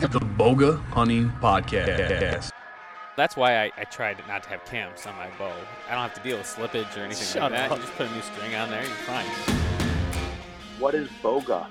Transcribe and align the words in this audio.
the, 0.00 0.08
the 0.08 0.20
Boga 0.20 0.82
Hunting 0.86 1.30
Podcast. 1.40 2.50
That's 3.16 3.36
why 3.36 3.64
I, 3.64 3.72
I 3.76 3.84
tried 3.84 4.16
not 4.26 4.42
to 4.44 4.48
have 4.48 4.64
cams 4.64 5.06
on 5.06 5.14
my 5.16 5.28
bow. 5.38 5.52
I 5.86 5.92
don't 5.92 6.00
have 6.00 6.14
to 6.14 6.22
deal 6.22 6.38
with 6.38 6.46
slippage 6.46 6.96
or 6.96 7.00
anything 7.00 7.26
Shut 7.26 7.52
like 7.52 7.52
that. 7.52 7.70
up. 7.70 7.78
You 7.78 7.84
just 7.84 7.94
put 7.96 8.08
a 8.08 8.14
new 8.14 8.22
string 8.22 8.54
on 8.54 8.70
there, 8.70 8.82
you're 8.82 8.90
fine. 8.90 9.26
What 10.78 10.94
is 10.94 11.08
boga? 11.22 11.68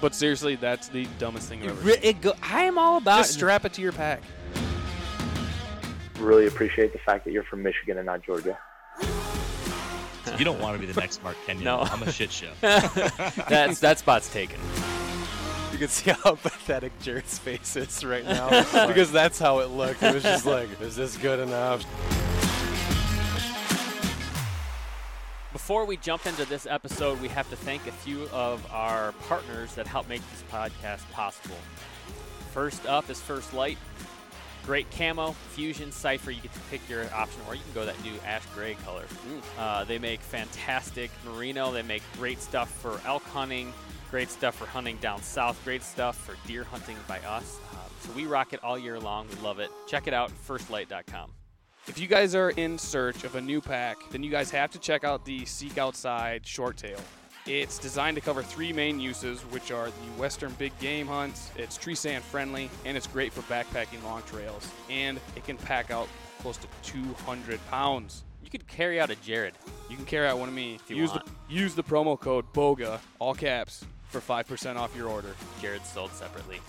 But 0.00 0.14
seriously, 0.14 0.54
that's 0.56 0.88
the 0.88 1.06
dumbest 1.18 1.48
thing 1.48 1.62
I've 1.62 1.70
ever 1.70 1.80
Re- 1.80 1.98
it 2.02 2.20
go, 2.20 2.34
I 2.42 2.62
am 2.62 2.78
all 2.78 2.96
about 2.98 3.18
Just 3.18 3.34
strap 3.34 3.64
it 3.64 3.72
to 3.74 3.82
your 3.82 3.92
pack. 3.92 4.22
Really 6.18 6.46
appreciate 6.46 6.92
the 6.92 6.98
fact 7.00 7.24
that 7.24 7.32
you're 7.32 7.44
from 7.44 7.62
Michigan 7.62 7.98
and 7.98 8.06
not 8.06 8.22
Georgia. 8.22 8.56
You 10.38 10.44
don't 10.44 10.60
want 10.60 10.80
to 10.80 10.86
be 10.86 10.90
the 10.90 10.98
next 10.98 11.22
Mark 11.22 11.36
Kenyon. 11.44 11.64
No. 11.64 11.80
I'm 11.80 12.02
a 12.02 12.12
shit 12.12 12.30
show. 12.30 12.50
that's 12.60 13.80
that 13.80 13.98
spot's 13.98 14.32
taken. 14.32 14.60
You 15.80 15.86
can 15.86 15.94
see 15.94 16.10
how 16.10 16.34
pathetic 16.42 16.92
Jared's 17.00 17.38
face 17.38 17.74
is 17.74 18.04
right 18.04 18.22
now 18.22 18.50
because 18.86 19.10
that's 19.10 19.38
how 19.38 19.60
it 19.60 19.70
looked. 19.70 20.02
It 20.02 20.12
was 20.12 20.22
just 20.22 20.44
like, 20.44 20.68
is 20.82 20.94
this 20.94 21.16
good 21.16 21.40
enough? 21.40 21.80
Before 25.54 25.86
we 25.86 25.96
jump 25.96 26.26
into 26.26 26.44
this 26.44 26.66
episode, 26.66 27.18
we 27.22 27.28
have 27.28 27.48
to 27.48 27.56
thank 27.56 27.86
a 27.86 27.92
few 27.92 28.28
of 28.30 28.62
our 28.70 29.12
partners 29.26 29.74
that 29.76 29.86
help 29.86 30.06
make 30.06 30.20
this 30.30 30.44
podcast 30.52 31.10
possible. 31.12 31.56
First 32.52 32.84
up 32.84 33.08
is 33.08 33.18
First 33.18 33.54
Lite. 33.54 33.78
Great 34.66 34.90
camo, 34.90 35.32
fusion, 35.52 35.92
cipher. 35.92 36.30
You 36.30 36.42
get 36.42 36.52
to 36.52 36.60
pick 36.70 36.86
your 36.90 37.06
option, 37.14 37.40
or 37.48 37.54
you 37.54 37.62
can 37.62 37.72
go 37.72 37.86
that 37.86 37.98
new 38.04 38.12
ash 38.26 38.44
gray 38.54 38.74
color. 38.84 39.04
Uh, 39.58 39.84
they 39.84 39.98
make 39.98 40.20
fantastic 40.20 41.10
merino. 41.24 41.72
They 41.72 41.80
make 41.80 42.02
great 42.18 42.42
stuff 42.42 42.70
for 42.70 43.00
elk 43.06 43.22
hunting, 43.22 43.72
great 44.10 44.30
stuff 44.30 44.56
for 44.56 44.66
hunting 44.66 44.96
down 44.96 45.22
south, 45.22 45.62
great 45.64 45.82
stuff 45.82 46.16
for 46.16 46.36
deer 46.46 46.64
hunting 46.64 46.96
by 47.06 47.18
us. 47.20 47.58
Um, 47.72 47.78
so 48.00 48.10
we 48.12 48.26
rock 48.26 48.52
it 48.52 48.62
all 48.64 48.78
year 48.78 48.98
long. 48.98 49.28
We 49.28 49.36
love 49.42 49.58
it. 49.58 49.70
Check 49.86 50.06
it 50.06 50.14
out, 50.14 50.32
firstlite.com. 50.46 51.32
If 51.86 51.98
you 51.98 52.06
guys 52.06 52.34
are 52.34 52.50
in 52.50 52.76
search 52.76 53.24
of 53.24 53.36
a 53.36 53.40
new 53.40 53.60
pack, 53.60 53.96
then 54.10 54.22
you 54.22 54.30
guys 54.30 54.50
have 54.50 54.70
to 54.72 54.78
check 54.78 55.02
out 55.02 55.24
the 55.24 55.44
Seek 55.46 55.78
Outside 55.78 56.46
Short 56.46 56.76
Tail. 56.76 57.00
It's 57.46 57.78
designed 57.78 58.16
to 58.16 58.20
cover 58.20 58.42
three 58.42 58.72
main 58.72 59.00
uses, 59.00 59.40
which 59.42 59.72
are 59.72 59.86
the 59.86 60.20
western 60.20 60.52
big 60.52 60.78
game 60.78 61.06
hunts, 61.06 61.50
it's 61.56 61.76
tree 61.76 61.94
stand 61.94 62.22
friendly, 62.22 62.70
and 62.84 62.96
it's 62.96 63.06
great 63.06 63.32
for 63.32 63.40
backpacking 63.52 64.04
long 64.04 64.22
trails. 64.24 64.70
And 64.90 65.18
it 65.36 65.44
can 65.44 65.56
pack 65.56 65.90
out 65.90 66.06
close 66.40 66.58
to 66.58 66.68
200 66.82 67.58
pounds. 67.70 68.24
You 68.44 68.50
could 68.50 68.66
carry 68.66 69.00
out 69.00 69.10
a 69.10 69.16
Jared. 69.16 69.54
You 69.88 69.96
can 69.96 70.04
carry 70.04 70.26
out 70.26 70.38
one 70.38 70.48
of 70.48 70.54
me. 70.54 70.74
If 70.74 70.90
you 70.90 70.96
use 70.96 71.10
want. 71.10 71.26
the 71.26 71.32
use 71.54 71.74
the 71.74 71.82
promo 71.82 72.18
code 72.18 72.52
BOGA, 72.52 73.00
all 73.18 73.34
caps, 73.34 73.84
for 74.10 74.20
5% 74.20 74.76
off 74.76 74.94
your 74.96 75.08
order. 75.08 75.34
Jared 75.60 75.84
sold 75.84 76.12
separately. 76.12 76.60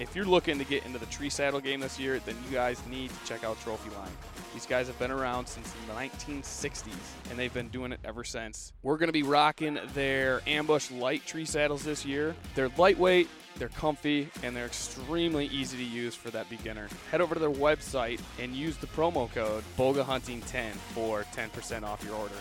If 0.00 0.14
you're 0.14 0.24
looking 0.24 0.58
to 0.58 0.64
get 0.64 0.86
into 0.86 0.98
the 0.98 1.06
tree 1.06 1.28
saddle 1.28 1.58
game 1.58 1.80
this 1.80 1.98
year, 1.98 2.20
then 2.20 2.36
you 2.46 2.54
guys 2.54 2.80
need 2.86 3.10
to 3.10 3.24
check 3.26 3.42
out 3.42 3.60
Trophy 3.62 3.90
Line. 3.96 4.12
These 4.54 4.66
guys 4.66 4.86
have 4.86 4.98
been 4.98 5.10
around 5.10 5.46
since 5.46 5.72
the 5.72 5.92
1960s, 5.92 6.92
and 7.30 7.38
they've 7.38 7.52
been 7.52 7.68
doing 7.68 7.90
it 7.90 7.98
ever 8.04 8.22
since. 8.22 8.72
We're 8.84 8.96
going 8.96 9.08
to 9.08 9.12
be 9.12 9.24
rocking 9.24 9.78
their 9.94 10.40
ambush 10.46 10.92
light 10.92 11.26
tree 11.26 11.44
saddles 11.44 11.82
this 11.82 12.04
year. 12.06 12.36
They're 12.54 12.70
lightweight, 12.76 13.28
they're 13.58 13.70
comfy, 13.70 14.28
and 14.44 14.54
they're 14.54 14.66
extremely 14.66 15.46
easy 15.46 15.76
to 15.78 15.84
use 15.84 16.14
for 16.14 16.30
that 16.30 16.48
beginner. 16.48 16.88
Head 17.10 17.20
over 17.20 17.34
to 17.34 17.40
their 17.40 17.50
website 17.50 18.20
and 18.38 18.54
use 18.54 18.76
the 18.76 18.86
promo 18.86 19.32
code 19.32 19.64
BOGAHunting10 19.76 20.70
for 20.94 21.24
10% 21.34 21.82
off 21.82 22.04
your 22.04 22.14
order. 22.14 22.36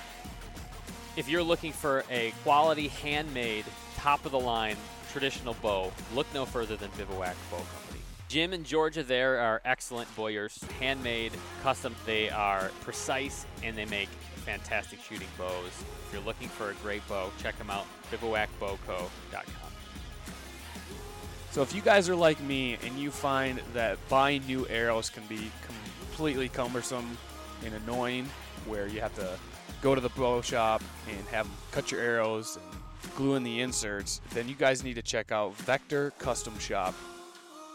If 1.15 1.27
you're 1.27 1.41
looking 1.41 1.71
for 1.71 2.03
a 2.11 2.31
quality, 2.43 2.89
handmade, 2.89 3.65
top 4.07 4.25
of 4.25 4.31
the 4.31 4.39
line, 4.39 4.77
traditional 5.11 5.53
bow, 5.55 5.91
look 6.15 6.25
no 6.33 6.45
further 6.45 6.77
than 6.77 6.89
Bivouac 6.95 7.35
Bow 7.51 7.57
Company. 7.57 7.99
Jim 8.29 8.53
and 8.53 8.63
Georgia 8.63 9.03
there 9.03 9.37
are 9.37 9.61
excellent 9.65 10.07
bowyers, 10.15 10.63
handmade, 10.79 11.33
custom. 11.61 11.93
They 12.05 12.29
are 12.29 12.71
precise 12.79 13.45
and 13.63 13.77
they 13.77 13.83
make 13.83 14.07
fantastic 14.45 15.01
shooting 15.01 15.27
bows. 15.37 15.67
If 15.67 16.09
you're 16.13 16.21
looking 16.21 16.47
for 16.47 16.69
a 16.69 16.73
great 16.75 17.05
bow, 17.09 17.31
check 17.43 17.57
them 17.57 17.69
out, 17.69 17.85
bivouacbowco.com. 18.09 19.71
So 21.51 21.61
if 21.61 21.75
you 21.75 21.81
guys 21.81 22.07
are 22.07 22.15
like 22.15 22.39
me 22.39 22.77
and 22.85 22.97
you 22.97 23.11
find 23.11 23.59
that 23.73 23.97
buying 24.07 24.41
new 24.47 24.65
arrows 24.69 25.09
can 25.09 25.23
be 25.27 25.51
completely 26.07 26.47
cumbersome 26.47 27.17
and 27.65 27.73
annoying, 27.73 28.29
where 28.67 28.87
you 28.87 29.01
have 29.01 29.15
to 29.15 29.37
go 29.81 29.93
to 29.95 29.99
the 29.99 30.09
bow 30.11 30.41
shop 30.41 30.81
and 31.09 31.27
have 31.27 31.45
them 31.45 31.57
cut 31.71 31.91
your 31.91 31.99
arrows 31.99 32.55
and 32.55 32.81
glue 33.15 33.35
in 33.35 33.43
the 33.43 33.61
inserts, 33.61 34.21
then 34.31 34.47
you 34.47 34.55
guys 34.55 34.83
need 34.83 34.95
to 34.95 35.01
check 35.01 35.31
out 35.31 35.55
Vector 35.57 36.11
Custom 36.19 36.57
Shop. 36.59 36.93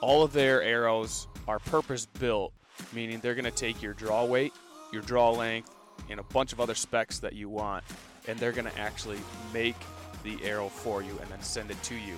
All 0.00 0.22
of 0.22 0.32
their 0.32 0.62
arrows 0.62 1.28
are 1.46 1.58
purpose 1.58 2.06
built, 2.06 2.52
meaning 2.92 3.20
they're 3.20 3.34
going 3.34 3.44
to 3.44 3.50
take 3.50 3.82
your 3.82 3.94
draw 3.94 4.24
weight, 4.24 4.52
your 4.92 5.02
draw 5.02 5.30
length, 5.30 5.70
and 6.10 6.18
a 6.18 6.24
bunch 6.24 6.52
of 6.52 6.60
other 6.60 6.74
specs 6.74 7.18
that 7.20 7.34
you 7.34 7.48
want, 7.48 7.84
and 8.26 8.38
they're 8.38 8.52
going 8.52 8.70
to 8.70 8.78
actually 8.78 9.18
make 9.52 9.76
the 10.24 10.42
arrow 10.44 10.68
for 10.68 11.02
you 11.02 11.16
and 11.20 11.30
then 11.30 11.42
send 11.42 11.70
it 11.70 11.80
to 11.82 11.94
you 11.94 12.16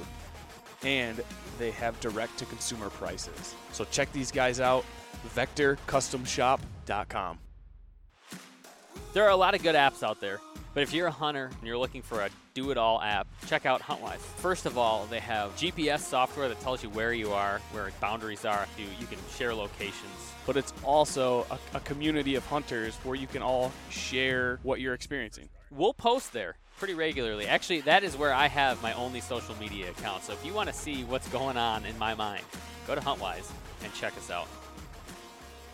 and 0.85 1.21
they 1.59 1.73
have 1.73 1.99
direct 2.01 2.39
to 2.39 2.47
consumer 2.47 2.89
prices. 2.91 3.55
So 3.73 3.85
check 3.87 4.13
these 4.13 4.31
guys 4.31 4.61
out, 4.61 4.85
vectorcustomshop.com. 5.35 7.39
There 9.13 9.25
are 9.25 9.31
a 9.31 9.37
lot 9.37 9.55
of 9.55 9.63
good 9.63 9.75
apps 9.75 10.03
out 10.03 10.21
there, 10.21 10.41
but 10.75 10.83
if 10.83 10.93
you're 10.93 11.07
a 11.07 11.13
hunter 11.13 11.51
and 11.57 11.67
you're 11.67 11.79
looking 11.79 12.03
for 12.03 12.21
a 12.21 12.31
do 12.53 12.71
it 12.71 12.77
all 12.77 13.01
app, 13.01 13.27
check 13.47 13.65
out 13.65 13.81
Huntwise. 13.81 14.19
First 14.19 14.67
of 14.67 14.77
all, 14.77 15.07
they 15.07 15.21
have 15.21 15.55
GPS 15.57 16.01
software 16.01 16.49
that 16.49 16.61
tells 16.61 16.83
you 16.83 16.91
where 16.91 17.13
you 17.13 17.33
are, 17.33 17.61
where 17.73 17.91
boundaries 18.01 18.45
are. 18.45 18.67
You, 18.77 18.85
you 19.01 19.07
can 19.07 19.19
share 19.37 19.55
locations. 19.55 20.33
But 20.47 20.57
it's 20.57 20.73
also 20.83 21.47
a, 21.51 21.59
a 21.77 21.81
community 21.81 22.35
of 22.35 22.45
hunters 22.47 22.95
where 23.05 23.15
you 23.15 23.27
can 23.27 23.43
all 23.43 23.73
share 23.89 24.59
what 24.63 24.81
you're 24.81 24.95
experiencing. 24.95 25.49
We'll 25.71 25.95
post 25.95 26.33
there 26.33 26.57
pretty 26.79 26.95
regularly. 26.95 27.47
Actually, 27.47 27.81
that 27.83 28.05
is 28.05 28.17
where 28.17 28.33
I 28.33 28.49
have 28.49 28.83
my 28.83 28.93
only 28.95 29.21
social 29.21 29.55
media 29.57 29.91
account. 29.91 30.25
So 30.25 30.33
if 30.33 30.45
you 30.45 30.53
want 30.53 30.69
to 30.69 30.75
see 30.75 31.05
what's 31.05 31.29
going 31.29 31.57
on 31.57 31.85
in 31.85 31.97
my 31.99 32.15
mind, 32.15 32.45
go 32.87 32.95
to 32.95 33.01
Huntwise 33.01 33.51
and 33.83 33.93
check 33.95 34.17
us 34.17 34.31
out. 34.31 34.49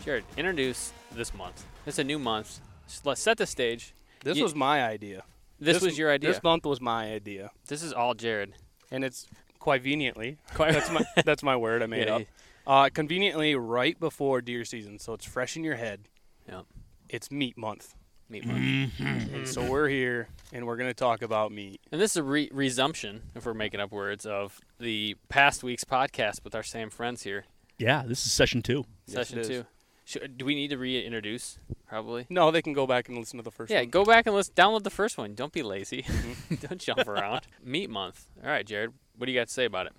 Jared, 0.03 0.23
introduce 0.37 0.93
this 1.13 1.33
month. 1.33 1.63
It's 1.85 1.99
a 1.99 2.03
new 2.03 2.17
month. 2.17 2.59
Let's 3.03 3.21
set 3.21 3.37
the 3.37 3.45
stage. 3.45 3.93
This 4.23 4.37
Ye- 4.37 4.43
was 4.43 4.55
my 4.55 4.83
idea. 4.83 5.23
This, 5.59 5.81
was 5.81 5.97
your 5.97 6.09
idea. 6.11 6.31
This 6.31 6.41
month 6.41 6.65
was 6.65 6.81
my 6.81 7.11
idea, 7.13 7.51
This 7.67 7.83
is 7.83 7.93
all 7.93 8.13
Jared. 8.15 8.53
and 8.89 9.03
it's 9.03 9.27
quite 9.59 9.81
conveniently. 9.83 10.37
That's 10.57 10.89
my 10.89 11.03
that's 11.25 11.43
my 11.43 11.55
word 11.55 11.83
I 11.83 11.85
made 11.85 12.07
Yeah, 12.07 12.15
up. 12.15 12.21
Uh, 12.65 12.89
conveniently, 12.93 13.55
right 13.55 13.99
before 13.99 14.41
deer 14.41 14.65
season, 14.65 14.97
so 14.99 15.13
it's 15.13 15.25
fresh 15.25 15.55
in 15.55 15.63
your 15.63 15.75
head. 15.75 16.07
Yep. 16.49 16.65
It's 17.09 17.29
meat 17.29 17.57
month, 17.57 17.93
Meat 18.29 18.45
month. 18.45 18.91
and 18.99 19.47
so 19.47 19.69
we're 19.69 19.87
here, 19.87 20.29
and 20.53 20.65
we're 20.65 20.77
gonna 20.77 20.93
talk 20.95 21.21
about 21.21 21.51
meat. 21.51 21.79
And 21.91 21.99
this 22.01 22.11
is 22.11 22.17
a 22.17 22.23
re- 22.23 22.49
resumption, 22.51 23.21
if 23.35 23.45
we're 23.45 23.53
making 23.53 23.79
up 23.81 23.91
words, 23.91 24.25
of 24.25 24.59
the 24.79 25.15
past 25.29 25.63
week's 25.63 25.83
podcast 25.83 26.43
with 26.43 26.55
our 26.55 26.63
same 26.63 26.89
friends 26.89 27.21
here. 27.23 27.45
Yeah, 27.77 28.03
this 28.07 28.25
is 28.25 28.31
session 28.31 28.61
two. 28.63 28.85
Session 29.07 29.37
it 29.39 29.41
is. 29.41 29.47
two. 29.47 29.65
Should, 30.11 30.37
do 30.37 30.45
we 30.45 30.55
need 30.55 30.69
to 30.69 30.77
reintroduce? 30.77 31.57
Probably. 31.87 32.25
No, 32.29 32.51
they 32.51 32.61
can 32.61 32.73
go 32.73 32.85
back 32.87 33.07
and 33.09 33.17
listen 33.17 33.37
to 33.37 33.43
the 33.43 33.51
first 33.51 33.71
Yeah, 33.71 33.79
one. 33.81 33.89
go 33.89 34.05
back 34.05 34.25
and 34.27 34.35
listen. 34.35 34.53
Download 34.55 34.83
the 34.83 34.89
first 34.89 35.17
one. 35.17 35.35
Don't 35.35 35.51
be 35.53 35.63
lazy. 35.63 36.05
Don't 36.61 36.79
jump 36.79 37.07
around. 37.07 37.41
Meat 37.63 37.89
month. 37.89 38.25
All 38.43 38.49
right, 38.49 38.65
Jared. 38.65 38.91
What 39.17 39.25
do 39.25 39.31
you 39.31 39.39
got 39.39 39.47
to 39.47 39.53
say 39.53 39.65
about 39.65 39.85
it? 39.87 39.93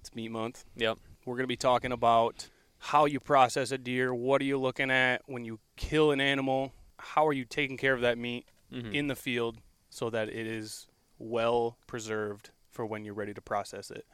It's 0.00 0.14
meat 0.14 0.30
month. 0.30 0.64
Yep. 0.76 0.98
We're 1.24 1.34
going 1.36 1.44
to 1.44 1.48
be 1.48 1.56
talking 1.56 1.92
about 1.92 2.48
how 2.78 3.04
you 3.06 3.18
process 3.20 3.70
a 3.72 3.78
deer. 3.78 4.14
What 4.14 4.40
are 4.40 4.44
you 4.44 4.58
looking 4.58 4.90
at 4.90 5.22
when 5.26 5.44
you 5.44 5.58
kill 5.76 6.12
an 6.12 6.20
animal? 6.20 6.72
How 6.98 7.26
are 7.26 7.32
you 7.32 7.44
taking 7.44 7.76
care 7.76 7.92
of 7.94 8.00
that 8.02 8.16
meat 8.18 8.46
Mhm. 8.72 8.94
in 8.94 9.06
the 9.06 9.16
field 9.16 9.58
so 9.90 10.10
that 10.10 10.28
it 10.28 10.46
is 10.46 10.86
well 11.18 11.78
preserved 11.86 12.50
for 12.70 12.84
when 12.84 13.04
you're 13.04 13.14
ready 13.14 13.32
to 13.34 13.40
process 13.40 13.90
it? 13.90 14.06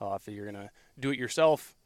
Uh, 0.00 0.14
if 0.20 0.26
you're 0.28 0.44
going 0.50 0.54
to 0.66 0.70
do 0.98 1.10
it 1.10 1.18
yourself, 1.18 1.76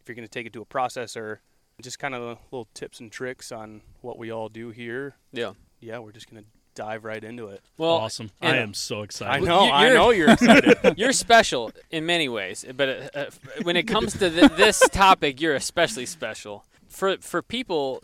if 0.00 0.08
you're 0.08 0.16
going 0.16 0.26
to 0.26 0.30
take 0.30 0.46
it 0.46 0.52
to 0.54 0.62
a 0.62 0.66
processor, 0.66 1.38
just 1.80 1.98
kind 1.98 2.14
of 2.14 2.38
little 2.50 2.68
tips 2.74 3.00
and 3.00 3.10
tricks 3.10 3.50
on 3.52 3.80
what 4.00 4.18
we 4.18 4.30
all 4.30 4.48
do 4.48 4.70
here. 4.70 5.16
Yeah. 5.32 5.52
Yeah, 5.80 5.98
we're 5.98 6.12
just 6.12 6.30
going 6.30 6.42
to 6.44 6.48
dive 6.74 7.04
right 7.04 7.22
into 7.22 7.48
it. 7.48 7.60
Well, 7.76 7.90
awesome. 7.90 8.30
I 8.40 8.56
am 8.56 8.72
so 8.74 9.02
excited. 9.02 9.42
I 9.42 9.46
know, 9.46 9.64
you- 9.66 9.70
I 9.72 9.82
you're- 9.86 9.94
know 9.98 10.10
you're 10.10 10.30
excited. 10.30 10.78
you're 10.96 11.12
special 11.12 11.72
in 11.90 12.06
many 12.06 12.28
ways, 12.28 12.64
but 12.76 12.88
uh, 12.88 13.18
uh, 13.18 13.24
when 13.62 13.76
it 13.76 13.84
comes 13.84 14.12
to 14.18 14.30
th- 14.30 14.52
this 14.52 14.80
topic, 14.90 15.40
you're 15.40 15.54
especially 15.54 16.06
special. 16.06 16.64
For 16.88 17.16
for 17.20 17.42
people, 17.42 18.02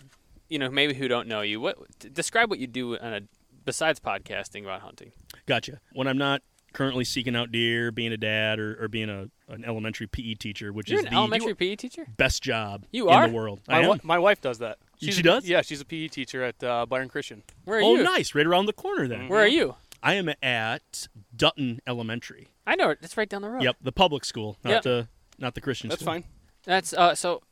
you 0.48 0.58
know, 0.58 0.70
maybe 0.70 0.94
who 0.94 1.08
don't 1.08 1.28
know 1.28 1.40
you, 1.42 1.60
what 1.60 1.76
describe 2.12 2.50
what 2.50 2.58
you 2.58 2.66
do 2.66 2.98
on 2.98 3.12
a 3.14 3.20
besides 3.64 4.00
podcasting 4.00 4.64
about 4.64 4.80
hunting. 4.80 5.12
Gotcha. 5.46 5.80
When 5.92 6.06
I'm 6.08 6.18
not 6.18 6.42
currently 6.72 7.04
seeking 7.04 7.36
out 7.36 7.52
deer, 7.52 7.90
being 7.92 8.12
a 8.12 8.16
dad, 8.16 8.58
or, 8.58 8.82
or 8.82 8.88
being 8.88 9.08
a 9.10 9.28
an 9.48 9.64
elementary 9.64 10.06
PE 10.06 10.34
teacher, 10.34 10.72
which 10.72 10.90
You're 10.90 11.00
is 11.00 11.06
an 11.06 11.10
the 11.12 11.16
elementary 11.16 11.54
PE 11.54 11.76
teacher. 11.76 12.06
best 12.16 12.42
job 12.42 12.84
You 12.92 13.08
are? 13.08 13.24
in 13.24 13.30
the 13.30 13.36
world. 13.36 13.60
my, 13.68 13.74
I 13.74 13.78
am. 13.78 13.82
wi- 13.84 14.00
my 14.04 14.18
wife 14.18 14.40
does 14.40 14.58
that. 14.58 14.78
She 15.00 15.06
She's 15.06 15.18
a- 15.20 15.22
does? 15.22 15.48
Yeah, 15.48 15.62
she's 15.62 15.80
a 15.80 15.84
PE 15.84 16.08
teacher 16.08 16.42
at 16.42 16.62
uh, 16.62 16.86
Byron 16.86 17.08
Christian. 17.08 17.42
Where 17.64 17.78
are 17.78 17.82
oh, 17.82 17.94
you? 17.94 18.00
Oh, 18.00 18.04
nice! 18.04 18.34
Right 18.34 18.46
around 18.46 18.66
the 18.66 18.72
corner 18.72 19.08
then. 19.08 19.28
Where 19.28 19.40
are 19.40 19.46
you? 19.48 19.74
I 20.02 20.14
am 20.14 20.30
at 20.42 21.08
Dutton 21.34 21.80
Elementary. 21.86 22.48
I 22.66 22.76
know 22.76 22.90
it. 22.90 22.98
It's 23.02 23.16
right 23.16 23.28
down 23.28 23.42
the 23.42 23.48
road. 23.50 23.62
Yep, 23.62 23.76
the 23.82 23.92
public 23.92 24.24
school, 24.24 24.56
not 24.62 24.70
Yep. 24.70 24.82
to 24.82 25.08
not 25.38 25.54
the 25.54 25.60
Christian 25.60 25.88
That's 25.88 26.02
school. 26.02 26.14
fine. 26.14 26.24
That's 26.64 26.92
uh. 26.92 27.14
So, 27.14 27.42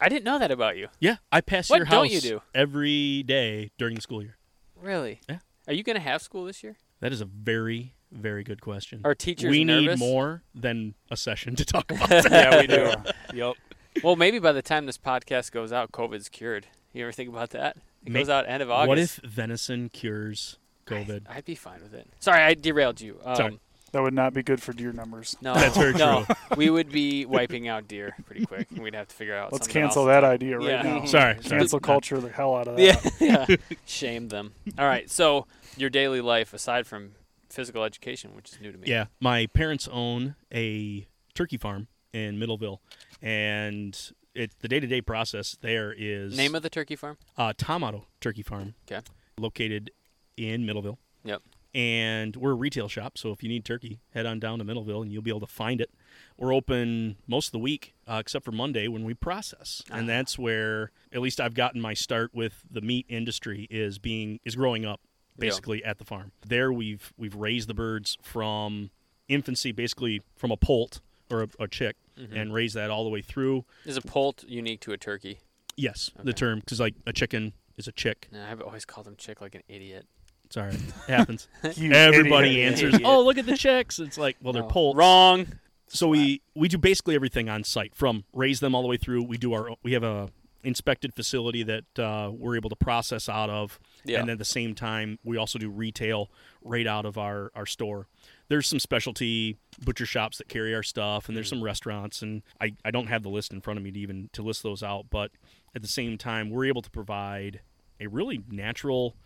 I 0.00 0.08
didn't 0.08 0.24
know 0.24 0.38
that 0.38 0.50
about 0.50 0.76
you. 0.76 0.88
Yeah, 1.00 1.16
I 1.32 1.40
pass 1.40 1.70
What 1.70 1.76
your 1.78 1.86
don't 1.86 2.04
house 2.04 2.12
you 2.12 2.20
do? 2.20 2.42
every 2.54 3.22
day 3.22 3.70
during 3.78 3.94
the 3.96 4.02
school 4.02 4.22
year. 4.22 4.36
Really? 4.80 5.20
Yeah. 5.28 5.38
Are 5.66 5.72
you 5.74 5.82
gonna 5.82 5.98
have 6.00 6.22
school 6.22 6.44
this 6.44 6.62
year? 6.62 6.76
That 7.00 7.12
is 7.12 7.20
a 7.20 7.24
very, 7.24 7.94
very 8.12 8.44
good 8.44 8.60
question. 8.60 9.00
Our 9.04 9.14
teachers 9.14 9.50
we 9.50 9.64
nervous? 9.64 9.98
need 10.00 10.06
more 10.06 10.42
than 10.54 10.94
a 11.10 11.16
session 11.16 11.56
to 11.56 11.64
talk 11.64 11.90
about 11.90 12.08
that. 12.08 12.30
yeah, 12.30 12.60
we 12.60 12.66
do. 12.66 13.36
yep. 13.36 13.54
Well, 14.02 14.16
maybe 14.16 14.38
by 14.38 14.52
the 14.52 14.62
time 14.62 14.86
this 14.86 14.98
podcast 14.98 15.52
goes 15.52 15.72
out, 15.72 15.92
COVID's 15.92 16.28
cured. 16.28 16.66
You 16.92 17.02
ever 17.04 17.12
think 17.12 17.28
about 17.28 17.50
that? 17.50 17.76
It 18.04 18.12
Ma- 18.12 18.20
goes 18.20 18.28
out 18.28 18.48
end 18.48 18.62
of 18.62 18.70
August. 18.70 18.88
What 18.88 18.98
if 18.98 19.16
venison 19.30 19.88
cures 19.88 20.58
COVID? 20.86 21.22
I'd 21.28 21.44
be 21.44 21.54
fine 21.54 21.82
with 21.82 21.94
it. 21.94 22.06
Sorry, 22.20 22.40
I 22.42 22.54
derailed 22.54 23.00
you. 23.00 23.18
Um, 23.24 23.36
Sorry. 23.36 23.60
That 23.92 24.02
would 24.02 24.14
not 24.14 24.34
be 24.34 24.42
good 24.42 24.60
for 24.60 24.72
deer 24.74 24.92
numbers. 24.92 25.36
No, 25.40 25.54
That's 25.54 25.76
very 25.76 25.94
no. 25.94 26.26
we 26.56 26.68
would 26.68 26.90
be 26.90 27.24
wiping 27.24 27.68
out 27.68 27.88
deer 27.88 28.14
pretty 28.26 28.44
quick, 28.44 28.66
and 28.70 28.82
we'd 28.82 28.94
have 28.94 29.08
to 29.08 29.14
figure 29.14 29.34
out. 29.34 29.52
Let's 29.52 29.66
cancel 29.68 30.02
else. 30.02 30.08
that 30.08 30.24
idea 30.24 30.58
right 30.58 30.66
Yeah. 30.68 30.82
now. 30.82 31.04
Sorry, 31.06 31.38
sorry. 31.42 31.60
Cancel 31.60 31.80
culture 31.80 32.18
the 32.20 32.28
hell 32.28 32.54
out 32.56 32.68
of 32.68 32.76
that. 32.76 33.12
Yeah, 33.20 33.46
yeah. 33.48 33.56
Shame 33.86 34.28
them. 34.28 34.52
All 34.78 34.84
right. 34.86 35.08
So 35.10 35.46
your 35.78 35.88
daily 35.88 36.20
life, 36.20 36.52
aside 36.52 36.86
from 36.86 37.12
physical 37.56 37.82
education, 37.82 38.30
which 38.36 38.52
is 38.52 38.60
new 38.60 38.70
to 38.70 38.78
me. 38.78 38.86
Yeah, 38.88 39.06
my 39.20 39.46
parents 39.46 39.88
own 39.90 40.36
a 40.54 41.06
turkey 41.34 41.56
farm 41.56 41.88
in 42.12 42.38
Middleville, 42.38 42.78
and 43.22 44.12
it 44.34 44.52
the 44.60 44.68
day 44.68 44.78
to 44.80 44.86
day 44.86 45.00
process 45.00 45.56
there 45.60 45.92
is 45.96 46.36
Name 46.36 46.54
of 46.54 46.62
the 46.62 46.70
turkey 46.70 46.94
farm? 46.96 47.16
uh, 47.36 47.52
Otto's 47.68 48.02
Turkey 48.20 48.42
Farm. 48.42 48.74
'Kay. 48.86 49.00
Located 49.38 49.90
in 50.36 50.64
Middleville. 50.66 50.98
Yep. 51.24 51.42
And 51.74 52.36
we're 52.36 52.52
a 52.52 52.54
retail 52.54 52.88
shop, 52.88 53.18
so 53.18 53.32
if 53.32 53.42
you 53.42 53.50
need 53.50 53.64
turkey, 53.66 53.98
head 54.14 54.24
on 54.24 54.40
down 54.40 54.58
to 54.60 54.64
Middleville 54.64 55.02
and 55.02 55.12
you'll 55.12 55.20
be 55.20 55.30
able 55.30 55.40
to 55.40 55.46
find 55.46 55.78
it. 55.80 55.90
We're 56.38 56.54
open 56.54 57.16
most 57.26 57.48
of 57.48 57.52
the 57.52 57.58
week, 57.58 57.94
uh, 58.06 58.16
except 58.20 58.46
for 58.46 58.52
Monday 58.52 58.88
when 58.88 59.04
we 59.04 59.12
process, 59.12 59.82
Ah. 59.90 59.96
and 59.96 60.08
that's 60.08 60.38
where 60.38 60.90
at 61.12 61.20
least 61.20 61.38
I've 61.38 61.52
gotten 61.52 61.80
my 61.82 61.92
start 61.92 62.34
with 62.34 62.62
the 62.70 62.80
meat 62.80 63.04
industry 63.10 63.66
is 63.70 63.98
being 63.98 64.40
is 64.44 64.56
growing 64.56 64.86
up 64.86 65.00
basically 65.38 65.84
at 65.84 65.98
the 65.98 66.04
farm. 66.04 66.32
There 66.46 66.72
we've 66.72 67.12
we've 67.16 67.34
raised 67.34 67.68
the 67.68 67.74
birds 67.74 68.16
from 68.22 68.90
infancy, 69.28 69.72
basically 69.72 70.22
from 70.36 70.50
a 70.50 70.56
poult 70.56 71.00
or 71.30 71.42
a, 71.42 71.48
a 71.60 71.68
chick, 71.68 71.96
Mm-hmm. 72.18 72.34
and 72.34 72.54
raised 72.54 72.74
that 72.76 72.88
all 72.88 73.04
the 73.04 73.10
way 73.10 73.20
through. 73.20 73.66
Is 73.84 73.98
a 73.98 74.00
poult 74.00 74.42
unique 74.48 74.80
to 74.80 74.92
a 74.92 74.96
turkey? 74.96 75.40
Yes, 75.76 76.10
the 76.24 76.32
term 76.32 76.60
because 76.60 76.80
like 76.80 76.94
a 77.06 77.12
chicken 77.12 77.52
is 77.76 77.86
a 77.86 77.92
chick. 77.92 78.28
Nah, 78.32 78.50
I've 78.50 78.62
always 78.62 78.86
called 78.86 79.06
them 79.06 79.16
chick 79.18 79.42
like 79.42 79.54
an 79.54 79.62
idiot. 79.68 80.06
It's 80.46 80.56
all 80.56 80.62
right. 80.64 80.72
It 80.74 80.94
happens. 81.08 81.46
Everybody 81.62 82.50
idiot. 82.62 82.72
answers, 82.72 82.94
Idiot. 82.94 83.02
"Oh, 83.06 83.22
look 83.22 83.36
at 83.36 83.44
the 83.44 83.54
chicks." 83.56 83.98
It's 83.98 84.16
like, 84.16 84.36
well, 84.40 84.54
they're 84.54 84.62
No. 84.62 84.68
poults. 84.68 84.96
Wrong. 84.96 85.46
So 85.88 86.08
we 86.08 86.40
we 86.54 86.68
do 86.68 86.78
basically 86.78 87.14
everything 87.14 87.50
on 87.50 87.64
site, 87.64 87.94
from 87.94 88.24
raise 88.32 88.60
them 88.60 88.74
all 88.74 88.80
the 88.80 88.88
way 88.88 88.96
through. 88.96 89.24
We 89.24 89.36
do 89.36 89.52
our 89.52 89.72
we 89.82 89.92
have 89.92 90.02
a 90.04 90.30
inspected 90.66 91.14
facility 91.14 91.62
that 91.62 91.98
uh, 91.98 92.30
we're 92.32 92.56
able 92.56 92.68
to 92.70 92.76
process 92.76 93.28
out 93.28 93.48
of, 93.48 93.78
Yeah. 94.04 94.20
and 94.20 94.28
at 94.28 94.38
the 94.38 94.44
same 94.44 94.74
time 94.74 95.18
we 95.24 95.36
also 95.36 95.58
do 95.58 95.70
retail 95.70 96.30
right 96.62 96.86
out 96.86 97.06
of 97.06 97.16
our 97.16 97.50
our 97.54 97.66
store. 97.66 98.08
There's 98.48 98.66
some 98.66 98.78
specialty 98.80 99.56
butcher 99.84 100.06
shops 100.06 100.38
that 100.38 100.48
carry 100.48 100.74
our 100.74 100.82
stuff, 100.82 101.28
and 101.28 101.36
there's 101.36 101.48
some 101.48 101.62
restaurants, 101.62 102.20
and 102.22 102.42
I, 102.60 102.74
I 102.84 102.90
don't 102.90 103.06
have 103.08 103.22
the 103.22 103.28
list 103.28 103.52
in 103.52 103.60
front 103.60 103.78
of 103.78 103.84
me 103.84 103.90
to 103.92 103.98
even 104.00 104.28
to 104.32 104.42
list 104.42 104.62
those 104.62 104.82
out, 104.82 105.06
but 105.10 105.30
at 105.74 105.82
the 105.82 105.88
same 105.88 106.18
time 106.18 106.50
we're 106.50 106.66
able 106.66 106.82
to 106.82 106.90
provide 106.90 107.60
a 108.00 108.06
really 108.08 108.42
natural, 108.50 109.16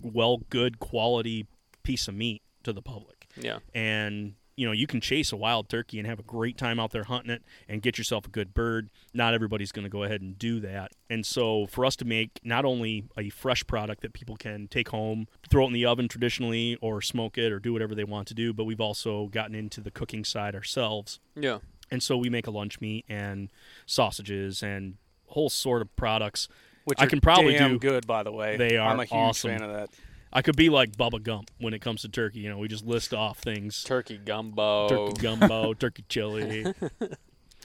well, 0.00 0.38
good 0.50 0.78
quality 0.78 1.46
piece 1.82 2.08
of 2.08 2.14
meat 2.14 2.42
to 2.62 2.72
the 2.72 2.82
public 2.82 3.26
Yeah. 3.36 3.58
and 3.74 4.34
you 4.56 4.64
know 4.66 4.72
you 4.72 4.86
can 4.86 5.00
chase 5.00 5.32
a 5.32 5.36
wild 5.36 5.68
turkey 5.68 5.98
and 5.98 6.06
have 6.06 6.18
a 6.18 6.22
great 6.22 6.56
time 6.56 6.78
out 6.78 6.90
there 6.92 7.04
hunting 7.04 7.30
it 7.32 7.42
and 7.68 7.82
get 7.82 7.98
yourself 7.98 8.26
a 8.26 8.30
good 8.30 8.54
bird 8.54 8.88
not 9.12 9.34
everybody's 9.34 9.72
going 9.72 9.82
to 9.84 9.88
go 9.90 10.02
ahead 10.04 10.20
and 10.20 10.38
do 10.38 10.60
that 10.60 10.92
and 11.10 11.26
so 11.26 11.66
for 11.66 11.84
us 11.84 11.96
to 11.96 12.04
make 12.04 12.38
not 12.44 12.64
only 12.64 13.04
a 13.18 13.28
fresh 13.30 13.66
product 13.66 14.00
that 14.02 14.12
people 14.12 14.36
can 14.36 14.68
take 14.68 14.90
home 14.90 15.26
throw 15.50 15.64
it 15.64 15.68
in 15.68 15.72
the 15.72 15.84
oven 15.84 16.06
traditionally 16.08 16.76
or 16.80 17.00
smoke 17.02 17.36
it 17.36 17.50
or 17.52 17.58
do 17.58 17.72
whatever 17.72 17.94
they 17.94 18.04
want 18.04 18.28
to 18.28 18.34
do 18.34 18.52
but 18.52 18.64
we've 18.64 18.80
also 18.80 19.26
gotten 19.28 19.54
into 19.54 19.80
the 19.80 19.90
cooking 19.90 20.24
side 20.24 20.54
ourselves 20.54 21.18
Yeah. 21.34 21.58
and 21.90 22.02
so 22.02 22.16
we 22.16 22.28
make 22.30 22.46
a 22.46 22.50
lunch 22.52 22.80
meat 22.80 23.04
and 23.08 23.50
sausages 23.86 24.62
and 24.62 24.94
whole 25.28 25.50
sort 25.50 25.82
of 25.82 25.94
products 25.96 26.48
Which 26.84 27.00
I 27.00 27.06
can 27.06 27.20
probably 27.20 27.56
do- 27.58 27.78
good, 27.78 28.06
by 28.06 28.22
the 28.22 28.30
way. 28.30 28.56
They 28.56 28.76
are 28.76 28.88
I'm 28.90 29.00
a 29.00 29.04
huge 29.04 29.12
awesome. 29.12 29.50
fan 29.50 29.62
of 29.62 29.72
that. 29.72 29.90
I 30.34 30.42
could 30.42 30.56
be 30.56 30.68
like 30.68 30.92
bubba 30.96 31.22
gump 31.22 31.50
when 31.58 31.72
it 31.72 31.80
comes 31.80 32.02
to 32.02 32.08
turkey 32.08 32.40
you 32.40 32.48
know 32.48 32.58
we 32.58 32.68
just 32.68 32.84
list 32.84 33.14
off 33.14 33.38
things 33.38 33.82
Turkey 33.84 34.18
gumbo. 34.18 34.88
turkey 34.88 35.22
gumbo 35.22 35.74
turkey 35.78 36.04
chili 36.08 36.66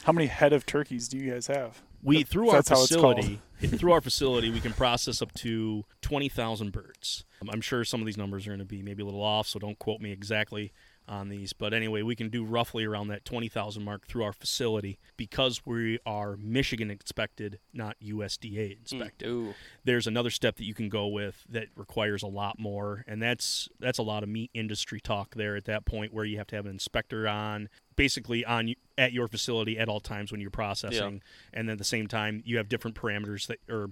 How 0.04 0.14
many 0.14 0.28
head 0.28 0.54
of 0.54 0.66
turkeys 0.66 1.08
do 1.08 1.18
you 1.18 1.32
guys 1.32 1.48
have? 1.48 1.82
We 2.02 2.24
through 2.24 2.50
our 2.50 2.56
that's 2.56 2.70
how 2.70 2.82
it's 2.82 2.96
called. 2.96 3.18
facility, 3.18 3.42
through 3.78 3.92
our 3.92 4.02
facility, 4.02 4.50
we 4.50 4.62
can 4.62 4.72
process 4.72 5.22
up 5.22 5.34
to 5.36 5.84
twenty 6.02 6.30
thousand 6.30 6.72
birds. 6.72 7.26
Um, 7.42 7.50
I'm 7.52 7.62
sure 7.62 7.84
some 7.84 8.00
of 8.00 8.06
these 8.06 8.18
numbers 8.18 8.48
are 8.48 8.52
going 8.52 8.60
to 8.60 8.66
be 8.66 8.82
maybe 8.82 9.02
a 9.02 9.06
little 9.06 9.22
off, 9.22 9.48
so 9.48 9.60
don't 9.60 9.78
quote 9.78 10.00
me 10.00 10.12
exactly 10.12 10.72
on 11.10 11.30
these. 11.30 11.52
But 11.52 11.74
anyway, 11.74 12.04
we 12.04 12.16
can 12.16 12.30
do 12.30 12.46
roughly 12.46 12.86
around 12.86 13.08
that 13.10 13.26
twenty 13.26 13.50
thousand 13.50 13.84
mark 13.84 14.08
through 14.08 14.24
our 14.24 14.32
facility 14.32 15.00
because 15.18 15.66
we 15.66 16.00
are 16.06 16.38
Michigan 16.38 16.92
inspected, 16.92 17.60
not 17.74 17.98
USDA 18.02 18.78
inspected. 18.80 19.28
Mm, 19.28 19.32
ooh. 19.32 19.54
There's 19.84 20.08
another 20.08 20.30
step 20.30 20.58
that 20.58 20.66
you 20.66 20.74
can 20.74 20.88
go 20.88 21.08
with 21.08 21.44
that 21.50 21.68
requires 21.76 22.24
a 22.24 22.28
lot 22.28 22.60
more, 22.60 23.04
and 23.08 23.22
that's 23.22 23.68
that's 23.80 23.98
a 23.98 24.04
lot 24.04 24.24
of 24.24 24.30
meat 24.30 24.52
industry 24.54 25.02
talk 25.02 25.36
there 25.36 25.56
at 25.56 25.66
that 25.66 25.86
point 25.86 26.14
where 26.14 26.26
you 26.26 26.38
have 26.38 26.48
to 26.48 26.56
have 26.56 26.66
an 26.66 26.72
inspector 26.72 27.28
on 27.28 27.70
basically 27.96 28.46
on 28.46 28.74
at 28.98 29.12
your 29.12 29.28
facility 29.28 29.78
at 29.78 29.90
all 29.90 30.00
times 30.00 30.32
when 30.32 30.40
you're 30.40 30.50
processing 30.50 31.22
and 31.54 31.68
then 31.68 31.74
at 31.74 31.78
the 31.78 31.84
same 31.84 32.08
time 32.08 32.42
you 32.46 32.56
have 32.56 32.70
different 32.70 32.96
parameters 32.96 33.48
that 33.48 33.60
are 33.70 33.90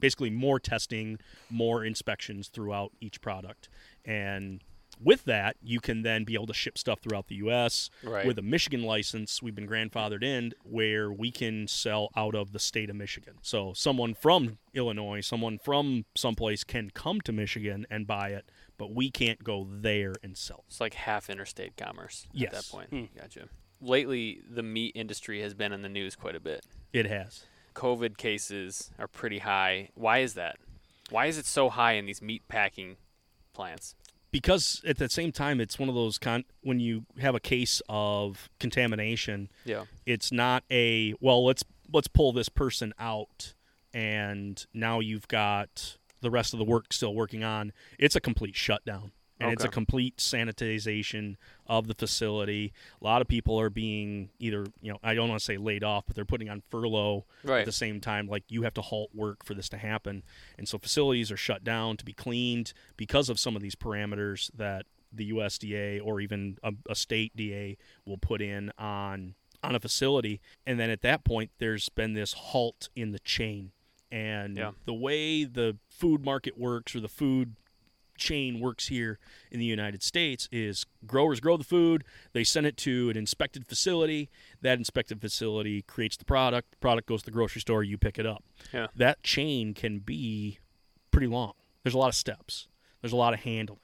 basically 0.00 0.28
more 0.28 0.58
testing 0.58 1.18
more 1.50 1.84
inspections 1.84 2.48
throughout 2.48 2.90
each 3.00 3.20
product 3.20 3.68
and 4.04 4.60
with 5.04 5.24
that 5.24 5.56
you 5.62 5.80
can 5.80 6.02
then 6.02 6.24
be 6.24 6.34
able 6.34 6.46
to 6.46 6.54
ship 6.54 6.76
stuff 6.78 7.00
throughout 7.00 7.28
the 7.28 7.36
us 7.36 7.90
Right. 8.02 8.26
with 8.26 8.38
a 8.38 8.42
michigan 8.42 8.82
license 8.82 9.42
we've 9.42 9.54
been 9.54 9.68
grandfathered 9.68 10.22
in 10.24 10.52
where 10.64 11.12
we 11.12 11.30
can 11.30 11.68
sell 11.68 12.10
out 12.16 12.34
of 12.34 12.52
the 12.52 12.58
state 12.58 12.88
of 12.90 12.96
michigan 12.96 13.34
so 13.42 13.72
someone 13.74 14.14
from 14.14 14.58
illinois 14.74 15.20
someone 15.20 15.58
from 15.58 16.04
someplace 16.16 16.64
can 16.64 16.90
come 16.90 17.20
to 17.22 17.32
michigan 17.32 17.86
and 17.90 18.06
buy 18.06 18.30
it 18.30 18.50
but 18.78 18.92
we 18.94 19.10
can't 19.10 19.44
go 19.44 19.68
there 19.70 20.14
and 20.22 20.36
sell 20.36 20.64
It's 20.68 20.80
like 20.80 20.94
half 20.94 21.30
interstate 21.30 21.76
commerce 21.76 22.26
at 22.42 22.50
that 22.50 22.66
point. 22.68 22.90
Hmm. 22.90 23.04
Gotcha. 23.16 23.48
Lately, 23.80 24.40
the 24.50 24.62
meat 24.64 24.92
industry 24.96 25.42
has 25.42 25.54
been 25.54 25.72
in 25.72 25.82
the 25.82 25.88
news 25.88 26.16
quite 26.16 26.34
a 26.34 26.40
bit. 26.40 26.64
it 26.92 27.06
has 27.06 27.44
COVID 27.74 28.16
cases 28.16 28.90
are 28.98 29.06
pretty 29.08 29.38
high. 29.40 29.90
Why 29.94 30.18
is 30.18 30.34
that? 30.34 30.56
Why 31.10 31.26
is 31.26 31.38
it 31.38 31.44
so 31.46 31.68
high 31.70 31.92
in 31.92 32.06
these 32.06 32.22
meat 32.22 32.42
packing 32.48 32.96
plants? 33.52 33.94
Because 34.34 34.82
at 34.84 34.98
the 34.98 35.08
same 35.08 35.30
time 35.30 35.60
it's 35.60 35.78
one 35.78 35.88
of 35.88 35.94
those 35.94 36.18
con- 36.18 36.44
when 36.62 36.80
you 36.80 37.04
have 37.20 37.36
a 37.36 37.40
case 37.40 37.80
of 37.88 38.50
contamination 38.58 39.48
Yeah. 39.64 39.84
it's 40.06 40.32
not 40.32 40.64
a 40.72 41.14
well 41.20 41.44
let's 41.46 41.62
let's 41.92 42.08
pull 42.08 42.32
this 42.32 42.48
person 42.48 42.92
out 42.98 43.54
and 43.92 44.66
now 44.74 44.98
you've 44.98 45.28
got 45.28 45.98
the 46.20 46.32
rest 46.32 46.52
of 46.52 46.58
the 46.58 46.64
work 46.64 46.92
still 46.92 47.14
working 47.14 47.44
on 47.44 47.72
it's 47.96 48.16
a 48.16 48.20
complete 48.20 48.56
shutdown 48.56 49.12
and 49.40 49.52
it's 49.52 49.64
a 49.64 49.68
complete 49.68 50.16
sanitization 50.18 51.36
of 51.66 51.86
the 51.86 51.94
facility. 51.94 52.72
A 53.00 53.04
lot 53.04 53.20
of 53.22 53.28
people 53.28 53.58
are 53.60 53.70
being 53.70 54.30
either 54.38 54.64
you 54.80 54.92
know 54.92 54.98
i 55.02 55.14
don't 55.14 55.28
want 55.28 55.38
to 55.40 55.44
say 55.44 55.56
laid 55.56 55.82
off 55.82 56.04
but 56.06 56.14
they're 56.14 56.24
putting 56.24 56.48
on 56.48 56.62
furlough 56.70 57.24
at 57.60 57.66
the 57.66 57.72
same 57.72 58.00
time 58.00 58.26
like 58.28 58.44
you 58.48 58.62
have 58.62 58.74
to 58.74 58.82
halt 58.82 59.10
work 59.14 59.44
for 59.44 59.54
this 59.54 59.68
to 59.70 59.78
happen. 59.78 60.22
And 60.58 60.68
so 60.68 60.78
facilities 60.78 61.30
are 61.32 61.36
shut 61.36 61.64
down 61.64 61.96
to 61.96 62.04
be 62.04 62.12
cleaned 62.12 62.72
because 62.96 63.28
of 63.28 63.38
some 63.40 63.56
of 63.56 63.62
these 63.62 63.74
parameters 63.74 64.50
that 64.56 64.86
the 65.12 65.30
USDA 65.32 66.00
or 66.04 66.20
even 66.20 66.58
a, 66.62 66.72
a 66.88 66.94
state 66.94 67.34
DA 67.36 67.76
will 68.04 68.18
put 68.18 68.40
in 68.42 68.70
on 68.78 69.34
on 69.62 69.74
a 69.74 69.80
facility. 69.80 70.40
And 70.66 70.78
then 70.78 70.90
at 70.90 71.00
that 71.02 71.24
point 71.24 71.50
there's 71.58 71.88
been 71.88 72.12
this 72.14 72.32
halt 72.34 72.88
in 72.94 73.12
the 73.12 73.18
chain. 73.20 73.72
And 74.12 74.56
Yeah. 74.56 74.72
the 74.84 74.94
way 74.94 75.44
the 75.44 75.78
food 75.88 76.24
market 76.24 76.58
works 76.58 76.94
or 76.94 77.00
the 77.00 77.08
food 77.08 77.56
chain 78.16 78.60
works 78.60 78.88
here 78.88 79.18
in 79.50 79.58
the 79.58 79.64
United 79.64 80.02
States 80.02 80.48
is 80.52 80.86
growers 81.06 81.40
grow 81.40 81.56
the 81.56 81.64
food, 81.64 82.04
they 82.32 82.44
send 82.44 82.66
it 82.66 82.76
to 82.78 83.10
an 83.10 83.16
inspected 83.16 83.66
facility, 83.66 84.30
that 84.62 84.78
inspected 84.78 85.20
facility 85.20 85.82
creates 85.82 86.16
the 86.16 86.24
product, 86.24 86.72
the 86.72 86.76
product 86.78 87.08
goes 87.08 87.20
to 87.20 87.26
the 87.26 87.30
grocery 87.30 87.60
store, 87.60 87.82
you 87.82 87.98
pick 87.98 88.18
it 88.18 88.26
up. 88.26 88.44
Yeah. 88.72 88.88
That 88.94 89.22
chain 89.22 89.74
can 89.74 89.98
be 89.98 90.58
pretty 91.10 91.26
long. 91.26 91.52
There's 91.82 91.94
a 91.94 91.98
lot 91.98 92.08
of 92.08 92.14
steps. 92.14 92.68
There's 93.00 93.12
a 93.12 93.16
lot 93.16 93.34
of 93.34 93.40
handling. 93.40 93.80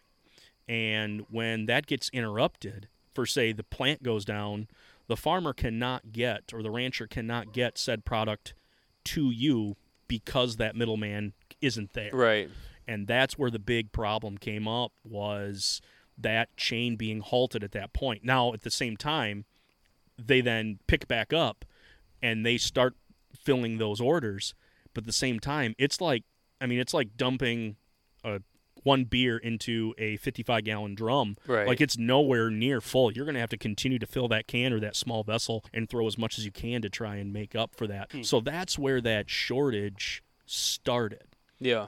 And 0.69 1.27
when 1.31 1.67
that 1.67 1.87
gets 1.87 2.09
interrupted, 2.11 2.89
for 3.15 3.27
say 3.27 3.53
the 3.53 3.65
plant 3.65 4.03
goes 4.03 4.25
down, 4.25 4.69
the 5.09 5.17
farmer 5.17 5.53
cannot 5.53 6.13
get 6.13 6.53
or 6.55 6.63
the 6.63 6.71
rancher 6.71 7.07
cannot 7.07 7.53
get 7.53 7.77
said 7.77 8.05
product 8.05 8.55
to 9.05 9.31
you 9.31 9.77
because 10.07 10.57
that 10.57 10.77
middleman 10.77 11.33
isn't 11.61 11.93
there 11.93 12.11
Right. 12.13 12.49
And 12.87 13.07
that's 13.07 13.39
where 13.39 13.51
the 13.51 13.59
big 13.59 13.93
problem 13.93 14.39
came 14.39 14.67
up 14.67 14.93
was 15.05 15.81
that 16.19 16.55
chain 16.57 16.97
being 16.97 17.21
halted 17.21 17.65
at 17.65 17.73
that 17.73 17.93
point 17.93 18.25
now 18.25 18.53
at 18.53 18.63
the 18.63 18.71
same 18.71 18.97
time 18.97 19.45
they 20.27 20.41
then 20.41 20.79
pick 20.87 21.09
back 21.09 21.33
up 21.33 21.65
and 22.23 22.45
they 22.45 22.59
start 22.59 22.95
filling 23.35 23.79
those 23.79 24.01
orders. 24.01 24.55
But 24.95 25.05
at 25.05 25.07
the 25.07 25.13
same 25.13 25.41
time, 25.41 25.75
it's 25.79 26.01
like 26.01 26.25
I 26.61 26.67
mean, 26.67 26.79
it's 26.79 26.93
like 26.93 27.17
dumping 27.17 27.77
a 28.23 28.41
one 28.83 29.05
beer 29.05 29.37
into 29.37 29.95
a 29.99 30.17
55 30.19 30.65
gallon 30.65 30.95
drum. 30.95 31.37
Right. 31.47 31.67
Like 31.67 31.81
it's 31.81 31.97
nowhere 31.97 32.51
near 32.51 32.81
full. 32.81 33.13
You're 33.13 33.25
going 33.25 33.35
to 33.35 33.41
have 33.41 33.51
to 33.51 33.59
continue 33.59 33.99
to 33.99 34.07
fill 34.07 34.29
that 34.29 34.47
can 34.47 34.73
or 34.73 34.81
that 34.81 34.97
small 34.97 35.23
vessel 35.23 35.65
and 35.73 35.89
throw 35.89 36.07
as 36.07 36.17
much 36.19 36.39
as 36.39 36.45
you 36.45 36.51
can 36.51 36.83
to 36.83 36.89
try 36.89 37.17
and 37.17 37.33
make 37.33 37.55
up 37.55 37.75
for 37.75 37.87
that. 37.87 38.11
Hmm. 38.13 38.23
So 38.23 38.41
that's 38.41 38.79
where 38.79 39.01
that 39.03 39.31
shortage 39.31 40.23
started 40.47 41.25
Yeah. 41.61 41.87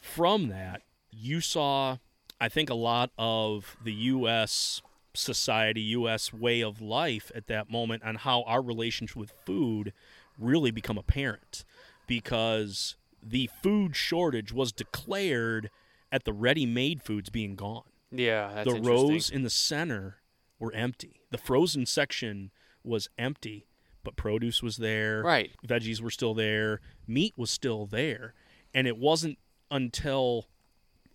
From 0.00 0.48
that, 0.48 0.82
you 1.10 1.40
saw, 1.40 1.98
I 2.40 2.48
think, 2.48 2.70
a 2.70 2.74
lot 2.74 3.10
of 3.18 3.76
the 3.84 3.92
U.S. 3.92 4.82
society, 5.14 5.80
U.S. 5.82 6.32
way 6.32 6.60
of 6.62 6.80
life 6.80 7.30
at 7.34 7.46
that 7.48 7.70
moment 7.70 8.02
on 8.04 8.16
how 8.16 8.42
our 8.42 8.62
relationship 8.62 9.16
with 9.16 9.32
food 9.44 9.92
really 10.38 10.70
become 10.70 10.96
apparent 10.98 11.64
because 12.06 12.96
the 13.22 13.50
food 13.62 13.94
shortage 13.94 14.52
was 14.52 14.72
declared 14.72 15.70
at 16.10 16.24
the 16.24 16.32
ready-made 16.32 17.02
foods 17.02 17.28
being 17.28 17.54
gone. 17.54 17.82
Yeah. 18.10 18.50
That's 18.54 18.72
the 18.72 18.80
rows 18.80 19.30
in 19.30 19.42
the 19.42 19.50
center 19.50 20.16
were 20.58 20.72
empty. 20.72 21.20
The 21.30 21.38
frozen 21.38 21.86
section 21.86 22.50
was 22.82 23.08
empty, 23.18 23.66
but 24.02 24.16
produce 24.16 24.62
was 24.62 24.78
there 24.78 25.22
Right. 25.22 25.50
veggies 25.66 26.00
were 26.00 26.10
still 26.10 26.34
there, 26.34 26.80
meat 27.06 27.34
was 27.36 27.50
still 27.50 27.86
there, 27.86 28.34
and 28.74 28.86
it 28.86 28.96
wasn't 28.96 29.38
until 29.70 30.46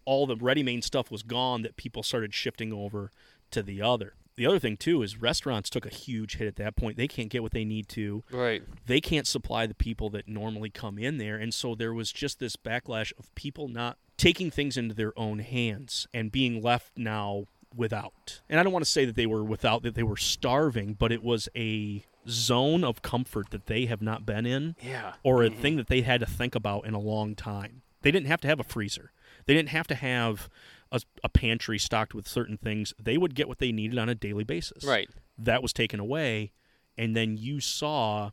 all 0.06 0.28
the 0.28 0.36
ready-made 0.36 0.84
stuff 0.84 1.10
was 1.10 1.24
gone 1.24 1.64
that 1.64 1.78
people 1.78 2.04
started 2.04 2.34
shifting 2.34 2.72
over 2.72 3.12
to 3.52 3.64
the 3.64 3.82
other. 3.82 4.14
The 4.36 4.46
other 4.46 4.60
thing 4.60 4.76
too 4.78 5.02
is 5.02 5.22
restaurants 5.22 5.70
took 5.70 5.86
a 5.86 5.90
huge 5.90 6.36
hit 6.38 6.48
at 6.48 6.58
that 6.58 6.76
point. 6.76 6.98
They 6.98 7.08
can't 7.08 7.30
get 7.30 7.42
what 7.42 7.54
they 7.54 7.64
need 7.64 7.88
to. 7.90 8.24
Right. 8.30 8.64
They 8.86 9.00
can't 9.00 9.26
supply 9.26 9.66
the 9.66 9.74
people 9.74 10.10
that 10.10 10.28
normally 10.28 10.70
come 10.70 11.00
in 11.00 11.18
there, 11.18 11.38
and 11.38 11.54
so 11.54 11.74
there 11.74 11.94
was 11.94 12.12
just 12.12 12.40
this 12.40 12.56
backlash 12.56 13.14
of 13.18 13.34
people 13.36 13.68
not 13.68 13.98
taking 14.18 14.52
things 14.52 14.78
into 14.78 14.94
their 14.94 15.18
own 15.18 15.40
hands 15.40 16.08
and 16.14 16.32
being 16.32 16.62
left 16.62 16.92
now 16.98 17.46
without. 17.76 18.42
And 18.50 18.60
I 18.60 18.64
don't 18.64 18.74
want 18.74 18.86
to 18.86 18.92
say 18.92 19.06
that 19.06 19.16
they 19.16 19.26
were 19.26 19.44
without 19.44 19.84
that 19.84 19.96
they 19.96 20.04
were 20.04 20.18
starving, 20.18 20.94
but 20.94 21.12
it 21.12 21.24
was 21.24 21.50
a 21.56 22.04
zone 22.28 22.84
of 22.84 23.02
comfort 23.02 23.52
that 23.52 23.68
they 23.68 23.86
have 23.86 24.02
not 24.02 24.26
been 24.26 24.46
in 24.46 24.76
Yeah. 24.82 25.14
or 25.24 25.44
a 25.44 25.50
mm-hmm. 25.50 25.62
thing 25.62 25.76
that 25.78 25.88
they 25.88 26.02
had 26.02 26.20
to 26.22 26.26
think 26.26 26.56
about 26.56 26.86
in 26.86 26.94
a 26.94 27.00
long 27.00 27.36
time. 27.36 27.84
They 28.06 28.12
didn't 28.12 28.28
have 28.28 28.40
to 28.42 28.48
have 28.48 28.60
a 28.60 28.64
freezer. 28.64 29.12
They 29.48 29.56
didn't 29.56 29.70
have 29.70 29.88
to 29.88 29.96
have 29.96 30.48
a, 30.92 31.02
a 31.24 31.30
pantry 31.30 31.80
stocked 31.80 32.14
with 32.14 32.28
certain 32.28 32.56
things. 32.56 32.94
They 33.02 33.18
would 33.18 33.34
get 33.34 33.48
what 33.48 33.58
they 33.58 33.72
needed 33.72 33.98
on 33.98 34.10
a 34.10 34.14
daily 34.16 34.44
basis. 34.44 34.84
Right. 34.84 35.10
That 35.40 35.64
was 35.64 35.74
taken 35.74 36.00
away, 36.00 36.52
and 36.98 37.16
then 37.16 37.36
you 37.36 37.60
saw 37.60 38.30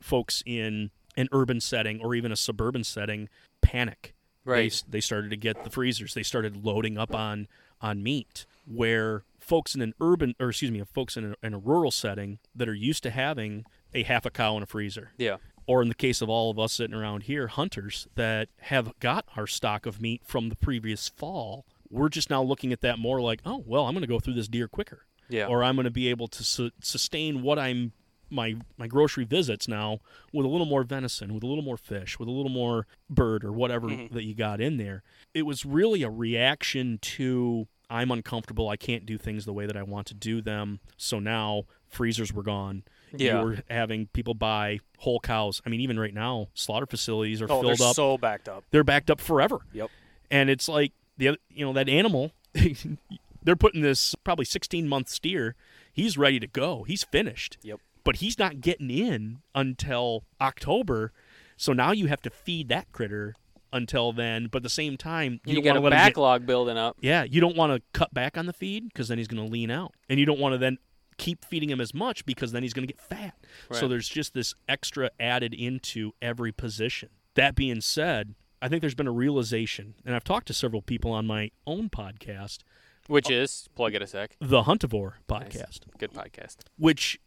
folks 0.00 0.44
in 0.46 0.90
an 1.16 1.28
urban 1.32 1.60
setting 1.60 2.00
or 2.00 2.14
even 2.14 2.30
a 2.30 2.36
suburban 2.36 2.84
setting 2.84 3.28
panic. 3.62 4.14
They, 4.44 4.52
Right. 4.52 4.72
s- 4.72 4.84
they 4.88 5.00
started 5.00 5.30
to 5.30 5.36
get 5.36 5.64
the 5.64 5.70
freezers. 5.70 6.14
They 6.14 6.22
started 6.22 6.64
loading 6.64 6.96
up 6.96 7.12
on 7.14 7.48
on 7.80 8.02
meat. 8.02 8.46
Where 8.64 9.24
folks 9.40 9.74
in 9.74 9.82
an 9.82 9.92
urban, 10.00 10.34
or 10.40 10.48
excuse 10.50 10.70
me, 10.70 10.82
folks 10.94 11.16
in 11.16 11.32
a, 11.42 11.46
in 11.46 11.52
a 11.52 11.58
rural 11.58 11.90
setting 11.90 12.38
that 12.54 12.68
are 12.68 12.74
used 12.74 13.02
to 13.02 13.10
having 13.10 13.64
a 13.92 14.02
half 14.04 14.24
a 14.24 14.30
cow 14.30 14.56
in 14.56 14.62
a 14.62 14.66
freezer, 14.66 15.10
Yeah. 15.18 15.36
Or 15.66 15.82
in 15.82 15.88
the 15.88 15.94
case 15.94 16.22
of 16.22 16.28
all 16.28 16.50
of 16.50 16.58
us 16.58 16.74
sitting 16.74 16.94
around 16.94 17.24
here, 17.24 17.48
hunters 17.48 18.06
that 18.14 18.48
have 18.62 18.98
got 19.00 19.26
our 19.36 19.46
stock 19.46 19.86
of 19.86 20.00
meat 20.00 20.22
from 20.24 20.48
the 20.48 20.56
previous 20.56 21.08
fall, 21.08 21.66
we're 21.90 22.08
just 22.08 22.30
now 22.30 22.42
looking 22.42 22.72
at 22.72 22.80
that 22.80 22.98
more 22.98 23.20
like, 23.20 23.40
oh, 23.44 23.62
well, 23.66 23.86
I'm 23.86 23.94
going 23.94 24.02
to 24.02 24.08
go 24.08 24.20
through 24.20 24.34
this 24.34 24.48
deer 24.48 24.68
quicker, 24.68 25.06
Yeah. 25.28 25.46
or 25.46 25.64
I'm 25.64 25.76
going 25.76 25.84
to 25.84 25.90
be 25.90 26.08
able 26.08 26.28
to 26.28 26.44
su- 26.44 26.70
sustain 26.80 27.42
what 27.42 27.58
I'm 27.58 27.92
my 28.28 28.56
my 28.76 28.88
grocery 28.88 29.24
visits 29.24 29.68
now 29.68 30.00
with 30.32 30.44
a 30.44 30.48
little 30.48 30.66
more 30.66 30.82
venison, 30.82 31.32
with 31.32 31.44
a 31.44 31.46
little 31.46 31.62
more 31.62 31.76
fish, 31.76 32.18
with 32.18 32.28
a 32.28 32.32
little 32.32 32.50
more 32.50 32.86
bird 33.08 33.44
or 33.44 33.52
whatever 33.52 33.86
mm-hmm. 33.86 34.12
that 34.12 34.24
you 34.24 34.34
got 34.34 34.60
in 34.60 34.78
there. 34.78 35.04
It 35.32 35.42
was 35.42 35.64
really 35.64 36.02
a 36.02 36.10
reaction 36.10 36.98
to 37.02 37.68
I'm 37.88 38.10
uncomfortable. 38.10 38.68
I 38.68 38.76
can't 38.76 39.06
do 39.06 39.16
things 39.16 39.44
the 39.44 39.52
way 39.52 39.66
that 39.66 39.76
I 39.76 39.82
want 39.82 40.08
to 40.08 40.14
do 40.14 40.42
them. 40.42 40.80
So 40.96 41.20
now 41.20 41.64
freezers 41.88 42.32
were 42.32 42.42
gone. 42.42 42.82
Yeah. 43.14 43.40
You 43.40 43.44
were 43.46 43.58
having 43.70 44.06
people 44.08 44.34
buy 44.34 44.80
whole 44.98 45.20
cows. 45.20 45.60
I 45.64 45.68
mean, 45.68 45.80
even 45.80 45.98
right 45.98 46.14
now, 46.14 46.48
slaughter 46.54 46.86
facilities 46.86 47.40
are 47.42 47.46
Oh, 47.50 47.60
filled 47.62 47.80
up. 47.80 47.94
so 47.94 48.18
backed 48.18 48.48
up. 48.48 48.64
they're 48.70 48.84
backed 48.84 49.10
up 49.10 49.20
forever. 49.20 49.58
Yep. 49.72 49.90
And 50.30 50.50
it's 50.50 50.68
like 50.68 50.92
the 51.18 51.28
other, 51.28 51.38
you 51.50 51.64
know, 51.64 51.72
that 51.72 51.88
animal. 51.88 52.32
they're 53.42 53.56
putting 53.56 53.82
this 53.82 54.14
probably 54.24 54.44
16 54.44 54.88
month 54.88 55.08
steer. 55.08 55.54
He's 55.92 56.18
ready 56.18 56.40
to 56.40 56.46
go. 56.46 56.82
He's 56.84 57.04
finished. 57.04 57.58
Yep. 57.62 57.80
But 58.04 58.16
he's 58.16 58.38
not 58.38 58.60
getting 58.60 58.90
in 58.90 59.38
until 59.54 60.24
October. 60.40 61.12
So 61.56 61.72
now 61.72 61.92
you 61.92 62.06
have 62.06 62.20
to 62.22 62.30
feed 62.30 62.68
that 62.68 62.90
critter 62.92 63.34
until 63.72 64.12
then. 64.12 64.46
But 64.50 64.58
at 64.58 64.62
the 64.64 64.68
same 64.70 64.96
time, 64.96 65.40
you, 65.44 65.54
You, 65.56 65.62
don't 65.62 65.64
got 65.64 65.76
a 65.76 65.78
him 65.78 65.84
get 65.84 65.90
backlog 65.90 66.46
building 66.46 66.76
up. 66.76 66.96
yeah, 67.00 67.24
you 67.24 67.40
don't 67.40 67.56
want 67.56 67.72
to 67.72 67.82
cut 67.98 68.12
back 68.14 68.36
on 68.38 68.46
the 68.46 68.52
feed 68.52 68.88
because 68.88 69.08
then 69.08 69.18
he's 69.18 69.26
going 69.28 69.44
to 69.44 69.50
lean 69.50 69.70
out, 69.70 69.92
and 70.08 70.20
you 70.20 70.26
don't 70.26 70.38
want 70.38 70.52
to 70.54 70.58
then 70.58 70.78
keep 71.18 71.44
feeding 71.44 71.70
him 71.70 71.80
as 71.80 71.94
much 71.94 72.24
because 72.26 72.52
then 72.52 72.62
he's 72.62 72.72
going 72.74 72.86
to 72.86 72.92
get 72.92 73.00
fat. 73.00 73.34
So 73.72 73.88
there's 73.88 74.08
just 74.08 74.34
this 74.34 74.54
extra 74.68 75.10
added 75.18 75.54
into 75.54 76.12
every 76.20 76.52
position. 76.52 77.08
That 77.34 77.54
being 77.54 77.80
said, 77.80 78.34
I 78.62 78.68
think 78.68 78.80
there's 78.80 78.94
been 78.94 79.06
a 79.06 79.12
realization, 79.12 79.94
and 80.04 80.14
I've 80.14 80.24
talked 80.24 80.46
to 80.48 80.54
several 80.54 80.82
people 80.82 81.12
on 81.12 81.26
my 81.26 81.50
own 81.66 81.90
podcast, 81.90 82.58
Which 83.06 83.30
uh, 83.30 83.34
is 83.34 83.68
plug 83.74 83.94
it 83.94 84.02
a 84.02 84.06
sec. 84.06 84.36
the 84.40 84.62
Huntivore 84.62 85.14
Nice. 85.30 85.42
podcast, 85.48 85.80
Good 85.98 86.12
podcast. 86.12 86.56
which 86.78 87.20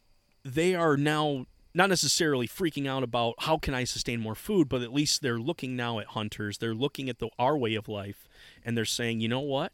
they 0.43 0.73
are 0.73 0.97
now 0.97 1.45
not 1.73 1.89
necessarily 1.89 2.47
freaking 2.47 2.87
out 2.87 3.03
about 3.03 3.35
how 3.39 3.57
can 3.59 3.75
I 3.75 3.83
sustain 3.83 4.19
more 4.19 4.33
food, 4.33 4.67
but 4.69 4.81
at 4.81 4.91
least 4.91 5.21
they're 5.21 5.37
looking 5.37 5.75
now 5.75 5.99
at 5.99 6.07
hunters. 6.07 6.57
They're 6.57 6.73
looking 6.73 7.09
at 7.09 7.19
the 7.19 7.29
our 7.37 7.55
way 7.55 7.75
of 7.75 7.87
life, 7.87 8.27
and 8.65 8.75
they're 8.75 8.85
saying, 8.85 9.19
you 9.21 9.27
know 9.27 9.39
what? 9.39 9.71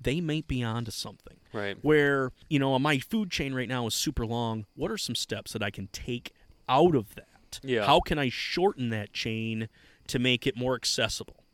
They 0.00 0.20
may 0.20 0.42
be 0.42 0.62
onto 0.62 0.90
something. 0.90 1.38
Right. 1.52 1.76
Where 1.82 2.32
you 2.48 2.58
know 2.58 2.78
my 2.78 2.98
food 2.98 3.30
chain 3.30 3.54
right 3.54 3.68
now 3.68 3.86
is 3.86 3.94
super 3.94 4.26
long. 4.26 4.66
What 4.74 4.90
are 4.90 4.98
some 4.98 5.14
steps 5.14 5.52
that 5.52 5.62
I 5.62 5.70
can 5.70 5.88
take 5.88 6.32
out 6.68 6.94
of 6.94 7.14
that? 7.14 7.60
Yeah. 7.62 7.86
How 7.86 8.00
can 8.00 8.18
I 8.18 8.28
shorten 8.28 8.90
that 8.90 9.12
chain 9.12 9.68
to 10.08 10.18
make 10.18 10.46
it 10.46 10.56
more 10.56 10.74
accessible? 10.74 11.44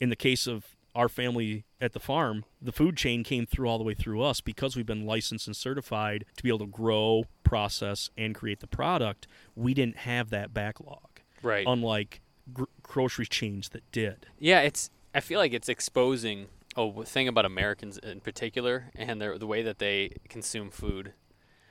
In 0.00 0.08
the 0.08 0.16
case 0.16 0.46
of 0.46 0.76
our 0.94 1.08
family 1.08 1.64
at 1.80 1.92
the 1.92 2.00
farm, 2.00 2.44
the 2.60 2.72
food 2.72 2.96
chain 2.96 3.24
came 3.24 3.46
through 3.46 3.66
all 3.68 3.78
the 3.78 3.84
way 3.84 3.94
through 3.94 4.22
us 4.22 4.40
because 4.40 4.76
we've 4.76 4.86
been 4.86 5.06
licensed 5.06 5.46
and 5.46 5.56
certified 5.56 6.24
to 6.36 6.42
be 6.42 6.48
able 6.48 6.58
to 6.60 6.66
grow, 6.66 7.24
process, 7.44 8.10
and 8.16 8.34
create 8.34 8.60
the 8.60 8.66
product. 8.66 9.26
We 9.54 9.74
didn't 9.74 9.98
have 9.98 10.30
that 10.30 10.52
backlog, 10.52 11.20
Right. 11.42 11.64
unlike 11.66 12.20
gr- 12.52 12.64
grocery 12.82 13.26
chains 13.26 13.70
that 13.70 13.82
did. 13.92 14.26
Yeah, 14.38 14.60
it's. 14.60 14.90
I 15.14 15.20
feel 15.20 15.38
like 15.38 15.52
it's 15.52 15.68
exposing 15.68 16.48
Oh, 16.76 17.02
a 17.02 17.04
thing 17.04 17.28
about 17.28 17.44
Americans 17.44 17.98
in 17.98 18.20
particular 18.20 18.90
and 18.94 19.20
their, 19.20 19.36
the 19.38 19.46
way 19.46 19.62
that 19.62 19.78
they 19.78 20.16
consume 20.28 20.70
food, 20.70 21.12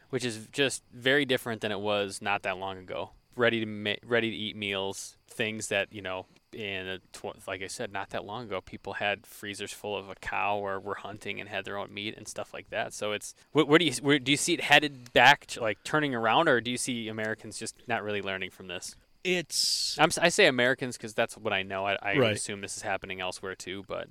which 0.10 0.24
is 0.24 0.48
just 0.52 0.84
very 0.94 1.26
different 1.26 1.62
than 1.62 1.72
it 1.72 1.80
was 1.80 2.22
not 2.22 2.44
that 2.44 2.58
long 2.58 2.78
ago. 2.78 3.12
Ready 3.36 3.62
to 3.62 3.66
ma- 3.66 3.96
ready 4.06 4.30
to 4.30 4.36
eat 4.36 4.56
meals, 4.56 5.18
things 5.28 5.70
that 5.70 5.92
you 5.94 6.02
know. 6.02 6.26
In 6.54 6.86
a 6.86 7.00
tw- 7.14 7.48
like 7.48 7.62
I 7.64 7.68
said, 7.68 7.94
not 7.94 8.10
that 8.10 8.26
long 8.26 8.44
ago, 8.44 8.60
people 8.60 8.92
had 8.96 9.26
freezers 9.26 9.72
full 9.72 9.96
of 9.98 10.10
a 10.10 10.16
cow 10.16 10.58
or 10.58 10.82
were 10.82 10.96
hunting 10.96 11.40
and 11.40 11.48
had 11.48 11.64
their 11.64 11.78
own 11.78 11.94
meat 11.94 12.14
and 12.18 12.28
stuff 12.28 12.54
like 12.54 12.70
that. 12.72 12.94
So 12.94 13.14
it's 13.14 13.34
where, 13.54 13.64
where 13.64 13.80
do 13.80 13.86
you 13.86 13.94
where, 14.02 14.20
do 14.20 14.32
you 14.32 14.38
see 14.38 14.54
it 14.56 14.60
headed 14.60 15.14
back, 15.14 15.46
to, 15.46 15.62
like 15.62 15.78
turning 15.86 16.14
around, 16.14 16.50
or 16.50 16.60
do 16.60 16.70
you 16.70 16.76
see 16.78 17.08
Americans 17.08 17.58
just 17.58 17.76
not 17.88 18.04
really 18.04 18.22
learning 18.22 18.50
from 18.52 18.68
this? 18.68 18.98
It's 19.24 19.96
I'm, 19.98 20.10
I 20.22 20.28
say 20.28 20.48
Americans 20.48 20.98
because 20.98 21.14
that's 21.14 21.38
what 21.38 21.54
I 21.54 21.64
know. 21.64 21.86
I, 21.86 21.98
I 22.02 22.18
Right. 22.18 22.36
assume 22.36 22.60
this 22.60 22.76
is 22.76 22.84
happening 22.84 23.22
elsewhere 23.22 23.56
too, 23.56 23.86
but 23.88 24.10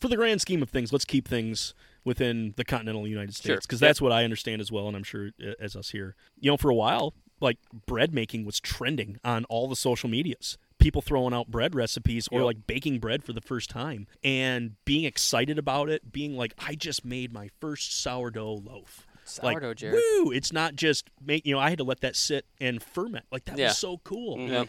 for 0.00 0.08
the 0.08 0.16
grand 0.16 0.40
scheme 0.40 0.62
of 0.62 0.70
things, 0.70 0.92
let's 0.92 1.04
keep 1.04 1.26
things 1.28 1.74
within 2.04 2.54
the 2.56 2.64
continental 2.64 3.06
United 3.06 3.34
States 3.34 3.66
because 3.66 3.80
Yep. 3.80 3.88
that's 3.88 4.00
what 4.00 4.12
I 4.12 4.24
understand 4.24 4.60
as 4.60 4.70
well, 4.70 4.86
and 4.88 4.96
I'm 4.96 5.02
sure 5.04 5.30
uh, 5.42 5.52
as 5.60 5.74
us 5.76 5.90
here. 5.90 6.14
You 6.38 6.50
know, 6.50 6.56
for 6.56 6.70
a 6.70 6.74
while, 6.74 7.14
like 7.40 7.58
bread 7.86 8.14
making 8.14 8.44
was 8.44 8.60
trending 8.60 9.18
on 9.24 9.44
all 9.46 9.68
the 9.68 9.76
social 9.76 10.08
medias. 10.08 10.56
People 10.78 11.02
throwing 11.02 11.32
out 11.34 11.48
bread 11.50 11.74
recipes 11.74 12.28
or 12.30 12.40
Yep. 12.40 12.44
like 12.46 12.66
baking 12.66 12.98
bread 13.00 13.24
for 13.24 13.32
the 13.32 13.40
first 13.40 13.70
time 13.70 14.06
and 14.22 14.76
being 14.84 15.04
excited 15.04 15.58
about 15.58 15.88
it, 15.88 16.12
being 16.12 16.36
like, 16.36 16.52
I 16.58 16.74
just 16.74 17.04
made 17.04 17.32
my 17.32 17.48
first 17.60 17.92
sourdough 18.00 18.62
loaf. 18.64 19.06
sourdough, 19.24 19.68
like, 19.68 19.76
Jared. 19.78 20.00
Woo! 20.20 20.30
It's 20.30 20.52
not 20.52 20.76
just 20.76 21.10
make 21.24 21.44
you 21.44 21.52
know, 21.54 21.58
I 21.58 21.70
had 21.70 21.78
to 21.78 21.84
let 21.84 22.00
that 22.02 22.14
sit 22.14 22.46
and 22.60 22.80
ferment. 22.80 23.24
Like 23.32 23.46
that 23.46 23.58
Yeah. 23.58 23.68
was 23.68 23.78
so 23.78 23.98
cool. 24.04 24.38
Yep. 24.38 24.68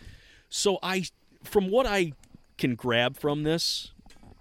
So 0.50 0.79
I, 0.81 1.03
from 1.43 1.69
what 1.69 1.86
I 1.86 2.13
can 2.57 2.74
grab 2.74 3.17
from 3.17 3.43
this, 3.43 3.91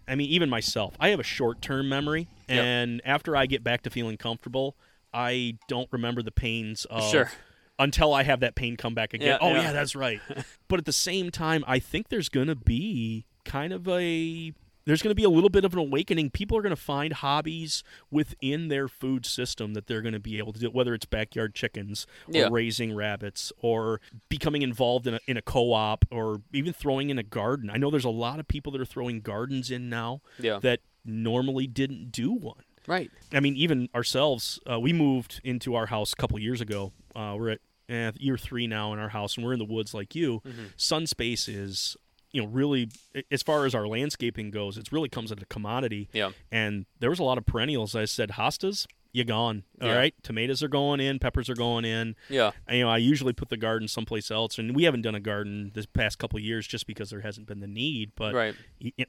I 0.08 0.14
mean, 0.14 0.28
even 0.30 0.48
myself, 0.48 0.94
I 1.00 1.08
have 1.08 1.20
a 1.20 1.24
short-term 1.24 1.88
memory, 1.88 2.28
Yep. 2.48 2.64
and 2.64 3.02
after 3.04 3.36
I 3.36 3.46
get 3.46 3.64
back 3.64 3.82
to 3.82 3.90
feeling 3.90 4.16
comfortable, 4.16 4.76
I 5.12 5.58
don't 5.68 5.88
remember 5.92 6.22
the 6.22 6.30
pains 6.30 6.84
of 6.86 7.10
Sure. 7.10 7.30
until 7.78 8.14
I 8.14 8.22
have 8.22 8.40
that 8.40 8.54
pain 8.54 8.76
come 8.76 8.94
back 8.94 9.14
again. 9.14 9.28
Yeah, 9.28 9.38
oh 9.40 9.50
yeah. 9.50 9.62
yeah, 9.62 9.72
that's 9.72 9.96
right. 9.96 10.20
but 10.68 10.78
at 10.78 10.84
the 10.84 10.92
same 10.92 11.30
time, 11.30 11.64
I 11.66 11.78
think 11.78 12.08
there's 12.08 12.28
going 12.28 12.46
to 12.48 12.54
be 12.54 13.24
kind 13.44 13.72
of 13.72 13.88
a 13.88 14.52
there's 14.86 15.02
going 15.02 15.10
to 15.10 15.14
be 15.16 15.24
a 15.24 15.28
little 15.28 15.50
bit 15.50 15.64
of 15.64 15.72
an 15.72 15.78
awakening. 15.78 16.30
People 16.30 16.56
are 16.56 16.62
going 16.62 16.74
to 16.74 16.80
find 16.80 17.12
hobbies 17.12 17.82
within 18.10 18.68
their 18.68 18.88
food 18.88 19.26
system 19.26 19.74
that 19.74 19.86
they're 19.86 20.00
going 20.02 20.14
to 20.14 20.20
be 20.20 20.38
able 20.38 20.52
to 20.52 20.60
do, 20.60 20.70
whether 20.70 20.94
it's 20.94 21.04
backyard 21.06 21.54
chickens 21.54 22.06
or 22.28 22.32
Yeah. 22.34 22.48
raising 22.50 22.94
rabbits 22.94 23.52
or 23.58 24.00
becoming 24.28 24.62
involved 24.62 25.06
in 25.06 25.14
a, 25.14 25.20
in 25.26 25.36
a 25.36 25.42
co-op 25.42 26.04
or 26.10 26.40
even 26.52 26.72
throwing 26.72 27.10
in 27.10 27.18
a 27.18 27.22
garden. 27.22 27.68
I 27.68 27.76
know 27.76 27.90
there's 27.90 28.04
a 28.04 28.10
lot 28.10 28.38
of 28.40 28.48
people 28.48 28.72
that 28.72 28.80
are 28.80 28.84
throwing 28.86 29.20
gardens 29.20 29.70
in 29.70 29.88
now 29.90 30.20
Yeah. 30.38 30.58
that 30.60 30.80
normally 31.04 31.66
didn't 31.66 32.12
do 32.12 32.32
one. 32.32 32.62
Right. 32.86 33.10
I 33.32 33.40
mean, 33.40 33.56
even 33.56 33.88
ourselves, 33.94 34.60
uh, 34.70 34.78
we 34.78 34.92
moved 34.92 35.40
into 35.42 35.74
our 35.74 35.86
house 35.86 36.12
a 36.12 36.16
couple 36.16 36.38
years 36.38 36.60
ago. 36.60 36.92
Uh, 37.16 37.34
we're 37.36 37.50
at 37.50 37.60
eh, 37.88 38.12
year 38.18 38.36
three 38.38 38.66
now 38.68 38.92
in 38.92 38.98
our 39.00 39.08
house, 39.08 39.36
and 39.36 39.44
we're 39.44 39.52
in 39.52 39.58
the 39.58 39.64
woods 39.64 39.92
like 39.94 40.14
you. 40.14 40.42
Sun 40.76 41.06
space 41.06 41.48
is, 41.48 41.96
you 42.36 42.42
know, 42.42 42.48
really 42.48 42.88
as 43.30 43.42
far 43.42 43.64
as 43.64 43.74
our 43.74 43.86
landscaping 43.88 44.50
goes, 44.50 44.76
it 44.76 44.92
really 44.92 45.08
comes 45.08 45.32
at 45.32 45.42
a 45.42 45.46
commodity. 45.46 46.08
Yeah. 46.12 46.32
And 46.52 46.84
there 47.00 47.08
was 47.08 47.18
a 47.18 47.22
lot 47.24 47.38
of 47.38 47.46
perennials. 47.46 47.96
I 47.96 48.04
said, 48.04 48.32
hostas, 48.32 48.86
you're 49.12 49.24
gone. 49.24 49.62
All 49.80 49.88
Yeah. 49.88 49.94
right, 49.96 50.14
tomatoes 50.22 50.62
are 50.62 50.68
going 50.68 51.00
in, 51.00 51.18
peppers 51.18 51.48
are 51.48 51.54
going 51.54 51.86
in. 51.86 52.14
Yeah. 52.28 52.50
And, 52.68 52.76
you 52.78 52.84
know, 52.84 52.90
I 52.90 52.98
usually 52.98 53.32
put 53.32 53.48
the 53.48 53.56
garden 53.56 53.88
someplace 53.88 54.30
else, 54.30 54.58
and 54.58 54.76
we 54.76 54.82
haven't 54.84 55.00
done 55.00 55.14
a 55.14 55.20
garden 55.20 55.70
this 55.74 55.86
past 55.86 56.18
couple 56.18 56.36
of 56.36 56.44
years 56.44 56.66
just 56.66 56.86
because 56.86 57.08
there 57.08 57.22
hasn't 57.22 57.46
been 57.46 57.60
the 57.60 57.66
need. 57.66 58.12
But 58.16 58.34
Right. 58.34 58.54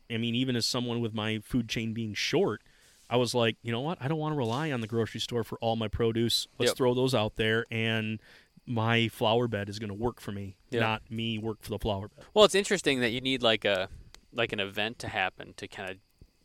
I 0.10 0.18
mean, 0.18 0.34
even 0.36 0.56
as 0.56 0.66
someone 0.66 1.02
with 1.02 1.14
my 1.14 1.40
food 1.40 1.68
chain 1.68 1.94
being 1.94 2.14
short, 2.14 2.62
I 3.10 3.18
was 3.18 3.36
like, 3.36 3.58
you 3.62 3.72
know 3.74 3.82
what? 3.82 3.98
I 4.02 4.08
don't 4.08 4.20
want 4.20 4.34
to 4.34 4.38
rely 4.38 4.72
on 4.72 4.80
the 4.80 4.88
grocery 4.88 5.20
store 5.20 5.44
for 5.44 5.58
all 5.60 5.76
my 5.76 5.88
produce. 5.90 6.48
Let's 6.58 6.70
Yep. 6.72 6.78
throw 6.78 6.94
those 6.94 7.14
out 7.14 7.36
there, 7.36 7.66
and 7.70 8.20
my 8.68 9.08
flower 9.08 9.48
bed 9.48 9.70
is 9.70 9.80
going 9.80 9.88
to 9.90 9.94
work 9.96 10.20
for 10.20 10.32
me, 10.32 10.58
Yeah. 10.70 10.82
not 10.82 11.10
me 11.10 11.40
work 11.40 11.62
for 11.62 11.70
the 11.70 11.80
flower 11.80 12.10
bed. 12.10 12.26
Well, 12.34 12.46
it's 12.46 12.54
interesting 12.56 13.00
that 13.00 13.10
you 13.12 13.22
need 13.22 13.42
like 13.42 13.66
a 13.66 13.90
like 14.34 14.52
an 14.52 14.60
event 14.60 15.00
to 15.00 15.08
happen 15.08 15.54
to 15.58 15.68
kind 15.68 15.90
of 15.90 15.98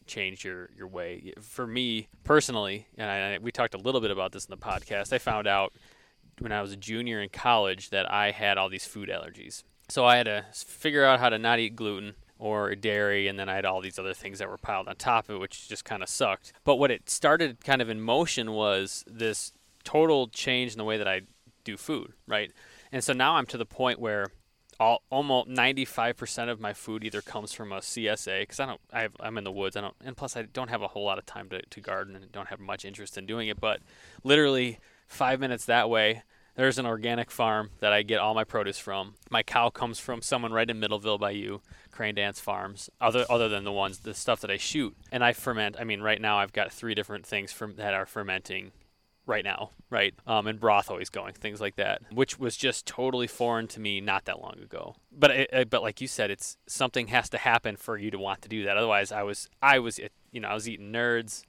change 0.06 0.44
your 0.44 0.70
your 0.76 0.86
way. 0.86 1.34
For 1.42 1.66
me 1.66 2.08
personally, 2.24 2.86
and 2.96 3.10
I, 3.10 3.38
we 3.42 3.50
talked 3.52 3.74
a 3.74 3.78
little 3.78 4.00
bit 4.00 4.10
about 4.10 4.32
this 4.32 4.44
in 4.44 4.50
the 4.50 4.56
podcast. 4.56 5.12
I 5.12 5.18
found 5.18 5.46
out 5.46 5.72
when 6.38 6.52
I 6.52 6.62
was 6.62 6.72
a 6.72 6.76
junior 6.76 7.20
in 7.20 7.28
college 7.28 7.90
that 7.90 8.10
I 8.10 8.30
had 8.30 8.56
all 8.56 8.68
these 8.68 8.86
food 8.86 9.08
allergies. 9.08 9.64
So 9.88 10.06
I 10.06 10.16
had 10.16 10.24
to 10.26 10.46
figure 10.54 11.04
out 11.04 11.20
how 11.20 11.28
to 11.28 11.38
not 11.38 11.58
eat 11.58 11.76
gluten 11.76 12.14
or 12.38 12.74
dairy, 12.74 13.28
and 13.28 13.38
then 13.38 13.48
I 13.48 13.54
had 13.54 13.64
all 13.64 13.80
these 13.80 13.98
other 13.98 14.14
things 14.14 14.38
that 14.38 14.48
were 14.48 14.56
piled 14.58 14.88
on 14.88 14.96
top 14.96 15.28
of 15.28 15.36
it, 15.36 15.38
which 15.38 15.68
just 15.68 15.84
kind 15.84 16.02
of 16.02 16.08
sucked. 16.08 16.52
But 16.64 16.76
what 16.76 16.90
it 16.90 17.10
started 17.10 17.62
kind 17.64 17.82
of 17.82 17.88
in 17.90 18.00
motion 18.00 18.52
was 18.52 19.04
this 19.06 19.52
total 19.84 20.28
change 20.28 20.72
in 20.72 20.78
the 20.78 20.84
way 20.84 20.96
that 20.96 21.06
I 21.06 21.22
do 21.64 21.76
food, 21.76 22.12
right? 22.26 22.52
And 22.90 23.02
so 23.02 23.12
now 23.12 23.36
I'm 23.36 23.46
to 23.46 23.58
the 23.58 23.66
point 23.66 24.00
where 24.00 24.28
all 24.80 25.02
almost 25.10 25.48
95% 25.48 26.48
of 26.48 26.60
my 26.60 26.72
food 26.72 27.04
either 27.04 27.22
comes 27.22 27.52
from 27.52 27.72
a 27.72 27.78
CSA 27.78 28.42
because 28.42 28.58
I 28.58 28.66
don't 28.66 28.80
I 28.92 29.08
I'm 29.20 29.38
in 29.38 29.44
the 29.44 29.52
woods 29.52 29.76
I 29.76 29.80
don't 29.80 29.94
and 30.04 30.16
plus 30.16 30.36
I 30.36 30.42
don't 30.42 30.70
have 30.70 30.82
a 30.82 30.88
whole 30.88 31.04
lot 31.04 31.18
of 31.18 31.26
time 31.26 31.48
to, 31.50 31.62
to 31.62 31.80
garden 31.80 32.16
and 32.16 32.32
don't 32.32 32.48
have 32.48 32.58
much 32.58 32.84
interest 32.84 33.18
in 33.18 33.26
doing 33.26 33.48
it 33.48 33.60
but 33.60 33.80
literally 34.24 34.78
five 35.06 35.38
minutes 35.40 35.66
that 35.66 35.90
way 35.90 36.22
there's 36.54 36.78
an 36.78 36.86
organic 36.86 37.30
farm 37.30 37.70
that 37.80 37.92
I 37.92 38.02
get 38.02 38.18
all 38.18 38.34
my 38.34 38.44
produce 38.44 38.78
from. 38.78 39.14
My 39.30 39.42
cow 39.42 39.70
comes 39.70 39.98
from 39.98 40.20
someone 40.20 40.52
right 40.52 40.68
in 40.68 40.78
Middleville 40.78 41.18
by 41.18 41.30
you 41.30 41.62
Crane 41.90 42.14
Dance 42.14 42.40
Farms 42.40 42.90
other 43.00 43.24
other 43.30 43.48
than 43.48 43.64
the 43.64 43.72
ones 43.72 44.00
the 44.00 44.14
stuff 44.14 44.40
that 44.40 44.50
I 44.50 44.58
shoot. 44.58 44.94
And 45.10 45.24
I 45.24 45.32
ferment 45.32 45.76
I 45.78 45.84
mean 45.84 46.02
right 46.02 46.20
now 46.20 46.38
I've 46.38 46.52
got 46.52 46.72
three 46.72 46.94
different 46.94 47.24
things 47.24 47.52
from 47.52 47.76
that 47.76 47.94
are 47.94 48.06
fermenting 48.06 48.72
right 49.26 49.44
now, 49.44 49.70
right? 49.90 50.14
Um, 50.26 50.46
and 50.46 50.58
broth 50.58 50.90
always 50.90 51.08
going, 51.08 51.34
things 51.34 51.60
like 51.60 51.76
that, 51.76 52.02
which 52.12 52.38
was 52.38 52.56
just 52.56 52.86
totally 52.86 53.26
foreign 53.26 53.68
to 53.68 53.80
me 53.80 54.00
not 54.00 54.24
that 54.24 54.40
long 54.40 54.56
ago. 54.62 54.96
But 55.16 55.30
it, 55.30 55.50
it- 55.52 55.70
but 55.70 55.82
like 55.82 56.00
you 56.00 56.08
said, 56.08 56.30
it's 56.30 56.56
something 56.66 57.06
has 57.08 57.28
to 57.30 57.38
happen 57.38 57.76
for 57.76 57.96
you 57.96 58.10
to 58.10 58.18
want 58.18 58.42
to 58.42 58.48
do 58.48 58.64
that. 58.64 58.76
Otherwise, 58.76 59.12
I 59.12 59.22
was 59.22 59.48
I 59.62 59.78
was 59.78 60.00
you 60.32 60.40
know 60.40 60.48
I 60.48 60.54
was 60.54 60.68
eating 60.68 60.92
nerds. 60.92 61.44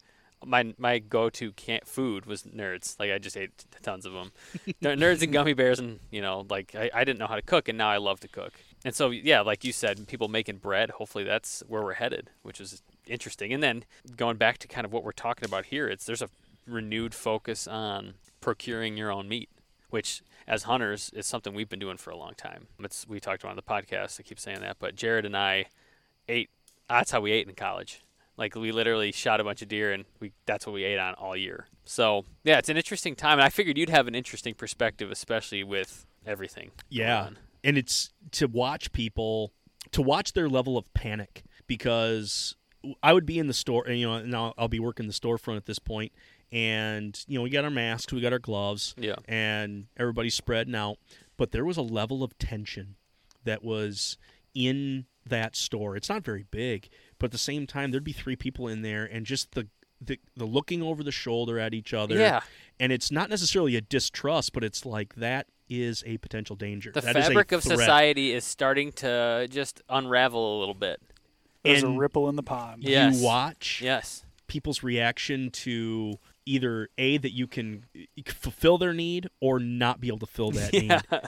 My 0.46 0.74
my 0.78 1.00
go 1.00 1.30
to 1.30 1.54
can't 1.54 1.88
food 1.88 2.26
was 2.26 2.44
nerds. 2.44 3.00
Like 3.00 3.12
I 3.12 3.18
just 3.18 3.38
ate 3.38 3.52
tons 3.82 4.06
of 4.06 4.12
them, 4.14 4.34
nerds 4.84 5.22
and 5.24 5.32
gummy 5.32 5.54
bears, 5.54 5.80
and 5.80 6.00
you 6.12 6.22
know 6.22 6.46
like 6.50 6.76
I, 6.76 6.90
I 6.94 7.04
didn't 7.06 7.20
know 7.20 7.28
how 7.28 7.36
to 7.38 7.42
cook, 7.42 7.70
and 7.70 7.78
now 7.78 7.90
I 7.90 7.98
love 7.98 8.20
to 8.20 8.28
cook. 8.28 8.54
And 8.86 8.94
so 8.94 9.10
yeah, 9.12 9.40
like 9.40 9.64
you 9.64 9.72
said, 9.72 10.06
people 10.08 10.28
making 10.28 10.58
bread. 10.58 10.90
Hopefully 10.92 11.24
that's 11.24 11.64
where 11.68 11.82
we're 11.82 11.94
headed, 11.94 12.30
which 12.42 12.60
is 12.60 12.82
interesting. 13.08 13.54
And 13.54 13.64
then 13.64 13.86
going 14.18 14.36
back 14.36 14.58
to 14.60 14.68
kind 14.68 14.84
of 14.86 14.92
what 14.92 15.06
we're 15.06 15.14
talking 15.14 15.46
about 15.46 15.68
here, 15.68 15.88
it's 15.88 16.06
there's 16.06 16.22
a 16.22 16.28
renewed 16.68 17.14
focus 17.14 17.68
on 17.68 18.16
procuring 18.42 18.98
your 18.98 19.12
own 19.12 19.28
meat, 19.28 19.50
which 19.90 20.22
as 20.48 20.64
hunters 20.64 21.10
is 21.14 21.26
something 21.26 21.54
we've 21.54 21.70
been 21.70 21.80
doing 21.80 21.98
for 21.98 22.10
a 22.10 22.18
long 22.18 22.34
time. 22.36 22.68
It's 22.80 23.08
we 23.08 23.20
talked 23.20 23.44
about 23.44 23.52
on 23.52 23.56
the 23.56 23.62
podcast. 23.62 24.20
I 24.20 24.24
keep 24.24 24.40
saying 24.40 24.60
that, 24.62 24.78
but 24.80 24.96
Jared 24.96 25.26
and 25.26 25.38
I 25.38 25.66
ate. 26.28 26.50
That's 26.90 27.12
how 27.12 27.22
we 27.22 27.32
ate 27.32 27.48
in 27.48 27.56
college. 27.56 28.02
Like 28.36 28.56
we 28.56 28.72
literally 28.72 29.12
shot 29.12 29.40
a 29.40 29.44
bunch 29.44 29.62
of 29.62 29.68
deer, 29.68 29.92
and 29.92 30.06
we 30.20 30.32
that's 30.46 30.66
what 30.66 30.74
we 30.74 30.84
ate 30.84 31.00
on 31.00 31.14
all 31.16 31.36
year. 31.36 31.68
So 31.86 32.26
yeah, 32.44 32.58
it's 32.58 32.70
an 32.70 32.78
interesting 32.78 33.16
time, 33.16 33.34
and 33.34 33.44
I 33.44 33.50
figured 33.50 33.78
you'd 33.78 33.90
have 33.90 34.08
an 34.08 34.16
interesting 34.16 34.54
perspective, 34.54 35.12
especially 35.12 35.64
with 35.64 36.06
everything. 36.26 36.72
going 36.90 37.08
Yeah. 37.08 37.30
And 37.64 37.78
it's 37.78 38.10
to 38.32 38.48
watch 38.48 38.92
people, 38.92 39.54
to 39.92 40.02
watch 40.02 40.34
their 40.34 40.50
level 40.50 40.78
of 40.78 40.92
panic 40.94 41.44
because 41.68 42.56
I 43.02 43.14
would 43.14 43.26
be 43.26 43.40
in 43.40 43.48
the 43.48 43.54
store, 43.54 43.86
and 43.88 43.98
you 43.98 44.08
know, 44.08 44.24
now 44.26 44.54
I'll 44.58 44.68
be 44.68 44.80
working 44.80 45.08
the 45.08 45.14
storefront 45.14 45.58
at 45.58 45.66
this 45.66 45.80
point, 45.80 46.12
and 46.54 47.20
you 47.28 47.38
know, 47.38 47.42
we 47.44 47.50
got 47.50 47.64
our 47.66 47.72
masks, 47.72 48.14
we 48.14 48.22
got 48.22 48.32
our 48.32 48.40
gloves, 48.40 48.94
Yeah. 48.98 49.16
and 49.28 49.88
everybody's 49.98 50.36
spreading 50.36 50.76
out. 50.76 50.98
But 51.36 51.52
there 51.52 51.66
was 51.66 51.78
a 51.78 51.82
level 51.82 52.24
of 52.24 52.38
tension 52.38 52.96
that 53.44 53.64
was 53.64 54.18
in 54.54 55.06
that 55.28 55.56
store. 55.56 55.96
It's 55.98 56.10
not 56.10 56.24
very 56.24 56.44
big, 56.52 56.90
but 57.18 57.26
at 57.26 57.32
the 57.32 57.38
same 57.40 57.66
time, 57.66 57.90
there'd 57.92 58.04
be 58.04 58.14
three 58.14 58.36
people 58.36 58.68
in 58.68 58.84
there, 58.84 59.04
and 59.04 59.26
just 59.26 59.52
the 59.54 59.68
the, 60.06 60.20
the 60.36 60.44
looking 60.46 60.82
over 60.84 61.02
the 61.02 61.14
shoulder 61.14 61.58
at 61.60 61.74
each 61.74 61.94
other. 61.94 62.18
Yeah. 62.18 62.42
And 62.78 62.92
it's 62.92 63.10
not 63.10 63.30
necessarily 63.30 63.78
a 63.78 63.82
distrust, 63.82 64.52
but 64.52 64.62
it's 64.62 64.86
like 64.86 65.16
that 65.16 65.48
is 65.70 66.04
a 66.06 66.18
potential 66.18 66.58
danger. 66.58 66.92
The 66.92 67.00
That 67.00 67.16
is 67.16 67.26
a 67.26 67.28
fabric 67.30 67.54
of 67.54 67.64
threat. 67.64 67.80
society 67.80 68.34
is 68.34 68.44
starting 68.44 68.92
to 68.94 69.48
just 69.50 69.82
unravel 69.88 70.58
a 70.58 70.60
little 70.60 70.74
bit. 70.74 71.02
There's 71.64 71.84
And 71.84 71.96
a 71.96 71.98
ripple 71.98 72.28
in 72.28 72.36
the 72.36 72.44
pond. 72.44 72.84
Yes. 72.84 73.18
You 73.18 73.24
watch 73.26 73.80
Yes. 73.82 74.26
people's 74.48 74.84
reaction 74.84 75.50
to 75.52 76.20
either 76.46 76.90
a 76.98 77.18
that 77.18 77.32
you 77.32 77.48
can 77.48 77.86
fulfill 78.28 78.78
their 78.78 78.94
need 78.94 79.28
or 79.40 79.60
not 79.60 80.00
be 80.02 80.08
able 80.08 80.20
to 80.20 80.26
fill 80.26 80.52
that 80.52 80.74
Yeah. 80.74 81.02
need. 81.12 81.22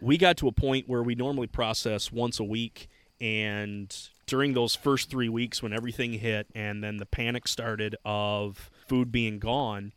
We 0.00 0.18
got 0.18 0.36
to 0.38 0.48
a 0.48 0.52
point 0.52 0.88
where 0.88 1.02
we 1.02 1.14
normally 1.14 1.46
process 1.46 2.10
once 2.12 2.38
a 2.40 2.44
week, 2.44 2.88
and 3.20 3.96
during 4.26 4.54
those 4.54 4.74
first 4.74 5.08
three 5.10 5.28
weeks 5.28 5.62
when 5.62 5.72
everything 5.72 6.14
hit, 6.14 6.46
and 6.54 6.82
then 6.82 6.96
the 6.98 7.06
panic 7.06 7.46
started 7.48 7.94
of 8.04 8.70
food 8.88 9.12
being 9.12 9.38
gone, 9.38 9.92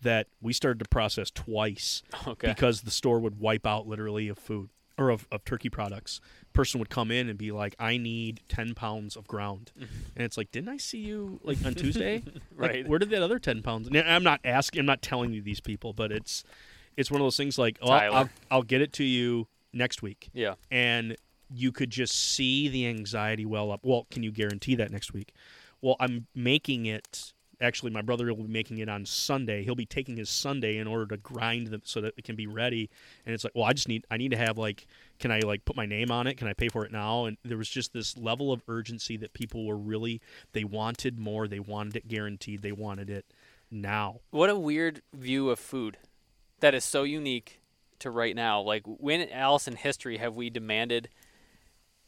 that 0.00 0.26
we 0.40 0.52
started 0.52 0.78
to 0.80 0.88
process 0.88 1.30
twice 1.30 2.02
Okay. 2.26 2.48
because 2.48 2.80
the 2.82 2.90
store 2.90 3.20
would 3.20 3.38
wipe 3.38 3.66
out 3.66 3.86
literally 3.86 4.28
of 4.28 4.38
food 4.38 4.70
or 4.98 5.10
of, 5.10 5.28
of 5.30 5.44
turkey 5.44 5.68
products. 5.70 6.20
Person 6.52 6.78
would 6.80 6.90
come 6.90 7.10
in 7.10 7.28
and 7.28 7.38
be 7.38 7.50
like, 7.52 7.74
"I 7.78 7.96
need 7.96 8.40
ten 8.48 8.74
pounds 8.74 9.16
of 9.16 9.26
ground," 9.26 9.72
and 9.76 9.88
it's 10.24 10.36
like, 10.36 10.50
"Didn't 10.52 10.68
I 10.68 10.76
see 10.76 10.98
you 10.98 11.40
like 11.42 11.64
on 11.64 11.74
Tuesday? 11.74 12.22
Like, 12.56 12.70
Right. 12.70 12.86
where 12.88 12.98
did 12.98 13.10
that 13.10 13.22
other 13.22 13.38
ten 13.38 13.62
pounds?" 13.62 13.90
Now, 13.90 14.02
I'm 14.06 14.22
not 14.22 14.40
asking. 14.44 14.80
I'm 14.80 14.86
not 14.86 15.02
telling 15.02 15.32
you 15.32 15.40
these 15.42 15.60
people, 15.60 15.92
but 15.92 16.12
it's 16.12 16.44
it's 16.96 17.10
one 17.10 17.20
of 17.20 17.24
those 17.24 17.36
things 17.36 17.58
like, 17.58 17.78
"Oh, 17.80 17.90
I'll, 17.90 18.14
I'll, 18.14 18.30
I'll 18.50 18.62
get 18.62 18.82
it 18.82 18.92
to 18.94 19.04
you 19.04 19.48
next 19.72 20.02
week," 20.02 20.28
Yeah. 20.34 20.54
and 20.70 21.16
you 21.54 21.72
could 21.72 21.90
just 21.90 22.14
see 22.14 22.68
the 22.68 22.86
anxiety 22.86 23.44
well 23.46 23.72
up. 23.72 23.80
Well, 23.82 24.06
can 24.10 24.22
you 24.22 24.30
guarantee 24.30 24.74
that 24.76 24.90
next 24.90 25.12
week? 25.12 25.34
Well, 25.80 25.96
I'm 26.00 26.26
making 26.34 26.86
it. 26.86 27.32
Actually, 27.62 27.92
my 27.92 28.02
brother 28.02 28.26
will 28.34 28.44
be 28.44 28.52
making 28.52 28.78
it 28.78 28.88
on 28.88 29.06
Sunday. 29.06 29.62
He'll 29.62 29.74
be 29.74 29.86
taking 29.86 30.16
his 30.16 30.28
Sunday 30.28 30.78
in 30.78 30.86
order 30.86 31.06
to 31.06 31.16
grind 31.16 31.68
them 31.68 31.82
so 31.84 32.00
that 32.00 32.14
it 32.16 32.24
can 32.24 32.36
be 32.36 32.46
ready. 32.46 32.90
And 33.24 33.34
it's 33.34 33.44
like, 33.44 33.54
well, 33.54 33.64
I 33.64 33.72
just 33.72 33.88
need, 33.88 34.04
I 34.10 34.16
need 34.16 34.32
to 34.32 34.36
have 34.36 34.58
like, 34.58 34.86
can 35.18 35.30
I 35.30 35.40
like 35.40 35.64
put 35.64 35.76
my 35.76 35.86
name 35.86 36.10
on 36.10 36.26
it? 36.26 36.36
Can 36.36 36.48
I 36.48 36.52
pay 36.52 36.68
for 36.68 36.84
it 36.84 36.92
now? 36.92 37.26
And 37.26 37.36
there 37.44 37.56
was 37.56 37.68
just 37.68 37.92
this 37.92 38.16
level 38.18 38.52
of 38.52 38.62
urgency 38.68 39.16
that 39.18 39.32
people 39.32 39.66
were 39.66 39.76
really, 39.76 40.20
they 40.52 40.64
wanted 40.64 41.18
more. 41.18 41.46
They 41.46 41.60
wanted 41.60 41.96
it 41.96 42.08
guaranteed. 42.08 42.62
They 42.62 42.72
wanted 42.72 43.08
it 43.08 43.24
now. 43.70 44.20
What 44.30 44.50
a 44.50 44.58
weird 44.58 45.02
view 45.14 45.50
of 45.50 45.58
food 45.58 45.98
that 46.60 46.74
is 46.74 46.84
so 46.84 47.04
unique 47.04 47.60
to 48.00 48.10
right 48.10 48.34
now. 48.34 48.60
Like, 48.60 48.82
when 48.84 49.28
else 49.28 49.68
in 49.68 49.76
history 49.76 50.18
have 50.18 50.34
we 50.34 50.50
demanded 50.50 51.08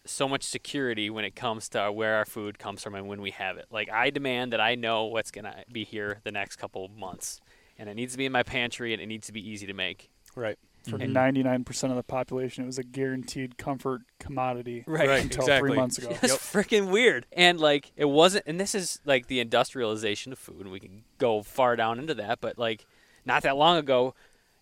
so 0.07 0.29
much 0.29 0.43
security 0.43 1.09
when 1.11 1.25
it 1.25 1.35
comes 1.35 1.69
to 1.71 1.91
where 1.93 2.15
our 2.17 2.25
food 2.25 2.59
comes 2.59 2.83
from 2.83 2.95
and 2.95 3.09
when 3.09 3.21
we 3.21 3.31
have 3.33 3.57
it? 3.57 3.67
Like, 3.71 3.91
I 3.91 4.11
demand 4.11 4.53
that 4.53 4.61
I 4.61 4.75
know 4.75 5.05
what's 5.07 5.31
going 5.31 5.45
to 5.45 5.65
be 5.73 5.85
here 5.85 6.21
the 6.25 6.33
next 6.33 6.57
couple 6.57 6.85
of 6.85 6.93
months. 6.97 7.41
And 7.79 7.89
it 7.89 7.95
needs 7.95 8.13
to 8.13 8.19
be 8.19 8.27
in 8.27 8.33
my 8.33 8.43
pantry 8.43 8.93
and 8.93 9.03
it 9.03 9.07
needs 9.07 9.27
to 9.27 9.33
be 9.33 9.47
easy 9.49 9.67
to 9.67 9.75
make. 9.75 10.11
Right. 10.37 10.59
For 10.89 10.99
Mhm. 10.99 11.13
99% 11.13 11.91
of 11.91 11.97
the 11.97 12.03
population, 12.03 12.63
it 12.63 12.67
was 12.67 12.79
a 12.79 12.83
guaranteed 12.83 13.57
comfort 13.57 14.03
commodity 14.21 14.85
Right. 14.87 15.09
Right, 15.09 15.23
until 15.23 15.43
exactly. 15.45 15.71
three 15.71 15.77
months 15.79 15.97
ago. 15.97 16.09
That's 16.21 16.35
freaking 16.37 16.91
weird. 16.91 17.25
And 17.33 17.59
like 17.59 17.91
it 17.97 18.05
wasn't 18.05 18.45
and 18.47 18.61
this 18.61 18.75
is 18.75 19.01
like 19.07 19.29
the 19.29 19.41
industrialization 19.41 20.31
of 20.31 20.39
food 20.39 20.61
and 20.61 20.71
we 20.71 20.81
can 20.81 21.05
go 21.17 21.43
far 21.43 21.75
down 21.75 21.99
into 21.99 22.13
that, 22.17 22.43
but 22.43 22.59
like 22.59 22.85
not 23.25 23.43
that 23.45 23.57
long 23.57 23.79
ago 23.79 24.15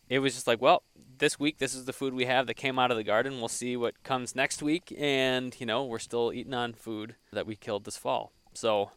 it 0.08 0.20
was 0.20 0.34
just 0.34 0.46
like, 0.46 0.62
well, 0.62 0.84
this 1.22 1.38
week 1.38 1.58
this 1.58 1.72
is 1.72 1.84
the 1.84 1.92
food 1.92 2.12
we 2.12 2.24
have 2.24 2.48
that 2.48 2.54
came 2.54 2.80
out 2.80 2.90
of 2.90 2.96
the 2.96 3.04
garden. 3.04 3.38
We'll 3.38 3.48
see 3.48 3.76
what 3.76 4.02
comes 4.02 4.34
next 4.34 4.60
week 4.60 4.92
and, 4.98 5.58
you 5.60 5.64
know, 5.64 5.84
we're 5.84 6.00
still 6.00 6.32
eating 6.32 6.52
on 6.52 6.72
food 6.74 7.14
that 7.32 7.46
we 7.46 7.54
killed 7.54 7.84
this 7.84 7.96
fall. 7.96 8.32
So, 8.54 8.90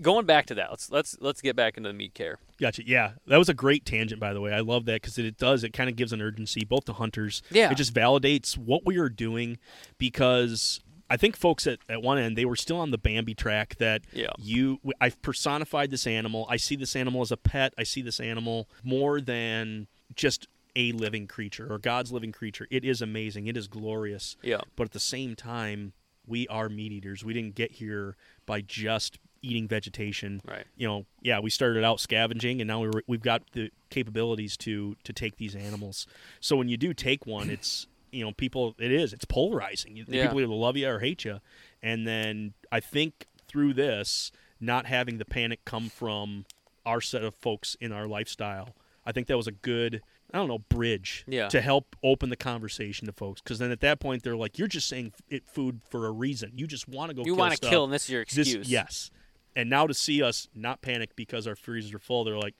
going 0.00 0.24
back 0.24 0.46
to 0.46 0.54
that, 0.54 0.70
let's 0.70 0.90
let's 0.90 1.16
let's 1.20 1.42
get 1.42 1.56
back 1.56 1.76
into 1.76 1.90
the 1.90 1.92
meat 1.92 2.14
care. 2.14 2.38
Gotcha. 2.58 2.82
Yeah, 2.86 3.12
that 3.26 3.36
was 3.36 3.50
a 3.50 3.54
great 3.54 3.84
tangent, 3.84 4.18
by 4.18 4.32
the 4.32 4.40
way. 4.40 4.50
I 4.54 4.60
love 4.60 4.86
that 4.86 5.02
because 5.02 5.18
it, 5.18 5.26
it 5.26 5.36
does. 5.36 5.62
It 5.62 5.74
kind 5.74 5.90
of 5.90 5.94
gives 5.94 6.10
an 6.14 6.22
urgency 6.22 6.64
both 6.64 6.86
to 6.86 6.94
hunters. 6.94 7.42
Yeah. 7.50 7.70
It 7.70 7.76
just 7.76 7.92
validates 7.92 8.56
what 8.56 8.86
we 8.86 8.96
are 8.96 9.10
doing 9.10 9.58
because 9.98 10.80
I 11.10 11.18
think 11.18 11.36
folks 11.36 11.66
at, 11.66 11.80
at 11.86 12.00
one 12.00 12.16
end 12.16 12.38
they 12.38 12.46
were 12.46 12.56
still 12.56 12.80
on 12.80 12.92
the 12.92 12.98
Bambi 12.98 13.34
track 13.34 13.76
that 13.76 14.02
Yeah. 14.14 14.30
you 14.38 14.80
I've 15.02 15.20
personified 15.20 15.90
this 15.90 16.06
animal. 16.06 16.46
I 16.48 16.56
see 16.56 16.76
this 16.76 16.96
animal 16.96 17.20
as 17.20 17.30
a 17.30 17.36
pet. 17.36 17.74
I 17.76 17.82
see 17.82 18.00
this 18.00 18.20
animal 18.20 18.70
more 18.82 19.20
than 19.20 19.86
just 20.14 20.48
a 20.76 20.92
living 20.92 21.26
creature 21.26 21.72
or 21.72 21.78
God's 21.78 22.12
living 22.12 22.32
creature. 22.32 22.66
It 22.70 22.84
is 22.84 23.02
amazing. 23.02 23.46
It 23.46 23.56
is 23.56 23.68
glorious. 23.68 24.36
Yeah. 24.42 24.60
But 24.76 24.84
at 24.84 24.92
the 24.92 25.00
same 25.00 25.34
time, 25.34 25.92
we 26.26 26.46
are 26.48 26.68
meat 26.68 26.92
eaters. 26.92 27.24
We 27.24 27.32
didn't 27.32 27.54
get 27.54 27.72
here 27.72 28.16
by 28.46 28.60
just 28.60 29.18
eating 29.42 29.68
vegetation. 29.68 30.42
Right. 30.44 30.66
You 30.76 30.88
know, 30.88 31.06
yeah, 31.22 31.40
we 31.40 31.50
started 31.50 31.84
out 31.84 32.00
scavenging, 32.00 32.60
and 32.60 32.68
now 32.68 32.80
we're, 32.80 33.02
we've 33.06 33.22
got 33.22 33.42
the 33.52 33.70
capabilities 33.90 34.56
to 34.58 34.96
to 35.04 35.12
take 35.12 35.36
these 35.36 35.54
animals. 35.54 36.06
So 36.40 36.56
when 36.56 36.68
you 36.68 36.76
do 36.76 36.92
take 36.92 37.26
one, 37.26 37.50
it's 37.50 37.86
you 38.10 38.24
know, 38.24 38.32
people. 38.32 38.74
It 38.78 38.92
is. 38.92 39.12
It's 39.12 39.24
polarizing. 39.24 40.04
Yeah. 40.08 40.24
People 40.24 40.40
either 40.40 40.52
love 40.52 40.76
you 40.76 40.88
or 40.88 41.00
hate 41.00 41.24
you. 41.24 41.40
And 41.82 42.06
then 42.06 42.54
I 42.72 42.80
think 42.80 43.26
through 43.46 43.74
this, 43.74 44.32
not 44.60 44.86
having 44.86 45.18
the 45.18 45.24
panic 45.24 45.64
come 45.64 45.88
from 45.88 46.44
our 46.84 47.00
set 47.00 47.22
of 47.22 47.34
folks 47.34 47.76
in 47.80 47.92
our 47.92 48.06
lifestyle, 48.06 48.74
I 49.04 49.12
think 49.12 49.26
that 49.28 49.36
was 49.36 49.46
a 49.46 49.52
good. 49.52 50.02
I 50.32 50.38
don't 50.38 50.48
know, 50.48 50.58
bridge 50.58 51.24
Yeah. 51.26 51.48
to 51.48 51.60
help 51.60 51.96
open 52.02 52.28
the 52.28 52.36
conversation 52.36 53.06
to 53.06 53.12
folks. 53.12 53.40
Because 53.40 53.58
then 53.58 53.70
at 53.70 53.80
that 53.80 53.98
point, 53.98 54.22
they're 54.22 54.36
like, 54.36 54.58
"You're 54.58 54.68
just 54.68 54.86
saying 54.88 55.12
it 55.28 55.46
food 55.48 55.80
for 55.88 56.06
a 56.06 56.10
reason. 56.10 56.52
You 56.56 56.66
just 56.66 56.86
want 56.88 57.10
to 57.10 57.14
go. 57.14 57.24
You 57.24 57.34
want 57.34 57.54
to 57.54 57.68
kill, 57.68 57.84
and 57.84 57.92
this 57.92 58.04
is 58.04 58.10
your 58.10 58.24
this, 58.24 58.36
excuse. 58.38 58.68
yes. 58.68 59.10
And 59.56 59.70
now 59.70 59.86
to 59.86 59.94
see 59.94 60.22
us 60.22 60.48
not 60.54 60.82
panic 60.82 61.16
because 61.16 61.46
our 61.46 61.56
freezers 61.56 61.92
are 61.94 61.98
full, 61.98 62.22
they're 62.24 62.38
like, 62.38 62.54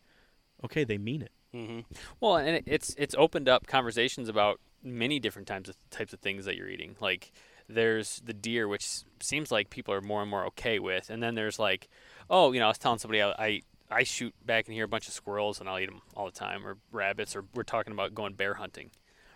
okay, 0.65 0.83
they 0.85 0.99
mean 0.99 1.23
it. 1.23 1.31
Mm-hmm. 1.55 1.81
Well, 2.21 2.37
and 2.37 2.63
it's 2.67 2.95
it's 2.99 3.15
opened 3.17 3.49
up 3.49 3.67
conversations 3.67 4.29
about 4.29 4.61
many 4.83 5.19
different 5.21 5.47
types 5.49 5.69
of 5.69 5.77
types 5.91 6.13
of 6.13 6.21
things 6.21 6.45
that 6.47 6.57
you're 6.57 6.69
eating. 6.69 6.97
Like 7.01 7.33
there's 7.69 8.21
the 8.25 8.33
deer, 8.35 8.67
which 8.67 9.03
seems 9.21 9.51
like 9.53 9.69
people 9.71 9.93
are 9.93 10.01
more 10.01 10.23
and 10.23 10.31
more 10.31 10.47
okay 10.47 10.79
with, 10.79 11.11
and 11.11 11.23
then 11.23 11.35
there's 11.35 11.59
like, 11.59 11.89
oh, 12.31 12.53
you 12.53 12.61
know, 12.61 12.67
I 12.67 12.69
was 12.69 12.79
telling 12.79 12.99
somebody 12.99 13.21
I 13.23 13.31
I, 13.39 13.63
I 13.91 14.03
shoot 14.05 14.35
back 14.45 14.69
in 14.69 14.75
here 14.75 14.85
a 14.85 14.89
bunch 14.89 15.09
of 15.09 15.15
squirrels 15.15 15.61
and 15.61 15.69
I'll 15.69 15.79
eat 15.79 15.87
them 15.87 16.03
all 16.17 16.27
the 16.27 16.33
time, 16.33 16.67
or 16.67 16.77
rabbits, 16.93 17.35
or 17.35 17.45
we're 17.55 17.63
talking 17.63 17.93
about 17.93 18.15
going 18.15 18.35
bear 18.35 18.55
hunting, 18.55 18.91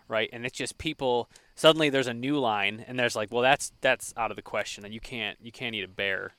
right? 0.09 0.29
And 0.33 0.45
it's 0.45 0.57
just 0.57 0.79
people 0.79 1.31
suddenly 1.55 1.89
there's 1.91 2.07
a 2.07 2.15
new 2.15 2.39
line, 2.39 2.85
and 2.87 2.99
there's 2.99 3.17
like, 3.17 3.33
well, 3.33 3.43
that's 3.43 3.73
that's 3.81 4.13
out 4.17 4.31
of 4.31 4.37
the 4.37 4.43
question, 4.43 4.85
and 4.85 4.93
you 4.93 5.01
can't 5.01 5.39
you 5.41 5.53
can't 5.53 5.75
eat 5.75 5.85
a 5.85 5.89
bear. 5.89 6.33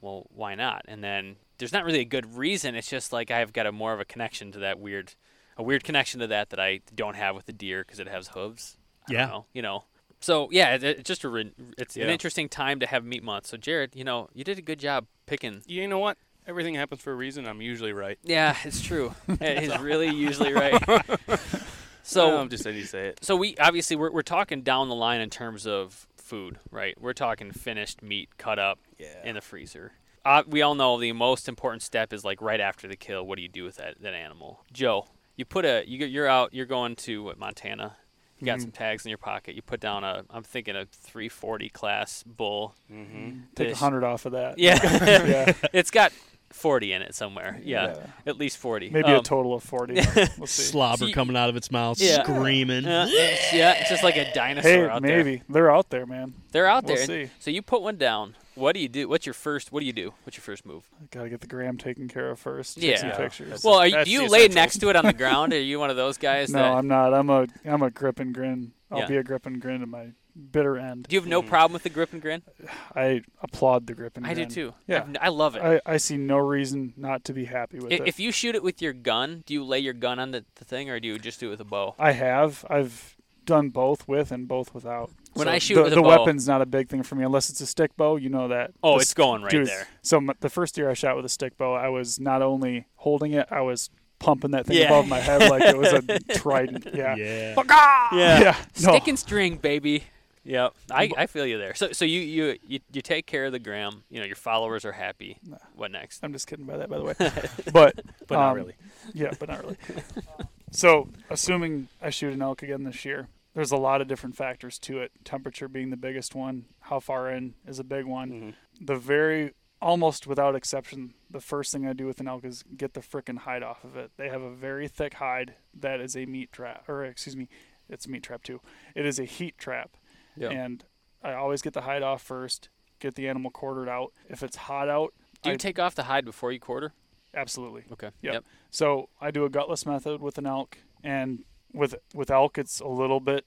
Well, 0.00 0.26
why 0.30 0.54
not? 0.54 0.82
And 0.86 1.02
then 1.02 1.36
there's 1.58 1.72
not 1.72 1.84
really 1.84 2.00
a 2.00 2.04
good 2.04 2.36
reason. 2.36 2.74
It's 2.74 2.88
just 2.90 3.12
like 3.12 3.30
I've 3.30 3.52
got 3.52 3.66
a 3.66 3.72
more 3.72 3.92
of 3.94 4.00
a 4.00 4.04
connection 4.04 4.52
to 4.52 4.58
that 4.60 4.78
weird 4.78 5.14
a 5.56 5.62
weird 5.62 5.82
connection 5.84 6.20
to 6.20 6.26
that 6.26 6.50
that 6.50 6.60
I 6.60 6.80
don't 6.94 7.16
have 7.16 7.34
with 7.34 7.46
the 7.46 7.52
deer 7.52 7.82
because 7.82 7.98
it 7.98 8.08
has 8.08 8.28
hooves. 8.28 8.76
I 9.08 9.12
don't 9.12 9.20
Yeah. 9.20 9.26
know, 9.26 9.46
you 9.54 9.62
know. 9.62 9.84
So 10.20 10.48
yeah, 10.52 10.74
it, 10.74 10.84
it's 10.84 11.02
just 11.08 11.24
a 11.24 11.28
re- 11.28 11.52
it's 11.78 11.96
an 11.96 12.10
interesting 12.10 12.48
time 12.48 12.78
to 12.80 12.86
have 12.86 13.04
meat 13.04 13.22
month. 13.24 13.46
So 13.46 13.56
Jared, 13.56 13.96
you 13.96 14.04
know, 14.04 14.28
you 14.34 14.44
did 14.44 14.58
a 14.58 14.62
good 14.62 14.78
job 14.78 15.06
picking. 15.24 15.62
You 15.66 15.88
know 15.88 15.98
what? 15.98 16.18
Everything 16.46 16.74
happens 16.74 17.00
for 17.00 17.12
a 17.12 17.14
reason. 17.16 17.46
I'm 17.46 17.60
usually 17.60 17.92
right. 17.92 18.18
Yeah, 18.22 18.56
it's 18.64 18.80
true. 18.80 19.14
it 19.28 19.64
is 19.64 19.78
really 19.80 20.08
usually 20.08 20.52
right. 20.52 20.80
so 22.02 22.30
No, 22.30 22.38
I'm 22.38 22.48
just 22.48 22.62
saying 22.64 22.76
you 22.76 22.84
say 22.84 23.08
it. 23.08 23.18
so 23.22 23.36
we 23.36 23.56
obviously 23.58 23.96
we're 23.96 24.10
we're 24.12 24.22
talking 24.22 24.62
down 24.62 24.88
the 24.88 24.94
line 24.94 25.20
in 25.20 25.30
terms 25.30 25.66
of 25.66 26.06
food, 26.16 26.58
right? 26.70 27.00
We're 27.00 27.12
talking 27.14 27.50
finished 27.52 28.02
meat 28.02 28.30
cut 28.38 28.58
up 28.58 28.78
Yeah. 28.98 29.08
in 29.24 29.34
the 29.34 29.40
freezer. 29.40 29.92
Uh, 30.24 30.42
we 30.46 30.60
all 30.62 30.74
know 30.74 30.98
the 30.98 31.12
most 31.12 31.48
important 31.48 31.82
step 31.82 32.12
is 32.12 32.24
like 32.24 32.40
right 32.42 32.60
after 32.60 32.88
the 32.88 32.96
kill. 32.96 33.24
What 33.24 33.36
do 33.36 33.42
you 33.42 33.48
do 33.48 33.64
with 33.64 33.76
that 33.76 34.00
that 34.02 34.14
animal? 34.14 34.64
Joe, 34.72 35.08
you 35.36 35.44
put 35.44 35.64
a 35.64 35.84
you 35.86 35.98
go- 35.98 36.06
you're 36.06 36.26
out. 36.28 36.52
You're 36.54 36.66
going 36.66 36.96
to 36.96 37.22
what, 37.24 37.38
Montana. 37.38 37.96
You 38.38 38.44
got 38.44 38.58
Mhm. 38.58 38.62
some 38.62 38.70
tags 38.72 39.04
in 39.06 39.08
your 39.08 39.18
pocket. 39.18 39.54
You 39.54 39.62
put 39.62 39.80
down 39.80 40.04
a 40.04 40.24
I'm 40.30 40.42
thinking 40.42 40.76
a 40.76 40.84
340 40.86 41.68
class 41.70 42.22
bull. 42.24 42.74
Mm-hmm. 42.92 43.40
Take 43.54 43.72
a 43.72 43.76
hundred 43.76 44.04
off 44.04 44.26
of 44.26 44.32
that. 44.32 44.58
Yeah, 44.58 44.78
yeah. 45.26 45.52
it's 45.72 45.90
got 45.90 46.12
40 46.50 46.92
in 46.92 47.02
it 47.02 47.14
somewhere. 47.14 47.60
Yeah, 47.62 47.88
Yeah. 47.96 48.06
at 48.26 48.38
least 48.38 48.58
40. 48.58 48.90
Maybe 48.90 49.10
a 49.10 49.18
Um, 49.18 49.22
total 49.22 49.54
of 49.54 49.62
forty. 49.62 49.94
We'll 50.38 50.46
see. 50.46 50.62
Slobber 50.62 51.06
See- 51.06 51.12
coming 51.12 51.36
out 51.36 51.48
of 51.50 51.56
its 51.56 51.70
mouth, 51.70 52.00
Yeah. 52.00 52.22
screaming. 52.22 52.86
uh, 52.86 53.06
it's- 53.10 53.52
yeah, 53.52 53.72
it's 53.80 53.90
just 53.90 54.02
like 54.02 54.16
a 54.16 54.32
dinosaur 54.32 54.70
Hey, 54.70 54.86
out 54.88 55.02
there. 55.02 55.16
maybe 55.24 55.42
they're 55.48 55.70
out 55.70 55.90
there, 55.90 56.06
man. 56.06 56.34
They're 56.52 56.66
out 56.66 56.84
We'll 56.84 56.96
there. 56.96 57.06
see. 57.06 57.30
So 57.40 57.50
you 57.50 57.62
put 57.62 57.82
one 57.82 57.96
down. 57.96 58.36
What 58.54 58.72
do 58.74 58.80
you 58.80 58.88
do? 58.88 59.06
What's 59.06 59.26
your 59.26 59.34
first? 59.34 59.70
What 59.70 59.80
do 59.80 59.86
you 59.86 59.92
do? 59.92 60.14
What's 60.24 60.36
your 60.38 60.42
first 60.42 60.64
move? 60.64 60.84
Gotta 61.10 61.28
get 61.28 61.42
the 61.42 61.46
gram 61.46 61.76
taken 61.76 62.08
care 62.08 62.30
of 62.30 62.38
first. 62.38 62.80
Take 62.80 62.96
some 62.96 63.10
Yeah. 63.10 63.16
pictures. 63.18 63.48
That's- 63.48 63.64
Well, 63.64 63.74
are 63.74 63.86
you, 63.86 64.04
do 64.04 64.10
you 64.10 64.28
lay 64.28 64.48
next 64.48 64.78
to 64.78 64.88
it 64.88 64.96
on 64.96 65.04
the 65.04 65.12
ground? 65.24 65.52
Are 65.52 65.60
you 65.60 65.78
one 65.78 65.90
of 65.90 65.96
those 65.96 66.16
guys? 66.16 66.48
no, 66.50 66.60
that, 66.60 66.72
I'm 66.72 66.88
not. 66.88 67.12
I'm 67.12 67.28
a 67.28 67.46
I'm 67.66 67.82
a 67.82 67.90
grip 67.90 68.18
and 68.18 68.32
grin. 68.34 68.72
I'll 68.90 69.00
Yeah. 69.00 69.06
be 69.08 69.16
a 69.18 69.22
grip 69.22 69.44
and 69.44 69.60
grin 69.60 69.80
to 69.80 69.86
my 69.86 70.06
bitter 70.36 70.76
end. 70.76 71.06
do 71.08 71.14
you 71.16 71.20
have 71.20 71.28
no 71.28 71.42
Mhm. 71.42 71.48
problem 71.48 71.72
with 71.72 71.82
the 71.82 71.88
grip 71.90 72.12
and 72.12 72.20
grin? 72.22 72.42
I 72.94 73.22
applaud 73.40 73.86
the 73.86 73.94
grip 73.94 74.16
and 74.16 74.26
I 74.26 74.34
grin. 74.34 74.48
do 74.48 74.54
too. 74.54 74.74
Yeah. 74.86 75.02
I've- 75.04 75.18
I 75.20 75.28
love 75.28 75.56
it. 75.56 75.62
I, 75.62 75.80
I 75.86 75.96
see 75.96 76.16
no 76.16 76.36
reason 76.38 76.92
not 76.96 77.24
to 77.24 77.32
be 77.32 77.46
happy 77.46 77.78
with 77.78 77.92
I- 77.92 77.96
it. 77.96 78.02
if 78.06 78.20
you 78.20 78.30
shoot 78.32 78.54
it 78.54 78.62
with 78.62 78.80
your 78.82 78.92
gun, 78.92 79.42
do 79.46 79.54
you 79.54 79.64
lay 79.64 79.78
your 79.78 79.94
gun 79.94 80.18
on 80.18 80.30
the, 80.32 80.44
the 80.56 80.64
thing, 80.64 80.90
or 80.90 81.00
do 81.00 81.08
you 81.08 81.18
just 81.18 81.40
do 81.40 81.48
it 81.48 81.50
with 81.50 81.60
a 81.60 81.64
bow? 81.64 81.94
I 81.98 82.12
have. 82.12 82.64
I've 82.68 83.16
done 83.44 83.68
both 83.70 84.08
with 84.08 84.32
and 84.32 84.48
both 84.48 84.74
without. 84.74 85.10
When 85.34 85.46
So 85.46 85.52
I 85.52 85.58
shoot 85.58 85.74
the, 85.76 85.82
with 85.84 85.92
a 85.92 85.96
the 85.96 86.02
bow- 86.02 86.08
weapon's 86.08 86.48
not 86.48 86.62
a 86.62 86.66
big 86.66 86.88
thing 86.88 87.02
for 87.02 87.14
me 87.14 87.24
unless 87.24 87.48
it's 87.50 87.60
a 87.60 87.66
stick 87.66 87.96
bow. 87.96 88.16
You 88.16 88.28
know 88.28 88.48
that. 88.48 88.72
Oh, 88.82 88.94
The 88.96 89.02
it's 89.02 89.14
going 89.14 89.42
right 89.42 89.50
dude, 89.50 89.68
there. 89.68 89.86
So 90.02 90.16
m- 90.16 90.32
the 90.40 90.48
first 90.48 90.76
year 90.76 90.90
I 90.90 90.94
shot 90.94 91.14
with 91.16 91.24
a 91.24 91.28
stick 91.28 91.56
bow, 91.56 91.72
I 91.74 91.88
was 91.88 92.18
not 92.18 92.42
only 92.42 92.86
holding 92.96 93.32
it, 93.32 93.46
I 93.50 93.60
was 93.60 93.88
pumping 94.18 94.50
that 94.52 94.64
thing 94.66 94.78
Yeah. 94.78 94.86
above 94.86 95.06
my 95.08 95.20
head 95.20 95.48
like 95.50 95.62
it 95.62 95.76
was 95.76 95.92
a 95.92 96.02
trident. 96.38 96.86
Yeah. 96.94 97.14
Yeah. 97.16 97.54
Yeah. 97.56 98.08
Yeah. 98.12 98.56
No. 98.82 98.92
Stick 98.94 99.08
and 99.08 99.18
string, 99.18 99.56
baby. 99.58 100.04
Yep, 100.46 100.74
I, 100.92 101.10
I 101.16 101.26
feel 101.26 101.44
you 101.44 101.58
there. 101.58 101.74
So 101.74 101.92
so 101.92 102.04
you, 102.04 102.20
you 102.20 102.56
you 102.62 102.80
you 102.92 103.02
take 103.02 103.26
care 103.26 103.46
of 103.46 103.52
the 103.52 103.58
gram. 103.58 104.04
You 104.08 104.20
know 104.20 104.26
your 104.26 104.36
followers 104.36 104.84
are 104.84 104.92
happy. 104.92 105.38
What 105.74 105.90
next? 105.90 106.22
I'm 106.22 106.32
just 106.32 106.46
kidding 106.46 106.66
by 106.66 106.76
that, 106.76 106.88
by 106.88 106.98
the 106.98 107.04
way. 107.04 107.14
But 107.72 108.00
But 108.26 108.36
not 108.36 108.50
um, 108.50 108.56
really. 108.56 108.74
Yeah, 109.12 109.32
but 109.38 109.48
not 109.48 109.62
really. 109.62 109.76
so, 110.70 111.08
assuming 111.30 111.88
I 112.00 112.10
shoot 112.10 112.32
an 112.32 112.42
elk 112.42 112.62
again 112.62 112.84
this 112.84 113.04
year, 113.04 113.28
there's 113.54 113.72
a 113.72 113.76
lot 113.76 114.00
of 114.00 114.06
different 114.06 114.36
factors 114.36 114.78
to 114.80 115.00
it. 115.00 115.10
Temperature 115.24 115.68
being 115.68 115.90
the 115.90 115.96
biggest 115.96 116.34
one. 116.34 116.66
How 116.80 117.00
far 117.00 117.28
in 117.28 117.54
is 117.66 117.80
a 117.80 117.84
big 117.84 118.04
one. 118.04 118.30
Mhm. 118.30 118.54
The 118.86 118.96
very 118.96 119.52
almost 119.82 120.26
without 120.26 120.54
exception, 120.54 121.14
the 121.28 121.40
first 121.40 121.72
thing 121.72 121.86
I 121.86 121.92
do 121.92 122.06
with 122.06 122.20
an 122.20 122.28
elk 122.28 122.44
is 122.44 122.64
get 122.76 122.94
the 122.94 123.00
frickin' 123.00 123.38
hide 123.38 123.62
off 123.62 123.84
of 123.84 123.96
it. 123.96 124.12
They 124.16 124.28
have 124.28 124.42
a 124.42 124.54
very 124.54 124.86
thick 124.88 125.14
hide 125.14 125.54
that 125.74 126.00
is 126.00 126.16
a 126.16 126.24
meat 126.24 126.52
trap, 126.52 126.88
or 126.88 127.04
excuse 127.04 127.36
me, 127.36 127.48
it's 127.88 128.06
a 128.06 128.10
meat 128.10 128.22
trap 128.22 128.42
too. 128.42 128.60
It 128.94 129.06
is 129.06 129.18
a 129.18 129.24
heat 129.24 129.58
trap, 129.58 129.96
Yeah. 130.36 130.50
and 130.50 130.84
I 131.22 131.32
always 131.34 131.62
get 131.62 131.72
the 131.72 131.82
hide 131.82 132.02
off 132.02 132.22
first. 132.22 132.68
Get 133.00 133.14
the 133.14 133.28
animal 133.28 133.50
quartered 133.50 133.88
out. 133.88 134.12
If 134.28 134.42
it's 134.42 134.56
hot 134.56 134.88
out, 134.88 135.12
Do 135.42 135.50
you 135.50 135.54
I- 135.54 135.56
take 135.58 135.78
off 135.78 135.94
the 135.94 136.04
hide 136.04 136.24
before 136.24 136.52
you 136.52 136.60
quarter? 136.60 136.92
absolutely. 137.34 137.84
Okay. 137.92 138.10
Yep. 138.22 138.32
Yep. 138.34 138.44
So 138.70 139.08
I 139.20 139.30
do 139.30 139.44
a 139.44 139.50
gutless 139.50 139.84
method 139.84 140.22
with 140.22 140.38
an 140.38 140.46
elk, 140.46 140.78
and 141.04 141.40
with 141.74 141.94
with 142.14 142.30
elk 142.30 142.56
it's 142.56 142.80
a 142.80 142.88
little 142.88 143.20
bit 143.20 143.44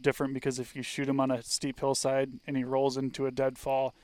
different 0.00 0.32
because 0.34 0.58
if 0.60 0.76
you 0.76 0.82
shoot 0.82 1.08
him 1.08 1.18
on 1.18 1.30
a 1.32 1.42
steep 1.42 1.80
hillside 1.80 2.30
and 2.46 2.56
he 2.56 2.62
rolls 2.64 2.96
into 2.96 3.26
a 3.26 3.30
deadfall, 3.32 3.94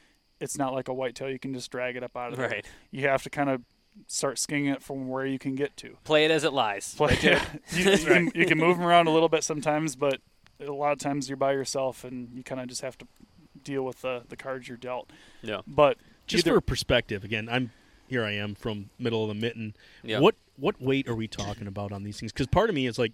it's 0.40 0.58
not 0.58 0.74
like 0.74 0.88
a 0.88 0.92
whitetail 0.94 1.30
you 1.30 1.38
can 1.38 1.54
just 1.54 1.70
drag 1.70 1.94
it 1.96 2.02
up 2.02 2.16
out 2.16 2.32
of 2.32 2.38
there. 2.38 2.48
Right. 2.48 2.66
You 2.90 3.06
have 3.08 3.22
to 3.22 3.30
kind 3.30 3.48
of 3.48 3.62
start 4.08 4.38
skinning 4.38 4.66
it 4.66 4.82
from 4.82 5.08
where 5.08 5.24
you 5.26 5.38
can 5.38 5.54
get 5.54 5.76
to. 5.78 5.96
Play 6.04 6.24
it 6.24 6.30
as 6.32 6.42
it 6.44 6.52
lies. 6.52 6.94
Play, 6.96 7.16
you, 7.22 7.36
you 7.72 7.96
can, 7.98 8.30
you 8.34 8.46
can 8.46 8.58
move 8.58 8.76
him 8.78 8.84
around 8.84 9.06
a 9.06 9.10
little 9.10 9.28
bit 9.28 9.44
sometimes, 9.44 9.96
but 9.96 10.20
a 10.60 10.72
lot 10.72 10.92
of 10.92 10.98
times 10.98 11.28
you're 11.28 11.36
by 11.36 11.52
yourself 11.52 12.04
and 12.04 12.30
you 12.34 12.42
kind 12.42 12.60
of 12.60 12.66
just 12.68 12.82
have 12.82 12.96
to 12.98 13.06
deal 13.62 13.82
with 13.82 14.02
the, 14.02 14.22
the 14.28 14.36
cards 14.36 14.68
you're 14.68 14.76
dealt. 14.76 15.10
Yeah. 15.42 15.60
But 15.66 15.98
Just 16.26 16.46
either- 16.46 16.56
for 16.56 16.60
perspective, 16.60 17.24
again, 17.24 17.48
I'm 17.50 17.72
here. 18.08 18.24
I 18.24 18.32
am 18.32 18.54
from 18.54 18.90
middle 18.98 19.22
of 19.22 19.28
the 19.28 19.34
mitten. 19.40 19.74
Yeah. 20.02 20.20
What 20.20 20.34
what 20.56 20.80
weight 20.82 21.08
are 21.08 21.14
we 21.14 21.28
talking 21.28 21.66
about 21.68 21.92
on 21.92 22.02
these 22.02 22.18
things? 22.18 22.32
Because 22.32 22.48
part 22.48 22.68
of 22.68 22.74
me 22.74 22.86
is 22.86 22.98
like, 22.98 23.12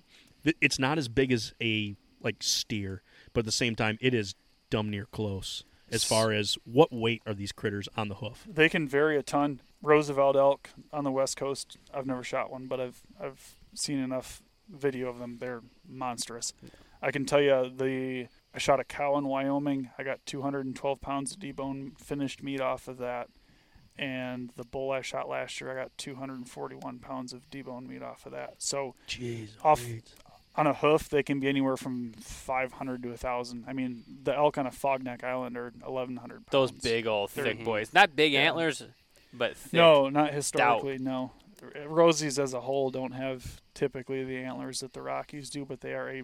it's 0.60 0.78
not 0.78 0.96
as 0.98 1.08
big 1.08 1.30
as 1.32 1.52
a 1.60 1.94
like 2.22 2.36
steer, 2.40 3.02
but 3.34 3.40
at 3.40 3.44
the 3.46 3.52
same 3.52 3.74
time, 3.76 3.98
it 4.00 4.14
is 4.14 4.34
dumb 4.70 4.90
near 4.90 5.04
close 5.06 5.64
as 5.92 6.02
far 6.04 6.32
as 6.32 6.56
what 6.64 6.90
weight 6.92 7.22
are 7.26 7.34
these 7.34 7.52
critters 7.52 7.86
on 7.96 8.08
the 8.08 8.16
hoof. 8.16 8.46
They 8.50 8.68
can 8.70 8.88
vary 8.88 9.18
a 9.18 9.22
ton. 9.22 9.60
Roosevelt 9.82 10.34
elk 10.36 10.70
on 10.92 11.04
the 11.04 11.10
west 11.12 11.36
coast. 11.36 11.76
I've 11.92 12.06
never 12.06 12.22
shot 12.24 12.50
one, 12.50 12.66
but 12.66 12.80
I've 12.80 13.02
I've 13.20 13.56
seen 13.74 13.98
enough 13.98 14.42
video 14.70 15.08
of 15.10 15.18
them. 15.18 15.36
They're 15.38 15.60
monstrous. 15.86 16.54
I 17.04 17.10
can 17.10 17.24
tell 17.26 17.40
you 17.40 17.70
the 17.76 18.28
I 18.54 18.58
shot 18.58 18.80
a 18.80 18.84
cow 18.84 19.18
in 19.18 19.26
Wyoming. 19.26 19.90
I 19.98 20.02
got 20.04 20.24
212 20.26 21.00
pounds 21.00 21.32
of 21.32 21.38
debone 21.38 21.98
finished 22.00 22.42
meat 22.42 22.60
off 22.60 22.88
of 22.88 22.98
that. 22.98 23.28
And 23.96 24.50
the 24.56 24.64
bull 24.64 24.90
I 24.90 25.02
shot 25.02 25.28
last 25.28 25.60
year, 25.60 25.70
I 25.70 25.80
got 25.82 25.96
241 25.98 26.98
pounds 26.98 27.32
of 27.32 27.48
debone 27.50 27.86
meat 27.86 28.02
off 28.02 28.26
of 28.26 28.32
that. 28.32 28.54
So 28.58 28.94
Jeez, 29.06 29.50
Off- 29.62 29.84
on 30.56 30.66
a 30.66 30.74
hoof, 30.74 31.08
they 31.08 31.22
can 31.22 31.40
be 31.40 31.48
anywhere 31.48 31.76
from 31.76 32.12
500 32.20 33.02
to 33.04 33.08
1,000. 33.10 33.64
I 33.68 33.72
mean, 33.72 34.02
the 34.22 34.34
elk 34.34 34.56
on 34.58 34.66
Afognak 34.66 35.22
Island 35.24 35.56
are 35.56 35.72
1,100 35.84 36.46
pounds. 36.46 36.50
Those 36.50 36.70
big 36.72 37.06
old 37.06 37.30
They're- 37.30 37.44
thick 37.44 37.64
boys. 37.64 37.92
Not 37.92 38.16
big 38.16 38.32
Yeah. 38.32 38.40
antlers, 38.48 38.82
but 39.32 39.56
thick. 39.56 39.72
No, 39.74 40.08
not 40.08 40.32
historically. 40.32 40.98
No, 40.98 41.32
Rosies 41.86 42.38
as 42.42 42.52
a 42.54 42.60
whole 42.62 42.90
don't 42.90 43.12
have 43.12 43.60
typically 43.74 44.24
the 44.24 44.38
antlers 44.38 44.80
that 44.80 44.92
the 44.92 45.02
Rockies 45.02 45.50
do, 45.50 45.64
but 45.64 45.80
they 45.82 45.94
are 45.94 46.08
a 46.10 46.22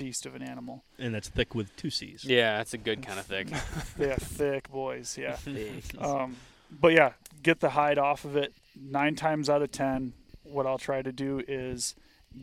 beast 0.00 0.24
of 0.26 0.34
an 0.34 0.42
animal. 0.42 0.82
and 0.98 1.14
that's 1.14 1.28
thick 1.28 1.54
with 1.54 1.74
two 1.76 1.90
C's. 1.90 2.24
Yeah, 2.24 2.56
that's 2.56 2.72
a 2.74 2.78
good 2.78 3.04
kind 3.06 3.18
of 3.20 3.26
thick. 3.26 3.48
They 3.98 4.08
have 4.08 4.18
thick 4.22 4.70
boys. 4.70 5.16
Yeah. 5.18 5.36
Thick. 5.36 5.84
Um, 6.00 6.36
but 6.70 6.92
yeah, 6.94 7.12
get 7.42 7.60
the 7.60 7.70
hide 7.70 7.98
off 7.98 8.24
of 8.24 8.34
it. 8.36 8.54
Nine 8.80 9.14
times 9.14 9.50
out 9.50 9.60
of 9.62 9.70
ten, 9.70 10.14
what 10.42 10.66
I'll 10.66 10.78
try 10.78 11.02
to 11.02 11.12
do 11.12 11.42
is 11.46 11.94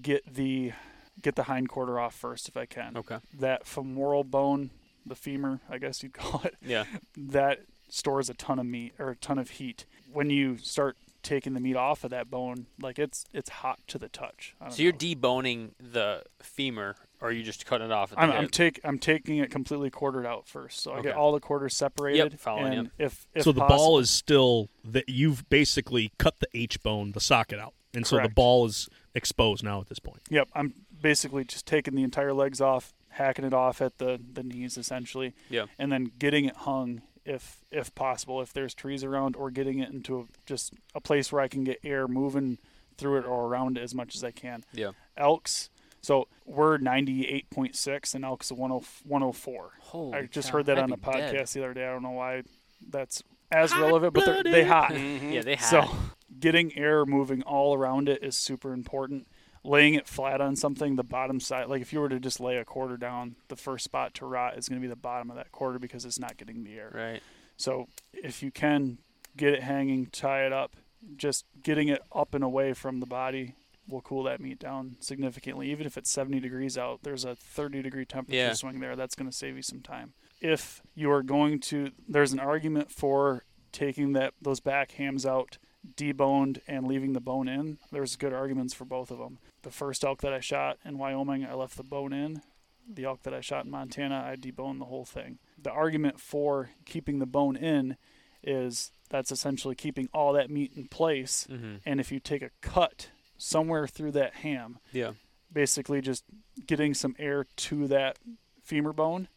get 0.02 0.22
the 0.36 0.74
get 1.22 1.36
the 1.36 1.44
hind 1.44 1.68
quarter 1.70 2.00
off 2.00 2.14
first 2.14 2.48
if 2.48 2.56
I 2.56 2.66
can. 2.68 2.96
Okay. 2.96 3.18
That 3.40 3.66
femoral 3.66 4.24
bone, 4.24 4.70
the 5.06 5.16
femur, 5.16 5.62
I 5.70 5.80
guess 5.80 6.04
you'd 6.04 6.14
call 6.22 6.42
it, 6.46 6.56
Yeah. 6.62 6.84
that 7.18 7.62
stores 7.90 8.30
a 8.30 8.34
ton 8.36 8.60
of 8.60 8.66
meat 8.68 8.94
or 9.00 9.10
a 9.10 9.16
ton 9.16 9.40
of 9.40 9.50
heat. 9.52 9.86
When 10.14 10.30
you 10.30 10.58
start 10.58 10.96
taking 11.24 11.54
the 11.56 11.60
meat 11.60 11.76
off 11.76 12.04
of 12.04 12.12
that 12.12 12.30
bone, 12.30 12.68
like 12.80 13.00
it's 13.00 13.26
it's 13.34 13.50
hot 13.50 13.80
to 13.88 13.98
the 13.98 14.10
touch. 14.10 14.56
I 14.62 14.66
don't 14.66 14.74
So 14.76 14.84
you're 14.84 14.94
deboning 14.94 15.72
the 15.80 16.24
femur, 16.44 16.96
or 17.22 17.30
are 17.30 17.32
you 17.32 17.44
just 17.44 17.66
cutting 17.66 17.88
it 17.88 17.92
off 17.92 18.12
at 18.12 18.20
I'm, 18.20 18.32
I'm 18.32 18.50
take 18.50 18.80
I'm 18.84 19.00
taking 19.00 19.38
it 19.38 19.50
completely 19.52 19.90
quartered 19.90 20.26
out 20.26 20.48
first, 20.48 20.82
so 20.82 20.94
I 20.94 21.02
get 21.02 21.16
all 21.16 21.32
the 21.32 21.40
quarters 21.40 21.76
separated. 21.76 22.40
following 22.40 22.74
and 22.74 22.92
you. 22.98 23.06
if, 23.06 23.28
if 23.34 23.44
so 23.44 23.52
the 23.52 23.62
possible, 23.62 23.78
ball 23.78 24.00
is 24.00 24.10
still 24.10 24.70
that 24.84 25.10
you've 25.10 25.48
basically 25.50 26.12
cut 26.18 26.40
the 26.40 26.48
H 26.54 26.82
bone, 26.84 27.12
the 27.12 27.20
socket 27.20 27.60
out, 27.60 27.74
and 27.94 28.06
so 28.06 28.20
the 28.20 28.30
ball 28.30 28.66
is 28.66 28.90
exposed 29.16 29.64
now 29.64 29.82
at 29.82 29.88
this 29.88 30.00
point. 30.00 30.22
Yep, 30.30 30.50
I'm 30.54 30.74
basically 31.02 31.44
just 31.44 31.66
taking 31.66 31.96
the 31.96 32.04
entire 32.04 32.34
legs 32.34 32.62
off, 32.62 32.94
hacking 33.10 33.46
it 33.46 33.54
off 33.54 33.82
at 33.82 33.98
the, 33.98 34.20
the 34.34 34.44
knees 34.44 34.78
essentially, 34.78 35.34
yeah. 35.50 35.66
and 35.78 35.92
then 35.92 36.12
getting 36.18 36.46
it 36.46 36.56
hung 36.56 37.02
if 37.26 37.60
if 37.72 37.94
possible, 37.94 38.42
if 38.42 38.54
there's 38.54 38.74
trees 38.74 39.04
around, 39.04 39.36
or 39.36 39.52
getting 39.52 39.80
it 39.80 39.92
into 39.92 40.20
a, 40.22 40.26
just 40.46 40.74
a 40.96 41.02
place 41.02 41.32
where 41.32 41.42
I 41.42 41.48
can 41.48 41.64
get 41.64 41.80
air 41.84 42.08
moving 42.08 42.58
through 42.98 43.20
it 43.20 43.26
or 43.26 43.46
around 43.46 43.78
it 43.78 43.82
as 43.82 43.94
much 43.94 44.16
as 44.16 44.24
I 44.24 44.32
can. 44.32 44.64
Yeah. 44.74 44.92
Elks, 45.16 45.70
so 46.08 46.30
we're 46.46 46.78
98.6 46.78 48.16
and 48.16 48.24
elks 48.24 48.50
are 48.50 48.56
10 48.56 48.70
104. 49.04 49.72
Holy 49.80 50.18
I 50.18 50.22
just 50.28 50.48
cow, 50.48 50.58
heard 50.58 50.68
that 50.68 50.78
I'd 50.78 50.84
on 50.84 50.94
a 50.94 50.96
be 50.96 51.12
dead. 51.12 51.36
podcast 51.36 51.52
the 51.52 51.60
other 51.66 51.74
day. 51.74 51.86
I 51.86 51.92
don't 51.92 52.02
know 52.02 52.12
why 52.12 52.44
that's 52.90 53.22
as 53.52 53.76
relevant, 53.76 54.14
but 54.14 54.24
they're, 54.24 54.42
they 54.42 54.64
hot. 54.64 54.92
Mm-hmm. 54.94 55.32
Yeah, 55.32 55.42
they 55.42 55.56
have. 55.56 55.66
So 55.68 55.96
getting 56.40 56.78
air 56.78 57.06
moving 57.06 57.42
all 57.44 57.76
around 57.76 58.08
it 58.08 58.24
is 58.24 58.38
super 58.38 58.72
important. 58.72 59.28
Laying 59.66 59.96
it 59.96 60.08
flat 60.08 60.40
on 60.40 60.56
something, 60.56 60.96
the 60.96 61.04
bottom 61.04 61.42
side, 61.42 61.68
like 61.68 61.82
if 61.82 61.92
you 61.92 62.00
were 62.00 62.08
to 62.08 62.22
just 62.22 62.40
lay 62.40 62.56
a 62.56 62.64
quarter 62.64 62.96
down, 62.96 63.36
the 63.50 63.58
first 63.58 63.84
spot 63.84 64.14
to 64.14 64.26
rot 64.26 64.58
is 64.58 64.70
going 64.70 64.80
to 64.80 64.82
be 64.82 64.90
the 64.90 64.96
bottom 64.96 65.30
of 65.30 65.36
that 65.36 65.52
quarter 65.52 65.78
because 65.78 66.06
it's 66.06 66.20
not 66.20 66.38
getting 66.38 66.64
the 66.64 66.78
air. 66.78 66.90
right. 66.94 67.22
So 67.58 67.90
if 68.14 68.42
you 68.42 68.50
can 68.50 69.00
get 69.36 69.54
it 69.54 69.64
hanging, 69.64 70.06
tie 70.06 70.46
it 70.46 70.54
up, 70.54 70.78
just 71.18 71.44
getting 71.62 71.90
it 71.90 72.02
up 72.14 72.34
and 72.34 72.46
away 72.46 72.72
from 72.72 73.02
the 73.02 73.06
body 73.06 73.56
will 73.88 74.02
cool 74.02 74.24
that 74.24 74.40
meat 74.40 74.60
down 74.60 74.98
significantly. 75.00 75.72
Even 75.72 75.86
if 75.86 75.98
it's 75.98 76.10
70 76.10 76.40
degrees 76.40 76.78
out, 76.78 77.00
there's 77.04 77.24
a 77.26 77.36
30 77.36 77.82
degree 77.82 78.06
temperature 78.06 78.36
Yeah. 78.38 78.54
swing 78.54 78.80
there. 78.80 78.96
That's 78.96 79.16
going 79.16 79.30
to 79.30 79.36
save 79.36 79.56
you 79.56 79.62
some 79.62 79.82
time. 79.82 80.14
If 80.42 80.82
you 80.96 81.12
are 81.12 81.24
going 81.24 81.60
to, 81.62 81.92
there's 82.08 82.34
an 82.34 82.40
argument 82.40 82.92
for 82.92 83.44
taking 83.72 84.14
that 84.14 84.34
those 84.42 84.60
back 84.60 84.92
hams 84.92 85.26
out, 85.26 85.58
deboned, 85.96 86.60
and 86.68 86.88
leaving 86.88 87.14
the 87.14 87.20
bone 87.22 87.48
in. 87.48 87.78
There's 87.92 88.16
good 88.16 88.34
arguments 88.34 88.74
for 88.74 88.86
both 88.86 89.10
of 89.12 89.18
them. 89.20 89.40
The 89.64 89.72
first 89.72 90.04
elk 90.04 90.22
that 90.22 90.34
I 90.34 90.40
shot 90.40 90.78
in 90.86 90.98
Wyoming, 90.98 91.46
I 91.46 91.54
left 91.54 91.78
the 91.78 91.84
bone 91.84 92.14
in. 92.14 92.42
The 92.90 93.06
elk 93.06 93.24
that 93.24 93.34
I 93.34 93.42
shot 93.42 93.66
in 93.66 93.72
Montana, 93.72 94.26
I 94.32 94.36
deboned 94.36 94.80
the 94.80 94.86
whole 94.86 95.06
thing. 95.06 95.40
The 95.62 95.72
argument 95.72 96.20
for 96.20 96.70
keeping 96.86 97.20
the 97.20 97.26
bone 97.26 97.56
in 97.56 97.98
is 98.44 98.92
that's 99.10 99.32
essentially 99.32 99.76
keeping 99.76 100.08
all 100.14 100.34
that 100.34 100.50
meat 100.50 100.72
in 100.76 100.88
place. 100.88 101.48
Mm-hmm. 101.50 101.76
And 101.86 102.00
if 102.00 102.12
you 102.12 102.20
take 102.20 102.42
a 102.42 102.52
cut 102.62 103.10
somewhere 103.38 103.88
through 103.88 104.12
that 104.12 104.36
ham, 104.36 104.80
Yeah. 104.92 105.14
basically 105.52 106.02
just 106.02 106.24
getting 106.66 106.94
some 106.94 107.16
air 107.20 107.46
to 107.56 107.88
that 107.88 108.18
femur 108.64 108.94
bone, 108.94 109.28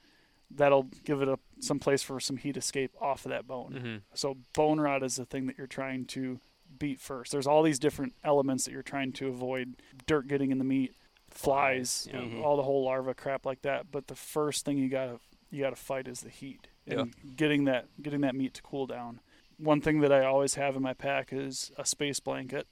that'll 0.50 0.88
give 1.04 1.22
it 1.22 1.28
a 1.28 1.38
some 1.60 1.78
place 1.78 2.02
for 2.02 2.18
some 2.18 2.38
heat 2.38 2.56
escape 2.56 2.92
off 3.00 3.24
of 3.26 3.30
that 3.30 3.46
bone. 3.46 3.72
Mm-hmm. 3.74 3.96
So 4.14 4.38
bone 4.54 4.80
rot 4.80 5.02
is 5.02 5.16
the 5.16 5.24
thing 5.26 5.46
that 5.46 5.58
you're 5.58 5.66
trying 5.66 6.06
to 6.06 6.40
beat 6.78 6.98
first. 7.00 7.32
There's 7.32 7.46
all 7.46 7.62
these 7.62 7.78
different 7.78 8.14
elements 8.24 8.64
that 8.64 8.72
you're 8.72 8.82
trying 8.82 9.12
to 9.14 9.28
avoid: 9.28 9.74
dirt 10.06 10.26
getting 10.26 10.50
in 10.50 10.58
the 10.58 10.64
meat, 10.64 10.94
flies, 11.30 12.08
Flies, 12.10 12.32
yeah. 12.32 12.40
all 12.42 12.56
the 12.56 12.62
whole 12.62 12.84
larva 12.84 13.14
crap 13.14 13.44
like 13.46 13.62
that. 13.62 13.90
But 13.92 14.06
the 14.08 14.14
first 14.14 14.64
thing 14.64 14.78
you 14.78 14.88
gotta 14.88 15.20
you 15.50 15.62
gotta 15.62 15.76
fight 15.76 16.08
is 16.08 16.20
the 16.22 16.30
heat 16.30 16.68
and 16.86 17.36
getting 17.36 17.64
that 17.64 17.86
getting 18.02 18.22
that 18.22 18.34
meat 18.34 18.54
to 18.54 18.62
cool 18.62 18.86
down. 18.86 19.20
One 19.58 19.80
thing 19.82 20.00
that 20.00 20.10
I 20.12 20.24
always 20.24 20.54
have 20.54 20.74
in 20.76 20.82
my 20.82 20.94
pack 20.94 21.28
is 21.32 21.70
a 21.76 21.84
space 21.84 22.18
blanket, 22.18 22.66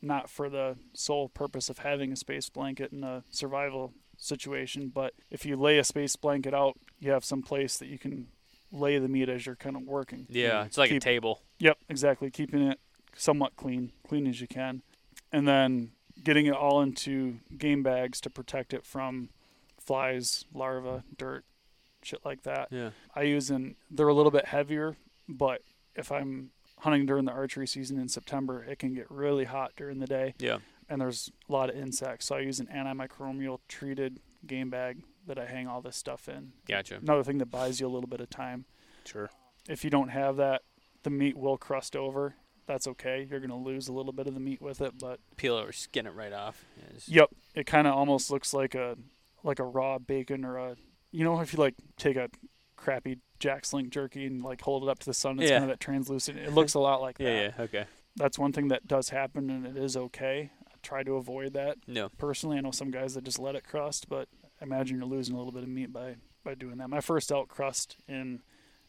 not 0.00 0.30
for 0.30 0.48
the 0.48 0.76
sole 0.92 1.28
purpose 1.28 1.68
of 1.68 1.78
having 1.78 2.12
a 2.12 2.16
space 2.16 2.48
blanket 2.48 2.92
in 2.92 3.02
a 3.04 3.24
survival 3.30 3.92
situation, 4.16 4.90
but 4.92 5.14
if 5.30 5.44
you 5.46 5.56
lay 5.56 5.78
a 5.78 5.84
space 5.84 6.16
blanket 6.16 6.54
out, 6.54 6.78
you 6.98 7.10
have 7.10 7.24
some 7.24 7.42
place 7.42 7.78
that 7.78 7.86
you 7.86 7.98
can 7.98 8.28
lay 8.70 8.98
the 8.98 9.08
meat 9.08 9.28
as 9.28 9.46
you're 9.46 9.56
kind 9.56 9.76
of 9.76 9.82
working. 9.82 10.26
Yeah. 10.28 10.64
It's 10.64 10.78
like 10.78 10.90
a 10.90 11.00
table. 11.00 11.42
Yep, 11.58 11.78
exactly. 11.88 12.30
Keeping 12.30 12.62
it 12.62 12.78
somewhat 13.16 13.56
clean, 13.56 13.92
clean 14.06 14.26
as 14.26 14.40
you 14.40 14.46
can, 14.46 14.82
and 15.32 15.46
then 15.46 15.92
getting 16.22 16.46
it 16.46 16.54
all 16.54 16.80
into 16.80 17.38
game 17.56 17.82
bags 17.82 18.20
to 18.20 18.30
protect 18.30 18.74
it 18.74 18.84
from 18.84 19.30
flies, 19.78 20.44
larvae, 20.52 21.02
dirt, 21.16 21.44
shit 22.02 22.20
like 22.24 22.42
that. 22.42 22.68
Yeah. 22.70 22.90
I 23.14 23.22
use 23.22 23.50
an 23.50 23.76
they're 23.90 24.08
a 24.08 24.14
little 24.14 24.32
bit 24.32 24.46
heavier, 24.46 24.96
but 25.28 25.62
if 25.94 26.12
I'm 26.12 26.50
hunting 26.80 27.06
during 27.06 27.24
the 27.24 27.32
archery 27.32 27.66
season 27.66 27.98
in 27.98 28.08
September, 28.08 28.62
it 28.64 28.78
can 28.78 28.94
get 28.94 29.10
really 29.10 29.44
hot 29.44 29.72
during 29.76 29.98
the 29.98 30.06
day, 30.06 30.34
Yeah. 30.38 30.58
and 30.88 31.00
there's 31.00 31.30
a 31.48 31.52
lot 31.52 31.70
of 31.70 31.76
insects. 31.76 32.26
So 32.26 32.36
I 32.36 32.40
use 32.40 32.60
an 32.60 32.66
antimicrobial 32.72 33.60
treated 33.68 34.20
game 34.46 34.70
bag 34.70 35.02
that 35.26 35.38
I 35.38 35.46
hang 35.46 35.66
all 35.66 35.80
this 35.82 35.96
stuff 35.96 36.28
in. 36.28 36.52
Gotcha. 36.66 36.96
Another 36.96 37.24
thing 37.24 37.38
that 37.38 37.46
buys 37.50 37.80
you 37.80 37.86
a 37.86 37.90
little 37.90 38.08
bit 38.08 38.20
of 38.20 38.30
time 38.30 38.64
Sure. 39.04 39.30
if 39.68 39.84
you 39.84 39.90
don't 39.90 40.08
have 40.08 40.36
that, 40.36 40.62
the 41.02 41.10
meat 41.10 41.36
will 41.36 41.56
crust 41.58 41.94
over. 41.96 42.34
That's 42.66 42.86
okay. 42.86 43.26
You're 43.30 43.40
going 43.40 43.50
to 43.50 43.56
lose 43.56 43.88
a 43.88 43.92
little 43.92 44.12
bit 44.12 44.26
of 44.26 44.34
the 44.34 44.40
meat 44.40 44.60
with 44.60 44.80
it, 44.80 44.98
but 44.98 45.20
Peel 45.36 45.58
it 45.58 45.66
or 45.68 45.72
skin 45.72 46.06
it 46.06 46.14
right 46.14 46.32
off. 46.32 46.64
Yep, 47.06 47.30
it 47.54 47.66
kind 47.66 47.86
of 47.86 47.94
almost 47.94 48.30
looks 48.30 48.52
like 48.52 48.74
a 48.74 48.96
like 49.44 49.58
a 49.58 49.64
raw 49.64 49.98
bacon 49.98 50.44
or 50.44 50.58
a 50.58 50.76
you 51.10 51.24
know 51.24 51.40
if 51.40 51.52
you 51.52 51.58
like 51.58 51.74
take 51.96 52.16
a 52.16 52.28
crappy 52.78 53.18
Jack 53.38 53.70
Link's 53.72 53.90
jerky 53.90 54.26
and 54.26 54.42
like 54.42 54.60
hold 54.62 54.82
it 54.84 54.88
up 54.88 54.98
to 55.00 55.06
the 55.06 55.14
sun, 55.14 55.38
it's 55.38 55.50
Yeah. 55.50 55.58
kind 55.58 55.70
of 55.70 55.78
that 55.78 55.80
translucent. 55.80 56.38
It 56.38 56.52
looks 56.52 56.74
a 56.74 56.80
lot 56.80 57.00
like 57.02 57.18
that. 57.18 57.24
Yeah. 57.24 57.52
Yeah. 57.58 57.62
Okay. 57.64 57.84
That's 58.16 58.38
one 58.38 58.52
thing 58.52 58.68
that 58.68 58.86
does 58.88 59.10
happen, 59.10 59.48
and 59.50 59.64
it 59.66 59.76
is 59.76 59.96
okay. 59.96 60.50
I 60.66 60.72
try 60.82 61.02
to 61.04 61.14
avoid 61.16 61.52
that 61.52 61.78
No. 61.86 62.08
personally. 62.18 62.58
I 62.58 62.60
know 62.62 62.70
some 62.72 62.90
guys 62.90 63.14
that 63.14 63.24
just 63.24 63.38
let 63.38 63.54
it 63.54 63.64
crust, 63.64 64.08
but 64.08 64.28
I 64.60 64.64
imagine 64.64 64.96
you're 64.96 65.06
losing 65.06 65.34
a 65.34 65.38
little 65.38 65.52
bit 65.52 65.62
of 65.62 65.68
meat 65.68 65.92
by 65.92 66.16
by 66.44 66.54
doing 66.54 66.78
that. 66.78 66.88
My 66.88 67.00
first 67.00 67.30
elk 67.30 67.48
crust 67.48 67.96
in 68.08 68.42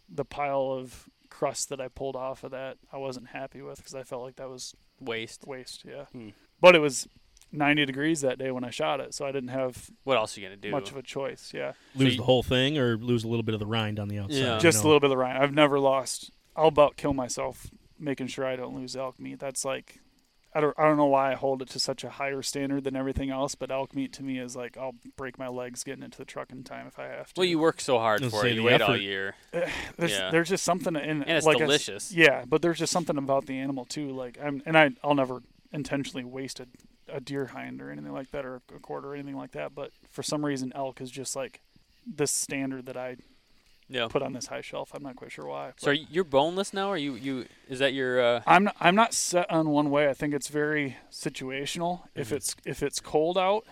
the 0.08 0.24
pile 0.26 0.72
of 0.72 1.10
crust 1.30 1.70
that 1.70 1.82
I 1.82 1.90
pulled 1.90 2.16
off 2.16 2.44
of 2.44 2.52
that, 2.52 2.78
I 2.92 2.98
wasn't 2.98 3.28
happy 3.28 3.62
with 3.62 3.78
because 3.78 3.94
I 3.94 4.04
felt 4.04 4.24
like 4.24 4.38
that 4.38 4.50
was 4.50 4.74
Waste. 5.00 5.46
waste. 5.46 5.84
Yeah, 5.86 6.06
Hmm. 6.06 6.30
but 6.62 6.74
it 6.76 6.80
was 6.80 7.08
90 7.52 7.86
degrees 7.86 8.22
that 8.22 8.38
day 8.38 8.52
when 8.52 8.64
I 8.64 8.70
shot 8.70 9.00
it, 9.00 9.14
so 9.14 9.26
I 9.26 9.32
didn't 9.32 9.50
have 9.50 9.90
What 10.04 10.18
else 10.18 10.38
are 10.38 10.42
you 10.42 10.48
gonna 10.48 10.58
do? 10.58 10.72
much 10.72 10.92
of 10.92 10.98
a 10.98 11.02
choice. 11.02 11.52
Yeah, 11.54 11.74
Lose 11.96 12.14
you- 12.14 12.18
the 12.20 12.24
whole 12.26 12.44
thing 12.44 12.78
or 12.78 12.98
lose 12.98 13.24
a 13.24 13.28
little 13.28 13.44
bit 13.44 13.54
of 13.54 13.60
the 13.60 13.66
rind 13.66 14.00
on 14.00 14.08
the 14.08 14.20
outside. 14.20 14.38
Yeah. 14.38 14.56
you 14.56 14.60
just 14.62 14.84
a 14.84 14.88
little 14.88 15.00
bit 15.00 15.08
of 15.08 15.12
the 15.12 15.18
rind. 15.18 15.38
I've 15.38 15.54
never 15.54 15.80
lost. 15.80 16.32
I'll 16.56 16.68
about 16.68 16.98
kill 16.98 17.14
myself 17.14 17.68
making 17.98 18.28
sure 18.28 18.46
I 18.46 18.56
don't 18.56 18.76
lose 18.76 18.96
elk 18.96 19.20
meat. 19.20 19.40
That's 19.40 19.66
like. 19.66 20.00
I 20.52 20.62
don't, 20.62 20.74
I 20.80 20.84
don't 20.86 20.98
know 20.98 21.06
why 21.06 21.32
I 21.32 21.36
hold 21.36 21.62
it 21.62 21.70
to 21.70 21.80
such 21.80 22.04
a 22.04 22.10
higher 22.10 22.42
standard 22.42 22.84
than 22.84 22.96
everything 22.96 23.30
else, 23.30 23.54
but 23.54 23.70
elk 23.70 23.94
meat 23.96 24.12
to 24.14 24.24
me 24.24 24.40
is 24.40 24.56
like 24.56 24.78
I'll 24.78 24.96
break 25.16 25.38
my 25.38 25.48
legs 25.48 25.84
getting 25.84 26.02
into 26.04 26.18
the 26.18 26.26
truck 26.26 26.52
in 26.52 26.64
time 26.64 26.88
if 26.88 26.98
I 26.98 27.06
have 27.06 27.28
to. 27.34 27.40
well, 27.40 27.46
you 27.46 27.60
work 27.60 27.80
so 27.80 28.00
hard 28.00 28.24
I 28.24 28.26
was 28.26 28.34
for 28.34 28.48
it. 28.48 28.56
You 28.56 28.56
the 28.56 28.64
wait 28.64 28.82
all 28.82 28.90
effort- 28.94 29.02
year. 29.02 29.36
there's 29.98 30.12
Yeah. 30.12 30.32
there's 30.32 30.50
just 30.50 30.64
something 30.64 30.96
in 30.96 31.22
And 31.22 31.30
it's 31.30 31.46
like 31.46 31.58
I 31.58 31.62
s- 31.62 31.68
delicious. 31.68 32.12
yeah, 32.12 32.46
but 32.48 32.64
there's 32.64 32.80
just 32.80 32.92
something 32.92 33.16
about 33.16 33.46
the 33.46 33.60
animal 33.60 33.86
too. 33.86 34.10
Like 34.10 34.40
I'm 34.44 34.64
and 34.66 34.76
I 34.76 34.90
I'll 35.04 35.14
never 35.14 35.44
intentionally 35.72 36.24
waste 36.24 36.60
a, 36.60 36.66
a 37.12 37.20
deer 37.20 37.48
hind 37.48 37.82
or 37.82 37.90
anything 37.92 38.14
like 38.14 38.32
that 38.32 38.46
or 38.46 38.62
a 38.76 38.80
quarter 38.80 39.10
or 39.10 39.14
anything 39.16 39.38
like 39.38 39.52
that. 39.52 39.74
But 39.76 39.92
for 40.10 40.24
some 40.24 40.46
reason, 40.46 40.72
elk 40.76 41.02
is 41.02 41.12
just 41.12 41.36
like 41.36 41.62
this 42.06 42.32
standard 42.32 42.86
that 42.88 42.98
I 42.98 43.18
Yeah. 43.88 44.08
put 44.08 44.22
on 44.22 44.34
this 44.34 44.48
high 44.48 44.62
shelf. 44.62 44.92
I'm 44.94 45.02
not 45.04 45.16
quite 45.16 45.32
sure 45.32 45.46
why. 45.48 45.74
So 45.78 45.90
you're 45.92 46.24
boneless 46.24 46.74
now, 46.74 46.90
or 46.90 46.98
you 46.98 47.16
you 47.16 47.46
is 47.68 47.80
that 47.80 47.94
your 47.94 48.22
uh, 48.22 48.42
I'm 48.46 48.66
not, 48.66 48.76
I'm 48.80 48.96
not 48.96 49.14
set 49.14 49.50
on 49.50 49.70
one 49.70 49.90
way. 49.90 50.10
I 50.10 50.14
think 50.14 50.34
it's 50.34 50.48
very 50.48 50.98
situational. 51.12 52.02
If 52.16 52.30
Mhm. 52.30 52.36
it's 52.38 52.56
if 52.66 52.84
it's 52.84 53.00
cold 53.00 53.38
out, 53.38 53.66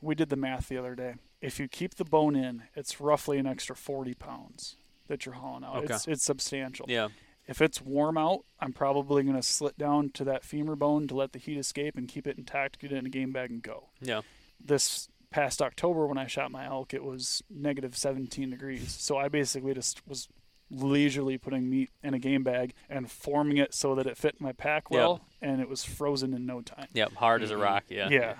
we 0.00 0.14
did 0.14 0.28
the 0.28 0.36
math 0.36 0.68
the 0.68 0.76
other 0.78 0.94
day. 0.94 1.14
If 1.40 1.58
you 1.58 1.68
keep 1.68 1.94
the 1.94 2.04
bone 2.04 2.36
in, 2.36 2.64
it's 2.76 3.00
roughly 3.00 3.38
an 3.38 3.46
extra 3.46 3.74
40 3.74 4.14
pounds 4.14 4.76
that 5.08 5.24
you're 5.26 5.34
hauling 5.36 5.64
out. 5.64 5.76
Okay. 5.84 5.94
It's 5.94 6.06
it's 6.08 6.24
substantial. 6.24 6.86
yeah 6.88 7.08
If 7.50 7.60
it's 7.60 7.82
warm 7.82 8.16
out, 8.16 8.44
I'm 8.60 8.72
probably 8.72 9.24
going 9.24 9.34
to 9.36 9.42
slit 9.42 9.76
down 9.76 10.10
to 10.10 10.24
that 10.24 10.44
femur 10.44 10.76
bone 10.76 11.08
to 11.08 11.14
let 11.16 11.32
the 11.32 11.38
heat 11.40 11.58
escape 11.58 11.96
and 11.96 12.06
keep 12.08 12.26
it 12.28 12.38
intact, 12.38 12.78
get 12.78 12.92
it 12.92 12.96
in 12.96 13.06
a 13.06 13.10
game 13.10 13.32
bag, 13.32 13.50
and 13.50 13.60
go. 13.62 13.88
yeah 14.00 14.20
This 14.64 15.08
past 15.30 15.60
October 15.60 16.06
when 16.06 16.16
I 16.16 16.26
shot 16.28 16.52
my 16.52 16.64
elk, 16.66 16.94
it 16.94 17.02
was 17.04 17.42
negative 17.50 17.96
17 17.96 18.50
degrees. 18.50 18.92
So 18.92 19.16
I 19.18 19.28
basically 19.28 19.74
just 19.74 20.06
was 20.06 20.28
leisurely 20.70 21.36
putting 21.38 21.68
meat 21.68 21.90
in 22.04 22.14
a 22.14 22.18
game 22.20 22.44
bag 22.44 22.72
and 22.88 23.10
forming 23.10 23.56
it 23.56 23.74
so 23.74 23.96
that 23.96 24.06
it 24.06 24.16
fit 24.16 24.40
my 24.40 24.52
pack 24.52 24.84
Yep. 24.88 24.98
well, 24.98 25.20
and 25.42 25.60
it 25.60 25.68
was 25.68 25.82
frozen 25.84 26.32
in 26.32 26.46
no 26.46 26.60
time. 26.60 26.86
Yep, 26.94 27.14
hard 27.14 27.42
as 27.42 27.50
a 27.50 27.56
rock. 27.56 27.82
Yeah. 27.88 28.08
Yeah. 28.10 28.34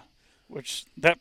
Which 0.46 0.84
that 0.96 1.18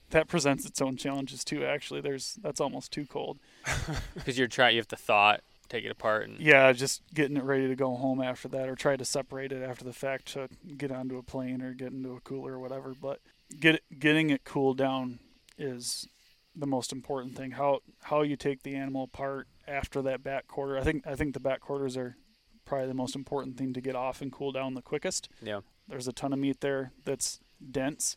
that 0.10 0.28
presents 0.28 0.64
its 0.64 0.80
own 0.80 0.96
challenges 0.96 1.42
too. 1.44 1.64
Actually, 1.64 2.00
there's 2.00 2.34
that's 2.42 2.60
almost 2.60 2.92
too 2.92 3.06
cold. 3.06 3.38
Because 4.14 4.38
you're 4.38 4.46
trying, 4.48 4.74
you 4.76 4.80
have 4.80 4.88
to 4.88 4.96
thaw 4.96 5.32
it, 5.32 5.42
take 5.72 5.84
it 5.84 5.90
apart, 5.90 6.28
and 6.28 6.38
Yeah, 6.38 6.72
just 6.72 7.02
getting 7.14 7.36
it 7.36 7.44
ready 7.44 7.66
to 7.68 7.74
go 7.74 7.94
home 7.96 8.20
after 8.20 8.48
that, 8.48 8.68
or 8.68 8.76
try 8.76 8.96
to 8.96 9.04
separate 9.04 9.52
it 9.52 9.62
after 9.62 9.84
the 9.84 9.92
fact 9.92 10.32
to 10.34 10.48
get 10.76 10.90
onto 10.90 11.16
a 11.18 11.22
plane 11.22 11.62
or 11.62 11.72
get 11.72 11.92
into 11.92 12.12
a 12.12 12.20
cooler 12.20 12.52
or 12.54 12.58
whatever. 12.60 12.94
But 13.00 13.20
get 13.58 13.76
it, 13.76 13.82
getting 13.98 14.30
it 14.30 14.44
cooled 14.44 14.78
down 14.78 15.18
is 15.56 16.06
the 16.54 16.66
most 16.66 16.92
important 16.92 17.36
thing. 17.36 17.52
How 17.52 17.80
how 18.02 18.22
you 18.22 18.36
take 18.36 18.62
the 18.62 18.74
animal 18.74 19.04
apart 19.04 19.48
after 19.66 20.02
that 20.02 20.22
back 20.22 20.46
quarter. 20.46 20.76
I 20.76 20.82
think 20.82 21.06
I 21.06 21.14
think 21.14 21.34
the 21.34 21.40
back 21.40 21.60
quarters 21.60 21.96
are 21.96 22.16
probably 22.64 22.88
the 22.88 22.94
most 22.94 23.16
important 23.16 23.56
thing 23.56 23.72
to 23.72 23.80
get 23.80 23.96
off 23.96 24.20
and 24.20 24.30
cool 24.30 24.52
down 24.52 24.74
the 24.74 24.82
quickest. 24.82 25.28
yeah. 25.40 25.60
There's 25.88 26.06
a 26.06 26.12
ton 26.12 26.32
of 26.32 26.38
meat 26.38 26.60
there 26.60 26.92
that's 27.04 27.40
dense, 27.70 28.16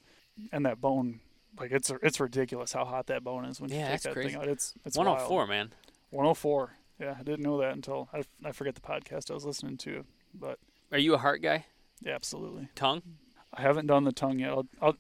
and 0.52 0.66
that 0.66 0.80
bone. 0.80 1.22
Like 1.60 1.72
it's 1.72 1.92
it's 2.04 2.20
ridiculous 2.20 2.74
how 2.74 2.86
hot 2.86 3.08
that 3.08 3.24
bone 3.24 3.46
is 3.46 3.60
when 3.62 3.72
you 3.72 3.78
take 3.78 4.02
that 4.02 4.14
crazy. 4.14 4.30
thing 4.30 4.38
out. 4.42 4.48
It's 4.48 4.74
it's 4.86 4.98
104, 4.98 5.38
wild. 5.38 5.50
man. 5.50 5.74
104. 6.12 6.74
Yeah, 7.00 7.16
I 7.20 7.24
didn't 7.24 7.44
know 7.44 7.58
that 7.60 7.74
until 7.74 8.10
I, 8.14 8.24
I 8.44 8.52
forget 8.52 8.76
the 8.76 8.82
podcast 8.82 9.30
I 9.30 9.34
was 9.34 9.46
listening 9.46 9.78
to, 9.78 10.06
but 10.34 10.60
Are 10.92 10.98
you 10.98 11.14
a 11.14 11.18
heart 11.18 11.42
guy? 11.42 11.66
yeah, 12.02 12.14
absolutely. 12.16 12.70
Tongue? 12.76 13.02
I 13.54 13.62
haven't 13.62 13.88
done 13.88 14.04
the 14.04 14.12
tongue 14.12 14.40
yet. 14.40 14.50
I'll, 14.52 14.68
I'll, 14.82 14.96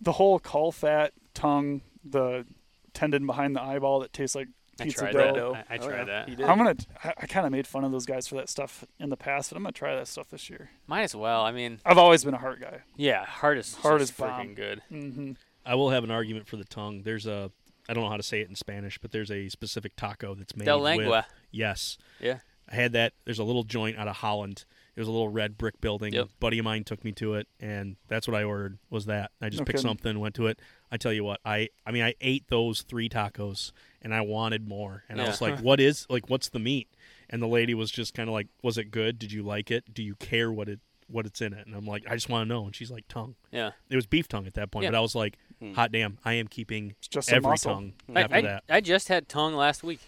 the 0.00 0.12
whole 0.12 0.38
caul 0.38 0.72
fat 0.72 1.12
tongue, 1.34 1.82
the 2.04 2.46
tendon 2.94 3.26
behind 3.26 3.54
the 3.56 3.62
eyeball 3.62 4.00
that 4.00 4.12
tastes 4.12 4.34
like 4.34 4.48
I 4.80 4.84
pizza 4.84 5.00
tried 5.10 5.12
dough. 5.12 5.52
that. 5.54 5.66
I, 5.68 5.74
I 5.74 5.78
Oh, 5.78 5.86
tried 5.88 5.98
yeah. 5.98 6.04
that. 6.04 6.28
He 6.28 6.36
did. 6.36 6.46
I'm 6.46 6.56
gonna. 6.58 6.76
I, 7.02 7.12
I 7.22 7.26
kind 7.26 7.44
of 7.46 7.52
made 7.52 7.66
fun 7.66 7.82
of 7.84 7.90
those 7.92 8.06
guys 8.06 8.28
for 8.28 8.36
that 8.36 8.48
stuff 8.48 8.84
in 9.00 9.08
the 9.10 9.16
past, 9.16 9.50
but 9.50 9.56
I'm 9.56 9.62
gonna 9.64 9.72
try 9.72 9.94
that 9.96 10.06
stuff 10.06 10.28
this 10.30 10.48
year. 10.48 10.70
Might 10.86 11.02
as 11.02 11.14
well. 11.16 11.42
I 11.42 11.50
mean, 11.52 11.80
I've 11.84 11.98
always 11.98 12.24
been 12.24 12.34
a 12.34 12.38
heart 12.38 12.60
guy. 12.60 12.82
yeah, 12.96 13.24
heart 13.24 13.58
is 13.58 13.74
Heart 13.74 14.00
just 14.00 14.12
is 14.12 14.16
bomb. 14.18 14.30
freaking 14.30 14.54
good. 14.56 14.82
hmm 14.88 15.32
I 15.66 15.74
will 15.74 15.90
have 15.90 16.04
an 16.04 16.10
argument 16.10 16.46
for 16.46 16.56
the 16.56 16.64
tongue. 16.64 17.02
There's 17.02 17.26
a 17.26 17.50
I 17.88 17.94
don't 17.94 18.04
know 18.04 18.10
how 18.10 18.16
to 18.16 18.22
say 18.22 18.40
it 18.40 18.48
in 18.48 18.54
Spanish, 18.54 18.98
but 18.98 19.12
there's 19.12 19.30
a 19.30 19.48
specific 19.48 19.96
taco 19.96 20.34
that's 20.34 20.54
made 20.56 20.66
Del 20.66 20.80
with 20.82 21.24
yes. 21.50 21.96
Yeah. 22.20 22.38
I 22.70 22.74
had 22.74 22.92
that. 22.92 23.14
There's 23.24 23.38
a 23.38 23.44
little 23.44 23.62
joint 23.64 23.96
out 23.98 24.08
of 24.08 24.16
Holland. 24.16 24.66
It 24.94 25.00
was 25.00 25.08
a 25.08 25.10
little 25.10 25.30
red 25.30 25.56
brick 25.56 25.80
building. 25.80 26.12
Yep. 26.12 26.28
buddy 26.38 26.58
of 26.58 26.64
mine 26.66 26.84
took 26.84 27.02
me 27.02 27.12
to 27.12 27.34
it, 27.34 27.48
and 27.60 27.96
that's 28.08 28.28
what 28.28 28.36
I 28.36 28.42
ordered. 28.42 28.78
Was 28.90 29.06
that 29.06 29.30
I 29.40 29.48
just 29.48 29.60
No 29.60 29.64
picked 29.64 29.78
kidding. 29.78 29.88
something, 29.88 30.18
went 30.20 30.34
to 30.34 30.48
it. 30.48 30.60
I 30.92 30.98
tell 30.98 31.12
you 31.12 31.24
what, 31.24 31.40
I 31.46 31.70
I 31.86 31.92
mean 31.92 32.02
I 32.02 32.14
ate 32.20 32.48
those 32.48 32.82
three 32.82 33.08
tacos, 33.08 33.72
and 34.02 34.14
I 34.14 34.20
wanted 34.20 34.68
more. 34.68 35.04
And 35.08 35.18
I 35.20 35.26
was 35.28 35.40
like, 35.40 35.58
what 35.60 35.80
is 35.80 36.04
like 36.10 36.28
what's 36.28 36.50
the 36.50 36.58
meat? 36.58 36.88
And 37.30 37.40
the 37.40 37.46
lady 37.46 37.72
was 37.74 37.90
just 37.90 38.12
kind 38.12 38.28
of 38.28 38.34
like, 38.34 38.48
was 38.62 38.76
it 38.76 38.90
good? 38.90 39.18
Did 39.18 39.32
you 39.32 39.42
like 39.42 39.70
it? 39.70 39.94
Do 39.94 40.02
you 40.02 40.14
care 40.16 40.52
what 40.52 40.68
it 40.68 40.80
what 41.10 41.24
it's 41.24 41.40
in 41.40 41.54
it? 41.54 41.66
And 41.66 41.74
I'm 41.74 41.86
like, 41.86 42.04
I 42.06 42.14
just 42.14 42.28
want 42.28 42.46
to 42.46 42.54
know. 42.54 42.66
And 42.66 42.76
she's 42.76 42.90
like, 42.90 43.08
tongue. 43.08 43.36
Yeah. 43.50 43.70
It 43.88 43.96
was 43.96 44.06
beef 44.06 44.28
tongue 44.28 44.46
at 44.46 44.54
that 44.54 44.70
point, 44.70 44.84
Yeah. 44.84 44.90
but 44.90 44.98
I 44.98 45.00
was 45.00 45.14
like, 45.14 45.38
Hmm. 45.60 45.72
hot 45.72 45.90
damn, 45.92 46.18
I 46.24 46.34
am 46.34 46.46
keeping 46.48 46.94
It's 46.98 47.08
just 47.08 47.32
every 47.32 47.50
muscle. 47.50 47.74
tongue 47.74 47.92
I, 48.14 48.22
after 48.22 48.34
I, 48.36 48.40
that. 48.42 48.64
I 48.68 48.80
just 48.80 49.08
had 49.08 49.28
tongue 49.28 49.54
last 49.54 49.82
week, 49.82 50.00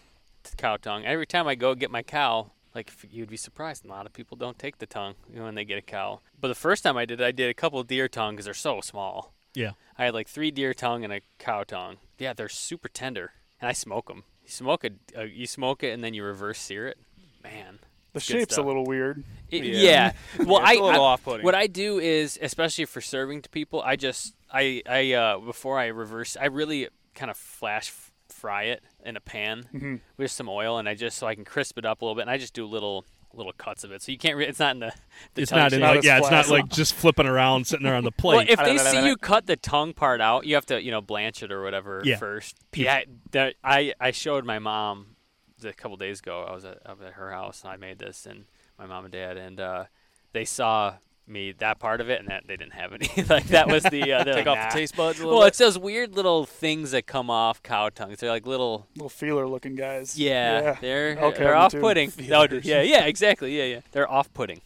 t- 0.45 0.51
cow 0.57 0.77
tongue. 0.77 1.05
Every 1.05 1.27
time 1.27 1.49
I 1.49 1.55
go 1.57 1.75
get 1.75 1.91
my 1.91 2.03
cow, 2.03 2.53
like 2.75 2.93
you'd 3.11 3.31
be 3.31 3.37
surprised, 3.37 3.85
a 3.85 3.89
lot 3.89 4.07
of 4.07 4.13
people 4.13 4.37
don't 4.37 4.59
take 4.59 4.79
the 4.79 4.87
tongue 4.87 5.15
when 5.33 5.57
they 5.57 5.65
get 5.65 5.77
a 5.79 5.83
cow. 5.83 6.21
But 6.41 6.49
the 6.49 6.55
first 6.55 6.85
time 6.85 6.97
I 6.97 7.05
did 7.05 7.21
it, 7.21 7.25
I 7.25 7.33
did 7.33 7.51
a 7.51 7.55
couple 7.55 7.81
of 7.81 7.89
deer 7.89 8.07
tongue 8.09 8.35
because 8.35 8.45
they're 8.45 8.55
so 8.55 8.81
small. 8.81 9.33
Yeah. 9.55 9.73
I 9.99 10.05
had 10.05 10.15
like 10.15 10.29
three 10.29 10.53
deer 10.53 10.73
tongue 10.73 11.03
and 11.03 11.13
a 11.13 11.21
cow 11.39 11.65
tongue. 11.65 11.97
Yeah, 12.19 12.33
they're 12.33 12.49
super 12.49 12.89
tender, 12.89 13.33
and 13.61 13.69
I 13.69 13.73
smoke 13.73 14.07
them. 14.07 14.23
You 14.45 14.51
smoke 14.51 14.85
it, 14.85 14.95
uh, 15.19 15.23
you 15.23 15.47
smoke 15.49 15.83
it, 15.83 15.91
and 15.93 16.05
then 16.05 16.15
you 16.15 16.23
reverse 16.23 16.61
sear 16.61 16.87
it. 16.87 16.99
Man, 17.43 17.81
The 18.13 18.21
shape's 18.21 18.55
stuff. 18.55 18.65
a 18.65 18.69
little 18.69 18.85
weird. 18.85 19.25
It- 19.51 19.65
Yeah. 19.65 20.13
yeah. 20.39 20.45
Well, 20.47 20.61
Yeah, 20.61 20.71
it's 20.71 20.71
I, 20.71 20.75
a 20.75 20.85
little 20.85 21.05
I- 21.05 21.09
off-putting. 21.15 21.45
what 21.45 21.57
I 21.57 21.67
do 21.67 21.99
is, 21.99 22.39
especially 22.41 22.85
for 22.85 23.01
serving 23.01 23.43
to 23.43 23.49
people, 23.49 23.83
I 23.83 23.97
just 23.97 24.35
I 24.53 24.83
I 24.89 25.13
uh, 25.13 25.39
before 25.39 25.79
I 25.79 25.87
reverse, 25.87 26.37
I 26.41 26.47
really 26.47 26.89
kind 27.15 27.31
of 27.31 27.37
flash 27.37 27.93
fry 28.29 28.65
it 28.65 28.83
in 29.05 29.17
a 29.17 29.21
pan 29.21 29.69
hmm 29.73 29.97
with 30.17 30.31
some 30.31 30.49
oil, 30.49 30.79
and 30.79 30.89
I 30.89 30.95
just 30.95 31.19
so 31.19 31.27
I 31.27 31.35
can 31.35 31.45
crisp 31.45 31.79
it 31.79 31.85
up 31.85 32.01
a 32.01 32.05
little 32.05 32.15
bit, 32.15 32.23
and 32.23 32.31
I 32.31 32.39
just 32.39 32.55
do 32.55 32.67
little 32.67 33.05
little 33.33 33.53
cuts 33.53 33.85
of 33.85 33.93
it, 33.93 34.03
so 34.03 34.13
you 34.13 34.19
can't. 34.19 34.37
Re- 34.37 34.47
it's 34.47 34.59
not 34.59 34.75
in 34.75 34.81
the. 34.81 34.93
the 35.35 35.43
it's 35.43 35.53
not 35.53 35.73
in 35.73 35.81
like 35.81 36.03
yeah, 36.03 36.19
it's 36.19 36.31
not 36.31 36.49
like 36.49 36.69
just 36.69 36.95
flipping 36.95 37.27
around 37.27 37.67
sitting 37.67 37.85
there 37.85 37.95
on 37.95 38.05
the 38.05 38.11
plate. 38.19 38.37
Well, 38.37 38.47
if 38.49 38.59
they 38.59 38.79
see 38.79 39.07
you 39.07 39.17
cut 39.17 39.47
the 39.47 39.57
tongue 39.57 39.93
part 39.93 40.21
out, 40.21 40.47
you 40.47 40.55
have 40.55 40.67
to, 40.67 40.83
you 40.83 40.91
know, 40.91 41.01
blanch 41.01 41.43
it 41.43 41.53
or 41.53 41.63
whatever 41.63 42.03
Yeah. 42.05 42.17
first. 42.17 42.57
Yeah. 42.75 42.99
Yeah, 42.99 43.05
that, 43.33 43.55
I 43.63 43.95
I 44.01 44.11
showed 44.11 44.45
my 44.45 44.59
mom 44.59 45.17
a 45.65 45.73
couple 45.73 45.97
days 45.97 46.21
ago. 46.21 46.45
I 46.49 46.55
was 46.55 46.65
at, 46.65 46.79
up 46.87 47.01
at 47.05 47.15
her 47.15 47.31
house 47.31 47.63
and 47.63 47.73
I 47.73 47.77
made 47.77 47.99
this, 47.99 48.27
and 48.27 48.45
my 48.79 48.87
mom 48.87 49.05
and 49.05 49.13
dad, 49.13 49.37
and 49.37 49.61
uh, 49.61 49.85
they 50.33 50.45
saw 50.45 50.95
me 51.31 51.53
that 51.59 51.79
part 51.79 52.01
of 52.01 52.11
it, 52.11 52.21
and 52.21 52.29
that 52.29 52.45
they 52.47 52.57
didn't 52.57 52.73
have 52.75 52.93
any. 52.93 53.09
like 53.29 53.47
that 53.49 53.69
was 53.69 53.83
the 53.85 54.13
uh, 54.13 54.25
they're 54.25 54.35
Take 54.35 54.47
like, 54.47 54.59
off 54.59 54.65
"Nah." 54.65 54.69
the 54.71 54.75
taste 54.79 54.97
buds 54.97 55.19
a 55.19 55.23
little 55.23 55.39
Well, 55.39 55.47
bit. 55.47 55.49
it's 55.49 55.59
those 55.59 55.79
weird 55.79 56.15
little 56.17 56.45
things 56.47 56.91
that 56.91 57.07
come 57.07 57.31
off 57.31 57.63
cow 57.63 57.89
tongues. 57.89 58.19
They're 58.19 58.31
like 58.31 58.47
little. 58.47 58.87
Little 58.97 59.09
feeler 59.09 59.47
looking 59.47 59.77
guys. 59.77 60.19
Yeah, 60.19 60.61
Yeah. 60.63 60.77
they're 60.81 61.17
Okay, 61.21 61.39
they're 61.39 61.57
off-putting. 61.57 62.13
No, 62.29 62.47
yeah, 62.63 62.83
yeah, 62.83 63.05
exactly. 63.07 63.57
Yeah, 63.57 63.65
yeah. 63.65 63.81
They're 63.93 64.11
off-putting. 64.11 64.61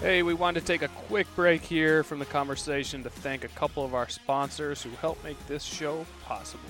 Hey, 0.00 0.22
we 0.22 0.34
wanted 0.34 0.60
to 0.60 0.66
take 0.66 0.82
a 0.82 0.88
quick 0.88 1.26
break 1.36 1.62
here 1.62 2.02
from 2.02 2.18
the 2.18 2.24
conversation 2.26 3.02
to 3.04 3.10
thank 3.10 3.44
a 3.44 3.48
couple 3.48 3.84
of 3.84 3.94
our 3.94 4.08
sponsors 4.08 4.82
who 4.82 4.90
help 5.00 5.22
make 5.22 5.44
this 5.46 5.62
show 5.62 6.04
possible. 6.24 6.64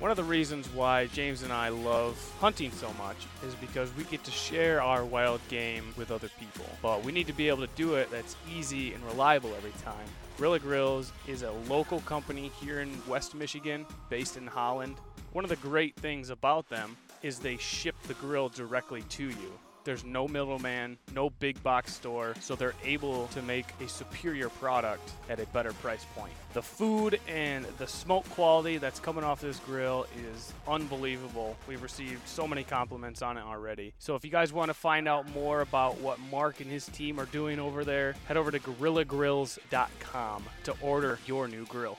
One 0.00 0.10
of 0.10 0.16
the 0.16 0.24
reasons 0.24 0.68
why 0.74 1.06
James 1.06 1.42
and 1.42 1.52
I 1.52 1.68
love 1.68 2.18
hunting 2.40 2.72
so 2.72 2.92
much 2.98 3.16
is 3.46 3.54
because 3.54 3.94
we 3.96 4.02
get 4.04 4.24
to 4.24 4.30
share 4.30 4.82
our 4.82 5.04
wild 5.04 5.40
game 5.48 5.94
with 5.96 6.10
other 6.10 6.28
people. 6.40 6.66
But 6.82 7.04
we 7.04 7.12
need 7.12 7.28
to 7.28 7.32
be 7.32 7.48
able 7.48 7.66
to 7.66 7.72
do 7.76 7.94
it 7.94 8.10
that's 8.10 8.36
easy 8.52 8.92
and 8.92 9.04
reliable 9.04 9.54
every 9.54 9.72
time. 9.82 10.06
Grilla 10.36 10.60
Grills 10.60 11.12
is 11.28 11.42
a 11.42 11.52
local 11.68 12.00
company 12.00 12.50
here 12.60 12.80
in 12.80 12.90
West 13.06 13.36
Michigan, 13.36 13.86
based 14.10 14.36
in 14.36 14.48
Holland. 14.48 14.96
One 15.32 15.44
of 15.44 15.48
the 15.48 15.56
great 15.56 15.94
things 15.96 16.28
about 16.28 16.68
them 16.68 16.96
is 17.22 17.38
they 17.38 17.56
ship 17.56 17.94
the 18.08 18.14
grill 18.14 18.48
directly 18.48 19.02
to 19.02 19.24
you. 19.28 19.58
There's 19.84 20.04
no 20.04 20.26
middleman, 20.26 20.96
no 21.14 21.30
big 21.30 21.62
box 21.62 21.92
store, 21.92 22.34
so 22.40 22.56
they're 22.56 22.74
able 22.82 23.26
to 23.28 23.42
make 23.42 23.66
a 23.80 23.88
superior 23.88 24.48
product 24.48 25.12
at 25.28 25.38
a 25.38 25.46
better 25.46 25.72
price 25.74 26.06
point. 26.16 26.32
The 26.54 26.62
food 26.62 27.20
and 27.28 27.66
the 27.78 27.86
smoke 27.86 28.28
quality 28.30 28.78
that's 28.78 28.98
coming 28.98 29.24
off 29.24 29.42
this 29.42 29.58
grill 29.60 30.06
is 30.32 30.52
unbelievable. 30.66 31.56
We've 31.68 31.82
received 31.82 32.26
so 32.26 32.48
many 32.48 32.64
compliments 32.64 33.20
on 33.22 33.36
it 33.36 33.44
already. 33.44 33.92
So 33.98 34.14
if 34.14 34.24
you 34.24 34.30
guys 34.30 34.52
want 34.52 34.70
to 34.70 34.74
find 34.74 35.06
out 35.06 35.28
more 35.34 35.60
about 35.60 35.98
what 35.98 36.18
Mark 36.30 36.60
and 36.60 36.70
his 36.70 36.86
team 36.86 37.20
are 37.20 37.26
doing 37.26 37.58
over 37.58 37.84
there, 37.84 38.14
head 38.26 38.36
over 38.36 38.50
to 38.50 38.58
grillagrills.com 38.58 40.44
to 40.64 40.74
order 40.80 41.18
your 41.26 41.46
new 41.46 41.66
grill. 41.66 41.98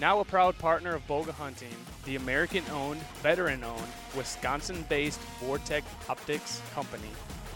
Now 0.00 0.20
a 0.20 0.24
proud 0.24 0.58
partner 0.58 0.94
of 0.94 1.06
Boga 1.06 1.32
Hunting, 1.32 1.76
the 2.04 2.16
American 2.16 2.64
owned, 2.72 3.00
veteran 3.22 3.62
owned, 3.62 3.92
Wisconsin 4.16 4.84
based 4.88 5.20
Vortex 5.40 5.86
Optics 6.08 6.60
Company 6.74 7.10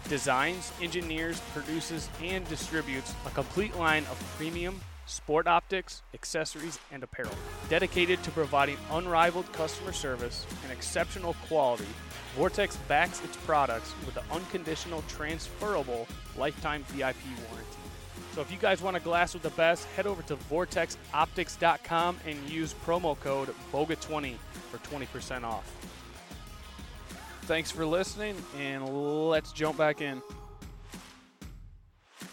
designs, 0.09 0.73
engineers, 0.81 1.41
produces, 1.53 2.09
and 2.23 2.47
distributes 2.49 3.15
a 3.27 3.31
complete 3.31 3.77
line 3.77 4.05
of 4.05 4.35
premium 4.37 4.81
sport 5.07 5.47
optics, 5.47 6.03
accessories, 6.15 6.79
and 6.91 7.03
apparel. 7.03 7.33
Dedicated 7.69 8.23
to 8.25 8.31
providing 8.33 8.77
unrivaled 8.91 9.51
customer 9.53 9.93
service 9.93 10.45
and 10.65 10.73
exceptional 10.73 11.35
quality, 11.47 11.87
Vortex 12.35 12.77
backs 12.89 13.23
its 13.25 13.37
products 13.39 13.95
with 14.05 14.17
an 14.17 14.25
unconditional 14.33 15.03
transferable 15.09 16.07
lifetime 16.37 16.85
VIP 16.89 17.17
warranty. 17.49 17.86
So 18.37 18.43
if 18.43 18.53
you 18.53 18.59
guys 18.59 18.83
want 18.83 18.99
a 18.99 19.01
glass 19.01 19.33
with 19.33 19.43
the 19.43 19.51
best, 19.51 19.87
head 19.97 20.07
over 20.07 20.21
to 20.25 20.37
vortexoptics.com 20.37 22.19
and 22.27 22.51
use 22.51 22.75
promo 22.85 23.19
code 23.19 23.49
BOGA20 23.73 24.35
for 24.71 24.77
20% 24.77 25.43
off. 25.43 25.65
Thanks 27.45 27.71
for 27.71 27.87
listening, 27.87 28.37
and 28.59 28.87
let's 29.31 29.53
jump 29.53 29.79
back 29.79 30.03
in. 30.03 30.21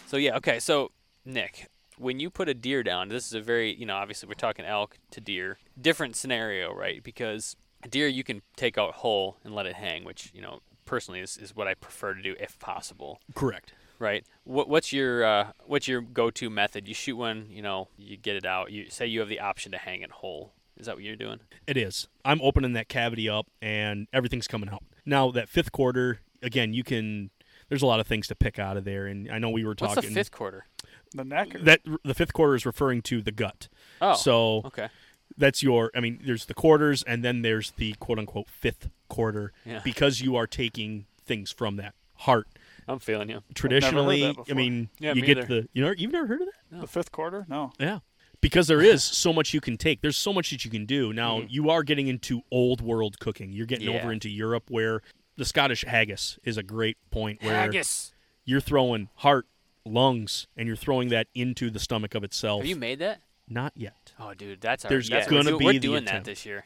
So 0.06 0.18
yeah, 0.18 0.36
okay. 0.36 0.58
So 0.58 0.90
Nick, 1.24 1.68
when 1.96 2.20
you 2.20 2.28
put 2.28 2.50
a 2.50 2.54
deer 2.54 2.82
down, 2.82 3.08
this 3.08 3.26
is 3.26 3.32
a 3.32 3.40
very, 3.40 3.74
you 3.74 3.86
know, 3.86 3.94
obviously 3.94 4.26
we're 4.26 4.34
talking 4.34 4.66
elk 4.66 4.98
to 5.12 5.22
deer, 5.22 5.56
different 5.80 6.16
scenario, 6.16 6.74
right? 6.74 7.02
Because 7.02 7.56
a 7.82 7.88
deer 7.88 8.08
you 8.08 8.24
can 8.24 8.42
take 8.56 8.76
out 8.76 8.92
whole 8.96 9.38
and 9.42 9.54
let 9.54 9.64
it 9.64 9.76
hang, 9.76 10.04
which 10.04 10.30
you 10.34 10.42
know 10.42 10.60
personally 10.84 11.20
is, 11.20 11.38
is 11.38 11.56
what 11.56 11.66
I 11.66 11.72
prefer 11.72 12.12
to 12.12 12.20
do 12.20 12.36
if 12.38 12.58
possible, 12.58 13.20
Correct. 13.34 13.72
Right? 13.98 14.24
What, 14.44 14.68
what's 14.68 14.92
your 14.92 15.24
uh, 15.24 15.52
what's 15.66 15.88
your 15.88 16.00
go-to 16.00 16.50
method? 16.50 16.88
You 16.88 16.94
shoot 16.94 17.16
one, 17.16 17.46
you 17.50 17.62
know, 17.62 17.88
you 17.96 18.16
get 18.16 18.36
it 18.36 18.46
out. 18.46 18.70
You 18.70 18.90
say 18.90 19.06
you 19.06 19.20
have 19.20 19.28
the 19.28 19.40
option 19.40 19.72
to 19.72 19.78
hang 19.78 20.02
it 20.02 20.10
whole. 20.10 20.52
Is 20.76 20.86
that 20.86 20.96
what 20.96 21.04
you're 21.04 21.16
doing? 21.16 21.40
It 21.66 21.76
is. 21.76 22.08
I'm 22.24 22.40
opening 22.42 22.72
that 22.72 22.88
cavity 22.88 23.28
up 23.28 23.46
and 23.62 24.08
everything's 24.12 24.48
coming 24.48 24.68
out. 24.68 24.82
Now 25.06 25.30
that 25.30 25.48
fifth 25.48 25.72
quarter, 25.72 26.20
again, 26.42 26.72
you 26.72 26.84
can. 26.84 27.30
There's 27.68 27.82
a 27.82 27.86
lot 27.86 27.98
of 28.00 28.06
things 28.06 28.28
to 28.28 28.34
pick 28.34 28.58
out 28.58 28.76
of 28.76 28.84
there, 28.84 29.06
and 29.06 29.30
I 29.30 29.38
know 29.38 29.48
we 29.48 29.64
were 29.64 29.74
talking. 29.74 29.88
What's 29.88 29.94
talking. 29.96 30.10
the 30.10 30.20
fifth 30.20 30.30
quarter? 30.32 30.66
The 31.14 31.24
neck. 31.24 31.54
Or? 31.54 31.58
That 31.60 31.80
the 32.04 32.14
fifth 32.14 32.32
quarter 32.32 32.54
is 32.54 32.66
referring 32.66 33.02
to 33.02 33.22
the 33.22 33.32
gut. 33.32 33.68
Oh. 34.02 34.14
So 34.14 34.62
okay. 34.66 34.88
that's 35.36 35.62
your. 35.62 35.90
I 35.94 36.00
mean, 36.00 36.20
there's 36.24 36.44
the 36.44 36.54
quarters, 36.54 37.02
and 37.04 37.24
then 37.24 37.42
there's 37.42 37.70
the 37.72 37.94
quote 37.94 38.18
unquote 38.18 38.50
fifth 38.50 38.90
quarter 39.08 39.52
Yeah. 39.64 39.80
because 39.82 40.20
you 40.20 40.36
are 40.36 40.46
taking 40.46 41.06
things 41.24 41.50
from 41.50 41.76
that 41.76 41.94
heart. 42.16 42.48
I'm 42.88 42.98
feeling 42.98 43.28
you. 43.30 43.42
Traditionally, 43.54 44.24
I 44.50 44.52
mean, 44.54 44.88
Yeah, 44.98 45.14
you 45.14 45.22
me 45.22 45.26
get 45.26 45.38
either. 45.38 45.46
the. 45.62 45.68
You 45.72 45.82
know, 45.84 45.94
you've 45.96 46.12
never 46.12 46.26
heard 46.26 46.42
of 46.42 46.48
that? 46.70 46.80
the 46.82 46.86
fifth 46.86 47.12
quarter? 47.12 47.46
No. 47.48 47.72
Yeah. 47.78 48.00
Because 48.40 48.66
there 48.66 48.80
is 48.94 49.02
so 49.02 49.32
much 49.32 49.54
you 49.54 49.60
can 49.60 49.76
take. 49.76 50.02
There's 50.02 50.16
so 50.16 50.32
much 50.32 50.50
that 50.50 50.64
you 50.64 50.70
can 50.70 50.84
do. 50.86 51.12
Now, 51.12 51.40
Mhm. 51.40 51.46
you 51.50 51.70
are 51.70 51.82
getting 51.82 52.08
into 52.08 52.42
old 52.50 52.80
world 52.80 53.18
cooking. 53.18 53.52
You're 53.52 53.66
getting 53.66 53.88
Yeah. 53.90 54.00
over 54.00 54.12
into 54.12 54.28
Europe 54.28 54.64
where 54.68 55.02
the 55.36 55.44
Scottish 55.44 55.84
haggis 55.84 56.38
is 56.44 56.56
a 56.56 56.62
great 56.62 56.96
point 57.10 57.42
where 57.42 57.54
Haggis. 57.54 58.12
you're 58.44 58.60
throwing 58.60 59.08
heart, 59.16 59.46
lungs, 59.84 60.46
and 60.56 60.66
you're 60.66 60.76
throwing 60.76 61.08
that 61.08 61.26
into 61.34 61.70
the 61.70 61.78
stomach 61.80 62.14
of 62.14 62.22
itself. 62.24 62.60
Have 62.60 62.68
you 62.68 62.76
made 62.76 62.98
that? 63.00 63.20
Not 63.48 63.72
yet. 63.76 64.12
Oh, 64.18 64.32
dude, 64.34 64.60
that's 64.60 64.84
our. 64.84 64.88
There's 64.88 65.08
that's, 65.08 65.26
gonna 65.28 65.52
we're, 65.52 65.58
be 65.58 65.64
we're 65.66 65.72
the 65.74 65.78
doing 65.80 66.04
that 66.06 66.24
this 66.24 66.46
year. 66.46 66.64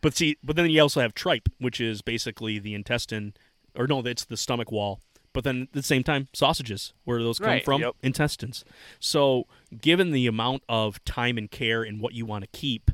But 0.00 0.16
see, 0.16 0.36
but 0.42 0.56
then 0.56 0.68
you 0.68 0.80
also 0.82 1.00
have 1.00 1.14
tripe, 1.14 1.48
which 1.58 1.80
is 1.80 2.02
basically 2.02 2.58
the 2.58 2.74
intestine, 2.74 3.34
or 3.76 3.86
no, 3.86 4.00
it's 4.00 4.24
the 4.24 4.36
stomach 4.36 4.72
wall. 4.72 5.00
But 5.36 5.44
then 5.44 5.62
at 5.64 5.72
the 5.74 5.82
same 5.82 6.02
time, 6.02 6.28
sausages, 6.32 6.94
where 7.04 7.18
do 7.18 7.24
those 7.24 7.38
come 7.38 7.48
Right, 7.48 7.62
from? 7.64 7.82
yep. 7.82 7.94
Intestines. 8.02 8.64
So, 8.98 9.46
given 9.82 10.12
the 10.12 10.26
amount 10.26 10.62
of 10.66 11.04
time 11.04 11.36
and 11.36 11.50
care 11.50 11.82
and 11.82 12.00
what 12.00 12.14
you 12.14 12.24
want 12.24 12.42
to 12.44 12.48
keep, 12.58 12.90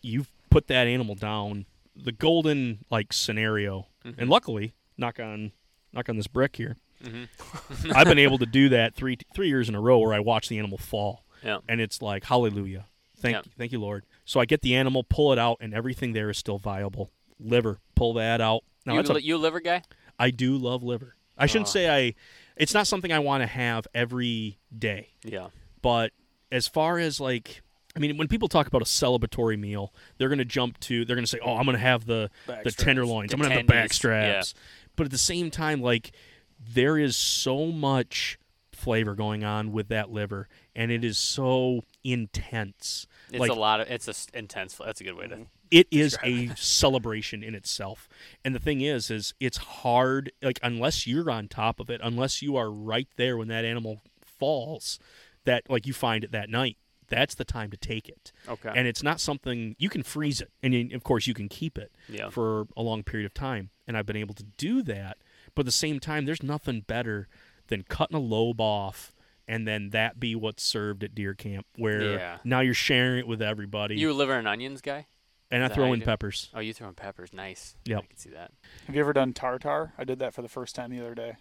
you've 0.00 0.30
put 0.48 0.68
that 0.68 0.86
animal 0.86 1.16
down. 1.16 1.66
The 1.96 2.12
golden 2.12 2.84
like 2.88 3.12
scenario, 3.12 3.88
Mm-hmm. 4.04 4.20
and 4.20 4.30
luckily, 4.30 4.74
knock 4.96 5.18
on, 5.18 5.50
knock 5.92 6.08
on 6.08 6.16
this 6.16 6.28
brick 6.28 6.54
here. 6.54 6.76
Mm-hmm. 7.02 7.90
I've 7.96 8.06
been 8.06 8.18
able 8.28 8.38
to 8.38 8.46
do 8.46 8.68
that 8.68 8.94
three 8.94 9.18
three 9.34 9.48
years 9.48 9.68
in 9.68 9.74
a 9.74 9.80
row 9.80 9.98
where 9.98 10.14
I 10.14 10.20
watch 10.20 10.48
the 10.48 10.58
animal 10.60 10.78
fall 10.78 11.24
Yeah. 11.42 11.58
and 11.68 11.80
it's 11.80 12.00
like 12.00 12.22
hallelujah 12.26 12.86
thank 13.18 13.32
Yeah. 13.34 13.42
you 13.44 13.50
thank 13.58 13.72
you 13.72 13.80
lord 13.80 14.04
so 14.24 14.38
i 14.38 14.44
get 14.44 14.60
the 14.62 14.76
animal 14.76 15.02
pull 15.02 15.32
it 15.32 15.38
out 15.38 15.56
and 15.60 15.74
everything 15.74 16.12
there 16.12 16.30
is 16.30 16.38
still 16.38 16.58
viable 16.58 17.10
liver 17.40 17.80
pull 17.96 18.14
that 18.14 18.40
out 18.40 18.62
now 18.86 18.94
you, 18.94 19.00
a, 19.00 19.18
you 19.20 19.36
liver 19.36 19.58
guy? 19.60 19.82
i 20.18 20.30
do 20.30 20.56
love 20.56 20.82
liver 20.84 21.16
i 21.38 21.46
shouldn't 21.46 21.68
Oh. 21.68 21.70
say 21.72 21.88
i 21.90 22.14
it's 22.56 22.74
not 22.74 22.86
something 22.86 23.12
i 23.12 23.18
want 23.18 23.42
to 23.42 23.46
have 23.46 23.86
every 23.94 24.58
day 24.76 25.08
Yeah. 25.24 25.48
but 25.80 26.12
as 26.50 26.68
far 26.68 26.98
as 26.98 27.20
like 27.20 27.62
I 27.94 27.98
mean, 27.98 28.16
when 28.16 28.26
people 28.26 28.48
talk 28.48 28.66
about 28.66 28.80
a 28.80 28.86
celebratory 28.86 29.58
meal, 29.58 29.92
they're 30.16 30.30
going 30.30 30.38
to 30.38 30.46
jump 30.46 30.80
to, 30.80 31.04
they're 31.04 31.14
going 31.14 31.26
to 31.26 31.30
say, 31.30 31.38
"Oh, 31.44 31.56
I'm 31.58 31.66
going 31.66 31.76
to 31.76 31.82
have 31.82 32.06
the 32.06 32.30
Back 32.46 32.64
the 32.64 32.70
straps. 32.70 32.84
tenderloins. 32.86 33.30
The 33.32 33.36
I'm 33.36 33.40
going 33.42 33.50
to 33.50 33.56
have 33.58 33.66
the 33.66 33.70
back 33.70 33.90
tendies, 33.90 33.92
straps." 33.92 34.54
But 34.96 35.04
at 35.04 35.10
the 35.10 35.18
same 35.18 35.50
time, 35.50 35.82
like 35.82 36.12
there 36.58 36.96
is 36.96 37.18
so 37.18 37.66
much 37.66 38.38
flavor 38.72 39.14
going 39.14 39.44
on 39.44 39.72
with 39.72 39.88
that 39.88 40.10
liver, 40.10 40.48
and 40.74 40.90
it 40.90 41.04
is 41.04 41.18
so 41.18 41.82
intense. 42.02 43.06
It's 43.30 43.38
like 43.40 43.50
a 43.50 43.54
lot 43.54 43.80
of. 43.80 43.90
It's 43.90 44.06
a 44.08 44.12
s- 44.12 44.26
intense. 44.32 44.76
That's 44.82 45.02
a 45.02 45.04
good 45.04 45.14
way 45.16 45.26
to. 45.28 45.34
Mm-hmm. 45.34 45.42
It 45.72 45.88
is 45.90 46.16
a 46.22 46.54
celebration 46.54 47.42
in 47.42 47.54
itself. 47.56 48.08
And 48.44 48.54
the 48.54 48.58
thing 48.60 48.80
is, 48.82 49.10
is 49.10 49.34
it's 49.40 49.56
hard. 49.56 50.30
Like 50.42 50.60
unless 50.62 51.06
you're 51.06 51.30
on 51.30 51.48
top 51.48 51.80
of 51.80 51.90
it, 51.90 52.00
unless 52.04 52.42
you 52.42 52.56
are 52.56 52.70
right 52.70 53.08
there 53.16 53.36
when 53.36 53.48
that 53.48 53.64
animal 53.64 54.02
falls, 54.24 54.98
that 55.44 55.68
like 55.68 55.86
you 55.86 55.92
find 55.92 56.22
it 56.24 56.30
that 56.32 56.48
night. 56.50 56.76
That's 57.08 57.34
the 57.34 57.44
time 57.44 57.70
to 57.70 57.76
take 57.76 58.08
it. 58.08 58.32
Okay. 58.48 58.70
And 58.74 58.86
it's 58.88 59.02
not 59.02 59.20
something 59.20 59.76
you 59.78 59.90
can 59.90 60.02
freeze 60.02 60.40
it, 60.40 60.50
and 60.62 60.72
you, 60.72 60.94
of 60.96 61.04
course 61.04 61.26
you 61.26 61.34
can 61.34 61.48
keep 61.48 61.76
it 61.76 61.92
Yeah. 62.08 62.30
for 62.30 62.66
a 62.76 62.82
long 62.82 63.02
period 63.02 63.26
of 63.26 63.34
time. 63.34 63.68
And 63.86 63.96
I've 63.98 64.06
been 64.06 64.16
able 64.16 64.34
to 64.34 64.44
do 64.44 64.82
that. 64.84 65.18
But 65.54 65.62
at 65.62 65.66
the 65.66 65.72
same 65.72 66.00
time, 66.00 66.24
there's 66.24 66.42
nothing 66.42 66.80
better 66.80 67.28
than 67.66 67.82
cutting 67.82 68.16
a 68.16 68.20
lobe 68.20 68.60
off. 68.62 69.14
And 69.46 69.66
then 69.68 69.90
that 69.90 70.20
be 70.20 70.34
what's 70.34 70.62
served 70.62 71.04
at 71.04 71.14
deer 71.14 71.34
camp, 71.34 71.66
where 71.76 72.14
Yeah. 72.14 72.38
now 72.44 72.60
you're 72.60 72.72
sharing 72.72 73.18
it 73.18 73.26
with 73.26 73.42
everybody. 73.42 73.96
you 73.96 74.10
a 74.10 74.14
liver 74.14 74.34
and 74.38 74.48
onions 74.48 74.80
guy? 74.80 75.06
And 75.52 75.62
I 75.62 75.68
throw 75.68 75.86
how 75.86 75.92
in 75.92 76.00
do 76.00 76.04
peppers. 76.06 76.48
Oh, 76.54 76.60
you 76.60 76.72
throwing 76.72 76.94
peppers? 76.94 77.32
Nice. 77.32 77.76
Yep. 77.84 77.98
I 78.02 78.06
can 78.06 78.16
see 78.16 78.30
that. 78.30 78.50
Have 78.86 78.94
you 78.96 79.00
ever 79.00 79.12
done 79.12 79.32
tartar? 79.32 79.92
I 79.96 80.04
did 80.04 80.18
that 80.18 80.34
for 80.34 80.42
the 80.42 80.48
first 80.48 80.74
time 80.74 80.90
the 80.90 81.00
other 81.00 81.14
day. 81.14 81.36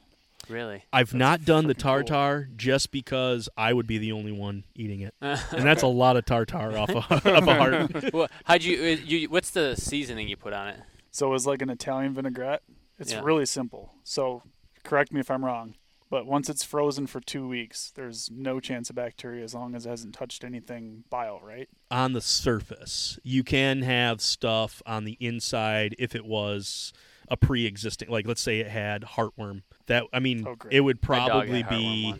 Really? 0.50 0.84
I've 0.92 1.08
That's 1.08 1.14
not 1.14 1.46
done 1.46 1.68
the 1.68 1.76
freaking 1.76 1.82
cool. 1.82 2.04
tartar 2.04 2.50
just 2.56 2.92
because 2.92 3.48
I 3.58 3.74
would 3.74 3.88
be 3.88 3.98
the 3.98 4.12
only 4.12 4.32
one 4.32 4.64
eating 4.76 5.02
it, 5.02 5.14
and 5.22 5.64
that's 5.64 5.84
a 5.84 5.88
lot 5.88 6.18
of 6.18 6.26
tartar 6.26 6.78
off 6.78 6.90
a, 6.90 6.98
off 7.14 7.26
a 7.26 7.56
heart. 7.56 8.14
well, 8.14 8.28
how'd 8.46 8.64
you, 8.64 8.78
uh, 8.78 9.06
you? 9.06 9.30
What's 9.30 9.52
the 9.52 9.76
seasoning 9.76 10.28
you 10.28 10.36
put 10.38 10.54
on 10.54 10.68
it? 10.70 10.80
So 11.12 11.28
it 11.28 11.32
was 11.32 11.46
like 11.46 11.62
an 11.62 11.70
Italian 11.70 12.14
vinaigrette. 12.14 12.64
It's 13.00 13.12
Yeah. 13.14 13.22
really 13.24 13.46
simple. 13.46 13.94
So 14.04 14.44
correct 14.84 15.12
me 15.14 15.20
if 15.20 15.30
I'm 15.30 15.46
wrong, 15.46 15.76
but 16.12 16.28
once 16.28 16.48
it's 16.50 16.64
frozen 16.64 17.08
for 17.08 17.20
two 17.20 17.48
weeks, 17.48 17.92
there's 17.96 18.30
no 18.30 18.60
chance 18.60 18.92
of 18.92 18.96
bacteria 18.96 19.44
as 19.44 19.56
long 19.56 19.74
as 19.74 19.88
it 19.88 19.90
hasn't 19.90 20.14
touched 20.14 20.44
anything 20.44 21.04
bile, 21.10 21.40
right? 21.42 21.68
on 21.90 22.14
the 22.14 22.22
surface, 22.22 23.18
you 23.24 23.44
can 23.44 23.82
have 23.82 24.22
stuff 24.22 24.82
on 24.86 25.06
the 25.06 25.18
inside 25.20 25.96
if 25.98 26.14
it 26.14 26.26
was 26.26 26.94
a 27.30 27.36
pre-existing, 27.38 28.10
like 28.10 28.28
let's 28.28 28.42
say 28.42 28.60
it 28.60 28.68
had 28.68 29.02
heartworm. 29.02 29.64
That 29.88 30.04
I 30.14 30.20
mean, 30.20 30.46
Oh, 30.46 30.56
it 30.70 30.82
would 30.82 31.02
probably 31.02 31.64
be 31.64 32.14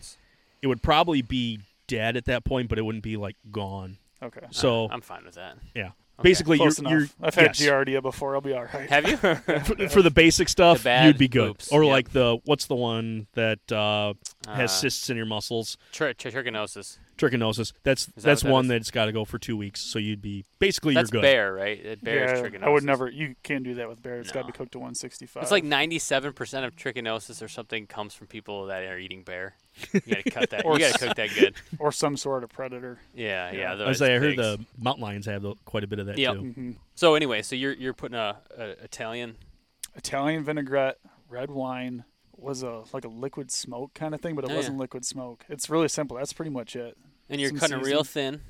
it 0.62 0.66
would 0.66 0.82
probably 0.82 1.22
be 1.22 1.60
dead 1.86 2.16
at 2.16 2.24
that 2.24 2.44
point, 2.44 2.68
but 2.68 2.78
it 2.78 2.82
wouldn't 2.82 3.04
be 3.04 3.16
like 3.16 3.36
gone. 3.50 3.98
Okay. 4.22 4.46
So 4.50 4.88
I'm 4.90 5.00
fine 5.02 5.24
with 5.24 5.34
that. 5.34 5.56
yeah, 5.74 5.82
Okay. 5.82 5.92
Basically 6.22 6.58
Close 6.58 6.80
you're, 6.80 6.90
you're 6.90 7.08
I've 7.20 7.34
had 7.34 7.58
yes. 7.58 7.60
Giardia 7.60 8.02
before. 8.02 8.34
I'll 8.34 8.40
be 8.40 8.52
all 8.52 8.64
right. 8.64 8.88
Have 8.88 9.08
you? 9.08 9.16
for, 9.16 9.88
for 9.88 10.02
the 10.02 10.10
basic 10.10 10.48
stuff, 10.48 10.84
bad 10.84 11.06
you'd 11.06 11.18
be 11.18 11.28
good. 11.28 11.50
oops, 11.50 11.70
or 11.72 11.84
yep. 11.84 11.92
like 11.92 12.12
the 12.12 12.38
what's 12.44 12.66
the 12.66 12.76
one 12.76 13.26
that 13.34 13.70
uh, 13.72 14.14
has 14.48 14.70
Uh, 14.70 14.74
cysts 14.74 15.10
in 15.10 15.16
your 15.16 15.26
muscles? 15.26 15.76
Tri- 15.92 16.12
tri- 16.14 16.30
trichinosis. 16.30 16.98
Trichinosis. 17.18 17.72
That's 17.82 18.06
that 18.06 18.16
that's 18.22 18.42
that 18.42 18.50
one 18.50 18.64
is? 18.64 18.68
that's 18.68 18.90
got 18.90 19.06
to 19.06 19.12
go 19.12 19.24
for 19.24 19.38
two 19.38 19.56
weeks. 19.56 19.80
So 19.92 19.98
you'd 19.98 20.22
be 20.22 20.44
basically 20.58 20.94
That's 20.94 21.12
you're 21.12 21.20
good. 21.20 21.26
bear, 21.26 21.52
right? 21.52 22.02
Bear 22.02 22.34
is 22.34 22.40
trichinosis. 22.40 22.62
I 22.64 22.68
would 22.70 22.84
never. 22.84 23.08
You 23.08 23.34
can't 23.42 23.64
do 23.64 23.74
that 23.76 23.88
with 23.88 24.02
bear. 24.02 24.18
It's 24.20 24.32
got 24.32 24.42
to 24.42 24.46
be 24.46 24.52
cooked 24.52 24.72
to 24.72 24.78
165. 24.78 25.42
It's 25.42 25.52
like 25.52 25.64
97% 25.64 26.28
of 26.64 26.76
trichinosis 26.76 27.42
or 27.42 27.48
something 27.48 27.86
comes 27.86 28.14
from 28.14 28.26
people 28.26 28.66
that 28.66 28.82
are 28.84 28.98
eating 28.98 29.22
bear. 29.22 29.54
You 29.92 30.00
gotta 30.00 30.30
cut 30.30 30.50
that. 30.50 30.64
Or 30.64 30.74
you 30.74 30.80
gotta 30.80 30.98
cook 30.98 31.16
that 31.16 31.34
good. 31.34 31.54
or 31.78 31.92
some 31.92 32.16
sort 32.16 32.44
of 32.44 32.50
predator. 32.50 32.98
Yeah, 33.14 33.50
yeah. 33.52 33.74
Yeah. 33.76 33.84
I 33.84 33.88
was 33.88 33.98
say 33.98 34.14
I 34.14 34.18
heard 34.18 34.36
the 34.36 34.64
mountain 34.78 35.02
lions 35.02 35.26
have 35.26 35.44
quite 35.64 35.84
a 35.84 35.86
bit 35.86 35.98
of 35.98 36.06
that 36.06 36.18
Yep. 36.18 36.34
too. 36.34 36.40
hmm 36.42 36.70
So 36.94 37.14
anyway, 37.14 37.42
so 37.42 37.56
you're 37.56 37.72
you're 37.72 37.94
putting 37.94 38.16
a, 38.18 38.36
a 38.56 38.70
Italian. 38.84 39.36
Italian 39.94 40.42
vinaigrette, 40.44 40.98
red 41.28 41.50
wine 41.50 42.04
was 42.42 42.62
a 42.62 42.82
like 42.92 43.04
a 43.04 43.08
liquid 43.08 43.50
smoke 43.50 43.94
kind 43.94 44.14
of 44.14 44.20
thing, 44.20 44.34
but 44.34 44.44
it 44.44 44.50
Oh, 44.50 44.56
wasn't 44.56 44.78
liquid 44.78 45.04
smoke. 45.04 45.44
It's 45.48 45.68
really 45.70 45.88
simple. 45.88 46.16
That's 46.16 46.32
pretty 46.32 46.50
much 46.50 46.76
it. 46.76 46.96
And 47.30 47.40
you're 47.40 47.50
Some 47.50 47.58
cutting 47.58 47.78
it 47.78 47.84
real 47.84 48.04
thin, 48.04 48.40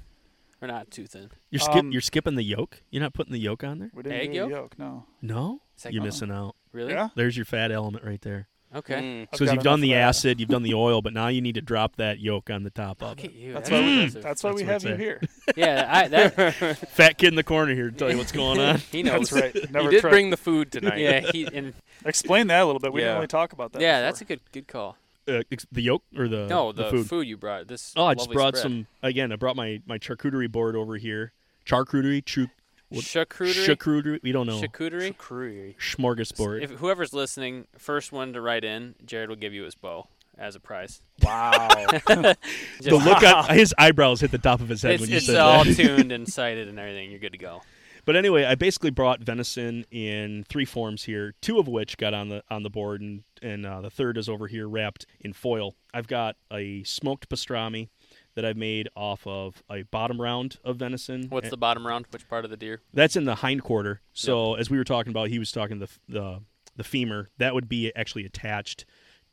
or 0.60 0.68
not 0.68 0.90
too 0.90 1.06
thin. 1.06 1.30
You're 1.50 1.60
skip, 1.60 1.76
Um, 1.76 1.92
you're 1.92 2.00
skipping 2.00 2.34
the 2.34 2.42
yolk. 2.42 2.82
You're 2.90 3.02
not 3.02 3.14
putting 3.14 3.32
the 3.32 3.38
yolk 3.38 3.62
on 3.64 3.78
there. 3.78 3.90
We 3.94 4.02
didn't 4.02 4.18
Egg 4.20 4.30
do 4.32 4.36
yolk? 4.38 4.50
yolk. 4.50 4.78
No. 4.78 5.04
No, 5.20 5.60
Is 5.76 5.84
you're 5.84 5.92
good? 6.00 6.02
missing 6.06 6.30
out. 6.30 6.56
Really? 6.72 6.92
Yeah. 6.92 7.08
There's 7.14 7.36
your 7.36 7.44
fat 7.46 7.70
element 7.70 8.04
right 8.04 8.20
there. 8.22 8.48
Okay. 8.74 8.94
Mm. 8.94 9.22
I've 9.22 9.30
Because 9.30 9.52
you've 9.52 9.62
done 9.62 9.80
the 9.80 9.92
that. 9.92 9.98
acid, 9.98 10.40
you've 10.40 10.48
done 10.48 10.62
the 10.62 10.74
oil, 10.74 11.02
but 11.02 11.12
now 11.12 11.28
you 11.28 11.40
need 11.40 11.54
to 11.56 11.60
drop 11.60 11.96
that 11.96 12.20
yolk 12.20 12.48
on 12.50 12.62
the 12.62 12.70
top 12.70 13.02
of 13.02 13.10
Look 13.10 13.24
it. 13.24 13.32
you. 13.32 13.52
That's 13.52 13.68
That's 13.68 13.70
why 13.70 13.80
we. 13.86 13.92
impressive. 14.02 14.22
That's 14.22 14.42
why 14.44 14.50
That's 14.50 14.62
we 14.62 14.66
have 14.68 14.84
you 14.84 14.94
here. 14.96 15.20
yeah, 15.56 15.88
I, 15.90 16.08
that 16.08 16.34
Fat 16.92 17.18
kid 17.18 17.28
in 17.28 17.34
the 17.34 17.42
corner 17.44 17.74
here 17.74 17.90
to 17.90 17.96
tell 17.96 18.10
you 18.10 18.16
what's 18.18 18.32
going 18.32 18.58
on. 18.60 18.78
he 18.90 19.02
knows. 19.02 19.30
That's 19.30 19.54
right. 19.56 19.70
Never 19.70 19.84
you 19.86 19.90
did 19.92 20.00
tried. 20.00 20.10
bring 20.10 20.30
the 20.30 20.36
food 20.36 20.72
tonight. 20.72 20.98
Yeah, 20.98 21.20
he 21.32 21.46
and 21.52 21.74
Explain 22.04 22.46
that 22.48 22.62
a 22.62 22.64
little 22.64 22.80
bit. 22.80 22.92
We 22.92 23.00
Yeah. 23.00 23.08
didn't 23.08 23.16
really 23.18 23.26
talk 23.28 23.52
about 23.52 23.72
that. 23.72 23.82
yeah, 23.82 23.98
before. 23.98 24.06
that's 24.08 24.20
a 24.20 24.24
good 24.24 24.40
good 24.52 24.68
call. 24.68 24.96
Uh, 25.28 25.42
the 25.70 25.82
yolk 25.82 26.02
or 26.16 26.26
the 26.26 26.46
no, 26.48 26.72
the, 26.72 26.90
food. 26.90 27.06
food. 27.08 27.28
you 27.28 27.36
brought. 27.36 27.68
This. 27.68 27.92
Oh, 27.96 28.06
I 28.06 28.14
just 28.14 28.32
brought 28.32 28.56
spread. 28.56 28.62
some. 28.62 28.86
Again, 29.04 29.30
I 29.32 29.36
brought 29.36 29.54
my 29.54 29.80
my 29.86 29.98
charcuterie 29.98 30.50
board 30.50 30.74
over 30.74 30.96
here. 30.96 31.32
Charcuterie, 31.64 32.24
chu, 32.24 32.48
what- 32.96 33.04
charcuterie. 33.04 33.66
charcuterie. 33.66 34.22
We 34.22 34.32
don't 34.32 34.46
know. 34.46 34.60
Charcuterie. 34.60 35.16
Curry. 35.16 35.76
Smorgasbord. 35.80 36.62
If 36.62 36.70
whoever's 36.72 37.12
listening, 37.12 37.66
first 37.78 38.12
one 38.12 38.32
to 38.32 38.40
write 38.40 38.64
in, 38.64 38.94
Jared 39.04 39.28
will 39.28 39.36
give 39.36 39.52
you 39.54 39.64
his 39.64 39.74
bow 39.74 40.08
as 40.38 40.54
a 40.56 40.60
prize. 40.60 41.00
Wow. 41.22 41.68
the 41.68 42.36
Just- 42.80 43.04
look 43.06 43.22
on 43.22 43.50
his 43.54 43.74
eyebrows 43.78 44.20
hit 44.20 44.30
the 44.30 44.38
top 44.38 44.60
of 44.60 44.68
his 44.68 44.82
head 44.82 44.92
it's 44.92 45.00
when 45.02 45.10
you 45.10 45.20
said 45.20 45.36
that. 45.36 45.66
it's 45.66 45.76
said 45.76 45.86
all 45.88 45.96
tuned 45.98 46.12
and 46.12 46.30
sighted 46.30 46.68
and 46.68 46.78
everything. 46.78 47.10
You're 47.10 47.20
good 47.20 47.32
to 47.32 47.38
go. 47.38 47.62
But 48.04 48.16
anyway, 48.16 48.44
I 48.44 48.56
basically 48.56 48.90
brought 48.90 49.20
venison 49.20 49.84
in 49.92 50.44
three 50.48 50.64
forms 50.64 51.04
here, 51.04 51.34
two 51.40 51.60
of 51.60 51.68
which 51.68 51.96
got 51.98 52.12
on 52.14 52.30
the 52.30 52.42
on 52.50 52.64
the 52.64 52.70
board, 52.70 53.00
and 53.00 53.22
and 53.40 53.64
uh, 53.64 53.80
the 53.80 53.90
third 53.90 54.18
is 54.18 54.28
over 54.28 54.48
here 54.48 54.68
wrapped 54.68 55.06
in 55.20 55.32
foil. 55.32 55.76
I've 55.94 56.08
got 56.08 56.34
a 56.52 56.82
smoked 56.82 57.28
pastrami 57.28 57.90
that 58.34 58.44
I've 58.44 58.56
made 58.56 58.88
off 58.96 59.26
of 59.26 59.62
a 59.70 59.82
bottom 59.82 60.20
round 60.20 60.58
of 60.64 60.76
venison. 60.76 61.26
What's 61.28 61.50
the 61.50 61.56
bottom 61.56 61.86
round? 61.86 62.06
Which 62.10 62.28
part 62.28 62.44
of 62.44 62.50
the 62.50 62.56
deer? 62.56 62.80
That's 62.92 63.16
in 63.16 63.24
the 63.24 63.36
hind 63.36 63.62
quarter. 63.62 64.00
So 64.12 64.54
as 64.54 64.70
we 64.70 64.78
were 64.78 64.84
talking 64.84 65.10
about, 65.10 65.28
he 65.28 65.38
was 65.38 65.52
talking 65.52 65.78
the 65.78 65.88
the 66.08 66.40
the 66.76 66.84
femur. 66.84 67.28
That 67.38 67.54
would 67.54 67.68
be 67.68 67.92
actually 67.94 68.24
attached 68.24 68.84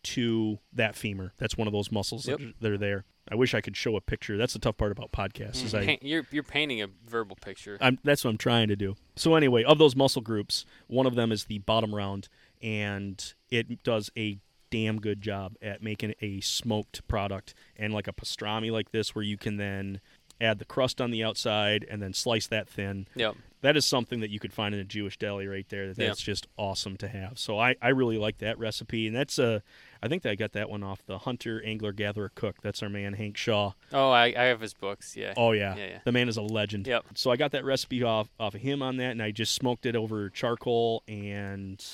to 0.01 0.59
that 0.73 0.95
femur. 0.95 1.33
That's 1.37 1.57
one 1.57 1.67
of 1.67 1.73
those 1.73 1.91
muscles 1.91 2.27
Yep. 2.27 2.39
that, 2.39 2.45
are, 2.45 2.53
that 2.61 2.71
are 2.71 2.77
there. 2.77 3.05
I 3.31 3.35
wish 3.35 3.53
I 3.53 3.61
could 3.61 3.77
show 3.77 3.95
a 3.95 4.01
picture. 4.01 4.37
That's 4.37 4.53
the 4.53 4.59
tough 4.59 4.77
part 4.77 4.91
about 4.91 5.11
podcasts. 5.11 5.63
Is 5.63 5.73
mm-hmm. 5.73 5.89
I 5.89 5.99
you're 6.01 6.25
you're 6.31 6.43
painting 6.43 6.81
a 6.81 6.87
verbal 7.07 7.37
picture. 7.39 7.77
I'm, 7.79 7.99
that's 8.03 8.23
what 8.23 8.31
I'm 8.31 8.37
trying 8.37 8.69
to 8.69 8.75
do. 8.75 8.95
So 9.15 9.35
anyway, 9.35 9.63
of 9.63 9.77
those 9.77 9.95
muscle 9.95 10.21
groups, 10.21 10.65
one 10.87 11.05
of 11.05 11.15
them 11.15 11.31
is 11.31 11.45
the 11.45 11.59
bottom 11.59 11.93
round, 11.93 12.27
and 12.61 13.33
it 13.51 13.83
does 13.83 14.09
a 14.17 14.39
damn 14.69 14.99
good 14.99 15.21
job 15.21 15.55
at 15.61 15.81
making 15.81 16.13
a 16.21 16.39
smoked 16.41 17.07
product 17.07 17.53
and 17.77 17.93
like 17.93 18.07
a 18.07 18.13
pastrami 18.13 18.71
like 18.71 18.91
this 18.91 19.15
where 19.15 19.23
you 19.23 19.37
can 19.37 19.57
then 19.57 20.01
add 20.41 20.59
the 20.59 20.65
crust 20.65 21.01
on 21.01 21.11
the 21.11 21.23
outside 21.23 21.85
and 21.89 22.01
then 22.01 22.13
slice 22.13 22.47
that 22.47 22.69
thin. 22.69 23.07
Yep. 23.15 23.35
That 23.61 23.75
is 23.75 23.85
something 23.85 24.21
that 24.21 24.29
you 24.29 24.39
could 24.39 24.53
find 24.53 24.73
in 24.73 24.79
a 24.79 24.85
Jewish 24.85 25.17
deli 25.17 25.45
right 25.45 25.67
there. 25.67 25.87
Yeah. 25.87 25.93
That's 25.93 26.21
just 26.21 26.47
awesome 26.57 26.95
to 26.97 27.09
have. 27.09 27.37
So 27.37 27.59
I, 27.59 27.75
I 27.81 27.89
really 27.89 28.17
like 28.17 28.37
that 28.37 28.57
recipe, 28.57 29.05
and 29.05 29.13
that's 29.13 29.37
a 29.37 29.61
I 30.01 30.07
think 30.07 30.23
that 30.23 30.29
I 30.29 30.35
got 30.35 30.53
that 30.53 30.69
one 30.69 30.81
off 30.81 31.05
the 31.05 31.17
Hunter 31.17 31.61
Angler 31.65 31.91
Gatherer 31.91 32.31
Cook. 32.35 32.61
That's 32.61 32.81
our 32.81 32.87
man 32.87 33.13
Hank 33.13 33.35
Shaw. 33.35 33.73
Oh, 33.91 34.11
I, 34.11 34.27
I 34.27 34.43
have 34.43 34.61
his 34.61 34.73
books. 34.73 35.17
Yeah. 35.17 35.33
Oh 35.35 35.51
yeah. 35.51 35.75
Yeah, 35.75 35.87
yeah. 35.87 35.99
the 36.05 36.13
man 36.13 36.29
is 36.29 36.37
a 36.37 36.41
legend. 36.41 36.87
Yep. 36.87 37.05
So 37.15 37.31
I 37.31 37.35
got 37.35 37.51
that 37.51 37.65
recipe 37.65 38.01
off 38.01 38.29
off 38.39 38.55
of 38.55 38.61
him 38.61 38.81
on 38.81 38.95
that, 38.97 39.11
and 39.11 39.21
I 39.21 39.31
just 39.31 39.53
smoked 39.53 39.85
it 39.85 39.97
over 39.97 40.29
charcoal 40.29 41.03
and 41.09 41.85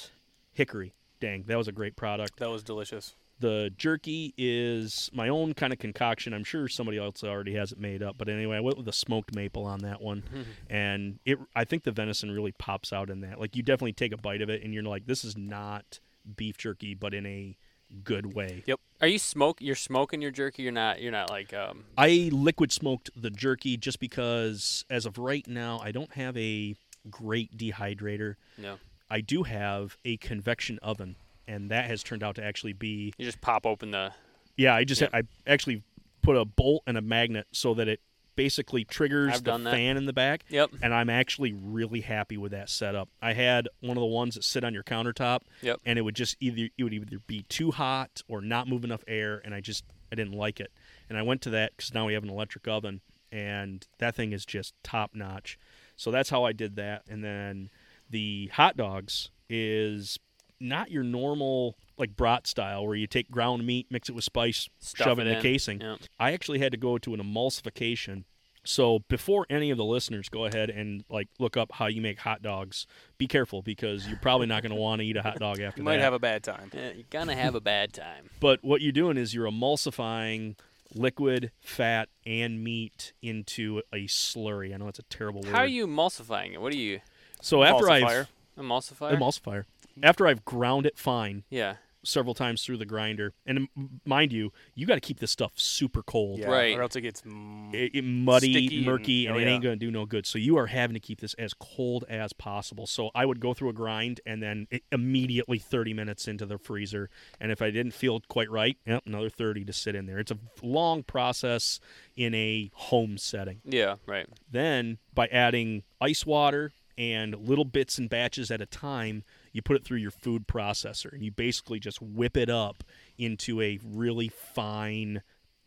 hickory. 0.53 0.93
Dang, 1.25 1.43
that 1.47 1.57
was 1.57 1.67
a 1.67 1.71
great 1.71 1.95
product. 1.95 2.37
That 2.37 2.51
was 2.51 2.61
delicious. 2.61 3.15
The 3.39 3.71
jerky 3.75 4.31
is 4.37 5.09
my 5.11 5.27
own 5.27 5.55
kind 5.55 5.73
of 5.73 5.79
concoction. 5.79 6.35
I'm 6.35 6.43
sure 6.43 6.67
somebody 6.67 6.99
else 6.99 7.23
already 7.23 7.55
has 7.55 7.71
it 7.71 7.79
made 7.79 8.03
up, 8.03 8.15
but 8.15 8.29
anyway, 8.29 8.57
I 8.57 8.59
went 8.59 8.77
with 8.77 8.85
the 8.85 8.93
smoked 8.93 9.35
maple 9.35 9.65
on 9.65 9.79
that 9.79 10.01
one, 10.01 10.21
and 10.69 11.17
it. 11.25 11.39
I 11.55 11.63
think 11.63 11.83
the 11.83 11.91
venison 11.91 12.29
really 12.29 12.51
pops 12.51 12.93
out 12.93 13.09
in 13.09 13.21
that. 13.21 13.39
Like 13.39 13.55
you 13.55 13.63
definitely 13.63 13.93
take 13.93 14.13
a 14.13 14.17
bite 14.17 14.43
of 14.43 14.51
it, 14.51 14.63
and 14.63 14.71
you're 14.71 14.83
like, 14.83 15.07
this 15.07 15.25
is 15.25 15.35
not 15.35 15.99
beef 16.37 16.59
jerky, 16.59 16.93
but 16.93 17.15
in 17.15 17.25
a 17.25 17.57
good 18.03 18.35
way. 18.35 18.63
Yep. 18.67 18.79
Are 19.01 19.07
you 19.07 19.17
smoke? 19.17 19.57
You're 19.61 19.73
smoking 19.73 20.21
your 20.21 20.31
jerky. 20.31 20.61
You're 20.61 20.71
not. 20.71 21.01
You're 21.01 21.11
not 21.11 21.31
like. 21.31 21.55
Um. 21.55 21.85
I 21.97 22.29
liquid 22.31 22.71
smoked 22.71 23.09
the 23.19 23.31
jerky 23.31 23.77
just 23.77 23.99
because, 23.99 24.85
as 24.91 25.07
of 25.07 25.17
right 25.17 25.47
now, 25.47 25.81
I 25.83 25.91
don't 25.91 26.13
have 26.13 26.37
a 26.37 26.75
great 27.09 27.57
dehydrator. 27.57 28.35
No. 28.59 28.77
I 29.09 29.21
do 29.21 29.43
have 29.43 29.97
a 30.05 30.17
convection 30.17 30.79
oven, 30.81 31.15
and 31.47 31.69
that 31.71 31.85
has 31.85 32.03
turned 32.03 32.23
out 32.23 32.35
to 32.35 32.43
actually 32.43 32.73
be 32.73 33.13
You 33.17 33.25
just 33.25 33.41
pop 33.41 33.65
open 33.65 33.91
the. 33.91 34.13
yeah. 34.57 34.73
I 34.75 34.83
just 34.83 35.01
Yeah. 35.01 35.09
I 35.13 35.23
actually 35.47 35.83
put 36.21 36.35
a 36.37 36.45
bolt 36.45 36.83
and 36.87 36.97
a 36.97 37.01
magnet 37.01 37.47
so 37.51 37.73
that 37.75 37.87
it 37.87 37.99
basically 38.35 38.83
triggers 38.83 39.41
the 39.41 39.57
that. 39.57 39.71
fan 39.71 39.95
in 39.95 40.05
the 40.07 40.11
back. 40.13 40.43
Yep. 40.49 40.71
And 40.81 40.93
I'm 40.93 41.09
actually 41.09 41.53
really 41.53 42.01
happy 42.01 42.35
with 42.35 42.51
that 42.51 42.69
setup. 42.69 43.07
I 43.21 43.31
had 43.33 43.69
one 43.79 43.95
of 43.95 44.01
the 44.01 44.07
ones 44.07 44.35
that 44.35 44.43
sit 44.43 44.63
on 44.65 44.73
your 44.73 44.83
countertop, 44.83 45.41
Yep. 45.61 45.79
and 45.85 45.97
it 45.97 46.01
would 46.01 46.15
just 46.15 46.35
either 46.41 46.67
it 46.77 46.83
would 46.83 46.93
either 46.93 47.19
be 47.27 47.43
too 47.43 47.71
hot 47.71 48.23
or 48.27 48.41
not 48.41 48.67
move 48.67 48.83
enough 48.83 49.03
air, 49.07 49.41
and 49.45 49.53
I 49.53 49.61
just 49.61 49.85
I 50.11 50.15
didn't 50.15 50.33
like 50.33 50.59
it. 50.59 50.71
And 51.09 51.17
I 51.17 51.21
went 51.21 51.41
to 51.43 51.49
that 51.51 51.77
because 51.77 51.93
now 51.93 52.07
we 52.07 52.13
have 52.13 52.23
an 52.23 52.29
electric 52.29 52.67
oven, 52.67 53.01
and 53.31 53.87
that 53.99 54.15
thing 54.15 54.33
is 54.33 54.45
just 54.45 54.73
top 54.83 55.11
notch. 55.13 55.57
So 55.95 56.11
that's 56.11 56.29
how 56.29 56.43
I 56.43 56.51
did 56.51 56.75
that. 56.75 57.03
And 57.07 57.23
then 57.23 57.69
the 58.09 58.49
hot 58.53 58.77
dogs 58.77 59.29
is 59.49 60.19
not 60.59 60.91
your 60.91 61.03
normal 61.03 61.75
like 61.97 62.15
brat 62.15 62.47
style 62.47 62.85
where 62.85 62.95
you 62.95 63.07
take 63.07 63.29
ground 63.31 63.65
meat, 63.65 63.87
mix 63.89 64.09
it 64.09 64.15
with 64.15 64.23
spice, 64.23 64.69
Stuff 64.79 65.05
shove 65.05 65.19
it 65.19 65.27
it 65.27 65.31
in 65.31 65.35
the 65.37 65.41
casing. 65.41 65.81
Yep. 65.81 65.99
I 66.19 66.33
actually 66.33 66.59
had 66.59 66.71
to 66.71 66.77
go 66.77 66.97
to 66.97 67.13
an 67.13 67.21
emulsification. 67.21 68.23
So 68.67 68.99
before 69.07 69.45
any 69.49 69.69
of 69.69 69.77
the 69.77 69.85
listeners 69.85 70.27
go 70.27 70.45
ahead 70.45 70.71
and 70.71 71.03
like 71.09 71.27
look 71.39 71.55
up 71.55 71.71
how 71.71 71.85
you 71.85 72.01
make 72.01 72.19
hot 72.19 72.41
dogs, 72.41 72.87
be 73.17 73.27
careful 73.27 73.61
because 73.61 74.07
you're 74.07 74.17
probably 74.17 74.47
not 74.47 74.63
going 74.63 74.73
to 74.73 74.81
want 74.81 75.01
to 75.01 75.05
eat 75.05 75.17
a 75.17 75.21
hot 75.21 75.37
dog 75.39 75.59
after 75.59 75.65
that. 75.65 75.77
You 75.77 75.83
might 75.83 75.97
that. 75.97 76.03
have 76.03 76.13
a 76.13 76.19
bad 76.19 76.43
time. 76.43 76.71
Yeah, 76.73 76.91
you're 76.95 77.05
gonna 77.11 77.35
have 77.35 77.53
a 77.55 77.61
bad 77.61 77.93
time. 77.93 78.29
but 78.39 78.63
what 78.63 78.81
you're 78.81 78.91
doing 78.91 79.17
is 79.17 79.33
you're 79.33 79.49
emulsifying 79.49 80.55
liquid, 80.95 81.51
fat, 81.59 82.09
and 82.25 82.63
meat 82.63 83.13
into 83.21 83.81
a 83.93 84.07
slurry. 84.07 84.73
I 84.73 84.77
know 84.77 84.87
it's 84.87 84.99
a 84.99 85.03
terrible 85.03 85.41
word. 85.41 85.51
How 85.51 85.59
are 85.59 85.67
you 85.67 85.85
emulsifying 85.87 86.53
it? 86.53 86.61
What 86.61 86.73
are 86.73 86.77
you 86.77 87.01
So 87.45 87.61
after 87.61 87.87
I've 87.91 88.03
Emulsifier. 88.03 88.27
emulsifier? 88.57 89.17
emulsifier, 89.19 89.65
after 90.01 90.25
I've 90.25 90.43
ground 90.45 90.87
it 90.87 90.97
fine, 90.97 91.43
yeah. 91.51 91.75
several 92.03 92.33
times 92.33 92.63
through 92.65 92.77
the 92.77 92.87
grinder. 92.87 93.33
And 93.45 93.67
mind 94.03 94.33
you, 94.33 94.51
you 94.73 94.87
got 94.87 94.95
to 94.95 94.99
keep 94.99 95.19
this 95.19 95.29
stuff 95.29 95.51
super 95.55 96.01
cold. 96.01 96.39
Yeah, 96.39 96.47
Right. 96.47 96.75
Or 96.75 96.81
else 96.81 96.95
it 96.95 97.01
gets. 97.01 97.21
Mm, 97.21 97.71
It, 97.71 97.91
it 97.93 98.01
muddy, 98.03 98.51
Sticky 98.51 98.77
and- 98.77 98.85
murky, 98.87 99.27
and, 99.27 99.35
oh, 99.35 99.39
it 99.39 99.45
ain't 99.45 99.61
going 99.61 99.77
to 99.77 99.85
do 99.85 99.91
no 99.91 100.07
good. 100.07 100.25
So 100.25 100.39
you 100.39 100.57
are 100.57 100.65
having 100.65 100.95
to 100.95 100.99
keep 100.99 101.21
this 101.21 101.35
as 101.35 101.53
cold 101.53 102.03
as 102.09 102.33
possible. 102.33 102.87
So 102.87 103.11
I 103.13 103.27
would 103.27 103.39
go 103.39 103.53
through 103.53 103.69
a 103.69 103.73
grind 103.73 104.21
and 104.25 104.41
then 104.41 104.65
it, 104.71 104.81
immediately 104.91 105.59
30 105.59 105.93
minutes 105.93 106.27
into 106.27 106.47
the 106.47 106.57
freezer. 106.57 107.11
And 107.39 107.51
if 107.51 107.61
I 107.61 107.69
didn't 107.69 107.93
feel 107.93 108.21
quite 108.27 108.49
right, 108.49 108.75
yep, 108.87 109.03
another 109.05 109.29
30 109.29 109.65
to 109.65 109.73
sit 109.73 109.93
in 109.93 110.07
there. 110.07 110.17
It's 110.17 110.31
a 110.31 110.39
long 110.63 111.03
process 111.03 111.79
in 112.15 112.33
a 112.33 112.71
home 112.73 113.19
setting. 113.19 113.61
Yeah. 113.65 113.97
Right. 114.07 114.25
Then 114.51 114.97
by 115.13 115.27
adding 115.27 115.83
ice 116.01 116.25
water 116.25 116.71
and 116.97 117.35
little 117.35 117.65
bits 117.65 117.97
and 117.97 118.09
batches 118.09 118.51
at 118.51 118.61
a 118.61 118.65
time, 118.65 119.23
you 119.51 119.61
put 119.61 119.75
it 119.75 119.83
through 119.83 119.97
your 119.97 120.11
food 120.11 120.47
processor 120.47 121.11
and 121.11 121.23
you 121.23 121.31
basically 121.31 121.79
just 121.79 122.01
whip 122.01 122.37
it 122.37 122.49
up 122.49 122.83
into 123.17 123.61
a 123.61 123.79
really 123.83 124.29
fine 124.29 125.21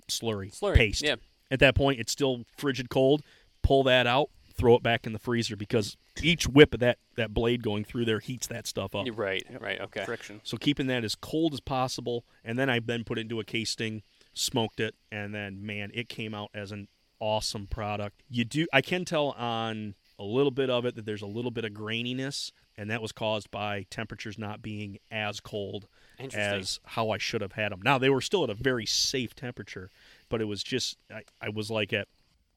slurry, 0.08 0.52
Slurry, 0.58 0.74
paste. 0.76 1.02
yeah. 1.02 1.16
At 1.50 1.60
that 1.60 1.74
point, 1.74 1.98
it's 2.00 2.12
still 2.12 2.44
frigid 2.56 2.90
cold. 2.90 3.22
Pull 3.62 3.82
that 3.84 4.06
out, 4.06 4.30
throw 4.54 4.74
it 4.74 4.82
back 4.82 5.06
in 5.06 5.12
the 5.12 5.18
freezer 5.18 5.56
because 5.56 5.96
each 6.22 6.46
whip 6.46 6.74
of 6.74 6.80
that, 6.80 6.98
that 7.16 7.32
blade 7.34 7.62
going 7.62 7.84
through 7.84 8.04
there 8.04 8.20
heats 8.20 8.46
that 8.48 8.66
stuff 8.66 8.94
up. 8.94 9.06
You're 9.06 9.14
right. 9.14 9.42
Right. 9.60 9.80
Okay. 9.80 10.04
friction. 10.04 10.40
So 10.44 10.56
keeping 10.56 10.86
that 10.88 11.04
as 11.04 11.14
cold 11.14 11.54
as 11.54 11.60
possible, 11.60 12.24
and 12.44 12.58
then 12.58 12.68
I 12.70 12.80
then 12.80 13.04
put 13.04 13.18
it 13.18 13.22
into 13.22 13.40
a 13.40 13.44
casting, 13.44 14.02
smoked 14.34 14.80
it, 14.80 14.94
and 15.10 15.34
then 15.34 15.64
man, 15.64 15.90
it 15.94 16.08
came 16.08 16.34
out 16.34 16.50
as 16.54 16.70
an 16.72 16.88
awesome 17.20 17.66
product. 17.66 18.22
You 18.30 18.44
do 18.44 18.66
I 18.72 18.80
can 18.80 19.04
tell 19.04 19.30
on 19.30 19.94
a 20.18 20.24
little 20.24 20.50
bit 20.50 20.68
of 20.70 20.84
it 20.84 20.96
that 20.96 21.06
there's 21.06 21.22
a 21.22 21.26
little 21.26 21.50
bit 21.50 21.64
of 21.64 21.72
graininess, 21.72 22.50
and 22.76 22.90
that 22.90 23.00
was 23.00 23.12
caused 23.12 23.50
by 23.50 23.86
temperatures 23.90 24.38
not 24.38 24.60
being 24.62 24.98
as 25.10 25.40
cold 25.40 25.88
as 26.34 26.80
how 26.84 27.10
I 27.10 27.18
should 27.18 27.40
have 27.40 27.52
had 27.52 27.70
them. 27.72 27.80
Now 27.82 27.98
they 27.98 28.10
were 28.10 28.20
still 28.20 28.44
at 28.44 28.50
a 28.50 28.54
very 28.54 28.86
safe 28.86 29.34
temperature, 29.34 29.90
but 30.28 30.40
it 30.40 30.46
was 30.46 30.62
just 30.62 30.96
I, 31.10 31.22
I 31.40 31.48
was 31.50 31.70
like 31.70 31.92
at 31.92 32.08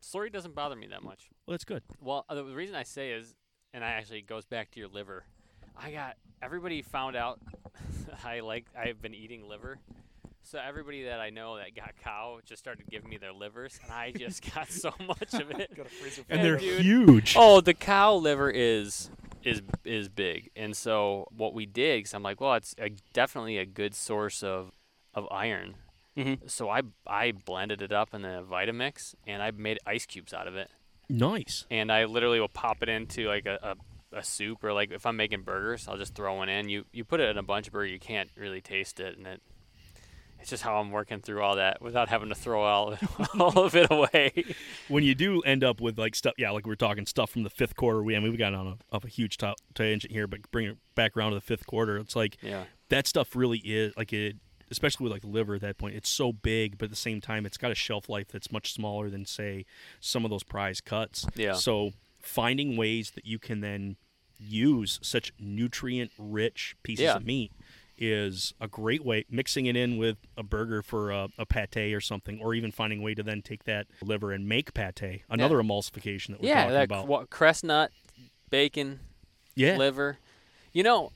Slurry 0.01 0.31
doesn't 0.31 0.55
bother 0.55 0.75
me 0.75 0.87
that 0.87 1.03
much. 1.03 1.29
well 1.45 1.53
that's 1.53 1.65
good. 1.65 1.83
Well, 2.01 2.25
uh, 2.27 2.35
the 2.35 2.43
reason 2.45 2.75
I 2.75 2.83
say 2.83 3.11
is, 3.11 3.35
and 3.73 3.83
I 3.83 3.89
actually 3.89 4.23
goes 4.23 4.45
back 4.45 4.71
to 4.71 4.79
your 4.79 4.89
liver. 4.89 5.25
I 5.77 5.91
got 5.91 6.17
everybody 6.41 6.81
found 6.81 7.15
out 7.15 7.39
I 8.25 8.39
like 8.39 8.65
I've 8.77 9.01
been 9.01 9.13
eating 9.13 9.47
liver. 9.47 9.77
So 10.43 10.59
everybody 10.59 11.03
that 11.03 11.19
I 11.19 11.29
know 11.29 11.57
that 11.57 11.75
got 11.75 11.93
cow 12.03 12.39
just 12.45 12.61
started 12.61 12.85
giving 12.89 13.09
me 13.09 13.17
their 13.17 13.31
livers, 13.33 13.79
and 13.83 13.91
I 13.91 14.11
just 14.11 14.43
got 14.55 14.69
so 14.69 14.91
much 15.07 15.33
of 15.33 15.51
it. 15.51 15.75
Got 15.75 15.85
a 15.85 15.89
freezer 15.89 16.23
And 16.29 16.43
they're 16.43 16.57
dude. 16.57 16.81
huge. 16.81 17.35
Oh, 17.37 17.61
the 17.61 17.73
cow 17.73 18.15
liver 18.15 18.49
is 18.49 19.09
is 19.43 19.61
is 19.85 20.09
big, 20.09 20.49
and 20.55 20.75
so 20.75 21.27
what 21.35 21.53
we 21.53 21.65
did, 21.65 21.99
because 21.99 22.13
I'm 22.13 22.23
like, 22.23 22.39
well, 22.41 22.53
it's 22.55 22.75
a, 22.79 22.89
definitely 23.13 23.57
a 23.57 23.65
good 23.65 23.93
source 23.95 24.43
of 24.43 24.71
of 25.13 25.27
iron. 25.31 25.75
Mhm. 26.17 26.49
So 26.49 26.69
I 26.69 26.81
I 27.07 27.31
blended 27.31 27.81
it 27.81 27.91
up 27.91 28.13
in 28.13 28.21
the 28.23 28.43
Vitamix, 28.49 29.15
and 29.25 29.41
I 29.41 29.51
made 29.51 29.79
ice 29.85 30.05
cubes 30.05 30.33
out 30.33 30.47
of 30.47 30.55
it, 30.55 30.69
Nice. 31.09 31.65
and 31.71 31.91
I 31.91 32.05
literally 32.05 32.39
will 32.39 32.49
pop 32.49 32.83
it 32.83 32.89
into 32.89 33.27
like 33.27 33.45
a, 33.45 33.75
a, 34.11 34.17
a 34.17 34.23
soup, 34.23 34.63
or 34.63 34.73
like 34.73 34.91
if 34.91 35.05
I'm 35.05 35.15
making 35.15 35.43
burgers, 35.43 35.87
I'll 35.87 35.97
just 35.97 36.13
throw 36.15 36.33
one 36.35 36.49
in. 36.49 36.67
You 36.67 36.85
you 36.91 37.05
put 37.05 37.19
it 37.21 37.29
in 37.29 37.37
a 37.37 37.43
bunch 37.43 37.67
of 37.67 37.73
burger, 37.73 37.87
you 37.87 37.99
can't 37.99 38.29
really 38.35 38.59
taste 38.61 38.99
it, 38.99 39.17
and 39.17 39.25
it. 39.27 39.41
It's 40.41 40.49
just 40.49 40.63
how 40.63 40.77
I'm 40.77 40.91
working 40.91 41.19
through 41.21 41.41
all 41.41 41.55
that 41.55 41.81
without 41.81 42.09
having 42.09 42.29
to 42.29 42.35
throw 42.35 42.61
all, 42.63 42.97
all 43.39 43.59
of 43.63 43.75
it 43.75 43.87
away. 43.91 44.43
when 44.87 45.03
you 45.03 45.15
do 45.15 45.41
end 45.41 45.63
up 45.63 45.79
with 45.79 45.97
like 45.97 46.15
stuff, 46.15 46.33
yeah, 46.37 46.51
like 46.51 46.65
we 46.65 46.73
are 46.73 46.75
talking 46.75 47.05
stuff 47.05 47.29
from 47.29 47.43
the 47.43 47.49
fifth 47.49 47.75
quarter. 47.75 48.03
We 48.03 48.15
I 48.15 48.19
mean 48.19 48.31
we 48.31 48.37
got 48.37 48.53
on 48.53 48.67
a, 48.67 48.77
of 48.95 49.05
a 49.05 49.07
huge 49.07 49.37
top 49.37 49.57
tangent 49.75 50.11
here, 50.11 50.27
but 50.27 50.49
bring 50.51 50.67
it 50.67 50.77
back 50.95 51.15
around 51.15 51.31
to 51.31 51.35
the 51.35 51.41
fifth 51.41 51.65
quarter. 51.67 51.97
It's 51.97 52.15
like 52.15 52.37
Yeah. 52.41 52.63
that 52.89 53.07
stuff 53.07 53.35
really 53.35 53.59
is 53.59 53.93
like 53.95 54.11
it, 54.13 54.37
especially 54.71 55.03
with 55.05 55.11
like 55.13 55.21
the 55.21 55.27
liver 55.27 55.55
at 55.55 55.61
that 55.61 55.77
point. 55.77 55.95
It's 55.95 56.09
so 56.09 56.33
big, 56.33 56.77
but 56.77 56.85
at 56.85 56.89
the 56.91 56.95
same 56.97 57.21
time, 57.21 57.45
it's 57.45 57.57
got 57.57 57.71
a 57.71 57.75
shelf 57.75 58.09
life 58.09 58.27
that's 58.29 58.51
much 58.51 58.73
smaller 58.73 59.09
than 59.09 59.25
say 59.25 59.65
some 59.99 60.25
of 60.25 60.31
those 60.31 60.43
prize 60.43 60.81
cuts. 60.81 61.25
Yeah. 61.35 61.53
So 61.53 61.91
finding 62.19 62.77
ways 62.77 63.11
that 63.11 63.25
you 63.25 63.37
can 63.39 63.61
then 63.61 63.95
use 64.39 64.99
such 65.03 65.31
nutrient 65.39 66.11
rich 66.17 66.75
pieces 66.81 67.03
Yeah. 67.03 67.15
of 67.17 67.25
meat 67.25 67.51
is 68.01 68.53
a 68.59 68.67
great 68.67 69.05
way 69.05 69.23
mixing 69.29 69.67
it 69.67 69.75
in 69.75 69.95
with 69.95 70.17
a 70.35 70.43
burger 70.43 70.81
for 70.81 71.11
a, 71.11 71.29
a 71.37 71.45
pate 71.45 71.93
or 71.93 72.01
something 72.01 72.41
or 72.41 72.53
even 72.55 72.71
finding 72.71 72.99
a 72.99 73.03
way 73.03 73.13
to 73.13 73.21
then 73.21 73.41
take 73.41 73.63
that 73.65 73.85
liver 74.03 74.31
and 74.31 74.49
make 74.49 74.73
pate 74.73 75.23
another 75.29 75.57
emulsification 75.57 76.29
that 76.29 76.41
we're 76.41 76.49
yeah, 76.49 76.61
talking 76.63 76.73
that 76.73 76.83
about 76.83 77.07
what, 77.07 77.29
crest 77.29 77.63
nut, 77.63 77.91
bacon, 78.49 78.99
yeah 79.55 79.77
liver. 79.77 80.17
You 80.73 80.83
know, 80.83 81.11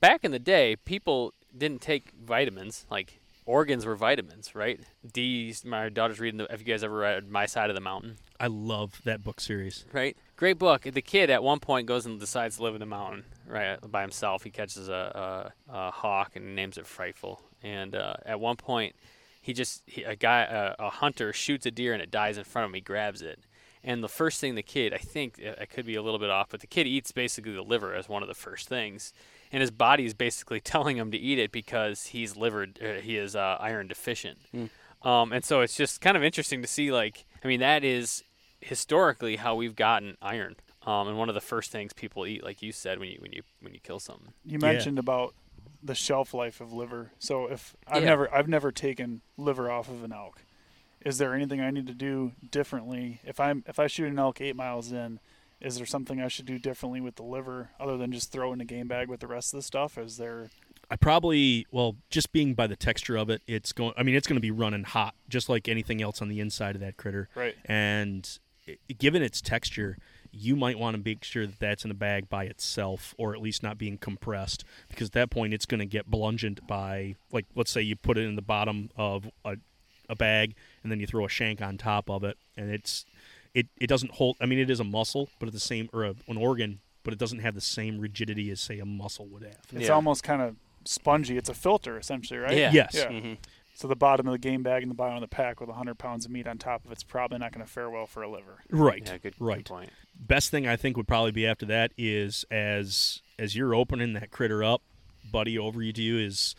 back 0.00 0.24
in 0.24 0.30
the 0.30 0.38
day, 0.38 0.76
people 0.76 1.34
didn't 1.56 1.80
take 1.80 2.12
vitamins. 2.12 2.86
Like 2.90 3.19
organs 3.50 3.84
were 3.84 3.96
vitamins, 3.96 4.54
right? 4.54 4.80
D. 5.12 5.54
My 5.64 5.88
daughter's 5.88 6.20
reading. 6.20 6.38
The, 6.38 6.46
have 6.50 6.60
you 6.60 6.66
guys 6.66 6.84
ever 6.84 6.96
read 6.96 7.28
My 7.28 7.46
Side 7.46 7.68
of 7.68 7.74
the 7.74 7.80
Mountain? 7.80 8.16
i 8.38 8.46
love 8.46 9.02
that 9.04 9.22
book 9.22 9.38
series 9.38 9.84
Right, 9.92 10.16
great 10.36 10.58
book. 10.58 10.82
The 10.82 11.02
kid 11.02 11.28
at 11.28 11.42
one 11.42 11.60
point 11.60 11.86
goes 11.86 12.06
and 12.06 12.18
decides 12.18 12.56
to 12.56 12.62
live 12.62 12.74
in 12.74 12.80
the 12.80 12.86
mountain, 12.86 13.24
right, 13.46 13.78
by 13.90 14.00
himself. 14.00 14.44
He 14.44 14.50
catches 14.50 14.88
a, 14.88 15.52
a, 15.68 15.72
a 15.72 15.90
hawk 15.90 16.36
and 16.36 16.56
names 16.56 16.78
it 16.78 16.86
Frightful. 16.86 17.42
And 17.62 17.94
uh, 17.94 18.14
at 18.24 18.40
one 18.40 18.56
point, 18.56 18.94
he 19.42 19.52
just 19.52 19.82
he, 19.86 20.04
a 20.04 20.16
guy 20.16 20.42
a, 20.42 20.86
a 20.86 20.90
hunter 20.90 21.32
shoots 21.32 21.66
a 21.66 21.70
deer 21.70 21.92
and 21.92 22.02
it 22.02 22.10
dies 22.10 22.38
in 22.38 22.44
front 22.44 22.64
of 22.64 22.70
him. 22.70 22.74
He 22.74 22.80
grabs 22.80 23.20
it, 23.20 23.40
And 23.82 24.04
the 24.04 24.08
first 24.08 24.40
thing 24.40 24.54
the 24.56 24.62
kid, 24.62 24.92
I 24.92 24.98
think 24.98 25.40
I 25.60 25.64
could 25.64 25.86
be 25.86 25.94
a 25.94 26.02
little 26.02 26.18
bit 26.20 26.28
off, 26.30 26.48
but 26.50 26.60
the 26.60 26.66
kid 26.66 26.86
eats 26.86 27.12
basically 27.12 27.52
the 27.52 27.62
liver 27.62 27.94
as 27.94 28.08
one 28.08 28.22
of 28.22 28.28
the 28.28 28.34
first 28.34 28.68
things, 28.68 29.12
and 29.50 29.60
his 29.62 29.70
body 29.70 30.04
is 30.04 30.12
basically 30.14 30.60
telling 30.74 30.96
him 30.98 31.10
to 31.10 31.18
eat 31.18 31.38
it 31.38 31.50
because 31.50 32.06
he's 32.06 32.36
liver, 32.36 32.66
uh, 32.82 33.00
he 33.00 33.16
is 33.16 33.34
uh, 33.34 33.56
iron 33.60 33.88
deficient. 33.88 34.38
Um, 35.02 35.32
and 35.32 35.42
so 35.42 35.62
it's 35.62 35.76
just 35.76 36.02
kind 36.02 36.14
of 36.16 36.22
interesting 36.22 36.60
to 36.60 36.68
see, 36.68 36.92
like, 36.92 37.24
I 37.42 37.48
mean, 37.48 37.60
that 37.60 37.84
is 37.84 38.22
historically 38.60 39.36
how 39.36 39.54
we've 39.54 39.74
gotten 39.74 40.16
iron. 40.20 40.56
Um, 40.86 41.08
and 41.08 41.18
one 41.18 41.28
of 41.30 41.34
the 41.34 41.40
first 41.40 41.72
things 41.72 41.92
people 41.94 42.26
eat, 42.26 42.44
like 42.44 42.60
you 42.62 42.72
said, 42.72 42.98
when 42.98 43.08
you 43.08 43.18
when 43.20 43.32
you 43.32 43.42
when 43.60 43.72
you 43.74 43.80
kill 43.80 43.98
something. 44.00 44.32
You 44.44 44.58
Yeah. 44.58 44.68
mentioned 44.72 44.98
about 44.98 45.34
the 45.82 45.94
shelf 45.94 46.34
life 46.34 46.60
of 46.60 46.72
liver. 46.72 47.12
So 47.18 47.46
if 47.46 47.74
I've 47.86 48.02
Yeah. 48.02 48.08
never 48.10 48.34
I've 48.34 48.48
never 48.48 48.72
taken 48.72 49.22
liver 49.38 49.70
off 49.70 49.88
of 49.88 50.04
an 50.04 50.12
elk. 50.12 50.42
Is 51.04 51.18
there 51.18 51.34
anything 51.34 51.60
I 51.60 51.70
need 51.70 51.86
to 51.86 51.94
do 51.94 52.32
differently 52.50 53.20
if 53.24 53.40
I'm 53.40 53.64
if 53.66 53.78
I 53.78 53.86
shoot 53.86 54.08
an 54.08 54.18
elk 54.18 54.40
eight 54.40 54.56
miles 54.56 54.92
in? 54.92 55.20
Is 55.60 55.76
there 55.76 55.86
something 55.86 56.20
I 56.20 56.28
should 56.28 56.46
do 56.46 56.58
differently 56.58 57.02
with 57.02 57.16
the 57.16 57.22
liver 57.22 57.70
other 57.78 57.98
than 57.98 58.12
just 58.12 58.32
throw 58.32 58.52
in 58.52 58.60
a 58.62 58.64
game 58.64 58.88
bag 58.88 59.08
with 59.08 59.20
the 59.20 59.26
rest 59.26 59.52
of 59.52 59.58
the 59.58 59.62
stuff? 59.62 59.98
Is 59.98 60.16
there 60.16 60.48
I 60.90 60.96
probably 60.96 61.66
well, 61.70 61.96
just 62.10 62.32
being 62.32 62.54
by 62.54 62.66
the 62.66 62.76
texture 62.76 63.16
of 63.16 63.30
it, 63.30 63.42
it's 63.46 63.72
going. 63.72 63.94
I 63.96 64.02
mean, 64.02 64.16
it's 64.16 64.26
going 64.26 64.36
to 64.36 64.40
be 64.40 64.50
running 64.50 64.84
hot, 64.84 65.14
just 65.28 65.48
like 65.48 65.68
anything 65.68 66.02
else 66.02 66.20
on 66.20 66.28
the 66.28 66.40
inside 66.40 66.74
of 66.74 66.80
that 66.80 66.96
critter. 66.96 67.28
Right. 67.34 67.54
And 67.64 68.28
given 68.98 69.22
its 69.22 69.40
texture, 69.40 69.98
you 70.32 70.56
might 70.56 70.78
want 70.78 70.96
to 70.96 71.02
make 71.02 71.22
sure 71.22 71.46
that 71.46 71.60
that's 71.60 71.84
in 71.84 71.90
a 71.90 71.94
bag 71.94 72.28
by 72.28 72.44
itself, 72.44 73.14
or 73.18 73.34
at 73.34 73.40
least 73.40 73.62
not 73.62 73.78
being 73.78 73.98
compressed, 73.98 74.64
because 74.88 75.08
at 75.08 75.12
that 75.12 75.30
point 75.30 75.54
it's 75.54 75.66
going 75.66 75.80
to 75.80 75.86
get 75.86 76.10
bludgeoned 76.10 76.66
by, 76.66 77.14
like, 77.32 77.46
let's 77.54 77.70
say 77.70 77.80
you 77.80 77.96
put 77.96 78.18
it 78.18 78.24
in 78.24 78.36
the 78.36 78.42
bottom 78.42 78.90
of 78.96 79.30
a, 79.44 79.56
a 80.08 80.16
bag, 80.16 80.54
and 80.82 80.90
then 80.90 81.00
you 81.00 81.06
throw 81.06 81.24
a 81.24 81.28
shank 81.28 81.60
on 81.62 81.76
top 81.78 82.08
of 82.10 82.24
it, 82.24 82.36
and 82.56 82.70
it's 82.70 83.04
it, 83.54 83.66
it 83.80 83.88
doesn't 83.88 84.12
hold. 84.12 84.36
I 84.40 84.46
mean, 84.46 84.58
it 84.58 84.70
is 84.70 84.80
a 84.80 84.84
muscle, 84.84 85.28
but 85.38 85.46
at 85.48 85.52
the 85.52 85.60
same 85.60 85.88
or 85.92 86.04
a, 86.04 86.14
an 86.28 86.36
organ, 86.36 86.80
but 87.02 87.12
it 87.12 87.18
doesn't 87.18 87.40
have 87.40 87.54
the 87.54 87.60
same 87.60 87.98
rigidity 87.98 88.50
as 88.50 88.60
say 88.60 88.78
a 88.78 88.84
muscle 88.86 89.26
would 89.26 89.42
have. 89.42 89.56
it's 89.72 89.86
Yeah. 89.88 89.94
almost 89.94 90.22
kind 90.22 90.40
of 90.42 90.56
spongy? 90.84 91.36
It's 91.36 91.48
a 91.48 91.54
filter 91.54 91.98
essentially, 91.98 92.38
right? 92.38 92.56
Yeah. 92.56 92.70
Yes. 92.72 92.94
Yeah. 92.94 93.08
Mhm. 93.08 93.38
So 93.74 93.88
the 93.88 93.96
bottom 93.96 94.26
of 94.28 94.32
the 94.32 94.38
game 94.38 94.62
bag 94.62 94.82
and 94.82 94.90
the 94.90 94.94
bottom 94.94 95.14
of 95.16 95.20
the 95.22 95.28
pack 95.28 95.58
with 95.58 95.68
100 95.70 95.96
pounds 95.96 96.26
of 96.26 96.30
meat 96.30 96.46
on 96.46 96.58
top 96.58 96.84
of 96.84 96.92
it's 96.92 97.02
probably 97.02 97.38
not 97.38 97.50
going 97.52 97.64
to 97.64 97.70
fare 97.70 97.88
well 97.88 98.06
for 98.06 98.22
a 98.22 98.28
liver. 98.30 98.58
Right. 98.70 99.02
Yeah, 99.06 99.16
good, 99.18 99.34
right. 99.38 99.58
good 99.58 99.64
point. 99.66 99.90
best 100.14 100.50
thing 100.50 100.66
I 100.68 100.76
think 100.76 100.96
would 100.98 101.08
probably 101.08 101.30
be 101.32 101.46
after 101.46 101.64
that 101.66 101.92
is 101.96 102.44
as 102.50 103.20
as 103.38 103.56
you're 103.56 103.74
opening 103.74 104.12
that 104.14 104.30
critter 104.30 104.62
up, 104.62 104.82
buddy 105.32 105.58
over 105.58 105.82
you 105.82 105.92
to 105.94 106.02
you 106.02 106.18
is 106.18 106.54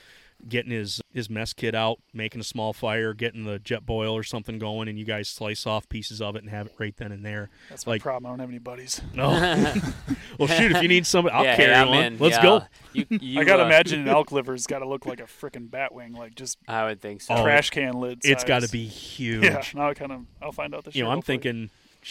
getting 0.47 0.71
his 0.71 1.01
his 1.13 1.29
mess 1.29 1.53
kit 1.53 1.75
out, 1.75 1.99
making 2.13 2.39
a 2.41 2.43
small 2.43 2.73
fire, 2.73 3.13
getting 3.13 3.43
the 3.43 3.59
jet 3.59 3.85
boil 3.85 4.15
or 4.15 4.23
something 4.23 4.57
going, 4.59 4.87
and 4.87 4.97
you 4.97 5.05
guys 5.05 5.27
slice 5.27 5.65
off 5.67 5.87
pieces 5.89 6.21
of 6.21 6.35
it 6.35 6.41
and 6.43 6.49
have 6.49 6.67
it 6.67 6.73
right 6.77 6.95
then 6.97 7.11
and 7.11 7.25
there. 7.25 7.49
That's 7.69 7.85
my 7.85 7.97
problem. 7.99 8.27
I 8.27 8.29
don't 8.33 8.39
have 8.39 8.49
any 8.49 8.59
buddies. 8.59 9.01
No, 9.13 9.29
well 10.39 10.47
shoot, 10.47 10.71
if 10.71 10.81
you 10.81 10.87
need 10.87 11.05
somebody, 11.05 11.35
I'll 11.35 11.43
yeah, 11.43 11.55
carry 11.55 11.73
hey, 11.73 11.85
one. 11.85 12.03
in. 12.03 12.17
Let's 12.17 12.37
Yeah. 12.37 12.43
go. 12.43 12.63
You, 12.93 13.05
you, 13.19 13.39
I 13.41 13.43
gotta 13.43 13.63
uh, 13.63 13.67
imagine 13.67 14.01
an 14.01 14.07
elk 14.07 14.31
liver's 14.31 14.65
got 14.67 14.79
to 14.79 14.87
look 14.87 15.05
like 15.05 15.19
a 15.19 15.23
freaking 15.23 15.69
bat 15.69 15.93
wing, 15.93 16.13
like 16.13 16.35
just 16.35 16.57
I 16.67 16.85
would 16.85 17.01
think 17.01 17.21
so. 17.21 17.41
Trash 17.41 17.69
can 17.71 17.93
lid. 17.99 18.21
It's 18.23 18.43
got 18.43 18.61
to 18.61 18.69
be 18.69 18.85
huge. 18.85 19.43
Yeah. 19.43 19.61
Now 19.75 19.89
I 19.89 19.93
kind 19.93 20.11
of 20.11 20.25
I'll 20.41 20.51
find 20.51 20.73
out 20.73 20.85
this. 20.85 20.95
you 20.95 21.03
know, 21.03 21.11
I'm 21.11 21.21
thinking. 21.21 21.69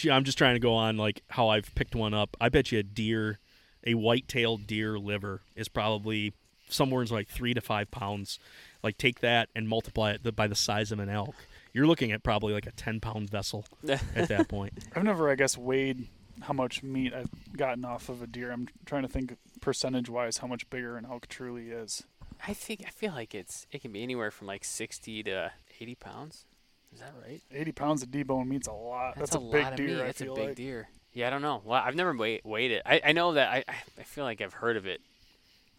I'm 0.09 0.23
just 0.23 0.37
trying 0.37 0.55
to 0.55 0.59
go 0.59 0.73
on 0.73 0.95
like 0.95 1.21
how 1.29 1.49
I've 1.49 1.73
picked 1.75 1.95
one 1.95 2.13
up. 2.13 2.37
I 2.39 2.47
bet 2.47 2.71
you 2.71 2.79
a 2.79 2.83
deer, 2.83 3.39
a 3.85 3.93
white-tailed 3.95 4.65
deer 4.65 4.97
liver 4.97 5.41
is 5.55 5.67
probably 5.67 6.33
somewhere 6.71 7.03
in 7.03 7.09
like 7.09 7.27
three 7.27 7.53
to 7.53 7.61
five 7.61 7.91
pounds. 7.91 8.39
Like 8.83 8.97
take 8.97 9.19
that 9.19 9.49
and 9.55 9.67
multiply 9.67 10.11
it 10.11 10.35
by 10.35 10.47
the 10.47 10.55
size 10.55 10.91
of 10.91 10.99
an 10.99 11.09
elk. 11.09 11.35
You're 11.73 11.87
looking 11.87 12.11
at 12.11 12.23
probably 12.23 12.53
like 12.53 12.65
a 12.65 12.71
10-pound 12.71 13.29
vessel 13.29 13.65
at 13.87 14.27
that 14.27 14.49
point. 14.49 14.73
I've 14.95 15.03
never, 15.03 15.29
I 15.29 15.35
guess, 15.35 15.57
weighed 15.57 16.07
how 16.41 16.53
much 16.53 16.83
meat 16.83 17.13
I've 17.13 17.29
gotten 17.55 17.85
off 17.85 18.09
of 18.09 18.21
a 18.21 18.27
deer. 18.27 18.51
I'm 18.51 18.67
trying 18.85 19.03
to 19.03 19.07
think 19.07 19.37
percentage 19.61 20.09
wise 20.09 20.37
how 20.37 20.47
much 20.47 20.69
bigger 20.69 20.97
an 20.97 21.05
elk 21.05 21.27
truly 21.27 21.69
is. 21.69 22.03
I 22.45 22.53
think 22.53 22.83
I 22.85 22.89
feel 22.89 23.11
like 23.11 23.35
it's 23.35 23.67
it 23.71 23.81
can 23.81 23.91
be 23.91 24.01
anywhere 24.01 24.31
from 24.31 24.47
like 24.47 24.63
60 24.63 25.23
to 25.23 25.51
80 25.79 25.95
pounds. 25.95 26.45
Is 26.93 26.99
that 26.99 27.13
right? 27.25 27.41
80 27.51 27.71
pounds 27.71 28.03
of 28.03 28.09
debone 28.09 28.47
meat's 28.47 28.67
a 28.67 28.73
lot. 28.73 29.15
That's, 29.15 29.35
a, 29.35 29.37
a, 29.37 29.41
big 29.41 29.63
lot 29.63 29.73
of 29.73 29.77
deer. 29.77 29.87
meat. 29.87 30.01
I 30.01 30.05
That's 30.07 30.21
a 30.21 30.25
big 30.25 30.37
like. 30.37 30.55
deer. 30.55 30.89
Yeah, 31.13 31.27
I 31.27 31.29
don't 31.29 31.41
know. 31.41 31.61
Well, 31.63 31.81
I've 31.81 31.95
never 31.95 32.15
weighed, 32.15 32.41
weighed 32.43 32.71
it. 32.71 32.81
I, 32.85 33.01
I 33.05 33.11
know 33.11 33.33
that 33.33 33.49
I, 33.49 33.63
I 33.67 33.75
I 33.99 34.03
feel 34.03 34.23
like 34.23 34.41
I've 34.41 34.53
heard 34.53 34.77
of 34.77 34.85
it. 34.87 35.01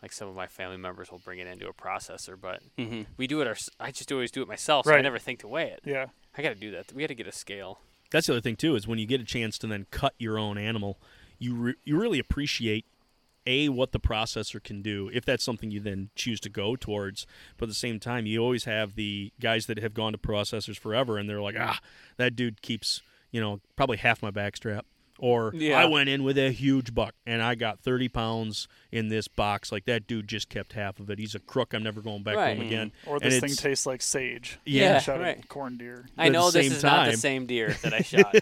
Like 0.03 0.13
some 0.13 0.29
of 0.29 0.35
my 0.35 0.49
family 0.49 0.77
members 0.77 1.11
will 1.13 1.21
bring 1.21 1.39
it 1.39 1.47
into 1.47 1.69
a 1.69 1.73
processor, 1.73 2.39
but 2.41 2.61
Mhm. 2.77 3.07
we 3.17 3.27
do 3.29 3.41
it. 3.41 3.47
Our, 3.47 3.57
I 3.79 3.93
just 3.93 4.11
always 4.11 4.31
do 4.33 4.43
it 4.43 4.49
myself, 4.49 4.85
so 4.87 4.93
I 4.95 5.01
never 5.01 5.19
think 5.19 5.39
to 5.41 5.49
weigh 5.49 5.71
it. 5.71 5.81
Yeah. 5.85 6.07
I 6.37 6.43
got 6.43 6.49
to 6.51 6.55
do 6.57 6.71
that. 6.73 6.93
We 6.93 7.03
got 7.03 7.09
to 7.09 7.15
get 7.15 7.27
a 7.29 7.33
scale. 7.33 7.81
That's 8.11 8.27
the 8.27 8.33
other 8.35 8.41
thing 8.41 8.57
too 8.57 8.75
is 8.75 8.87
when 8.87 8.99
you 8.99 9.07
get 9.07 9.21
a 9.21 9.25
chance 9.25 9.57
to 9.59 9.67
then 9.67 9.87
cut 9.91 10.15
your 10.19 10.39
own 10.39 10.59
animal, 10.59 10.99
you 11.39 11.55
re- 11.55 11.75
you 11.85 11.99
really 11.99 12.19
appreciate 12.19 12.85
a 13.47 13.69
what 13.69 13.91
the 13.93 13.99
processor 14.01 14.63
can 14.63 14.83
do 14.83 15.11
if 15.13 15.25
that's 15.25 15.43
something 15.43 15.71
you 15.71 15.81
then 15.81 16.11
choose 16.15 16.39
to 16.41 16.49
go 16.49 16.77
towards. 16.77 17.27
But 17.57 17.65
at 17.65 17.69
the 17.71 17.75
same 17.75 17.99
time, 18.01 18.27
you 18.27 18.41
always 18.41 18.65
have 18.65 18.95
the 18.97 19.33
guys 19.41 19.67
that 19.67 19.79
have 19.79 19.95
gone 19.95 20.13
to 20.13 20.19
processors 20.19 20.79
forever, 20.79 21.17
and 21.19 21.29
they're 21.29 21.41
like, 21.41 21.57
ah, 21.59 21.81
that 22.19 22.37
dude 22.37 22.61
keeps 22.63 23.03
you 23.31 23.41
know 23.41 23.61
probably 23.77 23.97
half 23.99 24.21
my 24.23 24.31
backstrap. 24.31 24.83
Or 25.25 25.53
Yeah. 25.55 25.79
I 25.81 25.85
went 25.85 26.09
in 26.09 26.25
with 26.25 26.37
a 26.37 26.51
huge 26.51 26.93
buck 26.93 27.15
and 27.25 27.41
I 27.41 27.55
got 27.55 27.79
30 27.79 28.09
pounds 28.09 28.67
in 28.91 29.07
this 29.09 29.29
box. 29.29 29.71
Like 29.71 29.85
that 29.85 30.09
dude 30.09 30.27
just 30.27 30.49
kept 30.49 30.73
half 30.73 30.99
of 30.99 31.09
it. 31.11 31.21
He's 31.21 31.37
a 31.37 31.39
crook. 31.39 31.75
I'm 31.75 31.85
never 31.85 32.01
going 32.01 32.25
back 32.25 32.35
Right. 32.35 32.55
to 32.55 32.61
him 32.61 32.67
again. 32.67 32.93
Or 33.07 33.19
And 33.23 33.31
this 33.31 33.39
thing 33.39 33.55
tastes 33.55 33.87
like 33.87 34.03
sage. 34.03 34.59
Yeah, 34.67 34.99
Shot 34.99 35.21
right. 35.21 35.49
corn 35.49 35.77
deer. 35.79 36.07
I 36.19 36.29
know 36.29 36.51
this 36.51 36.65
same 36.67 36.73
is 36.73 36.83
not 36.83 37.09
the 37.09 37.17
same 37.17 37.47
deer 37.47 37.77
that 37.83 37.95
I 37.95 38.01
shot. 38.03 38.35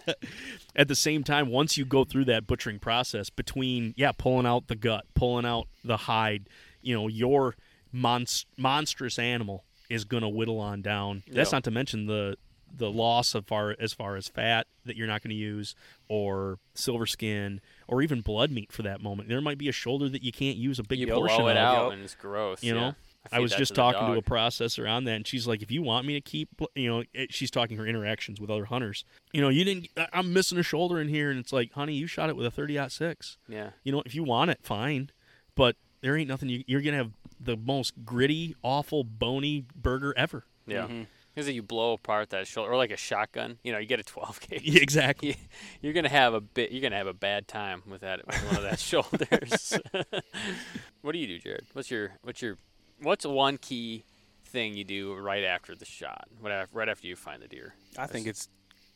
at 0.75 0.89
the 0.89 0.95
same 0.95 1.23
time, 1.23 1.49
once 1.51 1.77
you 1.77 1.85
go 1.85 2.05
through 2.05 2.25
that 2.25 2.47
butchering 2.47 2.79
process 2.79 3.29
between, 3.29 3.93
yeah, 3.99 4.13
pulling 4.13 4.47
out 4.47 4.69
the 4.69 4.75
gut, 4.77 5.05
pulling 5.13 5.45
out 5.45 5.69
the 5.85 5.99
hide, 5.99 6.49
you 6.81 6.95
know, 6.95 7.09
your 7.09 7.57
monst- 7.95 8.47
monstrous 8.57 9.19
animal 9.19 9.65
is 9.91 10.05
going 10.07 10.23
to 10.23 10.29
whittle 10.31 10.59
on 10.61 10.81
down. 10.81 11.25
That's 11.31 11.51
Yeah. 11.51 11.57
not 11.57 11.65
to 11.65 11.71
mention 11.71 12.07
the 12.07 12.37
the 12.77 12.91
loss 12.91 13.35
of 13.35 13.47
far 13.47 13.75
as 13.79 13.93
far 13.93 14.17
as 14.17 14.29
fat 14.29 14.67
that 14.85 14.97
you're 14.97 15.07
not 15.07 15.23
going 15.23 15.31
to 15.31 15.37
use, 15.37 15.75
or 16.09 16.59
silver 16.75 17.07
skin, 17.07 17.61
or 17.89 18.03
even 18.03 18.21
blood 18.21 18.51
meat 18.51 18.73
for 18.73 18.83
that 18.83 19.03
moment. 19.03 19.29
There 19.29 19.41
might 19.41 19.59
be 19.59 19.69
a 19.69 19.73
shoulder 19.73 20.09
that 20.09 20.23
you 20.23 20.33
can't 20.33 20.57
use 20.57 20.79
a 20.79 20.83
big 20.83 20.99
you 21.01 21.07
portion 21.09 21.37
blow 21.39 21.49
it 21.49 21.53
of. 21.53 21.57
out 21.59 21.93
and 21.93 22.03
it's 22.03 22.15
gross. 22.15 22.63
You 22.63 22.75
yeah. 22.75 22.81
know? 22.81 22.95
I 23.31 23.37
feed 23.37 23.43
was 23.43 23.53
just 23.55 23.75
to 23.75 23.75
the 23.75 23.83
talking 23.83 24.13
to 24.15 24.19
a 24.19 24.23
processor 24.23 24.91
on 24.91 25.05
that, 25.05 25.13
and 25.13 25.27
she's 25.27 25.47
like, 25.47 25.61
"If 25.61 25.71
you 25.71 25.83
want 25.83 26.07
me 26.07 26.15
to 26.15 26.23
keep, 26.23 26.49
you 26.75 26.89
know," 26.89 27.05
it, 27.13 27.35
she's 27.35 27.51
talking 27.51 27.77
her 27.77 27.87
interactions 27.87 28.41
with 28.41 28.49
other 28.49 28.65
hunters. 28.65 29.05
You 29.33 29.43
know, 29.43 29.51
you 29.51 29.63
didn't. 29.63 29.89
I- 29.97 30.09
I'm 30.15 30.33
missing 30.33 30.57
a 30.57 30.63
shoulder 30.63 30.99
in 30.99 31.09
here, 31.09 31.31
and 31.31 31.39
it's 31.39 31.53
like, 31.53 31.73
honey, 31.73 31.93
you 31.95 32.07
shot 32.07 32.31
it 32.31 32.37
with 32.37 32.47
a 32.47 32.51
30-06. 32.51 33.37
Yeah. 33.47 33.71
You 33.85 33.93
know, 33.93 34.03
if 34.07 34.15
you 34.15 34.25
want 34.25 34.51
it, 34.51 34.61
fine, 34.63 35.11
but 35.55 35.77
there 36.01 36.17
ain't 36.17 36.29
nothing. 36.29 36.49
You, 36.49 36.65
you're 36.67 36.81
gonna 36.81 36.97
have 36.97 37.13
the 37.39 37.59
most 37.59 38.07
gritty, 38.07 38.57
awful, 38.63 39.05
bony 39.05 39.67
burger 39.77 40.15
ever. 40.17 40.45
Yeah. 40.67 40.87
Mhm. 40.87 41.07
Because 41.41 41.49
if 41.49 41.55
you 41.55 41.63
blow 41.63 41.95
apart 41.95 42.29
that 42.31 42.47
shoulder, 42.47 42.71
or 42.71 42.77
like 42.77 42.91
a 42.91 42.99
shotgun, 42.99 43.57
you 43.65 43.73
know, 43.73 43.79
you 43.79 43.87
get 43.87 43.99
a 43.99 44.03
12 44.03 44.41
gauge. 44.49 44.61
Yeah, 44.63 44.83
exactly. 44.83 45.29
you- 45.31 45.35
you're 45.81 45.93
gonna 45.95 46.11
have 46.11 46.35
a 46.35 46.41
bit. 46.43 46.71
You're 46.71 46.83
gonna 46.83 46.99
have 46.99 47.07
a 47.07 47.15
bad 47.15 47.49
time 47.49 47.83
with 47.89 48.03
that 48.03 48.27
with 48.27 48.37
one 48.47 48.57
of 48.57 48.63
that 48.65 48.79
shoulders. 48.91 49.79
what 51.03 51.13
do 51.13 51.19
you 51.19 51.27
do, 51.27 51.39
Jared? 51.39 51.65
What's 51.73 51.91
your 51.91 52.13
what's 52.23 52.43
your 52.43 52.57
what's 53.01 53.25
one 53.25 53.57
key 53.57 54.05
thing 54.45 54.77
you 54.77 54.85
do 54.85 55.15
right 55.15 55.45
after 55.45 55.75
the 55.75 55.85
shot? 55.87 56.29
What 56.41 56.53
af- 56.53 56.69
right 56.75 56.89
after 56.89 57.07
you 57.07 57.17
find 57.17 57.41
the 57.43 57.49
deer? 57.49 57.75
I 57.97 58.07
think 58.07 58.27
it's 58.27 58.49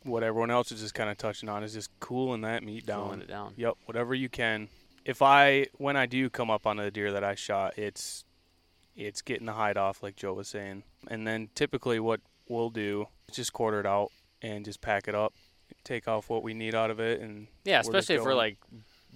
what 0.03 0.22
everyone 0.22 0.51
else 0.51 0.70
is 0.70 0.80
just 0.82 0.92
kind 0.95 1.09
of 1.09 1.16
touching 1.16 1.49
on 1.49 1.64
is 1.64 1.72
just 1.72 1.88
cooling 2.01 2.42
that 2.42 2.62
meat 2.62 2.84
down. 2.84 3.05
Cooling 3.05 3.20
it 3.22 3.28
down. 3.28 3.55
Yep, 3.57 3.74
whatever 3.86 4.14
you 4.14 4.28
can. 4.28 4.68
If 5.07 5.22
I 5.22 5.68
when 5.78 5.97
I 5.97 6.05
do 6.07 6.28
come 6.28 6.51
up 6.51 6.66
on 6.66 6.76
the 6.76 6.90
deer 6.90 7.11
that 7.12 7.24
I 7.24 7.34
shot, 7.36 7.78
it's 7.78 8.24
it's 8.97 9.22
getting 9.22 9.47
the 9.47 9.55
hide 9.55 9.76
off 9.76 10.03
like 10.03 10.14
Joe 10.16 10.34
was 10.34 10.49
saying. 10.49 10.82
And 11.09 11.26
then 11.26 11.49
typically 11.55 11.99
what 12.01 12.20
we'll 12.49 12.70
do 12.70 13.07
is 13.28 13.36
just 13.36 13.53
quarter 13.53 13.80
it 13.80 13.86
out 13.86 14.11
and 14.42 14.64
just 14.64 14.80
pack 14.80 15.09
it 15.09 15.14
up, 15.14 15.32
take 15.84 16.07
off 16.09 16.28
what 16.28 16.42
we 16.42 16.55
need 16.55 16.74
out 16.74 16.90
of 16.90 17.01
it 17.01 17.20
and 17.20 17.47
Yeah, 17.64 17.80
especially 17.80 18.16
if 18.16 18.22
we're 18.22 18.34
like 18.34 18.57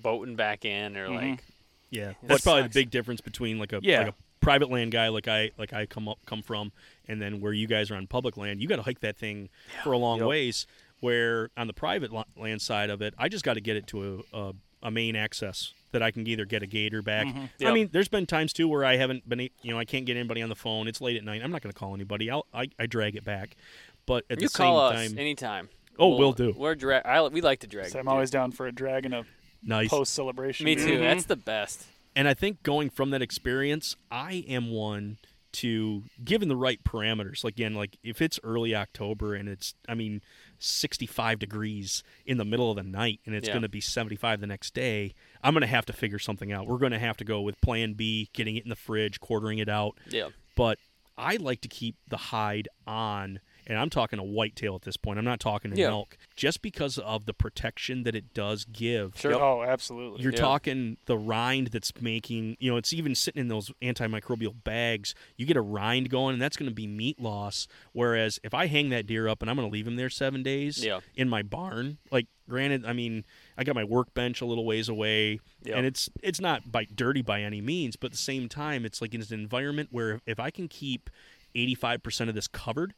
boating 0.00 0.36
back 0.36 0.64
in 0.64 0.96
or 0.96 1.08
Mhm. 1.08 1.30
like 1.32 1.44
Yeah, 1.90 2.08
That 2.08 2.16
that's 2.28 2.42
probably 2.42 2.62
sucks. 2.64 2.74
the 2.74 2.80
big 2.82 2.90
difference 2.90 3.20
between 3.22 3.58
like 3.58 3.72
a 3.72 3.80
Yeah. 3.82 3.98
like 4.00 4.08
a 4.08 4.14
private 4.40 4.70
land 4.70 4.92
guy 4.92 5.08
like 5.08 5.26
I 5.28 5.50
like 5.58 5.72
I 5.72 5.86
come 5.86 6.06
up 6.08 6.18
come 6.26 6.42
from, 6.42 6.70
and 7.06 7.20
then 7.20 7.40
where 7.40 7.52
you 7.52 7.66
guys 7.66 7.90
are 7.90 7.96
on 7.96 8.06
public 8.06 8.36
land. 8.36 8.60
You 8.60 8.68
got 8.68 8.76
to 8.76 8.82
hike 8.82 9.00
that 9.00 9.16
thing 9.16 9.48
for 9.82 9.92
a 9.92 9.98
long 9.98 10.18
Yep. 10.18 10.26
ways. 10.28 10.66
Where 11.00 11.50
on 11.56 11.66
the 11.66 11.72
private 11.72 12.10
land 12.36 12.60
side 12.60 12.90
of 12.90 13.00
it, 13.02 13.14
I 13.16 13.28
just 13.28 13.44
got 13.44 13.54
to 13.54 13.60
get 13.60 13.76
it 13.76 13.86
to 13.88 14.24
a, 14.32 14.38
a 14.38 14.54
a 14.82 14.90
main 14.90 15.16
access 15.16 15.72
that 15.92 16.02
I 16.02 16.10
can 16.10 16.26
either 16.26 16.44
get 16.44 16.62
a 16.62 16.66
gator 16.66 17.02
back. 17.02 17.26
I 17.26 17.30
Mm-hmm. 17.30 17.44
Yep. 17.58 17.74
mean, 17.74 17.88
there's 17.92 18.08
been 18.08 18.26
times 18.26 18.52
too 18.52 18.68
where 18.68 18.84
I 18.84 18.96
haven't 18.96 19.28
been, 19.28 19.40
you 19.40 19.72
know, 19.72 19.78
I 19.78 19.84
can't 19.84 20.04
get 20.06 20.16
anybody 20.16 20.42
on 20.42 20.48
the 20.48 20.54
phone. 20.56 20.88
It's 20.88 21.00
late 21.00 21.16
at 21.16 21.24
night. 21.24 21.40
I'm 21.42 21.50
not 21.50 21.62
going 21.62 21.72
to 21.72 21.78
call 21.78 21.94
anybody. 21.94 22.30
I'll, 22.30 22.46
I 22.52 22.68
I 22.78 22.86
drag 22.86 23.16
it 23.16 23.24
back, 23.24 23.56
but 24.06 24.24
at 24.30 24.40
you 24.40 24.48
the 24.48 24.54
call 24.54 24.90
same 24.90 24.98
us 24.98 25.08
time, 25.10 25.18
anytime. 25.18 25.68
Oh, 25.98 26.16
we'll 26.16 26.32
do. 26.32 26.54
We're 26.56 26.74
dra- 26.76 27.02
I, 27.04 27.26
we 27.28 27.40
like 27.40 27.60
to 27.60 27.66
drag. 27.66 27.88
So 27.90 27.98
I'm 27.98 28.08
always 28.08 28.30
down 28.30 28.52
for 28.52 28.66
a 28.66 28.72
drag 28.72 29.04
and 29.04 29.14
a 29.14 29.24
nice. 29.62 29.88
post 29.88 30.14
celebration. 30.14 30.64
Me 30.64 30.76
too. 30.76 30.98
Mhm. 30.98 31.00
That's 31.00 31.24
the 31.24 31.36
best. 31.36 31.86
And 32.14 32.28
I 32.28 32.34
think 32.34 32.62
going 32.62 32.90
from 32.90 33.10
that 33.10 33.22
experience, 33.22 33.96
I 34.10 34.44
am 34.48 34.70
one 34.70 35.18
to 35.50 36.04
given 36.24 36.48
the 36.48 36.56
right 36.56 36.82
parameters. 36.84 37.42
Like 37.42 37.54
again, 37.54 37.74
like 37.74 37.96
if 38.04 38.20
it's 38.22 38.38
early 38.44 38.74
October 38.74 39.34
and 39.34 39.48
it's, 39.48 39.74
I 39.88 39.94
mean, 39.94 40.20
65 40.58 41.38
degrees 41.38 42.02
in 42.26 42.36
the 42.38 42.44
middle 42.44 42.70
of 42.70 42.76
the 42.76 42.82
night 42.82 43.20
and 43.26 43.34
it's 43.34 43.46
Yeah. 43.46 43.54
going 43.54 43.62
to 43.62 43.68
be 43.68 43.80
75 43.80 44.40
the 44.40 44.46
next 44.46 44.74
day, 44.74 45.14
I'm 45.42 45.54
going 45.54 45.60
to 45.62 45.66
have 45.66 45.86
to 45.86 45.92
figure 45.92 46.18
something 46.18 46.52
out. 46.52 46.66
We're 46.66 46.78
going 46.78 46.92
to 46.92 46.98
have 46.98 47.16
to 47.18 47.24
go 47.24 47.40
with 47.40 47.60
plan 47.60 47.94
B, 47.94 48.28
getting 48.32 48.56
it 48.56 48.64
in 48.64 48.68
the 48.70 48.76
fridge, 48.76 49.20
quartering 49.20 49.58
it 49.58 49.68
out. 49.68 49.98
Yeah. 50.08 50.28
But 50.56 50.78
I 51.16 51.36
like 51.36 51.60
to 51.62 51.68
keep 51.68 51.96
the 52.08 52.16
hide 52.16 52.68
on, 52.86 53.40
and 53.68 53.78
I'm 53.78 53.90
talking 53.90 54.18
a 54.18 54.24
whitetail 54.24 54.74
at 54.74 54.82
this 54.82 54.96
point. 54.96 55.18
I'm 55.18 55.24
not 55.24 55.38
talking 55.40 55.72
a 55.72 55.76
Yeah. 55.76 55.88
elk, 55.90 56.16
just 56.34 56.62
because 56.62 56.98
of 56.98 57.26
the 57.26 57.34
protection 57.34 58.02
that 58.04 58.14
it 58.16 58.32
does 58.34 58.64
give. 58.64 59.12
Sure. 59.20 59.34
Oh, 59.34 59.62
absolutely. 59.62 60.22
You're 60.22 60.32
Yeah. 60.32 60.38
talking 60.40 60.96
the 61.06 61.16
rind 61.18 61.68
that's 61.68 61.92
making, 62.00 62.56
you 62.58 62.70
know, 62.70 62.76
it's 62.78 62.92
even 62.92 63.14
sitting 63.14 63.40
in 63.40 63.48
those 63.48 63.70
antimicrobial 63.82 64.64
bags. 64.64 65.14
You 65.36 65.46
get 65.46 65.56
a 65.56 65.60
rind 65.62 66.08
going, 66.10 66.32
and 66.32 66.42
that's 66.42 66.56
going 66.56 66.70
to 66.70 66.74
be 66.74 66.86
meat 66.86 67.20
loss. 67.20 67.68
Whereas 67.92 68.40
if 68.42 68.54
I 68.54 68.66
hang 68.66 68.88
that 68.88 69.06
deer 69.06 69.28
up 69.28 69.42
and 69.42 69.50
I'm 69.50 69.56
going 69.56 69.68
to 69.68 69.72
leave 69.72 69.86
him 69.86 69.96
there 69.96 70.10
seven 70.10 70.42
days 70.42 70.82
Yeah. 70.84 71.00
in 71.14 71.28
my 71.28 71.42
barn, 71.42 71.98
like 72.10 72.26
granted, 72.48 72.86
I 72.86 72.94
mean, 72.94 73.26
I 73.58 73.64
got 73.64 73.74
my 73.74 73.84
workbench 73.84 74.40
a 74.40 74.46
little 74.46 74.64
ways 74.64 74.88
away, 74.88 75.40
Yeah. 75.62 75.76
and 75.76 75.86
it's 75.86 76.08
it's 76.22 76.40
not 76.40 76.72
by 76.72 76.84
dirty 76.86 77.20
by 77.20 77.42
any 77.42 77.60
means, 77.60 77.96
but 77.96 78.06
at 78.06 78.12
the 78.12 78.16
same 78.18 78.48
time, 78.48 78.86
it's 78.86 79.02
like 79.02 79.12
it's 79.14 79.30
an 79.30 79.38
environment 79.40 79.88
where 79.92 80.20
if 80.24 80.40
I 80.40 80.50
can 80.50 80.66
keep 80.68 81.10
85% 81.54 82.28
of 82.28 82.34
this 82.34 82.48
covered, 82.48 82.94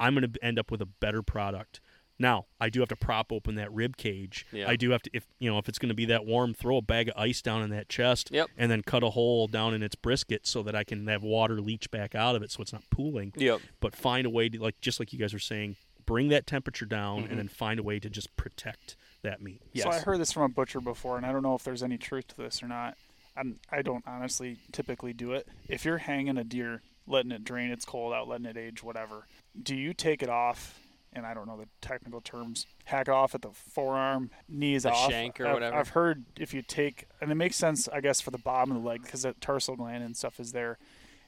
I'm 0.00 0.14
going 0.14 0.30
to 0.32 0.44
end 0.44 0.58
up 0.58 0.70
with 0.70 0.80
a 0.82 0.86
better 0.86 1.22
product. 1.22 1.80
Now, 2.18 2.46
I 2.60 2.68
do 2.68 2.80
have 2.80 2.88
to 2.90 2.96
prop 2.96 3.32
open 3.32 3.56
that 3.56 3.72
rib 3.72 3.96
cage. 3.96 4.46
Yeah. 4.52 4.68
I 4.68 4.76
do 4.76 4.90
have 4.90 5.02
to, 5.02 5.10
if 5.12 5.26
you 5.40 5.50
know, 5.50 5.58
if 5.58 5.68
it's 5.68 5.78
going 5.78 5.88
to 5.88 5.94
be 5.94 6.04
that 6.04 6.24
warm, 6.24 6.54
throw 6.54 6.76
a 6.76 6.82
bag 6.82 7.08
of 7.08 7.14
ice 7.16 7.42
down 7.42 7.62
in 7.62 7.70
that 7.70 7.88
chest, 7.88 8.28
Yep. 8.30 8.48
and 8.56 8.70
then 8.70 8.82
cut 8.82 9.02
a 9.02 9.10
hole 9.10 9.48
down 9.48 9.74
in 9.74 9.82
its 9.82 9.96
brisket 9.96 10.46
so 10.46 10.62
that 10.62 10.76
I 10.76 10.84
can 10.84 11.06
have 11.08 11.22
water 11.24 11.60
leach 11.60 11.90
back 11.90 12.14
out 12.14 12.36
of 12.36 12.42
it, 12.42 12.52
so 12.52 12.62
it's 12.62 12.72
not 12.72 12.84
pooling. 12.90 13.32
Yep. 13.36 13.60
But 13.80 13.96
find 13.96 14.26
a 14.26 14.30
way 14.30 14.48
to, 14.50 14.60
like, 14.60 14.80
just 14.80 15.00
like 15.00 15.12
you 15.12 15.18
guys 15.18 15.32
were 15.32 15.38
saying, 15.40 15.76
bring 16.06 16.28
that 16.28 16.46
temperature 16.46 16.86
down, 16.86 17.22
Mm-hmm. 17.22 17.30
and 17.30 17.38
then 17.38 17.48
find 17.48 17.80
a 17.80 17.82
way 17.82 17.98
to 17.98 18.08
just 18.10 18.36
protect 18.36 18.94
that 19.22 19.40
meat. 19.42 19.62
Yes. 19.72 19.84
So 19.84 19.90
I 19.90 19.98
heard 19.98 20.20
this 20.20 20.32
from 20.32 20.42
a 20.42 20.48
butcher 20.48 20.80
before, 20.80 21.16
and 21.16 21.26
I 21.26 21.32
don't 21.32 21.42
know 21.42 21.54
if 21.54 21.64
there's 21.64 21.82
any 21.82 21.96
truth 21.98 22.28
to 22.28 22.36
this 22.36 22.62
or 22.62 22.68
not. 22.68 22.96
And 23.36 23.58
I 23.70 23.80
don't 23.82 24.04
honestly 24.06 24.58
typically 24.72 25.12
do 25.14 25.32
it. 25.32 25.48
If 25.66 25.84
you're 25.86 25.98
hanging 25.98 26.36
a 26.36 26.44
deer, 26.44 26.82
letting 27.06 27.32
it 27.32 27.42
drain 27.44 27.70
its 27.70 27.84
cold 27.86 28.12
out, 28.12 28.28
letting 28.28 28.46
it 28.46 28.56
age, 28.58 28.82
whatever, 28.82 29.26
do 29.60 29.74
you 29.76 29.92
take 29.94 30.22
it 30.22 30.28
off? 30.28 30.78
And 31.14 31.26
I 31.26 31.34
don't 31.34 31.46
know 31.46 31.58
the 31.58 31.68
technical 31.82 32.22
terms. 32.22 32.66
Hack 32.86 33.08
it 33.08 33.10
off 33.12 33.34
at 33.34 33.42
the 33.42 33.50
forearm, 33.50 34.30
knees 34.48 34.84
The 34.84 34.92
off. 34.92 35.10
shank 35.10 35.38
or 35.40 35.44
I've- 35.46 35.54
whatever. 35.54 35.76
I've 35.76 35.88
heard 35.90 36.24
if 36.38 36.54
you 36.54 36.62
take, 36.62 37.04
and 37.20 37.30
it 37.30 37.34
makes 37.34 37.56
sense, 37.56 37.86
I 37.88 38.00
guess, 38.00 38.20
for 38.22 38.30
the 38.30 38.38
bottom 38.38 38.74
of 38.74 38.82
the 38.82 38.88
leg 38.88 39.02
because 39.02 39.22
the 39.22 39.34
tarsal 39.34 39.76
gland 39.76 40.02
and 40.02 40.16
stuff 40.16 40.40
is 40.40 40.52
there. 40.52 40.78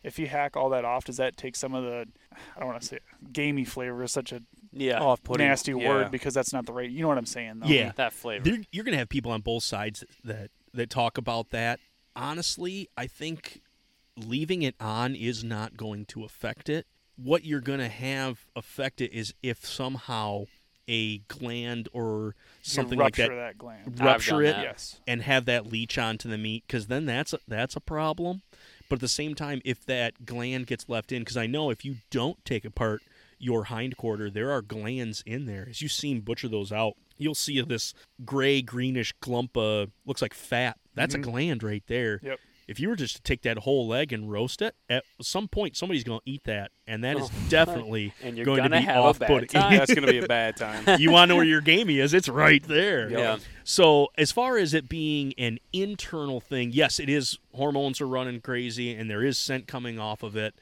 If 0.02 0.18
you 0.18 0.26
hack 0.26 0.56
all 0.56 0.70
that 0.70 0.84
off, 0.86 1.04
does 1.04 1.18
that 1.18 1.36
take 1.36 1.54
some 1.54 1.74
of 1.74 1.82
the, 1.84 2.06
I 2.56 2.60
don't 2.60 2.68
want 2.68 2.80
to 2.80 2.86
say 2.86 2.98
gamey 3.32 3.64
flavor, 3.64 4.02
is 4.02 4.12
such 4.12 4.32
a 4.32 4.42
Yeah. 4.72 5.00
Off-putting. 5.00 5.46
nasty 5.46 5.72
yeah. 5.72 5.86
word 5.88 6.10
because 6.10 6.32
that's 6.32 6.52
not 6.52 6.64
the 6.66 6.72
right. 6.72 6.88
You 6.90 7.02
know 7.02 7.08
what 7.08 7.18
I'm 7.18 7.26
saying? 7.26 7.60
Though. 7.60 7.66
Yeah. 7.68 7.92
that 7.96 8.12
flavor. 8.14 8.42
There, 8.44 8.58
you're 8.72 8.84
going 8.84 8.92
to 8.94 8.98
have 8.98 9.08
people 9.10 9.32
on 9.32 9.42
both 9.42 9.64
sides 9.64 10.02
that 10.24 10.50
that 10.72 10.88
talk 10.90 11.18
about 11.18 11.50
that. 11.50 11.78
Honestly, 12.16 12.88
I 12.96 13.06
think 13.06 13.60
leaving 14.16 14.62
it 14.62 14.74
on 14.80 15.14
is 15.14 15.44
not 15.44 15.76
going 15.76 16.04
to 16.06 16.24
affect 16.24 16.68
it. 16.68 16.86
What 17.16 17.44
you're 17.44 17.60
going 17.60 17.80
to 17.80 17.88
have 17.88 18.46
affect 18.56 19.00
it 19.00 19.12
is 19.12 19.34
if 19.42 19.64
somehow 19.66 20.44
a 20.88 21.18
gland 21.18 21.88
or 21.92 22.34
You 22.62 22.70
something 22.70 22.98
like 22.98 23.16
rupture 23.18 23.36
that, 23.36 23.58
gland. 23.58 24.00
rupture 24.00 24.42
it 24.42 24.52
that. 24.52 24.62
Yes. 24.62 25.00
and 25.06 25.22
have 25.22 25.46
that 25.46 25.66
leach 25.66 25.96
onto 25.98 26.28
the 26.28 26.38
meat 26.38 26.64
because 26.66 26.88
then 26.88 27.06
that's 27.06 27.32
a, 27.32 27.38
that's 27.48 27.76
a 27.76 27.80
problem. 27.80 28.42
But 28.88 28.96
at 28.96 29.00
the 29.00 29.08
same 29.08 29.34
time, 29.34 29.62
if 29.64 29.84
that 29.86 30.26
gland 30.26 30.66
gets 30.66 30.88
left 30.88 31.10
in, 31.10 31.22
because 31.22 31.36
I 31.36 31.46
know 31.46 31.70
if 31.70 31.84
you 31.84 31.96
don't 32.10 32.44
take 32.44 32.64
apart 32.64 33.02
your 33.38 33.64
hind 33.64 33.96
quarter, 33.96 34.30
there 34.30 34.50
are 34.50 34.62
glands 34.62 35.22
in 35.26 35.46
there. 35.46 35.66
As 35.68 35.80
you've 35.80 35.92
seen 35.92 36.20
butcher 36.20 36.48
those 36.48 36.70
out, 36.70 36.94
you'll 37.16 37.34
see 37.34 37.60
this 37.60 37.94
gray 38.24 38.60
greenish 38.60 39.12
clump 39.20 39.56
of 39.56 39.90
looks 40.04 40.22
like 40.22 40.34
fat. 40.34 40.78
That's 40.94 41.14
a 41.14 41.18
mm-hmm. 41.18 41.30
gland 41.30 41.62
right 41.62 41.82
there. 41.86 42.20
Yep. 42.22 42.38
If 42.66 42.80
you 42.80 42.88
were 42.88 42.96
just 42.96 43.16
to 43.16 43.22
take 43.22 43.42
that 43.42 43.58
whole 43.58 43.86
leg 43.86 44.12
and 44.12 44.30
roast 44.30 44.62
it, 44.62 44.74
at 44.88 45.04
some 45.20 45.48
point 45.48 45.76
somebody's 45.76 46.04
going 46.04 46.20
to 46.20 46.30
eat 46.30 46.44
that, 46.44 46.70
and 46.86 47.04
that 47.04 47.16
is 47.16 47.24
Oh, 47.24 47.32
definitely 47.48 48.12
and 48.22 48.36
you're 48.36 48.44
going 48.46 48.62
to 48.62 48.68
gonna 48.68 48.80
be 48.80 48.86
have 48.86 49.04
off-putting. 49.04 49.48
That's 49.52 49.92
going 49.92 50.06
to 50.06 50.12
be 50.12 50.18
a 50.18 50.26
bad 50.26 50.56
time. 50.56 50.84
you 51.00 51.10
want 51.10 51.28
to 51.28 51.32
know 51.32 51.36
where 51.36 51.44
your 51.44 51.60
gamey 51.60 51.98
is? 52.00 52.14
It's 52.14 52.28
right 52.28 52.62
there. 52.62 53.10
Yeah. 53.10 53.38
So 53.64 54.08
as 54.16 54.32
far 54.32 54.56
as 54.56 54.74
it 54.74 54.88
being 54.88 55.34
an 55.38 55.58
internal 55.72 56.40
thing, 56.40 56.70
yes, 56.72 56.98
it 56.98 57.08
is. 57.08 57.38
Hormones 57.54 58.00
are 58.00 58.08
running 58.08 58.40
crazy, 58.40 58.92
and 58.94 59.08
there 59.10 59.22
is 59.22 59.38
scent 59.38 59.66
coming 59.66 59.98
off 59.98 60.22
of 60.22 60.36
it. 60.36 60.54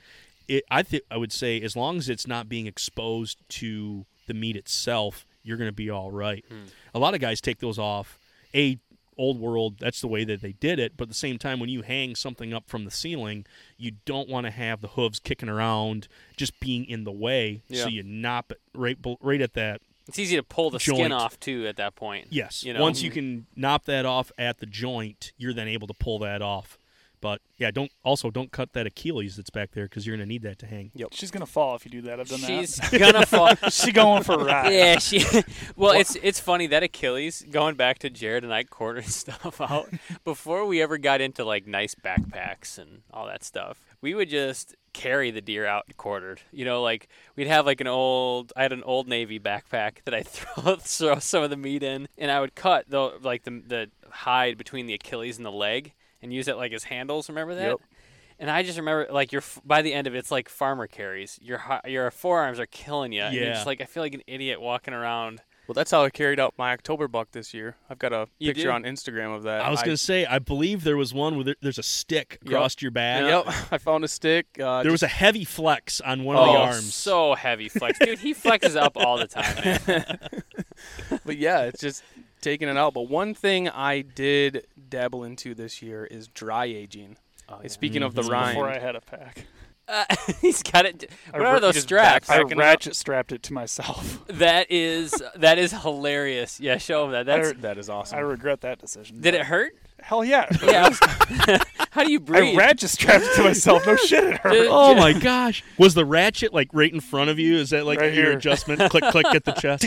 It, 0.48 0.64
I 0.70 0.82
think 0.82 1.04
I 1.10 1.16
would 1.16 1.32
say 1.32 1.60
as 1.60 1.76
long 1.76 1.98
as 1.98 2.08
it's 2.08 2.26
not 2.26 2.48
being 2.48 2.66
exposed 2.66 3.38
to 3.50 4.04
the 4.26 4.34
meat 4.34 4.56
itself, 4.56 5.24
you're 5.42 5.56
going 5.56 5.70
to 5.70 5.74
be 5.74 5.88
all 5.90 6.10
right. 6.10 6.44
Hmm. 6.48 6.64
A 6.94 6.98
lot 6.98 7.14
of 7.14 7.20
guys 7.20 7.40
take 7.40 7.58
those 7.60 7.78
off. 7.78 8.18
A 8.54 8.78
old 9.22 9.38
world, 9.38 9.76
that's 9.78 10.00
the 10.00 10.08
way 10.08 10.24
that 10.24 10.42
they 10.42 10.52
did 10.52 10.80
it. 10.80 10.96
But 10.96 11.04
at 11.04 11.08
the 11.08 11.14
same 11.14 11.38
time, 11.38 11.60
when 11.60 11.68
you 11.68 11.82
hang 11.82 12.16
something 12.16 12.52
up 12.52 12.68
from 12.68 12.84
the 12.84 12.90
ceiling, 12.90 13.46
you 13.78 13.92
don't 14.04 14.28
want 14.28 14.46
to 14.46 14.50
have 14.50 14.80
the 14.80 14.88
hooves 14.88 15.20
kicking 15.20 15.48
around, 15.48 16.08
just 16.36 16.58
being 16.58 16.84
in 16.84 17.04
the 17.04 17.12
way. 17.12 17.62
Yeah. 17.68 17.84
So 17.84 17.88
you 17.88 18.02
nop 18.02 18.50
it 18.50 18.60
right, 18.74 18.98
right 19.20 19.40
at 19.40 19.54
that 19.54 19.80
It's 20.08 20.18
easy 20.18 20.36
to 20.36 20.42
pull 20.42 20.70
the 20.70 20.80
skin 20.80 21.12
off 21.12 21.38
too 21.38 21.66
at 21.68 21.76
that 21.76 21.94
point. 21.94 22.26
Yes. 22.30 22.64
You 22.64 22.74
know? 22.74 22.82
Once 22.82 23.02
you 23.02 23.10
mm-hmm. 23.10 23.18
can 23.18 23.46
knock 23.54 23.84
that 23.84 24.04
off 24.04 24.32
at 24.36 24.58
the 24.58 24.66
joint, 24.66 25.32
you're 25.38 25.54
then 25.54 25.68
able 25.68 25.86
to 25.86 25.94
pull 25.94 26.18
that 26.18 26.42
off. 26.42 26.78
But 27.22 27.40
yeah, 27.56 27.70
don't 27.70 27.92
also 28.02 28.30
don't 28.30 28.50
cut 28.50 28.72
that 28.72 28.84
Achilles 28.84 29.36
that's 29.36 29.48
back 29.48 29.70
there 29.70 29.84
because 29.84 30.04
you're 30.06 30.16
gonna 30.16 30.26
need 30.26 30.42
that 30.42 30.58
to 30.58 30.66
hang. 30.66 30.90
Yep. 30.94 31.10
She's 31.12 31.30
gonna 31.30 31.46
fall 31.46 31.76
if 31.76 31.84
you 31.84 31.90
do 31.92 32.02
that. 32.02 32.18
I've 32.18 32.28
done 32.28 32.40
She's 32.40 32.76
that. 32.76 32.92
gonna 32.98 33.24
fall. 33.24 33.54
She's 33.70 33.92
going 33.92 34.24
for 34.24 34.34
a 34.34 34.44
ride. 34.44 34.72
Yeah, 34.72 34.98
she. 34.98 35.24
Well, 35.76 35.92
it's 35.92 36.16
it's 36.16 36.40
funny 36.40 36.66
that 36.66 36.82
Achilles 36.82 37.44
going 37.48 37.76
back 37.76 38.00
to 38.00 38.10
Jared 38.10 38.42
and 38.44 38.52
I 38.52 38.64
quartering 38.64 39.06
stuff 39.06 39.60
out 39.60 39.88
before 40.24 40.66
we 40.66 40.82
ever 40.82 40.98
got 40.98 41.20
into 41.20 41.44
like 41.44 41.66
nice 41.66 41.94
backpacks 41.94 42.76
and 42.76 43.02
all 43.12 43.26
that 43.26 43.44
stuff. 43.44 43.80
We 44.00 44.14
would 44.14 44.28
just 44.28 44.74
carry 44.92 45.30
the 45.30 45.40
deer 45.40 45.64
out 45.64 45.84
quartered. 45.96 46.40
You 46.50 46.64
know, 46.64 46.82
like 46.82 47.08
we'd 47.36 47.46
have 47.46 47.66
like 47.66 47.80
an 47.80 47.86
old. 47.86 48.52
I 48.56 48.62
had 48.62 48.72
an 48.72 48.82
old 48.82 49.06
Navy 49.06 49.38
backpack 49.38 49.98
that 50.04 50.14
I 50.14 50.22
throw 50.24 50.74
throw 50.76 51.18
some 51.20 51.44
of 51.44 51.50
the 51.50 51.56
meat 51.56 51.84
in, 51.84 52.08
and 52.18 52.32
I 52.32 52.40
would 52.40 52.56
cut 52.56 52.90
the 52.90 53.12
like 53.22 53.44
the 53.44 53.62
the 53.64 53.90
hide 54.10 54.58
between 54.58 54.86
the 54.86 54.94
Achilles 54.94 55.36
and 55.36 55.46
the 55.46 55.52
leg 55.52 55.92
and 56.22 56.32
use 56.32 56.48
it 56.48 56.56
like 56.56 56.72
as 56.72 56.84
handles. 56.84 57.28
Remember 57.28 57.54
that? 57.54 57.68
Yep. 57.68 57.80
And 58.38 58.50
I 58.50 58.62
just 58.62 58.78
remember, 58.78 59.06
like, 59.12 59.30
your 59.30 59.42
by 59.64 59.82
the 59.82 59.92
end 59.92 60.06
of 60.06 60.14
it, 60.14 60.18
it's 60.18 60.30
like 60.30 60.48
farmer 60.48 60.86
carries. 60.86 61.38
Your 61.42 61.62
your 61.86 62.10
forearms 62.10 62.58
are 62.58 62.66
killing 62.66 63.12
you. 63.12 63.22
And 63.22 63.34
you're 63.34 63.44
Yeah. 63.44 63.52
just 63.54 63.66
like, 63.66 63.80
I 63.80 63.84
feel 63.84 64.02
like 64.02 64.14
an 64.14 64.22
idiot 64.26 64.60
walking 64.60 64.94
around. 64.94 65.42
well, 65.68 65.74
that's 65.74 65.92
how 65.92 66.02
I 66.02 66.10
carried 66.10 66.40
out 66.40 66.54
my 66.58 66.72
October 66.72 67.06
buck 67.06 67.30
this 67.30 67.54
year. 67.54 67.76
I've 67.88 67.98
got 68.00 68.12
a 68.12 68.26
You 68.40 68.48
picture 68.52 68.64
do? 68.68 68.70
on 68.72 68.82
Instagram 68.82 69.36
of 69.36 69.44
that. 69.44 69.60
I 69.64 69.70
was 69.70 69.80
gonna 69.82 69.96
say, 69.96 70.26
I 70.26 70.40
believe 70.40 70.82
there 70.82 70.96
was 70.96 71.14
one 71.14 71.36
where 71.36 71.44
there, 71.44 71.56
there's 71.60 71.78
a 71.78 71.84
stick 71.84 72.38
Yep. 72.42 72.52
across 72.52 72.82
your 72.82 72.90
back. 72.90 73.22
Yep, 73.22 73.54
I 73.72 73.78
found 73.78 74.02
a 74.02 74.08
stick. 74.08 74.46
Uh, 74.58 74.82
There 74.82 74.90
was 74.90 75.04
a 75.04 75.08
heavy 75.08 75.44
flex 75.44 76.00
on 76.00 76.24
one 76.24 76.34
of 76.36 76.48
oh, 76.48 76.52
the 76.52 76.58
arms. 76.58 76.92
so 76.94 77.34
heavy 77.36 77.68
flex, 77.68 77.96
dude. 78.00 78.18
He 78.18 78.34
flexes 78.34 78.74
up 78.76 78.96
all 78.96 79.18
the 79.18 79.28
time, 79.28 79.80
man. 79.86 80.18
but 81.24 81.36
yeah, 81.36 81.60
it's 81.62 81.80
just 81.80 82.02
taking 82.42 82.68
it 82.68 82.76
out. 82.76 82.92
But 82.92 83.08
one 83.08 83.32
thing 83.34 83.68
I 83.68 84.02
did 84.02 84.66
dabble 84.90 85.24
into 85.24 85.54
this 85.54 85.80
year 85.80 86.04
is 86.04 86.28
dry 86.28 86.66
aging. 86.66 87.16
Oh, 87.48 87.58
And 87.62 87.70
Speaking 87.70 88.02
of 88.02 88.14
the 88.14 88.22
rind, 88.22 88.54
Before 88.54 88.68
I 88.68 88.78
had 88.78 88.94
a 88.96 89.00
pack, 89.00 89.46
Uh, 89.88 90.04
he's 90.40 90.62
got 90.62 90.86
it. 90.86 91.10
I 91.34 91.38
What 91.38 91.46
are 91.48 91.60
those 91.60 91.80
straps? 91.80 92.28
I 92.30 92.36
Backing 92.38 92.50
it 92.52 92.54
up. 92.54 92.58
ratchet 92.58 92.96
strapped 92.96 93.32
it 93.32 93.42
to 93.44 93.52
myself. 93.52 94.18
That 94.28 94.70
is 94.70 95.12
that 95.36 95.58
is 95.58 95.72
hilarious. 95.72 96.58
Yeah, 96.60 96.78
show 96.78 97.04
him 97.06 97.12
that. 97.12 97.26
That's. 97.26 97.52
that 97.60 97.78
is 97.78 97.88
awesome. 97.90 98.18
I 98.18 98.20
regret 98.22 98.60
that 98.62 98.78
decision. 98.78 99.20
Did 99.20 99.34
it 99.34 99.42
hurt? 99.42 99.74
Hell 100.02 100.24
yeah. 100.24 100.46
Yeah. 100.62 100.90
How 101.90 102.04
do 102.04 102.10
you 102.12 102.20
breathe? 102.20 102.38
I 102.38 102.40
breathe? 102.46 102.58
ratchet 102.58 102.88
strapped 102.90 103.24
it 103.24 103.34
to 103.36 103.42
myself. 103.44 103.86
No 103.86 103.96
shit, 104.06 104.24
it 104.24 104.38
hurt. 104.38 104.66
Oh 104.70 104.94
my 104.94 105.12
gosh! 105.12 105.62
Was 105.76 105.92
the 105.94 106.04
ratchet 106.06 106.54
like 106.54 106.68
right 106.72 106.90
in 106.92 107.00
front 107.00 107.28
of 107.28 107.38
you? 107.38 107.56
Is 107.56 107.70
that 107.70 107.84
like 107.84 108.00
Right 108.00 108.14
your 108.14 108.24
here. 108.26 108.36
adjustment? 108.38 108.80
click, 108.90 109.04
click, 109.10 109.26
get 109.32 109.44
the 109.44 109.52
chest. 109.52 109.84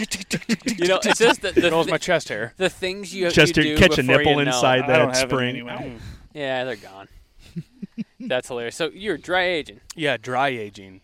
You 0.80 0.88
know, 0.88 1.00
it's 1.04 1.18
just 1.20 1.42
the, 1.42 1.52
the, 1.52 1.62
That 1.62 1.74
was 1.74 1.88
my 1.88 1.98
chest 1.98 2.30
hair. 2.30 2.54
the 2.58 2.70
things 2.70 3.14
you, 3.14 3.32
Chest 3.32 3.58
you 3.58 3.64
hair- 3.64 3.76
do 3.76 3.80
catch 3.82 3.98
a 3.98 4.04
before 4.04 4.18
nipple 4.18 4.34
you 4.34 4.46
know. 4.46 4.52
inside 4.52 4.84
I 4.84 4.88
that 4.88 4.98
don't 5.00 5.16
have 5.16 5.30
spring. 5.30 5.56
It 5.56 5.60
anyway. 5.62 5.98
Yeah, 6.34 6.64
they're 6.66 6.76
gone. 6.76 7.08
That's 8.20 8.48
hilarious. 8.48 8.76
So 8.76 8.90
you're 8.94 9.18
dry 9.18 9.44
aging. 9.46 9.80
Yeah, 9.96 10.18
dry 10.18 10.50
aging 10.50 11.02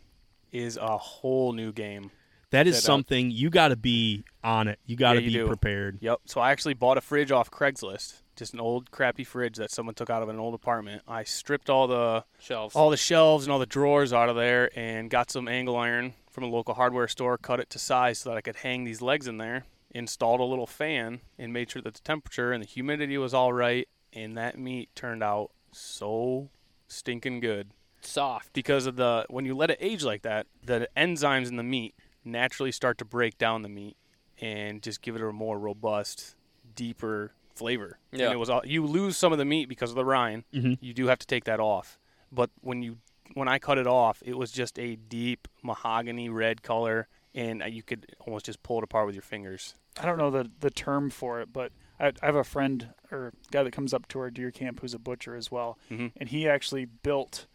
is 0.52 0.78
a 0.78 0.98
whole 0.98 1.54
new 1.54 1.72
game. 1.72 2.12
That 2.52 2.68
is 2.68 2.76
That, 2.76 2.80
uh, 2.84 2.86
something 2.88 3.32
you 3.32 3.50
got 3.50 3.70
to 3.70 3.76
be 3.76 4.24
on 4.44 4.68
it. 4.68 4.78
You 4.86 4.96
got 4.98 5.14
to 5.14 5.22
Yeah, 5.22 5.26
you 5.26 5.32
be 5.32 5.38
do. 5.40 5.48
prepared. 5.48 5.98
Yep. 6.02 6.22
So 6.26 6.42
I 6.42 6.52
actually 6.52 6.74
bought 6.74 6.98
a 6.98 7.02
fridge 7.02 7.32
off 7.32 7.50
Craigslist. 7.50 8.21
Just 8.36 8.54
an 8.54 8.60
old 8.60 8.92
crappy 8.92 9.24
fridge 9.24 9.58
that 9.58 9.72
someone 9.72 9.96
took 9.96 10.10
out 10.10 10.24
of 10.24 10.30
an 10.30 10.40
old 10.40 10.54
apartment. 10.54 11.04
I 11.08 11.24
stripped 11.24 11.70
all 11.70 11.88
the 11.88 12.24
Shelves. 12.40 12.76
all 12.76 12.90
the 12.90 12.98
shelves 12.98 13.46
and 13.46 13.52
all 13.52 13.60
the 13.60 13.66
drawers 13.66 14.14
out 14.14 14.30
of 14.30 14.36
there 14.36 14.70
and 14.78 15.10
got 15.10 15.30
some 15.30 15.48
angle 15.48 15.76
iron 15.76 16.14
from 16.30 16.46
a 16.46 16.48
local 16.48 16.74
hardware 16.74 17.08
store, 17.08 17.38
cut 17.38 17.60
it 17.60 17.70
to 17.72 17.80
size 17.80 18.20
so 18.20 18.30
that 18.30 18.38
I 18.38 18.42
could 18.42 18.58
hang 18.58 18.84
these 18.86 19.02
legs 19.02 19.28
in 19.28 19.38
there, 19.38 19.66
installed 19.92 20.40
a 20.40 20.46
little 20.46 20.66
fan 20.68 21.20
and 21.38 21.52
made 21.52 21.70
sure 21.70 21.82
that 21.82 21.94
the 21.94 22.00
temperature 22.02 22.52
and 22.54 22.64
the 22.64 22.68
humidity 22.68 23.18
was 23.18 23.34
all 23.34 23.52
right 23.52 23.88
and 24.14 24.38
that 24.38 24.58
meat 24.58 24.90
turned 24.96 25.24
out 25.24 25.52
so 25.72 26.50
stinking 26.88 27.40
good 27.40 27.72
soft. 28.02 28.52
because 28.54 28.86
of 28.86 28.96
the 28.96 29.26
when 29.30 29.46
you 29.46 29.56
let 29.56 29.70
it 29.70 29.78
age 29.80 30.04
like 30.04 30.22
that, 30.24 30.48
the 30.64 30.88
enzymes 30.98 31.48
in 31.48 31.58
the 31.58 31.64
meat 31.64 31.96
naturally 32.24 32.72
start 32.72 32.98
to 32.98 33.06
break 33.06 33.38
down 33.38 33.62
the 33.62 33.70
meat 33.70 33.98
and 34.40 34.82
just 34.82 35.02
give 35.02 35.16
it 35.16 35.22
a 35.22 35.32
more 35.32 35.60
robust, 35.60 36.36
deeper 36.76 37.34
flavor. 37.62 38.00
Yeah. 38.12 38.26
And 38.26 38.34
it 38.34 38.38
was 38.38 38.50
all 38.50 38.62
you 38.66 38.86
lose 38.86 39.16
some 39.18 39.32
of 39.32 39.38
the 39.38 39.46
meat 39.46 39.70
because 39.70 39.90
of 39.92 39.96
the 39.96 40.06
rind. 40.06 40.44
Mhm. 40.54 40.78
You 40.82 40.94
do 40.94 41.08
have 41.08 41.20
to 41.20 41.28
take 41.28 41.44
that 41.46 41.60
off. 41.60 42.00
But 42.32 42.50
when 42.62 42.82
you 42.82 42.98
when 43.34 43.48
I 43.48 43.60
cut 43.60 43.78
it 43.78 43.88
off, 43.88 44.22
it 44.26 44.38
was 44.38 44.52
just 44.52 44.78
a 44.78 44.96
deep 44.98 45.48
mahogany 45.64 46.28
red 46.30 46.64
color, 46.64 47.08
and 47.34 47.64
you 47.70 47.82
could 47.84 48.06
almost 48.20 48.46
just 48.46 48.62
pull 48.64 48.78
it 48.80 48.84
apart 48.84 49.06
with 49.06 49.16
your 49.16 49.22
fingers. 49.22 49.76
I 50.00 50.06
don't 50.06 50.18
know 50.18 50.32
the 50.32 50.50
the 50.60 50.70
term 50.72 51.10
for 51.10 51.40
it, 51.42 51.54
but 51.54 51.72
I, 52.00 52.08
I 52.22 52.26
have 52.26 52.36
a 52.36 52.44
friend 52.44 52.90
or 53.12 53.32
guy 53.52 53.64
that 53.64 53.72
comes 53.74 53.94
up 53.94 54.08
to 54.10 54.20
our 54.20 54.30
deer 54.32 54.52
camp 54.52 54.82
who's 54.82 54.94
a 54.94 55.00
butcher 55.00 55.36
as 55.36 55.50
well, 55.52 55.78
Mhm. 55.90 56.12
and 56.18 56.30
he 56.30 56.48
actually 56.50 56.86
built, 56.86 57.46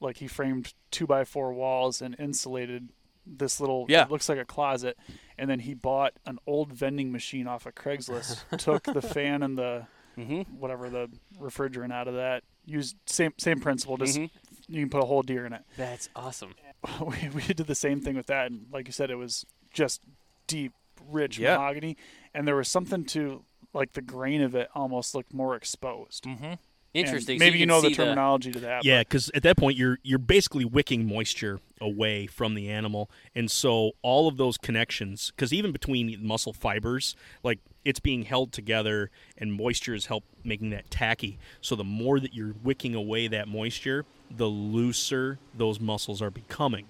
like 0.00 0.18
he 0.18 0.28
framed 0.28 0.72
two 0.90 1.06
by 1.06 1.24
four 1.24 1.52
walls 1.52 2.00
and 2.00 2.14
insulated 2.18 2.88
this 3.36 3.60
little. 3.60 3.86
Yeah. 3.88 4.04
it 4.04 4.10
looks 4.10 4.28
like 4.28 4.38
a 4.38 4.44
closet, 4.44 4.96
and 5.36 5.48
then 5.50 5.60
he 5.60 5.74
bought 5.74 6.14
an 6.26 6.38
old 6.46 6.72
vending 6.72 7.12
machine 7.12 7.46
off 7.46 7.66
of 7.66 7.74
Craigslist, 7.74 8.40
took 8.58 8.82
the 8.84 9.02
fan 9.02 9.42
and 9.42 9.56
the 9.58 9.86
Mm-hmm. 10.18 10.58
whatever 10.58 10.90
the 10.90 11.08
refrigerant 11.38 11.92
out 11.92 12.08
of 12.08 12.14
that, 12.14 12.42
used 12.64 12.96
same 13.06 13.32
same 13.38 13.60
principle, 13.60 13.96
just 13.96 14.18
Mhm. 14.18 14.30
you 14.66 14.80
can 14.82 14.90
put 14.90 15.00
a 15.00 15.06
whole 15.06 15.22
deer 15.22 15.46
in 15.46 15.52
it. 15.52 15.62
That's 15.76 16.08
awesome. 16.16 16.56
we, 17.00 17.28
we 17.32 17.42
did 17.42 17.68
the 17.68 17.74
same 17.76 18.00
thing 18.00 18.16
with 18.16 18.26
that 18.26 18.50
and 18.50 18.66
like 18.72 18.88
you 18.88 18.92
said 18.92 19.10
it 19.12 19.14
was 19.14 19.44
just 19.72 20.00
deep 20.48 20.72
rich 21.08 21.38
Yeah. 21.38 21.56
mahogany 21.56 21.96
and 22.34 22.48
there 22.48 22.56
was 22.56 22.68
something 22.68 23.04
to 23.06 23.44
like 23.72 23.92
the 23.92 24.02
grain 24.02 24.42
of 24.42 24.54
it 24.56 24.68
almost 24.74 25.14
looked 25.14 25.32
more 25.32 25.54
exposed 25.54 26.24
Mm-hmm. 26.24 26.54
And 26.98 27.06
Interesting. 27.06 27.38
So 27.38 27.44
maybe 27.44 27.58
you, 27.58 27.66
know 27.66 27.80
the 27.80 27.88
see 27.88 27.94
terminology 27.94 28.50
to 28.52 28.60
that 28.60 28.84
Yeah, 28.84 29.00
because 29.00 29.30
at 29.34 29.42
that 29.44 29.56
point 29.56 29.76
you're 29.76 29.98
you're 30.02 30.18
basically 30.18 30.64
wicking 30.64 31.06
moisture 31.06 31.60
away 31.80 32.26
from 32.26 32.54
the 32.54 32.68
animal, 32.68 33.10
and 33.34 33.50
so 33.50 33.92
all 34.02 34.28
of 34.28 34.36
those 34.36 34.58
connections, 34.58 35.32
because 35.34 35.52
even 35.52 35.72
between 35.72 36.18
muscle 36.26 36.52
fibers, 36.52 37.14
like 37.42 37.60
it's 37.84 38.00
being 38.00 38.22
held 38.22 38.52
together, 38.52 39.10
and 39.36 39.52
moisture 39.52 39.94
is 39.94 40.06
help 40.06 40.24
making 40.44 40.70
that 40.70 40.90
tacky. 40.90 41.38
So 41.60 41.76
the 41.76 41.84
more 41.84 42.18
that 42.20 42.34
you're 42.34 42.54
wicking 42.62 42.94
away 42.94 43.28
that 43.28 43.48
moisture, 43.48 44.04
the 44.30 44.46
looser 44.46 45.38
those 45.54 45.80
muscles 45.80 46.20
are 46.20 46.30
becoming. 46.30 46.86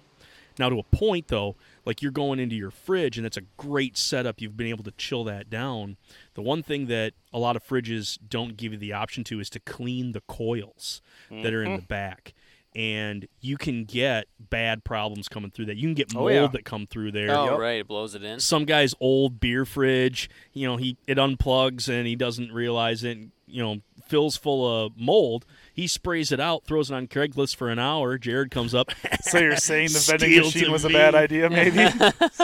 Now, 0.59 0.69
to 0.69 0.79
a 0.79 0.83
point 0.83 1.29
though, 1.29 1.57
like 1.85 2.03
you're 2.03 2.13
going 2.13 2.39
into 2.39 2.57
your 2.57 2.71
fridge, 2.71 3.17
and 3.17 3.27
it's 3.27 3.37
a 3.37 3.43
great 3.57 3.97
setup. 3.97 4.41
You've 4.41 4.57
been 4.57 4.67
able 4.67 4.85
to 4.85 4.93
chill 4.93 5.25
that 5.25 5.49
down. 5.51 5.97
The 6.35 6.43
one 6.43 6.63
thing 6.63 6.87
that 6.87 7.15
a 7.33 7.39
lot 7.39 7.57
of 7.57 7.67
fridges 7.67 8.19
don't 8.29 8.57
give 8.57 8.73
you 8.73 8.79
the 8.79 8.93
option 8.93 9.25
to 9.25 9.41
is 9.41 9.51
to 9.51 9.61
clean 9.61 10.13
the 10.13 10.21
coils 10.23 11.01
that 11.31 11.53
are 11.53 11.63
in 11.63 11.73
the 11.73 11.79
mm-hmm. 11.79 11.87
back. 11.87 12.35
And 12.77 13.27
you 13.41 13.57
can 13.57 13.85
get 13.85 14.29
bad 14.39 14.85
problems 14.85 15.29
coming 15.29 15.51
through 15.51 15.67
that. 15.67 15.77
You 15.77 15.89
can 15.89 15.95
get 15.95 16.15
Oh, 16.15 16.21
mold 16.21 16.33
yeah. 16.33 16.47
that 16.49 16.65
come 16.65 16.87
through 16.87 17.13
there. 17.13 17.31
Oh, 17.37 17.51
Yep. 17.51 17.59
right. 17.59 17.81
It 17.81 17.89
blows 17.89 18.15
it 18.15 18.23
in. 18.23 18.41
Some 18.41 18.67
guy's 18.67 18.95
old 19.01 19.41
beer 19.41 19.65
fridge, 19.65 20.31
you 20.53 20.69
know, 20.69 20.77
he 20.77 20.97
it 21.07 21.19
unplugs 21.19 21.89
and 21.89 22.07
he 22.07 22.15
doesn't 22.15 22.53
realize 22.53 23.03
it. 23.05 23.19
You 23.49 23.62
know, 23.62 23.80
fills 24.07 24.36
full 24.36 24.66
of 24.66 24.92
mold. 24.96 25.44
He 25.72 25.86
sprays 25.86 26.32
it 26.32 26.40
out, 26.40 26.64
throws 26.64 26.90
it 26.90 26.94
on 26.94 27.07
Craigslist 27.07 27.57
for 27.57 27.68
an 27.68 27.78
hour. 27.78 28.18
Jared 28.18 28.51
comes 28.51 28.74
up. 28.74 28.90
so 29.22 29.38
you're 29.38 29.57
saying 29.57 29.88
the 29.88 30.05
vending 30.07 30.36
machine 30.36 30.64
to 30.64 30.70
was 30.70 30.84
a 30.84 30.88
bad 30.88 31.14
idea 31.14 31.51
maybe 31.59 31.76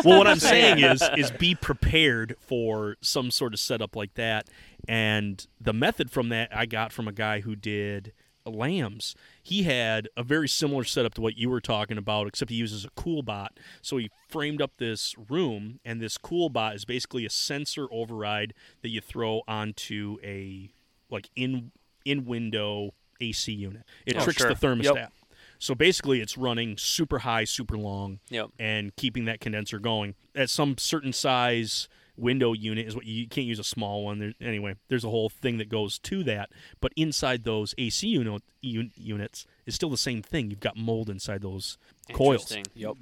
well, 0.04 0.18
what 0.18 0.26
I'm 0.26 0.38
saying 0.38 0.80
is 0.80 1.02
is 1.16 1.30
be 1.30 1.54
prepared 1.54 2.36
for 2.40 2.96
some 3.00 3.30
sort 3.30 3.54
of 3.54 3.60
setup 3.60 3.96
like 3.96 4.14
that. 4.14 4.48
And 4.86 5.46
the 5.60 5.72
method 5.72 6.10
from 6.10 6.28
that 6.28 6.54
I 6.54 6.66
got 6.66 6.92
from 6.92 7.08
a 7.08 7.12
guy 7.12 7.40
who 7.40 7.56
did 7.56 8.12
lambs. 8.46 9.14
He 9.42 9.62
had 9.62 10.08
a 10.16 10.22
very 10.22 10.48
similar 10.48 10.84
setup 10.84 11.14
to 11.14 11.20
what 11.20 11.36
you 11.36 11.48
were 11.48 11.60
talking 11.60 11.98
about, 11.98 12.26
except 12.26 12.50
he 12.50 12.56
uses 12.56 12.84
a 12.84 12.90
CoolBot. 12.90 13.48
So 13.82 13.96
he 13.96 14.10
framed 14.28 14.60
up 14.60 14.72
this 14.78 15.14
room, 15.30 15.80
and 15.84 16.00
this 16.00 16.18
CoolBot 16.18 16.74
is 16.74 16.84
basically 16.84 17.24
a 17.24 17.30
sensor 17.30 17.86
override 17.90 18.54
that 18.82 18.90
you 18.90 19.00
throw 19.00 19.42
onto 19.48 20.18
a 20.22 20.70
like 21.14 21.30
in 21.36 21.70
in 22.04 22.26
window 22.26 22.92
AC 23.20 23.50
unit. 23.52 23.82
It 24.04 24.16
Oh, 24.18 24.24
tricks 24.24 24.40
sure. 24.42 24.48
the 24.48 24.54
thermostat. 24.54 24.94
Yep. 24.94 25.12
So 25.58 25.74
basically, 25.74 26.20
it's 26.20 26.36
running 26.36 26.76
super 26.76 27.20
high, 27.20 27.44
super 27.44 27.78
long, 27.78 28.18
Yep. 28.28 28.50
and 28.58 28.94
keeping 28.96 29.24
that 29.24 29.40
condenser 29.40 29.78
going. 29.78 30.14
At 30.34 30.50
some 30.50 30.76
certain 30.76 31.12
size 31.14 31.88
window 32.16 32.52
unit 32.52 32.86
is 32.86 32.94
what 32.94 33.06
you, 33.06 33.22
you 33.22 33.26
can't 33.28 33.46
use 33.46 33.58
a 33.58 33.64
small 33.64 34.04
one. 34.04 34.18
There, 34.18 34.34
anyway, 34.40 34.74
there's 34.88 35.04
a 35.04 35.08
whole 35.10 35.30
thing 35.30 35.56
that 35.58 35.68
goes 35.70 35.98
to 36.00 36.22
that. 36.24 36.50
But 36.80 36.92
inside 36.96 37.44
those 37.44 37.74
AC 37.78 38.06
unit, 38.08 38.42
un, 38.62 38.90
units 38.96 39.46
is 39.64 39.74
still 39.74 39.90
the 39.90 39.96
same 39.96 40.20
thing. 40.22 40.50
You've 40.50 40.60
got 40.60 40.76
mold 40.76 41.08
inside 41.08 41.40
those 41.40 41.78
coils, 42.12 42.54
Yep. 42.74 42.96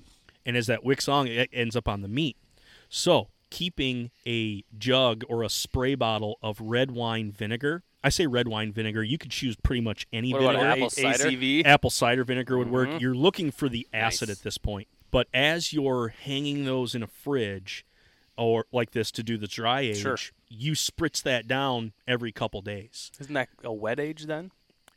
and 0.46 0.56
as 0.56 0.66
that 0.68 0.84
wicks 0.84 1.08
on, 1.08 1.26
it 1.26 1.50
ends 1.52 1.74
up 1.74 1.88
on 1.88 2.02
the 2.02 2.08
meat. 2.08 2.36
So 2.88 3.28
keeping 3.50 4.10
a 4.26 4.62
jug 4.78 5.24
or 5.28 5.42
a 5.42 5.48
spray 5.48 5.94
bottle 5.94 6.38
of 6.42 6.60
red 6.60 6.90
wine 6.92 7.32
vinegar. 7.32 7.82
I 8.04 8.08
say 8.08 8.26
red 8.26 8.48
wine 8.48 8.72
vinegar. 8.72 9.02
You 9.02 9.18
could 9.18 9.30
choose 9.30 9.56
pretty 9.56 9.80
much 9.80 10.06
any 10.12 10.32
What 10.32 10.42
about 10.42 10.54
vinegar 10.54 10.66
apple 10.70 10.90
cider? 10.90 11.24
ACV. 11.30 11.64
apple 11.64 11.90
cider 11.90 12.24
vinegar 12.24 12.58
would 12.58 12.70
work. 12.70 12.88
Mhm. 12.88 13.00
You're 13.00 13.14
looking 13.14 13.50
for 13.50 13.68
the 13.68 13.86
acid 13.92 14.28
Nice. 14.28 14.38
at 14.38 14.44
this 14.44 14.58
point. 14.58 14.88
But 15.10 15.28
as 15.32 15.72
you're 15.72 16.08
hanging 16.08 16.64
those 16.64 16.94
in 16.94 17.02
a 17.02 17.06
fridge 17.06 17.84
or 18.36 18.66
like 18.72 18.92
this 18.92 19.10
to 19.12 19.22
do 19.22 19.36
the 19.36 19.46
dry 19.46 19.82
age, 19.82 19.98
Sure. 20.00 20.18
you 20.48 20.72
spritz 20.72 21.22
that 21.22 21.46
down 21.46 21.92
every 22.08 22.32
couple 22.32 22.60
days. 22.62 23.12
Isn't 23.20 23.34
that 23.34 23.50
a 23.62 23.72
wet 23.72 24.00
age 24.00 24.24
then? 24.24 24.50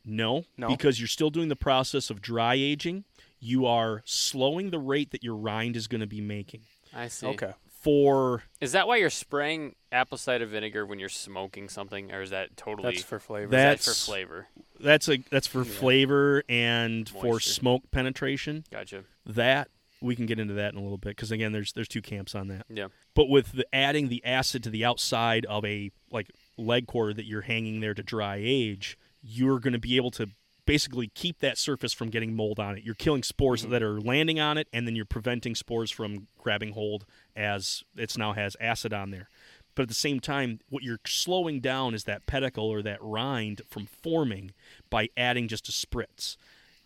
No, 0.03 0.45
No? 0.57 0.67
because 0.69 0.99
you're 0.99 1.07
still 1.07 1.29
doing 1.31 1.49
the 1.49 1.55
process 1.55 2.09
of 2.09 2.21
dry 2.21 2.53
aging. 2.55 3.03
You 3.39 3.65
are 3.65 4.01
slowing 4.05 4.69
the 4.69 4.79
rate 4.79 5.11
that 5.11 5.23
your 5.23 5.35
rind 5.35 5.75
is 5.75 5.87
going 5.87 6.01
to 6.01 6.07
be 6.07 6.21
making. 6.21 6.61
I 6.93 7.07
see. 7.07 7.25
Okay. 7.27 7.53
For 7.85 8.41
Is 8.59 8.71
that 8.71 8.87
why 8.87 8.97
you're 8.97 9.11
spraying 9.11 9.75
apple 9.91 10.17
cider 10.17 10.47
vinegar 10.47 10.87
when 10.87 10.97
you're 10.97 11.07
smoking 11.07 11.69
something, 11.69 12.11
or 12.11 12.21
is 12.23 12.31
that 12.31 12.57
totally 12.57 12.93
That's 12.95 13.03
for 13.03 13.19
flavor. 13.19 13.45
is 13.45 13.51
that 13.51 13.57
That's- 13.57 13.85
for 13.85 13.93
flavor? 14.11 14.47
that's 14.79 15.07
a 15.07 15.17
that's 15.29 15.45
for 15.45 15.63
flavor 15.63 16.43
and 16.49 17.07
for 17.07 17.39
smoke 17.39 17.83
penetration. 17.91 18.63
Gotcha. 18.71 19.03
That 19.27 19.69
we 20.01 20.15
can 20.15 20.25
get 20.25 20.39
into 20.39 20.55
that 20.55 20.73
in 20.73 20.79
a 20.79 20.81
little 20.81 20.97
bit 20.97 21.09
because 21.09 21.31
again, 21.31 21.51
there's 21.51 21.73
there's 21.73 21.87
two 21.87 22.01
camps 22.01 22.33
on 22.33 22.47
that. 22.47 22.65
Yeah. 22.69 22.87
But 23.13 23.29
with 23.29 23.51
the 23.51 23.67
adding 23.71 24.09
the 24.09 24.25
acid 24.25 24.63
to 24.63 24.71
the 24.71 24.83
outside 24.83 25.45
of 25.45 25.63
a 25.63 25.91
like 26.11 26.31
leg 26.57 26.87
quarter 26.87 27.13
that 27.13 27.25
you're 27.25 27.41
hanging 27.43 27.81
there 27.81 27.93
to 27.93 28.01
dry 28.01 28.37
age, 28.41 28.97
you're 29.21 29.59
going 29.59 29.73
to 29.73 29.79
be 29.79 29.95
able 29.95 30.11
to 30.11 30.27
basically 30.65 31.07
keep 31.13 31.39
that 31.39 31.57
surface 31.57 31.93
from 31.93 32.09
getting 32.09 32.35
mold 32.35 32.59
on 32.59 32.77
it. 32.77 32.83
You're 32.83 32.95
killing 32.95 33.23
spores 33.23 33.61
mm-hmm. 33.61 33.71
that 33.71 33.83
are 33.83 33.99
landing 33.99 34.39
on 34.39 34.57
it, 34.57 34.67
and 34.73 34.87
then 34.87 34.95
you're 34.95 35.05
preventing 35.05 35.55
spores 35.55 35.91
from 35.91 36.27
grabbing 36.37 36.73
hold 36.73 37.05
as 37.35 37.83
it's 37.95 38.17
now 38.17 38.33
has 38.33 38.55
acid 38.59 38.93
on 38.93 39.11
there. 39.11 39.29
But 39.75 39.83
at 39.83 39.89
the 39.89 39.95
same 39.95 40.19
time, 40.21 40.59
what 40.69 40.83
you're 40.83 41.01
slowing 41.05 41.59
down 41.59 41.93
is 41.93 42.05
that 42.05 42.25
pellicle 42.25 42.69
or 42.69 42.81
that 42.81 42.97
rind 43.01 43.61
from 43.69 43.85
forming 43.85 44.51
by 44.89 45.09
adding 45.17 45.47
just 45.47 45.67
a 45.67 45.71
spritz. 45.71 46.37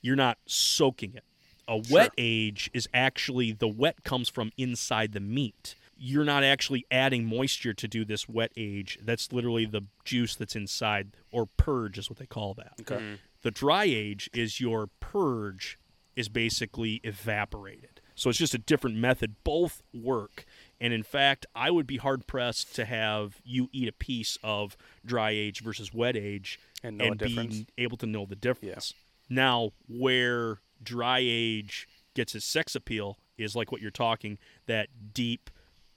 You're 0.02 0.16
not 0.16 0.40
soaking 0.48 1.14
it. 1.16 1.24
A 1.68 1.82
wet 1.92 2.12
age 2.18 2.72
is 2.74 2.90
actually 2.94 3.52
the 3.52 3.68
wet 3.68 4.04
comes 4.04 4.28
from 4.28 4.52
inside 4.58 5.12
the 5.12 5.20
meat. 5.20 5.76
You're 5.96 6.26
not 6.26 6.44
actually 6.44 6.86
adding 6.90 7.26
moisture 7.26 7.74
to 7.74 7.88
do 7.88 8.04
this 8.04 8.28
wet 8.28 8.52
age. 8.58 8.98
That's 9.04 9.32
literally 9.32 9.66
the 9.66 9.84
juice 10.04 10.34
that's 10.36 10.56
inside, 10.56 11.10
or 11.32 11.46
purge 11.46 12.00
is 12.00 12.10
what 12.10 12.18
they 12.18 12.26
call 12.26 12.56
that. 12.56 12.74
Okay. 12.82 12.96
Mm-hmm. 12.96 13.16
The 13.42 13.52
dry 13.52 13.86
age 13.86 14.30
is 14.34 14.60
your 14.60 14.88
purge 15.00 15.78
is 16.16 16.28
basically 16.30 17.00
evaporated. 17.04 18.02
So 18.16 18.30
it's 18.30 18.40
just 18.40 18.54
a 18.54 18.58
different 18.58 18.98
method. 18.98 19.36
Both 19.46 19.82
work. 19.94 20.44
And 20.82 20.92
in 20.92 21.04
fact, 21.04 21.46
I 21.56 21.72
would 21.72 21.88
be 21.88 21.96
hard 21.98 22.28
pressed 22.28 22.76
to 22.76 22.84
have 22.84 23.40
you 23.46 23.70
eat 23.72 23.88
a 23.88 23.94
piece 23.94 24.38
of 24.44 24.76
dry 25.06 25.32
age 25.32 25.62
versus 25.62 25.94
wet 25.94 26.18
age 26.18 26.60
And 26.84 26.98
know 26.98 27.06
a 27.06 27.16
be 27.16 27.66
able 27.78 27.96
to 27.98 28.06
know 28.06 28.26
the 28.26 28.36
difference. 28.36 28.94
Now, 29.30 29.72
where 29.88 30.60
dry 30.84 31.20
age 31.22 31.88
gets 32.14 32.36
its 32.36 32.46
sex 32.46 32.76
appeal 32.76 33.20
is 33.38 33.56
like 33.56 33.72
what 33.72 33.80
you're 33.80 33.92
talking 33.92 34.38
that 34.66 34.90
deep, 35.14 35.50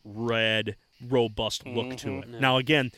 red, 0.05 0.76
robust 1.05 1.66
look 1.66 1.97
to 1.99 2.09
Mm-hmm. 2.09 2.34
it. 2.34 2.40
Now, 2.40 2.57
again, 2.59 2.93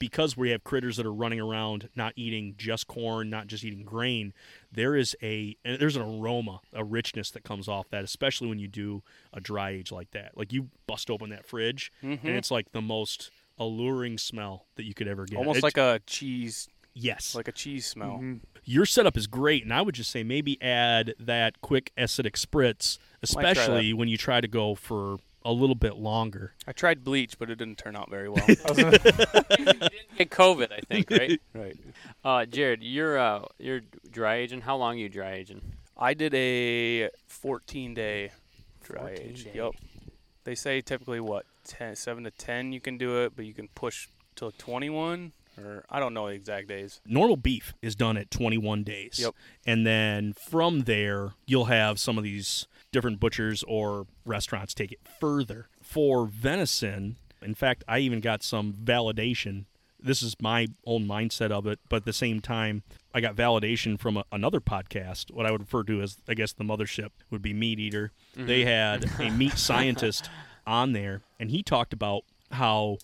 because 0.00 0.36
we 0.36 0.50
have 0.50 0.64
critters 0.64 0.96
that 0.96 1.06
are 1.06 1.12
running 1.12 1.38
around 1.38 1.88
not 1.94 2.12
eating 2.16 2.54
just 2.58 2.88
corn, 2.88 3.30
not 3.30 3.46
just 3.46 3.62
eating 3.64 3.84
grain, 3.84 4.32
there 4.72 4.96
is 4.96 5.14
a 5.22 5.56
there's 5.64 5.94
an 5.94 6.02
aroma, 6.02 6.60
a 6.72 6.82
richness 6.82 7.30
that 7.30 7.44
comes 7.44 7.68
off 7.68 7.88
that, 7.90 8.02
especially 8.02 8.48
when 8.48 8.58
you 8.58 8.66
do 8.66 9.04
a 9.32 9.40
dry 9.40 9.70
age 9.70 9.92
like 9.92 10.10
that. 10.10 10.36
Like 10.36 10.52
you 10.52 10.70
bust 10.88 11.08
open 11.08 11.30
that 11.30 11.46
fridge, 11.46 11.92
Mm-hmm. 12.02 12.26
and 12.26 12.36
it's 12.36 12.50
like 12.50 12.72
the 12.72 12.80
most 12.82 13.30
alluring 13.58 14.18
smell 14.18 14.66
that 14.74 14.84
you 14.84 14.94
could 14.94 15.06
ever 15.06 15.24
get. 15.26 15.36
Almost 15.38 15.58
It's- 15.58 15.62
like 15.62 15.76
a 15.76 16.00
cheese, 16.06 16.66
yes, 16.94 17.34
like 17.36 17.46
a 17.46 17.52
cheese 17.52 17.86
smell. 17.86 18.20
your 18.64 18.86
setup 18.86 19.16
is 19.18 19.26
great, 19.26 19.62
and 19.64 19.72
I 19.72 19.82
would 19.82 19.94
just 19.94 20.10
say 20.10 20.24
maybe 20.24 20.60
add 20.62 21.14
that 21.20 21.60
quick 21.60 21.92
acidic 21.98 22.32
spritz, 22.42 22.98
especially 23.22 23.92
when 23.92 24.08
you 24.08 24.16
try 24.16 24.40
to 24.40 24.48
go 24.48 24.74
for 24.74 25.18
a 25.44 25.52
little 25.52 25.74
bit 25.74 25.96
longer. 25.96 26.54
I 26.66 26.72
tried 26.72 27.04
bleach, 27.04 27.38
but 27.38 27.50
it 27.50 27.56
didn't 27.56 27.78
turn 27.78 27.96
out 27.96 28.10
very 28.10 28.28
well. 28.28 28.44
Get 28.46 30.30
COVID, 30.30 30.72
I 30.72 30.80
think, 30.80 31.10
right? 31.10 31.40
right. 31.54 31.76
uh, 32.24 32.44
Jared, 32.46 32.82
you're 32.82 33.18
uh, 33.18 33.44
you're 33.58 33.80
dry 34.10 34.36
aging. 34.36 34.62
How 34.62 34.76
long 34.76 34.96
are 34.96 34.98
you 34.98 35.08
dry 35.08 35.32
aging? 35.32 35.60
I 35.96 36.14
did 36.14 36.34
a 36.34 37.10
14 37.28 37.94
day 37.94 38.30
dry 38.82 39.00
14 39.00 39.26
age. 39.26 39.44
day. 39.44 39.52
Yep. 39.54 39.72
They 40.44 40.54
say 40.54 40.80
typically 40.80 41.20
what 41.20 41.44
10, 41.64 41.96
seven 41.96 42.24
to 42.24 42.30
ten 42.30 42.72
you 42.72 42.80
can 42.80 42.96
do 42.98 43.22
it, 43.22 43.32
but 43.36 43.44
you 43.44 43.54
can 43.54 43.68
push 43.68 44.08
till 44.34 44.50
21 44.52 45.32
or 45.58 45.84
I 45.90 46.00
don't 46.00 46.14
know 46.14 46.28
the 46.28 46.34
exact 46.34 46.68
days. 46.68 47.00
normal 47.04 47.36
beef 47.36 47.74
is 47.82 47.94
done 47.94 48.16
at 48.16 48.30
21 48.30 48.82
days. 48.82 49.18
Yep. 49.20 49.34
And 49.66 49.86
then 49.86 50.32
from 50.32 50.82
there, 50.82 51.32
you'll 51.46 51.66
have 51.66 51.98
some 52.00 52.16
of 52.16 52.24
these 52.24 52.66
different 52.92 53.20
butchers 53.20 53.62
or 53.66 54.06
restaurants 54.24 54.74
take 54.74 54.92
it 54.92 55.00
further. 55.20 55.68
For 55.82 56.26
venison, 56.26 57.16
in 57.42 57.54
fact, 57.54 57.84
I 57.88 57.98
even 58.00 58.20
got 58.20 58.42
some 58.42 58.72
validation. 58.72 59.64
This 59.98 60.22
is 60.22 60.34
my 60.40 60.68
own 60.86 61.06
mindset 61.06 61.50
of 61.50 61.66
it, 61.66 61.78
but 61.88 61.96
at 61.96 62.04
the 62.04 62.12
same 62.12 62.40
time, 62.40 62.82
I 63.14 63.20
got 63.20 63.36
validation 63.36 63.98
from 63.98 64.16
a, 64.16 64.24
another 64.32 64.60
podcast, 64.60 65.32
what 65.32 65.46
I 65.46 65.50
would 65.50 65.60
refer 65.60 65.82
to 65.84 66.00
as, 66.00 66.16
I 66.28 66.34
guess, 66.34 66.52
the 66.52 66.64
mothership 66.64 67.10
would 67.30 67.42
be 67.42 67.52
MeatEater. 67.52 68.10
Mm-hmm. 68.36 68.46
They 68.46 68.64
had 68.64 69.04
a 69.20 69.30
meat 69.30 69.58
scientist 69.58 70.30
on 70.66 70.92
there, 70.92 71.22
and 71.38 71.50
he 71.50 71.62
talked 71.62 71.92
about 71.92 72.22
how 72.52 72.98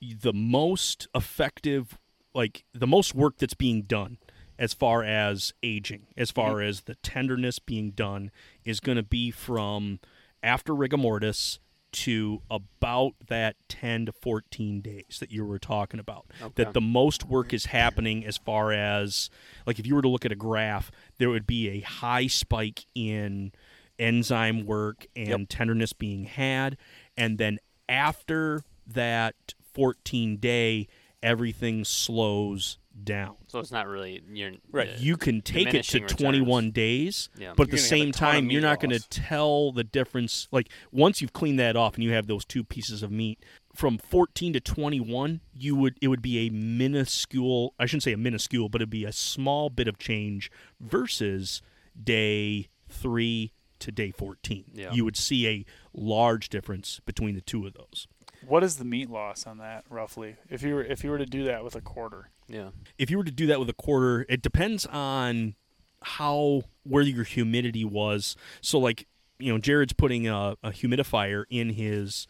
the 0.00 0.32
most 0.32 1.08
effective 1.14 1.98
like 2.34 2.64
the 2.72 2.86
most 2.86 3.14
work 3.14 3.38
that's 3.38 3.54
being 3.54 3.82
done 3.82 4.18
as 4.58 4.72
far 4.72 5.02
as 5.02 5.52
aging 5.62 6.06
as 6.16 6.30
far 6.30 6.54
mm-hmm. 6.54 6.68
as 6.68 6.82
the 6.82 6.94
tenderness 6.96 7.58
being 7.58 7.90
done 7.90 8.30
is 8.70 8.80
going 8.80 8.96
to 8.96 9.02
be 9.02 9.30
from 9.30 10.00
after 10.42 10.74
rigor 10.74 10.96
mortis 10.96 11.58
to 11.92 12.40
about 12.48 13.14
that 13.28 13.56
10 13.68 14.06
to 14.06 14.12
14 14.12 14.80
days 14.80 15.18
that 15.18 15.32
you 15.32 15.44
were 15.44 15.58
talking 15.58 15.98
about. 15.98 16.26
That 16.54 16.72
the 16.72 16.80
most 16.80 17.26
work 17.26 17.52
is 17.52 17.66
happening 17.66 18.24
as 18.24 18.36
far 18.36 18.72
as 18.72 19.28
like 19.66 19.78
if 19.80 19.86
you 19.86 19.96
were 19.96 20.02
to 20.02 20.08
look 20.08 20.24
at 20.24 20.30
a 20.32 20.36
graph 20.36 20.92
there 21.18 21.28
would 21.28 21.46
be 21.48 21.68
a 21.68 21.80
high 21.80 22.28
spike 22.28 22.86
in 22.94 23.50
enzyme 23.98 24.64
work 24.66 25.06
and 25.16 25.50
tenderness 25.50 25.92
being 25.92 26.24
had. 26.24 26.76
And 27.16 27.38
then 27.38 27.58
after 27.88 28.62
that 28.86 29.34
14 29.74 30.36
day 30.36 30.86
everything 31.22 31.84
slows 31.84 32.78
down 33.04 33.36
So 33.46 33.58
it's 33.58 33.70
not 33.72 33.86
really 33.86 34.22
you're 34.32 34.52
Right. 34.70 34.90
uh, 34.90 34.92
you 34.98 35.16
can 35.16 35.40
take 35.42 35.68
it 35.74 35.84
to 35.84 35.98
diminishing 35.98 36.02
returns. 36.02 36.20
21 36.20 36.70
days 36.70 37.28
Yeah. 37.38 37.52
but 37.56 37.68
at 37.68 37.72
You're 37.72 37.76
the 37.76 37.76
gonna 37.76 37.76
have 37.76 37.84
a 37.84 37.88
same 37.88 38.12
time 38.12 38.50
you're 38.50 38.62
not 38.62 38.80
going 38.80 38.90
to 38.98 39.08
tell 39.08 39.72
the 39.72 39.84
difference 39.84 40.48
like 40.52 40.68
once 40.92 41.20
you've 41.20 41.32
cleaned 41.32 41.58
that 41.58 41.76
off 41.76 41.94
and 41.94 42.04
you 42.04 42.12
have 42.12 42.26
those 42.26 42.44
two 42.44 42.64
pieces 42.64 43.02
of 43.02 43.10
meat 43.10 43.42
from 43.74 43.98
14 43.98 44.52
to 44.54 44.60
21 44.60 45.40
you 45.54 45.76
would 45.76 45.96
it 46.00 46.08
would 46.08 46.22
be 46.22 46.46
a 46.46 46.50
minuscule 46.50 47.74
i 47.78 47.86
shouldn't 47.86 48.02
say 48.02 48.12
a 48.12 48.16
minuscule 48.16 48.68
but 48.68 48.80
it'd 48.80 48.90
be 48.90 49.04
a 49.04 49.12
small 49.12 49.70
bit 49.70 49.86
of 49.88 49.96
change 49.98 50.50
versus 50.80 51.62
day 52.02 52.68
3 52.88 53.52
to 53.78 53.92
day 53.92 54.10
14 54.10 54.64
Yeah. 54.74 54.92
you 54.92 55.04
would 55.04 55.16
see 55.16 55.46
a 55.48 55.64
large 55.94 56.48
difference 56.48 57.00
between 57.06 57.34
the 57.34 57.40
two 57.40 57.66
of 57.66 57.72
those 57.74 58.06
What 58.46 58.62
is 58.64 58.76
the 58.76 58.84
meat 58.84 59.08
loss 59.08 59.46
on 59.46 59.58
that 59.58 59.84
roughly? 59.88 60.36
If 60.50 60.62
you 60.62 60.74
were 60.74 60.82
if 60.84 61.04
you 61.04 61.10
were 61.10 61.18
to 61.18 61.26
do 61.26 61.44
that 61.44 61.62
with 61.64 61.74
a 61.76 61.80
quarter, 61.80 62.30
Yeah. 62.50 62.70
if 62.98 63.10
you 63.10 63.18
were 63.18 63.24
to 63.24 63.30
do 63.30 63.46
that 63.46 63.60
with 63.60 63.68
a 63.70 63.74
quarter, 63.74 64.26
it 64.28 64.42
depends 64.42 64.84
on 64.86 65.54
how 66.02 66.62
where 66.82 67.02
your 67.02 67.24
humidity 67.24 67.84
was. 67.84 68.36
So 68.60 68.78
like 68.78 69.06
you 69.38 69.52
know, 69.52 69.58
Jared's 69.58 69.94
putting 69.94 70.28
a, 70.28 70.56
a 70.62 70.70
humidifier 70.70 71.44
in 71.48 71.70
his 71.70 72.26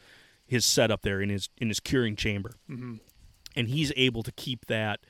his 0.46 0.64
setup 0.64 1.02
there 1.02 1.20
in 1.20 1.28
his 1.28 1.48
in 1.58 1.68
his 1.68 1.80
curing 1.80 2.16
chamber, 2.16 2.52
mm-hmm. 2.68 2.96
and 3.56 3.68
he's 3.68 3.92
able 3.96 4.22
to 4.22 4.32
keep 4.32 4.66
that 4.66 5.00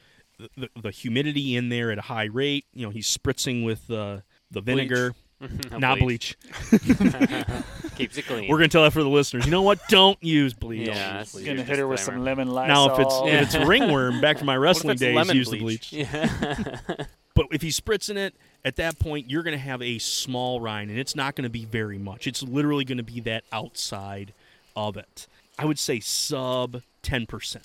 the, 0.57 0.69
the 0.81 0.91
humidity 0.91 1.57
in 1.57 1.69
there 1.69 1.91
at 1.91 1.99
a 1.99 2.03
high 2.03 2.25
rate. 2.25 2.67
You 2.73 2.87
know, 2.87 2.91
he's 2.91 3.07
spritzing 3.15 3.65
with 3.65 3.87
the 3.87 4.23
the 4.51 4.61
vinegar, 4.61 5.15
Mm-hmm. 5.43 5.79
not 5.79 5.99
bleach. 5.99 6.37
Keeps 7.97 8.17
it 8.19 8.27
clean. 8.27 8.49
We're 8.49 8.59
gonna 8.59 8.69
tell 8.69 8.83
that 8.85 8.93
for 8.93 9.03
the 9.03 9.09
listeners. 9.09 9.45
You 9.47 9.51
know 9.51 9.63
what? 9.63 9.81
Don't 9.89 10.23
use 10.23 10.53
bleach. 10.55 10.89
Yeah, 10.89 11.09
Don't 11.11 11.19
use 11.21 11.33
bleach. 11.33 11.47
gonna 11.47 11.63
hit 11.63 11.79
her 11.79 11.87
with 11.87 12.01
some 12.01 12.23
lemon 12.25 12.49
lemon 12.51 12.69
Now, 12.73 12.93
if 12.95 12.99
it's 13.01 13.15
Yeah. 13.25 13.41
if 13.43 13.55
it's 13.55 13.67
ringworm, 13.69 14.21
back 14.21 14.39
to 14.39 14.45
my 14.45 14.57
wrestling 14.57 14.97
days, 14.97 15.15
lemon 15.15 15.37
use 15.37 15.51
the 15.51 15.59
bleach? 15.59 15.91
bleach. 15.91 16.07
Yeah. 16.11 16.77
But 17.35 17.47
if 17.53 17.63
he's 17.63 17.79
spritzing 17.81 18.17
it, 18.17 18.35
at 18.65 18.77
that 18.77 18.99
point, 18.99 19.31
you're 19.31 19.45
going 19.45 19.57
to 19.57 19.59
have 19.59 19.81
a 19.81 19.99
small 19.99 20.61
rind, 20.61 20.91
and 20.91 20.99
it's 20.99 21.15
not 21.15 21.37
going 21.37 21.45
to 21.45 21.49
be 21.51 21.65
very 21.65 21.97
much. 21.97 22.27
It's 22.27 22.43
literally 22.43 22.85
going 22.85 22.99
to 22.99 23.05
be 23.05 23.21
that 23.21 23.45
outside 23.53 24.33
of 24.77 24.97
it. 24.97 25.27
I 25.59 25.65
would 25.65 25.79
say 25.79 26.01
sub 26.01 26.83
10% 27.05 27.57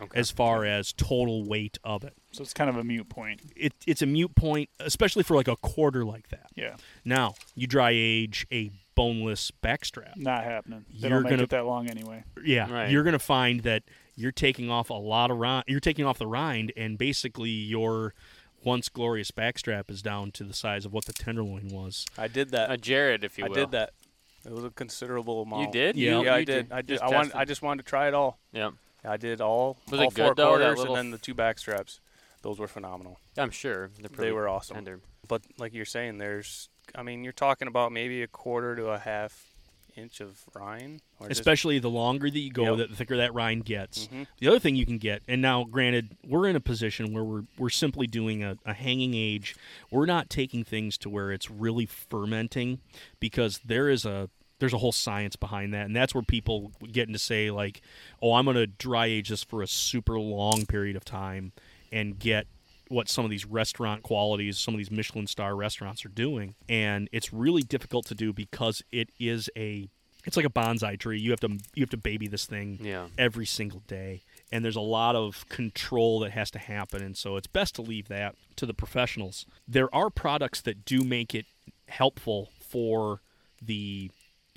Okay. 0.00 0.18
as 0.18 0.30
far 0.30 0.64
as 0.64 0.92
total 0.92 1.44
weight 1.44 1.78
of 1.84 2.04
it. 2.04 2.14
so 2.32 2.42
it's 2.42 2.54
kind 2.54 2.70
of 2.70 2.76
a 2.76 2.84
mute 2.84 3.08
point. 3.08 3.40
it. 3.56 3.72
It's 3.86 4.02
a 4.02 4.06
mute 4.06 4.34
point, 4.34 4.70
especially 4.78 5.22
for 5.22 5.34
like 5.36 5.48
a 5.48 5.56
quarter 5.56 6.04
like 6.04 6.28
that. 6.28 6.46
Yeah, 6.54 6.76
Now, 7.04 7.34
you 7.54 7.66
dry 7.66 7.90
age 7.92 8.46
a 8.52 8.70
boneless 8.94 9.50
backstrap. 9.62 10.16
not 10.16 10.44
happening. 10.44 10.84
They 10.90 11.08
You're 11.08 11.10
don't 11.10 11.22
make 11.24 11.30
gonna- 11.30 11.42
it 11.44 11.50
that 11.50 11.64
long 11.66 11.88
anyway. 11.90 12.24
Yeah, 12.44 12.70
Right. 12.70 12.90
you're 12.90 13.02
going 13.02 13.12
to 13.14 13.18
find 13.18 13.60
that 13.60 13.82
you're 14.16 14.32
taking 14.32 14.70
off 14.70 14.90
a 14.90 14.94
lot 14.94 15.30
of 15.30 15.38
rind. 15.38 15.64
You're 15.68 15.80
taking 15.80 16.04
off 16.04 16.18
the 16.18 16.26
rind, 16.26 16.72
and 16.76 16.98
basically 16.98 17.50
your 17.50 18.14
once 18.62 18.88
glorious 18.90 19.30
backstrap 19.30 19.90
is 19.90 20.02
down 20.02 20.30
to 20.32 20.44
the 20.44 20.52
size 20.52 20.84
of 20.84 20.92
what 20.92 21.06
the 21.06 21.12
tenderloin 21.14 21.68
was. 21.68 22.04
I 22.18 22.28
did 22.28 22.50
that. 22.50 22.70
Uh, 22.70 22.76
Jared, 22.76 23.24
if 23.24 23.38
you 23.38 23.44
will. 23.44 23.52
I 23.52 23.54
will. 23.54 23.66
did 23.66 23.70
that. 23.72 23.90
It 24.44 24.52
was 24.52 24.64
a 24.64 24.70
considerable 24.70 25.42
amount. 25.42 25.66
You 25.66 25.72
did? 25.72 25.96
Yeah. 25.96 26.20
You- 26.20 26.28
I 26.28 26.38
you 26.40 26.44
did. 26.46 26.72
I 26.72 26.76
did. 26.82 26.88
just 26.88 27.02
I 27.02 27.08
wanted. 27.08 27.32
I 27.34 27.44
just 27.46 27.62
wanted 27.62 27.84
to 27.84 27.88
try 27.88 28.08
it 28.08 28.14
all. 28.14 28.38
Yeah. 28.52 28.70
I 29.04 29.16
did 29.16 29.40
all. 29.40 29.78
Was 29.90 30.00
all 30.00 30.08
it 30.08 30.12
four 30.14 30.26
good, 30.28 30.36
though, 30.36 30.48
quarters 30.48 30.78
little 30.78 30.96
and 30.96 31.06
then 31.06 31.10
the 31.12 31.18
two 31.18 31.34
back 31.34 31.58
straps. 31.58 32.00
Those 32.42 32.58
were 32.58 32.68
phenomenal. 32.68 33.18
I'm 33.36 33.50
sure 33.50 33.90
they're 33.98 34.08
pretty 34.08 34.32
were 34.32 34.48
awesome. 34.48 34.74
Tender. 34.76 35.00
But 35.28 35.42
like 35.58 35.74
you're 35.74 35.84
saying, 35.84 36.18
there's. 36.18 36.68
I 36.94 37.02
mean, 37.02 37.22
you're 37.22 37.32
talking 37.32 37.68
about 37.68 37.92
maybe 37.92 38.22
a 38.22 38.26
quarter 38.26 38.74
to 38.76 38.88
a 38.88 38.98
half 38.98 39.46
inch 39.96 40.20
of 40.20 40.38
rind. 40.54 41.02
Or 41.18 41.28
just- 41.28 41.40
Especially 41.40 41.78
the 41.78 41.90
longer 41.90 42.30
that 42.30 42.38
you 42.38 42.50
go, 42.50 42.64
Yep. 42.70 42.76
that 42.78 42.90
the 42.90 42.96
thicker 42.96 43.16
that 43.18 43.34
rind 43.34 43.64
gets. 43.64 44.06
Mhm. 44.08 44.26
The 44.38 44.48
other 44.48 44.58
thing 44.58 44.74
you 44.76 44.86
can 44.86 44.98
get, 44.98 45.22
and 45.28 45.42
now 45.42 45.64
granted, 45.64 46.16
we're 46.26 46.46
in 46.48 46.56
a 46.56 46.60
position 46.60 47.12
where 47.12 47.24
we're 47.24 47.44
we're 47.58 47.68
simply 47.70 48.06
doing 48.06 48.42
a, 48.42 48.56
a 48.64 48.72
hanging 48.72 49.14
age. 49.14 49.54
We're 49.90 50.06
not 50.06 50.30
taking 50.30 50.64
things 50.64 50.96
to 50.98 51.10
where 51.10 51.30
it's 51.32 51.50
really 51.50 51.86
fermenting 51.86 52.80
because 53.18 53.58
there 53.64 53.88
is 53.88 54.04
a 54.04 54.30
there's 54.60 54.72
a 54.72 54.78
whole 54.78 54.92
science 54.92 55.34
behind 55.34 55.74
that, 55.74 55.86
and 55.86 55.96
that's 55.96 56.14
where 56.14 56.22
people 56.22 56.70
get 56.92 57.08
into 57.08 57.18
say 57.18 57.50
like, 57.50 57.80
oh, 58.22 58.34
I'm 58.34 58.44
going 58.44 58.56
to 58.56 58.66
dry 58.68 59.06
age 59.06 59.30
this 59.30 59.42
for 59.42 59.62
a 59.62 59.66
super 59.66 60.18
long 60.20 60.66
period 60.66 60.94
of 60.96 61.04
time 61.04 61.52
and 61.90 62.18
get 62.18 62.46
what 62.88 63.08
some 63.08 63.24
of 63.24 63.30
these 63.30 63.46
restaurant 63.46 64.02
qualities, 64.02 64.58
some 64.58 64.74
of 64.74 64.78
these 64.78 64.90
Michelin 64.90 65.26
star 65.26 65.54
restaurants 65.56 66.04
are 66.04 66.08
doing, 66.10 66.54
and 66.68 67.08
it's 67.12 67.32
really 67.32 67.62
difficult 67.62 68.06
to 68.06 68.14
do 68.14 68.32
because 68.32 68.82
it 68.92 69.10
is 69.18 69.50
a 69.56 69.88
it's 70.26 70.36
like 70.36 70.44
a 70.44 70.50
bonsai 70.50 70.98
tree. 70.98 71.18
You 71.18 71.30
have 71.30 71.40
to 71.40 71.48
you 71.74 71.82
have 71.82 71.90
to 71.90 71.96
baby 71.96 72.28
this 72.28 72.44
thing 72.44 72.78
Yeah. 72.82 73.06
every 73.16 73.46
single 73.46 73.80
day. 73.86 74.20
And 74.52 74.62
there's 74.64 74.76
a 74.76 74.80
lot 74.82 75.16
of 75.16 75.48
control 75.48 76.20
that 76.20 76.32
has 76.32 76.50
to 76.50 76.58
happen. 76.58 77.02
And 77.02 77.16
so 77.16 77.36
it's 77.36 77.46
best 77.46 77.74
to 77.76 77.82
leave 77.82 78.08
that 78.08 78.34
to 78.56 78.66
the 78.66 78.74
professionals. 78.74 79.46
There 79.66 79.92
are 79.94 80.10
products 80.10 80.60
that 80.62 80.84
do 80.84 81.04
make 81.04 81.34
it 81.34 81.46
helpful 81.88 82.50
for 82.60 83.20
the 83.62 84.10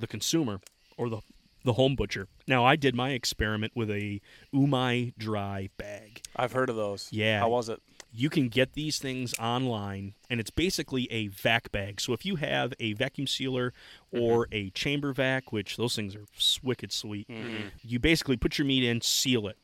the 0.03 0.07
consumer 0.07 0.59
or 0.97 1.09
the 1.09 1.21
the 1.63 1.73
home 1.73 1.95
butcher. 1.95 2.27
Now 2.45 2.65
I 2.65 2.75
did 2.75 2.93
my 2.93 3.11
experiment 3.11 3.71
with 3.73 3.89
a 3.89 4.19
Umai 4.53 5.13
dry 5.17 5.69
bag. 5.77 6.21
I've 6.35 6.51
heard 6.51 6.69
of 6.69 6.75
those. 6.75 7.07
Yeah. 7.09 7.39
How 7.39 7.47
was 7.47 7.69
it? 7.69 7.81
You 8.11 8.29
can 8.29 8.49
get 8.49 8.73
these 8.73 8.99
things 8.99 9.33
online, 9.39 10.13
and 10.29 10.41
it's 10.41 10.51
basically 10.51 11.09
a 11.09 11.27
vac 11.27 11.71
bag. 11.71 12.01
So 12.01 12.11
if 12.11 12.25
you 12.25 12.35
have 12.35 12.73
a 12.81 12.93
vacuum 12.93 13.27
sealer 13.27 13.73
mm-hmm. 14.13 14.21
or 14.21 14.47
a 14.51 14.71
chamber 14.71 15.13
vac, 15.13 15.53
which 15.53 15.77
those 15.77 15.95
things 15.95 16.15
are 16.15 16.25
wicked 16.61 16.91
sweet, 16.91 17.29
mm-hmm. 17.29 17.69
you 17.81 17.97
basically 17.97 18.35
put 18.35 18.57
your 18.57 18.67
meat 18.67 18.83
in, 18.83 18.99
seal 18.99 19.47
it. 19.47 19.57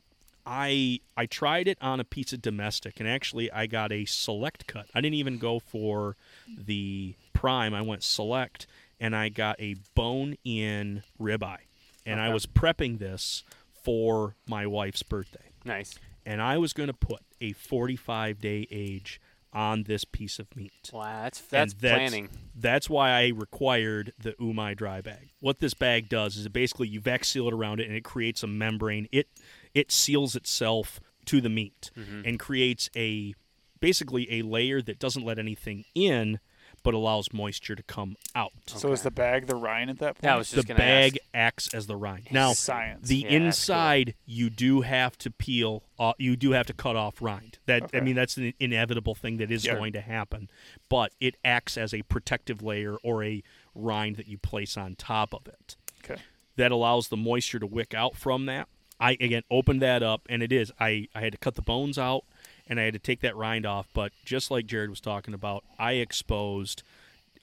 I 0.46 1.00
I 1.18 1.26
tried 1.26 1.68
it 1.68 1.76
on 1.82 2.00
a 2.00 2.04
piece 2.04 2.32
of 2.32 2.40
domestic, 2.40 2.98
and 2.98 3.06
actually 3.06 3.52
I 3.52 3.66
got 3.66 3.92
a 3.92 4.06
select 4.06 4.66
cut. 4.66 4.86
I 4.94 5.02
didn't 5.02 5.14
even 5.14 5.36
go 5.36 5.58
for 5.60 6.16
the 6.48 7.14
prime. 7.34 7.74
I 7.74 7.82
went 7.82 8.02
select, 8.02 8.66
and 9.00 9.16
I 9.16 9.28
got 9.30 9.58
a 9.60 9.76
bone 9.94 10.36
in 10.44 11.02
ribeye, 11.20 11.58
and 12.06 12.20
I 12.20 12.32
was 12.32 12.46
prepping 12.46 12.98
this 12.98 13.42
for 13.82 14.36
my 14.46 14.66
wife's 14.66 15.02
birthday 15.02 15.50
Nice. 15.64 15.98
and 16.26 16.42
I 16.42 16.58
was 16.58 16.72
going 16.74 16.88
to 16.88 16.92
put 16.94 17.20
a 17.40 17.52
45 17.52 18.38
day 18.40 18.66
age 18.70 19.20
on 19.52 19.82
this 19.84 20.04
piece 20.04 20.38
of 20.38 20.54
meat. 20.54 20.90
Wow, 20.92 21.22
that's 21.22 21.40
And 21.52 21.70
that's 21.72 21.72
planning. 21.96 22.28
That's 22.54 22.88
why 22.90 23.10
I 23.10 23.28
required 23.28 24.12
the 24.18 24.32
Umai 24.34 24.76
dry 24.76 25.00
bag. 25.00 25.30
What 25.40 25.58
this 25.58 25.74
bag 25.74 26.08
does 26.08 26.36
is 26.36 26.46
it 26.46 26.52
basically 26.52 26.86
you 26.88 27.00
vac 27.00 27.24
seal 27.24 27.48
it 27.48 27.54
around 27.54 27.80
it 27.80 27.88
and 27.88 27.96
it 27.96 28.04
creates 28.04 28.42
a 28.42 28.46
membrane. 28.46 29.08
It 29.10 29.28
it 29.74 29.90
seals 29.90 30.36
itself 30.36 31.00
to 31.26 31.40
the 31.40 31.48
meat 31.48 31.90
Mm-hmm. 31.98 32.22
and 32.26 32.38
creates 32.38 32.90
a 32.94 33.34
basically 33.80 34.30
a 34.38 34.42
layer 34.42 34.82
that 34.82 34.98
doesn't 34.98 35.24
let 35.24 35.38
anything 35.38 35.84
in 35.94 36.38
but 36.82 36.94
allows 36.94 37.32
moisture 37.32 37.74
to 37.76 37.82
come 37.82 38.16
out. 38.34 38.52
So 38.66 38.92
is 38.92 39.02
the 39.02 39.10
bag 39.10 39.46
the 39.46 39.54
rind 39.56 39.90
at 39.90 39.98
that 39.98 40.14
point? 40.14 40.24
Yeah, 40.24 40.34
I 40.34 40.38
was 40.38 40.50
The 40.50 40.56
just 40.56 40.68
gonna 40.68 40.78
bag 40.78 41.14
ask. 41.16 41.28
acts 41.34 41.74
as 41.74 41.86
the 41.86 41.96
rind. 41.96 42.28
Now, 42.30 42.52
Science. 42.54 43.08
the 43.08 43.16
Yeah, 43.16 43.22
that's 43.24 43.32
cool. 43.38 43.46
inside 43.46 44.14
you 44.26 44.50
do 44.50 44.80
have 44.82 45.18
to 45.18 45.30
peel 45.30 45.82
uh, 45.98 46.14
you 46.18 46.36
do 46.36 46.52
have 46.52 46.66
to 46.66 46.72
cut 46.72 46.96
off 46.96 47.20
rind 47.20 47.58
that 47.66 47.90
i 47.92 48.00
mean 48.00 48.14
that's 48.16 48.38
an 48.38 48.54
inevitable 48.58 49.14
thing 49.14 49.36
that 49.36 49.50
is 49.50 49.66
Yeah. 49.66 49.74
going 49.74 49.92
to 49.92 50.00
happen 50.00 50.48
but 50.88 51.12
it 51.20 51.36
acts 51.44 51.76
as 51.76 51.92
a 51.92 52.00
protective 52.02 52.62
layer 52.62 52.96
or 53.02 53.22
a 53.22 53.42
rind 53.74 54.16
that 54.16 54.26
you 54.26 54.38
place 54.38 54.78
on 54.78 54.94
top 54.94 55.34
of 55.34 55.46
it 55.46 55.76
okay. 56.02 56.20
that 56.56 56.72
allows 56.72 57.08
the 57.08 57.16
moisture 57.18 57.58
to 57.58 57.66
wick 57.66 57.92
out 57.92 58.16
from 58.16 58.46
that. 58.46 58.66
I 58.98 59.12
again 59.12 59.42
opened 59.50 59.80
that 59.80 60.02
up, 60.02 60.22
and 60.28 60.42
it 60.42 60.52
is. 60.52 60.70
I 60.78 61.08
I 61.14 61.20
had 61.20 61.32
to 61.32 61.38
cut 61.38 61.54
the 61.54 61.62
bones 61.62 61.96
out, 61.98 62.24
and 62.70 62.80
I 62.80 62.84
had 62.84 62.94
to 62.94 62.98
take 62.98 63.20
that 63.20 63.36
rind 63.36 63.66
off. 63.66 63.88
But 63.92 64.12
just 64.24 64.50
like 64.50 64.66
Jared 64.66 64.88
was 64.88 65.00
talking 65.00 65.34
about, 65.34 65.64
I 65.78 65.92
exposed 65.94 66.82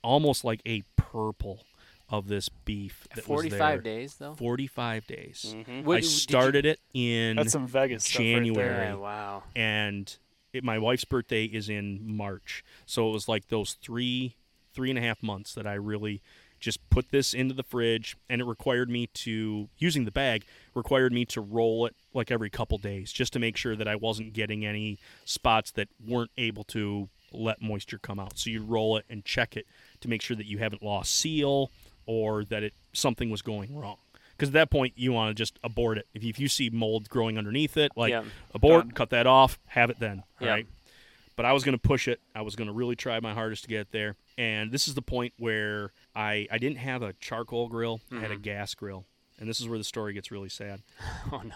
almost 0.04 0.44
like 0.44 0.62
a 0.66 0.84
purple 0.96 1.60
of 2.10 2.28
this 2.30 2.48
beef. 2.50 3.06
That 3.10 3.18
was 3.18 3.26
45 3.26 3.60
there. 3.60 3.78
days, 3.82 4.16
though? 4.16 4.34
45 4.36 5.06
days. 5.08 5.54
Mhm. 5.56 5.84
What- 5.84 5.98
I 5.98 6.00
did 6.00 6.06
you- 6.06 6.12
started 6.12 6.66
it 6.66 6.80
in 6.94 7.36
That's 7.36 7.52
some 7.52 7.68
Vegas 7.68 8.06
stuff 8.06 8.20
right 8.20 8.24
January. 8.26 8.70
there. 8.70 8.84
Yeah, 8.86 8.96
wow. 8.96 9.44
and 9.56 10.16
it, 10.54 10.64
my 10.64 10.80
wife's 10.80 11.04
birthday 11.04 11.44
is 11.46 11.68
in 11.70 12.00
March. 12.16 12.64
So 12.86 13.10
it 13.10 13.12
was 13.12 13.28
like 13.28 13.50
those 13.50 13.74
three, 13.74 14.38
three 14.74 14.90
and 14.90 14.98
a 14.98 15.02
half 15.02 15.22
months 15.22 15.54
that 15.56 15.68
I 15.68 15.74
really 15.74 16.22
just 16.60 16.88
put 16.90 17.10
this 17.12 17.34
into 17.34 17.54
the 17.54 17.64
fridge, 17.64 18.18
and 18.30 18.42
it 18.42 18.46
required 18.46 18.90
me 18.90 19.08
to 19.08 19.70
using 19.78 20.06
the 20.06 20.12
bag 20.12 20.46
required 20.74 21.12
me 21.14 21.26
to 21.26 21.42
roll 21.42 21.86
it 21.86 21.96
like 22.14 22.30
every 22.32 22.50
couple 22.50 22.78
days 22.78 23.12
just 23.12 23.34
to 23.34 23.40
make 23.40 23.58
sure 23.58 23.76
that 23.76 23.88
I 23.88 23.96
wasn't 23.96 24.34
getting 24.34 24.66
any 24.66 24.98
spots 25.26 25.72
that 25.72 25.88
weren't 26.06 26.32
able 26.38 26.64
to 26.66 27.10
let 27.32 27.62
moisture 27.62 27.98
come 27.98 28.20
out. 28.20 28.38
So 28.38 28.50
you 28.50 28.62
roll 28.64 28.98
it 28.98 29.06
and 29.10 29.26
check 29.26 29.58
it 29.58 29.66
to 30.02 30.08
make 30.08 30.22
sure 30.22 30.36
that 30.38 30.46
you 30.46 30.60
haven't 30.60 30.82
lost 30.84 31.14
seal 31.16 31.72
or 32.06 32.44
that 32.46 32.64
it 32.64 32.74
something 32.94 33.30
was 33.30 33.42
going 33.42 33.76
wrong. 33.76 33.98
Because 34.32 34.50
at 34.50 34.54
that 34.54 34.70
point, 34.70 34.94
you 34.96 35.12
want 35.14 35.32
to 35.32 35.34
just 35.34 35.58
abort 35.64 35.98
it. 35.98 36.08
If 36.14 36.24
you, 36.24 36.30
if 36.30 36.40
you 36.40 36.48
see 36.48 36.70
mold 36.70 37.10
growing 37.10 37.40
underneath 37.40 37.76
it, 37.76 37.92
like 37.96 38.12
Yeah. 38.12 38.24
abort, 38.54 38.84
Done. 38.86 38.92
cut 38.92 39.10
that 39.10 39.26
off, 39.26 39.58
have 39.66 39.90
it 39.90 40.00
then. 40.00 40.24
Yeah. 40.40 40.50
Right. 40.50 40.68
But 41.38 41.46
I 41.46 41.54
was 41.54 41.64
going 41.64 41.78
to 41.78 41.82
push 41.82 42.10
it. 42.10 42.20
I 42.36 42.42
was 42.42 42.58
going 42.58 42.68
to 42.68 42.74
really 42.74 42.98
try 42.98 43.18
my 43.22 43.34
hardest 43.34 43.64
to 43.64 43.70
get 43.70 43.92
there. 43.92 44.16
And 44.38 44.72
this 44.72 44.90
is 44.90 44.96
the 44.96 45.02
point 45.02 45.34
where 45.38 45.94
I 46.14 46.48
I 46.52 46.58
didn't 46.58 46.80
have 46.80 47.02
a 47.02 47.14
charcoal 47.14 47.70
grill. 47.70 48.02
I 48.12 48.16
had 48.16 48.32
a 48.32 48.34
mm-hmm. 48.34 48.42
gas 48.42 48.76
grill. 48.76 49.06
And 49.40 49.48
this 49.48 49.62
is 49.62 49.70
where 49.70 49.78
the 49.78 49.84
story 49.84 50.14
gets 50.14 50.32
really 50.32 50.50
sad. 50.50 50.82
Oh, 51.32 51.42
no. 51.44 51.56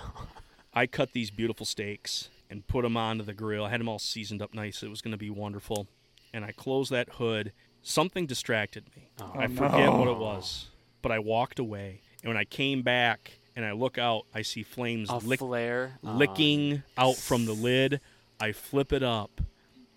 I 0.73 0.86
cut 0.86 1.13
these 1.13 1.32
beautiful 1.32 1.65
steaks 1.65 2.29
and 2.49 2.65
put 2.67 2.84
them 2.84 2.95
onto 2.95 3.23
the 3.23 3.34
grill. 3.34 3.65
I 3.65 3.69
had 3.69 3.79
them 3.79 3.89
all 3.89 3.99
seasoned 3.99 4.41
up 4.41 4.53
nice. 4.53 4.84
It 4.84 4.89
was 4.89 5.01
going 5.01 5.11
to 5.11 5.17
be 5.17 5.29
wonderful. 5.29 5.88
And 6.34 6.45
I 6.45 6.51
closed 6.51 6.91
that 6.91 7.09
hood. 7.13 7.51
Something 7.82 8.25
distracted 8.25 8.86
me. 8.95 9.09
Oh, 9.19 9.32
I 9.36 9.47
forget 9.47 9.91
what 9.91 10.07
it 10.07 10.17
was, 10.17 10.67
but 11.01 11.11
I 11.11 11.19
walked 11.19 11.57
away. 11.57 12.01
And 12.21 12.29
when 12.29 12.38
I 12.38 12.43
came 12.43 12.84
back 12.84 13.39
and 13.55 13.65
I 13.65 13.71
look 13.71 13.97
out, 13.97 14.25
I 14.34 14.43
see 14.43 14.63
flames 14.63 15.09
lick, 15.25 15.39
flare. 15.39 15.97
Oh, 16.03 16.11
licking 16.11 16.84
out 16.97 17.15
from 17.15 17.45
the 17.45 17.53
lid. 17.53 17.99
I 18.39 18.51
flip 18.51 18.93
it 18.93 19.03
up, 19.03 19.41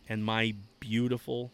and 0.09 0.25
my 0.25 0.55
beautiful, 0.81 1.51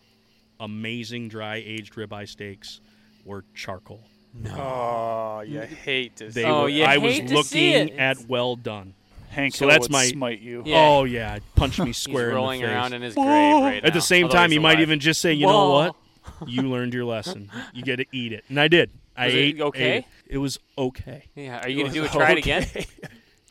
amazing 0.59 1.29
dry 1.29 1.57
aged 1.65 1.95
ribeye 1.95 2.29
steaks 2.29 2.81
were 3.25 3.45
charcoal. 3.55 4.03
No. 4.35 4.51
Oh, 4.55 5.41
you 5.41 5.61
hate 5.61 6.17
to 6.17 6.27
They 6.27 6.43
see 6.43 6.45
Oh, 6.45 6.63
were, 6.63 6.69
you 6.69 6.85
I 6.85 6.99
was 6.99 7.15
hate 7.15 7.29
to 7.29 7.43
see 7.45 7.73
looking 7.85 7.99
at 7.99 8.27
well 8.29 8.57
done. 8.57 8.95
Hank 9.31 9.55
So 9.55 9.61
Hill 9.67 9.69
that's 9.73 9.83
would 9.85 9.93
my- 9.93 10.07
smite 10.07 10.41
you. 10.41 10.63
Yeah. 10.67 10.79
Oh 10.89 11.05
yeah, 11.05 11.39
punch 11.57 11.79
me 11.79 11.87
He's 11.87 11.99
square 11.99 12.31
rolling 12.31 12.61
in 12.61 12.67
the 12.67 12.69
face. 12.69 12.75
around 12.77 12.93
in 12.95 13.03
his 13.03 13.15
grave 13.15 13.27
right 13.27 13.85
At 13.85 13.93
the 13.93 14.01
same 14.01 14.25
although 14.25 14.37
time, 14.37 14.51
he's 14.51 14.55
you 14.57 14.61
might 14.61 14.73
alive. 14.75 14.83
even 14.83 15.01
just 15.01 15.21
say, 15.21 15.33
you 15.33 15.47
know 15.47 15.53
Whoa. 15.71 15.73
what? 16.39 16.49
You 16.49 16.63
learned 16.63 16.95
your 16.95 17.05
lesson. 17.15 17.51
You 17.73 17.83
get 17.83 17.97
to 17.97 18.07
eat 18.13 18.33
it, 18.33 18.45
and 18.49 18.59
I 18.61 18.69
did. 18.69 18.91
I 19.17 19.27
Was 19.27 19.35
it 19.35 19.39
ate. 19.39 19.61
okay? 19.61 19.93
ate 19.93 19.99
it. 19.99 20.05
It 20.35 20.39
was 20.39 20.59
okay. 20.79 21.25
Yeah. 21.35 21.61
Are 21.61 21.69
you 21.69 21.79
going 21.83 21.89
to 21.93 21.95
do 22.01 22.05
it? 22.05 22.13
Try 22.13 22.33
it 22.33 22.39
again? 22.39 22.67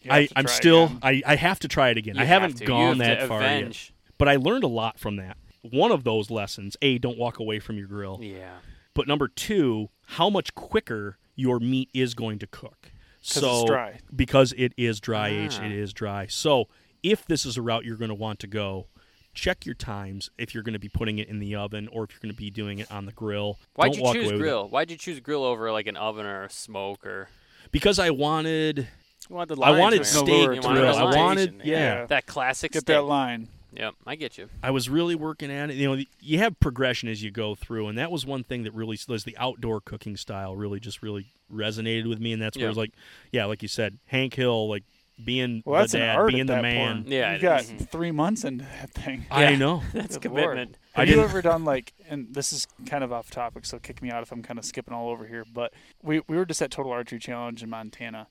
You 0.02 0.12
have 0.12 0.18
I, 0.18 0.26
to 0.28 0.34
I'm 0.38 0.46
try 0.46 0.54
still. 0.54 0.84
again. 0.86 1.00
I, 1.04 1.22
I 1.26 1.36
have 1.36 1.60
to 1.60 1.68
try 1.68 1.90
it 1.90 1.98
again. 1.98 2.16
You 2.16 2.22
I 2.22 2.26
have 2.26 2.42
haven't 2.44 2.58
to. 2.60 2.64
You 2.64 2.68
gone 2.68 2.88
have 2.88 2.98
that 3.00 3.20
to 3.24 3.28
far 3.28 3.42
yet. 3.42 3.58
avenge. 3.60 3.94
But 4.20 4.28
I 4.30 4.36
learned 4.36 4.64
a 4.64 4.68
lot 4.68 5.00
from 5.00 5.16
that. 5.16 5.38
One 5.64 5.92
of 5.92 6.04
those 6.04 6.30
lessons: 6.30 6.78
a, 6.84 7.00
don't 7.00 7.18
walk 7.18 7.40
away 7.40 7.58
from 7.60 7.78
your 7.78 7.88
grill. 7.88 8.20
Yeah. 8.22 8.58
But 8.94 9.08
number 9.08 9.28
two, 9.28 9.90
how 10.06 10.30
much 10.30 10.54
quicker 10.54 11.18
your 11.36 11.60
meat 11.60 11.90
is 11.94 12.14
going 12.14 12.38
to 12.40 12.48
cook. 12.48 12.92
'Cause 13.22 13.42
so 13.42 13.62
it's 13.62 13.66
dry. 13.70 14.00
because 14.16 14.54
it 14.58 14.74
is 14.78 15.00
dry 15.00 15.30
aged, 15.30 15.60
Ah. 15.62 15.66
it 15.66 15.72
is 15.72 15.92
dry. 15.94 16.28
So 16.28 16.68
if 17.04 17.26
this 17.26 17.46
is 17.46 17.58
a 17.58 17.62
route 17.62 17.84
you're 17.86 17.98
going 17.98 18.10
to 18.10 18.16
want 18.16 18.40
to 18.40 18.48
go, 18.48 18.88
check 19.34 19.66
your 19.66 19.76
times 19.76 20.30
if 20.38 20.54
you're 20.54 20.64
going 20.64 20.74
to 20.74 20.80
be 20.80 20.88
putting 20.90 21.18
it 21.18 21.28
in 21.30 21.40
the 21.40 21.56
oven 21.56 21.88
or 21.92 22.04
if 22.06 22.12
you're 22.12 22.20
going 22.22 22.34
to 22.34 22.38
be 22.38 22.50
doing 22.50 22.80
it 22.80 22.90
on 22.92 23.06
the 23.06 23.12
grill. 23.12 23.58
Why'd 23.76 23.92
Don't 23.92 23.98
you 23.98 24.04
walk 24.04 24.16
choose 24.16 24.24
away 24.26 24.34
with 24.34 24.42
it. 24.42 24.44
grill? 24.44 24.68
Why'd 24.70 24.92
you 24.92 24.98
choose 24.98 25.20
grill 25.20 25.44
over 25.44 25.72
like 25.72 25.88
an 25.88 25.98
oven 25.98 26.26
or 26.26 26.44
a 26.44 26.50
smoke 26.50 27.06
or 27.06 27.30
Because 27.72 28.00
I 28.00 28.10
wanted 28.10 28.88
You 29.30 29.36
want 29.36 29.50
the 29.50 29.62
I 29.62 29.78
wanted 29.78 29.98
man. 29.98 30.06
steak 30.06 30.26
steak 30.26 30.30
You 30.56 30.62
wanted 30.62 30.80
grill. 30.80 30.96
I 30.96 31.16
wanted 31.16 31.62
yeah. 31.64 31.78
Yeah. 32.00 32.06
that 32.08 32.26
classic 32.26 32.72
Get 32.72 32.82
steak? 32.82 32.96
that 32.96 33.04
line. 33.04 33.48
Yep, 33.74 33.96
I 34.08 34.16
get 34.16 34.38
you. 34.38 34.50
I 34.64 34.72
was 34.72 34.90
really 34.90 35.16
working 35.16 35.52
at 35.52 35.70
it. 35.70 35.76
You 35.76 35.96
know, 35.96 36.04
you 36.20 36.40
have 36.40 36.60
progression 36.60 37.08
as 37.10 37.22
you 37.24 37.30
go 37.32 37.54
through, 37.56 37.88
and 37.88 37.98
that 37.98 38.12
was 38.12 38.26
one 38.26 38.44
thing 38.44 38.64
that 38.64 38.74
really 38.74 38.98
was 39.08 39.24
the 39.24 39.38
outdoor 39.38 39.80
cooking 39.82 40.18
style. 40.18 40.56
Really, 40.56 40.80
just 40.80 41.02
really 41.04 41.28
resonated 41.54 42.08
with 42.10 42.20
me, 42.20 42.34
and 42.34 42.42
that's 42.42 42.58
where 42.58 42.64
Yeah. 42.64 42.68
it 42.68 42.72
was 42.72 42.78
like, 42.78 42.92
yeah, 43.32 43.46
like 43.46 43.62
you 43.62 43.68
said, 43.68 43.98
Hank 44.08 44.34
Hill, 44.34 44.68
like 44.68 44.84
being 45.24 45.62
Well, 45.66 45.82
that's 45.82 45.92
the 45.92 46.00
an 46.00 46.06
dad, 46.08 46.16
art 46.16 46.28
being 46.30 46.42
at 46.42 46.48
the 46.48 46.54
that 46.54 46.62
man. 46.62 46.96
point. 47.04 47.08
Yeah, 47.10 47.32
you 47.32 47.36
it 47.38 47.42
got 47.42 47.62
is. 47.62 47.68
Mm-hmm. 47.72 47.84
three 47.86 48.12
months 48.12 48.44
into 48.46 48.64
that 48.64 48.92
thing. 48.92 49.26
I 49.30 49.56
know. 49.56 49.84
That's 49.94 50.18
Good 50.18 50.32
Lord. 50.32 50.44
commitment. 50.52 50.78
I 50.96 51.02
Have 51.06 51.10
you 51.10 51.22
ever 51.22 51.42
done 51.42 51.66
like, 51.66 51.94
and 52.10 52.34
this 52.34 52.54
is 52.54 52.66
kind 52.86 53.04
of 53.04 53.12
off 53.12 53.30
topic, 53.30 53.66
so 53.66 53.80
kick 53.80 54.02
me 54.02 54.10
out 54.10 54.24
if 54.24 54.32
I'm 54.32 54.42
kind 54.42 54.58
of 54.58 54.64
skipping 54.64 54.94
all 54.94 55.10
over 55.10 55.28
here. 55.28 55.44
But 55.54 55.74
we 56.02 56.22
we 56.30 56.38
were 56.38 56.46
just 56.46 56.62
at 56.62 56.72
Total 56.72 56.92
Archery 56.94 57.20
Challenge 57.20 57.62
in 57.62 57.70
Montana, 57.70 58.28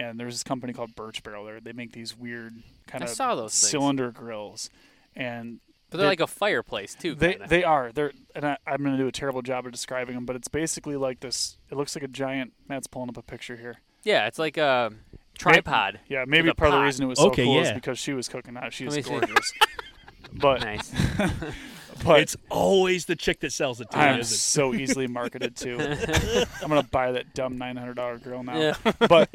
and 0.00 0.18
there's 0.18 0.34
this 0.34 0.42
company 0.42 0.72
called 0.72 0.94
Birch 0.96 1.22
Barrel. 1.22 1.44
There, 1.44 1.60
they 1.60 1.72
make 1.72 1.92
these 1.92 2.16
weird 2.16 2.54
kind 2.86 3.04
I 3.04 3.06
of 3.06 3.12
saw 3.12 3.34
those 3.34 3.52
things. 3.58 3.70
cylinder 3.70 4.10
grills, 4.10 4.70
and 5.14 5.60
But 5.90 5.98
they're 5.98 6.06
They- 6.06 6.10
like 6.10 6.20
a 6.20 6.26
fireplace 6.26 6.94
too. 6.94 7.14
they 7.14 7.32
kinda. 7.32 7.48
they 7.48 7.64
are 7.64 7.92
they're 7.92 8.12
and 8.34 8.44
I, 8.46 8.56
I'm 8.66 8.82
gonna 8.82 8.96
do 8.96 9.06
a 9.08 9.12
terrible 9.12 9.42
job 9.42 9.66
of 9.66 9.72
describing 9.72 10.14
them, 10.14 10.24
but 10.24 10.36
it's 10.36 10.48
basically 10.48 10.96
like 10.96 11.20
this. 11.20 11.58
It 11.70 11.76
looks 11.76 11.94
like 11.94 12.02
a 12.04 12.08
giant. 12.08 12.52
Matt's 12.68 12.86
pulling 12.86 13.08
up 13.10 13.16
a 13.16 13.22
picture 13.22 13.56
here. 13.56 13.76
yeah, 14.04 14.26
it's 14.26 14.38
like 14.38 14.56
a 14.56 14.92
tripod. 15.38 16.00
Yeah, 16.08 16.24
maybe 16.26 16.48
With 16.48 16.52
a 16.52 16.54
part 16.56 16.68
of 16.68 16.72
the 16.74 16.78
pot. 16.78 16.84
reason 16.84 17.04
it 17.04 17.08
was 17.08 17.18
so 17.18 17.28
Okay, 17.28 17.44
cool 17.44 17.60
is 17.60 17.68
yeah. 17.68 17.74
because 17.74 17.98
she 17.98 18.12
was 18.12 18.28
cooking 18.28 18.54
that. 18.54 18.72
She 18.72 18.84
Let 18.88 18.98
is 18.98 19.06
me 19.10 19.14
see. 19.20 19.26
gorgeous. 19.26 19.52
but 20.34 20.60
Nice. 20.62 20.92
but 22.04 22.20
it's 22.20 22.36
always 22.50 23.06
the 23.06 23.16
chick 23.16 23.40
that 23.40 23.52
sells 23.52 23.80
it 23.80 23.90
to 23.90 23.98
I 23.98 24.06
you, 24.08 24.14
am 24.14 24.20
isn't 24.20 24.34
it? 24.34 24.38
so 24.38 24.74
easily 24.74 25.06
marketed 25.06 25.56
to. 25.56 26.46
I'm 26.62 26.68
gonna 26.68 26.82
buy 26.82 27.12
that 27.12 27.34
dumb 27.34 27.58
nine 27.58 27.76
hundred 27.76 27.94
dollar 27.96 28.18
grill 28.18 28.42
now. 28.42 28.58
Yeah. 28.58 28.74
But 29.08 29.30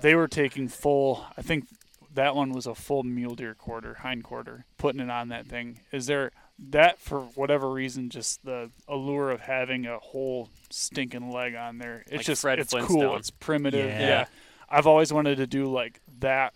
they 0.00 0.14
were 0.14 0.28
taking 0.28 0.68
full. 0.68 1.24
I 1.36 1.42
think 1.42 1.66
that 2.14 2.34
one 2.36 2.52
was 2.52 2.66
a 2.66 2.74
full 2.74 3.02
mule 3.02 3.34
deer 3.34 3.54
quarter, 3.54 3.94
hind 3.94 4.24
quarter, 4.24 4.64
putting 4.78 5.00
it 5.00 5.10
on 5.10 5.28
that 5.28 5.46
thing. 5.46 5.80
Is 5.92 6.06
there 6.06 6.30
that 6.70 6.98
for 6.98 7.20
whatever 7.20 7.70
reason? 7.70 8.10
Just 8.10 8.44
the 8.44 8.70
allure 8.88 9.30
of 9.30 9.40
having 9.40 9.86
a 9.86 9.98
whole 9.98 10.48
stinking 10.70 11.30
leg 11.30 11.54
on 11.54 11.78
there. 11.78 12.02
It's 12.06 12.12
Like 12.12 12.26
just 12.26 12.42
Fred 12.42 12.58
it's 12.58 12.70
Flintstone. 12.70 13.00
cool. 13.00 13.16
It's 13.16 13.30
primitive. 13.30 13.86
Yeah. 13.88 14.00
Yeah. 14.00 14.24
I've 14.68 14.86
always 14.86 15.12
wanted 15.12 15.36
to 15.36 15.46
do 15.46 15.66
like 15.66 16.00
that 16.20 16.54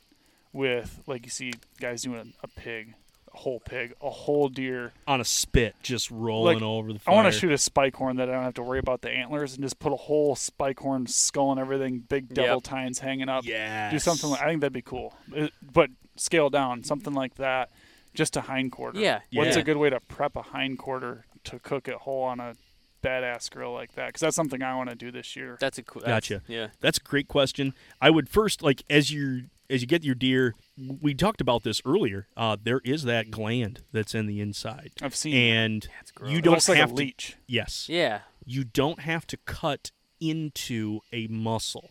with 0.53 1.03
like 1.07 1.24
you 1.24 1.30
see 1.30 1.53
guys 1.80 2.03
doing 2.03 2.34
a, 2.42 2.44
a 2.44 2.49
pig, 2.49 2.94
a 2.94 3.05
whole 3.37 3.61
pig, 3.61 3.95
a 4.01 4.11
whole 4.11 4.49
deer. 4.49 4.93
on 5.07 5.20
a 5.20 5.24
spit, 5.24 5.76
just 5.82 6.11
rolling 6.11 6.57
Like, 6.57 6.62
over 6.64 6.93
the 6.93 6.99
Fire. 6.99 7.12
I 7.14 7.16
want 7.16 7.32
to 7.32 7.39
shoot 7.39 7.53
a 7.53 7.59
spike 7.59 7.95
horn 7.97 8.16
that 8.16 8.28
I 8.28 8.32
don't 8.32 8.43
have 8.43 8.55
to 8.55 8.62
worry 8.62 8.78
about 8.78 9.03
the 9.03 9.11
antlers 9.11 9.55
and 9.55 9.62
just 9.62 9.78
put 9.78 9.93
a 9.93 9.97
whole 9.97 10.34
spike 10.37 10.80
horn 10.80 11.07
skull 11.07 11.51
and 11.53 11.61
everything, 11.61 12.01
big 12.01 12.32
devil 12.34 12.57
Yep. 12.57 12.62
tines 12.64 12.99
hanging 12.99 13.28
up. 13.28 13.45
Yeah. 13.45 13.91
Do 13.91 13.99
something 13.99 14.30
like 14.30 14.41
I 14.43 14.47
think 14.49 14.61
that'd 14.62 14.72
be 14.72 14.82
cool. 14.82 15.14
It- 15.32 15.53
but 15.62 15.91
scale 16.16 16.51
down, 16.51 16.82
something 16.84 17.12
like 17.14 17.34
that, 17.37 17.70
just 18.14 18.37
a 18.37 18.41
hind 18.43 18.72
quarter. 18.72 18.99
Yeah. 18.99 19.20
What's 19.32 19.57
Yeah. 19.57 19.61
a 19.62 19.64
good 19.64 19.76
way 19.76 19.91
to 19.91 20.01
prep 20.01 20.34
a 20.37 20.43
hind 20.43 20.78
quarter 20.78 21.27
to 21.44 21.59
cook 21.59 21.86
it 21.89 21.94
whole 21.94 22.23
on 22.24 22.40
a 22.40 22.55
badass 23.02 23.51
grill 23.51 23.73
like 23.73 23.93
that? 23.94 24.06
Because 24.09 24.20
that's 24.23 24.36
something 24.36 24.62
I 24.62 24.74
want 24.77 24.89
to 24.90 24.97
do 24.97 25.10
this 25.10 25.36
year. 25.36 25.59
That's 25.60 25.78
a 25.78 25.82
cool. 25.82 26.01
that's- 26.02 26.28
Gotcha. 26.28 26.43
Yeah. 26.48 26.69
That's 26.81 26.98
a 26.98 27.02
great 27.02 27.28
question. 27.28 27.74
I 28.01 28.10
would 28.10 28.28
first 28.28 28.62
like 28.62 28.82
as 28.89 29.10
you 29.10 29.44
as 29.70 29.80
you 29.80 29.86
get 29.86 30.05
your 30.05 30.14
deer. 30.14 30.55
We 31.01 31.14
talked 31.14 31.40
about 31.40 31.62
this 31.62 31.80
earlier. 31.84 32.26
Uh, 32.36 32.56
there 32.62 32.80
is 32.84 33.05
that 33.05 33.30
gland 33.30 33.82
that's 33.93 34.14
in 34.14 34.26
the 34.26 34.40
inside, 34.40 34.93
I've 35.01 35.14
seen. 35.16 35.34
and 35.34 35.88
gross. 36.14 36.30
you 36.32 36.43
don't 36.43 36.55
looks 36.55 36.68
like 36.68 36.78
have 36.78 36.90
a 36.90 36.94
to. 36.94 36.98
leech. 36.98 37.36
Yes, 37.47 37.88
Yeah. 37.88 38.20
you 38.44 38.64
don't 38.64 39.01
have 39.01 39.26
to 39.28 39.36
cut 39.38 39.90
into 40.20 41.01
a 41.12 41.26
muscle. 41.28 41.90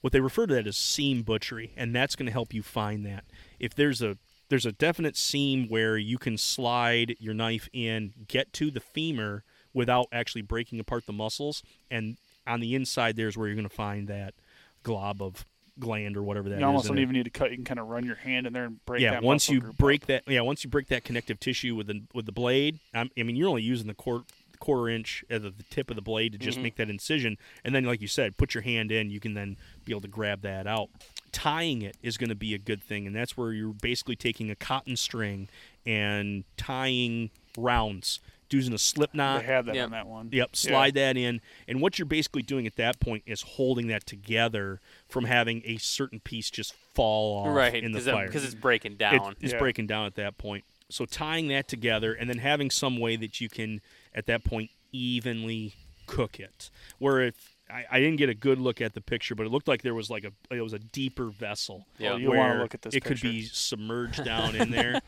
What 0.00 0.12
they 0.12 0.20
refer 0.20 0.46
to 0.46 0.54
that 0.54 0.66
as 0.66 0.76
seam 0.76 1.22
butchery, 1.22 1.72
and 1.76 1.94
that's 1.94 2.14
going 2.14 2.26
to 2.26 2.32
help 2.32 2.52
you 2.52 2.62
find 2.62 3.06
that. 3.06 3.24
If 3.58 3.74
there's 3.74 4.02
a 4.02 4.18
there's 4.50 4.66
a 4.66 4.72
definite 4.72 5.16
seam 5.16 5.68
where 5.68 5.96
you 5.96 6.18
can 6.18 6.36
slide 6.36 7.16
your 7.18 7.32
knife 7.32 7.68
in, 7.72 8.12
get 8.28 8.52
to 8.54 8.70
the 8.70 8.80
femur 8.80 9.42
without 9.72 10.06
actually 10.12 10.42
breaking 10.42 10.78
apart 10.78 11.06
the 11.06 11.12
muscles, 11.14 11.62
and 11.90 12.18
on 12.46 12.60
the 12.60 12.74
inside 12.74 13.16
there's 13.16 13.36
where 13.38 13.48
you're 13.48 13.56
going 13.56 13.66
to 13.68 13.74
find 13.74 14.06
that 14.08 14.34
glob 14.82 15.22
of 15.22 15.46
gland 15.78 16.16
or 16.16 16.22
whatever 16.22 16.48
that 16.48 16.56
is. 16.56 16.60
You 16.60 16.66
almost 16.66 16.86
don't 16.86 16.98
it. 16.98 17.02
even 17.02 17.14
need 17.14 17.24
to 17.24 17.30
cut. 17.30 17.50
You 17.50 17.56
can 17.56 17.64
kind 17.64 17.80
of 17.80 17.88
run 17.88 18.04
your 18.04 18.16
hand 18.16 18.46
in 18.46 18.52
there 18.52 18.64
and 18.64 18.84
break. 18.86 19.02
yeah, 19.02 19.12
that 19.12 19.22
once 19.22 19.48
you 19.48 19.60
break 19.60 20.02
up. 20.02 20.08
that, 20.08 20.22
yeah, 20.26 20.40
once 20.40 20.64
you 20.64 20.70
break 20.70 20.88
that 20.88 21.04
connective 21.04 21.40
tissue 21.40 21.74
with 21.74 21.86
the 21.88 22.02
with 22.14 22.26
the 22.26 22.32
blade, 22.32 22.78
I'm, 22.94 23.10
I 23.18 23.22
mean, 23.22 23.36
you're 23.36 23.48
only 23.48 23.62
using 23.62 23.86
the 23.86 23.94
quarter 23.94 24.24
quarter 24.60 24.88
inch 24.88 25.24
at 25.28 25.42
the, 25.42 25.52
tip 25.68 25.90
of 25.90 25.96
the 25.96 26.00
blade 26.02 26.32
to 26.32 26.38
Mm-hmm. 26.38 26.44
just 26.46 26.58
make 26.58 26.76
that 26.76 26.88
incision, 26.88 27.36
and 27.64 27.74
then, 27.74 27.84
like 27.84 28.00
you 28.00 28.08
said, 28.08 28.36
put 28.36 28.54
your 28.54 28.62
hand 28.62 28.90
in. 28.92 29.10
You 29.10 29.20
can 29.20 29.34
then 29.34 29.56
be 29.84 29.92
able 29.92 30.00
to 30.02 30.08
grab 30.08 30.42
that 30.42 30.66
out. 30.66 30.88
Tying 31.32 31.82
it 31.82 31.96
is 32.02 32.16
going 32.16 32.30
to 32.30 32.36
be 32.36 32.54
a 32.54 32.58
good 32.58 32.82
thing, 32.82 33.06
and 33.06 33.14
that's 33.14 33.36
where 33.36 33.52
you're 33.52 33.72
basically 33.74 34.16
taking 34.16 34.50
a 34.50 34.54
cotton 34.54 34.96
string 34.96 35.48
and 35.84 36.44
tying 36.56 37.30
rounds. 37.58 38.20
Using 38.54 38.72
a 38.74 38.78
slip 38.78 39.12
knot. 39.14 39.40
they 39.40 39.46
had 39.46 39.66
that 39.66 39.74
yeah. 39.74 39.84
on 39.84 39.90
that 39.90 40.06
one. 40.06 40.28
Yep, 40.32 40.56
slide 40.56 40.94
that 40.94 41.16
in, 41.16 41.40
and 41.68 41.80
what 41.80 41.98
you're 41.98 42.06
basically 42.06 42.42
doing 42.42 42.66
at 42.66 42.76
that 42.76 43.00
point 43.00 43.22
is 43.26 43.42
holding 43.42 43.88
that 43.88 44.06
together 44.06 44.80
from 45.08 45.24
having 45.24 45.62
a 45.64 45.76
certain 45.78 46.20
piece 46.20 46.50
just 46.50 46.74
fall 46.94 47.46
off 47.46 47.54
right 47.56 47.74
in 47.82 47.92
the 47.92 47.98
because 47.98 48.12
fire. 48.12 48.30
it's 48.32 48.54
breaking 48.54 48.92
It- 48.92 48.98
down. 48.98 49.36
it's 49.40 49.52
Yeah. 49.52 49.58
breaking 49.58 49.86
down 49.86 50.06
at 50.06 50.14
that 50.14 50.38
point. 50.38 50.64
So 50.90 51.04
tying 51.06 51.48
that 51.48 51.66
together 51.68 52.12
and 52.14 52.28
then 52.30 52.38
having 52.38 52.70
some 52.70 52.98
way 52.98 53.16
that 53.16 53.40
you 53.40 53.48
can 53.48 53.80
at 54.14 54.26
that 54.26 54.44
point 54.44 54.70
evenly 54.92 55.74
cook 56.06 56.38
it. 56.38 56.70
Where 56.98 57.20
if 57.22 57.56
I, 57.70 57.84
I 57.90 57.98
didn't 57.98 58.16
get 58.16 58.28
a 58.28 58.34
good 58.34 58.58
look 58.58 58.80
at 58.82 58.92
the 58.92 59.00
picture, 59.00 59.34
but 59.34 59.46
it 59.46 59.48
looked 59.48 59.66
like 59.66 59.80
there 59.82 59.94
was 59.94 60.10
like 60.10 60.24
a 60.24 60.32
it 60.54 60.60
was 60.60 60.74
a 60.74 60.78
deeper 60.78 61.30
vessel. 61.30 61.86
Yeah. 61.98 62.10
Well, 62.10 62.20
you 62.20 62.28
wanna 62.32 62.60
look 62.60 62.74
at 62.74 62.82
this 62.82 62.94
It 62.94 63.04
could 63.04 63.20
be 63.20 63.42
submerged 63.42 64.22
down 64.24 64.54
in 64.54 64.70
there. 64.78 65.00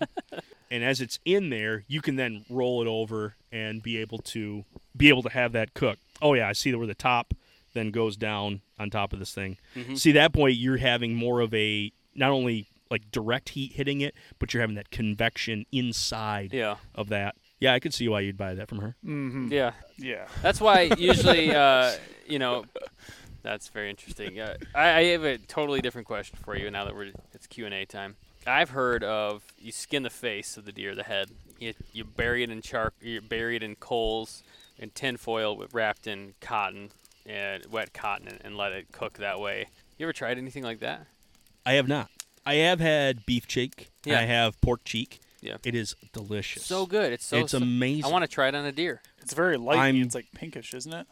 And 0.70 0.84
as 0.84 1.00
it's 1.00 1.18
in 1.24 1.50
there, 1.50 1.84
you 1.86 2.00
can 2.00 2.16
then 2.16 2.44
roll 2.50 2.82
it 2.82 2.88
over 2.88 3.34
and 3.52 3.82
be 3.82 3.98
able 3.98 4.18
to 4.18 4.64
be 4.96 5.08
able 5.08 5.22
to 5.22 5.30
have 5.30 5.52
that 5.52 5.74
cook. 5.74 5.98
Oh 6.20 6.34
yeah, 6.34 6.48
I 6.48 6.52
see 6.52 6.74
where 6.74 6.86
the 6.86 6.94
top 6.94 7.34
then 7.74 7.90
goes 7.90 8.16
down 8.16 8.62
on 8.78 8.90
top 8.90 9.12
of 9.12 9.18
this 9.18 9.32
thing. 9.32 9.58
Mm-hmm. 9.74 9.94
See 9.94 10.12
that 10.12 10.32
point 10.32 10.56
you're 10.56 10.78
having 10.78 11.14
more 11.14 11.40
of 11.40 11.52
a 11.54 11.92
not 12.14 12.30
only 12.30 12.66
like 12.90 13.10
direct 13.10 13.50
heat 13.50 13.72
hitting 13.72 14.00
it, 14.00 14.14
but 14.38 14.52
you're 14.52 14.60
having 14.60 14.76
that 14.76 14.90
convection 14.90 15.66
inside 15.72 16.52
yeah, 16.52 16.76
of 16.94 17.08
that. 17.08 17.36
Yeah, 17.58 17.72
I 17.72 17.80
could 17.80 17.94
see 17.94 18.08
why 18.08 18.20
you'd 18.20 18.36
buy 18.36 18.54
that 18.54 18.68
from 18.68 18.78
her. 18.78 18.96
Mm-hmm. 19.04 19.52
yeah. 19.52 19.72
Yeah. 19.96 20.26
That's 20.42 20.60
why 20.60 20.82
usually, 20.98 21.54
uh, 21.54 21.92
you 22.26 22.38
know, 22.38 22.64
that's 23.42 23.68
very 23.68 23.90
interesting. 23.90 24.38
Uh, 24.40 24.56
I, 24.74 24.88
I 24.90 25.04
have 25.04 25.24
a 25.24 25.38
totally 25.38 25.80
different 25.80 26.06
question 26.06 26.38
for 26.42 26.56
you 26.56 26.70
now 26.70 26.84
that 26.84 26.94
we're 26.94 27.12
it's 27.32 27.46
Q 27.46 27.64
and 27.64 27.74
A 27.74 27.86
time. 27.86 28.16
I've 28.46 28.70
heard 28.70 29.02
of 29.04 29.42
you 29.58 29.72
skin 29.72 30.02
the 30.02 30.10
face 30.10 30.56
of 30.56 30.64
the 30.64 30.72
deer, 30.72 30.94
the 30.94 31.02
head. 31.02 31.30
You, 31.58 31.72
you 31.92 32.04
bury 32.04 32.42
it 32.42 32.50
in 32.50 32.60
char, 32.62 32.92
you 33.00 33.20
bury 33.20 33.56
it 33.56 33.62
in 33.62 33.76
coals 33.76 34.42
and 34.78 34.94
tin 34.94 35.16
foil 35.16 35.64
wrapped 35.72 36.06
in 36.06 36.34
cotton 36.40 36.90
and 37.24 37.64
wet 37.66 37.92
cotton 37.92 38.28
and, 38.28 38.38
and 38.44 38.56
let 38.56 38.72
it 38.72 38.92
cook 38.92 39.14
that 39.14 39.40
way. 39.40 39.66
You 39.98 40.06
ever 40.06 40.12
tried 40.12 40.38
anything 40.38 40.62
like 40.62 40.80
that? 40.80 41.06
I 41.64 41.72
have 41.72 41.88
not. 41.88 42.10
I 42.44 42.54
have 42.56 42.78
had 42.80 43.26
beef 43.26 43.46
cheek. 43.46 43.90
and 44.04 44.12
Yeah. 44.12 44.20
I 44.20 44.24
have 44.24 44.60
pork 44.60 44.84
cheek. 44.84 45.20
Yeah. 45.40 45.56
It 45.64 45.74
is 45.74 45.96
delicious. 46.12 46.64
So 46.64 46.86
good. 46.86 47.12
It's 47.12 47.26
so. 47.26 47.38
it's 47.38 47.52
so- 47.52 47.58
amazing. 47.58 48.04
I 48.04 48.08
want 48.08 48.22
to 48.22 48.28
try 48.28 48.48
it 48.48 48.54
on 48.54 48.64
a 48.64 48.72
deer. 48.72 49.00
It's 49.20 49.34
very 49.34 49.56
light. 49.56 49.78
I'm- 49.78 49.96
It's 49.96 50.14
like 50.14 50.26
pinkish, 50.34 50.74
isn't 50.74 50.92
it? 50.92 51.06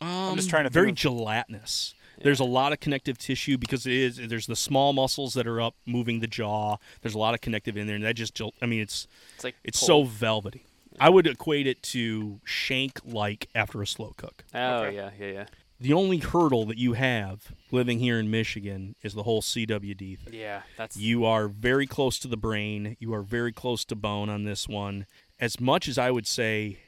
Um, 0.00 0.08
I'm 0.08 0.36
just 0.36 0.50
trying 0.50 0.64
to 0.64 0.70
very 0.70 0.88
think 0.88 0.98
gelatinous. 0.98 1.94
There's 2.22 2.40
a 2.40 2.44
lot 2.44 2.72
of 2.72 2.80
connective 2.80 3.18
tissue 3.18 3.58
because 3.58 3.86
it 3.86 3.92
is. 3.92 4.20
There's 4.28 4.46
the 4.46 4.56
small 4.56 4.92
muscles 4.92 5.34
that 5.34 5.46
are 5.46 5.60
up 5.60 5.74
moving 5.86 6.20
the 6.20 6.26
jaw. 6.26 6.76
There's 7.02 7.14
a 7.14 7.18
lot 7.18 7.34
of 7.34 7.40
connective 7.40 7.76
in 7.76 7.86
there, 7.86 7.96
and 7.96 8.04
that 8.04 8.14
just. 8.16 8.40
I 8.62 8.66
mean, 8.66 8.80
it's 8.80 9.06
It's 9.36 9.44
like 9.44 9.56
it's 9.64 9.80
pulled. 9.80 9.86
so 9.86 10.04
velvety. 10.04 10.66
I 11.00 11.08
would 11.10 11.26
equate 11.26 11.66
it 11.66 11.82
to 11.84 12.40
shank 12.44 13.00
like 13.04 13.48
after 13.54 13.82
a 13.82 13.86
slow 13.86 14.14
cook. 14.16 14.44
Oh 14.54 14.82
Okay. 14.84 14.96
yeah, 14.96 15.10
yeah, 15.18 15.26
yeah. 15.32 15.46
The 15.80 15.92
only 15.92 16.18
hurdle 16.18 16.64
that 16.66 16.78
you 16.78 16.92
have 16.92 17.52
living 17.72 17.98
here 17.98 18.18
in 18.20 18.30
Michigan 18.30 18.94
is 19.02 19.12
the 19.14 19.24
whole 19.24 19.42
CWD 19.42 20.18
thing. 20.20 20.32
Yeah, 20.32 20.62
that's 20.78 20.96
You 20.96 21.24
are 21.24 21.48
very 21.48 21.86
close 21.88 22.18
to 22.20 22.28
the 22.28 22.36
brain. 22.36 22.96
You 23.00 23.12
are 23.12 23.22
very 23.22 23.52
close 23.52 23.84
to 23.86 23.96
bone 23.96 24.28
on 24.28 24.44
this 24.44 24.68
one. 24.68 25.06
As 25.40 25.60
much 25.60 25.88
as 25.88 25.98
I 25.98 26.12
would 26.12 26.28
say, 26.28 26.78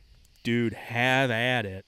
dude, 0.44 0.72
have 0.72 1.32
at 1.32 1.66
it, 1.66 1.84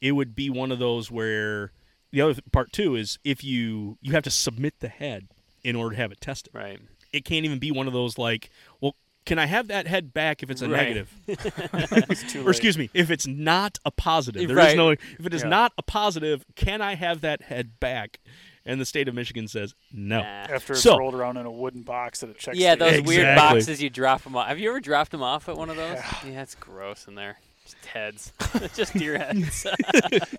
it 0.00 0.12
would 0.12 0.34
be 0.34 0.50
one 0.50 0.72
of 0.72 0.80
those 0.80 1.12
where 1.12 1.70
the 2.12 2.20
other 2.20 2.40
part 2.52 2.72
too 2.72 2.94
is 2.94 3.18
if 3.24 3.42
you 3.42 3.98
you 4.00 4.12
have 4.12 4.22
to 4.24 4.30
submit 4.30 4.80
the 4.80 4.88
head 4.88 5.28
in 5.64 5.76
order 5.76 5.94
to 5.96 6.00
have 6.02 6.12
it 6.12 6.20
tested. 6.20 6.54
right. 6.54 6.80
It 7.12 7.24
can't 7.24 7.44
even 7.44 7.58
be 7.58 7.70
one 7.70 7.86
of 7.86 7.92
those 7.92 8.16
like, 8.16 8.50
well, 8.80 8.96
can 9.26 9.38
I 9.38 9.46
have 9.46 9.68
that 9.68 9.86
head 9.86 10.12
back 10.14 10.42
if 10.42 10.50
it's 10.50 10.62
a 10.62 10.68
Right. 10.68 10.78
negative? 10.96 11.12
It's 12.10 12.32
too 12.32 12.46
or 12.46 12.50
excuse 12.50 12.76
me, 12.78 12.90
if 12.94 13.10
it's 13.10 13.26
not 13.26 13.78
a 13.84 13.90
positive. 13.90 14.48
There 14.48 14.58
is 14.58 14.64
Right. 14.64 14.76
no 14.76 14.90
if 14.90 15.00
it 15.26 15.34
is 15.34 15.42
Yeah. 15.42 15.48
not 15.48 15.72
a 15.78 15.82
positive, 15.82 16.44
can 16.56 16.80
I 16.80 16.94
have 16.94 17.20
that 17.20 17.42
head 17.42 17.78
back? 17.80 18.18
And 18.64 18.80
the 18.80 18.84
state 18.84 19.08
of 19.08 19.14
Michigan 19.14 19.48
says 19.48 19.74
no. 19.92 20.18
Nah. 20.20 20.24
After 20.24 20.72
it's 20.74 20.82
So- 20.82 20.96
rolled 20.98 21.14
around 21.14 21.36
in 21.36 21.46
a 21.46 21.50
wooden 21.50 21.82
box 21.82 22.22
at 22.22 22.28
a 22.30 22.34
check 22.34 22.54
Yeah, 22.56 22.74
station. 22.76 23.04
those 23.04 23.06
weird 23.06 23.36
boxes 23.36 23.82
you 23.82 23.90
drop 23.90 24.22
them 24.22 24.36
off. 24.36 24.46
Have 24.48 24.58
you 24.58 24.68
ever 24.70 24.80
dropped 24.80 25.10
them 25.10 25.22
off 25.22 25.48
at 25.48 25.56
one 25.56 25.68
of 25.70 25.76
those? 25.76 25.98
Yeah, 26.26 26.42
it's 26.42 26.54
gross 26.54 27.06
in 27.08 27.14
there. 27.14 27.38
Just 27.72 27.86
heads. 27.86 28.32
just 28.76 28.92
deer 28.94 29.18
heads. 29.18 29.66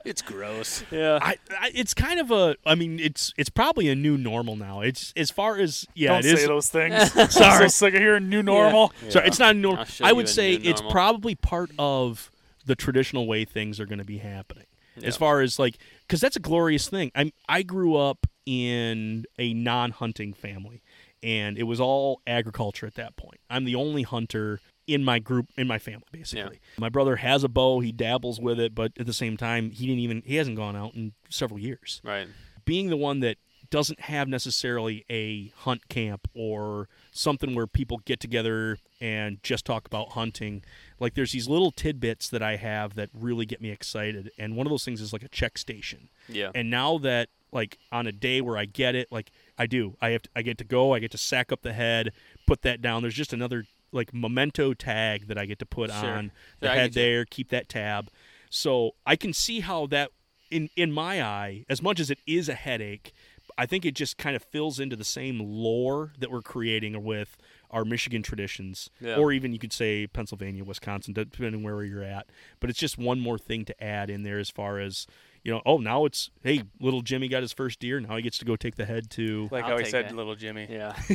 It's 0.05 0.21
gross. 0.21 0.83
yeah. 0.91 1.19
I, 1.21 1.37
I, 1.49 1.71
it's 1.73 1.93
kind 1.93 2.19
of 2.19 2.29
a. 2.31 2.55
I 2.65 2.75
mean, 2.75 2.99
it's 2.99 3.33
it's 3.37 3.49
probably 3.49 3.89
a 3.89 3.95
new 3.95 4.17
normal 4.17 4.55
now. 4.55 4.81
It's 4.81 5.13
as 5.15 5.31
far 5.31 5.57
as 5.57 5.85
yeah, 5.95 6.09
Don't 6.09 6.19
it 6.19 6.37
say 6.37 6.43
is. 6.43 6.47
those 6.47 6.69
things. 6.69 6.93
I'm 7.15 7.29
Sorry. 7.29 7.69
so 7.69 7.85
sick 7.87 7.93
of 7.93 7.99
hearing 8.01 8.29
new 8.29 8.43
normal. 8.43 8.91
Sorry, 9.09 9.27
it's 9.27 9.39
not 9.39 9.55
normal. 9.55 9.85
I'll 10.01 10.09
I 10.09 10.11
would 10.11 10.29
say 10.29 10.53
it's 10.53 10.81
probably 10.89 11.35
part 11.35 11.71
of 11.79 12.31
the 12.65 12.75
traditional 12.75 13.27
way 13.27 13.45
things 13.45 13.79
are 13.79 13.85
going 13.85 13.99
to 13.99 14.05
be 14.05 14.19
happening. 14.19 14.65
Yeah. 14.97 15.07
As 15.07 15.17
far 15.17 15.41
as 15.41 15.57
like, 15.57 15.77
because 16.07 16.21
that's 16.21 16.35
a 16.35 16.41
glorious 16.41 16.87
thing. 16.87 17.11
I'm 17.15 17.31
I 17.49 17.63
grew 17.63 17.95
up 17.95 18.27
in 18.45 19.25
a 19.39 19.53
non-hunting 19.53 20.33
family, 20.33 20.83
and 21.23 21.57
it 21.57 21.63
was 21.63 21.79
all 21.79 22.21
agriculture 22.27 22.85
at 22.85 22.95
that 22.95 23.15
point. 23.15 23.39
I'm 23.49 23.65
the 23.65 23.75
only 23.75 24.03
hunter 24.03 24.59
in 24.87 25.03
my 25.03 25.19
group 25.19 25.49
in 25.57 25.67
my 25.67 25.79
family 25.79 26.07
basically. 26.11 26.59
My 26.77 26.89
brother 26.89 27.17
has 27.17 27.43
a 27.43 27.49
bow, 27.49 27.79
he 27.79 27.91
dabbles 27.91 28.39
with 28.39 28.59
it, 28.59 28.75
but 28.75 28.91
at 28.99 29.05
the 29.05 29.13
same 29.13 29.37
time, 29.37 29.71
he 29.71 29.85
didn't 29.85 29.99
even 30.01 30.23
he 30.25 30.35
hasn't 30.35 30.57
gone 30.57 30.75
out 30.75 30.93
in 30.95 31.13
several 31.29 31.59
years. 31.59 32.01
Right. 32.03 32.27
being 32.65 32.89
the 32.89 32.97
one 32.97 33.19
that 33.21 33.37
doesn't 33.69 34.01
have 34.01 34.27
necessarily 34.27 35.03
a 35.09 35.47
hunt 35.61 35.87
camp 35.89 36.27
or 36.35 36.87
something 37.11 37.55
where 37.55 37.65
people 37.65 37.99
get 38.05 38.19
together 38.19 38.77
and 39.01 39.41
just 39.41 39.65
talk 39.65 39.87
about 39.87 40.09
hunting 40.09 40.63
like 40.99 41.15
there's 41.15 41.31
these 41.31 41.47
little 41.47 41.71
tidbits 41.71 42.29
that 42.29 42.43
i 42.43 42.55
have 42.55 42.93
that 42.93 43.09
really 43.13 43.45
get 43.47 43.61
me 43.61 43.71
excited. 43.71 44.29
And 44.37 44.55
one 44.55 44.67
of 44.67 44.71
those 44.71 44.85
things 44.85 45.01
is 45.01 45.11
like 45.11 45.23
a 45.23 45.27
check 45.27 45.57
station. 45.57 46.09
Yeah. 46.27 46.51
and 46.53 46.69
now 46.69 46.99
that 46.99 47.29
like 47.51 47.79
on 47.91 48.05
a 48.05 48.11
day 48.11 48.41
where 48.41 48.57
i 48.57 48.65
get 48.65 48.93
it 48.95 49.07
like 49.11 49.31
i 49.57 49.65
do. 49.65 49.95
I 50.01 50.09
have 50.09 50.21
to, 50.23 50.29
i 50.35 50.43
get 50.43 50.57
to 50.59 50.63
go. 50.63 50.93
I 50.93 50.99
get 50.99 51.11
to 51.11 51.17
sack 51.17 51.51
up 51.51 51.61
the 51.63 51.73
head 51.73 52.11
put 52.45 52.61
that 52.63 52.81
down. 52.81 53.01
There's 53.01 53.13
just 53.15 53.33
another 53.33 53.65
like 53.93 54.13
memento 54.13 54.73
tag 54.73 55.27
that 55.27 55.37
i 55.37 55.45
get 55.45 55.59
to 55.59 55.65
put 55.65 55.89
Sure. 55.91 56.09
on 56.09 56.31
the 56.59 56.67
Yeah, 56.67 56.73
head 56.75 56.93
there 56.93 57.25
keep 57.25 57.49
that 57.49 57.69
tab 57.69 58.09
so 58.49 58.91
i 59.05 59.15
can 59.15 59.33
see 59.33 59.61
how 59.61 59.85
that 59.87 60.11
in 60.51 60.69
in 60.75 60.91
my 60.91 61.21
eye 61.23 61.65
as 61.69 61.81
much 61.81 61.99
as 61.99 62.09
it 62.11 62.19
is 62.27 62.49
a 62.49 62.53
headache 62.55 63.13
i 63.57 63.65
think 63.65 63.85
it 63.85 63.93
just 63.95 64.17
kind 64.17 64.35
of 64.35 64.43
fills 64.43 64.79
into 64.79 64.95
the 64.95 65.03
same 65.03 65.39
lore 65.39 66.13
that 66.19 66.31
we're 66.31 66.41
creating 66.41 67.03
with 67.03 67.37
our 67.71 67.83
michigan 67.85 68.21
traditions 68.23 68.89
Yeah. 68.99 69.15
or 69.15 69.31
even 69.31 69.53
you 69.53 69.59
could 69.59 69.73
say 69.73 70.05
pennsylvania 70.07 70.63
wisconsin 70.63 71.13
depending 71.13 71.63
where 71.63 71.83
you're 71.83 72.03
at 72.03 72.27
but 72.59 72.69
it's 72.69 72.79
just 72.79 72.97
one 72.97 73.19
more 73.19 73.37
thing 73.39 73.65
to 73.65 73.83
add 73.83 74.09
in 74.09 74.23
there 74.23 74.37
as 74.39 74.49
far 74.51 74.79
as 74.79 75.07
you 75.43 75.51
know 75.51 75.61
oh 75.65 75.77
now 75.77 76.05
it's 76.05 76.29
hey 76.43 76.63
little 76.79 77.01
jimmy 77.01 77.27
got 77.27 77.41
his 77.41 77.51
first 77.53 77.79
deer 77.79 77.99
now 77.99 78.15
he 78.15 78.21
gets 78.21 78.37
to 78.37 78.45
go 78.45 78.55
take 78.55 78.75
the 78.75 78.85
head 78.85 79.09
to 79.11 79.49
Like 79.51 79.63
I'll 79.65 79.71
how 79.71 79.77
he 79.79 79.85
said, 79.85 80.05
that. 80.09 80.15
little 80.15 80.35
Jimmy. 80.35 80.67
Yeah. 80.69 80.95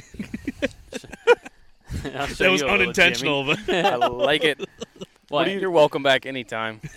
I'll 2.05 2.27
show 2.27 2.45
that 2.45 2.51
was 2.51 2.61
you 2.61 2.67
little 2.67 2.83
unintentional 2.83 3.45
but 3.45 3.69
I 3.69 3.97
like 3.97 4.45
it. 4.45 4.61
What? 5.31 5.47
Well, 5.47 5.59
you're 5.59 5.71
welcome 5.71 6.03
back 6.03 6.25
anytime. 6.25 6.81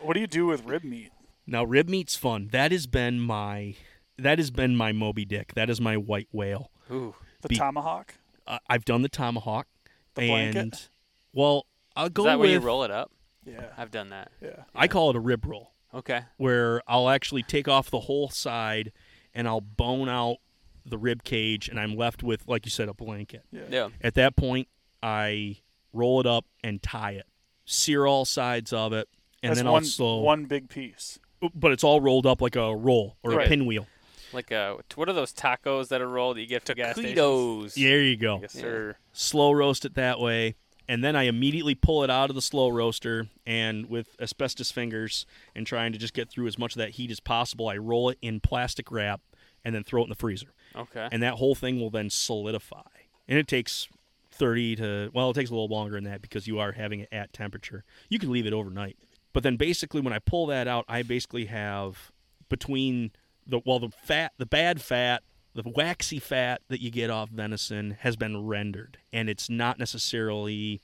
What 0.00 0.14
do 0.14 0.20
you 0.20 0.26
do 0.26 0.46
with 0.46 0.64
rib 0.64 0.82
meat? 0.84 1.10
Now 1.46 1.64
rib 1.64 1.88
meat's 1.88 2.16
fun. 2.16 2.48
That 2.52 2.72
has 2.72 2.86
been 2.86 3.20
my 3.20 3.74
that 4.16 4.38
has 4.38 4.50
been 4.50 4.76
my 4.76 4.92
Moby 4.92 5.24
Dick. 5.24 5.54
That 5.54 5.68
is 5.68 5.80
my 5.80 5.96
white 5.96 6.28
whale. 6.32 6.70
Ooh. 6.90 7.14
The 7.42 7.48
Be- 7.48 7.56
tomahawk? 7.56 8.14
Uh, 8.46 8.58
I've 8.68 8.84
done 8.84 9.02
the 9.02 9.08
tomahawk. 9.08 9.66
The 10.14 10.22
and 10.22 10.54
blanket? 10.54 10.88
well, 11.32 11.66
I'll 11.96 12.08
go 12.08 12.22
Is 12.22 12.26
that 12.26 12.38
with 12.38 12.48
where 12.50 12.58
you 12.58 12.64
roll 12.64 12.84
it 12.84 12.90
up? 12.90 13.10
Yeah. 13.44 13.66
I've 13.76 13.90
done 13.90 14.10
that. 14.10 14.30
Yeah. 14.40 14.64
I 14.74 14.88
call 14.88 15.10
it 15.10 15.16
a 15.16 15.20
rib 15.20 15.44
roll, 15.46 15.72
Okay. 15.94 16.22
where 16.36 16.82
I'll 16.86 17.08
actually 17.08 17.42
take 17.42 17.68
off 17.68 17.90
the 17.90 18.00
whole 18.00 18.28
side 18.28 18.92
and 19.34 19.46
I'll 19.48 19.60
bone 19.60 20.08
out 20.08 20.38
the 20.84 20.98
rib 20.98 21.22
cage, 21.24 21.68
and 21.68 21.78
I'm 21.78 21.96
left 21.96 22.22
with, 22.22 22.46
like 22.48 22.64
you 22.66 22.70
said, 22.70 22.88
a 22.88 22.94
blanket. 22.94 23.42
Yeah. 23.52 23.62
Yeah. 23.70 23.88
At 24.00 24.14
that 24.14 24.36
point, 24.36 24.68
I 25.02 25.56
roll 25.92 26.20
it 26.20 26.26
up 26.26 26.44
and 26.62 26.82
tie 26.82 27.12
it, 27.12 27.26
sear 27.64 28.06
all 28.06 28.24
sides 28.24 28.72
of 28.72 28.92
it, 28.92 29.08
and 29.42 29.50
That's 29.50 29.60
then 29.60 29.70
one, 29.70 29.82
also, 29.82 30.18
one 30.20 30.44
big 30.44 30.68
piece. 30.68 31.18
but 31.54 31.72
it's 31.72 31.82
all 31.84 32.00
rolled 32.00 32.26
up 32.26 32.40
like 32.42 32.56
a 32.56 32.74
roll 32.74 33.16
or 33.22 33.32
Right. 33.32 33.46
a 33.46 33.48
pinwheel. 33.48 33.86
Like 34.32 34.52
uh, 34.52 34.76
what 34.94 35.08
are 35.08 35.12
those 35.12 35.32
tacos 35.32 35.88
that 35.88 36.00
are 36.00 36.06
rolled 36.08 36.36
that 36.36 36.42
you 36.42 36.46
get 36.46 36.64
to 36.66 36.74
gas 36.74 36.94
stations? 36.96 37.18
Taquitos. 37.18 37.74
There 37.74 38.00
you 38.02 38.16
go. 38.16 38.38
Yes, 38.42 38.52
sir. 38.52 38.96
slow 39.12 39.50
roast 39.50 39.84
it 39.84 39.94
that 39.94 40.20
way 40.20 40.54
and 40.88 41.02
then 41.04 41.14
i 41.16 41.24
immediately 41.24 41.74
pull 41.74 42.02
it 42.04 42.10
out 42.10 42.30
of 42.30 42.36
the 42.36 42.42
slow 42.42 42.68
roaster 42.68 43.26
and 43.46 43.86
with 43.86 44.16
asbestos 44.20 44.70
fingers 44.70 45.26
and 45.54 45.66
trying 45.66 45.92
to 45.92 45.98
just 45.98 46.14
get 46.14 46.28
through 46.30 46.46
as 46.46 46.58
much 46.58 46.72
of 46.74 46.78
that 46.78 46.90
heat 46.90 47.10
as 47.10 47.18
possible 47.20 47.68
i 47.68 47.76
roll 47.76 48.08
it 48.08 48.18
in 48.22 48.38
plastic 48.40 48.90
wrap 48.92 49.20
and 49.64 49.74
then 49.74 49.82
throw 49.84 50.00
it 50.00 50.04
in 50.04 50.08
the 50.10 50.14
freezer 50.16 50.52
Okay. 50.76 51.08
and 51.12 51.22
that 51.22 51.34
whole 51.34 51.54
thing 51.54 51.80
will 51.80 51.90
then 51.90 52.10
solidify 52.10 52.82
and 53.28 53.38
it 53.38 53.46
takes 53.48 53.88
30 54.32 54.76
to 54.76 55.10
well 55.12 55.30
it 55.30 55.34
takes 55.34 55.50
a 55.50 55.52
little 55.52 55.68
longer 55.68 55.94
than 55.96 56.04
that 56.04 56.22
because 56.22 56.46
you 56.46 56.58
are 56.58 56.72
having 56.72 57.00
it 57.00 57.08
at 57.12 57.32
temperature 57.32 57.84
you 58.08 58.18
can 58.18 58.30
leave 58.30 58.46
it 58.46 58.52
overnight 58.52 58.96
but 59.32 59.42
then 59.42 59.56
basically 59.56 60.00
when 60.00 60.12
i 60.12 60.18
pull 60.18 60.46
that 60.46 60.66
out 60.68 60.84
i 60.88 61.02
basically 61.02 61.46
have 61.46 62.10
between 62.48 63.10
the 63.46 63.60
well 63.66 63.78
the 63.78 63.88
fat 63.90 64.32
the 64.38 64.46
bad 64.46 64.80
fat 64.80 65.22
the 65.54 65.62
waxy 65.74 66.18
fat 66.20 66.62
that 66.68 66.80
you 66.80 66.90
get 66.90 67.10
off 67.10 67.28
venison 67.30 67.96
has 68.00 68.14
been 68.16 68.46
rendered 68.46 68.98
and 69.12 69.28
it's 69.28 69.50
not 69.50 69.78
necessarily 69.78 70.80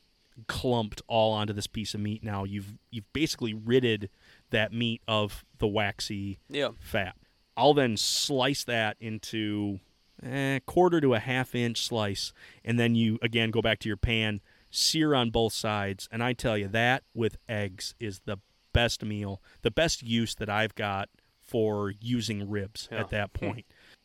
clumped 0.49 1.01
all 1.07 1.33
onto 1.33 1.55
this 1.55 1.67
piece 1.67 1.95
of 1.95 2.01
meat. 2.01 2.23
Now 2.23 2.45
you've 2.45 2.75
you've 2.91 3.11
basically 3.15 3.55
ridded 3.55 4.11
that 4.51 4.71
meat 4.71 5.01
of 5.09 5.45
the 5.59 5.67
waxy 5.67 6.41
Yeah. 6.51 6.71
fat. 6.79 7.17
I'll 7.57 7.75
then 7.75 7.97
slice 7.97 8.65
that 8.65 8.97
into 9.01 9.81
eh, 10.23 10.59
quarter 10.67 11.01
to 11.01 11.15
a 11.15 11.19
half 11.19 11.55
inch 11.55 11.87
slice, 11.87 12.33
and 12.65 12.79
then 12.79 12.95
you 12.95 13.19
again 13.23 13.51
go 13.51 13.63
back 13.63 13.79
to 13.81 13.89
your 13.89 13.97
pan, 13.97 14.41
sear 14.71 15.15
on 15.15 15.31
both 15.31 15.53
sides, 15.53 16.09
and 16.13 16.23
I 16.23 16.33
tell 16.33 16.57
you 16.59 16.69
that 16.69 17.03
with 17.15 17.37
eggs 17.49 17.95
is 18.01 18.21
the 18.25 18.39
best 18.73 19.03
meal, 19.05 19.41
the 19.63 19.71
best 19.71 20.03
use 20.03 20.35
that 20.35 20.51
I've 20.51 20.75
got 20.75 21.09
for 21.41 21.93
using 22.01 22.49
ribs 22.51 22.89
Yeah. 22.93 23.01
at 23.01 23.11
that 23.11 23.33
point. 23.33 23.65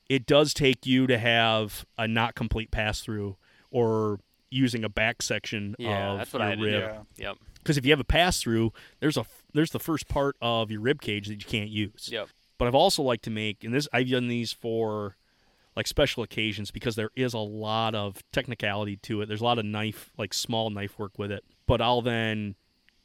it 0.10 0.26
does 0.26 0.54
take 0.54 0.86
you 0.86 1.08
to 1.08 1.18
have 1.18 1.86
a 1.98 2.06
not 2.08 2.36
complete 2.36 2.70
pass 2.70 3.00
through 3.00 3.38
or 3.70 4.20
using 4.50 4.84
a 4.84 4.90
back 4.90 5.22
section 5.22 5.74
Yeah, 5.80 6.12
of 6.12 6.18
that's 6.18 6.34
what 6.34 6.40
your 6.42 6.50
I 6.50 6.54
rib 6.56 7.06
Yeah. 7.18 7.28
Yep. 7.30 7.38
because 7.60 7.78
if 7.78 7.86
you 7.86 7.92
have 7.94 8.00
a 8.02 8.04
pass 8.06 8.42
through, 8.42 8.74
there's 9.00 9.16
a 9.18 9.26
there's 9.54 9.72
the 9.72 9.80
first 9.80 10.08
part 10.10 10.36
of 10.42 10.70
your 10.70 10.82
rib 10.82 11.02
cage 11.02 11.28
that 11.28 11.36
you 11.36 11.46
can't 11.46 11.70
use. 11.70 12.10
Yep. 12.12 12.28
But 12.62 12.68
I've 12.68 12.76
also 12.76 13.02
liked 13.02 13.24
to 13.24 13.32
make, 13.32 13.64
and 13.64 13.74
this 13.74 13.88
I've 13.92 14.08
done 14.12 14.28
these 14.28 14.54
for 14.54 15.18
like 15.76 15.88
special 15.88 16.22
occasions 16.22 16.70
because 16.70 16.96
there 16.96 17.10
is 17.16 17.34
a 17.34 17.40
lot 17.40 17.96
of 17.96 18.22
technicality 18.32 18.98
to 18.98 19.22
it. 19.22 19.26
There's 19.26 19.42
a 19.42 19.44
lot 19.44 19.58
of 19.58 19.66
knife, 19.66 20.12
like 20.16 20.32
small 20.32 20.70
knife 20.70 21.00
work 21.00 21.18
with 21.18 21.32
it. 21.32 21.44
But 21.66 21.82
I'll 21.82 22.04
then 22.04 22.54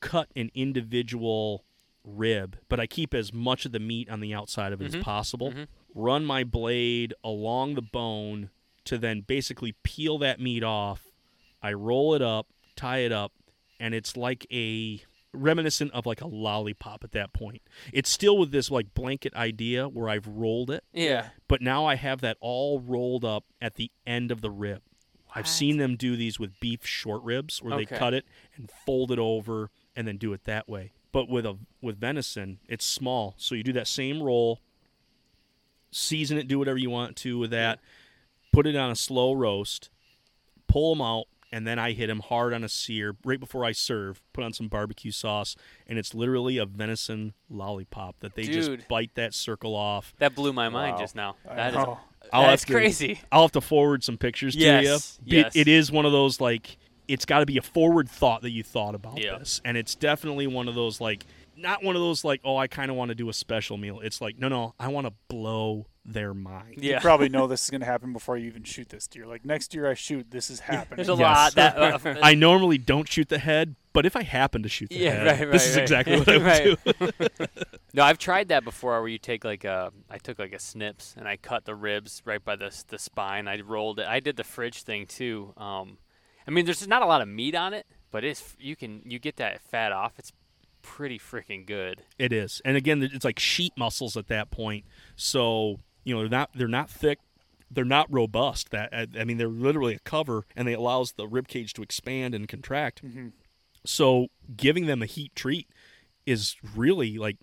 cut 0.00 0.28
an 0.36 0.50
individual 0.54 1.64
rib, 2.04 2.58
but 2.68 2.78
I 2.78 2.86
keep 2.86 3.14
as 3.14 3.32
much 3.32 3.64
of 3.64 3.72
the 3.72 3.78
meat 3.80 4.10
on 4.10 4.20
the 4.20 4.34
outside 4.34 4.74
of 4.74 4.82
it 4.82 4.90
Mhm. 4.92 4.98
as 4.98 5.02
possible. 5.02 5.52
Mhm. 5.52 5.68
Run 5.94 6.26
my 6.26 6.44
blade 6.44 7.14
along 7.24 7.76
the 7.76 7.82
bone 7.82 8.50
to 8.84 8.98
then 8.98 9.22
basically 9.22 9.72
peel 9.82 10.18
that 10.18 10.38
meat 10.38 10.64
off. 10.64 11.06
I 11.62 11.72
roll 11.72 12.12
it 12.12 12.20
up, 12.20 12.46
tie 12.76 12.98
it 12.98 13.10
up, 13.10 13.32
and 13.80 13.94
it's 13.94 14.18
like 14.18 14.46
a 14.52 15.00
reminiscent 15.36 15.92
of 15.92 16.06
like 16.06 16.20
a 16.20 16.26
lollipop 16.26 17.04
at 17.04 17.12
that 17.12 17.32
point. 17.32 17.62
It's 17.92 18.10
still 18.10 18.36
with 18.38 18.50
this 18.50 18.70
like 18.70 18.94
blanket 18.94 19.34
idea 19.34 19.88
where 19.88 20.08
I've 20.08 20.26
rolled 20.26 20.70
it, 20.70 20.84
Yeah. 20.92 21.28
but 21.48 21.60
now 21.62 21.84
I 21.86 21.94
have 21.96 22.20
that 22.22 22.36
all 22.40 22.80
rolled 22.80 23.24
up 23.24 23.44
at 23.60 23.74
the 23.76 23.90
end 24.06 24.30
of 24.30 24.40
the 24.40 24.50
rib. 24.50 24.82
I've 25.34 25.48
seen 25.48 25.76
them 25.76 25.96
do 25.96 26.16
these 26.16 26.38
with 26.40 26.58
beef 26.60 26.86
short 26.86 27.22
ribs 27.22 27.62
where 27.62 27.76
they 27.76 27.84
cut 27.84 28.14
it 28.14 28.24
and 28.56 28.70
fold 28.86 29.12
it 29.12 29.18
over 29.18 29.70
and 29.94 30.08
then 30.08 30.16
do 30.16 30.32
it 30.32 30.44
that 30.44 30.66
way. 30.68 30.92
But 31.12 31.28
with 31.28 31.44
a 31.46 31.58
with 31.82 31.98
venison, 32.00 32.58
it's 32.68 32.84
small, 32.86 33.34
so 33.36 33.54
you 33.54 33.62
do 33.62 33.72
that 33.74 33.86
same 33.86 34.22
roll, 34.22 34.60
season 35.90 36.38
it, 36.38 36.48
do 36.48 36.58
whatever 36.58 36.78
you 36.78 36.90
want 36.90 37.16
to 37.16 37.38
with 37.38 37.50
that, 37.50 37.80
put 38.52 38.66
it 38.66 38.76
on 38.76 38.90
a 38.90 38.96
slow 38.96 39.32
roast, 39.32 39.90
pull 40.68 40.94
them 40.94 41.02
out, 41.02 41.26
and 41.52 41.66
then 41.66 41.78
I 41.78 41.92
hit 41.92 42.10
him 42.10 42.20
hard 42.20 42.52
on 42.52 42.64
a 42.64 42.68
sear 42.68 43.16
right 43.24 43.38
before 43.40 43.64
I 43.64 43.72
serve. 43.72 44.20
Put 44.32 44.44
on 44.44 44.52
some 44.52 44.68
barbecue 44.68 45.10
sauce, 45.12 45.56
and 45.86 45.98
it's 45.98 46.14
literally 46.14 46.58
a 46.58 46.66
venison 46.66 47.34
lollipop 47.48 48.20
that 48.20 48.34
they 48.34 48.42
Dude. 48.44 48.52
just 48.78 48.88
bite 48.88 49.14
that 49.14 49.34
circle 49.34 49.74
off. 49.74 50.14
That 50.18 50.34
blew 50.34 50.52
my 50.52 50.68
mind 50.68 50.94
Wow. 50.94 51.00
just 51.00 51.14
now. 51.16 51.36
That 51.46 51.70
is. 51.74 51.76
I'll 52.32 52.46
that's 52.48 52.64
to- 52.64 52.72
crazy. 52.72 53.20
I'll 53.30 53.42
have 53.42 53.52
to 53.52 53.60
forward 53.60 54.02
some 54.02 54.18
pictures 54.18 54.56
Yes, 54.56 55.16
to 55.18 55.22
you. 55.30 55.38
yes. 55.38 55.54
It, 55.56 55.60
it 55.60 55.68
is 55.68 55.92
one 55.92 56.04
of 56.06 56.12
those 56.12 56.40
like 56.40 56.76
it's 57.08 57.24
got 57.24 57.38
to 57.38 57.46
be 57.46 57.56
a 57.56 57.62
forward 57.62 58.08
thought 58.08 58.42
that 58.42 58.50
you 58.50 58.64
thought 58.64 58.96
about 58.96 59.22
Yeah. 59.22 59.38
this, 59.38 59.60
and 59.64 59.76
it's 59.76 59.94
definitely 59.94 60.48
one 60.48 60.66
of 60.66 60.74
those 60.74 61.00
like 61.00 61.24
not 61.56 61.82
one 61.82 61.96
of 61.96 62.02
those 62.02 62.24
like 62.24 62.40
oh 62.44 62.56
I 62.56 62.66
kind 62.66 62.90
of 62.90 62.96
want 62.96 63.08
to 63.10 63.14
do 63.14 63.28
a 63.28 63.32
special 63.32 63.76
meal. 63.76 64.00
It's 64.00 64.20
like 64.20 64.38
no 64.38 64.48
no 64.48 64.74
I 64.78 64.88
want 64.88 65.06
to 65.06 65.12
blow 65.28 65.86
their 66.04 66.32
mind. 66.34 66.76
Yeah. 66.78 66.94
You 66.94 67.00
probably 67.00 67.28
know 67.28 67.46
this 67.48 67.64
is 67.64 67.70
going 67.70 67.80
to 67.80 67.86
happen 67.86 68.12
before 68.12 68.36
you 68.36 68.46
even 68.46 68.62
shoot 68.62 68.88
this 68.90 69.06
deer. 69.08 69.26
Like 69.26 69.44
next 69.44 69.74
year 69.74 69.90
I 69.90 69.94
shoot, 69.94 70.30
this 70.30 70.50
is 70.50 70.60
happening. 70.72 71.04
There's 71.04 71.08
a 71.08 71.20
Yes. 71.20 71.36
lot 71.36 71.54
that 71.56 71.76
uh, 72.06 72.14
I 72.22 72.34
normally 72.34 72.78
don't 72.78 73.08
shoot 73.08 73.28
the 73.28 73.38
head, 73.38 73.74
but 73.92 74.06
if 74.06 74.14
I 74.14 74.22
happen 74.22 74.62
to 74.62 74.68
shoot 74.68 74.88
the 74.90 74.96
Yeah, 74.98 75.10
head, 75.24 75.26
right, 75.26 75.50
this 75.50 75.62
right, 75.62 75.70
is 75.70 75.76
exactly 75.76 76.18
what 76.18 76.28
I 76.28 76.36
would 76.36 76.46
Right. 76.46 76.78
do. 77.38 77.46
No, 77.94 78.04
I've 78.04 78.18
tried 78.18 78.48
that 78.48 78.62
before 78.62 79.00
where 79.00 79.08
you 79.08 79.18
take 79.18 79.44
like 79.44 79.64
a 79.64 79.92
I 80.10 80.18
took 80.18 80.38
like 80.38 80.52
a 80.52 80.58
snips 80.60 81.14
and 81.18 81.26
I 81.26 81.36
cut 81.38 81.64
the 81.64 81.74
ribs 81.74 82.22
right 82.24 82.44
by 82.44 82.54
the 82.56 82.70
the 82.88 82.98
spine. 82.98 83.48
I 83.48 83.60
rolled 83.60 83.98
it. 83.98 84.06
I 84.06 84.20
did 84.20 84.36
the 84.36 84.44
fridge 84.44 84.82
thing 84.82 85.06
too. 85.06 85.54
Um 85.56 85.98
I 86.46 86.50
mean 86.52 86.66
there's 86.66 86.86
not 86.86 87.02
a 87.02 87.06
lot 87.06 87.20
of 87.22 87.26
meat 87.28 87.54
on 87.56 87.72
it, 87.74 87.86
but 88.12 88.22
it's 88.22 88.54
you 88.60 88.76
can 88.76 89.02
you 89.04 89.18
get 89.18 89.36
that 89.36 89.60
fat 89.62 89.90
off. 89.92 90.12
It's 90.18 90.30
pretty 90.86 91.18
freaking 91.18 91.66
good. 91.66 92.02
It 92.18 92.32
is, 92.32 92.62
and 92.64 92.76
again, 92.76 93.02
it's 93.02 93.24
like 93.24 93.38
sheet 93.38 93.72
muscles 93.76 94.16
at 94.16 94.28
that 94.28 94.50
point. 94.50 94.84
So 95.16 95.80
you 96.04 96.14
know 96.14 96.20
they're 96.20 96.28
not 96.38 96.50
they're 96.54 96.68
not 96.68 96.88
thick, 96.88 97.18
they're 97.70 97.84
not 97.84 98.06
robust. 98.10 98.70
That 98.70 98.90
I 99.18 99.24
mean 99.24 99.36
they're 99.38 99.48
literally 99.48 99.94
a 99.94 99.98
cover, 99.98 100.46
and 100.54 100.66
they 100.66 100.74
allows 100.74 101.12
the 101.12 101.26
rib 101.26 101.48
cage 101.48 101.72
to 101.74 101.82
expand 101.82 102.34
and 102.34 102.48
contract. 102.48 103.04
Mm-hmm. 103.04 103.28
So 103.84 104.28
giving 104.56 104.86
them 104.86 105.02
a 105.02 105.06
heat 105.06 105.34
treat 105.34 105.68
is 106.24 106.56
really 106.74 107.18
like 107.18 107.36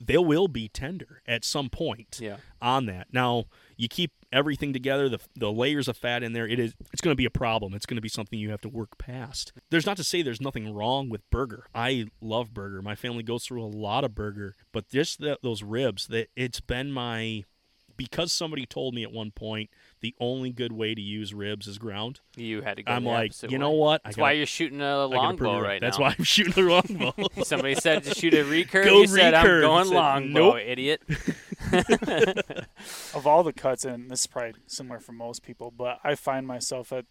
they 0.00 0.18
will 0.18 0.48
be 0.48 0.68
tender 0.68 1.22
at 1.26 1.44
some 1.44 1.68
point 1.68 2.18
Yeah. 2.20 2.36
on 2.62 2.86
that. 2.86 3.08
Now 3.12 3.44
you 3.78 3.88
keep 3.88 4.10
everything 4.32 4.74
together, 4.74 5.08
the 5.08 5.20
the 5.36 5.50
layers 5.50 5.88
of 5.88 5.96
fat 5.96 6.22
in 6.22 6.34
there. 6.34 6.46
It 6.46 6.58
is 6.58 6.74
it's 6.92 7.00
going 7.00 7.12
to 7.12 7.16
be 7.16 7.24
a 7.24 7.30
problem. 7.30 7.72
It's 7.72 7.86
going 7.86 7.96
to 7.96 8.02
be 8.02 8.08
something 8.08 8.38
you 8.38 8.50
have 8.50 8.60
to 8.62 8.68
work 8.68 8.98
past. 8.98 9.52
There's 9.70 9.86
not 9.86 9.96
to 9.96 10.04
say 10.04 10.20
there's 10.20 10.40
nothing 10.40 10.74
wrong 10.74 11.08
with 11.08 11.28
burger. 11.30 11.66
I 11.74 12.06
love 12.20 12.52
burger. 12.52 12.82
My 12.82 12.96
family 12.96 13.22
goes 13.22 13.44
through 13.44 13.62
a 13.62 13.66
lot 13.66 14.04
of 14.04 14.14
burger, 14.14 14.54
but 14.72 14.88
just 14.88 15.20
that 15.20 15.42
those 15.42 15.62
ribs 15.62 16.08
that 16.08 16.28
it's 16.36 16.60
been 16.60 16.92
my 16.92 17.44
because 17.98 18.32
somebody 18.32 18.64
told 18.64 18.94
me 18.94 19.02
at 19.02 19.12
one 19.12 19.30
point 19.30 19.68
the 20.00 20.14
only 20.18 20.50
good 20.52 20.72
way 20.72 20.94
to 20.94 21.00
use 21.02 21.34
ribs 21.34 21.66
is 21.66 21.76
ground. 21.76 22.20
You 22.36 22.62
had 22.62 22.78
to 22.78 22.82
go 22.82 22.92
I'm 22.92 23.04
the 23.04 23.10
like, 23.10 23.42
you 23.42 23.48
way. 23.50 23.58
know 23.58 23.72
what? 23.72 24.00
I 24.04 24.08
That's 24.08 24.16
gotta- 24.16 24.22
why 24.22 24.32
you're 24.32 24.46
shooting 24.46 24.78
a 24.80 24.84
gotta 24.84 25.08
prove 25.10 25.22
longbow 25.22 25.56
you 25.58 25.62
right 25.64 25.80
That's 25.82 25.98
now. 25.98 26.04
why 26.06 26.14
I'm 26.18 26.24
shooting 26.24 26.52
the 26.54 26.62
longbow. 26.62 27.14
Somebody 27.44 27.74
said 27.74 28.04
to 28.04 28.14
shoot 28.14 28.32
a 28.32 28.36
recurve. 28.44 28.84
Go 28.86 29.00
you 29.02 29.06
said 29.08 29.34
I'm 29.34 29.44
going 29.60 29.86
Said, 29.88 29.94
longbow, 29.94 30.52
nope. 30.54 30.62
idiot. 30.64 31.02
of 33.14 33.26
all 33.26 33.42
the 33.42 33.52
cuts, 33.52 33.84
and 33.84 34.10
this 34.10 34.20
is 34.20 34.26
probably 34.26 34.54
similar 34.66 35.00
for 35.00 35.12
most 35.12 35.42
people, 35.42 35.70
but 35.76 35.98
I 36.04 36.14
find 36.14 36.46
myself 36.46 36.92
at 36.92 37.04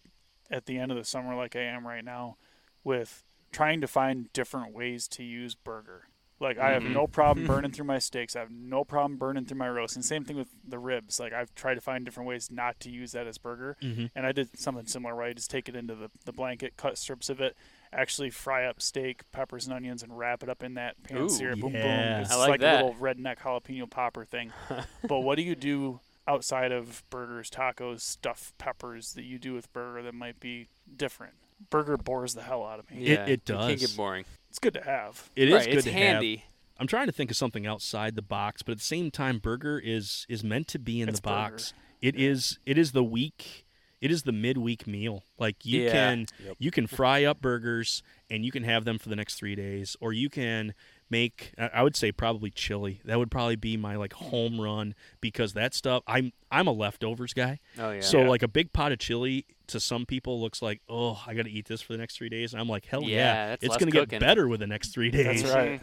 at 0.50 0.64
the 0.66 0.78
end 0.78 0.90
of 0.90 0.96
the 0.96 1.04
summer, 1.04 1.34
like 1.34 1.54
I 1.54 1.60
am 1.60 1.86
right 1.86 2.04
now, 2.04 2.36
with 2.82 3.22
trying 3.52 3.80
to 3.82 3.86
find 3.86 4.32
different 4.32 4.72
ways 4.74 5.06
to 5.08 5.22
use 5.22 5.54
burger. 5.54 6.04
Like 6.40 6.56
I 6.58 6.70
have 6.70 6.82
Mhm. 6.84 6.92
no 6.92 7.06
problem 7.06 7.46
burning 7.48 7.72
through 7.72 7.86
my 7.86 7.98
steaks. 7.98 8.36
I 8.36 8.40
have 8.40 8.50
no 8.50 8.84
problem 8.84 9.16
burning 9.18 9.44
through 9.44 9.58
my 9.58 9.68
roast. 9.68 9.96
And 9.96 10.04
same 10.04 10.24
thing 10.24 10.36
with 10.36 10.48
the 10.66 10.78
ribs. 10.78 11.18
Like 11.18 11.32
I've 11.32 11.54
tried 11.54 11.74
to 11.74 11.80
find 11.80 12.04
different 12.04 12.28
ways 12.28 12.50
not 12.50 12.78
to 12.80 12.90
use 12.90 13.12
that 13.12 13.26
as 13.26 13.38
burger. 13.38 13.76
Mhm. 13.82 14.10
And 14.14 14.24
I 14.26 14.32
did 14.32 14.56
something 14.58 14.86
similar 14.86 15.16
where 15.16 15.24
I 15.26 15.32
just 15.32 15.50
take 15.50 15.68
it 15.68 15.74
into 15.74 15.94
the, 15.96 16.10
the 16.24 16.32
blanket, 16.32 16.76
cut 16.76 16.96
strips 16.96 17.28
of 17.28 17.40
it, 17.40 17.56
actually 17.92 18.30
fry 18.30 18.66
up 18.66 18.80
steak, 18.80 19.22
peppers 19.32 19.66
and 19.66 19.74
onions, 19.74 20.02
and 20.02 20.16
wrap 20.16 20.42
it 20.44 20.48
up 20.48 20.62
in 20.62 20.74
that 20.74 21.02
pan 21.02 21.18
Ooh, 21.22 21.28
sear. 21.28 21.56
Boom, 21.56 21.74
yeah. 21.74 21.82
boom. 21.82 22.20
It's 22.22 22.30
I 22.30 22.34
just 22.34 22.38
like 22.38 22.48
like 22.50 22.60
that. 22.60 22.82
a 22.82 22.86
little 22.86 23.00
redneck 23.00 23.38
jalapeno 23.38 23.90
popper 23.90 24.24
thing. 24.24 24.52
but 25.08 25.20
what 25.20 25.36
do 25.36 25.42
you 25.42 25.56
do 25.56 25.98
outside 26.28 26.70
of 26.70 27.02
burgers, 27.10 27.50
tacos, 27.50 28.02
stuffed 28.02 28.56
peppers 28.58 29.14
that 29.14 29.24
you 29.24 29.38
do 29.38 29.54
with 29.54 29.72
burger 29.72 30.02
that 30.02 30.14
might 30.14 30.38
be 30.38 30.68
different? 30.96 31.32
Burger 31.70 31.96
bores 31.96 32.34
the 32.34 32.42
hell 32.42 32.64
out 32.64 32.78
of 32.78 32.88
me. 32.90 32.98
It- 32.98 33.08
Yeah, 33.08 33.26
it 33.26 33.44
can't 33.44 33.80
get 33.80 33.96
boring. 33.96 34.24
It's 34.50 34.58
good 34.58 34.74
to 34.74 34.82
have. 34.82 35.30
It 35.36 35.48
is 35.48 35.54
right, 35.54 35.64
good 35.66 35.74
it's 35.76 35.84
to 35.84 35.92
have. 35.92 36.00
handy. 36.14 36.44
I'm 36.80 36.86
trying 36.86 37.06
to 37.06 37.12
think 37.12 37.30
of 37.30 37.36
something 37.36 37.66
outside 37.66 38.14
the 38.14 38.22
box, 38.22 38.62
but 38.62 38.72
at 38.72 38.78
the 38.78 38.84
same 38.84 39.10
time, 39.10 39.38
burger 39.38 39.80
is 39.82 40.26
is 40.28 40.44
meant 40.44 40.68
to 40.68 40.78
be 40.78 41.00
in 41.00 41.08
It's 41.08 41.18
the 41.18 41.22
box. 41.24 41.72
burger. 41.72 41.82
It 42.02 42.16
is 42.20 42.58
it 42.66 42.78
is 42.78 42.92
the 42.92 43.04
week. 43.04 43.64
It 44.00 44.12
is 44.12 44.22
the 44.22 44.30
midweek 44.32 44.86
meal. 44.86 45.24
Like 45.38 45.66
you 45.66 45.82
Yeah. 45.82 45.92
can 45.92 46.26
you 46.58 46.70
can 46.70 46.86
fry 46.86 47.24
up 47.24 47.40
burgers 47.40 48.02
and 48.30 48.44
you 48.44 48.52
can 48.52 48.62
have 48.62 48.84
them 48.84 48.96
for 48.98 49.08
the 49.08 49.16
next 49.16 49.34
three 49.34 49.56
days, 49.56 49.96
or 50.00 50.12
you 50.12 50.30
can 50.30 50.72
make. 51.10 51.52
I 51.58 51.66
I 51.74 51.82
would 51.82 51.96
say 51.96 52.12
probably 52.12 52.50
chili. 52.52 53.00
That 53.04 53.18
would 53.18 53.30
probably 53.32 53.56
be 53.56 53.76
my 53.76 53.96
like 53.96 54.12
home 54.12 54.60
run 54.60 54.94
because 55.20 55.54
that 55.54 55.74
stuff. 55.74 56.04
I'm 56.06 56.32
I'm 56.50 56.68
a 56.68 56.72
leftovers 56.72 57.34
guy. 57.34 57.58
Oh 57.76 57.90
yeah. 57.90 58.00
So 58.02 58.20
like 58.22 58.44
a 58.44 58.48
big 58.48 58.72
pot 58.72 58.92
of 58.92 58.98
chili 59.00 59.46
to 59.68 59.80
some 59.80 60.06
people 60.06 60.40
looks 60.40 60.60
like 60.62 60.80
oh 60.88 61.22
I 61.26 61.34
got 61.34 61.44
to 61.44 61.50
eat 61.50 61.66
this 61.66 61.80
for 61.80 61.92
the 61.92 61.98
next 61.98 62.16
three 62.16 62.28
days, 62.28 62.52
and 62.52 62.60
I'm 62.60 62.68
like 62.68 62.86
hell 62.86 63.02
Yeah, 63.02 63.08
yeah, 63.08 63.56
it's 63.60 63.76
gonna 63.76 63.90
cooking. 63.90 64.18
get 64.18 64.20
better 64.20 64.48
with 64.48 64.60
the 64.60 64.66
next 64.66 64.88
three 64.92 65.10
days. 65.10 65.42
That's 65.42 65.54
right. 65.54 65.80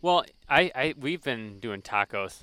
Well, 0.00 0.24
I, 0.48 0.70
I 0.74 0.94
we've 0.98 1.22
been 1.22 1.58
doing 1.60 1.82
tacos. 1.82 2.38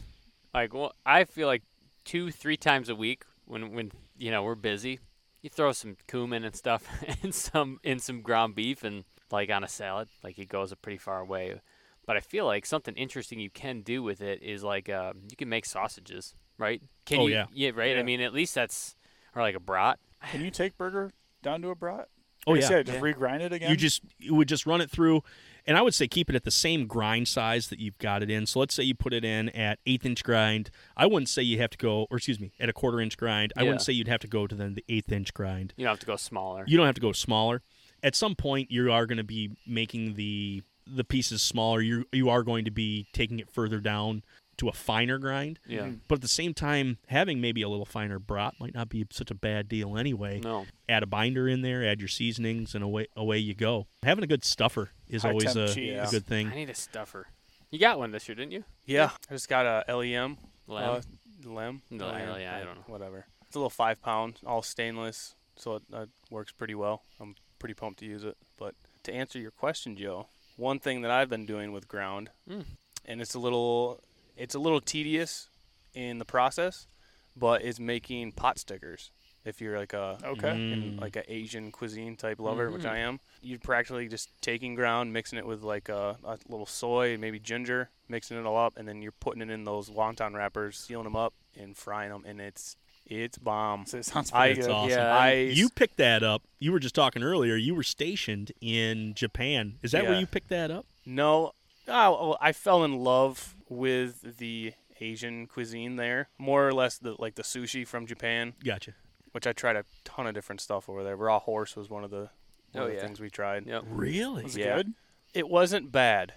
Like, 0.54 0.74
well, 0.74 0.94
I 1.06 1.26
feel 1.26 1.48
like 1.48 1.64
two, 2.06 2.32
three 2.32 2.58
times 2.58 2.90
a 2.90 2.96
week 2.96 3.24
when 3.46 3.74
when 3.74 3.92
you 4.18 4.32
know 4.32 4.44
we're 4.44 4.56
busy. 4.56 5.00
You 5.42 5.50
throw 5.50 5.72
some 5.72 5.96
cumin 6.08 6.44
and 6.44 6.56
stuff 6.56 6.88
and 7.24 7.34
some 7.34 7.80
in 7.84 8.00
some 8.00 8.22
ground 8.22 8.56
beef 8.56 8.84
and 8.84 9.06
like 9.32 9.50
on 9.50 9.64
a 9.64 9.68
salad, 9.68 10.10
like 10.24 10.38
it 10.40 10.50
goes 10.50 10.72
a 10.72 10.76
pretty 10.76 10.98
far 10.98 11.24
way. 11.24 11.60
But 12.06 12.18
I 12.18 12.22
feel 12.22 12.46
like 12.46 12.66
something 12.66 12.96
interesting 12.96 13.40
you 13.40 13.52
can 13.52 13.82
do 13.82 14.02
with 14.02 14.20
it 14.22 14.42
is 14.42 14.64
like 14.64 14.90
um, 14.90 15.20
you 15.30 15.38
can 15.38 15.48
make 15.48 15.66
sausages, 15.66 16.34
right? 16.58 16.82
Can 17.06 17.20
Oh, 17.20 17.28
you? 17.28 17.34
yeah. 17.36 17.46
Yeah, 17.54 17.72
right. 17.76 17.98
I 17.98 18.04
mean, 18.04 18.20
at 18.22 18.34
least 18.34 18.56
that's 18.56 18.96
or 19.36 19.42
like 19.44 19.56
a 19.56 19.60
brat. 19.60 20.00
Can 20.32 20.42
you 20.42 20.52
take 20.52 20.78
burger 20.78 21.12
down 21.42 21.62
to 21.62 21.70
a 21.70 21.76
brat? 21.76 22.10
Oh 22.48 22.52
Like 22.52 22.60
I 22.60 22.62
yeah. 22.64 22.68
said, 22.70 22.86
just 22.86 22.98
Yeah. 22.98 23.02
regrind 23.04 23.42
it 23.42 23.52
again. 23.52 23.70
You 23.70 23.76
just 23.76 24.02
you 24.18 24.34
would 24.34 24.48
just 24.48 24.66
run 24.66 24.80
it 24.80 24.90
through, 24.90 25.24
and 25.66 25.78
I 25.78 25.82
would 25.82 25.94
say 25.94 26.08
keep 26.08 26.30
it 26.30 26.36
at 26.36 26.44
the 26.46 26.52
same 26.52 26.88
grind 26.88 27.28
size 27.28 27.68
that 27.68 27.80
you've 27.80 27.98
got 27.98 28.24
it 28.24 28.30
in. 28.30 28.46
So 28.46 28.60
let's 28.60 28.74
say 28.74 28.84
you 28.84 28.96
put 28.96 29.14
it 29.14 29.26
in 29.26 29.50
at 29.50 29.80
eighth 29.86 30.06
inch 30.06 30.24
grind. 30.24 30.70
I 30.96 31.06
wouldn't 31.06 31.28
say 31.28 31.42
you 31.44 31.58
have 31.60 31.70
to 31.72 31.78
go, 31.78 32.08
or 32.10 32.18
excuse 32.18 32.40
me, 32.40 32.54
at 32.60 32.70
a 32.70 32.74
quarter 32.74 33.02
inch 33.02 33.18
grind. 33.18 33.52
I 33.58 33.64
wouldn't 33.64 33.82
say 33.82 33.92
you'd 33.92 34.08
have 34.08 34.22
to 34.22 34.28
go 34.28 34.48
to 34.48 34.56
then 34.56 34.74
the 34.76 34.86
eighth 34.88 35.12
inch 35.12 35.34
grind. 35.34 35.74
You 35.76 35.84
don't 35.86 35.92
have 35.92 36.00
to 36.00 36.06
go 36.06 36.16
smaller. 36.16 36.64
You 36.66 36.78
don't 36.78 36.86
have 36.86 36.96
to 36.96 37.02
go 37.02 37.12
smaller. 37.12 37.62
at 38.02 38.16
some 38.16 38.34
point 38.36 38.72
you 38.72 38.90
are 38.90 39.06
going 39.06 39.18
to 39.18 39.24
be 39.26 39.52
making 39.68 40.14
the 40.16 40.64
the 40.88 41.04
pieces 41.04 41.42
smaller. 41.42 41.82
You 41.82 42.06
you 42.14 42.30
are 42.30 42.42
going 42.44 42.64
to 42.66 42.72
be 42.72 43.08
taking 43.12 43.40
it 43.40 43.50
further 43.52 43.80
down 43.82 44.24
to 44.60 44.70
a 44.70 44.74
finer 44.74 45.18
grind. 45.18 45.60
Yeah. 45.68 45.90
But 46.08 46.16
at 46.16 46.22
the 46.22 46.28
same 46.28 46.54
time, 46.54 46.98
having 47.08 47.42
maybe 47.42 47.62
a 47.62 47.70
little 47.70 47.86
finer 47.86 48.20
brat 48.20 48.54
might 48.60 48.74
not 48.74 48.88
be 48.90 49.06
such 49.12 49.32
a 49.32 49.36
bad 49.36 49.68
deal 49.68 49.98
anyway. 49.98 50.40
No. 50.42 50.66
Add 50.88 51.04
a 51.04 51.08
binder 51.08 51.48
in 51.48 51.62
there, 51.62 51.84
add 51.86 52.00
your 52.00 52.08
seasonings, 52.08 52.76
and 52.76 52.84
away 52.84 53.08
away 53.16 53.38
you 53.40 53.54
go. 53.56 53.88
Having 54.04 54.24
a 54.24 54.28
good 54.28 54.44
stuffer 54.46 54.92
is 55.08 55.24
High 55.24 55.30
always 55.32 55.56
a, 55.56 55.74
cheese. 55.74 55.98
a 56.00 56.12
good 56.12 56.26
thing. 56.28 56.48
I 56.50 56.56
need 56.56 56.70
a 56.70 56.76
stuffer. 56.76 57.28
You 57.72 57.80
got 57.80 58.00
one 58.00 58.12
this 58.12 58.28
year, 58.28 58.36
didn't 58.36 58.52
you? 58.52 58.64
Yeah, 58.86 59.12
I 59.30 59.34
just 59.34 59.50
got 59.50 59.66
a 59.88 59.96
LEM. 59.96 60.38
Lamb. 60.68 61.02
Uh, 61.46 61.50
lem? 61.50 61.82
No, 61.90 62.08
Lem, 62.08 62.42
yeah, 62.42 62.56
I 62.56 62.64
don't 62.64 62.76
know. 62.76 62.84
Whatever. 62.88 63.26
It's 63.48 63.56
a 63.56 63.60
little 63.60 63.70
five 63.70 64.02
pound, 64.02 64.36
all 64.46 64.62
stainless, 64.62 65.36
so 65.56 65.76
it 65.76 65.84
uh, 65.94 66.06
works 66.30 66.52
pretty 66.52 66.76
well. 66.76 67.02
I'm 67.20 67.36
pretty 67.60 67.74
pumped 67.76 68.00
to 68.00 68.06
use 68.06 68.24
it. 68.24 68.38
But 68.58 68.76
to 69.04 69.14
answer 69.14 69.40
your 69.40 69.52
question, 69.52 69.96
Joe, 69.96 70.28
one 70.58 70.80
thing 70.80 71.02
that 71.02 71.12
I've 71.12 71.30
been 71.30 71.46
doing 71.46 71.72
with 71.72 71.88
ground, 71.88 72.30
Mm. 72.50 72.66
and 73.06 73.22
it's 73.22 73.34
a 73.34 73.40
little, 73.40 74.02
it's 74.40 74.56
a 74.56 74.60
little 74.60 74.82
tedious 74.82 75.50
in 75.94 76.18
the 76.20 76.26
process, 76.26 76.88
but 77.36 77.62
it's 77.64 77.80
making 77.80 78.32
pot 78.34 78.58
stickers. 78.60 79.12
If 79.46 79.62
you're 79.62 79.78
like 79.80 79.94
a 79.94 80.18
Okay. 80.24 80.52
in 80.52 80.98
Mm. 80.98 81.02
like 81.02 81.16
a 81.16 81.32
Asian 81.34 81.72
cuisine 81.72 82.16
type 82.18 82.40
lover, 82.40 82.70
which 82.70 82.84
Mhm. 82.84 82.90
I 82.90 82.98
am, 83.00 83.20
you're 83.42 83.58
practically 83.60 84.08
just 84.10 84.30
taking 84.42 84.76
ground, 84.76 85.14
mixing 85.14 85.40
it 85.40 85.46
with 85.46 85.62
like 85.64 85.88
a, 85.90 86.18
a 86.24 86.38
little 86.50 86.66
soy, 86.66 87.18
maybe 87.18 87.40
ginger, 87.40 87.90
mixing 88.10 88.38
it 88.38 88.46
all 88.46 88.58
up, 88.58 88.76
and 88.78 88.88
then 88.88 89.02
you're 89.02 89.14
putting 89.14 89.42
it 89.42 89.50
in 89.50 89.64
those 89.64 89.90
wonton 89.90 90.34
wrappers, 90.34 90.78
sealing 90.78 91.06
them 91.06 91.16
up, 91.16 91.34
and 91.58 91.76
frying 91.78 92.10
them, 92.12 92.24
and 92.26 92.42
it's 92.42 92.76
it's 93.08 93.40
bomb. 93.40 93.88
So 93.88 93.98
it 93.98 94.06
sounds 94.06 94.32
I- 94.32 94.50
pretty 94.50 94.56
That's 94.62 94.68
good. 94.68 94.74
awesome. 94.74 94.90
Yeah, 94.92 95.18
I 95.18 95.32
You 95.34 95.70
picked 95.70 95.98
that 95.98 96.22
up. 96.22 96.44
You 96.60 96.72
were 96.72 96.80
just 96.80 96.94
talking 96.94 97.24
earlier. 97.24 97.56
You 97.56 97.74
were 97.74 97.82
stationed 97.82 98.52
in 98.62 99.16
Japan. 99.16 99.80
Is 99.82 99.94
that 99.94 100.04
where 100.04 100.14
Yeah. 100.14 100.20
you 100.20 100.28
picked 100.28 100.50
that 100.50 100.70
up? 100.70 100.86
no, 101.08 101.54
oh, 101.88 102.30
well, 102.30 102.38
I 102.40 102.52
fell 102.52 102.84
in 102.84 102.98
love 102.98 103.56
with 103.70 104.38
the 104.38 104.74
Asian 105.00 105.48
cuisine 105.48 105.96
there, 105.96 106.30
more 106.38 106.68
or 106.68 106.74
less 106.74 106.98
the 106.98 107.16
like 107.20 107.36
the 107.36 107.44
sushi 107.44 107.88
from 107.88 108.06
Japan, 108.06 108.54
Gotcha. 108.64 108.94
which 109.32 109.48
I 109.48 109.54
tried 109.54 109.76
a 109.78 109.86
ton 110.04 110.28
of 110.28 110.34
different 110.34 110.60
stuff 110.62 110.90
over 110.90 111.04
there. 111.04 111.16
Raw 111.16 111.40
horse 111.40 111.76
was 111.76 111.90
one 111.90 112.04
of 112.04 112.12
the 112.12 112.30
one 112.72 112.84
Oh, 112.84 112.84
of 112.84 112.90
the 112.90 112.96
yeah. 112.96 113.02
things 113.02 113.20
we 113.20 113.30
tried. 113.30 113.66
Yep. 113.66 113.84
Really? 113.90 114.44
Was 114.44 114.56
it 114.58 114.62
Yeah. 114.62 114.76
good? 114.78 114.94
It 115.34 115.48
wasn't 115.48 115.92
bad. 115.92 116.34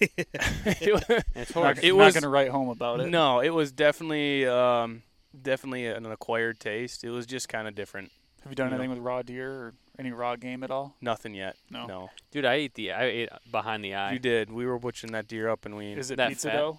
It 0.00 0.92
wa- 1.08 1.18
It's 1.34 1.54
Not, 1.54 1.64
horse. 1.64 1.78
It 1.82 1.88
not 1.92 1.96
was- 1.96 2.14
gonna 2.14 2.28
write 2.28 2.50
home 2.50 2.68
about 2.68 3.00
it. 3.00 3.08
No, 3.08 3.40
it 3.40 3.50
was 3.50 3.72
definitely 3.72 4.46
um, 4.46 5.02
definitely 5.40 5.86
an 5.86 6.04
acquired 6.06 6.60
taste. 6.60 7.04
It 7.04 7.10
was 7.10 7.24
just 7.26 7.48
kind 7.48 7.66
of 7.68 7.74
different. 7.74 8.10
Have 8.42 8.50
you 8.52 8.56
done 8.56 8.70
No. 8.70 8.74
anything 8.76 8.90
with 8.90 8.98
raw 8.98 9.22
deer 9.22 9.50
or 9.50 9.74
any 9.98 10.10
raw 10.10 10.36
game 10.36 10.62
at 10.64 10.70
all? 10.70 10.94
Nothing 11.00 11.34
yet. 11.34 11.56
No. 11.70 11.86
No. 11.86 12.10
Dude, 12.30 12.44
I 12.44 12.54
ate 12.54 12.74
the 12.74 12.92
I 12.92 13.04
ate 13.04 13.28
behind 13.50 13.84
the 13.84 13.94
eye. 13.94 14.12
You 14.12 14.18
did. 14.18 14.50
We 14.50 14.66
were 14.66 14.78
butchering 14.78 15.12
that 15.12 15.28
deer 15.28 15.48
up, 15.48 15.64
and 15.66 15.76
we. 15.76 15.92
Is 15.92 16.10
it 16.10 16.16
That 16.16 16.28
pizza 16.30 16.48
fat? 16.50 16.56
dough? 16.56 16.78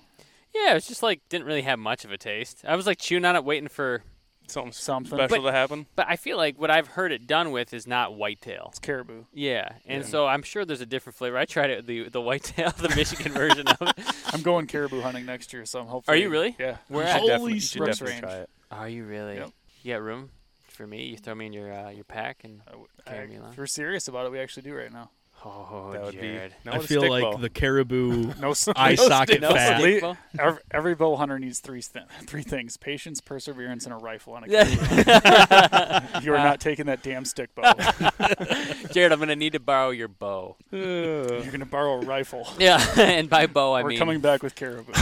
Yeah, 0.53 0.72
it 0.72 0.76
was 0.76 0.88
just 0.88 1.02
like 1.03 1.22
didn't 1.30 1.48
really 1.48 1.64
have 1.64 1.80
much 1.80 2.06
of 2.06 2.11
a 2.11 2.18
taste. 2.18 2.64
I 2.68 2.76
was 2.76 2.85
like 2.85 2.99
chewing 2.99 3.26
on 3.26 3.35
it, 3.35 3.44
waiting 3.44 3.69
for. 3.69 4.03
something 4.48 4.72
Something. 4.73 5.18
special 5.18 5.41
But- 5.41 5.52
to 5.52 5.56
happen? 5.56 5.85
But 5.95 6.07
I 6.10 6.15
feel 6.18 6.35
like 6.38 6.60
what 6.60 6.69
I've 6.69 6.88
heard 6.90 7.11
it 7.14 7.26
done 7.27 7.52
with 7.52 7.73
is 7.73 7.88
not 7.88 8.14
whitetail. 8.14 8.68
It's 8.69 8.80
caribou. 8.80 9.23
Yeah, 9.34 9.69
and 9.88 10.03
Yeah. 10.03 10.07
so 10.10 10.27
I'm 10.27 10.44
sure 10.44 10.65
there's 10.65 10.81
a 10.81 10.85
different 10.85 11.15
flavor. 11.15 11.38
I 11.38 11.45
tried 11.45 11.69
it 11.69 11.88
the 11.88 12.10
the 12.10 12.19
whitetail, 12.22 12.72
the 12.77 12.90
Michigan 12.95 13.31
version 13.44 13.68
of 13.69 13.77
it. 13.81 13.95
I'm 14.34 14.41
going 14.41 14.68
caribou 14.68 14.99
hunting 15.02 15.26
next 15.26 15.53
year, 15.53 15.65
so 15.65 15.80
I'm 15.80 15.88
hopefully. 15.88 16.18
Are 16.18 16.22
you 16.22 16.30
really? 16.30 16.56
Yeah. 16.60 16.77
Where 16.90 17.03
You 17.03 17.10
at? 17.10 17.14
should 17.22 17.27
definitely, 17.27 17.38
Holy 17.38 17.53
you 17.53 17.85
definitely 17.85 18.19
try 18.19 18.30
Range. 18.34 18.44
it. 18.44 18.49
Are 18.69 18.90
you 18.90 19.03
really? 19.06 19.35
Yep. 19.38 19.49
You 19.84 19.94
got 19.94 20.02
room 20.02 20.30
for 20.74 20.86
me? 20.88 21.06
You 21.06 21.18
throw 21.18 21.36
me 21.36 21.45
in 21.48 21.54
your 21.54 21.72
uh, 21.74 21.90
your 21.90 22.04
pack 22.06 22.44
and 22.44 22.62
I 22.68 22.72
w- 22.72 22.88
Carry 23.06 23.24
I- 23.24 23.28
me 23.28 23.36
along. 23.38 23.52
if 23.54 23.58
we're 23.58 23.66
serious 23.68 24.08
about 24.08 24.26
it, 24.26 24.32
we 24.32 24.40
actually 24.40 24.64
do 24.64 24.74
right 24.76 24.91
now. 24.91 25.10
oh, 25.45 25.90
That 25.91 26.04
would 26.06 26.14
Jared. 26.14 26.52
be. 26.52 26.70
Not 26.70 26.76
I 26.76 26.80
feel 26.80 27.08
like 27.10 27.24
bow. 27.24 27.36
the 27.38 27.50
caribou 27.50 28.32
No, 28.40 28.52
s- 28.52 28.70
eye 28.76 28.95
no 28.98 29.08
socket 29.08 29.30
stick- 29.30 29.41
No 29.41 29.54
fat. 29.54 29.80
stick 29.82 30.02
bow? 30.02 30.18
Every, 30.40 30.62
every 30.72 30.95
bow 30.95 31.16
hunter 31.18 31.38
needs 31.40 31.60
three 31.60 31.82
th- 31.82 32.06
three 32.28 32.44
things: 32.44 32.78
patience, 32.78 33.20
perseverance, 33.22 33.86
and 33.86 33.94
a 33.94 33.98
rifle 33.98 34.34
on 34.34 34.44
a 34.45 34.48
caribou. 34.48 36.22
you 36.24 36.34
are 36.34 36.38
not 36.38 36.60
taking 36.62 36.86
that 36.86 37.04
damn 37.04 37.26
stick 37.26 37.54
bow. 37.56 37.74
Jared, 38.91 39.12
I'm 39.12 39.20
gonna 39.20 39.36
need 39.36 39.54
to 39.54 39.60
borrow 39.60 39.90
your 39.90 40.08
bow. 40.08 40.56
You're 40.72 41.41
gonna 41.52 41.66
borrow 41.66 42.02
a 42.02 42.06
rifle. 42.06 42.48
Yeah, 42.60 42.84
and 42.98 43.30
by 43.30 43.48
bow 43.48 43.74
I 43.74 43.80
mean. 43.84 43.94
We're 43.94 43.98
coming 44.00 44.20
back 44.22 44.44
with 44.44 44.56
caribou. 44.56 44.94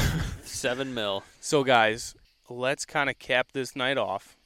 seven 0.44 0.94
mil. 0.94 1.24
So, 1.40 1.64
guys, 1.64 2.16
let's 2.50 2.86
kind 2.86 3.10
of 3.10 3.20
cap 3.20 3.50
this 3.54 3.76
night 3.76 3.98
off, 3.98 4.38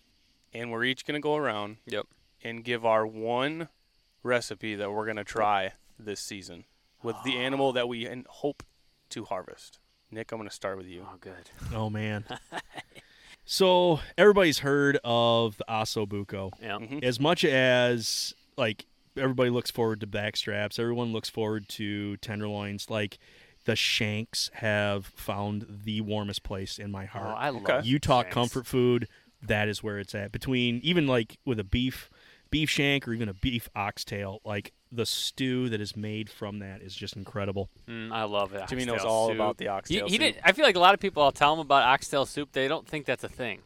and 0.56 0.72
we're 0.72 0.84
each 0.86 1.06
gonna 1.06 1.20
go 1.20 1.36
around. 1.36 1.78
Yep. 1.86 2.08
And 2.44 2.64
give 2.64 2.86
our 2.86 3.06
one 3.06 3.70
recipe 4.24 4.76
that 4.76 4.92
we're 4.92 5.06
gonna 5.06 5.24
try 5.24 5.74
this 6.00 6.20
season 6.20 6.66
with 7.04 7.16
the 7.24 7.38
animal 7.38 7.74
that 7.74 7.88
we 7.88 8.06
in- 8.08 8.26
hope 8.30 8.64
to 9.10 9.26
harvest. 9.26 9.80
Nick, 10.12 10.32
I'm 10.32 10.40
gonna 10.40 10.50
start 10.50 10.78
with 10.78 10.88
you. 10.88 11.06
Oh, 11.12 11.18
good. 11.20 11.50
Oh 11.74 11.90
man. 11.90 12.26
so 13.46 14.00
everybody's 14.18 14.60
heard 14.60 14.98
of 15.04 15.58
the 15.58 15.66
Ossobuco. 15.70 16.52
Yeah. 16.62 16.78
Mhm. 16.80 17.04
As 17.04 17.20
much 17.20 17.44
as 17.46 18.34
like 18.58 18.86
everybody 19.18 19.50
looks 19.50 19.72
forward 19.72 20.00
to 20.02 20.08
backstraps, 20.08 20.80
everyone 20.80 21.12
looks 21.14 21.30
forward 21.30 21.68
to 21.70 22.18
tenderloins. 22.18 22.90
Like 22.90 23.18
the 23.66 23.76
shanks 23.76 24.50
have 24.56 25.08
found 25.08 25.66
the 25.86 26.02
warmest 26.02 26.44
place 26.44 26.78
in 26.78 26.92
my 26.92 27.06
Oh, 27.06 27.20
heart. 27.20 27.36
I 27.38 27.50
love 27.50 27.64
Okay. 27.64 27.82
you 27.88 27.98
talk 28.00 28.26
shanks. 28.26 28.34
comfort 28.34 28.68
food, 28.68 29.08
that 29.48 29.68
is 29.68 29.82
where 29.84 30.00
it's 30.00 30.16
at. 30.16 30.32
Between 30.32 30.80
even 30.84 31.08
like 31.08 31.38
with 31.46 31.60
a 31.60 31.64
beef 31.64 32.10
beef 32.52 32.70
shank 32.70 33.08
or 33.08 33.14
even 33.14 33.28
a 33.30 33.34
beef 33.34 33.68
oxtail, 33.76 34.40
like 34.46 34.72
the 34.92 35.06
stew 35.06 35.68
that 35.70 35.82
is 35.82 35.96
made 35.98 36.30
from 36.30 36.60
that 36.60 36.82
is 36.82 36.96
just 36.96 37.16
incredible. 37.18 37.70
Mm, 37.88 38.12
I 38.12 38.24
love 38.24 38.54
it. 38.54 38.68
Jimmy 38.70 38.86
knows 38.86 38.96
Oxtail 38.98 39.12
all 39.12 39.28
soup. 39.28 39.36
about 39.36 39.58
the 39.58 39.66
He, 39.66 39.70
oxtail. 39.70 40.06
he 40.06 40.12
soup. 40.14 40.20
did. 40.22 40.40
I 40.44 40.52
feel 40.54 40.64
like 40.66 40.76
a 40.76 40.80
lot 40.80 40.94
of 40.94 41.00
people. 41.00 41.22
I'll 41.24 41.32
tell 41.34 41.56
them 41.56 41.66
about 41.66 41.84
oxtail 41.84 42.26
soup. 42.26 42.52
They 42.54 42.68
don't 42.68 42.88
think 42.88 43.06
that's 43.06 43.24
a 43.24 43.30
thing. 43.30 43.60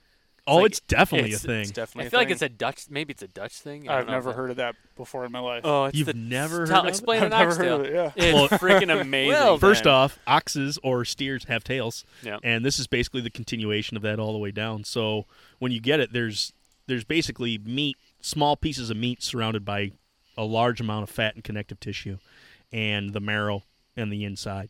Oh, 0.49 0.55
like- 0.57 0.65
it's 0.67 0.80
definitely 0.81 1.30
it's- 1.30 1.43
a 1.43 1.47
thing. 1.47 1.61
It's 1.61 1.71
definitely. 1.71 2.03
I 2.03 2.07
a 2.07 2.09
feel 2.09 2.19
like 2.19 2.27
thing. 2.27 2.34
it's 2.34 2.41
a 2.41 2.49
Dutch. 2.49 2.85
Maybe 2.89 3.11
it's 3.11 3.21
a 3.23 3.27
Dutch 3.27 3.53
thing. 3.59 3.88
I 3.89 3.93
don't 3.99 4.01
I've 4.01 4.07
never 4.09 4.34
heard 4.34 4.49
of 4.49 4.57
that 4.57 4.76
before 4.97 5.26
in 5.26 5.31
my 5.31 5.39
life. 5.39 5.61
Oh, 5.63 5.85
it's 5.85 5.97
You've 5.97 6.07
the, 6.07 6.13
never 6.13 6.65
tell, 6.65 6.77
heard 6.81 6.85
of 6.85 6.89
explain 6.89 7.17
I've 7.19 7.23
an 7.26 7.30
never 7.31 7.51
oxtail. 7.51 7.77
heard 7.80 7.85
of 7.88 7.93
it. 7.93 8.13
Yeah. 8.17 8.43
It's 8.43 8.53
freaking 8.61 9.01
amazing. 9.01 9.30
Well, 9.34 9.57
First 9.57 9.84
then. 9.85 9.93
off, 9.93 10.19
oxes 10.27 10.77
or 10.84 11.05
steers 11.05 11.45
have 11.45 11.63
tails, 11.63 12.03
Yeah. 12.23 12.38
and 12.43 12.65
this 12.65 12.80
is 12.80 12.88
basically 12.88 13.21
the 13.21 13.30
continuation 13.30 13.95
of 13.97 14.03
that 14.03 14.19
all 14.19 14.31
the 14.34 14.39
way 14.39 14.51
down. 14.51 14.84
So 14.84 15.26
when 15.59 15.71
you 15.71 15.80
get 15.80 15.99
it, 15.99 16.13
there's 16.13 16.53
there's 16.88 17.03
basically 17.03 17.57
meat, 17.59 17.97
small 18.19 18.55
pieces 18.57 18.89
of 18.89 18.97
meat 18.97 19.21
surrounded 19.21 19.63
by 19.63 19.91
a 20.38 20.43
large 20.43 20.80
amount 20.81 21.03
of 21.03 21.09
fat 21.09 21.35
and 21.35 21.43
connective 21.43 21.80
tissue, 21.80 22.17
and 22.71 23.13
the 23.13 23.19
marrow 23.19 23.63
and 23.95 24.11
the 24.11 24.23
inside. 24.23 24.69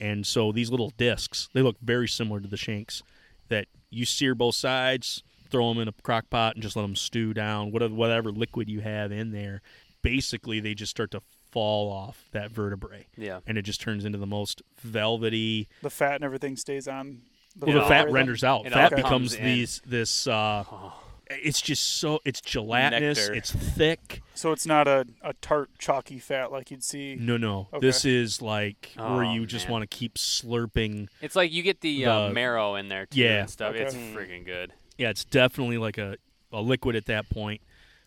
And 0.00 0.26
so 0.26 0.50
these 0.50 0.70
little 0.70 0.90
discs, 0.96 1.48
they 1.52 1.60
look 1.60 1.76
very 1.82 2.08
similar 2.08 2.40
to 2.40 2.48
the 2.48 2.56
shanks 2.56 3.02
that 3.50 3.66
you 3.90 4.04
sear 4.06 4.34
both 4.34 4.54
sides, 4.54 5.22
throw 5.50 5.68
them 5.68 5.80
in 5.82 5.88
a 5.88 5.92
crock 6.02 6.30
pot, 6.30 6.54
and 6.56 6.62
just 6.62 6.74
let 6.76 6.82
them 6.82 6.96
stew 6.96 7.34
down. 7.34 7.70
Whatever 7.70 7.94
whatever 7.94 8.32
liquid 8.32 8.68
you 8.68 8.80
have 8.80 9.12
in 9.12 9.30
there, 9.32 9.60
basically 10.02 10.58
they 10.60 10.74
just 10.74 10.90
start 10.90 11.10
to 11.10 11.20
fall 11.50 11.90
off 11.92 12.28
that 12.30 12.50
vertebrae 12.52 13.06
Yeah. 13.16 13.40
and 13.46 13.58
it 13.58 13.62
just 13.62 13.80
turns 13.80 14.04
into 14.04 14.18
the 14.18 14.26
most 14.26 14.62
velvety. 14.80 15.68
The 15.82 15.90
fat 15.90 16.14
and 16.14 16.24
everything 16.24 16.56
stays 16.56 16.86
on. 16.86 17.22
The 17.56 17.66
Well, 17.66 17.74
the 17.74 17.80
fat 17.82 18.02
vertebrae. 18.02 18.12
renders 18.20 18.44
out. 18.44 18.66
It 18.66 18.72
Fat 18.72 18.90
becomes 18.90 19.08
comes 19.10 19.34
in. 19.34 19.44
these 19.44 19.82
this. 19.84 20.26
Uh, 20.28 20.64
Oh. 20.70 21.02
it's 21.28 21.60
just 21.60 21.82
so 21.98 22.20
it's 22.24 22.40
gelatinous. 22.40 23.18
Nectar. 23.18 23.34
It's 23.34 23.50
thick. 23.52 24.22
So 24.40 24.52
it's 24.52 24.64
not 24.64 24.88
a, 24.88 25.04
a 25.20 25.34
tart, 25.34 25.68
chalky 25.78 26.18
fat 26.18 26.50
like 26.50 26.70
you'd 26.70 26.82
see. 26.82 27.14
No, 27.14 27.36
no. 27.36 27.68
Okay. 27.74 27.86
This 27.86 28.06
is 28.06 28.40
like 28.40 28.92
where 28.96 29.06
Oh, 29.06 29.32
you 29.34 29.44
just 29.44 29.66
man. 29.66 29.72
want 29.72 29.90
to 29.90 29.94
keep 29.94 30.14
slurping. 30.14 31.08
It's 31.20 31.36
like 31.36 31.52
you 31.52 31.62
get 31.62 31.82
the, 31.82 32.06
uh, 32.06 32.30
marrow 32.30 32.74
in 32.76 32.88
there 32.88 33.04
too 33.04 33.20
Yeah. 33.20 33.40
and 33.40 33.50
stuff. 33.50 33.74
Okay. 33.74 33.84
It's 33.84 33.94
Mm. 33.94 34.14
freaking 34.14 34.46
good. 34.46 34.72
Yeah, 34.96 35.10
it's 35.10 35.26
definitely 35.26 35.76
like 35.76 35.98
a, 35.98 36.16
a 36.52 36.62
liquid 36.62 36.96
at 36.96 37.04
that 37.04 37.28
point. 37.28 37.60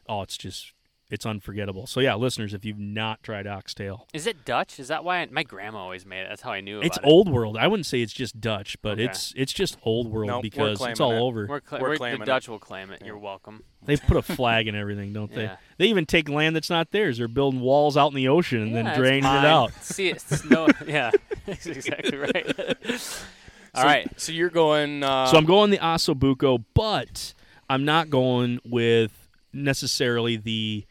Oh, 0.10 0.23
it's 0.23 0.35
just 0.35 0.73
it's 1.14 1.26
unforgettable. 1.27 1.85
So 1.85 1.99
yeah, 1.99 2.15
listeners, 2.15 2.53
if 2.56 2.65
you've 2.65 2.80
not 2.80 3.22
tried 3.22 3.45
oxtail, 3.45 4.07
Is 4.14 4.26
it 4.26 4.44
Dutch? 4.45 4.80
Is 4.80 4.88
that 4.88 5.03
why 5.03 5.19
I, 5.19 5.27
my 5.30 5.44
grandma 5.44 5.77
always 5.80 6.06
made 6.06 6.22
it? 6.22 6.27
That's 6.30 6.41
how 6.41 6.52
I 6.52 6.60
knew 6.61 6.77
about 6.80 6.88
it's 6.88 6.98
it. 6.98 7.03
old 7.06 7.30
world. 7.30 7.56
I 7.56 7.68
wouldn't 7.68 7.85
say 7.85 8.02
it's 8.02 8.11
just 8.14 8.41
Dutch, 8.41 8.76
but 8.81 8.94
Okay. 8.94 9.06
it's 9.06 9.31
it's 9.38 9.53
just 9.53 9.77
old 9.84 10.07
world 10.11 10.27
Nope, 10.30 10.41
because 10.41 10.81
it's 10.81 10.99
all 10.99 11.11
it. 11.14 11.19
over. 11.19 11.45
We're, 11.48 11.61
cla- 11.61 11.80
We're 11.80 11.88
we're- 11.90 11.98
claiming 11.98 12.19
the 12.19 12.23
it. 12.23 12.26
Dutch 12.26 12.49
will 12.49 12.60
claim 12.60 12.90
it. 12.91 12.99
Yeah. 13.02 13.07
You're 13.07 13.18
welcome. 13.19 13.64
They 13.85 13.95
put 13.98 14.18
a 14.18 14.22
flag 14.35 14.68
and 14.68 14.76
everything, 14.76 15.14
don't 15.14 15.31
they? 15.31 15.44
Yeah. 15.44 15.57
They 15.77 15.85
even 15.85 16.06
take 16.07 16.27
land 16.30 16.56
that's 16.56 16.69
not 16.72 16.90
theirs. 16.91 17.19
They're 17.19 17.27
building 17.27 17.60
walls 17.61 17.95
out 17.95 18.07
in 18.07 18.15
the 18.15 18.27
ocean 18.27 18.61
and 18.64 18.72
Yeah, 18.72 18.77
then 18.77 18.88
it's 18.88 18.98
draining 18.98 19.23
it 19.26 19.45
out. 19.45 19.72
See, 19.81 20.10
it's 20.10 20.44
no, 20.45 20.68
yeah, 20.88 21.11
that's 21.45 21.65
exactly 21.68 22.18
right. 22.18 22.60
All 23.76 23.81
so, 23.81 23.88
right. 23.88 24.10
So 24.19 24.31
you're 24.31 24.49
going. 24.49 25.03
Uh, 25.03 25.27
so 25.27 25.38
I'm 25.38 25.45
going 25.45 25.69
the 25.69 25.77
Ossobuco, 25.77 26.64
but 26.73 27.34
I'm 27.69 27.85
not 27.85 28.10
going 28.10 28.60
with 28.65 29.11
necessarily 29.56 30.35
the 30.38 30.85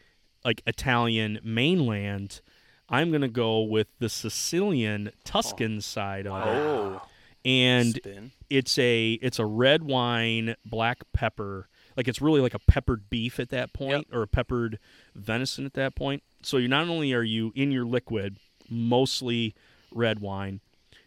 like 0.45 0.61
Italian 0.65 1.39
mainland. 1.43 2.41
I'm 2.89 3.09
to 3.21 3.27
go 3.27 3.61
with 3.61 3.87
the 3.99 4.09
Sicilian 4.09 5.11
Tuscan 5.23 5.77
oh. 5.77 5.81
side 5.81 6.27
of 6.27 6.47
it. 6.47 6.49
Oh. 6.49 7.01
And 7.45 7.95
spin. 7.95 8.31
it's 8.49 8.77
a 8.77 9.13
it's 9.21 9.37
a 9.37 9.45
red 9.45 9.83
wine 9.83 10.55
black 10.65 10.99
pepper 11.11 11.67
like 11.95 12.07
it's 12.07 12.21
really 12.21 12.41
like 12.41 12.53
a 12.53 12.59
peppered 12.59 13.09
beef 13.09 13.39
at 13.39 13.49
that 13.49 13.73
point 13.73 14.07
or 14.11 14.23
a 14.23 14.27
peppered 14.27 14.79
venison 15.15 15.65
at 15.65 15.73
that 15.73 15.95
point. 15.95 16.23
So 16.41 16.57
you 16.57 16.67
not 16.67 16.87
only 16.87 17.13
are 17.13 17.23
you 17.23 17.51
in 17.55 17.71
your 17.71 17.85
liquid, 17.85 18.37
mostly 18.69 19.55
red 19.91 20.19
wine, 20.19 20.61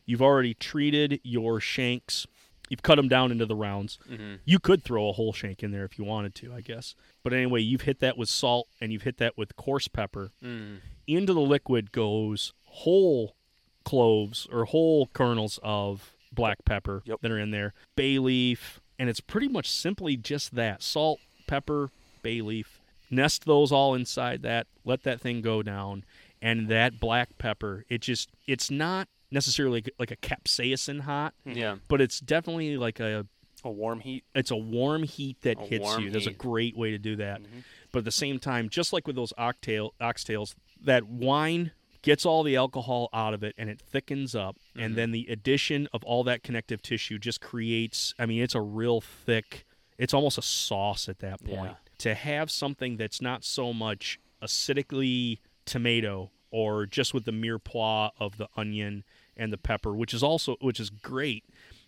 you've 0.04 0.22
already 0.22 0.54
treated 0.54 1.20
your 1.22 1.60
shanks. 1.60 2.26
You've 2.68 2.82
cut 2.82 2.96
them 2.96 3.08
down 3.08 3.30
into 3.32 3.46
the 3.46 3.54
rounds. 3.56 3.98
Mm-hmm. 4.10 4.34
You 4.44 4.58
could 4.58 4.82
throw 4.82 5.08
a 5.08 5.12
whole 5.12 5.32
shank 5.32 5.62
in 5.62 5.70
there 5.70 5.84
if 5.84 5.98
you 5.98 6.04
wanted 6.04 6.34
to, 6.36 6.52
I 6.52 6.60
guess. 6.60 6.94
But 7.22 7.32
anyway, 7.32 7.60
you've 7.60 7.82
hit 7.82 8.00
that 8.00 8.18
with 8.18 8.28
salt 8.28 8.68
and 8.80 8.92
you've 8.92 9.02
hit 9.02 9.18
that 9.18 9.36
with 9.38 9.56
coarse 9.56 9.88
pepper. 9.88 10.30
Mm. 10.42 10.78
Into 11.06 11.32
the 11.32 11.40
liquid 11.40 11.92
goes 11.92 12.52
whole 12.64 13.36
cloves 13.84 14.46
or 14.50 14.64
whole 14.64 15.06
kernels 15.12 15.58
of 15.62 16.12
black 16.32 16.64
pepper 16.64 17.02
Yep. 17.06 17.20
that 17.22 17.30
are 17.30 17.38
in 17.38 17.50
there, 17.52 17.72
bay 17.94 18.18
leaf, 18.18 18.80
and 18.98 19.08
it's 19.08 19.20
pretty 19.20 19.48
much 19.48 19.70
simply 19.70 20.16
just 20.16 20.54
that 20.56 20.82
salt, 20.82 21.20
pepper, 21.46 21.90
bay 22.22 22.40
leaf. 22.40 22.80
Nest 23.10 23.44
those 23.44 23.70
all 23.70 23.94
inside 23.94 24.42
that, 24.42 24.66
let 24.84 25.04
that 25.04 25.20
thing 25.20 25.40
go 25.40 25.62
down, 25.62 26.04
and 26.42 26.68
that 26.68 26.98
black 26.98 27.38
pepper, 27.38 27.84
it 27.88 28.00
just, 28.00 28.30
it's 28.46 28.70
not 28.70 29.08
necessarily 29.30 29.84
like 29.98 30.10
a 30.10 30.16
capsaicin 30.16 31.00
hot, 31.00 31.34
Yeah. 31.44 31.76
but 31.88 32.00
it's 32.00 32.20
definitely 32.20 32.76
like 32.76 33.00
a 33.00 33.26
A 33.64 33.70
warm 33.70 34.00
heat. 34.00 34.24
it's 34.34 34.50
a 34.50 34.56
warm 34.56 35.02
heat 35.02 35.40
that 35.42 35.58
A 35.58 35.62
hits 35.66 35.82
warm 35.82 36.04
you. 36.04 36.10
There's 36.10 36.26
a 36.26 36.32
great 36.32 36.76
way 36.76 36.90
to 36.92 36.98
do 36.98 37.16
that. 37.16 37.42
Mhm. 37.42 37.64
But 37.92 38.00
at 38.00 38.04
the 38.04 38.10
same 38.12 38.38
time, 38.38 38.68
just 38.68 38.92
like 38.92 39.06
with 39.06 39.16
those 39.16 39.32
oxtail 39.38 39.94
oxtails, 40.00 40.54
that 40.82 41.04
wine 41.06 41.72
gets 42.02 42.24
all 42.24 42.42
the 42.44 42.54
alcohol 42.54 43.08
out 43.12 43.34
of 43.34 43.42
it 43.42 43.54
and 43.58 43.68
it 43.68 43.80
thickens 43.80 44.34
up. 44.36 44.56
Mm-hmm. 44.70 44.80
And 44.80 44.94
then 44.96 45.10
the 45.10 45.26
addition 45.28 45.88
of 45.92 46.04
all 46.04 46.22
that 46.24 46.42
connective 46.44 46.80
tissue 46.82 47.18
just 47.18 47.40
creates 47.40 48.14
I 48.18 48.26
mean, 48.26 48.42
it's 48.42 48.54
a 48.54 48.60
real 48.60 49.00
thick 49.00 49.64
it's 49.98 50.12
almost 50.12 50.36
a 50.36 50.42
sauce 50.42 51.08
at 51.08 51.18
that 51.20 51.42
point. 51.42 51.70
Yeah. 51.70 51.74
To 51.98 52.14
have 52.14 52.50
something 52.50 52.98
that's 52.98 53.22
not 53.22 53.42
so 53.44 53.72
much 53.72 54.18
acidically 54.42 55.38
tomato 55.64 56.30
or 56.50 56.86
just 56.86 57.12
with 57.14 57.24
the 57.24 57.32
mirepoix 57.32 58.10
of 58.20 58.36
the 58.36 58.48
onion 58.56 59.04
and 59.36 59.52
the 59.52 59.58
pepper, 59.58 59.94
which 59.94 60.12
is 60.14 60.22
also 60.22 60.56
which 60.60 60.80
is 60.80 60.90
great, 60.90 61.44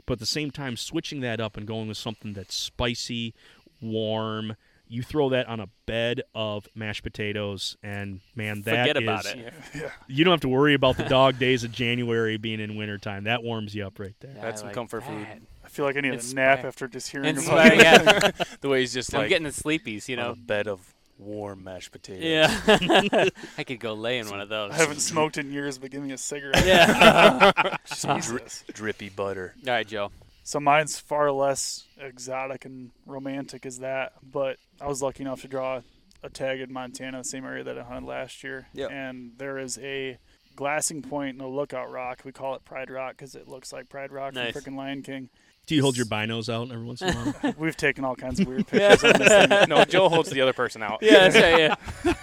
but 0.06 0.14
at 0.14 0.18
the 0.18 0.26
same 0.26 0.50
time 0.50 0.76
switching 0.76 1.20
that 1.20 1.40
up 1.40 1.56
and 1.56 1.66
going 1.66 1.88
with 1.88 1.96
something 1.96 2.32
that's 2.32 2.54
spicy, 2.54 3.34
warm. 3.80 4.56
You 4.90 5.02
throw 5.02 5.28
that 5.28 5.46
on 5.48 5.60
a 5.60 5.66
bed 5.84 6.22
of 6.34 6.66
mashed 6.74 7.02
potatoes, 7.02 7.76
and 7.82 8.20
man, 8.34 8.62
that 8.62 8.86
Forget 8.88 8.96
about 9.02 9.26
is- 9.26 9.32
it. 9.34 9.52
You 10.08 10.24
don't 10.24 10.32
have 10.32 10.40
to 10.40 10.48
worry 10.48 10.72
about 10.72 10.96
the 10.96 11.04
dog 11.04 11.38
days 11.38 11.62
of 11.62 11.72
January 11.72 12.38
being 12.38 12.58
in 12.58 12.74
wintertime. 12.74 13.24
That 13.24 13.42
warms 13.42 13.74
you 13.74 13.86
up 13.86 13.98
right 13.98 14.14
there. 14.20 14.32
Yeah, 14.34 14.40
That's 14.40 14.56
I 14.56 14.58
some 14.60 14.66
like 14.68 14.74
comfort 14.74 15.02
food. 15.04 15.26
I 15.62 15.68
feel 15.68 15.84
like 15.84 15.98
I 15.98 16.00
need 16.00 16.14
It's 16.14 16.32
a 16.32 16.36
nap 16.36 16.58
bad. 16.60 16.66
after 16.68 16.88
just 16.88 17.10
hearing 17.10 17.26
And 17.26 17.36
about 17.36 17.44
sweating, 17.50 17.80
it. 17.80 17.84
yeah. 17.84 18.30
The 18.62 18.68
way 18.70 18.80
he's 18.80 18.94
just 18.94 19.12
I'm 19.14 19.20
like 19.20 19.28
getting 19.28 19.44
the 19.44 19.50
sleepies, 19.50 20.08
you 20.08 20.16
on 20.16 20.24
a 20.24 20.28
know. 20.28 20.34
bed 20.36 20.66
of 20.66 20.94
warm 21.18 21.64
mashed 21.64 21.90
potatoes. 21.92 22.24
Yeah. 22.24 23.28
I 23.58 23.64
could 23.64 23.80
go 23.80 23.94
lay 23.94 24.18
in 24.18 24.30
one 24.30 24.40
of 24.40 24.48
those. 24.48 24.72
I 24.72 24.76
haven't 24.76 25.00
smoked 25.00 25.36
in 25.38 25.52
years, 25.52 25.78
but 25.78 25.90
give 25.90 26.02
me 26.02 26.12
a 26.12 26.18
cigarette. 26.18 26.64
Yeah. 26.66 27.76
Some 27.86 28.20
dri- 28.20 28.40
drippy 28.72 29.08
butter. 29.08 29.54
All 29.66 29.72
right, 29.72 29.86
Joe. 29.86 30.10
So 30.44 30.60
mine's 30.60 30.98
far 30.98 31.30
less 31.30 31.84
exotic 32.00 32.64
and 32.64 32.90
romantic 33.04 33.66
as 33.66 33.80
that, 33.80 34.12
but 34.22 34.56
I 34.80 34.86
was 34.86 35.02
lucky 35.02 35.22
enough 35.22 35.42
to 35.42 35.48
draw 35.48 35.82
a 36.22 36.30
tag 36.30 36.60
in 36.60 36.72
Montana, 36.72 37.18
the 37.18 37.24
same 37.24 37.44
area 37.44 37.64
that 37.64 37.78
I 37.78 37.82
hunted 37.82 38.06
last 38.08 38.42
year. 38.42 38.66
Yep. 38.72 38.90
And 38.90 39.32
there 39.36 39.58
is 39.58 39.78
a 39.78 40.18
glassing 40.56 41.02
point 41.02 41.34
and 41.34 41.42
a 41.42 41.46
lookout 41.46 41.90
rock. 41.90 42.22
We 42.24 42.32
call 42.32 42.54
it 42.54 42.64
Pride 42.64 42.90
Rock 42.90 43.12
because 43.18 43.34
it 43.34 43.46
looks 43.46 43.72
like 43.72 43.88
Pride 43.88 44.10
Rock 44.10 44.34
Nice. 44.34 44.52
from 44.52 44.62
freaking 44.62 44.76
Lion 44.76 45.02
King. 45.02 45.28
Do 45.68 45.74
you 45.76 45.82
hold 45.82 45.96
your 45.96 46.06
binos 46.06 46.52
out 46.52 46.72
every 46.72 46.84
once 46.84 47.02
in 47.02 47.10
a 47.10 47.12
while? 47.12 47.54
We've 47.58 47.76
taken 47.76 48.04
all 48.04 48.16
kinds 48.16 48.40
of 48.40 48.48
weird 48.48 48.66
pictures 48.66 49.04
of 49.04 49.18
this 49.18 49.28
thing. 49.28 49.68
no, 49.68 49.84
Joe 49.84 50.08
holds 50.08 50.30
the 50.30 50.40
other 50.40 50.52
person 50.54 50.82
out. 50.82 50.98
Yeah, 51.02 51.28
that's 51.28 51.36
right. 51.36 51.58
Yeah. 52.04 52.14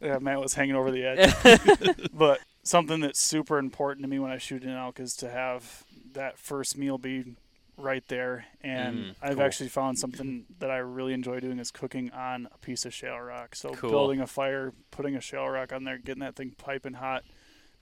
Yeah, 0.00 0.18
Matt 0.18 0.40
was 0.40 0.54
hanging 0.54 0.74
over 0.74 0.90
the 0.90 1.04
edge. 1.04 2.08
but 2.14 2.40
something 2.62 3.00
that's 3.00 3.20
super 3.20 3.58
important 3.58 4.02
to 4.04 4.08
me 4.08 4.18
when 4.18 4.30
I 4.30 4.38
shoot 4.38 4.62
an 4.64 4.70
elk 4.70 4.98
is 4.98 5.14
to 5.16 5.30
have 5.30 5.84
that 6.14 6.38
first 6.38 6.76
meal 6.78 6.96
be 6.98 7.36
right 7.76 8.06
there. 8.08 8.46
And 8.62 8.98
Mm, 8.98 9.14
I've 9.22 9.36
cool. 9.36 9.42
actually 9.44 9.68
found 9.68 9.98
something 9.98 10.46
that 10.58 10.70
I 10.70 10.78
really 10.78 11.12
enjoy 11.12 11.40
doing 11.40 11.58
is 11.58 11.70
cooking 11.70 12.10
on 12.12 12.48
a 12.54 12.58
piece 12.58 12.84
of 12.86 12.94
shale 12.94 13.18
rock. 13.18 13.54
So 13.56 13.70
Cool. 13.70 13.90
building 13.90 14.20
a 14.20 14.26
fire, 14.26 14.72
putting 14.90 15.14
a 15.16 15.20
shale 15.20 15.48
rock 15.48 15.72
on 15.72 15.84
there, 15.84 15.98
getting 15.98 16.20
that 16.22 16.34
thing 16.36 16.54
piping 16.56 16.94
hot, 16.94 17.24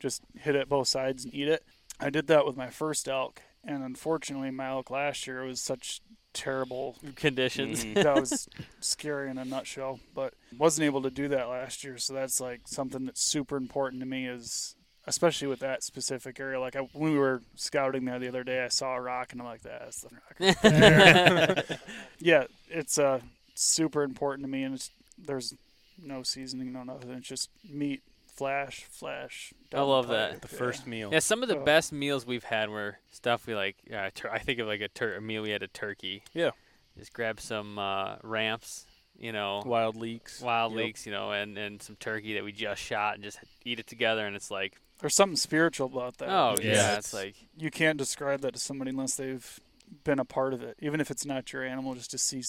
just 0.00 0.22
hit 0.40 0.54
it 0.56 0.68
both 0.68 0.88
sides 0.88 1.24
and 1.24 1.32
eat 1.34 1.48
it. 1.48 1.62
I 2.00 2.10
did 2.10 2.26
that 2.26 2.44
with 2.46 2.56
my 2.56 2.68
first 2.70 3.06
elk, 3.06 3.42
and 3.64 3.82
unfortunately, 3.82 4.50
my 4.50 4.68
elk 4.68 4.90
last 4.90 5.26
year 5.26 5.44
was 5.44 5.60
such 5.60 6.00
terrible 6.32 6.96
Conditions. 7.16 7.84
Mhm. 7.84 7.94
that 7.94 8.14
was 8.14 8.48
scary 8.80 9.30
in 9.30 9.38
a 9.38 9.44
nutshell. 9.44 10.00
But 10.14 10.34
wasn't 10.56 10.86
able 10.86 11.02
to 11.02 11.10
do 11.10 11.28
that 11.28 11.48
last 11.48 11.84
year, 11.84 11.98
so 11.98 12.14
that's 12.14 12.40
like 12.40 12.62
something 12.66 13.04
that's 13.04 13.22
super 13.22 13.56
important 13.56 14.00
to 14.00 14.06
me. 14.06 14.26
Is 14.26 14.74
especially 15.06 15.48
with 15.48 15.58
that 15.60 15.82
specific 15.82 16.38
area. 16.40 16.60
Like 16.60 16.76
I, 16.76 16.80
when 16.92 17.12
we 17.12 17.18
were 17.18 17.42
scouting 17.56 18.04
there 18.04 18.18
the 18.18 18.28
other 18.28 18.44
day, 18.44 18.64
I 18.64 18.68
saw 18.68 18.94
a 18.94 19.00
rock, 19.00 19.32
and 19.32 19.40
I'm 19.40 19.46
like, 19.46 19.62
"That's 19.62 20.02
the 20.02 20.08
rock." 20.14 20.54
right 20.64 21.80
yeah, 22.20 22.44
it's 22.68 22.98
uh, 22.98 23.20
super 23.54 24.02
important 24.02 24.44
to 24.44 24.50
me, 24.50 24.62
and 24.62 24.74
it's, 24.76 24.90
there's 25.18 25.54
no 26.02 26.22
seasoning, 26.22 26.72
no 26.72 26.82
nothing. 26.84 27.10
It's 27.10 27.28
just 27.28 27.50
meat, 27.68 28.02
flash, 28.42 28.84
flash. 28.90 29.54
I 29.72 29.80
love 29.82 30.06
pipe. 30.06 30.40
that. 30.40 30.42
The 30.42 30.48
Yeah. 30.54 30.58
first 30.58 30.86
meal. 30.86 31.10
Yeah, 31.12 31.20
some 31.20 31.42
of 31.42 31.48
the 31.48 31.58
Oh. 31.58 31.64
best 31.64 31.92
meals 31.92 32.26
we've 32.26 32.44
had 32.44 32.68
were 32.70 32.98
stuff 33.10 33.46
we 33.46 33.54
like. 33.54 33.76
Uh, 33.92 34.10
tur- 34.14 34.30
I 34.30 34.38
think 34.40 34.58
of 34.58 34.66
like 34.66 34.80
a, 34.80 34.88
tur- 34.88 35.14
a 35.14 35.20
meal 35.20 35.42
we 35.42 35.50
had 35.50 35.62
a 35.62 35.68
turkey. 35.68 36.24
Yeah. 36.32 36.50
Just 36.98 37.12
grab 37.12 37.40
some 37.40 37.78
uh, 37.78 38.16
ramps, 38.22 38.84
you 39.16 39.32
know, 39.32 39.62
Wild 39.64 39.96
leeks. 39.96 40.40
wild 40.40 40.72
Yep. 40.72 40.78
leeks, 40.84 41.06
you 41.06 41.12
know, 41.12 41.30
and, 41.32 41.56
and 41.56 41.80
some 41.80 41.96
turkey 41.96 42.34
that 42.34 42.44
we 42.44 42.52
just 42.52 42.82
shot 42.82 43.14
and 43.14 43.22
just 43.22 43.38
eat 43.64 43.78
it 43.78 43.86
together. 43.86 44.26
And 44.26 44.34
it's 44.36 44.50
like, 44.50 44.74
There's 44.98 45.14
something 45.14 45.36
spiritual 45.36 45.86
about 45.86 46.18
that. 46.18 46.28
oh, 46.28 46.56
Yeah. 46.60 46.72
yeah, 46.74 46.96
it's 46.98 47.14
like, 47.14 47.34
you 47.56 47.70
can't 47.70 47.96
describe 47.96 48.40
that 48.40 48.54
to 48.54 48.60
somebody 48.60 48.90
unless 48.90 49.14
they've 49.14 49.60
been 50.04 50.18
a 50.18 50.24
part 50.24 50.52
of 50.52 50.62
it. 50.62 50.76
Even 50.80 51.00
if 51.00 51.10
it's 51.10 51.24
not 51.24 51.52
your 51.52 51.62
animal, 51.64 51.94
just 51.94 52.10
to 52.10 52.18
see 52.18 52.42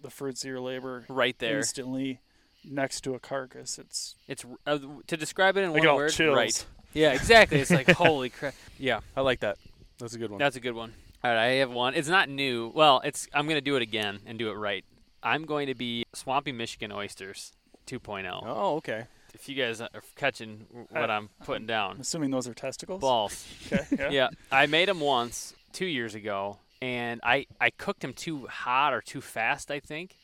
the 0.00 0.10
fruits 0.10 0.42
of 0.44 0.48
your 0.48 0.60
labor 0.60 1.04
right 1.08 1.38
there. 1.38 1.58
instantly 1.58 2.20
next 2.64 3.02
to 3.02 3.14
a 3.14 3.18
carcass. 3.18 3.78
It's 3.78 4.14
It's 4.26 4.44
uh, 4.66 4.78
to 5.06 5.16
describe 5.16 5.56
it 5.56 5.60
in 5.60 5.66
I 5.70 5.72
one 5.72 5.80
get 5.80 5.88
all 5.88 5.96
word, 5.96 6.12
chills. 6.12 6.36
right? 6.36 6.66
Yeah, 6.94 7.12
exactly. 7.12 7.58
It's 7.60 7.70
like 7.70 7.90
holy 7.96 8.30
crap. 8.30 8.54
Yeah, 8.78 9.00
I 9.16 9.20
like 9.20 9.40
that. 9.40 9.58
That's 9.98 10.14
a 10.14 10.18
good 10.18 10.30
one. 10.30 10.38
that's 10.38 10.56
a 10.56 10.60
good 10.60 10.74
one. 10.74 10.92
All 11.24 11.30
right, 11.32 11.38
I 11.38 11.46
have 11.56 11.70
one. 11.70 11.94
It's 11.94 12.08
not 12.08 12.28
new. 12.28 12.70
Well, 12.74 13.00
it's 13.04 13.26
I'm 13.34 13.46
gonna 13.48 13.60
do 13.60 13.76
it 13.76 13.82
again 13.82 14.20
and 14.26 14.38
do 14.38 14.50
it 14.50 14.54
right. 14.54 14.84
I'm 15.22 15.44
going 15.44 15.66
to 15.66 15.74
be 15.74 16.04
Swampy 16.14 16.52
Michigan 16.52 16.92
oysters 16.92 17.52
2.0. 17.88 18.42
oh, 18.46 18.76
okay. 18.76 19.04
If 19.34 19.48
you 19.48 19.56
guys 19.56 19.80
are 19.80 19.88
catching 20.16 20.66
what 20.90 21.10
I- 21.10 21.16
I'm 21.16 21.28
putting 21.44 21.62
I'm 21.62 21.66
down, 21.66 21.96
assuming 22.00 22.30
those 22.30 22.46
are 22.48 22.54
testicles. 22.54 23.00
balls. 23.00 23.44
Okay. 23.72 23.84
Yeah. 23.98 24.10
yeah, 24.10 24.28
I 24.52 24.66
made 24.66 24.88
them 24.88 25.00
once 25.00 25.54
two 25.72 25.86
years 25.86 26.14
ago, 26.14 26.58
and 26.80 27.20
I 27.24 27.46
I 27.60 27.70
cooked 27.70 28.00
them 28.00 28.12
too 28.14 28.46
hot 28.46 28.94
or 28.94 29.00
too 29.02 29.20
fast. 29.20 29.70
I 29.70 29.80
think 29.80 30.16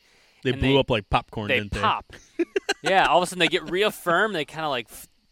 They 0.45 0.57
blew 0.57 0.73
they- 0.73 0.79
up 0.79 0.89
like 0.89 1.09
popcorn, 1.09 1.47
they 1.49 1.59
didn't 1.59 1.73
they? 1.73 1.81
pop. 1.81 2.13
yeah, 2.81 3.05
all 3.07 3.17
of 3.17 3.23
a 3.23 3.25
sudden 3.27 3.39
they 3.39 3.47
get 3.47 3.69
real 3.69 3.91
firm. 3.91 4.31
They 4.33 4.45
kind 4.45 4.63
of 4.65 4.69
like 4.71 4.87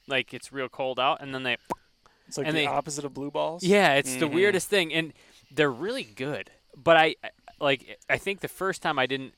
like 0.07 0.34
it's 0.34 0.52
real 0.52 0.68
cold 0.69 0.99
out, 0.99 1.22
and 1.22 1.34
then 1.34 1.44
they 1.44 1.57
It's 2.27 2.38
like 2.38 2.48
And 2.48 2.56
the 2.56 2.61
they- 2.61 2.68
opposite 2.68 3.06
of 3.06 3.14
blue 3.14 3.31
balls. 3.31 3.64
yeah, 3.64 3.94
it's 3.95 4.15
the 4.15 4.27
Mhm. 4.27 4.34
weirdest 4.34 4.69
thing, 4.69 4.94
and 4.94 5.14
they're 5.52 5.72
really 5.72 6.03
good. 6.03 6.52
But 6.76 6.98
I 6.98 7.15
I- 7.23 7.30
like 7.60 7.99
I 8.10 8.18
think 8.18 8.41
the 8.41 8.48
first 8.48 8.81
time 8.81 8.98
I 8.99 9.06
didn't 9.06 9.34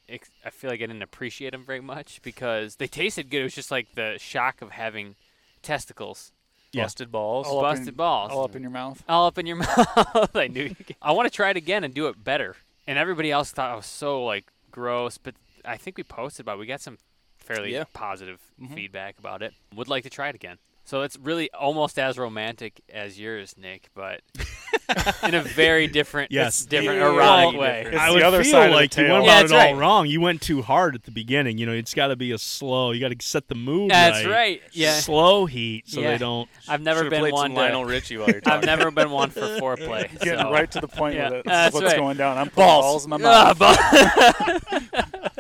I 0.45 0.49
feel 0.49 0.69
like 0.71 0.79
I 0.81 0.85
didn't 0.87 1.01
appreciate 1.03 1.51
them 1.51 1.63
very 1.63 1.81
much 1.81 2.21
because 2.23 2.77
they 2.77 2.87
tasted 2.87 3.29
good. 3.29 3.41
It 3.41 3.43
was 3.43 3.55
just 3.55 3.69
like 3.71 3.93
the 3.95 4.17
shock 4.19 4.61
of 4.61 4.71
having 4.71 5.15
testicles, 5.61 6.31
Yeah. 6.71 6.83
Busted 6.83 7.11
balls. 7.11 7.47
All 7.47 7.59
up 7.59 7.71
busted 7.73 7.89
in- 7.89 7.93
balls. 7.95 8.31
All 8.31 8.43
up 8.45 8.55
in 8.55 8.61
your 8.61 8.71
mouth. 8.71 9.03
all 9.09 9.27
up 9.27 9.37
in 9.37 9.45
your 9.45 9.55
mouth. 9.65 10.35
I 10.35 10.47
knew. 10.47 10.63
You 10.63 10.75
could. 10.75 10.95
I 11.01 11.11
want 11.11 11.25
to 11.25 11.35
try 11.35 11.49
it 11.49 11.57
again 11.57 11.83
and 11.83 11.93
do 11.93 12.07
it 12.07 12.23
better. 12.23 12.55
And 12.87 12.97
everybody 12.99 13.31
else 13.31 13.51
thought 13.51 13.71
I 13.71 13.75
was 13.75 13.85
so 13.87 14.23
like 14.23 14.45
gross, 14.71 15.17
but 15.17 15.35
I 15.67 15.77
think 15.77 15.97
we 15.97 16.03
posted 16.03 16.45
about. 16.45 16.55
It. 16.57 16.59
We 16.59 16.65
got 16.67 16.81
some 16.81 16.97
fairly 17.37 17.73
Yeah. 17.73 17.83
positive 17.93 18.39
Mhm. 18.61 18.73
feedback 18.73 19.19
about 19.19 19.41
it. 19.41 19.53
Would 19.75 19.87
like 19.87 20.03
to 20.03 20.09
try 20.09 20.29
it 20.29 20.35
again. 20.35 20.57
So 20.87 21.01
it's 21.01 21.17
really 21.17 21.49
almost 21.51 21.97
as 21.97 22.15
romantic 22.19 22.79
as 22.93 23.19
yours, 23.19 23.55
Nick, 23.57 23.87
but 23.95 24.21
in 25.23 25.33
a 25.33 25.41
very 25.41 25.87
different, 25.87 26.31
Yes. 26.31 26.63
different 26.63 26.99
Yeah. 26.99 27.07
erotic 27.07 27.53
Well, 27.53 27.61
way. 27.61 27.83
It's 27.87 27.97
I 27.97 28.13
the 28.13 28.23
other 28.23 28.43
feel 28.43 28.51
side 28.51 28.65
of 28.65 28.69
the 28.69 28.75
like 28.75 28.95
you 28.97 29.03
tail. 29.03 29.13
went 29.13 29.25
Yeah, 29.25 29.39
it 29.39 29.41
that's 29.41 29.51
all 29.51 29.57
right. 29.57 29.75
wrong. 29.75 30.05
You 30.07 30.21
went 30.21 30.43
too 30.43 30.61
hard 30.61 30.93
at 30.93 31.01
the 31.03 31.09
beginning. 31.09 31.57
You 31.57 31.65
know, 31.65 31.71
it's 31.71 31.95
got 31.95 32.07
to 32.09 32.15
be 32.15 32.31
a 32.31 32.37
slow. 32.37 32.91
You 32.91 32.99
got 32.99 33.19
to 33.19 33.25
set 33.25 33.47
the 33.47 33.55
mood 33.55 33.89
That's 33.89 34.23
right. 34.25 34.31
right. 34.31 34.61
Yeah, 34.73 34.93
Slow 34.99 35.47
heat 35.47 35.89
so 35.89 36.01
Yeah. 36.01 36.11
they 36.11 36.17
don't. 36.19 36.47
I've 36.67 36.81
never 36.81 37.09
been 37.09 37.31
one 37.31 37.49
some 37.49 37.51
to. 37.55 37.57
Lionel 37.57 37.85
Richie 37.85 38.17
while 38.17 38.29
you're 38.29 38.41
talking. 38.41 38.69
I've 38.69 38.77
never 38.77 38.91
been 38.91 39.09
one 39.09 39.31
for 39.31 39.39
foreplay. 39.41 40.07
Getting 40.21 40.39
so. 40.39 40.51
right 40.51 40.69
to 40.69 40.81
the 40.81 40.87
point 40.87 41.15
Yeah, 41.15 41.29
with 41.31 41.39
it. 41.39 41.45
That's 41.45 41.75
is 41.75 41.81
what's 41.81 41.93
right. 41.93 41.99
going 41.99 42.17
down. 42.17 42.37
I'm 42.37 42.49
putting 42.51 42.63
Balls. 42.67 42.83
balls 42.85 43.03
in 43.05 43.09
my 43.09 43.17
mouth. 43.17 43.57
Ah, 43.59 44.71
but- 44.99 45.34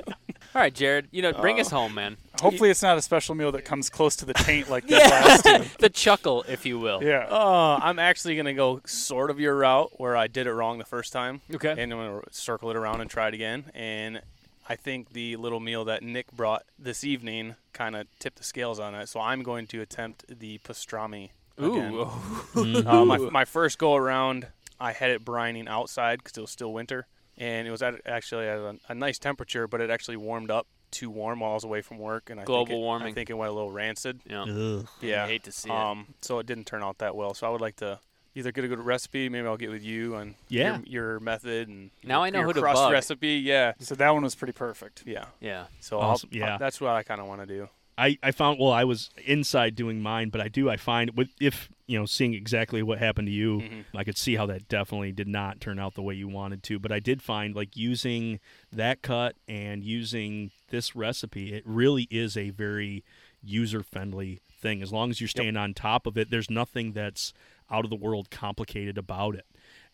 All 0.55 0.61
right, 0.61 0.73
Jared. 0.73 1.09
You 1.11 1.21
know, 1.21 1.33
bring 1.33 1.59
us 1.59 1.69
home, 1.69 1.93
man. 1.95 2.15
Hopefully, 2.41 2.69
it's 2.69 2.81
not 2.81 2.97
a 2.97 3.01
special 3.01 3.35
meal 3.35 3.51
that 3.51 3.65
comes 3.65 3.89
close 3.89 4.15
to 4.17 4.25
the 4.25 4.33
taint 4.33 4.69
like 4.69 4.87
this 4.87 4.99
last 5.11 5.43
two. 5.43 5.65
the 5.79 5.89
chuckle, 5.89 6.45
if 6.47 6.65
you 6.65 6.79
will. 6.79 7.03
Yeah. 7.03 7.27
Uh, 7.29 7.77
I'm 7.83 7.99
actually 7.99 8.37
gonna 8.37 8.53
go 8.53 8.79
sort 8.85 9.29
of 9.29 9.39
your 9.39 9.55
route 9.57 9.91
where 9.99 10.15
I 10.15 10.27
did 10.27 10.47
it 10.47 10.53
wrong 10.53 10.77
the 10.77 10.85
first 10.85 11.11
time, 11.11 11.41
Okay. 11.53 11.71
and 11.77 11.91
I'm 11.91 11.99
gonna 11.99 12.21
circle 12.31 12.69
it 12.69 12.77
around 12.77 13.01
and 13.01 13.09
try 13.09 13.27
it 13.27 13.33
again. 13.33 13.65
And 13.75 14.21
I 14.69 14.77
think 14.77 15.09
the 15.11 15.35
little 15.35 15.59
meal 15.59 15.83
that 15.85 16.01
Nick 16.03 16.31
brought 16.31 16.63
this 16.79 17.03
evening 17.03 17.55
kind 17.73 17.95
of 17.95 18.07
tipped 18.19 18.37
the 18.37 18.43
scales 18.45 18.79
on 18.79 18.95
it. 18.95 19.09
So 19.09 19.19
I'm 19.19 19.43
going 19.43 19.67
to 19.67 19.81
attempt 19.81 20.23
the 20.39 20.57
pastrami. 20.59 21.31
again. 21.57 21.93
Ooh. 21.93 22.05
Mm-hmm. 22.55 22.87
Uh, 22.87 23.03
my, 23.05 23.17
my 23.31 23.45
first 23.45 23.77
go 23.77 23.95
around, 23.95 24.47
I 24.79 24.93
had 24.93 25.11
it 25.11 25.25
brining 25.25 25.67
outside 25.67 26.19
because 26.23 26.37
it 26.37 26.41
was 26.41 26.49
still 26.51 26.71
winter, 26.71 27.05
and 27.37 27.67
it 27.67 27.71
was 27.71 27.81
at 27.81 27.95
actually 28.05 28.47
at 28.47 28.57
a, 28.57 28.75
a 28.89 28.95
nice 28.95 29.19
temperature, 29.19 29.67
but 29.67 29.81
it 29.81 29.89
actually 29.89 30.17
warmed 30.17 30.51
up 30.51 30.67
too 30.91 31.09
warm 31.09 31.39
while 31.41 31.51
I 31.51 31.53
was 31.55 31.63
away 31.63 31.81
from 31.81 31.97
work, 31.97 32.29
and 32.29 32.39
I 32.39 32.43
Global 32.45 32.65
think 32.67 32.77
it, 32.77 32.79
warming. 32.81 33.07
I 33.09 33.11
think 33.13 33.29
it 33.29 33.33
went 33.33 33.49
a 33.51 33.53
little 33.53 33.71
rancid. 33.71 34.21
yeah. 34.29 34.43
Ugh. 34.43 34.87
Yeah, 35.01 35.25
I 35.25 35.27
hate 35.27 35.43
to 35.43 35.51
see 35.51 35.69
it. 35.69 35.75
um, 35.75 36.07
so 36.21 36.39
it 36.39 36.45
didn't 36.45 36.65
turn 36.65 36.83
out 36.83 36.99
that 36.99 37.15
well. 37.15 37.33
So 37.33 37.45
I 37.47 37.49
would 37.49 37.61
like 37.61 37.75
to 37.77 37.99
either 38.35 38.51
get 38.51 38.63
a 38.65 38.67
good 38.67 38.79
recipe, 38.79 39.27
maybe 39.29 39.47
I'll 39.47 39.57
get 39.57 39.69
with 39.71 39.83
you 39.83 40.15
on 40.15 40.35
Yeah. 40.49 40.79
your, 40.85 41.11
your 41.13 41.19
method 41.21 41.67
and 41.69 41.89
Now 42.03 42.19
your, 42.19 42.25
I 42.25 42.29
know 42.31 42.39
your 42.39 42.47
who 42.47 42.53
to 42.53 42.59
crust 42.61 42.75
bug. 42.75 42.91
recipe. 42.91 43.35
Yeah, 43.35 43.73
So 43.79 43.95
that 43.95 44.09
one 44.13 44.23
was 44.23 44.35
pretty 44.35 44.51
perfect. 44.53 45.03
yeah. 45.05 45.25
Yeah. 45.39 45.65
So 45.79 45.99
Awesome, 45.99 46.29
I'll, 46.33 46.37
yeah. 46.37 46.57
that's 46.57 46.79
what 46.81 46.91
I 46.91 47.03
kind 47.03 47.19
of 47.21 47.27
want 47.27 47.41
to 47.41 47.47
do. 47.47 47.69
I, 47.97 48.17
I 48.21 48.31
found 48.31 48.59
well 48.59 48.73
I 48.73 48.83
was 48.83 49.09
inside 49.25 49.73
doing 49.75 50.01
mine, 50.01 50.29
but 50.29 50.41
I 50.41 50.49
do 50.49 50.69
I 50.69 50.75
find 50.75 51.15
with 51.15 51.29
if 51.39 51.69
you 51.87 51.99
know 51.99 52.05
seeing 52.05 52.33
exactly 52.33 52.81
what 52.81 52.97
happened 52.99 53.27
to 53.27 53.31
you, 53.31 53.61
Mhm. 53.61 53.85
I 53.95 54.03
could 54.03 54.17
see 54.17 54.35
how 54.35 54.45
that 54.47 54.67
definitely 54.67 55.11
did 55.11 55.27
not 55.27 55.59
turn 55.61 55.77
out 55.79 55.93
the 55.95 56.01
way 56.01 56.15
you 56.15 56.27
wanted 56.27 56.63
to. 56.63 56.79
But 56.79 56.91
I 56.91 56.99
did 56.99 57.21
find 57.21 57.55
like 57.55 57.77
using 57.77 58.39
that 58.71 59.01
cut 59.01 59.35
and 59.47 59.83
using 59.83 60.51
this 60.69 60.95
recipe, 60.95 61.53
it 61.53 61.63
really 61.65 62.07
is 62.09 62.35
a 62.35 62.49
very 62.49 63.03
user 63.43 63.83
friendly 63.83 64.39
thing. 64.59 64.81
As 64.81 64.91
long 64.91 65.11
as 65.11 65.21
you're 65.21 65.27
staying 65.27 65.57
on 65.57 65.73
top 65.75 66.07
of 66.07 66.17
it, 66.17 66.31
there's 66.31 66.49
nothing 66.49 66.93
that's 66.93 67.33
out 67.69 67.83
of 67.83 67.89
the 67.89 67.95
world 67.95 68.29
complicated 68.31 68.97
about 68.97 69.35
it. 69.35 69.45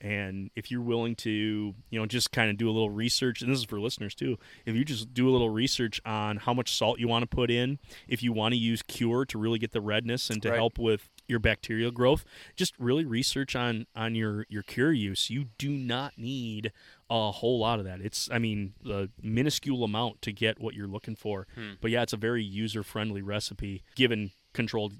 And 0.03 0.49
if 0.55 0.71
you're 0.71 0.81
willing 0.81 1.15
to, 1.17 1.29
you 1.91 1.99
know, 1.99 2.07
just 2.07 2.31
kind 2.31 2.49
of 2.49 2.57
do 2.57 2.67
a 2.67 2.71
little 2.73 2.89
research, 2.89 3.41
and 3.43 3.51
this 3.51 3.59
is 3.59 3.65
for 3.65 3.79
listeners 3.79 4.15
too, 4.15 4.37
if 4.65 4.75
you 4.75 4.83
just 4.83 5.13
do 5.13 5.29
a 5.29 5.31
little 5.31 5.51
research 5.51 6.01
on 6.05 6.37
how 6.37 6.53
much 6.55 6.75
salt 6.75 6.99
you 6.99 7.07
want 7.07 7.21
to 7.21 7.27
put 7.27 7.51
in, 7.51 7.77
if 8.07 8.23
you 8.23 8.33
want 8.33 8.53
to 8.53 8.57
use 8.57 8.81
Cure 8.81 9.25
to 9.25 9.37
really 9.37 9.59
get 9.59 9.71
the 9.73 9.81
redness 9.81 10.29
and 10.31 10.41
to 10.41 10.49
Right. 10.49 10.57
help 10.57 10.79
with 10.79 11.07
your 11.27 11.37
bacterial 11.37 11.91
growth, 11.91 12.25
just 12.55 12.73
really 12.79 13.05
research 13.05 13.55
on 13.55 13.85
on 13.95 14.15
your 14.15 14.45
your 14.49 14.63
Cure 14.63 14.91
use. 14.91 15.29
You 15.29 15.45
do 15.59 15.69
not 15.69 16.17
need 16.17 16.71
a 17.09 17.31
whole 17.31 17.59
lot 17.59 17.77
of 17.77 17.85
that. 17.85 18.01
It's, 18.01 18.27
I 18.31 18.39
mean, 18.39 18.73
a 18.89 19.07
minuscule 19.21 19.83
amount 19.83 20.21
to 20.23 20.31
get 20.31 20.59
what 20.59 20.73
you're 20.73 20.87
looking 20.87 21.15
for. 21.15 21.45
Hmm. 21.53 21.73
But 21.79 21.91
yeah, 21.91 22.01
it's 22.01 22.13
a 22.13 22.17
very 22.17 22.43
user 22.43 22.81
friendly 22.83 23.21
recipe 23.21 23.83
given 23.95 24.31
controlled, 24.53 24.93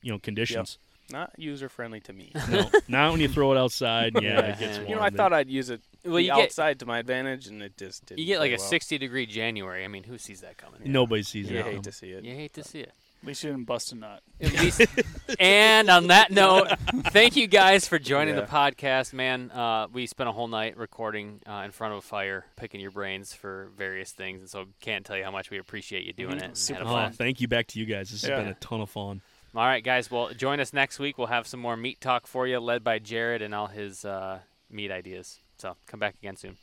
you 0.00 0.10
know, 0.10 0.18
conditions. 0.18 0.78
Not 1.10 1.32
user 1.38 1.68
friendly 1.68 2.00
to 2.00 2.12
me. 2.12 2.32
No, 2.50 2.70
not 2.88 3.12
when 3.12 3.20
you 3.20 3.28
throw 3.28 3.52
it 3.52 3.58
outside. 3.58 4.12
Yeah, 4.20 4.40
it 4.40 4.58
gets 4.58 4.60
You 4.60 4.68
warm. 4.84 4.88
you 4.90 4.96
know, 4.96 5.02
I 5.02 5.10
thought 5.10 5.32
I'd 5.32 5.48
use 5.48 5.70
it 5.70 5.80
Well, 6.04 6.14
the 6.16 6.22
you 6.22 6.28
get- 6.34 6.38
outside 6.44 6.78
to 6.80 6.86
my 6.86 6.98
advantage, 6.98 7.46
and 7.46 7.62
it 7.62 7.76
just 7.76 8.06
didn't. 8.06 8.20
You 8.20 8.26
get 8.26 8.40
like 8.40 8.50
play 8.50 8.56
a 8.56 8.58
well. 8.58 8.66
60 8.68 8.98
degree 8.98 9.26
January. 9.26 9.84
I 9.84 9.88
mean, 9.88 10.04
who 10.04 10.18
sees 10.18 10.40
that 10.42 10.56
coming? 10.58 10.80
nobody 10.84 11.22
sees 11.22 11.48
it. 11.48 11.54
You 11.54 11.58
it. 11.60 11.64
hate 11.66 11.82
to 11.84 11.92
see 11.92 12.10
it. 12.10 12.24
You 12.24 12.34
hate 12.34 12.52
to 12.54 12.64
see 12.64 12.80
it. 12.80 12.92
At 13.22 13.26
least 13.26 13.42
you 13.42 13.50
didn't 13.50 13.64
bust 13.64 13.90
a 13.90 13.96
nut. 13.96 14.22
At 14.40 14.52
least, 14.52 14.80
and 15.40 15.90
on 15.90 16.06
that 16.06 16.30
note, 16.30 16.68
thank 17.06 17.34
you 17.34 17.48
guys 17.48 17.88
for 17.88 17.98
joining 17.98 18.36
the 18.36 18.42
podcast, 18.42 19.12
man. 19.12 19.50
Uh, 19.50 19.88
we 19.92 20.06
spent 20.06 20.28
a 20.28 20.32
whole 20.32 20.46
night 20.46 20.76
recording 20.76 21.40
uh, 21.44 21.62
in 21.64 21.72
front 21.72 21.94
of 21.94 21.98
a 21.98 22.02
fire, 22.02 22.44
picking 22.56 22.80
your 22.80 22.92
brains 22.92 23.32
for 23.34 23.70
various 23.76 24.12
things, 24.12 24.40
and 24.40 24.48
so 24.48 24.66
can't 24.80 25.04
tell 25.04 25.16
you 25.16 25.24
how 25.24 25.32
much 25.32 25.50
we 25.50 25.58
appreciate 25.58 26.04
you 26.04 26.12
doing 26.12 26.34
Mhm. 26.36 26.42
it. 26.42 26.44
and 26.44 26.56
Super 26.56 26.78
had 26.78 26.86
a 26.86 26.90
Oh, 26.90 26.92
blast. 26.92 27.18
thank 27.18 27.40
you 27.40 27.48
back 27.48 27.66
to 27.68 27.80
you 27.80 27.86
guys. 27.86 28.10
This 28.10 28.22
has 28.22 28.30
been 28.30 28.46
a 28.46 28.54
ton 28.54 28.80
of 28.80 28.88
fun. 28.90 29.20
All 29.58 29.66
right, 29.66 29.82
guys. 29.82 30.08
Well, 30.08 30.30
join 30.34 30.60
us 30.60 30.72
next 30.72 31.00
week. 31.00 31.18
We'll 31.18 31.26
have 31.26 31.44
some 31.44 31.58
more 31.58 31.76
meat 31.76 32.00
talk 32.00 32.28
for 32.28 32.46
you, 32.46 32.60
led 32.60 32.84
by 32.84 33.00
Jared 33.00 33.42
and 33.42 33.52
all 33.52 33.66
his 33.66 34.04
uh, 34.04 34.38
meat 34.70 34.92
ideas. 34.92 35.40
So 35.56 35.76
come 35.88 35.98
back 35.98 36.14
again 36.14 36.36
soon. 36.36 36.56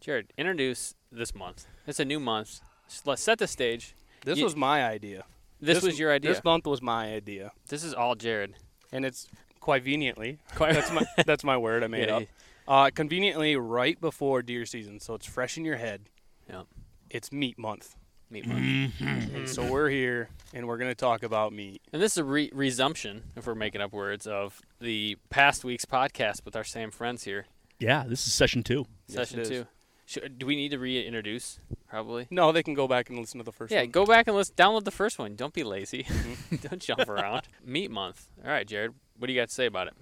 Jared, 0.00 0.32
introduce 0.38 0.94
this 1.12 1.34
month. 1.34 1.66
It's 1.86 2.00
a 2.00 2.06
new 2.06 2.18
month. 2.18 2.60
Let's 3.04 3.22
set 3.22 3.38
the 3.38 3.46
stage. 3.46 3.94
This 4.24 4.38
You- 4.38 4.44
was 4.44 4.56
my 4.56 4.82
idea. 4.82 5.24
This, 5.60 5.82
was 5.82 5.98
your 5.98 6.10
idea. 6.10 6.32
This 6.32 6.42
month 6.42 6.64
was 6.66 6.80
my 6.80 7.12
idea, 7.12 7.52
This 7.68 7.84
is 7.84 7.92
all 7.92 8.14
Jared. 8.14 8.54
and 8.92 9.04
it's 9.04 9.28
quite 9.60 9.82
conveniently. 9.82 10.38
Quite- 10.54 10.72
That's 10.72 10.90
my 10.90 11.04
that's 11.26 11.44
my 11.44 11.58
word 11.58 11.84
I 11.84 11.88
made 11.88 12.08
Yeah, 12.08 12.16
up. 12.16 12.22
Uh, 12.66 12.90
conveniently, 12.94 13.56
right 13.56 14.00
before 14.00 14.40
deer 14.40 14.64
season, 14.64 15.00
so 15.00 15.12
it's 15.14 15.26
fresh 15.26 15.58
in 15.58 15.66
your 15.66 15.76
head. 15.76 16.08
Yeah. 16.48 16.62
It's 17.10 17.30
meat 17.32 17.58
month, 17.58 17.96
Meat 18.30 18.46
month. 18.46 18.92
and 19.00 19.48
so 19.48 19.70
we're 19.70 19.88
here, 19.88 20.28
and 20.52 20.66
we're 20.66 20.78
gonna 20.78 20.94
talk 20.94 21.22
about 21.22 21.52
meat. 21.52 21.80
And 21.92 22.02
this 22.02 22.12
is 22.12 22.18
a 22.18 22.24
re- 22.24 22.50
resumption, 22.52 23.22
if 23.36 23.46
we're 23.46 23.54
making 23.54 23.80
up 23.80 23.92
words, 23.92 24.26
of 24.26 24.60
the 24.80 25.16
past 25.30 25.64
week's 25.64 25.84
podcast 25.84 26.44
with 26.44 26.56
our 26.56 26.64
same 26.64 26.90
friends 26.90 27.24
here. 27.24 27.46
Yeah, 27.78 28.04
this 28.08 28.26
is 28.26 28.32
session 28.32 28.62
two. 28.62 28.86
Yes, 29.06 29.16
Session 29.28 29.38
it 29.40 29.42
is. 29.42 29.48
two. 29.50 29.66
Should, 30.08 30.38
do 30.38 30.46
we 30.46 30.54
need 30.56 30.70
to 30.70 30.78
reintroduce? 30.78 31.58
Probably. 31.88 32.26
No, 32.30 32.52
they 32.52 32.62
can 32.62 32.74
go 32.74 32.86
back 32.88 33.08
and 33.10 33.18
listen 33.18 33.38
to 33.38 33.44
the 33.44 33.50
first 33.52 33.72
Yeah, 33.72 33.80
one. 33.82 33.90
go 33.90 34.06
back 34.06 34.26
and 34.28 34.36
listen. 34.36 34.54
Download 34.56 34.84
the 34.84 34.90
first 34.92 35.18
one. 35.18 35.34
Don't 35.34 35.52
be 35.52 35.64
lazy. 35.64 36.04
Mm-hmm. 36.04 36.56
Don't 36.68 36.80
jump 36.80 37.00
around. 37.08 37.42
Meat 37.64 37.90
month. 37.90 38.28
All 38.44 38.50
right, 38.50 38.66
Jared. 38.66 38.92
What 39.18 39.26
do 39.26 39.32
you 39.32 39.40
got 39.40 39.48
to 39.48 39.54
say 39.54 39.66
about 39.66 39.88
it? 39.88 39.94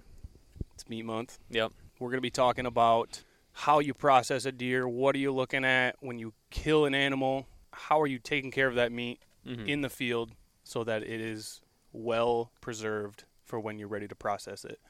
It's 0.74 0.86
meat 0.90 1.04
month. 1.06 1.38
Yep. 1.50 1.72
We're 1.98 2.08
going 2.08 2.18
to 2.18 2.22
be 2.22 2.30
talking 2.30 2.66
about 2.66 3.22
how 3.54 3.78
you 3.78 3.94
process 3.94 4.44
a 4.44 4.52
deer. 4.52 4.86
What 4.86 5.14
are 5.14 5.18
you 5.18 5.32
looking 5.32 5.64
at 5.64 5.96
when 6.00 6.18
you 6.18 6.34
kill 6.50 6.84
an 6.84 6.94
animal? 6.94 7.46
How 7.72 8.00
are 8.00 8.06
you 8.06 8.18
taking 8.18 8.50
care 8.50 8.68
of 8.68 8.74
that 8.74 8.92
meat 8.92 9.20
Mhm. 9.46 9.68
in 9.68 9.80
the 9.80 9.88
field 9.90 10.32
so 10.64 10.84
that 10.84 11.02
it 11.02 11.20
is 11.20 11.60
well 11.92 12.50
preserved 12.60 13.24
for 13.44 13.58
when 13.60 13.78
you're 13.78 13.88
ready 13.88 14.08
to 14.08 14.14
process 14.14 14.64
it? 14.64 14.80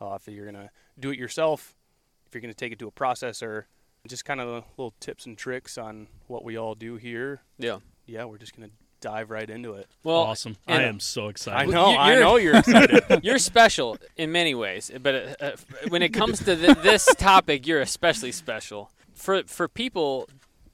Uh, 0.00 0.14
if 0.20 0.26
you're 0.28 0.50
going 0.50 0.54
to 0.66 0.70
do 0.98 1.10
it 1.10 1.18
yourself, 1.18 1.76
if 2.26 2.34
you're 2.34 2.40
going 2.40 2.52
to 2.52 2.56
take 2.56 2.72
it 2.72 2.78
to 2.78 2.88
a 2.88 2.92
processor, 2.92 3.64
just 4.06 4.24
kind 4.24 4.40
of 4.40 4.64
little 4.76 4.94
tips 5.00 5.26
and 5.26 5.36
tricks 5.38 5.76
on 5.78 6.08
what 6.26 6.44
we 6.44 6.56
all 6.56 6.74
do 6.74 6.96
here. 6.96 7.42
Yeah. 7.58 7.80
Yeah, 8.06 8.24
we're 8.24 8.38
just 8.38 8.56
going 8.56 8.68
to 8.68 8.76
dive 9.02 9.28
right 9.30 9.48
into 9.50 9.74
it. 9.74 9.86
Well, 10.02 10.16
awesome. 10.16 10.56
I 10.66 10.84
am 10.84 10.98
so 11.00 11.28
excited. 11.28 11.68
I 11.68 11.70
know, 11.70 11.90
you- 11.92 11.98
I 11.98 12.14
know 12.18 12.36
you're 12.36 12.56
excited. 12.56 13.04
you're 13.22 13.38
special 13.38 13.98
in 14.16 14.32
many 14.32 14.54
ways, 14.54 14.90
but 15.02 15.14
uh, 15.14 15.44
uh, 15.44 15.50
when 15.88 16.00
it 16.02 16.14
comes 16.14 16.38
to 16.44 16.56
th- 16.56 16.78
this 16.78 17.04
topic, 17.16 17.66
you're 17.66 17.80
especially 17.82 18.32
special. 18.32 18.90
For 19.14 19.42
for 19.44 19.68
people, 19.68 20.28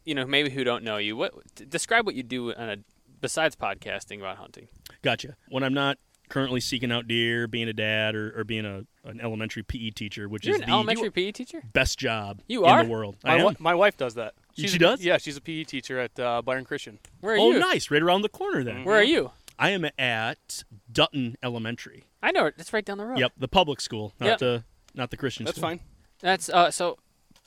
you 0.04 0.14
know, 0.14 0.24
maybe 0.26 0.50
who 0.50 0.62
don't 0.62 0.84
know 0.84 0.96
you, 0.98 1.16
what 1.16 1.32
describe 1.68 2.06
what 2.06 2.14
you 2.14 2.22
do 2.22 2.54
on 2.54 2.68
a 2.70 2.76
besides 3.20 3.56
podcasting 3.56 4.20
about 4.20 4.36
hunting. 4.36 4.68
Gotcha. 5.02 5.34
When 5.48 5.64
I'm 5.64 5.74
not 5.74 5.98
currently 6.28 6.60
seeking 6.60 6.92
out 6.92 7.08
deer, 7.08 7.48
being 7.48 7.68
a 7.68 7.72
dad, 7.72 8.14
or, 8.14 8.38
or 8.38 8.44
being 8.44 8.64
a 8.66 8.84
an 9.04 9.20
elementary 9.22 9.62
PE 9.62 9.90
teacher, 9.90 10.28
which 10.28 10.44
You're 10.46 10.56
is 10.56 10.60
an 10.60 10.66
the 10.66 10.72
elementary 10.72 11.10
PE 11.10 11.32
teacher. 11.32 11.62
best 11.72 11.98
job 11.98 12.42
You 12.46 12.64
are? 12.66 12.80
in 12.80 12.80
are? 12.80 12.84
the 12.84 12.90
world. 12.90 13.16
my, 13.24 13.30
I 13.30 13.32
am. 13.34 13.38
wi- 13.40 13.56
my 13.58 13.74
wife 13.74 13.96
does 13.96 14.14
that. 14.14 14.34
She 14.66 14.76
a- 14.76 14.78
does? 14.78 15.04
Yeah, 15.04 15.18
she's 15.18 15.36
a 15.36 15.40
PE 15.40 15.64
teacher 15.64 15.98
at 15.98 16.18
uh, 16.18 16.42
Byron 16.42 16.64
Christian. 16.64 16.98
Where 17.20 17.34
are 17.34 17.38
oh, 17.38 17.50
you? 17.50 17.56
Oh, 17.56 17.60
nice. 17.60 17.90
Right 17.90 18.02
around 18.02 18.22
the 18.22 18.28
corner 18.28 18.64
then. 18.64 18.84
Where 18.84 18.96
are 18.96 19.02
you? 19.04 19.30
I 19.58 19.70
am 19.70 19.86
at 19.98 20.64
Dutton 20.90 21.36
Elementary. 21.42 22.04
I 22.22 22.30
know 22.32 22.46
it. 22.46 22.54
It's 22.58 22.72
right 22.72 22.84
down 22.84 22.98
the 22.98 23.06
road. 23.06 23.18
Yep, 23.18 23.32
the 23.36 23.48
public 23.48 23.80
school, 23.80 24.12
not 24.20 24.26
Yep. 24.26 24.38
the 24.38 24.64
not 24.94 25.10
the 25.10 25.16
Christian 25.16 25.44
That's 25.44 25.56
school. 25.58 25.68
fine. 25.70 25.80
That's 26.20 26.48
uh. 26.48 26.70
So, 26.70 26.98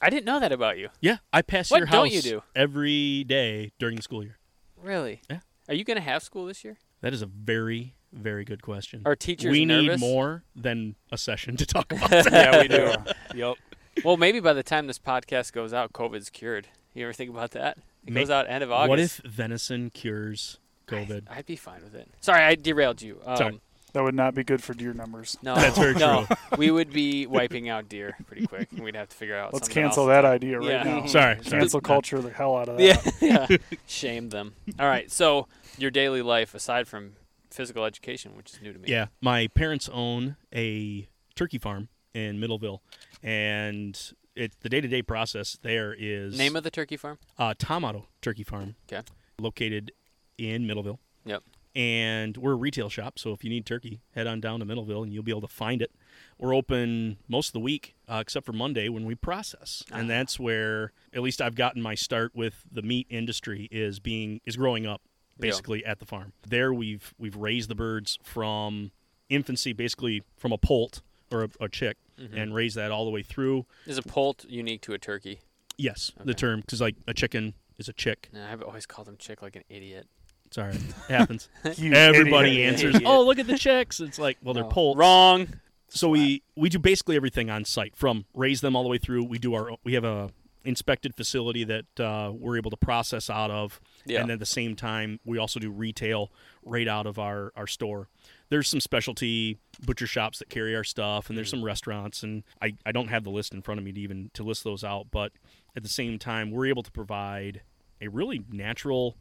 I 0.02 0.10
didn't 0.10 0.26
know 0.26 0.40
that 0.40 0.52
about 0.52 0.78
you. 0.78 0.90
Yeah, 1.02 1.18
I 1.34 1.42
pass 1.42 1.72
What 1.72 1.80
your 1.80 1.88
don't 1.88 2.12
you 2.12 2.22
do? 2.22 2.44
every 2.56 3.24
day 3.26 3.72
during 3.80 3.96
the 3.96 4.02
school 4.02 4.24
year. 4.24 4.38
Really? 4.82 5.22
Yeah. 5.30 5.40
Are 5.68 5.74
you 5.74 5.84
going 5.84 5.96
to 5.98 6.04
have 6.04 6.24
school 6.24 6.46
this 6.46 6.64
year? 6.64 6.78
That 7.02 7.14
is 7.14 7.22
a 7.22 7.26
very 7.26 7.96
very 8.14 8.44
good 8.44 8.62
question. 8.62 9.04
Our 9.06 9.16
teachers 9.16 9.52
we 9.52 9.64
need 9.66 10.00
more 10.00 10.44
than 10.56 10.96
a 11.12 11.18
session 11.18 11.56
to 11.58 11.66
talk 11.66 11.92
about. 11.94 12.10
that. 12.10 12.32
yeah, 12.32 12.62
we 12.62 12.68
do. 12.68 12.94
yep. 13.40 13.56
Well, 14.04 14.18
maybe 14.18 14.40
by 14.40 14.54
the 14.54 14.64
time 14.64 14.88
this 14.88 15.00
podcast 15.00 15.54
goes 15.54 15.74
out, 15.74 15.94
COVID's 15.94 16.30
cured. 16.30 16.68
You 16.94 17.04
ever 17.06 17.14
think 17.14 17.30
about 17.30 17.52
that? 17.52 17.78
It 18.06 18.14
Ma- 18.14 18.20
goes 18.22 18.30
out 18.30 18.50
end 18.50 18.64
of 18.64 18.72
August. 18.72 18.90
What 18.90 19.00
if 19.00 19.18
venison 19.26 19.90
cures 19.92 20.60
COVID? 20.88 21.24
I'd 21.30 21.46
be 21.46 21.56
fine 21.56 21.84
with 21.84 21.96
it. 21.96 22.10
Sorry, 22.22 22.42
I 22.44 22.56
derailed 22.56 23.02
you. 23.02 23.20
Um, 23.26 23.38
Sorry. 23.38 23.62
That 23.94 24.04
would 24.04 24.16
not 24.16 24.34
be 24.36 24.46
good 24.46 24.64
for 24.64 24.74
deer 24.74 24.94
numbers. 24.94 25.38
No, 25.42 25.54
That's 25.56 25.78
very 25.78 25.94
no, 25.96 26.26
we 26.58 26.72
would 26.72 26.92
be 26.94 27.28
wiping 27.28 27.68
out 27.68 27.90
deer 27.90 28.16
pretty 28.26 28.48
quick. 28.48 28.70
and 28.72 28.82
We'd 28.82 28.96
have 28.96 29.10
to 29.10 29.16
figure 29.16 29.36
out. 29.38 29.54
Let's 29.54 29.68
cancel 29.68 30.04
else. 30.04 30.10
that 30.10 30.26
idea 30.26 30.60
right 30.60 30.68
Yeah. 30.70 30.84
now. 30.84 31.06
Sorry, 31.08 31.44
sorry. 31.44 31.60
Cancel 31.62 31.82
culture 31.82 32.20
the 32.22 32.30
hell 32.30 32.56
out 32.56 32.70
of 32.70 32.78
that. 32.78 33.14
Yeah, 33.22 33.48
yeah. 33.50 33.58
Shame 33.88 34.30
them. 34.30 34.54
All 34.80 34.88
right. 34.88 35.12
So 35.12 35.48
your 35.78 35.92
daily 35.92 36.22
life, 36.22 36.56
aside 36.56 36.88
from 36.88 37.14
physical 37.50 37.84
education, 37.84 38.38
which 38.38 38.54
is 38.54 38.62
new 38.62 38.72
to 38.72 38.80
me. 38.80 38.88
Yeah, 38.90 39.08
my 39.20 39.48
parents 39.48 39.90
own 39.92 40.38
a 40.56 41.10
turkey 41.36 41.58
farm 41.58 41.90
in 42.14 42.40
Middleville, 42.40 42.80
and 43.22 44.00
it 44.36 44.54
the 44.62 44.70
day 44.70 44.82
to 44.82 44.88
day 44.88 45.02
process 45.02 45.58
there 45.62 45.94
is 45.98 46.38
Name 46.38 46.56
of 46.56 46.64
the 46.64 46.72
turkey 46.72 46.98
farm? 46.98 47.18
uh, 47.38 47.54
Otto's 47.70 48.04
Turkey 48.22 48.44
Farm. 48.44 48.76
Okay. 48.92 49.02
Located 49.40 49.92
in 50.38 50.66
Middleville. 50.66 51.00
Yep. 51.26 51.44
And 51.74 52.36
we're 52.36 52.52
a 52.52 52.56
retail 52.56 52.90
shop, 52.90 53.18
so 53.18 53.32
if 53.32 53.46
you 53.46 53.50
need 53.50 53.66
turkey, 53.66 54.02
head 54.14 54.28
on 54.28 54.42
down 54.42 54.60
to 54.60 54.66
Middleville 54.66 55.04
and 55.04 55.14
you'll 55.14 55.24
be 55.24 55.32
able 55.32 55.40
to 55.42 55.48
find 55.48 55.82
it. 55.82 55.92
We're 56.38 56.54
open 56.54 57.18
most 57.30 57.48
of 57.50 57.54
the 57.54 57.62
week, 57.62 57.96
uh, 58.10 58.18
except 58.22 58.46
for 58.46 58.52
Monday 58.52 58.90
when 58.90 59.06
we 59.06 59.16
process, 59.16 59.82
Ah. 59.92 59.98
and 60.00 60.10
that's 60.10 60.38
where 60.40 60.92
at 61.14 61.22
least 61.22 61.42
I've 61.42 61.56
gotten 61.56 61.82
my 61.82 61.96
start 61.96 62.36
with 62.36 62.66
the 62.70 62.82
meat 62.82 63.08
industry 63.10 63.70
is 63.72 64.00
being 64.00 64.42
is 64.46 64.58
growing 64.58 64.86
up 64.86 65.02
Yeah. 65.38 65.44
basically 65.44 65.86
at 65.86 66.00
the 66.00 66.06
farm. 66.06 66.34
There 66.46 66.74
we've 66.74 67.14
we've 67.18 67.38
raised 67.38 67.70
the 67.70 67.76
birds 67.76 68.20
from 68.22 68.92
infancy, 69.30 69.72
basically 69.72 70.24
from 70.36 70.52
a 70.52 70.58
poult 70.58 71.02
or 71.32 71.44
a, 71.44 71.50
a 71.62 71.70
chick, 71.70 71.96
Mm-hmm. 72.22 72.38
and 72.38 72.54
raise 72.54 72.76
that 72.76 72.92
all 72.92 73.06
the 73.06 73.12
way 73.12 73.24
through. 73.24 73.66
Is 73.86 73.98
a 73.98 74.04
poult 74.04 74.46
unique 74.48 74.82
to 74.84 74.94
a 74.94 74.98
turkey? 75.00 75.40
Yes, 75.78 76.12
the 76.24 76.34
term 76.36 76.62
because 76.62 76.80
like 76.82 76.96
a 77.08 77.14
chicken 77.14 77.56
is 77.80 77.90
a 77.90 77.94
chick. 77.94 78.30
No, 78.34 78.46
I've 78.46 78.62
always 78.62 78.86
called 78.86 79.08
them 79.08 79.18
chick 79.18 79.42
like 79.42 79.56
an 79.56 79.64
idiot. 79.70 80.08
Sorry, 80.52 80.74
all 80.74 80.78
right. 80.78 80.90
It 81.10 81.14
happens. 81.14 81.50
Everybody 81.64 82.50
idiot. 82.52 82.74
answers, 82.74 82.96
Idiot. 82.96 83.10
"Oh, 83.10 83.24
look 83.26 83.40
at 83.40 83.48
the 83.48 83.58
chicks." 83.58 84.00
It's 84.00 84.20
like, 84.20 84.38
well, 84.44 84.54
they're 84.54 84.64
No. 84.64 84.70
poults. 84.70 84.98
Wrong. 85.00 85.48
So 85.90 86.10
we 86.10 86.44
we 86.56 86.70
do 86.70 86.78
basically 86.80 87.16
everything 87.16 87.50
on 87.50 87.66
site 87.66 87.96
from 87.96 88.26
raise 88.34 88.62
them 88.62 88.76
all 88.76 88.84
the 88.84 88.90
way 88.90 88.98
through. 88.98 89.24
We 89.24 89.40
do 89.40 89.54
our 89.56 89.72
we 89.84 89.94
have 89.94 90.04
a 90.04 90.30
inspected 90.64 91.16
facility 91.16 91.64
that 91.64 92.00
uh, 92.00 92.32
we're 92.34 92.58
able 92.58 92.70
to 92.72 92.78
process 92.78 93.30
out 93.30 93.50
of, 93.52 93.80
Yeah. 94.06 94.22
and 94.22 94.30
at 94.32 94.40
the 94.40 94.46
same 94.46 94.76
time 94.76 95.20
we 95.26 95.38
also 95.38 95.60
do 95.60 95.72
retail 95.72 96.32
right 96.64 96.88
out 96.88 97.06
of 97.08 97.18
our 97.20 97.52
our 97.56 97.68
store. 97.68 98.08
There's 98.50 98.68
some 98.68 98.80
specialty 98.82 99.58
butcher 99.86 100.08
shops 100.08 100.40
that 100.40 100.50
carry 100.50 100.76
our 100.76 100.84
stuff, 100.84 101.30
and 101.30 101.38
there's 101.38 101.50
some 101.50 101.64
restaurants, 101.64 102.22
and 102.22 102.44
I, 102.62 102.76
I 102.86 102.92
don't 102.92 103.08
have 103.08 103.24
the 103.24 103.30
list 103.32 103.54
in 103.54 103.62
front 103.62 103.80
of 103.80 103.86
me 103.86 103.92
to 103.94 104.00
even 104.02 104.30
to 104.34 104.44
list 104.44 104.64
those 104.64 104.84
out, 104.84 105.08
but 105.12 105.32
at 105.76 105.84
the 105.84 105.90
same 105.90 106.20
time 106.20 106.52
we're 106.52 106.66
able 106.68 106.84
to 106.84 106.92
provide 106.92 107.62
a 108.02 108.08
really 108.10 108.44
natural, 108.52 109.16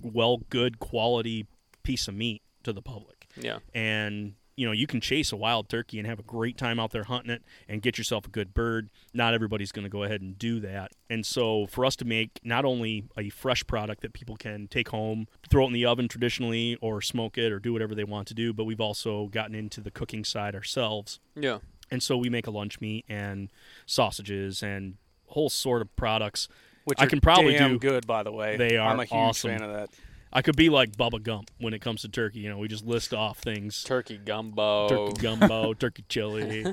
well, 0.00 0.38
good 0.50 0.78
quality 0.78 1.46
piece 1.82 2.08
of 2.08 2.14
meat 2.14 2.42
to 2.64 2.72
the 2.72 2.82
public 2.82 3.26
Yeah. 3.36 3.58
and 3.74 4.34
you 4.58 4.66
know 4.66 4.72
you 4.72 4.86
can 4.88 5.00
chase 5.00 5.30
a 5.30 5.36
wild 5.36 5.68
turkey 5.68 5.98
and 5.98 6.06
have 6.06 6.18
a 6.18 6.22
great 6.24 6.58
time 6.58 6.80
out 6.80 6.90
there 6.90 7.04
hunting 7.04 7.30
it 7.30 7.42
and 7.68 7.80
get 7.80 7.96
yourself 7.96 8.26
a 8.26 8.28
good 8.28 8.52
bird 8.52 8.90
not 9.14 9.32
everybody's 9.32 9.70
going 9.70 9.84
to 9.84 9.88
go 9.88 10.02
ahead 10.02 10.20
and 10.20 10.36
do 10.38 10.58
that 10.58 10.90
and 11.08 11.24
so 11.24 11.66
for 11.68 11.84
us 11.86 11.94
to 11.94 12.04
make 12.04 12.40
not 12.42 12.64
only 12.64 13.04
a 13.16 13.28
fresh 13.30 13.64
product 13.66 14.02
that 14.02 14.12
people 14.12 14.36
can 14.36 14.66
take 14.66 14.88
home 14.88 15.26
throw 15.48 15.62
it 15.64 15.68
in 15.68 15.72
the 15.72 15.86
oven 15.86 16.08
traditionally 16.08 16.76
or 16.80 17.00
smoke 17.00 17.38
it 17.38 17.52
or 17.52 17.60
do 17.60 17.72
whatever 17.72 17.94
they 17.94 18.02
want 18.04 18.26
to 18.26 18.34
do 18.34 18.52
but 18.52 18.64
we've 18.64 18.80
also 18.80 19.26
gotten 19.28 19.54
into 19.54 19.80
the 19.80 19.90
cooking 19.92 20.24
side 20.24 20.54
ourselves 20.56 21.20
Yeah. 21.36 21.58
and 21.90 22.02
so 22.02 22.16
we 22.16 22.28
make 22.28 22.46
a 22.48 22.50
lunch 22.50 22.80
meat 22.80 23.04
and 23.08 23.50
sausages 23.86 24.62
and 24.62 24.94
whole 25.26 25.50
sort 25.50 25.82
of 25.82 25.94
products 25.96 26.48
Which 26.84 26.98
I 27.00 27.06
can 27.06 27.20
probably 27.20 27.56
do- 27.56 27.78
good, 27.78 28.06
by 28.06 28.22
the 28.22 28.32
way. 28.32 28.56
They 28.56 28.76
are 28.78 28.90
I'm 28.90 28.98
a 29.00 29.04
huge 29.04 29.12
awesome. 29.12 29.50
fan 29.50 29.62
of 29.62 29.72
that. 29.74 29.90
I 30.32 30.42
could 30.42 30.56
be 30.56 30.68
like 30.68 30.96
bubba 30.96 31.22
gump 31.22 31.50
when 31.58 31.72
it 31.74 31.80
comes 31.80 32.02
to 32.02 32.08
turkey 32.08 32.40
you 32.40 32.48
know 32.48 32.58
we 32.58 32.68
just 32.68 32.86
list 32.86 33.14
off 33.14 33.38
things 33.38 33.82
Turkey 33.84 34.18
gumbo. 34.18 34.88
turkey 34.88 35.22
gumbo 35.22 35.74
turkey 35.78 36.04
chili 36.08 36.72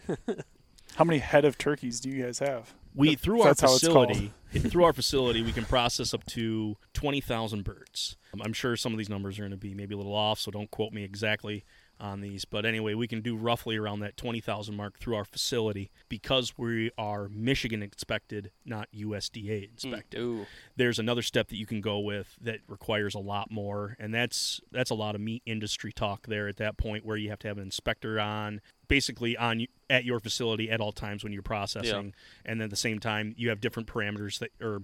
How 0.95 1.03
many 1.03 1.19
head 1.19 1.43
of 1.43 1.57
turkeys 1.57 1.99
do 1.99 2.09
you 2.09 2.23
guys 2.23 2.39
have? 2.39 2.73
We 2.93 3.15
through 3.15 3.41
our 3.41 3.47
that's 3.47 3.59
how 3.59 3.67
facility, 3.67 4.31
through 4.53 4.85
our 4.85 4.93
facility, 4.93 5.41
we 5.43 5.51
can 5.51 5.65
process 5.65 6.13
up 6.13 6.25
to 6.27 6.77
twenty 6.93 7.19
thousand 7.19 7.65
birds. 7.65 8.15
I'm 8.41 8.53
sure 8.53 8.77
some 8.77 8.93
of 8.93 8.97
these 8.97 9.09
numbers 9.09 9.37
are 9.37 9.41
going 9.41 9.51
to 9.51 9.57
be 9.57 9.73
maybe 9.73 9.93
a 9.93 9.97
little 9.97 10.15
off, 10.15 10.39
so 10.39 10.51
don't 10.51 10.71
quote 10.71 10.93
me 10.93 11.03
exactly 11.03 11.65
on 11.99 12.21
these. 12.21 12.45
But 12.45 12.65
anyway, 12.65 12.93
we 12.93 13.07
can 13.07 13.21
do 13.21 13.35
roughly 13.35 13.77
around 13.77 13.99
that 14.01 14.17
twenty 14.17 14.39
thousand 14.39 14.75
mark 14.75 14.99
through 14.99 15.15
our 15.15 15.25
facility 15.25 15.89
because 16.09 16.57
we 16.57 16.91
are 16.97 17.29
Michigan 17.29 17.81
inspected, 17.83 18.51
not 18.65 18.87
USDA 18.95 19.71
inspected. 19.71 20.19
Mm, 20.19 20.23
ooh. 20.23 20.45
There's 20.75 20.99
another 20.99 21.21
step 21.21 21.49
that 21.49 21.57
you 21.57 21.65
can 21.65 21.81
go 21.81 21.99
with 21.99 22.35
that 22.41 22.59
requires 22.67 23.15
a 23.15 23.19
lot 23.19 23.51
more, 23.51 23.95
and 23.99 24.13
that's 24.13 24.61
that's 24.71 24.89
a 24.89 24.95
lot 24.95 25.15
of 25.15 25.21
meat 25.21 25.43
industry 25.45 25.91
talk 25.91 26.27
there 26.27 26.47
at 26.47 26.57
that 26.57 26.77
point 26.77 27.05
where 27.05 27.17
you 27.17 27.29
have 27.29 27.39
to 27.39 27.47
have 27.47 27.57
an 27.57 27.63
inspector 27.63 28.19
on 28.19 28.61
basically 28.87 29.35
on 29.37 29.65
at 29.89 30.05
your 30.05 30.19
facility 30.19 30.69
at 30.69 30.79
all 30.79 30.91
times 30.91 31.23
when 31.23 31.33
you're 31.33 31.41
processing 31.41 32.13
and 32.45 32.59
then 32.59 32.65
at 32.65 32.69
the 32.69 32.75
same 32.75 32.99
time 32.99 33.33
you 33.37 33.49
have 33.49 33.59
different 33.59 33.87
parameters 33.87 34.39
that 34.39 34.51
are 34.61 34.81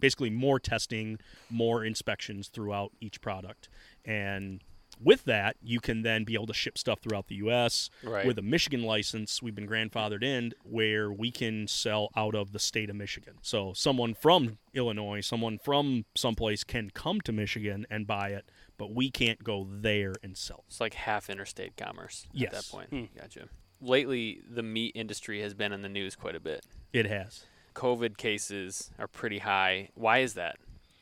basically 0.00 0.30
more 0.30 0.60
testing 0.60 1.18
more 1.50 1.84
inspections 1.84 2.48
throughout 2.48 2.92
each 3.00 3.20
product 3.20 3.68
and 4.04 4.62
with 5.02 5.24
that 5.24 5.56
you 5.62 5.80
can 5.80 6.02
then 6.02 6.24
be 6.24 6.34
able 6.34 6.46
to 6.46 6.54
ship 6.54 6.76
stuff 6.78 7.00
throughout 7.00 7.26
the 7.28 7.36
us 7.36 7.90
Right. 8.02 8.26
with 8.26 8.38
a 8.38 8.42
michigan 8.42 8.82
license 8.82 9.42
we've 9.42 9.54
been 9.54 9.66
grandfathered 9.68 10.22
in 10.24 10.52
where 10.62 11.10
we 11.12 11.30
can 11.30 11.66
sell 11.68 12.10
out 12.16 12.34
of 12.34 12.52
the 12.52 12.58
state 12.58 12.90
of 12.90 12.96
michigan 12.96 13.34
so 13.42 13.72
someone 13.74 14.14
from 14.14 14.58
illinois 14.74 15.20
someone 15.20 15.58
from 15.58 16.04
someplace 16.16 16.64
can 16.64 16.90
come 16.90 17.20
to 17.22 17.32
michigan 17.32 17.86
and 17.90 18.06
buy 18.06 18.28
it 18.30 18.50
but 18.76 18.92
we 18.94 19.10
can't 19.10 19.42
go 19.42 19.66
there 19.70 20.14
and 20.22 20.36
sell 20.36 20.64
It's 20.68 20.80
like 20.80 20.94
half 20.94 21.28
interstate 21.28 21.76
commerce 21.76 22.26
at 22.40 22.52
that 22.52 22.68
point. 22.70 22.90
Hmm. 22.90 23.04
Gotcha. 23.18 23.48
Lately, 23.80 24.40
the 24.48 24.62
meat 24.62 24.92
industry 24.94 25.40
has 25.42 25.52
been 25.54 25.72
in 25.72 25.82
the 25.82 25.88
news 25.88 26.14
quite 26.14 26.36
a 26.36 26.40
bit. 26.40 26.64
it 26.92 27.06
has 27.06 27.44
COVID 27.74 28.16
cases 28.16 28.90
are 28.98 29.06
pretty 29.08 29.38
high. 29.38 29.88
Why 29.94 30.18
is 30.18 30.34
that? 30.34 30.56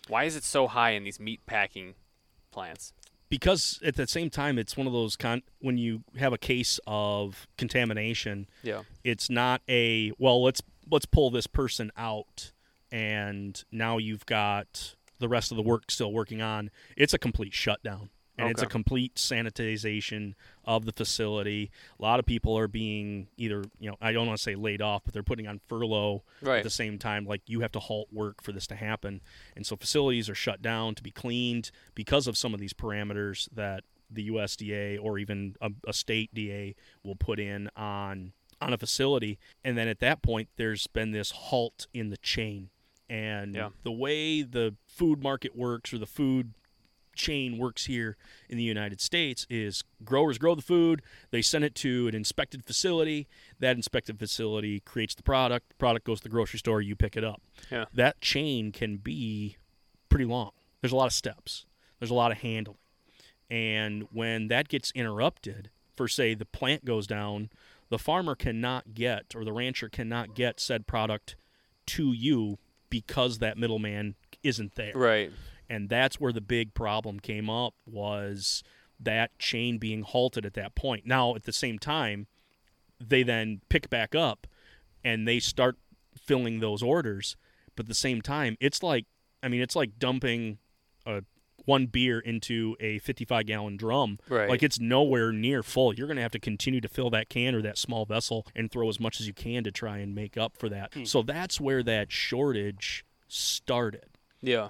Why 0.08 0.24
is 0.24 0.36
it 0.36 0.44
so 0.44 0.66
high 0.68 0.90
in 0.90 1.04
these 1.04 1.18
meat 1.20 1.40
packing 1.46 1.94
plants? 2.50 2.92
Because 3.28 3.80
at 3.84 3.96
the 3.96 4.06
same 4.06 4.30
time 4.30 4.58
it's 4.58 4.76
one 4.76 4.86
of 4.86 4.92
those 4.92 5.16
con- 5.16 5.42
when 5.60 5.78
you 5.78 6.02
have 6.18 6.32
a 6.32 6.38
case 6.38 6.78
of 6.86 7.46
contamination 7.58 8.46
Yeah. 8.62 8.82
it's 9.04 9.28
not 9.30 9.62
a 9.68 10.12
well 10.18 10.42
let's 10.42 10.62
let's 10.90 11.06
pull 11.06 11.30
this 11.30 11.46
person 11.46 11.90
out 11.96 12.52
and 12.92 13.62
now 13.72 13.98
you've 13.98 14.26
got 14.26 14.94
the 15.18 15.28
rest 15.28 15.50
of 15.50 15.56
the 15.56 15.62
work 15.62 15.90
still 15.90 16.12
working 16.12 16.40
on 16.42 16.70
it's 16.96 17.14
a 17.14 17.18
complete 17.18 17.54
shutdown 17.54 18.10
and 18.38 18.50
it's 18.50 18.62
a 18.62 18.66
complete 18.66 19.14
sanitization 19.16 20.34
of 20.64 20.84
the 20.84 20.92
facility. 20.92 21.70
A 21.98 22.02
lot 22.02 22.18
of 22.20 22.26
people 22.26 22.56
are 22.58 22.68
being 22.68 23.28
either 23.36 23.64
you 23.78 23.88
know 23.90 23.96
i 24.00 24.12
don't 24.12 24.26
want 24.26 24.36
to 24.36 24.42
say 24.42 24.54
laid 24.54 24.82
off 24.82 25.02
but 25.04 25.14
they're 25.14 25.22
putting 25.22 25.46
on 25.46 25.60
furlough 25.68 26.22
Right. 26.42 26.58
at 26.58 26.64
the 26.64 26.70
same 26.70 26.98
time 26.98 27.24
like 27.24 27.42
you 27.46 27.60
have 27.60 27.72
to 27.72 27.80
halt 27.80 28.08
work 28.12 28.42
for 28.42 28.52
this 28.52 28.66
to 28.68 28.74
happen. 28.76 29.20
And 29.54 29.64
so 29.66 29.76
facilities 29.76 30.28
are 30.28 30.34
shut 30.34 30.60
down 30.62 30.94
to 30.96 31.02
be 31.02 31.10
cleaned 31.10 31.70
because 31.94 32.26
of 32.26 32.36
some 32.36 32.52
of 32.54 32.60
these 32.60 32.72
parameters 32.72 33.48
that 33.54 33.84
the 34.10 34.28
USDA 34.30 34.98
or 35.02 35.18
even 35.18 35.56
a, 35.60 35.70
a 35.86 35.92
state 35.92 36.32
DA 36.34 36.74
will 37.02 37.16
put 37.16 37.38
in 37.40 37.68
on 37.76 38.32
on 38.60 38.72
a 38.72 38.78
facility. 38.78 39.38
And 39.64 39.76
then 39.76 39.86
at 39.88 40.00
that 40.00 40.22
point 40.22 40.48
there's 40.56 40.86
been 40.86 41.10
this 41.12 41.30
halt 41.30 41.86
in 41.92 42.10
the 42.10 42.16
chain. 42.16 42.70
And 43.08 43.54
Yeah. 43.54 43.70
the 43.82 43.92
way 43.92 44.42
the 44.42 44.74
food 44.86 45.22
market 45.22 45.54
works 45.56 45.92
or 45.92 45.98
the 45.98 46.06
food 46.06 46.54
chain 47.16 47.58
works 47.58 47.86
here 47.86 48.16
in 48.48 48.56
the 48.56 48.62
United 48.62 49.00
States 49.00 49.46
is 49.50 49.82
growers 50.04 50.38
grow 50.38 50.54
the 50.54 50.62
food, 50.62 51.02
they 51.30 51.42
send 51.42 51.64
it 51.64 51.74
to 51.76 52.08
an 52.08 52.14
inspected 52.14 52.64
facility, 52.64 53.26
that 53.58 53.76
inspected 53.76 54.18
facility 54.18 54.80
creates 54.80 55.14
the 55.14 55.22
product, 55.22 55.70
the 55.70 55.74
product 55.76 56.06
goes 56.06 56.18
to 56.18 56.24
the 56.24 56.28
grocery 56.28 56.58
store, 56.58 56.80
you 56.80 56.94
pick 56.94 57.16
it 57.16 57.24
up. 57.24 57.42
Yeah. 57.70 57.86
That 57.92 58.20
chain 58.20 58.72
can 58.72 58.98
be 58.98 59.56
pretty 60.08 60.26
long. 60.26 60.50
There's 60.80 60.92
a 60.92 60.96
lot 60.96 61.06
of 61.06 61.12
steps. 61.12 61.66
There's 61.98 62.10
a 62.10 62.14
lot 62.14 62.30
of 62.30 62.38
handling. 62.38 62.78
And 63.50 64.08
when 64.12 64.48
that 64.48 64.68
gets 64.68 64.90
interrupted, 64.92 65.70
for 65.96 66.08
say 66.08 66.34
the 66.34 66.44
plant 66.44 66.84
goes 66.84 67.06
down, 67.06 67.50
the 67.88 67.98
farmer 67.98 68.34
cannot 68.34 68.94
get 68.94 69.34
or 69.34 69.44
the 69.44 69.52
rancher 69.52 69.88
cannot 69.88 70.34
get 70.34 70.60
said 70.60 70.86
product 70.86 71.36
to 71.86 72.12
you 72.12 72.58
because 72.90 73.38
that 73.38 73.56
middleman 73.56 74.14
isn't 74.42 74.74
there 74.74 74.92
Right. 74.94 75.30
And 75.68 75.88
that's 75.88 76.20
where 76.20 76.32
the 76.32 76.40
big 76.40 76.74
problem 76.74 77.20
came 77.20 77.50
up 77.50 77.74
was 77.86 78.62
that 78.98 79.38
chain 79.38 79.78
being 79.78 80.02
halted 80.02 80.46
at 80.46 80.54
that 80.54 80.74
point. 80.74 81.06
Now 81.06 81.34
at 81.34 81.44
the 81.44 81.52
same 81.52 81.78
time 81.78 82.26
they 82.98 83.22
then 83.22 83.60
pick 83.68 83.90
back 83.90 84.14
up 84.14 84.46
and 85.04 85.28
they 85.28 85.38
start 85.38 85.76
filling 86.16 86.60
those 86.60 86.82
orders. 86.82 87.36
But 87.74 87.84
at 87.84 87.88
the 87.88 87.94
same 87.94 88.22
time 88.22 88.56
it's 88.60 88.82
like 88.82 89.04
i 89.42 89.48
mean 89.48 89.60
it's 89.60 89.76
like 89.76 89.98
dumping 89.98 90.58
a 91.04 91.22
one 91.66 91.86
beer 91.86 92.18
into 92.20 92.76
a 92.80 92.98
55 93.00 93.44
gallon 93.44 93.76
drum. 93.76 94.18
Right. 94.28 94.48
like 94.48 94.62
it's 94.62 94.80
nowhere 94.80 95.32
near 95.32 95.62
full. 95.62 95.92
You're 95.92 96.06
going 96.06 96.16
to 96.16 96.22
have 96.22 96.32
to 96.32 96.38
continue 96.38 96.80
to 96.80 96.88
fill 96.88 97.10
that 97.10 97.28
can 97.28 97.54
or 97.54 97.62
that 97.62 97.76
small 97.76 98.06
vessel 98.06 98.46
and 98.54 98.70
throw 98.70 98.88
as 98.88 98.98
much 98.98 99.20
as 99.20 99.26
you 99.26 99.34
can 99.34 99.64
to 99.64 99.70
try 99.70 99.98
and 99.98 100.14
make 100.14 100.36
up 100.36 100.56
for 100.56 100.68
that. 100.70 100.94
Hmm. 100.94 101.04
So 101.04 101.22
that's 101.22 101.60
where 101.60 101.82
that 101.82 102.10
shortage 102.10 103.04
started. 103.28 104.06
Yeah. 104.40 104.68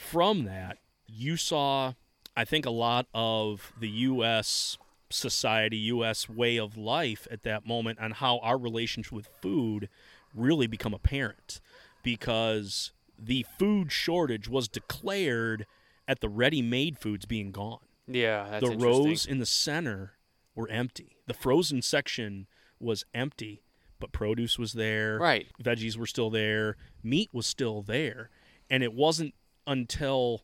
From 0.00 0.44
that, 0.44 0.78
you 1.06 1.36
saw, 1.36 1.92
I 2.36 2.44
think, 2.44 2.64
a 2.66 2.70
lot 2.70 3.06
of 3.14 3.72
the 3.78 3.88
U.S. 3.88 4.78
society, 5.10 5.76
U.S. 5.76 6.28
way 6.28 6.58
of 6.58 6.76
life 6.76 7.28
at 7.30 7.42
that 7.42 7.66
moment 7.66 7.98
on 7.98 8.12
how 8.12 8.38
our 8.38 8.56
relationship 8.58 9.12
with 9.12 9.28
food 9.42 9.88
really 10.34 10.66
become 10.66 10.94
apparent 10.94 11.60
because 12.02 12.92
the 13.18 13.44
food 13.58 13.92
shortage 13.92 14.48
was 14.48 14.68
declared 14.68 15.66
at 16.08 16.20
the 16.20 16.28
ready 16.28 16.62
made 16.62 16.98
foods 16.98 17.26
being 17.26 17.50
gone. 17.50 17.80
Yeah. 18.06 18.46
That's 18.50 18.68
the 18.70 18.76
rows 18.76 19.26
in 19.26 19.38
the 19.38 19.46
center 19.46 20.12
were 20.54 20.68
empty. 20.68 21.16
The 21.26 21.34
frozen 21.34 21.82
section 21.82 22.46
was 22.78 23.04
empty, 23.12 23.62
but 23.98 24.12
produce 24.12 24.58
was 24.58 24.72
there 24.72 25.18
Right. 25.18 25.46
veggies 25.62 25.96
were 25.96 26.06
still 26.06 26.30
there, 26.30 26.76
meat 27.02 27.28
was 27.32 27.46
still 27.46 27.82
there, 27.82 28.30
and 28.70 28.82
it 28.82 28.94
wasn't 28.94 29.34
until 29.66 30.42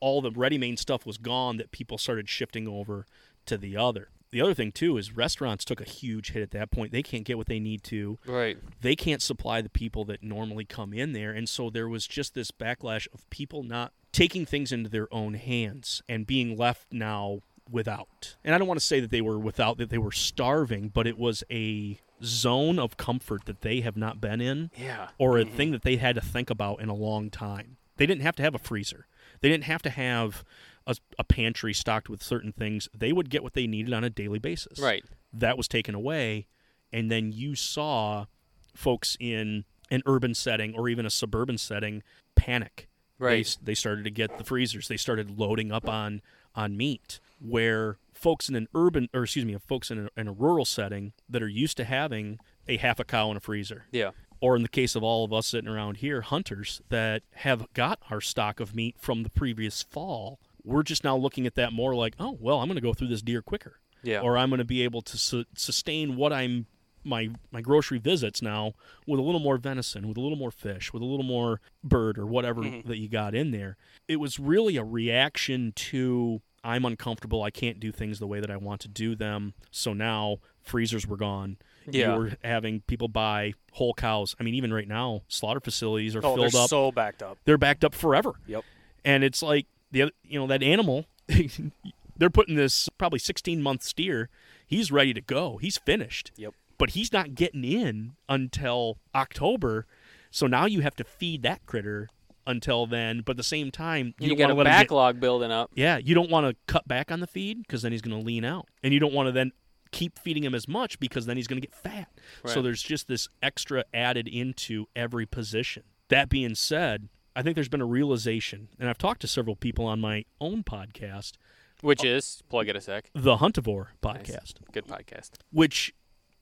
all 0.00 0.20
the 0.20 0.30
ready-made 0.30 0.78
stuff 0.78 1.06
was 1.06 1.18
gone 1.18 1.56
that 1.56 1.70
people 1.70 1.98
started 1.98 2.28
shifting 2.28 2.68
over 2.68 3.06
to 3.46 3.56
the 3.56 3.76
other. 3.76 4.08
The 4.30 4.40
other 4.40 4.54
thing 4.54 4.72
too 4.72 4.96
is 4.98 5.16
restaurants 5.16 5.64
took 5.64 5.80
a 5.80 5.88
huge 5.88 6.32
hit 6.32 6.42
at 6.42 6.50
that 6.50 6.72
point. 6.72 6.90
They 6.90 7.04
can't 7.04 7.24
get 7.24 7.38
what 7.38 7.46
they 7.46 7.60
need 7.60 7.84
to. 7.84 8.18
Right. 8.26 8.58
They 8.80 8.96
can't 8.96 9.22
supply 9.22 9.62
the 9.62 9.68
people 9.68 10.04
that 10.06 10.22
normally 10.24 10.64
come 10.64 10.92
in 10.92 11.12
there, 11.12 11.30
and 11.30 11.48
so 11.48 11.70
there 11.70 11.88
was 11.88 12.06
just 12.06 12.34
this 12.34 12.50
backlash 12.50 13.06
of 13.14 13.28
people 13.30 13.62
not 13.62 13.92
taking 14.10 14.44
things 14.44 14.72
into 14.72 14.90
their 14.90 15.12
own 15.14 15.34
hands 15.34 16.02
and 16.08 16.26
being 16.26 16.56
left 16.56 16.92
now 16.92 17.40
without. 17.70 18.36
And 18.44 18.54
I 18.54 18.58
don't 18.58 18.68
want 18.68 18.80
to 18.80 18.86
say 18.86 19.00
that 19.00 19.10
they 19.10 19.20
were 19.20 19.38
without 19.38 19.78
that 19.78 19.90
they 19.90 19.98
were 19.98 20.12
starving, 20.12 20.88
but 20.88 21.06
it 21.06 21.16
was 21.16 21.44
a 21.50 21.98
zone 22.22 22.78
of 22.78 22.96
comfort 22.96 23.44
that 23.44 23.60
they 23.60 23.80
have 23.82 23.96
not 23.96 24.20
been 24.20 24.40
in 24.40 24.70
Yeah. 24.76 25.08
or 25.18 25.38
a 25.38 25.44
mm-hmm. 25.44 25.56
thing 25.56 25.70
that 25.72 25.82
they 25.82 25.96
had 25.96 26.14
to 26.16 26.20
think 26.20 26.50
about 26.50 26.80
in 26.80 26.88
a 26.88 26.94
long 26.94 27.30
time. 27.30 27.76
They 27.96 28.06
didn't 28.06 28.22
have 28.22 28.36
to 28.36 28.42
have 28.42 28.54
a 28.54 28.58
freezer. 28.58 29.06
They 29.40 29.48
didn't 29.48 29.64
have 29.64 29.82
to 29.82 29.90
have 29.90 30.44
a, 30.86 30.96
a 31.18 31.24
pantry 31.24 31.72
stocked 31.74 32.08
with 32.08 32.22
certain 32.22 32.52
things. 32.52 32.88
They 32.96 33.12
would 33.12 33.30
get 33.30 33.42
what 33.42 33.54
they 33.54 33.66
needed 33.66 33.92
on 33.94 34.04
a 34.04 34.10
daily 34.10 34.38
basis. 34.38 34.78
Right. 34.78 35.04
That 35.32 35.56
was 35.56 35.68
taken 35.68 35.94
away, 35.94 36.46
and 36.92 37.10
then 37.10 37.32
you 37.32 37.54
saw 37.54 38.26
folks 38.74 39.16
in 39.20 39.64
an 39.90 40.02
urban 40.06 40.34
setting 40.34 40.74
or 40.74 40.88
even 40.88 41.04
a 41.06 41.10
suburban 41.10 41.58
setting 41.58 42.02
panic. 42.36 42.88
They, 43.18 43.24
Right. 43.26 43.46
s- 43.46 43.58
they 43.62 43.74
started 43.74 44.04
to 44.04 44.10
get 44.10 44.38
the 44.38 44.44
freezers. 44.44 44.88
They 44.88 44.96
started 44.96 45.38
loading 45.38 45.70
up 45.72 45.88
on 45.88 46.22
on 46.56 46.76
meat. 46.76 47.18
Where 47.40 47.98
folks 48.14 48.48
in 48.48 48.54
an 48.54 48.68
urban, 48.74 49.08
or 49.12 49.24
excuse 49.24 49.44
me, 49.44 49.56
folks 49.66 49.90
in 49.90 50.06
a, 50.16 50.20
in 50.20 50.28
a 50.28 50.32
rural 50.32 50.64
setting 50.64 51.12
that 51.28 51.42
are 51.42 51.48
used 51.48 51.76
to 51.78 51.84
having 51.84 52.38
a 52.68 52.76
half 52.76 52.98
a 53.00 53.04
cow 53.04 53.30
in 53.32 53.36
a 53.36 53.40
freezer, 53.40 53.84
Yeah. 53.92 54.10
Or 54.40 54.56
in 54.56 54.62
the 54.62 54.68
case 54.68 54.94
of 54.94 55.02
all 55.02 55.24
of 55.24 55.32
us 55.32 55.46
sitting 55.46 55.68
around 55.70 55.98
here, 55.98 56.20
hunters 56.20 56.82
that 56.88 57.22
have 57.32 57.72
got 57.72 58.00
our 58.10 58.20
stock 58.20 58.60
of 58.60 58.74
meat 58.74 58.96
from 58.98 59.22
the 59.22 59.30
previous 59.30 59.82
fall, 59.82 60.38
we're 60.64 60.82
just 60.82 61.04
now 61.04 61.16
looking 61.16 61.46
at 61.46 61.54
that 61.54 61.72
more 61.72 61.94
like, 61.94 62.14
oh, 62.18 62.36
well, 62.40 62.60
I'm 62.60 62.68
going 62.68 62.76
to 62.76 62.82
go 62.82 62.94
through 62.94 63.08
this 63.08 63.22
deer 63.22 63.42
quicker, 63.42 63.80
Yeah. 64.02 64.20
or 64.20 64.36
I'm 64.36 64.50
going 64.50 64.58
to 64.58 64.64
be 64.64 64.82
able 64.82 65.02
to 65.02 65.16
su- 65.16 65.44
sustain 65.56 66.16
what 66.16 66.32
I'm 66.32 66.66
my 67.06 67.28
my 67.52 67.60
grocery 67.60 67.98
visits 67.98 68.40
now 68.40 68.72
with 69.06 69.20
a 69.20 69.22
little 69.22 69.40
more 69.40 69.58
venison, 69.58 70.08
with 70.08 70.16
a 70.16 70.20
little 70.20 70.38
more 70.38 70.50
fish, 70.50 70.92
with 70.92 71.02
a 71.02 71.06
little 71.06 71.24
more 71.24 71.60
bird 71.82 72.18
or 72.18 72.26
whatever 72.26 72.62
mm-hmm. 72.62 72.88
that 72.88 72.98
you 72.98 73.08
got 73.08 73.34
in 73.34 73.50
there. 73.50 73.76
It 74.08 74.16
was 74.16 74.38
really 74.38 74.76
a 74.76 74.84
reaction 74.84 75.72
to 75.76 76.40
I'm 76.64 76.84
uncomfortable. 76.84 77.42
I 77.42 77.50
can't 77.50 77.78
do 77.78 77.92
things 77.92 78.18
the 78.18 78.26
way 78.26 78.40
that 78.40 78.50
I 78.50 78.56
want 78.56 78.80
to 78.82 78.88
do 78.88 79.14
them. 79.14 79.52
So 79.70 79.92
now 79.92 80.38
freezers 80.62 81.06
were 81.06 81.16
gone. 81.18 81.58
Yeah. 81.88 82.14
You 82.14 82.18
were 82.20 82.32
having 82.42 82.80
people 82.82 83.08
buy 83.08 83.52
whole 83.72 83.92
cows. 83.94 84.34
I 84.40 84.42
mean, 84.42 84.54
even 84.54 84.72
right 84.72 84.88
now, 84.88 85.22
slaughter 85.28 85.60
facilities 85.60 86.16
are 86.16 86.20
Oh, 86.24 86.34
filled 86.36 86.54
up. 86.54 86.70
so 86.70 86.90
backed 86.90 87.22
up. 87.22 87.36
they're 87.44 87.58
backed 87.58 87.84
up 87.84 87.94
forever. 87.94 88.32
Yep. 88.46 88.64
And 89.04 89.22
it's 89.22 89.42
like 89.42 89.66
the 89.92 90.10
you 90.24 90.40
know, 90.40 90.46
that 90.46 90.62
animal. 90.62 91.04
they're 92.16 92.30
putting 92.30 92.54
this 92.56 92.88
probably 92.98 93.18
16 93.18 93.62
month 93.62 93.82
steer. 93.82 94.30
He's 94.66 94.90
ready 94.90 95.12
to 95.14 95.20
go. 95.20 95.58
He's 95.58 95.76
finished. 95.78 96.32
Yep. 96.36 96.54
But 96.78 96.90
he's 96.90 97.12
not 97.12 97.34
getting 97.34 97.64
in 97.64 98.12
until 98.28 98.98
October. 99.14 99.86
So 100.30 100.46
now 100.46 100.66
you 100.66 100.80
have 100.80 100.96
to 100.96 101.04
feed 101.04 101.42
that 101.42 101.64
critter 101.66 102.08
until 102.46 102.86
then. 102.86 103.22
But 103.24 103.32
at 103.32 103.36
the 103.38 103.42
same 103.44 103.70
time, 103.70 104.14
you, 104.18 104.24
You, 104.24 104.28
don't 104.30 104.38
got 104.38 104.50
a 104.50 104.54
want 104.54 104.66
to 104.66 104.70
let 104.70 104.76
him 104.76 104.80
get 104.80 104.88
backlog 104.88 105.20
building 105.20 105.50
up. 105.52 105.70
yeah, 105.74 105.96
you 105.98 106.14
don't 106.14 106.30
want 106.30 106.46
to 106.48 106.56
cut 106.72 106.86
back 106.88 107.10
on 107.12 107.20
the 107.20 107.26
feed 107.26 107.58
because 107.62 107.82
then 107.82 107.92
he's 107.92 108.02
going 108.02 108.18
to 108.18 108.24
lean 108.24 108.44
out, 108.44 108.68
and 108.82 108.92
you 108.94 109.00
don't 109.00 109.12
want 109.14 109.26
to 109.28 109.32
then 109.32 109.52
keep 109.92 110.18
feeding 110.18 110.42
him 110.42 110.54
as 110.54 110.66
much 110.66 110.98
because 110.98 111.26
then 111.26 111.36
he's 111.36 111.46
going 111.46 111.60
to 111.60 111.66
get 111.66 111.74
fat. 111.74 112.08
So 112.46 112.60
there's 112.62 112.82
just 112.82 113.06
this 113.08 113.28
extra 113.42 113.84
added 113.94 114.26
into 114.26 114.86
every 114.96 115.24
position. 115.26 115.84
That 116.08 116.28
being 116.28 116.54
said, 116.56 117.08
I 117.36 117.42
think 117.42 117.54
there's 117.54 117.68
been 117.68 117.80
a 117.80 117.86
realization, 117.86 118.68
and 118.78 118.88
I've 118.88 118.98
talked 118.98 119.20
to 119.22 119.28
several 119.28 119.54
people 119.56 119.86
on 119.86 120.00
my 120.00 120.24
own 120.40 120.64
podcast, 120.64 121.32
Which 121.80 122.04
is 122.04 122.42
plug 122.48 122.68
it 122.68 122.76
a 122.76 122.80
sec. 122.80 123.10
the 123.14 123.36
Huntivore 123.36 123.86
Nice. 124.02 124.16
podcast, 124.16 124.54
Good 124.72 124.86
podcast. 124.86 125.30
which 125.52 125.94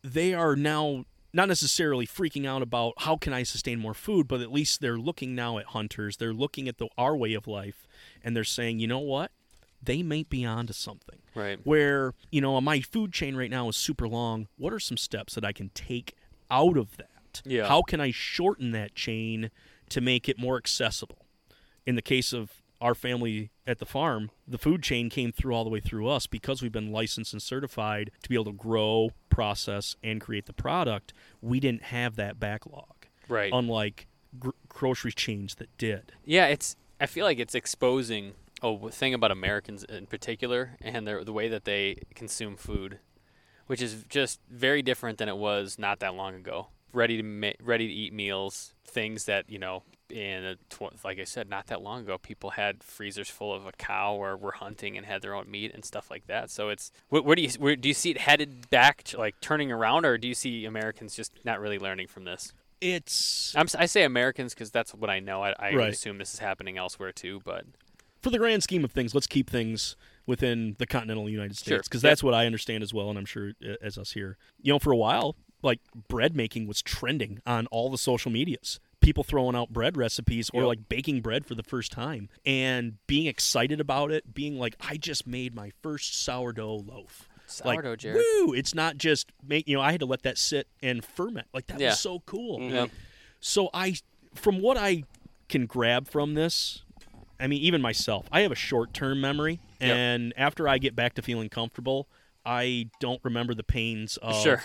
they 0.02 0.32
are 0.34 0.56
now 0.56 1.04
not 1.32 1.48
necessarily 1.48 2.06
freaking 2.06 2.46
out 2.46 2.62
about 2.62 2.94
how 2.98 3.16
can 3.16 3.32
I 3.32 3.42
sustain 3.42 3.78
more 3.78 3.94
food, 3.94 4.28
but 4.28 4.40
at 4.40 4.52
least 4.52 4.80
they're 4.80 4.98
looking 4.98 5.34
now 5.34 5.58
at 5.58 5.66
hunters. 5.66 6.16
They're 6.16 6.34
looking 6.34 6.68
at 6.68 6.78
the 6.78 6.88
our 6.98 7.16
way 7.16 7.34
of 7.34 7.46
life, 7.46 7.86
and 8.22 8.36
they're 8.36 8.44
saying, 8.44 8.80
you 8.80 8.86
know 8.86 8.98
what? 8.98 9.32
They 9.82 10.02
may 10.02 10.22
be 10.22 10.44
onto 10.44 10.72
something. 10.72 11.18
Right. 11.34 11.58
Where 11.64 12.14
you 12.30 12.40
know 12.40 12.60
my 12.60 12.80
food 12.80 13.12
chain 13.12 13.34
right 13.34 13.50
now 13.50 13.68
is 13.68 13.76
super 13.76 14.06
long. 14.06 14.48
What 14.56 14.72
are 14.72 14.80
some 14.80 14.96
steps 14.96 15.34
that 15.34 15.44
I 15.44 15.52
can 15.52 15.70
take 15.70 16.14
out 16.50 16.76
of 16.76 16.96
that? 16.98 17.42
Yeah. 17.44 17.66
How 17.66 17.82
can 17.82 18.00
I 18.00 18.10
shorten 18.10 18.72
that 18.72 18.94
chain 18.94 19.50
to 19.88 20.00
make 20.00 20.28
it 20.28 20.38
more 20.38 20.56
accessible? 20.56 21.26
In 21.84 21.96
the 21.96 22.02
case 22.02 22.32
of 22.32 22.61
our 22.82 22.94
family 22.94 23.50
at 23.66 23.78
the 23.78 23.86
farm, 23.86 24.30
the 24.46 24.58
food 24.58 24.82
chain 24.82 25.08
came 25.08 25.32
through 25.32 25.54
all 25.54 25.64
the 25.64 25.70
way 25.70 25.80
through 25.80 26.08
us 26.08 26.26
because 26.26 26.60
we've 26.60 26.72
been 26.72 26.90
licensed 26.92 27.32
and 27.32 27.40
certified 27.40 28.10
to 28.22 28.28
be 28.28 28.34
able 28.34 28.46
to 28.46 28.52
grow, 28.52 29.10
process, 29.30 29.96
and 30.02 30.20
create 30.20 30.46
the 30.46 30.52
product. 30.52 31.12
We 31.40 31.60
didn't 31.60 31.84
have 31.84 32.16
that 32.16 32.38
backlog, 32.40 33.06
Right. 33.28 33.52
unlike 33.54 34.06
gr- 34.38 34.50
grocery 34.68 35.12
chains 35.12 35.54
that 35.56 35.68
did. 35.78 36.12
Yeah, 36.24 36.46
it's. 36.48 36.76
I 37.00 37.06
feel 37.06 37.24
like 37.24 37.38
it's 37.38 37.54
exposing 37.54 38.32
a 38.62 38.90
thing 38.90 39.14
about 39.14 39.30
Americans 39.30 39.84
in 39.84 40.06
particular 40.06 40.76
and 40.80 41.06
their, 41.06 41.24
the 41.24 41.32
way 41.32 41.48
that 41.48 41.64
they 41.64 41.96
consume 42.14 42.56
food, 42.56 42.98
which 43.66 43.80
is 43.82 44.04
just 44.08 44.40
very 44.50 44.82
different 44.82 45.18
than 45.18 45.28
it 45.28 45.36
was 45.36 45.78
not 45.78 45.98
that 46.00 46.14
long 46.14 46.34
ago. 46.34 46.68
Ready 46.92 47.16
to 47.16 47.22
ma- 47.22 47.52
ready 47.60 47.86
to 47.88 47.92
eat 47.92 48.12
meals, 48.12 48.71
things 48.84 49.24
that 49.26 49.48
you 49.48 49.58
know. 49.58 49.82
In 50.10 50.44
a 50.44 50.56
tw- 50.68 51.02
like 51.06 51.18
I 51.18 51.24
said, 51.24 51.48
not 51.48 51.68
that 51.68 51.80
long 51.80 52.02
ago, 52.02 52.18
people 52.18 52.50
had 52.50 52.84
freezers 52.84 53.30
full 53.30 53.54
of 53.54 53.64
a 53.64 53.72
cow 53.72 54.14
or 54.14 54.36
were 54.36 54.52
hunting 54.52 54.98
and 54.98 55.06
had 55.06 55.22
their 55.22 55.34
own 55.34 55.50
meat 55.50 55.72
and 55.72 55.82
stuff 55.86 56.10
like 56.10 56.26
that. 56.26 56.50
So 56.50 56.68
it's 56.68 56.92
where, 57.08 57.22
where 57.22 57.34
do 57.34 57.40
you 57.40 57.48
where, 57.58 57.76
do 57.76 57.88
you 57.88 57.94
see 57.94 58.10
it 58.10 58.18
headed 58.18 58.68
back, 58.68 59.04
to, 59.04 59.16
like 59.16 59.40
turning 59.40 59.72
around, 59.72 60.04
or 60.04 60.18
do 60.18 60.28
you 60.28 60.34
see 60.34 60.66
Americans 60.66 61.16
just 61.16 61.32
not 61.46 61.60
really 61.60 61.78
learning 61.78 62.08
from 62.08 62.24
this? 62.24 62.52
It's 62.82 63.54
I'm, 63.56 63.68
si 63.68 63.86
say 63.86 64.02
Americans 64.02 64.52
because 64.52 64.70
that's 64.70 64.92
what 64.92 65.08
I 65.08 65.18
know. 65.18 65.42
I, 65.42 65.54
I 65.58 65.74
Right. 65.74 65.92
assume 65.94 66.18
this 66.18 66.34
is 66.34 66.40
happening 66.40 66.76
elsewhere 66.76 67.12
too, 67.12 67.40
but 67.42 67.64
for 68.20 68.28
the 68.28 68.38
grand 68.38 68.62
scheme 68.62 68.84
of 68.84 68.92
things, 68.92 69.14
let's 69.14 69.26
keep 69.26 69.48
things 69.48 69.96
within 70.26 70.76
the 70.78 70.86
continental 70.86 71.26
United 71.30 71.56
States 71.56 71.88
because 71.88 72.02
Yep. 72.02 72.10
that's 72.10 72.22
what 72.22 72.34
I 72.34 72.44
understand 72.44 72.82
as 72.82 72.92
well, 72.92 73.08
and 73.08 73.18
I'm 73.18 73.24
sure 73.24 73.52
uh, 73.66 73.76
as 73.80 73.96
us 73.96 74.12
here. 74.12 74.36
You 74.60 74.74
know, 74.74 74.78
for 74.78 74.92
a 74.92 74.96
while, 74.96 75.36
like 75.62 75.80
bread 76.08 76.34
making 76.36 76.66
was 76.66 76.82
trending 76.82 77.40
on 77.46 77.66
all 77.68 77.88
the 77.90 77.98
social 77.98 78.30
medias. 78.30 78.80
People 79.00 79.24
throwing 79.24 79.56
out 79.56 79.70
bread 79.72 79.96
recipes 79.96 80.50
or 80.54 80.60
Yep. 80.62 80.66
like 80.68 80.88
baking 80.88 81.20
bread 81.22 81.44
for 81.46 81.54
the 81.56 81.62
first 81.62 81.90
time 81.92 82.28
and 82.46 82.98
being 83.06 83.26
excited 83.26 83.80
about 83.80 84.10
it, 84.12 84.32
being 84.34 84.58
like, 84.58 84.76
I 84.80 84.96
just 84.96 85.26
made 85.26 85.54
my 85.54 85.72
first 85.82 86.14
sourdough 86.22 86.84
loaf. 86.86 87.28
sourdough, 87.46 87.90
like, 87.90 87.98
Jared. 87.98 88.22
woo! 88.38 88.54
It's 88.54 88.74
not 88.74 88.96
just 88.96 89.30
make. 89.46 89.66
You 89.68 89.76
know, 89.76 89.82
I 89.82 89.90
had 89.90 90.00
to 90.00 90.06
let 90.06 90.22
that 90.22 90.38
sit 90.38 90.68
and 90.82 91.04
ferment. 91.04 91.48
Like 91.52 91.66
that 91.66 91.80
Yeah. 91.80 91.90
was 91.90 92.00
so 92.00 92.20
cool. 92.20 92.58
Mm-hmm. 92.60 92.74
Yep. 92.74 92.90
So 93.40 93.68
I, 93.74 93.96
from 94.34 94.60
what 94.62 94.76
I 94.78 95.02
can 95.48 95.66
grab 95.66 96.08
from 96.08 96.32
this, 96.34 96.82
I 97.38 97.48
mean, 97.48 97.60
even 97.60 97.82
myself, 97.82 98.26
I 98.32 98.40
have 98.42 98.52
a 98.52 98.56
short-term 98.56 99.20
memory, 99.20 99.60
Yep. 99.80 99.90
and 99.96 100.32
after 100.36 100.66
I 100.68 100.78
get 100.78 100.94
back 100.96 101.14
to 101.14 101.22
feeling 101.22 101.48
comfortable, 101.48 102.08
I 102.46 102.88
don't 103.00 103.20
remember 103.24 103.52
the 103.52 103.64
pains 103.64 104.16
of 104.18 104.40
Sure. 104.42 104.62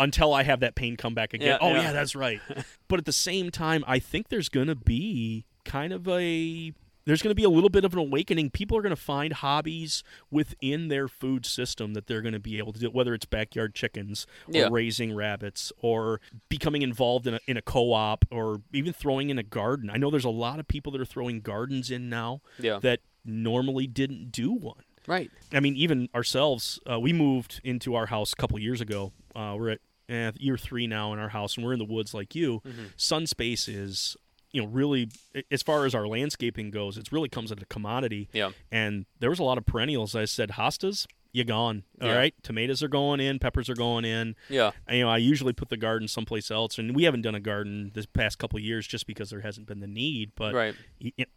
Until 0.00 0.34
I 0.34 0.42
have 0.42 0.58
that 0.60 0.74
pain 0.74 0.96
come 0.96 1.14
back 1.14 1.32
again. 1.34 1.46
Yeah, 1.48 1.58
oh 1.60 1.74
yeah. 1.74 1.82
yeah, 1.82 1.92
that's 1.92 2.16
right. 2.16 2.40
but 2.88 2.98
at 2.98 3.04
the 3.04 3.12
same 3.12 3.50
time, 3.50 3.84
I 3.86 4.00
think 4.00 4.28
there's 4.28 4.48
going 4.48 4.66
to 4.66 4.74
be 4.74 5.44
kind 5.64 5.92
of 5.92 6.08
a 6.08 6.72
there's 7.06 7.22
going 7.22 7.30
to 7.30 7.34
be 7.36 7.44
a 7.44 7.50
little 7.50 7.70
bit 7.70 7.84
of 7.84 7.92
an 7.94 7.98
awakening. 7.98 8.50
People 8.50 8.76
are 8.76 8.82
going 8.82 8.94
to 8.94 9.00
find 9.00 9.32
hobbies 9.32 10.04
within 10.30 10.88
their 10.88 11.08
food 11.08 11.46
system 11.46 11.94
that 11.94 12.06
they're 12.06 12.20
going 12.22 12.34
to 12.34 12.38
be 12.40 12.58
able 12.58 12.72
to 12.74 12.78
do, 12.78 12.90
whether 12.90 13.14
it's 13.14 13.24
backyard 13.26 13.74
chickens 13.74 14.26
or 14.48 14.52
Yeah. 14.54 14.68
raising 14.70 15.14
rabbits 15.14 15.72
or 15.80 16.20
becoming 16.50 16.82
involved 16.82 17.26
in 17.26 17.34
a, 17.34 17.40
in 17.46 17.56
a 17.56 17.62
co-op 17.62 18.26
or 18.30 18.60
even 18.72 18.92
throwing 18.92 19.30
in 19.30 19.38
a 19.38 19.42
garden. 19.42 19.90
I 19.90 19.96
know 19.96 20.10
there's 20.10 20.24
a 20.26 20.30
lot 20.30 20.60
of 20.60 20.68
people 20.68 20.92
that 20.92 21.00
are 21.00 21.06
throwing 21.06 21.40
gardens 21.40 21.90
in 21.90 22.08
now 22.10 22.42
Yeah. 22.58 22.78
that 22.80 23.00
normally 23.24 23.86
didn't 23.86 24.30
do 24.30 24.52
one. 24.52 24.84
Right. 25.06 25.30
I 25.52 25.60
mean, 25.60 25.76
even 25.76 26.10
ourselves, 26.14 26.78
uh, 26.88 27.00
we 27.00 27.12
moved 27.14 27.60
into 27.64 27.94
our 27.94 28.06
house 28.06 28.34
a 28.34 28.36
couple 28.36 28.58
years 28.58 28.80
ago. 28.82 29.12
Uh, 29.34 29.56
we're 29.58 29.70
at 29.70 29.80
eh, 30.10 30.32
year 30.36 30.58
three 30.58 30.86
now 30.86 31.12
in 31.12 31.18
our 31.18 31.28
house, 31.30 31.56
and 31.56 31.64
we're 31.64 31.72
in 31.72 31.78
the 31.78 31.84
woods 31.84 32.12
like 32.12 32.34
you. 32.34 32.60
Mm-hmm. 32.66 32.84
Sun 32.96 33.26
space 33.26 33.68
is, 33.68 34.16
you 34.52 34.60
know, 34.62 34.68
really 34.68 35.08
as 35.50 35.62
far 35.62 35.86
as 35.86 35.94
our 35.94 36.06
landscaping 36.06 36.70
goes, 36.70 36.98
it 36.98 37.10
really 37.12 37.28
comes 37.28 37.52
at 37.52 37.62
a 37.62 37.66
commodity. 37.66 38.28
Yeah. 38.32 38.50
And 38.72 39.06
there 39.20 39.30
was 39.30 39.38
a 39.38 39.44
lot 39.44 39.56
of 39.58 39.64
perennials. 39.64 40.14
I 40.14 40.24
said, 40.24 40.50
hostas, 40.50 41.06
you 41.32 41.44
gone. 41.44 41.84
All 42.02 42.08
Yeah. 42.08 42.16
right, 42.16 42.34
tomatoes 42.42 42.82
are 42.82 42.88
going 42.88 43.20
in, 43.20 43.38
peppers 43.38 43.70
are 43.70 43.74
going 43.76 44.04
in. 44.04 44.34
Yeah. 44.48 44.72
And, 44.88 44.98
you 44.98 45.04
know, 45.04 45.10
I 45.10 45.18
usually 45.18 45.52
put 45.52 45.68
the 45.68 45.76
garden 45.76 46.08
someplace 46.08 46.50
else, 46.50 46.76
and 46.78 46.96
we 46.96 47.04
haven't 47.04 47.22
done 47.22 47.36
a 47.36 47.40
garden 47.40 47.92
this 47.94 48.06
past 48.06 48.38
couple 48.38 48.56
of 48.58 48.64
years 48.64 48.86
just 48.88 49.06
because 49.06 49.30
there 49.30 49.42
hasn't 49.42 49.68
been 49.68 49.78
the 49.78 49.86
need. 49.86 50.32
But 50.34 50.52
Right. 50.54 50.74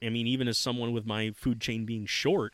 I 0.01 0.09
mean, 0.09 0.25
even 0.25 0.47
as 0.47 0.57
someone 0.57 0.91
with 0.93 1.05
my 1.05 1.29
food 1.35 1.61
chain 1.61 1.85
being 1.85 2.07
short, 2.07 2.53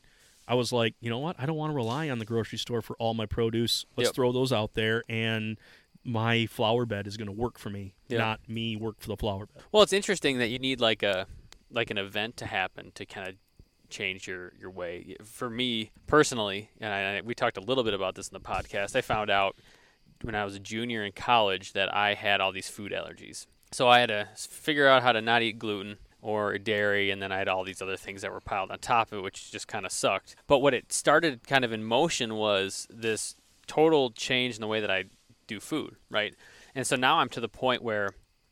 I 0.49 0.55
was 0.55 0.73
like, 0.73 0.95
you 0.99 1.09
know 1.11 1.19
what? 1.19 1.35
I 1.39 1.45
don't 1.45 1.55
want 1.57 1.71
to 1.71 1.75
rely 1.75 2.09
on 2.09 2.17
the 2.19 2.25
grocery 2.25 2.57
store 2.57 2.81
for 2.81 2.95
all 2.97 3.13
my 3.13 3.27
produce. 3.27 3.85
Let's 3.95 4.07
Yep. 4.09 4.15
throw 4.15 4.31
those 4.33 4.51
out 4.51 4.73
there, 4.73 5.03
and 5.07 5.57
my 6.03 6.45
flower 6.45 6.85
bed 6.85 7.07
is 7.07 7.17
going 7.17 7.27
to 7.27 7.31
work 7.33 7.57
for 7.59 7.69
me, 7.69 7.93
Yeah. 8.07 8.19
not 8.19 8.47
me 8.47 8.75
work 8.75 8.99
for 8.99 9.07
the 9.07 9.17
flower 9.17 9.45
bed. 9.47 9.63
Well, 9.71 9.83
it's 9.83 9.93
interesting 9.93 10.37
that 10.39 10.47
you 10.47 10.59
need 10.59 10.79
like 10.79 11.03
a 11.03 11.27
like 11.71 11.91
an 11.91 11.97
event 11.99 12.35
to 12.37 12.45
happen 12.47 12.91
to 12.95 13.05
kind 13.05 13.27
of 13.27 13.35
change 13.89 14.27
your 14.27 14.53
your 14.59 14.71
way. 14.71 15.15
For 15.23 15.49
me 15.49 15.91
personally, 16.07 16.69
and 16.79 16.93
I, 16.93 17.21
we 17.21 17.35
talked 17.35 17.57
a 17.57 17.61
little 17.61 17.83
bit 17.83 17.93
about 17.93 18.15
this 18.15 18.27
in 18.29 18.33
the 18.33 18.39
podcast. 18.39 18.95
I 18.95 19.01
found 19.01 19.29
out 19.29 19.55
when 20.21 20.35
I 20.35 20.43
was 20.45 20.55
a 20.55 20.59
junior 20.59 21.03
in 21.03 21.11
college 21.11 21.73
that 21.73 21.93
I 21.93 22.13
had 22.13 22.41
all 22.41 22.51
these 22.51 22.69
food 22.69 22.91
allergies. 22.91 23.45
So 23.71 23.87
I 23.87 23.99
had 23.99 24.07
to 24.09 24.27
figure 24.35 24.87
out 24.87 25.03
how 25.03 25.11
to 25.11 25.21
not 25.21 25.41
eat 25.43 25.59
gluten 25.59 25.97
or 26.21 26.57
dairy, 26.57 27.11
and 27.11 27.21
then 27.21 27.31
I 27.31 27.37
had 27.37 27.47
all 27.47 27.63
these 27.63 27.81
other 27.81 27.95
things 27.95 28.21
that 28.23 28.31
were 28.33 28.41
piled 28.41 28.71
on 28.71 28.79
top 28.79 29.11
of 29.11 29.19
it, 29.19 29.21
which 29.21 29.51
just 29.51 29.67
kind 29.67 29.85
of 29.85 29.91
sucked. 29.91 30.35
But 30.47 30.59
what 30.59 30.73
it 30.73 30.91
started 30.91 31.47
kind 31.47 31.63
of 31.63 31.71
in 31.71 31.83
motion 31.83 32.35
was 32.35 32.87
this 32.89 33.35
total 33.67 34.09
change 34.11 34.55
in 34.55 34.61
the 34.61 34.67
way 34.67 34.81
that 34.81 34.91
I 34.91 35.05
do 35.49 35.59
food, 35.59 35.97
right? 36.09 36.35
And 36.73 36.87
so 36.87 36.95
now 36.95 37.17
I'm 37.17 37.29
to 37.29 37.41
the 37.41 37.49
point 37.49 37.81
where 37.81 38.11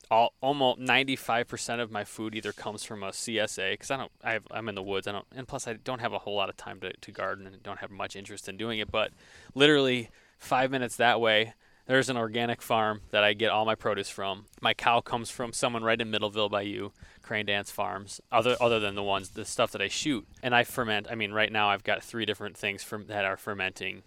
all, 0.09 0.33
almost 0.41 0.79
95% 0.79 1.79
of 1.79 1.91
my 1.91 2.03
food 2.03 2.35
either 2.35 2.51
comes 2.51 2.83
from 2.83 3.03
a 3.03 3.09
CSA 3.09 3.73
because 3.73 3.91
I 3.91 3.97
don't 3.97 4.11
I 4.23 4.33
have, 4.33 4.47
I'm 4.51 4.69
in 4.69 4.75
the 4.75 4.83
woods 4.83 5.07
I 5.07 5.11
don't 5.11 5.25
and 5.35 5.47
plus 5.47 5.67
I 5.67 5.73
don't 5.73 5.99
have 5.99 6.13
a 6.13 6.19
whole 6.19 6.35
lot 6.35 6.49
of 6.49 6.57
time 6.57 6.79
to, 6.81 6.93
to 6.93 7.11
garden 7.11 7.45
and 7.45 7.61
don't 7.61 7.79
have 7.79 7.91
much 7.91 8.15
interest 8.15 8.47
in 8.47 8.57
doing 8.57 8.79
it 8.79 8.91
but 8.91 9.11
literally 9.53 10.09
five 10.37 10.71
minutes 10.71 10.95
that 10.97 11.19
way 11.19 11.53
there's 11.87 12.09
an 12.09 12.17
organic 12.17 12.61
farm 12.61 13.01
that 13.11 13.23
I 13.23 13.31
get 13.31 13.49
all 13.49 13.63
my 13.63 13.75
produce 13.75 14.09
from. 14.09 14.47
My 14.59 14.73
cow 14.73 14.99
comes 14.99 15.29
from 15.29 15.53
someone 15.53 15.85
right 15.85 15.99
in 15.99 16.11
Middleville 16.11 16.51
by 16.51 16.63
you 16.63 16.91
Crane 17.21 17.45
Dance 17.45 17.71
Farms 17.71 18.19
other 18.31 18.57
other 18.59 18.79
than 18.79 18.95
the 18.95 19.03
ones 19.03 19.29
the 19.29 19.45
stuff 19.45 19.71
that 19.71 19.81
I 19.81 19.87
shoot 19.87 20.27
and 20.43 20.53
I 20.53 20.63
ferment. 20.63 21.07
I 21.09 21.15
mean 21.15 21.31
right 21.31 21.51
now 21.51 21.69
I've 21.69 21.83
got 21.83 22.03
three 22.03 22.25
different 22.25 22.57
things 22.57 22.83
from 22.83 23.07
that 23.07 23.25
are 23.25 23.37
fermenting 23.37 24.03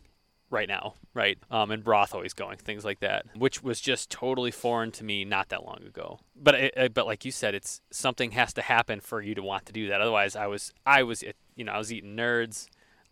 right 0.50 0.68
now, 0.68 0.94
right? 1.14 1.38
Um, 1.50 1.70
and 1.70 1.82
broth 1.82 2.14
always 2.14 2.34
going, 2.34 2.58
things 2.58 2.84
like 2.84 3.00
that, 3.00 3.24
which 3.36 3.62
was 3.62 3.80
just 3.80 4.10
totally 4.10 4.50
foreign 4.50 4.90
to 4.92 5.04
me 5.04 5.24
not 5.24 5.48
that 5.50 5.64
long 5.64 5.82
ago. 5.86 6.18
But 6.36 6.92
but 6.92 7.06
like 7.06 7.24
you 7.24 7.30
said, 7.30 7.54
it's 7.54 7.80
something 7.90 8.32
has 8.32 8.52
to 8.54 8.62
happen 8.62 9.00
for 9.00 9.22
you 9.22 9.34
to 9.34 9.42
want 9.42 9.66
to 9.66 9.72
do 9.72 9.88
that. 9.88 10.00
Otherwise, 10.00 10.36
I 10.36 10.48
was 10.48 10.72
I 10.84 11.02
was 11.04 11.24
you 11.54 11.64
know 11.64 11.72
I 11.72 11.78
was 11.78 11.92
eating 11.92 12.16
nerds. 12.16 12.66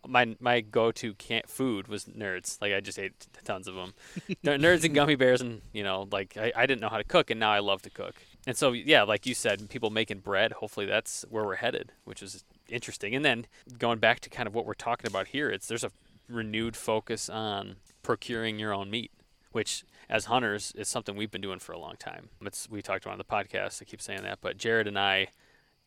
My 0.07 0.35
my 0.39 0.61
go-to 0.61 1.13
can't 1.15 1.49
food 1.49 1.87
was 1.87 2.05
nerds. 2.05 2.61
Like 2.61 2.73
I 2.73 2.79
just 2.79 2.99
ate 2.99 3.27
tons 3.43 3.67
of 3.67 3.75
them, 3.75 3.93
nerds 4.43 4.85
and 4.85 4.93
gummy 4.93 5.15
bears, 5.15 5.41
and 5.41 5.61
you 5.73 5.83
know 5.83 6.07
like 6.11 6.37
I, 6.37 6.51
I 6.55 6.65
didn't 6.65 6.81
know 6.81 6.89
how 6.89 6.97
to 6.97 7.03
cook, 7.03 7.29
and 7.29 7.39
now 7.39 7.51
I 7.51 7.59
love 7.59 7.81
to 7.83 7.89
cook. 7.89 8.15
And 8.47 8.55
so 8.55 8.71
yeah, 8.71 9.03
like 9.03 9.25
you 9.25 9.33
said, 9.33 9.69
people 9.69 9.89
making 9.89 10.19
bread. 10.19 10.53
Hopefully 10.53 10.85
that's 10.85 11.25
where 11.29 11.43
we're 11.43 11.55
headed, 11.55 11.91
which 12.05 12.23
is 12.23 12.43
interesting. 12.69 13.13
And 13.13 13.25
then 13.25 13.45
going 13.77 13.99
back 13.99 14.21
to 14.21 14.29
kind 14.29 14.47
of 14.47 14.55
what 14.55 14.65
we're 14.65 14.73
talking 14.73 15.07
about 15.07 15.27
here, 15.27 15.49
it's 15.49 15.67
there's 15.67 15.83
a 15.83 15.91
renewed 16.29 16.75
focus 16.75 17.29
on 17.29 17.77
procuring 18.03 18.59
your 18.59 18.73
own 18.73 18.89
meat, 18.89 19.11
which 19.51 19.83
as 20.09 20.25
hunters 20.25 20.73
is 20.75 20.87
something 20.87 21.15
we've 21.15 21.31
been 21.31 21.41
doing 21.41 21.59
for 21.59 21.71
a 21.73 21.79
long 21.79 21.95
time. 21.97 22.29
It's 22.41 22.69
we 22.69 22.81
talked 22.81 23.05
about 23.05 23.13
on 23.13 23.17
the 23.17 23.23
podcast. 23.23 23.81
I 23.81 23.85
keep 23.85 24.01
saying 24.01 24.23
that, 24.23 24.39
but 24.41 24.57
Jared 24.57 24.87
and 24.87 24.97
I 24.97 25.27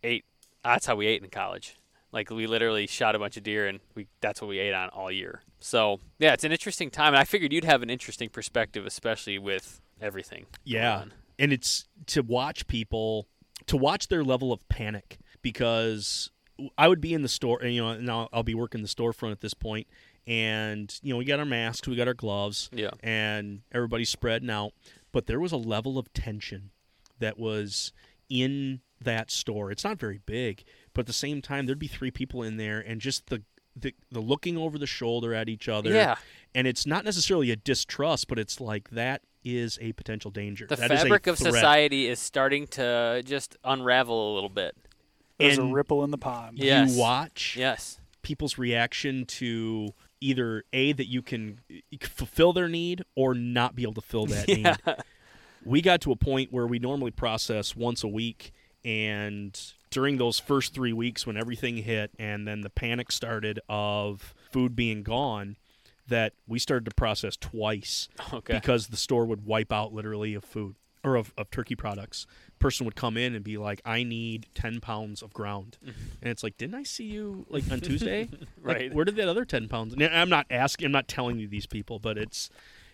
ate. 0.02 0.24
That's 0.64 0.86
how 0.86 0.96
we 0.96 1.06
ate 1.06 1.22
in 1.22 1.30
college. 1.30 1.76
Like 2.12 2.30
we 2.30 2.46
literally 2.46 2.86
shot 2.86 3.14
a 3.14 3.18
bunch 3.18 3.36
of 3.36 3.42
deer, 3.42 3.66
and 3.66 3.80
we 3.94 4.06
that's 4.20 4.40
what 4.40 4.48
we 4.48 4.58
ate 4.58 4.74
on 4.74 4.90
all 4.90 5.10
year. 5.10 5.42
So 5.60 6.00
yeah, 6.18 6.32
it's 6.32 6.44
an 6.44 6.52
interesting 6.52 6.90
time, 6.90 7.14
and 7.14 7.18
I 7.18 7.24
figured 7.24 7.52
you'd 7.52 7.64
have 7.64 7.82
an 7.82 7.90
interesting 7.90 8.28
perspective, 8.28 8.86
especially 8.86 9.38
with 9.38 9.80
everything. 10.00 10.46
Yeah. 10.64 11.04
And 11.38 11.52
it's 11.52 11.86
to 12.08 12.22
watch 12.22 12.66
people 12.66 13.28
to 13.66 13.76
watch 13.76 14.08
their 14.08 14.22
level 14.22 14.52
of 14.52 14.68
panic 14.68 15.18
because 15.40 16.30
I 16.76 16.88
would 16.88 17.00
be 17.00 17.14
in 17.14 17.22
the 17.22 17.28
store 17.28 17.60
and 17.62 17.72
you 17.72 17.82
know 17.82 17.98
now 17.98 18.28
I'll 18.32 18.42
be 18.42 18.54
working 18.54 18.82
the 18.82 18.88
storefront 18.88 19.32
at 19.32 19.40
this 19.40 19.54
point 19.54 19.86
and 20.26 20.98
you 21.02 21.12
know 21.12 21.18
we 21.18 21.24
got 21.24 21.38
our 21.38 21.44
masks, 21.44 21.86
we 21.88 21.96
got 21.96 22.08
our 22.08 22.14
gloves 22.14 22.70
Yeah. 22.72 22.90
and 23.02 23.62
everybody's 23.72 24.10
spreading 24.10 24.50
out, 24.50 24.72
but 25.12 25.26
there 25.26 25.40
was 25.40 25.52
a 25.52 25.56
level 25.56 25.98
of 25.98 26.12
tension 26.12 26.70
that 27.18 27.38
was 27.38 27.92
in 28.28 28.80
that 29.00 29.30
store. 29.30 29.70
It's 29.70 29.84
not 29.84 29.98
very 29.98 30.20
big, 30.24 30.64
but 30.94 31.00
at 31.02 31.06
the 31.06 31.12
same 31.12 31.42
time 31.42 31.66
there'd 31.66 31.78
be 31.78 31.88
three 31.88 32.10
people 32.10 32.42
in 32.42 32.56
there 32.56 32.80
and 32.80 33.00
just 33.00 33.26
the 33.28 33.42
the, 33.74 33.94
the 34.10 34.20
looking 34.20 34.58
over 34.58 34.76
the 34.76 34.86
shoulder 34.86 35.32
at 35.32 35.48
each 35.48 35.66
other 35.66 35.90
Yeah. 35.90 36.16
and 36.54 36.66
it's 36.66 36.84
not 36.86 37.06
necessarily 37.06 37.50
a 37.50 37.56
distrust 37.56 38.28
but 38.28 38.38
it's 38.38 38.60
like 38.60 38.90
that 38.90 39.22
is 39.44 39.78
a 39.80 39.92
potential 39.94 40.30
danger 40.30 40.66
The 40.66 40.76
That 40.76 40.90
is 40.92 41.00
a 41.00 41.02
fabric 41.04 41.26
of 41.26 41.38
society 41.38 42.06
is 42.06 42.20
starting 42.20 42.66
to 42.68 43.22
just 43.24 43.56
unravel 43.64 44.30
a 44.30 44.34
little 44.34 44.50
bit. 44.50 44.76
There's 45.38 45.56
And 45.56 45.70
a 45.70 45.72
ripple 45.74 46.04
in 46.04 46.10
the 46.10 46.18
pond. 46.18 46.58
Yes. 46.58 46.92
you 46.94 47.00
watch 47.00 47.56
Yes. 47.58 47.98
people's 48.20 48.58
reaction 48.58 49.24
to 49.24 49.94
either 50.22 50.64
a 50.72 50.92
that 50.92 51.06
you 51.08 51.22
can 51.22 51.60
fulfill 52.02 52.52
their 52.52 52.68
need 52.68 53.02
or 53.14 53.34
not 53.34 53.74
be 53.74 53.82
able 53.82 53.94
to 53.94 54.00
fill 54.00 54.26
that 54.26 54.48
Yeah. 54.48 54.76
need 54.86 54.96
we 55.64 55.80
got 55.82 56.00
to 56.02 56.12
a 56.12 56.16
point 56.16 56.52
where 56.52 56.66
we 56.66 56.78
normally 56.78 57.10
process 57.12 57.76
once 57.76 58.02
a 58.02 58.08
week 58.08 58.52
and 58.84 59.58
during 59.90 60.16
those 60.16 60.38
first 60.38 60.74
three 60.74 60.92
weeks 60.92 61.26
when 61.26 61.36
everything 61.36 61.76
hit 61.78 62.10
and 62.18 62.46
then 62.48 62.62
the 62.62 62.70
panic 62.70 63.12
started 63.12 63.60
of 63.68 64.34
food 64.50 64.74
being 64.74 65.02
gone 65.02 65.56
that 66.08 66.32
we 66.48 66.58
started 66.58 66.84
to 66.84 66.94
process 66.96 67.36
twice 67.36 68.08
Okay. 68.32 68.54
because 68.54 68.88
the 68.88 68.96
store 68.96 69.24
would 69.24 69.44
wipe 69.46 69.72
out 69.72 69.92
literally 69.92 70.34
of 70.34 70.44
food 70.44 70.74
or 71.04 71.14
of, 71.16 71.32
of 71.38 71.50
turkey 71.50 71.76
products 71.76 72.26
person 72.62 72.84
would 72.86 72.94
come 72.96 73.16
in 73.16 73.34
and 73.34 73.44
be 73.44 73.58
like 73.58 73.80
i 73.84 74.02
need 74.02 74.46
10 74.54 74.80
pounds 74.80 75.20
of 75.22 75.32
ground 75.34 75.76
and 75.82 76.30
it's 76.30 76.42
like 76.42 76.56
didn't 76.56 76.74
i 76.76 76.82
see 76.82 77.04
you 77.04 77.44
like 77.50 77.64
on 77.70 77.80
tuesday 77.80 78.28
Like, 78.64 78.76
Right. 78.76 78.94
where 78.94 79.04
did 79.04 79.16
that 79.16 79.28
other 79.28 79.44
10 79.44 79.68
pounds 79.68 79.92
and 79.92 80.02
i'm 80.02 80.28
not 80.30 80.46
asking 80.50 80.86
i'm 80.86 80.92
not 80.92 81.08
telling 81.08 81.38
you 81.38 81.48
these 81.48 81.66
people 81.66 81.98
but 81.98 82.16
it's 82.16 82.48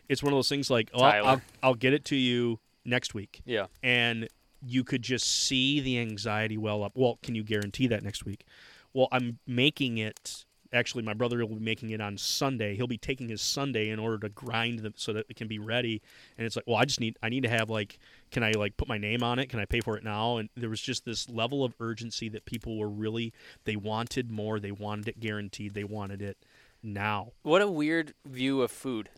it's 0.09 0.23
one 0.23 0.33
of 0.33 0.37
those 0.39 0.49
things 0.49 0.71
like 0.71 0.91
oh 0.95 1.03
I'll, 1.03 1.13
Tyler. 1.23 1.43
I'll 1.63 1.75
get 1.75 1.93
it 1.93 2.05
to 2.07 2.17
you 2.17 2.59
next 2.85 3.13
week 3.15 3.43
Yeah. 3.45 3.67
and 3.83 4.27
you 4.61 4.83
could 4.83 5.03
just 5.03 5.25
see 5.47 5.79
the 5.79 6.01
anxiety 6.01 6.59
well 6.59 6.83
up. 6.83 6.91
Well, 6.97 7.21
can 7.23 7.37
you 7.37 7.45
guarantee 7.45 7.87
that 7.87 8.03
next 8.03 8.25
week? 8.25 8.45
Well, 8.93 9.07
I'm 9.13 9.39
making 9.47 9.99
it. 9.99 10.47
Actually, 10.73 11.03
my 11.03 11.15
brother 11.15 11.39
will 11.47 11.57
be 11.57 11.65
making 11.65 11.91
it 11.91 12.01
on 12.01 12.19
Sunday. 12.19 12.77
He'll 12.77 12.87
be 12.87 12.99
taking 12.99 13.29
his 13.31 13.41
Sunday 13.41 13.89
in 13.89 13.99
order 13.99 14.19
to 14.19 14.29
grind 14.29 14.81
them 14.81 14.93
so 14.97 15.15
that 15.15 15.25
it 15.29 15.37
can 15.37 15.49
be 15.49 15.59
ready. 15.59 16.03
And 16.37 16.47
it's 16.47 16.57
like, 16.57 16.67
well, 16.67 16.77
I 16.77 16.85
just 16.85 17.01
need, 17.01 17.17
I 17.23 17.31
need 17.31 17.45
to 17.45 17.49
have 17.49 17.71
like, 17.71 17.99
can 18.31 18.43
I 18.43 18.51
like 18.53 18.77
put 18.77 18.87
my 18.87 18.99
name 18.99 19.23
on 19.23 19.39
it? 19.39 19.49
Can 19.49 19.61
I 19.61 19.65
pay 19.65 19.81
for 19.81 19.97
it 19.97 20.05
now? 20.05 20.37
And 20.37 20.51
there 20.57 20.69
was 20.69 20.83
just 20.83 21.07
this 21.07 21.29
level 21.31 21.65
of 21.65 21.75
urgency 21.81 22.29
that 22.31 22.45
people 22.45 22.77
were 22.77 22.91
really, 22.91 23.33
they 23.65 23.77
wanted 23.77 24.31
more. 24.31 24.61
They 24.61 24.73
wanted 24.73 25.09
it 25.09 25.21
guaranteed. 25.21 25.73
They 25.73 25.85
wanted 25.85 26.21
it 26.21 26.37
now. 26.83 27.33
What 27.43 27.63
a 27.63 27.71
weird 27.71 28.13
view 28.27 28.61
of 28.61 28.71
food 28.71 29.09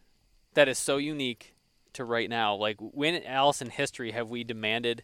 that 0.55 0.69
is 0.69 0.79
so 0.79 0.99
unique 0.99 1.55
to 1.95 2.05
right 2.05 2.31
now. 2.31 2.55
Like, 2.55 2.77
when 2.79 3.23
else 3.25 3.61
in 3.61 3.71
history 3.71 4.13
have 4.13 4.31
we 4.31 4.45
demanded 4.45 5.03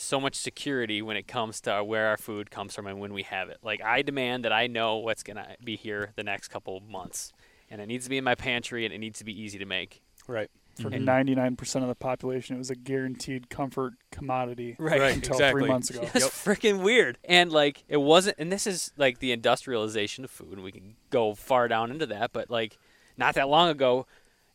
so 0.00 0.20
much 0.20 0.34
security 0.34 1.02
when 1.02 1.16
it 1.16 1.26
comes 1.28 1.60
to 1.62 1.82
where 1.84 2.06
our 2.08 2.16
food 2.16 2.50
comes 2.50 2.74
from 2.74 2.86
and 2.86 2.98
when 3.00 3.12
we 3.12 3.22
have 3.24 3.48
it? 3.48 3.58
Like, 3.62 3.82
I 3.82 4.02
demand 4.02 4.44
that 4.44 4.52
I 4.52 4.66
know 4.66 4.96
what's 4.98 5.22
going 5.22 5.36
to 5.36 5.46
be 5.64 5.76
here 5.76 6.12
the 6.16 6.24
next 6.24 6.48
couple 6.48 6.76
of 6.76 6.84
months. 6.88 7.32
And 7.70 7.80
it 7.80 7.86
needs 7.86 8.04
to 8.04 8.10
be 8.10 8.18
in 8.18 8.24
my 8.24 8.34
pantry 8.34 8.84
and 8.84 8.92
it 8.92 8.98
needs 8.98 9.18
to 9.20 9.24
be 9.24 9.38
easy 9.38 9.58
to 9.58 9.64
make. 9.66 10.02
Right. 10.26 10.50
For 10.80 10.90
Mhm. 10.90 11.04
99% 11.04 11.82
of 11.82 11.88
the 11.88 11.94
population, 11.94 12.56
it 12.56 12.58
was 12.58 12.70
a 12.70 12.74
guaranteed 12.74 13.50
comfort 13.50 13.94
commodity 14.10 14.76
Right. 14.78 15.00
Right, 15.00 15.14
until 15.14 15.34
exactly. 15.34 15.60
three 15.62 15.68
months 15.68 15.90
ago. 15.90 16.00
That's 16.12 16.26
freaking 16.28 16.82
weird. 16.82 17.18
And 17.24 17.52
like 17.52 17.84
it 17.88 17.98
wasn't 17.98 18.36
and 18.38 18.50
this 18.50 18.66
is 18.66 18.92
like 18.96 19.18
the 19.18 19.30
industrialization 19.32 20.24
of 20.24 20.30
food 20.30 20.52
and 20.54 20.62
we 20.62 20.72
can 20.72 20.96
go 21.10 21.34
far 21.34 21.68
down 21.68 21.90
into 21.90 22.06
that, 22.06 22.32
but 22.32 22.48
like 22.50 22.78
not 23.16 23.34
that 23.34 23.48
long 23.48 23.68
ago 23.68 24.06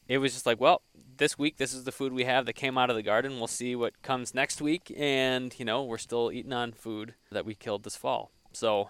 it 0.07 0.17
was 0.19 0.33
just 0.33 0.45
like, 0.45 0.59
well, 0.59 0.81
this 1.17 1.37
week 1.37 1.57
this 1.57 1.73
is 1.73 1.83
the 1.83 1.91
food 1.91 2.13
we 2.13 2.23
have 2.25 2.45
that 2.45 2.53
came 2.53 2.77
out 2.77 2.89
of 2.89 2.95
the 2.95 3.03
garden. 3.03 3.37
We'll 3.37 3.47
see 3.47 3.75
what 3.75 4.01
comes 4.01 4.33
next 4.33 4.61
week 4.61 4.93
and 4.97 5.53
you 5.57 5.65
know, 5.65 5.83
we're 5.83 5.97
still 5.97 6.31
eating 6.31 6.53
on 6.53 6.71
food 6.73 7.15
that 7.31 7.45
we 7.45 7.55
killed 7.55 7.83
this 7.83 7.95
fall. 7.95 8.31
So 8.53 8.89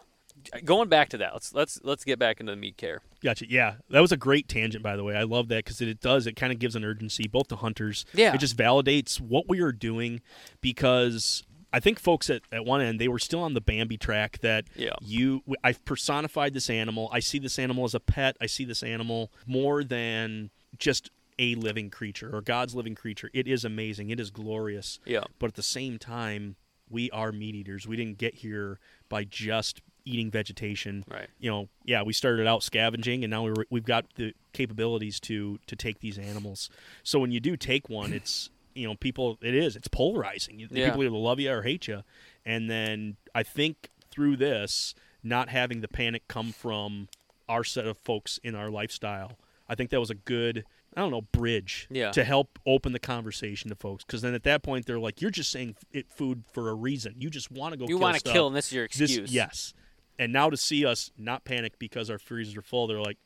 going 0.63 0.89
back 0.89 1.09
to 1.09 1.17
that, 1.17 1.33
let's 1.33 1.53
let's 1.53 1.79
let's 1.83 2.03
get 2.03 2.19
back 2.19 2.39
into 2.39 2.51
the 2.51 2.57
meat 2.57 2.77
care. 2.77 3.01
Gotcha. 3.23 3.49
Yeah, 3.49 3.75
that 3.89 4.01
was 4.01 4.11
a 4.11 4.17
great 4.17 4.47
tangent, 4.47 4.83
by 4.83 4.95
the 4.95 5.03
way. 5.03 5.15
I 5.15 5.23
love 5.23 5.47
that 5.47 5.63
because 5.65 5.81
it, 5.81 5.87
it 5.87 6.01
does. 6.01 6.27
It 6.27 6.35
kind 6.35 6.51
of 6.53 6.59
gives 6.59 6.75
an 6.75 6.83
urgency 6.83 7.27
both 7.27 7.47
to 7.47 7.55
hunters. 7.55 8.05
Yeah. 8.13 8.33
It 8.33 8.39
just 8.39 8.55
validates 8.57 9.19
what 9.19 9.47
we 9.47 9.61
are 9.61 9.71
doing 9.71 10.21
because 10.61 11.43
I 11.71 11.79
think 11.79 11.99
folks 11.99 12.29
at, 12.29 12.41
at 12.51 12.65
one 12.65 12.81
end 12.81 12.99
they 12.99 13.07
were 13.07 13.19
still 13.19 13.41
on 13.41 13.53
the 13.53 13.61
Bambi 13.61 13.97
track 13.97 14.39
that 14.39 14.65
Yeah. 14.75 14.93
you 15.01 15.41
I've 15.63 15.83
personified 15.85 16.53
this 16.53 16.69
animal. 16.69 17.09
I 17.11 17.19
see 17.19 17.39
this 17.39 17.57
animal 17.57 17.85
as 17.85 17.93
a 17.95 17.99
pet. 17.99 18.35
I 18.41 18.45
see 18.45 18.65
this 18.65 18.83
animal 18.83 19.31
more 19.45 19.83
than 19.83 20.51
just 20.77 21.09
a 21.37 21.55
living 21.55 21.89
creature 21.89 22.29
or 22.33 22.41
God's 22.41 22.75
living 22.75 22.95
creature. 22.95 23.29
It 23.33 23.47
is 23.47 23.65
amazing. 23.65 24.09
It 24.09 24.19
is 24.19 24.31
glorious. 24.31 24.99
Yeah. 25.05 25.23
But 25.39 25.47
at 25.47 25.55
the 25.55 25.63
same 25.63 25.97
time, 25.97 26.55
we 26.89 27.09
are 27.11 27.31
meat 27.31 27.55
eaters. 27.55 27.87
We 27.87 27.95
didn't 27.95 28.17
get 28.17 28.35
here 28.35 28.79
by 29.09 29.23
just 29.23 29.81
eating 30.05 30.29
vegetation 30.29 31.03
Right. 31.09 31.27
you 31.39 31.49
know, 31.49 31.67
yeah, 31.83 32.03
we 32.03 32.13
started 32.13 32.45
out 32.45 32.61
scavenging, 32.61 33.23
and 33.23 33.31
now 33.31 33.43
we're, 33.43 33.65
we've 33.71 33.85
got 33.85 34.05
the 34.15 34.33
capabilities 34.53 35.19
to 35.21 35.59
to 35.65 35.75
take 35.75 35.99
these 35.99 36.17
animals. 36.19 36.69
So 37.03 37.19
when 37.19 37.31
you 37.31 37.39
do 37.39 37.57
take 37.57 37.89
one, 37.89 38.13
it's 38.13 38.49
you 38.75 38.85
know, 38.87 38.95
people, 38.95 39.37
it 39.41 39.55
is, 39.55 39.75
it's 39.77 39.87
polarizing. 39.87 40.59
Yeah. 40.69 40.87
People 40.89 41.03
either 41.03 41.15
love 41.15 41.39
you 41.39 41.49
or 41.51 41.63
hate 41.63 41.87
you, 41.87 42.03
and 42.45 42.69
then 42.69 43.15
I 43.33 43.41
think 43.41 43.89
through 44.11 44.37
this, 44.37 44.93
not 45.23 45.49
having 45.49 45.81
the 45.81 45.87
panic 45.87 46.27
come 46.27 46.51
from 46.51 47.07
our 47.49 47.63
set 47.63 47.87
of 47.87 47.97
folks 47.97 48.39
in 48.43 48.53
our 48.53 48.69
lifestyle, 48.69 49.39
I 49.67 49.75
think 49.75 49.89
that 49.89 49.99
was 49.99 50.11
a 50.11 50.15
good. 50.15 50.65
I 50.95 51.01
don't 51.01 51.11
know, 51.11 51.21
bridge 51.21 51.87
Yeah. 51.91 52.11
to 52.11 52.23
help 52.23 52.57
open 52.65 52.93
the 52.93 52.99
conversation 52.99 53.69
to 53.69 53.75
folks. 53.75 54.03
Because 54.05 54.21
then 54.21 54.33
at 54.33 54.43
that 54.43 54.63
point, 54.63 54.85
they're 54.85 54.99
like, 54.99 55.21
you're 55.21 55.31
just 55.31 55.51
saying 55.51 55.75
it 55.91 56.09
food 56.09 56.43
for 56.53 56.69
a 56.69 56.73
reason. 56.73 57.15
You 57.19 57.29
just 57.29 57.51
want 57.51 57.73
to 57.73 57.77
go 57.77 57.85
You 57.87 57.97
want 57.97 58.17
to 58.17 58.31
kill 58.31 58.47
and 58.47 58.55
this 58.55 58.67
is 58.67 58.73
your 58.73 58.87
This- 58.87 59.01
excuse. 59.01 59.33
yes. 59.33 59.73
And 60.17 60.31
now 60.31 60.49
to 60.49 60.55
see 60.57 60.85
us 60.85 61.11
not 61.17 61.43
panic 61.43 61.77
because 61.77 62.09
our 62.09 62.17
freezers 62.17 62.55
are 62.55 62.61
full, 62.61 62.87
they're 62.87 63.01
like, 63.01 63.17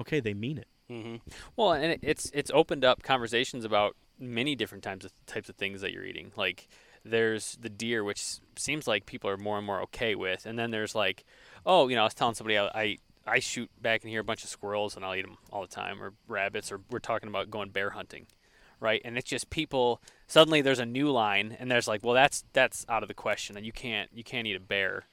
okay, 0.00 0.20
they 0.20 0.34
mean 0.34 0.58
it. 0.58 0.68
Mm-hmm. 0.90 1.16
Well, 1.56 1.72
and 1.72 1.98
it's 2.02 2.30
it's 2.34 2.50
opened 2.54 2.84
up 2.84 3.02
conversations 3.02 3.64
about 3.64 3.96
many 4.18 4.54
different 4.54 4.82
types 4.84 5.04
of 5.06 5.12
types 5.26 5.48
of 5.48 5.56
things 5.56 5.80
that 5.80 5.92
you're 5.92 6.04
eating. 6.04 6.32
Like 6.36 6.68
there's 7.04 7.56
the 7.60 7.68
deer, 7.70 8.02
which 8.04 8.22
seems 8.56 8.86
like 8.86 9.06
people 9.06 9.28
are 9.30 9.36
more 9.36 9.56
and 9.58 9.66
more 9.66 9.80
okay 9.82 10.14
with, 10.14 10.44
and 10.46 10.58
then 10.58 10.70
there's 10.70 10.94
like, 10.94 11.24
oh, 11.64 11.88
you 11.88 11.96
know, 11.96 12.02
I 12.02 12.04
was 12.04 12.14
telling 12.14 12.34
somebody 12.34 12.58
I 12.58 12.66
I, 12.74 12.98
I 13.28 13.38
shoot 13.40 13.70
back 13.80 14.02
in 14.04 14.10
here 14.10 14.20
a 14.20 14.24
bunch 14.24 14.42
of 14.44 14.50
squirrels 14.50 14.96
and 14.96 15.04
I'll 15.04 15.14
eat 15.14 15.22
them 15.22 15.38
all 15.52 15.62
the 15.62 15.68
time, 15.68 16.02
or 16.02 16.14
rabbits, 16.26 16.72
or 16.72 16.80
we're 16.90 16.98
talking 16.98 17.28
about 17.28 17.50
going 17.50 17.70
bear 17.70 17.90
hunting, 17.90 18.26
right? 18.80 19.00
And 19.04 19.16
it's 19.18 19.28
just 19.28 19.50
people 19.50 20.00
suddenly 20.26 20.60
there's 20.62 20.78
a 20.78 20.86
new 20.86 21.10
line 21.10 21.56
and 21.58 21.70
there's 21.70 21.88
like, 21.88 22.02
well, 22.04 22.14
that's 22.14 22.44
that's 22.52 22.84
out 22.88 23.02
of 23.02 23.08
the 23.08 23.14
question, 23.14 23.56
and 23.56 23.64
you 23.66 23.72
can't 23.72 24.10
you 24.12 24.24
can't 24.24 24.46
eat 24.46 24.56
a 24.56 24.60
bear. 24.60 25.04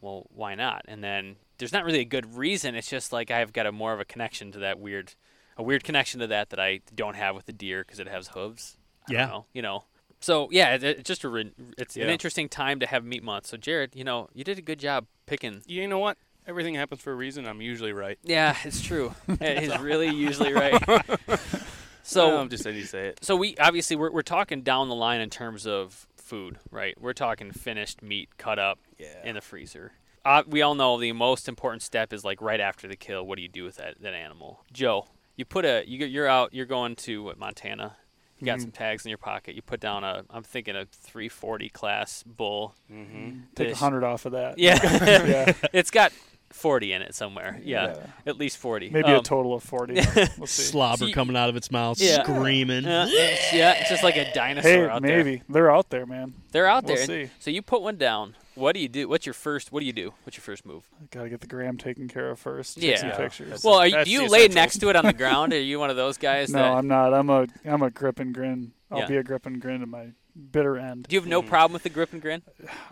Well, 0.00 0.26
why 0.34 0.54
not? 0.54 0.84
And 0.88 1.04
then 1.04 1.36
there's 1.58 1.72
not 1.72 1.84
really 1.84 2.00
a 2.00 2.04
good 2.06 2.34
reason. 2.36 2.74
It's 2.74 2.88
just 2.88 3.12
like 3.12 3.30
I've 3.30 3.52
got 3.52 3.66
a 3.66 3.72
more 3.72 3.92
of 3.92 4.00
a 4.00 4.04
connection 4.04 4.50
to 4.52 4.58
that 4.60 4.78
weird, 4.80 5.14
a 5.58 5.62
weird 5.62 5.84
connection 5.84 6.20
to 6.20 6.26
that 6.28 6.48
that 6.50 6.58
I 6.60 6.80
don't 6.94 7.16
have 7.16 7.34
with 7.36 7.44
the 7.46 7.52
deer 7.52 7.84
because 7.84 8.00
it 8.00 8.08
has 8.08 8.28
hooves. 8.28 8.78
I 9.08 9.12
Yeah. 9.12 9.20
don't 9.26 9.28
know, 9.30 9.46
you 9.52 9.60
know. 9.62 9.84
So 10.22 10.48
yeah, 10.50 10.74
it, 10.74 10.82
it's 10.84 11.02
just 11.08 11.22
a 11.24 11.28
re- 11.28 11.52
it's 11.78 11.96
an 11.96 12.08
interesting 12.08 12.48
time 12.48 12.80
to 12.80 12.86
have 12.86 13.04
meat 13.04 13.22
month. 13.22 13.46
So 13.46 13.56
Jared, 13.58 13.94
you 13.94 14.04
know, 14.04 14.28
you 14.34 14.42
did 14.44 14.58
a 14.58 14.62
good 14.62 14.78
job 14.78 15.06
picking. 15.26 15.62
You 15.66 15.86
know 15.86 15.98
what? 15.98 16.16
Everything 16.50 16.74
happens 16.74 17.00
for 17.00 17.12
a 17.12 17.14
reason. 17.14 17.46
I'm 17.46 17.60
usually 17.62 17.92
right. 17.92 18.18
Yeah, 18.24 18.56
it's 18.64 18.82
true. 18.82 19.14
it 19.28 19.62
is 19.62 19.78
really 19.78 20.08
usually 20.08 20.52
right. 20.52 20.74
so 22.02 22.38
I'm 22.40 22.48
just 22.48 22.64
saying 22.64 22.76
you 22.76 22.82
say 22.84 23.06
it. 23.06 23.20
so 23.22 23.36
we 23.36 23.56
obviously 23.56 23.94
we're 23.94 24.10
we're 24.10 24.22
talking 24.22 24.62
down 24.62 24.88
the 24.88 24.96
line 24.96 25.20
in 25.20 25.30
terms 25.30 25.64
of 25.64 26.08
food, 26.16 26.58
right? 26.72 27.00
We're 27.00 27.12
talking 27.12 27.52
finished 27.52 28.02
meat 28.02 28.30
cut 28.36 28.58
up 28.58 28.80
Yeah. 28.98 29.06
in 29.24 29.36
the 29.36 29.40
freezer. 29.40 29.92
Uh, 30.24 30.42
we 30.44 30.60
all 30.60 30.74
know 30.74 30.98
the 30.98 31.12
most 31.12 31.48
important 31.48 31.82
step 31.82 32.12
is 32.12 32.24
like 32.24 32.42
right 32.42 32.60
after 32.60 32.88
the 32.88 32.96
kill. 32.96 33.24
What 33.24 33.36
do 33.36 33.42
you 33.42 33.48
do 33.48 33.62
with 33.62 33.76
that 33.76 34.00
that 34.02 34.14
animal? 34.14 34.64
Joe, 34.72 35.06
you 35.36 35.44
put 35.44 35.64
a 35.64 35.84
you 35.86 35.98
get- 35.98 36.10
you're 36.10 36.26
out. 36.26 36.52
You're 36.52 36.66
going 36.66 36.96
to 36.96 37.22
what, 37.22 37.38
Montana. 37.38 37.96
You 38.40 38.46
got 38.46 38.62
some 38.62 38.70
tags 38.70 39.04
in 39.04 39.10
your 39.10 39.18
pocket. 39.18 39.54
You 39.54 39.60
put 39.60 39.80
down 39.80 40.02
a 40.02 40.24
I'm 40.30 40.42
thinking 40.42 40.74
a 40.74 40.86
340 40.86 41.68
class 41.68 42.22
bull. 42.22 42.74
Mm-hmm. 42.90 43.40
Take 43.54 43.70
a 43.72 43.76
hundred 43.76 44.02
off 44.02 44.24
of 44.24 44.32
that. 44.32 44.58
Yeah, 44.58 44.78
yeah. 44.82 45.52
it's 45.74 45.90
got 45.90 46.10
40 46.52 46.92
in 46.92 47.02
it 47.02 47.14
somewhere. 47.14 47.60
Yeah, 47.64 47.94
Yeah. 47.96 48.06
at 48.26 48.36
least 48.38 48.58
40. 48.58 48.90
Maybe 48.90 49.10
a 49.10 49.18
Um, 49.18 49.22
total 49.22 49.54
of 49.54 49.62
forty. 49.62 49.94
we'll 50.38 50.46
see. 50.46 50.62
Slobber 50.62 51.06
See- 51.06 51.12
coming 51.12 51.36
out 51.36 51.48
of 51.48 51.56
its 51.56 51.70
mouth, 51.70 52.00
Yeah. 52.00 52.22
screaming. 52.24 52.84
Uh, 52.86 53.06
it's- 53.08 53.52
yeah, 53.54 53.72
it's 53.80 53.88
just 53.88 54.02
like 54.02 54.16
a 54.16 54.32
dinosaur 54.32 54.70
Hey, 54.70 54.84
out 54.88 55.02
there. 55.02 55.16
maybe 55.24 55.42
they're 55.48 55.70
out 55.70 55.90
there, 55.90 56.06
man. 56.06 56.34
They're 56.52 56.66
out 56.66 56.84
We'll 56.84 56.96
there. 56.96 57.06
see. 57.06 57.30
So 57.38 57.50
you 57.50 57.62
put 57.62 57.82
one 57.82 57.96
down. 57.96 58.34
What 58.56 58.74
do 58.74 58.80
you 58.80 58.88
do? 58.88 59.08
What's 59.08 59.24
your 59.26 59.32
first? 59.32 59.70
What 59.72 59.80
do 59.80 59.86
you 59.86 59.92
do? 59.92 60.12
What's 60.24 60.36
your 60.36 60.42
first 60.42 60.66
move? 60.66 60.84
Got 61.12 61.22
to 61.22 61.28
get 61.30 61.40
the 61.40 61.46
gram 61.46 61.78
taken 61.78 62.08
care 62.08 62.30
of 62.30 62.38
first. 62.40 62.76
Yeah. 62.78 62.90
Take 62.90 62.98
some 62.98 63.10
pictures. 63.12 63.64
Well, 63.64 63.76
are 63.76 63.86
you, 63.86 64.04
do 64.04 64.10
you 64.10 64.20
lay 64.28 64.40
essentials. 64.40 64.54
next 64.56 64.78
to 64.78 64.88
it 64.90 64.96
on 64.96 65.06
the 65.06 65.12
ground? 65.22 65.52
Are 65.52 65.60
you 65.60 65.78
one 65.78 65.88
of 65.88 65.96
those 65.96 66.18
guys? 66.18 66.50
no, 66.50 66.58
that, 66.58 66.72
I'm 66.72 66.88
not. 66.88 67.14
I'm 67.14 67.30
a 67.30 67.46
I'm 67.64 67.82
a 67.82 67.90
grip 67.90 68.18
and 68.18 68.34
grin. 68.34 68.72
I'll 68.90 68.98
Yeah. 69.00 69.06
be 69.06 69.16
a 69.16 69.22
grip 69.22 69.46
and 69.46 69.60
grin 69.60 69.80
to 69.80 69.86
my 69.86 70.08
bitter 70.34 70.76
end. 70.78 71.06
do 71.08 71.14
you 71.14 71.20
have 71.20 71.28
no 71.28 71.42
Mhm. 71.42 71.46
problem 71.48 71.72
with 71.72 71.82
the 71.82 71.88
grip 71.88 72.12
and 72.12 72.20
grin? 72.22 72.42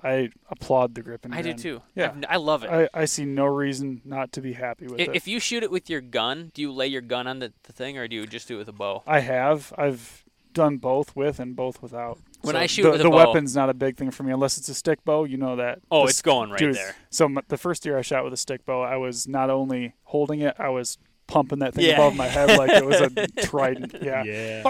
I 0.02 0.30
applaud 0.50 0.94
the 0.94 1.02
grip 1.02 1.24
and 1.24 1.32
grin. 1.32 1.38
I 1.40 1.42
grin. 1.42 1.56
do 1.56 1.62
too. 1.62 1.82
Yeah. 1.94 2.10
I've- 2.10 2.26
I 2.28 2.36
love 2.36 2.64
it. 2.64 2.70
I, 2.70 2.88
I 2.94 3.04
see 3.04 3.24
no 3.24 3.46
reason 3.46 4.00
not 4.04 4.32
to 4.32 4.40
be 4.40 4.52
happy 4.54 4.86
with 4.86 5.00
I- 5.00 5.04
it. 5.04 5.10
if 5.14 5.26
you 5.28 5.40
shoot 5.40 5.62
it 5.62 5.70
with 5.70 5.88
your 5.90 6.00
gun, 6.00 6.50
do 6.54 6.62
you 6.62 6.72
lay 6.72 6.86
your 6.86 7.00
gun 7.02 7.26
on 7.26 7.38
the, 7.38 7.52
the 7.64 7.72
thing, 7.72 7.96
or 7.98 8.06
do 8.08 8.16
you 8.16 8.26
just 8.26 8.48
do 8.48 8.54
it 8.56 8.58
with 8.58 8.68
a 8.68 8.72
bow? 8.72 9.02
I 9.06 9.20
have. 9.20 9.72
I've 9.78 10.24
done 10.54 10.78
both 10.78 11.14
with 11.14 11.38
and 11.38 11.54
both 11.54 11.80
without. 11.82 12.18
When 12.42 12.54
So 12.54 12.60
I 12.60 12.66
shoot 12.66 12.82
the, 12.84 12.90
with 12.92 13.00
a 13.00 13.04
the 13.04 13.10
bow- 13.10 13.16
weapon's 13.32 13.54
not 13.54 13.68
a 13.70 13.74
big 13.74 13.96
thing 13.96 14.10
for 14.10 14.22
me 14.22 14.32
unless 14.32 14.58
it's 14.58 14.68
a 14.68 14.74
stick 14.74 15.04
bow. 15.04 15.24
You 15.24 15.36
know 15.36 15.56
that. 15.56 15.80
Oh, 15.90 16.04
The 16.04 16.10
it's 16.10 16.22
going 16.22 16.50
right 16.50 16.58
dude, 16.58 16.74
there. 16.74 16.94
So 17.10 17.26
m- 17.26 17.38
the 17.48 17.56
first 17.56 17.84
year 17.84 17.98
I 17.98 18.02
shot 18.02 18.24
with 18.24 18.32
a 18.32 18.36
stick 18.36 18.64
bow, 18.64 18.82
I 18.82 18.96
was 18.96 19.26
not 19.28 19.50
only 19.50 19.94
holding 20.04 20.40
it, 20.40 20.54
I 20.58 20.68
was 20.70 20.98
pumping 21.26 21.58
that 21.58 21.74
thing 21.74 21.84
Yeah. 21.84 21.94
above 21.94 22.16
my 22.16 22.26
head 22.26 22.56
like 22.56 22.70
it 22.70 22.84
was 22.86 23.00
a 23.02 23.10
trident. 23.42 23.96
Yeah. 24.02 24.22
Yeah. 24.24 24.62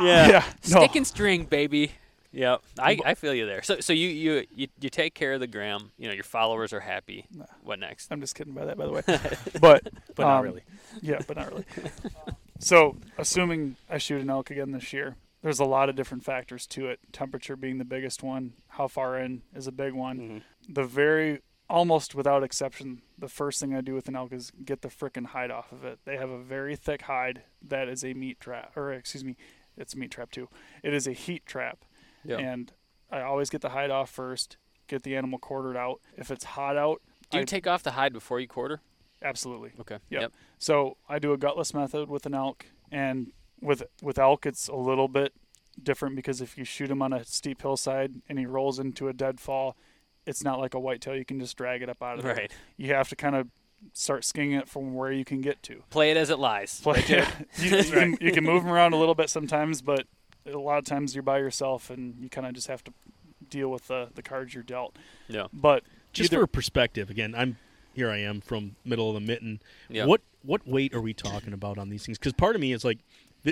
Yeah. 0.00 0.44
No. 0.70 0.78
Stick 0.80 0.96
and 0.96 1.06
string, 1.06 1.44
baby. 1.44 1.92
Yep, 2.32 2.62
I, 2.78 2.98
I 3.04 3.14
feel 3.14 3.32
you 3.32 3.46
there. 3.46 3.62
So 3.62 3.80
so 3.80 3.92
you, 3.92 4.08
you 4.08 4.44
you 4.54 4.68
you 4.80 4.90
take 4.90 5.14
care 5.14 5.32
of 5.32 5.40
the 5.40 5.46
gram. 5.46 5.92
You 5.96 6.08
know 6.08 6.14
your 6.14 6.24
followers 6.24 6.72
are 6.72 6.80
happy. 6.80 7.26
What 7.62 7.78
next? 7.78 8.12
I'm 8.12 8.20
just 8.20 8.34
kidding 8.34 8.52
by 8.52 8.66
that, 8.66 8.76
by 8.76 8.86
the 8.86 8.92
way. 8.92 9.02
But 9.60 9.88
But 10.14 10.24
not 10.24 10.38
um, 10.38 10.44
really. 10.44 10.62
Yeah, 11.00 11.20
but 11.26 11.36
not 11.36 11.50
really. 11.50 11.64
so, 12.58 12.96
assuming 13.16 13.76
I 13.88 13.98
shoot 13.98 14.20
an 14.20 14.28
elk 14.30 14.50
again 14.50 14.72
this 14.72 14.92
year, 14.92 15.16
there's 15.42 15.60
a 15.60 15.64
lot 15.64 15.88
of 15.88 15.96
different 15.96 16.24
factors 16.24 16.66
to 16.68 16.88
it. 16.88 17.00
Temperature 17.12 17.56
being 17.56 17.78
the 17.78 17.84
biggest 17.84 18.22
one. 18.22 18.52
How 18.68 18.88
far 18.88 19.18
in 19.18 19.42
is 19.54 19.66
a 19.66 19.72
big 19.72 19.94
one. 19.94 20.18
Mhm. 20.18 20.74
The 20.74 20.84
very 20.84 21.40
almost 21.70 22.14
without 22.14 22.42
exception, 22.42 23.02
the 23.18 23.28
first 23.28 23.60
thing 23.60 23.74
I 23.74 23.80
do 23.80 23.94
with 23.94 24.08
an 24.08 24.16
elk 24.16 24.32
is 24.32 24.52
get 24.64 24.82
the 24.82 24.88
frickin' 24.88 25.26
hide 25.26 25.50
off 25.50 25.72
of 25.72 25.84
it. 25.84 25.98
They 26.04 26.16
have 26.16 26.30
a 26.30 26.38
very 26.38 26.76
thick 26.76 27.02
hide 27.02 27.42
that 27.66 27.88
is 27.88 28.04
a 28.04 28.14
meat 28.14 28.40
trap, 28.40 28.76
or 28.76 28.92
excuse 28.92 29.24
me, 29.24 29.36
it's 29.76 29.94
a 29.94 29.98
meat 29.98 30.10
trap 30.10 30.30
too. 30.30 30.48
It 30.82 30.94
is 30.94 31.06
a 31.06 31.12
heat 31.12 31.44
trap, 31.46 31.84
Yeah. 32.24 32.38
and 32.38 32.72
I 33.10 33.20
always 33.22 33.50
get 33.50 33.60
the 33.60 33.70
hide 33.70 33.90
off 33.90 34.10
first. 34.10 34.56
Get 34.86 35.02
the 35.02 35.16
animal 35.16 35.38
quartered 35.38 35.76
out. 35.76 36.00
If 36.16 36.30
it's 36.30 36.44
hot 36.44 36.76
out, 36.76 37.02
Do 37.30 37.38
you 37.38 37.42
I- 37.42 37.44
take 37.44 37.66
off 37.66 37.82
the 37.82 37.92
hide 37.92 38.12
before 38.12 38.40
you 38.40 38.48
quarter? 38.48 38.80
absolutely. 39.22 39.72
Okay. 39.80 39.98
Yep. 40.10 40.32
So 40.58 40.96
I 41.08 41.18
do 41.18 41.32
a 41.32 41.36
gutless 41.36 41.74
method 41.74 42.08
with 42.08 42.24
an 42.26 42.34
elk, 42.34 42.66
and 42.92 43.32
with 43.60 43.82
with 44.02 44.18
elk 44.18 44.46
it's 44.46 44.68
a 44.68 44.76
little 44.76 45.08
bit 45.08 45.32
different 45.82 46.14
because 46.16 46.40
if 46.40 46.56
you 46.56 46.64
shoot 46.64 46.90
him 46.90 47.02
on 47.02 47.12
a 47.12 47.24
steep 47.24 47.60
hillside 47.62 48.12
and 48.28 48.38
he 48.38 48.46
rolls 48.46 48.78
into 48.78 49.08
a 49.08 49.12
deadfall, 49.12 49.76
it's 50.26 50.42
not 50.44 50.58
like 50.60 50.74
a 50.74 50.80
whitetail 50.80 51.16
you 51.16 51.24
can 51.24 51.38
just 51.40 51.56
drag 51.56 51.82
it 51.82 51.88
up 51.88 52.02
out 52.02 52.18
of 52.18 52.24
there. 52.24 52.34
Right. 52.34 52.52
You 52.76 52.94
have 52.94 53.08
to 53.10 53.16
kind 53.16 53.34
of 53.36 53.48
start 53.92 54.24
skinning 54.24 54.52
it 54.52 54.68
from 54.68 54.94
where 54.94 55.12
you 55.12 55.24
can 55.24 55.40
get 55.40 55.62
to. 55.64 55.82
Play 55.90 56.10
it 56.10 56.16
as 56.16 56.30
it 56.30 56.38
lies. 56.38 56.80
Play, 56.80 57.04
you, 57.08 57.22
you 57.76 57.84
can, 57.84 58.18
you 58.20 58.32
can 58.32 58.44
move 58.44 58.64
them 58.64 58.72
around 58.72 58.92
a 58.92 58.96
little 58.96 59.14
bit 59.14 59.30
sometimes, 59.30 59.82
but 59.82 60.06
a 60.52 60.58
lot 60.58 60.78
of 60.78 60.84
times 60.84 61.14
you're 61.14 61.22
by 61.22 61.38
yourself 61.38 61.90
and 61.90 62.16
you 62.20 62.28
kind 62.28 62.46
of 62.46 62.54
just 62.54 62.66
have 62.68 62.82
to 62.84 62.92
deal 63.50 63.68
with 63.70 63.88
the 63.88 64.08
the 64.14 64.22
cards 64.22 64.54
you're 64.54 64.62
dealt. 64.62 64.96
Yeah. 65.28 65.46
But 65.52 65.84
Just 66.12 66.32
either- 66.32 66.42
for 66.42 66.46
perspective, 66.46 67.10
again, 67.10 67.34
I'm 67.36 67.56
here. 67.94 68.10
I 68.10 68.18
am 68.18 68.40
from 68.40 68.76
middle 68.84 69.08
of 69.08 69.14
the 69.14 69.20
mitten. 69.20 69.60
Yeah. 69.88 70.06
What 70.06 70.20
what 70.42 70.66
weight 70.66 70.94
are 70.94 71.00
we 71.00 71.14
talking 71.14 71.52
about 71.52 71.78
on 71.78 71.88
these 71.88 72.04
things? 72.06 72.18
Because 72.18 72.32
part 72.32 72.54
of 72.54 72.60
me 72.60 72.72
is 72.72 72.84
like, 72.84 72.98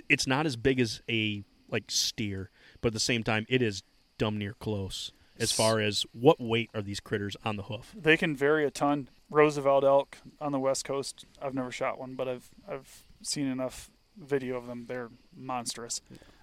it's 0.09 0.27
not 0.27 0.47
as 0.47 0.57
big 0.57 0.81
as 0.81 1.03
a 1.09 1.45
like 1.69 1.85
steer, 1.89 2.51
but 2.81 2.89
at 2.89 2.93
the 2.95 3.01
same 3.01 3.23
time, 3.25 3.47
it 3.49 3.61
is 3.63 3.83
dumb 4.19 4.39
near 4.39 4.55
close 4.55 5.13
as 5.39 5.53
far 5.53 5.81
as 5.81 6.07
what 6.13 6.41
weight 6.41 6.71
are 6.75 6.81
these 6.81 7.01
critters 7.01 7.37
on 7.45 7.57
the 7.57 7.65
hoof. 7.65 7.93
They 7.95 8.17
can 8.17 8.35
vary 8.35 8.65
a 8.65 8.71
ton. 8.71 9.09
Roosevelt 9.29 9.83
elk 9.85 10.19
on 10.41 10.53
the 10.53 10.59
west 10.61 10.85
coast. 10.85 11.27
I've 11.43 11.53
never 11.55 11.71
shot 11.73 11.99
one, 11.99 12.15
but 12.15 12.29
I've 12.29 12.49
I've 12.69 13.03
seen 13.23 13.47
enough 13.49 13.91
video 14.17 14.57
of 14.57 14.67
them. 14.67 14.87
They're 14.87 15.11
monstrous. 15.37 16.01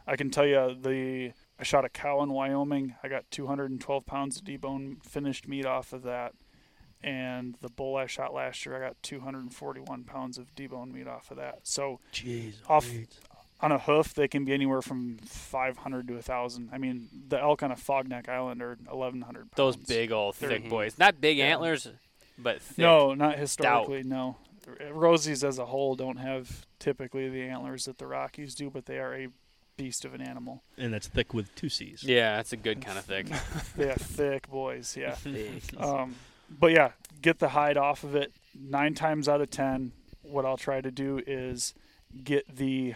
I 0.07 0.15
can 0.15 0.29
tell 0.29 0.45
you 0.45 0.75
the 0.79 1.31
I 1.59 1.63
shot 1.63 1.85
a 1.85 1.89
cow 1.89 2.21
in 2.23 2.29
Wyoming. 2.33 2.95
I 3.03 3.07
got 3.07 3.29
212 3.31 4.05
pounds 4.05 4.37
of 4.37 4.43
debone 4.43 5.03
finished 5.03 5.47
meat 5.47 5.65
off 5.65 5.93
of 5.93 6.03
that, 6.03 6.33
and 7.01 7.55
the 7.61 7.69
bull 7.69 7.95
I 7.95 8.05
shot 8.07 8.33
last 8.33 8.65
year, 8.65 8.75
I 8.75 8.85
got 8.85 9.01
241 9.03 10.03
pounds 10.03 10.37
of 10.37 10.53
debone 10.55 10.91
meat 10.91 11.07
off 11.07 11.31
of 11.31 11.37
that. 11.37 11.59
So 11.63 11.99
Jeez. 12.11 12.55
Off- 12.67 12.89
on 13.61 13.71
a 13.71 13.79
hoof, 13.79 14.13
they 14.13 14.27
can 14.27 14.43
be 14.43 14.51
anywhere 14.53 14.81
from 14.81 15.19
500 15.25 16.07
to 16.09 16.15
1,000. 16.15 16.69
I 16.73 16.77
mean, 16.77 17.07
the 17.29 17.39
elk 17.39 17.63
on 17.63 17.71
Afognak 17.71 18.27
Island 18.27 18.61
are 18.61 18.77
1,100 18.89 19.51
pounds. 19.51 19.55
Those 19.55 19.77
big 19.77 20.11
old 20.11 20.35
They're- 20.35 20.49
thick 20.49 20.69
boys. 20.69 20.97
Not 20.97 21.21
big 21.21 21.37
Yeah. 21.37 21.45
antlers, 21.45 21.87
but 22.37 22.61
thick. 22.61 22.79
No, 22.79 23.13
not 23.13 23.37
historically. 23.39 24.03
No, 24.03 24.35
Rosies 24.91 25.45
as 25.47 25.59
a 25.59 25.65
whole 25.67 25.95
don't 25.95 26.17
have 26.17 26.65
typically 26.79 27.29
the 27.29 27.43
antlers 27.43 27.85
that 27.85 27.99
the 27.99 28.07
Rockies 28.07 28.53
do, 28.53 28.69
but 28.69 28.85
they 28.85 28.97
are 28.99 29.13
a 29.15 29.27
beast 29.77 30.05
of 30.05 30.13
an 30.13 30.21
animal. 30.21 30.63
and 30.77 30.93
that's 30.93 31.07
thick 31.07 31.33
with 31.33 31.53
two 31.55 31.69
C's. 31.69 32.03
Yeah, 32.03 32.35
that's 32.37 32.53
a 32.53 32.57
good 32.57 32.81
kind 32.81 32.97
of 32.97 33.05
thick. 33.05 33.27
They 33.77 33.87
have 33.87 33.97
thick 33.97 34.49
boys. 34.49 34.95
Yeah. 34.97 35.15
Um, 35.79 36.15
but 36.59 36.71
yeah, 36.71 36.91
get 37.21 37.39
the 37.39 37.49
hide 37.49 37.77
off 37.77 38.03
of 38.03 38.15
it. 38.15 38.31
Nine 38.53 38.93
times 38.93 39.27
out 39.27 39.41
of 39.41 39.49
ten, 39.49 39.91
what 40.21 40.45
I'll 40.45 40.57
try 40.57 40.81
to 40.81 40.91
do 40.91 41.21
is 41.25 41.73
get 42.23 42.55
the 42.55 42.93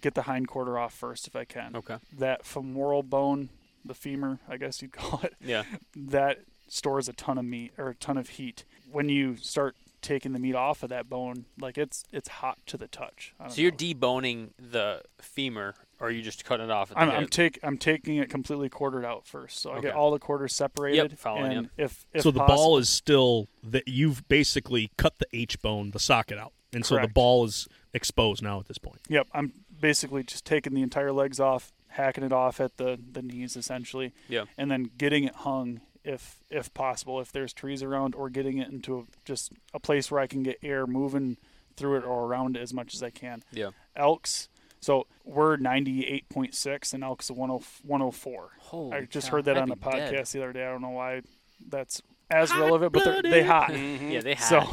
get 0.00 0.14
the 0.14 0.22
hind 0.22 0.46
quarter 0.48 0.78
off 0.78 0.94
first 0.94 1.26
if 1.26 1.34
I 1.34 1.44
can. 1.44 1.74
Okay. 1.74 1.96
That 2.16 2.44
femoral 2.46 3.02
bone, 3.02 3.48
the 3.84 3.94
femur, 3.94 4.38
I 4.48 4.56
guess 4.56 4.80
you'd 4.80 4.92
call 5.00 5.20
it. 5.24 5.34
Yeah. 5.44 5.64
that 5.96 6.40
stores 6.68 7.08
a 7.08 7.12
ton 7.12 7.36
of 7.38 7.44
meat 7.44 7.72
or 7.76 7.88
a 7.88 7.94
ton 7.96 8.16
of 8.16 8.28
heat. 8.30 8.64
When 8.92 9.08
you 9.08 9.36
start 9.36 9.74
taking 10.02 10.32
the 10.32 10.38
meat 10.38 10.54
off 10.54 10.82
of 10.84 10.90
that 10.90 11.08
bone, 11.10 11.46
like 11.58 11.76
it's 11.76 12.04
it's 12.12 12.28
hot 12.28 12.58
to 12.66 12.76
the 12.76 12.86
touch. 12.86 13.34
I 13.40 13.44
don't 13.44 13.52
So 13.54 13.60
you're 13.62 13.72
know. 13.72 13.76
deboning 13.78 14.50
the 14.58 15.02
femur, 15.20 15.74
or 16.00 16.08
are 16.08 16.10
you 16.10 16.22
just 16.22 16.44
cutting 16.44 16.64
it 16.66 16.70
off 16.72 16.90
at 16.90 16.96
the 16.96 17.02
I'm, 17.02 17.10
I'm 17.10 17.20
hip? 17.22 17.30
take 17.30 17.58
I'm 17.62 17.76
taking 17.78 18.16
it 18.16 18.30
completely 18.30 18.68
quartered 18.68 19.04
out 19.04 19.26
first, 19.26 19.60
so 19.60 19.72
I 19.72 19.80
get 19.80 19.94
all 19.94 20.10
the 20.10 20.18
quarters 20.18 20.54
separated. 20.54 21.18
following 21.18 21.52
and 21.52 21.70
if, 21.76 22.04
if 22.12 22.22
so 22.22 22.30
the 22.30 22.40
possible- 22.40 22.56
ball 22.56 22.78
is 22.78 22.88
still 22.88 23.48
that 23.62 23.86
you've 23.86 24.26
basically 24.28 24.90
cut 24.96 25.18
the 25.18 25.26
H 25.32 25.60
bone, 25.62 25.90
the 25.90 25.98
socket 26.00 26.38
out, 26.38 26.52
and 26.72 26.84
so 26.84 26.98
the 26.98 27.08
ball 27.08 27.44
is 27.44 27.68
exposed 27.92 28.42
now 28.42 28.58
at 28.60 28.66
this 28.66 28.78
point. 28.78 29.00
Yep, 29.08 29.28
I'm 29.32 29.52
basically 29.80 30.22
just 30.22 30.44
taking 30.44 30.74
the 30.74 30.82
entire 30.82 31.12
legs 31.12 31.38
off, 31.40 31.72
hacking 31.88 32.24
it 32.24 32.32
off 32.32 32.60
at 32.60 32.76
the 32.78 32.98
the 33.12 33.22
knees 33.22 33.56
essentially, 33.56 34.12
Yeah. 34.28 34.44
and 34.56 34.70
then 34.70 34.90
getting 34.96 35.24
it 35.24 35.34
hung 35.36 35.80
if 36.02 36.38
if 36.50 36.72
possible, 36.72 37.20
if 37.20 37.30
there's 37.30 37.52
trees 37.52 37.82
around, 37.82 38.14
or 38.14 38.30
getting 38.30 38.56
it 38.58 38.68
into 38.70 39.00
a, 39.00 39.02
just 39.26 39.52
a 39.74 39.78
place 39.80 40.10
where 40.10 40.20
I 40.20 40.26
can 40.26 40.42
get 40.42 40.56
air 40.62 40.86
moving 40.86 41.36
through 41.76 41.96
it 41.98 42.04
or 42.04 42.24
around 42.26 42.56
it 42.56 42.60
as 42.60 42.72
much 42.74 42.94
as 42.94 43.02
I 43.02 43.10
can. 43.10 43.42
Yeah. 43.52 43.70
Elks. 43.96 44.48
So 44.80 45.06
we're 45.24 45.56
98.6 45.58 46.94
and 46.94 47.04
elk's 47.04 47.30
a 47.30 47.34
10 47.34 47.38
104. 47.38 48.50
Holy 48.58 48.96
I 48.96 49.04
just 49.04 49.28
cow, 49.28 49.36
heard 49.36 49.44
that 49.44 49.56
I'd 49.56 49.62
on 49.62 49.70
a 49.70 49.76
be 49.76 49.90
dead. 49.90 50.14
podcast 50.14 50.32
the 50.32 50.42
other 50.42 50.52
day. 50.52 50.66
I 50.66 50.70
don't 50.70 50.82
know 50.82 50.90
why 50.90 51.22
that's 51.68 52.02
as 52.30 52.50
relevant, 52.54 52.92
but 52.92 53.04
they're, 53.04 53.22
they 53.22 53.42
hot. 53.42 53.70
Mm-hmm. 53.70 54.10
Yeah, 54.10 54.20
they 54.20 54.34
had. 54.34 54.44
So 54.44 54.68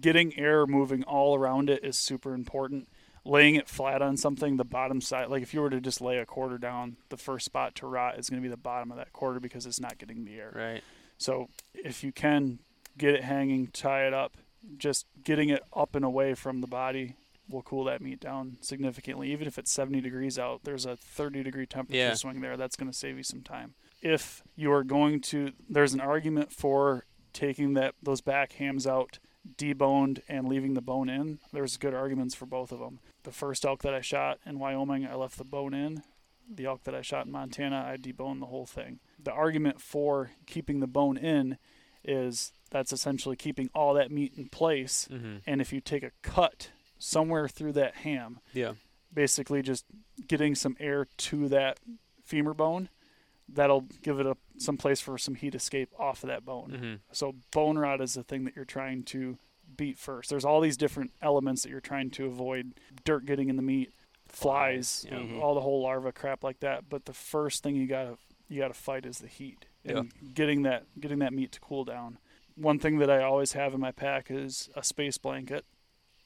getting 0.00 0.38
air 0.38 0.66
moving 0.66 1.04
all 1.04 1.36
around 1.36 1.70
it 1.70 1.84
is 1.84 1.96
super 1.96 2.34
important. 2.34 2.88
laying 3.24 3.54
it 3.54 3.68
flat 3.68 4.02
on 4.02 4.16
something, 4.16 4.56
the 4.56 4.64
bottom 4.64 5.00
side, 5.00 5.28
like 5.28 5.42
if 5.42 5.54
you 5.54 5.60
were 5.60 5.70
to 5.70 5.80
just 5.80 6.00
lay 6.00 6.18
a 6.18 6.26
quarter 6.26 6.58
down, 6.58 6.96
the 7.08 7.16
first 7.16 7.44
spot 7.44 7.74
to 7.76 7.86
rot 7.86 8.18
is 8.18 8.28
going 8.28 8.42
to 8.42 8.46
be 8.46 8.50
the 8.50 8.56
bottom 8.56 8.90
of 8.90 8.96
that 8.96 9.12
quarter 9.12 9.38
because 9.38 9.64
it's 9.66 9.80
not 9.80 9.98
getting 9.98 10.24
the 10.24 10.34
air. 10.40 10.52
Right. 10.54 10.82
So 11.18 11.48
if 11.74 12.02
you 12.02 12.10
can 12.10 12.58
get 12.98 13.14
it 13.14 13.22
hanging, 13.24 13.68
tie 13.68 14.06
it 14.06 14.14
up, 14.14 14.36
just 14.76 15.06
getting 15.22 15.50
it 15.50 15.62
up 15.72 15.94
and 15.94 16.04
away 16.04 16.34
from 16.34 16.60
the 16.60 16.66
body 16.66 17.14
will 17.48 17.62
cool 17.62 17.84
that 17.84 18.00
meat 18.00 18.20
down 18.20 18.56
significantly. 18.60 19.30
Even 19.32 19.46
if 19.46 19.58
it's 19.58 19.70
70 19.70 20.00
degrees 20.00 20.38
out, 20.38 20.60
there's 20.64 20.86
a 20.86 20.96
30 20.96 21.42
degree 21.42 21.66
temperature 21.66 21.96
Yeah. 21.98 22.14
swing 22.14 22.40
there. 22.40 22.56
That's 22.56 22.76
going 22.76 22.90
to 22.90 22.96
save 22.96 23.16
you 23.16 23.22
some 23.22 23.42
time. 23.42 23.74
If 24.00 24.42
you 24.56 24.72
are 24.72 24.84
going 24.84 25.20
to, 25.22 25.52
there's 25.68 25.94
an 25.94 26.00
argument 26.00 26.52
for 26.52 27.04
taking 27.32 27.74
that 27.74 27.94
those 28.02 28.20
back 28.20 28.52
hams 28.54 28.86
out 28.86 29.18
deboned 29.56 30.20
and 30.28 30.48
leaving 30.48 30.74
the 30.74 30.80
bone 30.80 31.08
in. 31.08 31.38
There's 31.52 31.76
good 31.76 31.94
arguments 31.94 32.34
for 32.34 32.46
both 32.46 32.72
of 32.72 32.78
them. 32.78 33.00
The 33.24 33.32
first 33.32 33.64
elk 33.64 33.82
that 33.82 33.94
I 33.94 34.00
shot 34.00 34.38
in 34.46 34.58
Wyoming, 34.58 35.06
I 35.06 35.14
left 35.14 35.38
the 35.38 35.44
bone 35.44 35.74
in. 35.74 36.02
The 36.48 36.66
elk 36.66 36.84
that 36.84 36.94
I 36.94 37.02
shot 37.02 37.26
in 37.26 37.32
Montana, 37.32 37.84
I 37.88 37.96
deboned 37.96 38.40
the 38.40 38.46
whole 38.46 38.66
thing. 38.66 39.00
The 39.22 39.32
argument 39.32 39.80
for 39.80 40.30
keeping 40.46 40.80
the 40.80 40.86
bone 40.86 41.16
in 41.16 41.58
is 42.04 42.52
that's 42.70 42.92
essentially 42.92 43.36
keeping 43.36 43.70
all 43.74 43.94
that 43.94 44.10
meat 44.10 44.32
in 44.36 44.48
place. 44.48 45.08
Mm-hmm. 45.10 45.36
And 45.46 45.60
if 45.60 45.72
you 45.72 45.80
take 45.80 46.02
a 46.02 46.10
cut 46.22 46.70
somewhere 47.02 47.48
through 47.48 47.72
that 47.72 47.96
ham, 47.96 48.38
Yeah. 48.52 48.74
basically 49.12 49.60
just 49.62 49.84
getting 50.28 50.54
some 50.54 50.76
air 50.78 51.06
to 51.16 51.48
that 51.48 51.80
femur 52.24 52.54
bone, 52.54 52.88
that'll 53.48 53.82
give 54.02 54.20
it 54.20 54.26
a 54.26 54.36
some 54.58 54.76
place 54.76 55.00
for 55.00 55.18
some 55.18 55.34
heat 55.34 55.54
escape 55.54 55.90
off 55.98 56.22
of 56.22 56.28
that 56.28 56.44
bone. 56.44 56.70
Mm-hmm. 56.70 56.94
So 57.10 57.34
bone 57.50 57.76
rot 57.76 58.00
is 58.00 58.14
the 58.14 58.22
thing 58.22 58.44
that 58.44 58.54
you're 58.54 58.64
trying 58.64 59.02
to 59.04 59.38
beat 59.76 59.98
first. 59.98 60.30
There's 60.30 60.44
all 60.44 60.60
these 60.60 60.76
different 60.76 61.10
elements 61.20 61.62
that 61.62 61.70
you're 61.70 61.80
trying 61.80 62.10
to 62.10 62.26
avoid: 62.26 62.74
dirt 63.04 63.26
getting 63.26 63.48
in 63.48 63.56
the 63.56 63.62
meat, 63.62 63.92
flies, 64.28 65.04
yeah. 65.08 65.18
you 65.18 65.24
know, 65.24 65.40
all 65.40 65.54
the 65.54 65.60
whole 65.60 65.82
larva 65.82 66.12
crap 66.12 66.44
like 66.44 66.60
that. 66.60 66.88
But 66.88 67.06
the 67.06 67.12
first 67.12 67.62
thing 67.62 67.74
you 67.74 67.86
gotta 67.86 68.16
you 68.48 68.60
gotta 68.60 68.74
fight 68.74 69.04
is 69.06 69.18
the 69.18 69.26
heat 69.28 69.66
and 69.84 70.12
getting 70.34 70.62
that 70.62 70.84
getting 71.00 71.18
that 71.18 71.32
meat 71.32 71.50
to 71.52 71.60
cool 71.60 71.84
down. 71.84 72.18
One 72.54 72.78
thing 72.78 72.98
that 72.98 73.10
I 73.10 73.22
always 73.22 73.54
have 73.54 73.74
in 73.74 73.80
my 73.80 73.92
pack 73.92 74.30
is 74.30 74.68
a 74.76 74.84
space 74.84 75.18
blanket, 75.18 75.64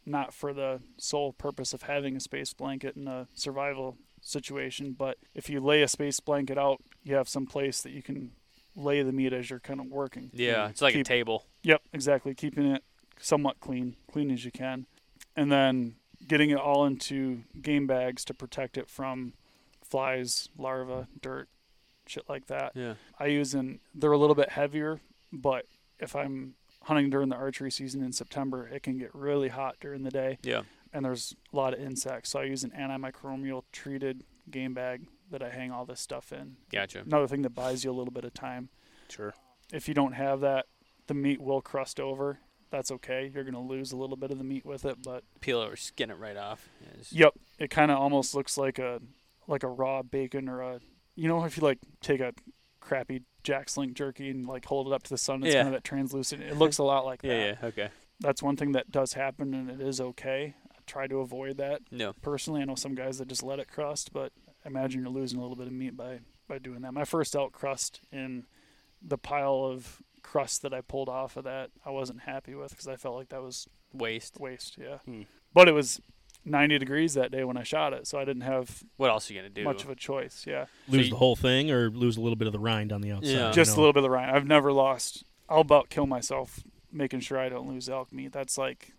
not 0.06 0.32
for 0.32 0.52
the 0.52 0.80
sole 0.96 1.32
purpose 1.32 1.72
of 1.74 1.82
having 1.82 2.16
a 2.16 2.20
space 2.20 2.52
blanket 2.52 2.96
in 2.96 3.08
a 3.08 3.26
survival 3.34 3.98
situation, 4.20 4.94
but 4.96 5.18
if 5.34 5.50
you 5.50 5.60
lay 5.60 5.82
a 5.82 5.88
space 5.88 6.20
blanket 6.20 6.56
out, 6.56 6.80
you 7.02 7.14
have 7.16 7.28
some 7.28 7.46
place 7.46 7.80
that 7.82 7.90
you 7.92 8.02
can 8.02 8.30
lay 8.74 9.02
the 9.02 9.12
meat 9.12 9.32
as 9.32 9.50
you're 9.50 9.58
kind 9.60 9.80
of 9.80 9.86
working. 9.86 10.30
Yeah. 10.32 10.68
It's 10.68 10.82
like 10.82 10.94
Keep- 10.94 11.06
a 11.06 11.08
table. 11.08 11.46
Yep, 11.62 11.82
exactly. 11.92 12.34
Keeping 12.34 12.66
it 12.66 12.84
somewhat 13.20 13.60
clean, 13.60 13.96
clean 14.10 14.30
as 14.30 14.44
you 14.44 14.50
can, 14.52 14.86
and 15.34 15.50
then 15.50 15.96
getting 16.28 16.50
it 16.50 16.58
all 16.58 16.84
into 16.84 17.42
game 17.60 17.86
bags 17.86 18.24
to 18.26 18.34
protect 18.34 18.76
it 18.76 18.88
from 18.88 19.32
flies, 19.82 20.48
larvae, 20.56 21.06
dirt, 21.20 21.48
shit 22.06 22.24
like 22.28 22.46
that. 22.46 22.72
Yeah. 22.74 22.94
I 23.18 23.26
use 23.26 23.54
an 23.54 23.80
they're 23.94 24.12
a 24.12 24.18
little 24.18 24.34
bit 24.36 24.50
heavier, 24.50 25.00
but 25.32 25.66
if 25.98 26.14
I'm 26.14 26.54
hunting 26.86 27.10
during 27.10 27.28
the 27.28 27.36
archery 27.36 27.70
season 27.70 28.02
in 28.02 28.12
September, 28.12 28.66
it 28.68 28.82
can 28.82 28.98
get 28.98 29.14
really 29.14 29.48
hot 29.48 29.76
during 29.80 30.02
the 30.02 30.10
day 30.10 30.38
Yeah. 30.42 30.62
and 30.92 31.04
there's 31.04 31.34
a 31.52 31.56
lot 31.56 31.74
of 31.74 31.80
insects. 31.80 32.30
So 32.30 32.40
I 32.40 32.44
use 32.44 32.64
an 32.64 32.70
antimicrobial 32.70 33.62
treated 33.72 34.24
game 34.50 34.74
bag 34.74 35.06
that 35.30 35.42
I 35.42 35.50
hang 35.50 35.70
all 35.72 35.84
this 35.84 36.00
stuff 36.00 36.32
in. 36.32 36.56
Gotcha. 36.70 37.00
Another 37.04 37.26
thing 37.26 37.42
that 37.42 37.50
buys 37.50 37.84
you 37.84 37.90
a 37.90 37.92
little 37.94 38.12
bit 38.12 38.24
of 38.24 38.32
time. 38.34 38.68
Sure. 39.08 39.34
If 39.72 39.88
you 39.88 39.94
don't 39.94 40.12
have 40.12 40.40
that, 40.40 40.66
the 41.08 41.14
meat 41.14 41.40
will 41.40 41.60
crust 41.60 41.98
over. 42.00 42.38
That's 42.70 42.90
okay. 42.92 43.30
You're 43.32 43.44
going 43.44 43.54
to 43.54 43.60
lose 43.60 43.92
a 43.92 43.96
little 43.96 44.16
bit 44.16 44.30
of 44.30 44.38
the 44.38 44.44
meat 44.44 44.64
with 44.64 44.84
it, 44.84 44.98
but 45.02 45.22
Peel 45.40 45.62
it 45.62 45.72
or 45.72 45.76
skin 45.76 46.10
it 46.10 46.18
right 46.18 46.36
off. 46.36 46.68
Yeah, 46.80 47.02
Yep, 47.26 47.34
it 47.58 47.70
kind 47.70 47.90
of 47.90 47.98
almost 47.98 48.34
looks 48.34 48.56
like 48.58 48.78
a 48.78 49.00
like 49.48 49.62
a 49.62 49.68
raw 49.68 50.02
bacon 50.02 50.48
or 50.48 50.60
a 50.60 50.80
you 51.14 51.28
know 51.28 51.44
if 51.44 51.56
you 51.56 51.62
like 51.62 51.78
take 52.00 52.20
a 52.20 52.32
crappy 52.86 53.22
Jack 53.42 53.74
Link's 53.76 53.94
jerky 53.94 54.30
and 54.30 54.46
like 54.46 54.64
hold 54.64 54.86
it 54.86 54.92
up 54.92 55.02
to 55.04 55.10
the 55.10 55.18
sun, 55.18 55.42
it's 55.42 55.54
Yeah. 55.54 55.62
kind 55.62 55.68
of 55.68 55.74
that 55.74 55.84
translucent. 55.84 56.42
It 56.42 56.56
looks 56.56 56.78
a 56.78 56.84
lot 56.84 57.04
like 57.04 57.22
that. 57.22 57.28
Yeah. 57.28 57.44
Yeah. 57.60 57.68
Okay. 57.68 57.88
That's 58.20 58.42
one 58.42 58.56
thing 58.56 58.72
that 58.72 58.90
does 58.90 59.12
happen, 59.12 59.52
and 59.52 59.70
it 59.70 59.80
is 59.80 60.00
okay. 60.00 60.54
I 60.70 60.76
try 60.86 61.06
to 61.06 61.18
avoid 61.18 61.58
that 61.58 61.82
No. 61.90 62.12
personally. 62.22 62.62
I 62.62 62.64
know 62.64 62.74
some 62.76 62.94
guys 62.94 63.18
that 63.18 63.28
just 63.28 63.42
let 63.42 63.58
it 63.58 63.68
crust, 63.68 64.12
but 64.12 64.32
I 64.64 64.68
imagine 64.68 65.02
you're 65.02 65.10
losing 65.10 65.38
a 65.38 65.42
little 65.42 65.56
bit 65.56 65.66
of 65.66 65.72
meat 65.72 65.96
by 65.96 66.20
by 66.48 66.58
doing 66.58 66.80
that. 66.82 66.92
My 66.94 67.04
first 67.04 67.34
elk 67.34 67.52
crust 67.52 68.00
in 68.12 68.46
the 69.02 69.18
pile 69.18 69.64
of 69.64 70.00
crust 70.22 70.62
that 70.62 70.72
I 70.72 70.80
pulled 70.80 71.08
off 71.08 71.36
of 71.36 71.42
that, 71.44 71.70
I 71.84 71.90
wasn't 71.90 72.20
happy 72.20 72.54
with 72.54 72.70
because 72.70 72.86
I 72.88 72.94
felt 72.96 73.16
like 73.16 73.28
that 73.30 73.42
was 73.42 73.66
Waste. 73.92 74.38
waste. 74.40 74.78
Yeah, 74.78 74.98
Hmm. 74.98 75.22
but 75.52 75.68
it 75.68 75.72
was 75.72 76.00
90 76.46 76.78
degrees 76.78 77.14
that 77.14 77.30
day 77.32 77.44
when 77.44 77.56
I 77.56 77.62
shot 77.64 77.92
it, 77.92 78.06
so 78.06 78.18
I 78.18 78.24
didn't 78.24 78.42
have 78.42 78.82
What 78.96 79.10
else 79.10 79.28
are 79.28 79.34
you 79.34 79.40
gonna 79.40 79.50
do? 79.50 79.64
much 79.64 79.82
of 79.84 79.90
a 79.90 79.94
choice. 79.96 80.44
Yeah, 80.46 80.66
Lose 80.88 81.06
you- 81.06 81.10
the 81.10 81.16
whole 81.18 81.36
thing 81.36 81.70
or 81.70 81.90
lose 81.90 82.16
a 82.16 82.20
little 82.20 82.36
bit 82.36 82.46
of 82.46 82.52
the 82.52 82.58
rind 82.60 82.92
on 82.92 83.00
the 83.02 83.12
outside. 83.12 83.30
Yeah. 83.32 83.48
you 83.48 83.52
just 83.54 83.76
a 83.76 83.80
little 83.80 83.92
bit 83.92 83.98
of 83.98 84.04
the 84.04 84.10
rind. 84.10 84.30
I've 84.30 84.46
never 84.46 84.72
lost. 84.72 85.24
I'll 85.48 85.60
about 85.60 85.90
kill 85.90 86.06
myself 86.06 86.60
making 86.92 87.20
sure 87.20 87.38
I 87.38 87.48
don't 87.48 87.68
lose 87.68 87.88
elk 87.88 88.12
meat. 88.12 88.32
That's 88.32 88.56
like, 88.56 88.92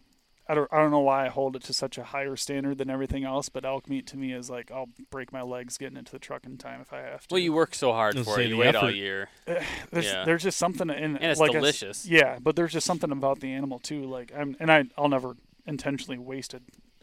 I 0.49 0.53
don't, 0.53 0.72
I 0.72 0.78
don't 0.78 0.91
know 0.91 0.99
why 0.99 1.26
I 1.26 1.30
hold 1.30 1.56
it 1.57 1.64
to 1.64 1.74
such 1.74 1.98
a 1.98 2.03
higher 2.03 2.36
standard 2.38 2.78
than 2.78 2.90
everything 2.90 3.24
else, 3.26 3.49
but 3.49 3.65
elk 3.65 3.90
meat 3.90 4.07
to 4.07 4.18
me 4.18 4.32
is 4.34 4.49
like 4.49 4.69
I'll 4.72 4.90
break 5.10 5.32
my 5.34 5.41
legs 5.41 5.78
getting 5.78 5.98
into 5.98 6.11
the 6.11 6.19
truck 6.19 6.45
in 6.45 6.57
time 6.57 6.80
if 6.82 6.94
I 6.94 6.99
have 7.02 7.22
to. 7.28 7.34
well, 7.34 7.40
you 7.41 7.52
work 7.53 7.76
so 7.76 7.91
hard 7.94 8.15
Let's 8.15 8.28
for 8.28 8.40
it. 8.40 8.44
You 8.49 8.56
the 8.56 8.60
wait 8.61 8.76
all 8.76 8.86
effort. 8.86 8.95
year. 8.95 9.30
Eh, 9.48 9.64
there's, 9.91 10.06
yeah. 10.06 10.24
there's 10.26 10.44
just 10.44 10.57
something 10.57 10.90
in 10.90 11.15
And 11.18 11.24
it's 11.24 11.40
like 11.40 11.52
I 11.52 11.56
s- 11.56 11.61
delicious. 11.61 12.06
yeah, 12.06 12.40
but 12.41 12.56
there's 12.56 12.72
just 12.74 12.86
something 12.86 13.11
about 13.11 13.40
the 13.40 13.52
animal 13.53 13.80
too. 13.80 14.03
Like 14.06 14.32
I'm, 14.38 14.56
and 14.60 14.72
I, 14.72 14.84
I'll 14.98 15.10
never 15.10 15.36
intentionally 15.65 16.18
waste 16.18 16.53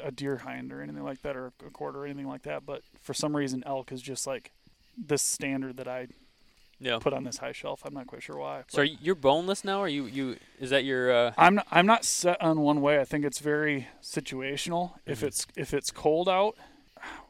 a, 0.04 0.10
deer 0.12 0.36
hind 0.38 0.72
or 0.72 0.80
anything 0.82 1.02
like 1.04 1.22
that 1.22 1.36
or 1.36 1.52
a 1.66 1.70
quarter 1.70 2.00
or 2.00 2.04
anything 2.06 2.28
like 2.28 2.42
that. 2.42 2.64
But 2.66 2.82
for 3.00 3.14
some 3.14 3.34
reason, 3.36 3.62
elk 3.66 3.92
is 3.92 4.00
just 4.02 4.26
like 4.26 4.52
this 4.96 5.22
standard 5.22 5.76
that 5.78 5.88
I 5.88 6.08
Yeah. 6.78 6.98
put 7.00 7.12
on 7.12 7.24
this 7.24 7.38
high 7.38 7.52
shelf. 7.52 7.82
I'm 7.84 7.94
not 7.94 8.06
quite 8.06 8.22
sure 8.22 8.36
why. 8.38 8.64
So 8.68 8.82
you're 8.82 9.14
boneless 9.14 9.64
now? 9.64 9.80
Or 9.80 9.88
you 9.88 10.06
you 10.06 10.36
is 10.60 10.70
that 10.70 10.84
your 10.84 11.12
uh, 11.12 11.32
I'm 11.38 11.54
not, 11.56 11.66
I'm 11.70 11.86
not 11.86 12.04
set 12.04 12.40
on 12.42 12.60
one 12.60 12.80
way. 12.80 13.00
I 13.00 13.04
think 13.04 13.24
it's 13.24 13.38
very 13.40 13.88
situational. 14.02 14.92
If 15.06 15.18
Mm-hmm. 15.18 15.26
it's 15.26 15.46
if 15.56 15.74
it's 15.74 15.90
cold 15.90 16.28
out, 16.28 16.56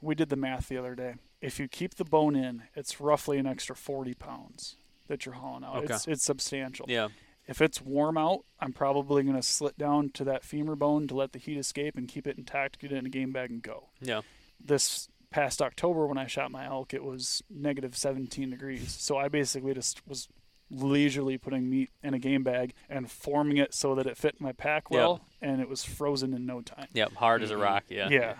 we 0.01 0.14
did 0.14 0.28
the 0.28 0.36
math 0.36 0.68
the 0.68 0.76
other 0.78 0.94
day. 0.94 1.14
If 1.40 1.59
you 1.60 1.68
keep 1.68 1.94
the 1.96 2.05
bone 2.05 2.34
in, 2.36 2.62
it's 2.74 3.01
roughly 3.01 3.38
an 3.38 3.46
extra 3.46 3.76
40 3.76 4.14
pounds 4.14 4.76
that 5.09 5.26
you're 5.26 5.34
hauling 5.34 5.64
out. 5.64 5.76
Okay. 5.84 5.94
It's 5.94 6.09
it's 6.09 6.24
substantial. 6.24 6.86
yeah 6.88 7.09
If 7.47 7.61
it's 7.61 7.81
warm 7.83 8.16
out, 8.16 8.45
I'm 8.59 8.73
probably 8.73 9.23
going 9.23 9.37
to 9.37 9.43
slit 9.43 9.77
down 9.77 10.11
to 10.15 10.25
that 10.25 10.45
femur 10.45 10.77
bone 10.77 11.07
to 11.09 11.15
let 11.15 11.33
the 11.33 11.39
heat 11.39 11.59
escape 11.59 11.97
and 11.97 12.09
keep 12.09 12.27
it 12.27 12.39
intact, 12.39 12.79
get 12.79 12.91
it 12.93 12.97
in 12.97 13.07
a 13.07 13.11
game 13.11 13.33
bag 13.33 13.51
and 13.51 13.62
go. 13.62 13.89
yeah 14.01 14.23
This 14.65 15.09
past 15.31 15.61
October 15.61 16.07
when 16.07 16.16
I 16.16 16.27
shot 16.27 16.51
my 16.51 16.65
elk, 16.66 16.95
it 16.95 17.05
was 17.05 17.43
negative 17.51 17.97
17 17.97 18.51
degrees. 18.51 18.93
So 18.99 19.16
I 19.19 19.29
basically 19.29 19.75
just 19.75 20.07
was 20.09 20.29
leisurely 20.71 21.37
putting 21.39 21.69
meat 21.69 21.91
in 22.03 22.15
a 22.15 22.19
game 22.19 22.43
bag 22.43 22.73
and 22.89 23.11
forming 23.11 23.59
it 23.59 23.75
so 23.75 23.95
that 23.95 24.07
it 24.07 24.16
fit 24.16 24.41
my 24.41 24.53
pack 24.53 24.85
Yep. 24.91 24.99
well 24.99 25.21
and 25.43 25.61
it 25.61 25.69
was 25.69 25.85
frozen 25.85 26.33
in 26.33 26.47
no 26.47 26.62
time. 26.62 26.87
yep 26.95 27.12
hard 27.15 27.43
as 27.43 27.51
a 27.51 27.57
rock. 27.57 27.85
Yeah 27.89 28.09
Yeah. 28.09 28.35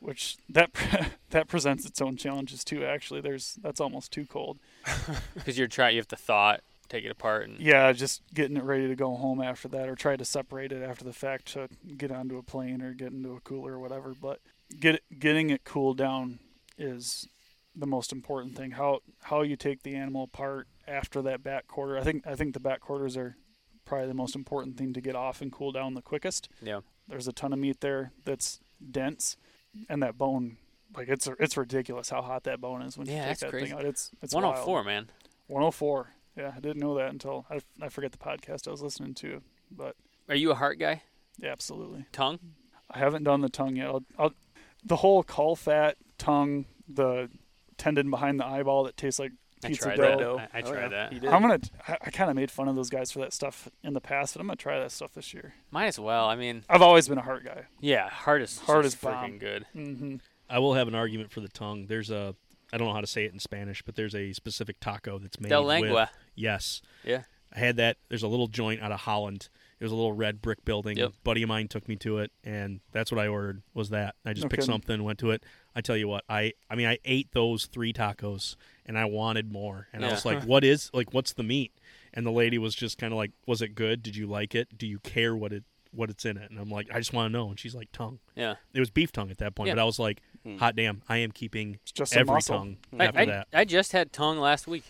Which 0.00 0.36
that 0.48 0.70
that 1.30 1.48
presents 1.48 1.84
its 1.84 2.00
own 2.00 2.16
challenges 2.16 2.64
too 2.64 2.84
actually. 2.84 3.20
There's 3.20 3.58
that's 3.62 3.80
almost 3.80 4.10
too 4.12 4.24
cold. 4.26 4.58
Because 5.34 5.58
you're 5.58 5.68
trying 5.68 5.94
you 5.94 6.00
have 6.00 6.08
to 6.08 6.16
thaw 6.16 6.52
it, 6.52 6.64
take 6.88 7.04
it 7.04 7.10
apart, 7.10 7.48
and 7.48 7.58
Yeah, 7.60 7.92
just 7.92 8.22
getting 8.34 8.56
it 8.56 8.64
ready 8.64 8.88
to 8.88 8.96
go 8.96 9.14
home 9.16 9.40
after 9.40 9.68
that, 9.68 9.88
or 9.88 9.94
try 9.94 10.16
to 10.16 10.24
separate 10.24 10.72
it 10.72 10.82
after 10.82 11.04
the 11.04 11.12
fact 11.12 11.46
to 11.52 11.68
get 11.96 12.10
onto 12.10 12.38
a 12.38 12.42
plane 12.42 12.82
or 12.82 12.92
get 12.92 13.12
into 13.12 13.32
a 13.34 13.40
cooler 13.40 13.72
or 13.74 13.78
whatever. 13.78 14.14
But 14.20 14.40
get 14.78 15.02
getting 15.18 15.50
it 15.50 15.64
cooled 15.64 15.98
down 15.98 16.38
is 16.78 17.28
the 17.74 17.86
most 17.86 18.12
important 18.12 18.56
thing. 18.56 18.72
How 18.72 19.00
how 19.22 19.42
you 19.42 19.56
take 19.56 19.82
the 19.82 19.94
animal 19.94 20.24
apart 20.24 20.68
after 20.88 21.20
that 21.22 21.42
back 21.42 21.66
quarter. 21.66 21.98
I 21.98 22.02
think 22.02 22.26
I 22.26 22.34
think 22.34 22.54
the 22.54 22.60
back 22.60 22.80
quarters 22.80 23.16
are 23.16 23.36
probably 23.84 24.08
the 24.08 24.14
most 24.14 24.34
important 24.34 24.76
thing 24.76 24.92
to 24.92 25.00
get 25.00 25.14
off 25.14 25.40
and 25.40 25.52
cool 25.52 25.72
down 25.72 25.94
the 25.94 26.02
quickest. 26.02 26.48
yeah 26.62 26.80
There's 27.08 27.28
a 27.28 27.32
ton 27.32 27.52
of 27.52 27.58
meat 27.58 27.80
there 27.80 28.12
that's 28.24 28.60
dense, 28.90 29.36
and 29.88 30.02
that 30.02 30.18
bone. 30.18 30.56
Like 30.96 31.08
it's 31.08 31.28
it's 31.38 31.56
ridiculous 31.56 32.08
how 32.10 32.22
hot 32.22 32.44
that 32.44 32.60
bone 32.60 32.82
is 32.82 32.96
when 32.96 33.06
you 33.08 33.14
take 33.14 33.38
that 33.38 33.50
crazy. 33.50 33.66
thing 33.66 33.74
out. 33.74 33.84
It's 33.84 34.10
it's 34.22 34.34
104 34.34 34.74
wild. 34.74 34.86
man. 34.86 35.10
104. 35.48 36.08
Yeah, 36.36 36.52
I 36.56 36.60
didn't 36.60 36.78
know 36.80 36.94
that 36.96 37.10
until 37.10 37.46
I, 37.50 37.60
I 37.80 37.88
forget 37.88 38.12
the 38.12 38.18
podcast 38.18 38.68
I 38.68 38.70
was 38.70 38.82
listening 38.82 39.14
to, 39.14 39.40
but 39.70 39.96
Are 40.28 40.34
you 40.34 40.50
a 40.50 40.54
heart 40.54 40.78
guy? 40.78 41.02
yeah, 41.38 41.50
absolutely. 41.50 42.04
Tongue? 42.12 42.38
I 42.90 42.98
haven't 42.98 43.24
done 43.24 43.40
the 43.40 43.48
tongue 43.48 43.76
yet. 43.76 43.86
I'll, 43.86 44.04
I'll, 44.18 44.32
the 44.84 44.96
whole 44.96 45.22
caul 45.22 45.56
fat 45.56 45.96
tongue, 46.18 46.66
the 46.88 47.28
tendon 47.78 48.10
behind 48.10 48.38
the 48.38 48.46
eyeball 48.46 48.84
that 48.84 48.96
tastes 48.96 49.18
like 49.18 49.32
pizza 49.64 49.88
I 49.88 49.92
pizza 49.94 50.06
tried 50.06 50.18
dough. 50.18 50.36
that. 50.36 50.50
I, 50.54 50.58
I 50.58 50.62
oh, 50.62 50.72
tried 50.72 50.92
yeah. 50.92 51.08
that. 51.20 51.32
I'm 51.32 51.42
gonna. 51.42 51.58
I, 51.88 51.98
I 52.02 52.10
kind 52.10 52.30
of 52.30 52.36
made 52.36 52.50
fun 52.50 52.68
of 52.68 52.76
those 52.76 52.88
guys 52.90 53.10
for 53.10 53.18
that 53.20 53.32
stuff 53.32 53.68
in 53.82 53.92
the 53.94 54.00
past, 54.00 54.34
but 54.34 54.40
I'm 54.40 54.46
gonna 54.46 54.56
try 54.56 54.78
that 54.78 54.92
stuff 54.92 55.12
this 55.14 55.34
year. 55.34 55.54
Might 55.70 55.86
as 55.86 55.98
well. 55.98 56.26
I 56.26 56.36
mean, 56.36 56.62
I've 56.68 56.82
always 56.82 57.08
been 57.08 57.18
a 57.18 57.22
heart 57.22 57.44
guy. 57.44 57.64
yeah, 57.80 58.08
heart 58.08 58.40
is 58.42 58.58
Heart 58.60 58.84
just 58.84 58.96
is 58.96 59.00
bomb. 59.02 59.14
freaking 59.32 59.40
good. 59.40 59.66
hmm 59.72 60.16
I 60.48 60.60
will 60.60 60.74
have 60.74 60.86
an 60.86 60.94
argument 60.94 61.32
for 61.32 61.40
the 61.40 61.48
tongue. 61.48 61.86
There's 61.86 62.10
a 62.10 62.36
I 62.72 62.78
don't 62.78 62.88
know 62.88 62.94
how 62.94 63.00
to 63.00 63.06
say 63.06 63.24
it 63.24 63.32
in 63.32 63.38
Spanish, 63.38 63.82
but 63.82 63.94
there's 63.96 64.14
a 64.14 64.32
specific 64.32 64.80
taco 64.80 65.18
that's 65.18 65.40
made 65.40 65.48
Del 65.50 65.62
with 65.62 65.68
lengua. 65.68 66.10
yes. 66.34 66.82
Yeah. 67.04 67.22
I 67.54 67.60
had 67.60 67.76
that. 67.76 67.96
There's 68.08 68.24
a 68.24 68.28
little 68.28 68.48
joint 68.48 68.82
out 68.82 68.90
of 68.92 69.00
Holland, 69.00 69.48
It 69.78 69.84
was 69.84 69.92
a 69.92 69.94
little 69.94 70.12
red 70.12 70.42
brick 70.42 70.64
building. 70.64 70.96
Yep. 70.96 71.12
Buddy 71.22 71.42
of 71.42 71.48
mine 71.48 71.68
took 71.68 71.88
me 71.88 71.94
to 71.96 72.18
it, 72.18 72.32
and 72.42 72.80
that's 72.92 73.12
what 73.12 73.20
I 73.20 73.28
ordered. 73.28 73.62
Was 73.72 73.90
that 73.90 74.16
I 74.24 74.32
just 74.32 74.44
No 74.44 74.48
picked 74.48 74.64
something, 74.64 75.02
went 75.04 75.18
to 75.20 75.30
it. 75.30 75.44
I 75.74 75.80
tell 75.80 75.96
you 75.96 76.08
what, 76.08 76.24
I 76.28 76.54
I 76.68 76.74
mean 76.74 76.86
I 76.88 76.98
ate 77.04 77.30
those 77.32 77.66
three 77.66 77.92
tacos, 77.92 78.56
and 78.84 78.98
I 78.98 79.04
wanted 79.04 79.52
more. 79.52 79.86
And 79.92 80.04
I 80.04 80.10
was 80.10 80.24
like, 80.24 80.42
what 80.44 80.64
is 80.64 80.90
like 80.92 81.14
what's 81.14 81.32
the 81.34 81.44
meat? 81.44 81.72
And 82.12 82.26
the 82.26 82.32
lady 82.32 82.58
was 82.58 82.74
just 82.74 82.98
kind 82.98 83.12
of 83.12 83.16
like, 83.16 83.30
was 83.46 83.62
it 83.62 83.74
good? 83.74 84.02
Did 84.02 84.16
you 84.16 84.26
like 84.26 84.54
it? 84.54 84.76
Do 84.76 84.86
you 84.86 84.98
care 84.98 85.34
what 85.36 85.52
it 85.52 85.64
what 85.92 86.10
it's 86.10 86.24
in 86.24 86.36
it? 86.36 86.50
And 86.50 86.58
I'm 86.58 86.68
like, 86.70 86.88
I 86.92 86.98
just 86.98 87.12
want 87.12 87.32
to 87.32 87.38
know. 87.38 87.48
And 87.48 87.58
she's 87.58 87.74
like, 87.74 87.90
tongue. 87.92 88.18
Yeah. 88.34 88.56
It 88.74 88.80
was 88.80 88.90
beef 88.90 89.12
tongue 89.12 89.30
at 89.30 89.38
that 89.38 89.54
point, 89.54 89.68
Yeah. 89.68 89.74
but 89.76 89.82
I 89.82 89.84
was 89.84 89.98
like, 89.98 90.20
Hmm. 90.46 90.58
hot 90.58 90.76
damn, 90.76 91.02
I 91.08 91.16
am 91.18 91.32
keeping 91.32 91.78
It's 91.82 91.92
just 91.92 92.16
every 92.16 92.34
muscle. 92.34 92.56
tongue 92.58 92.76
I, 92.98 93.06
after 93.06 93.18
I, 93.20 93.24
that. 93.26 93.48
I 93.52 93.64
just 93.64 93.92
had 93.92 94.12
tongue 94.12 94.38
last 94.38 94.66
week, 94.68 94.84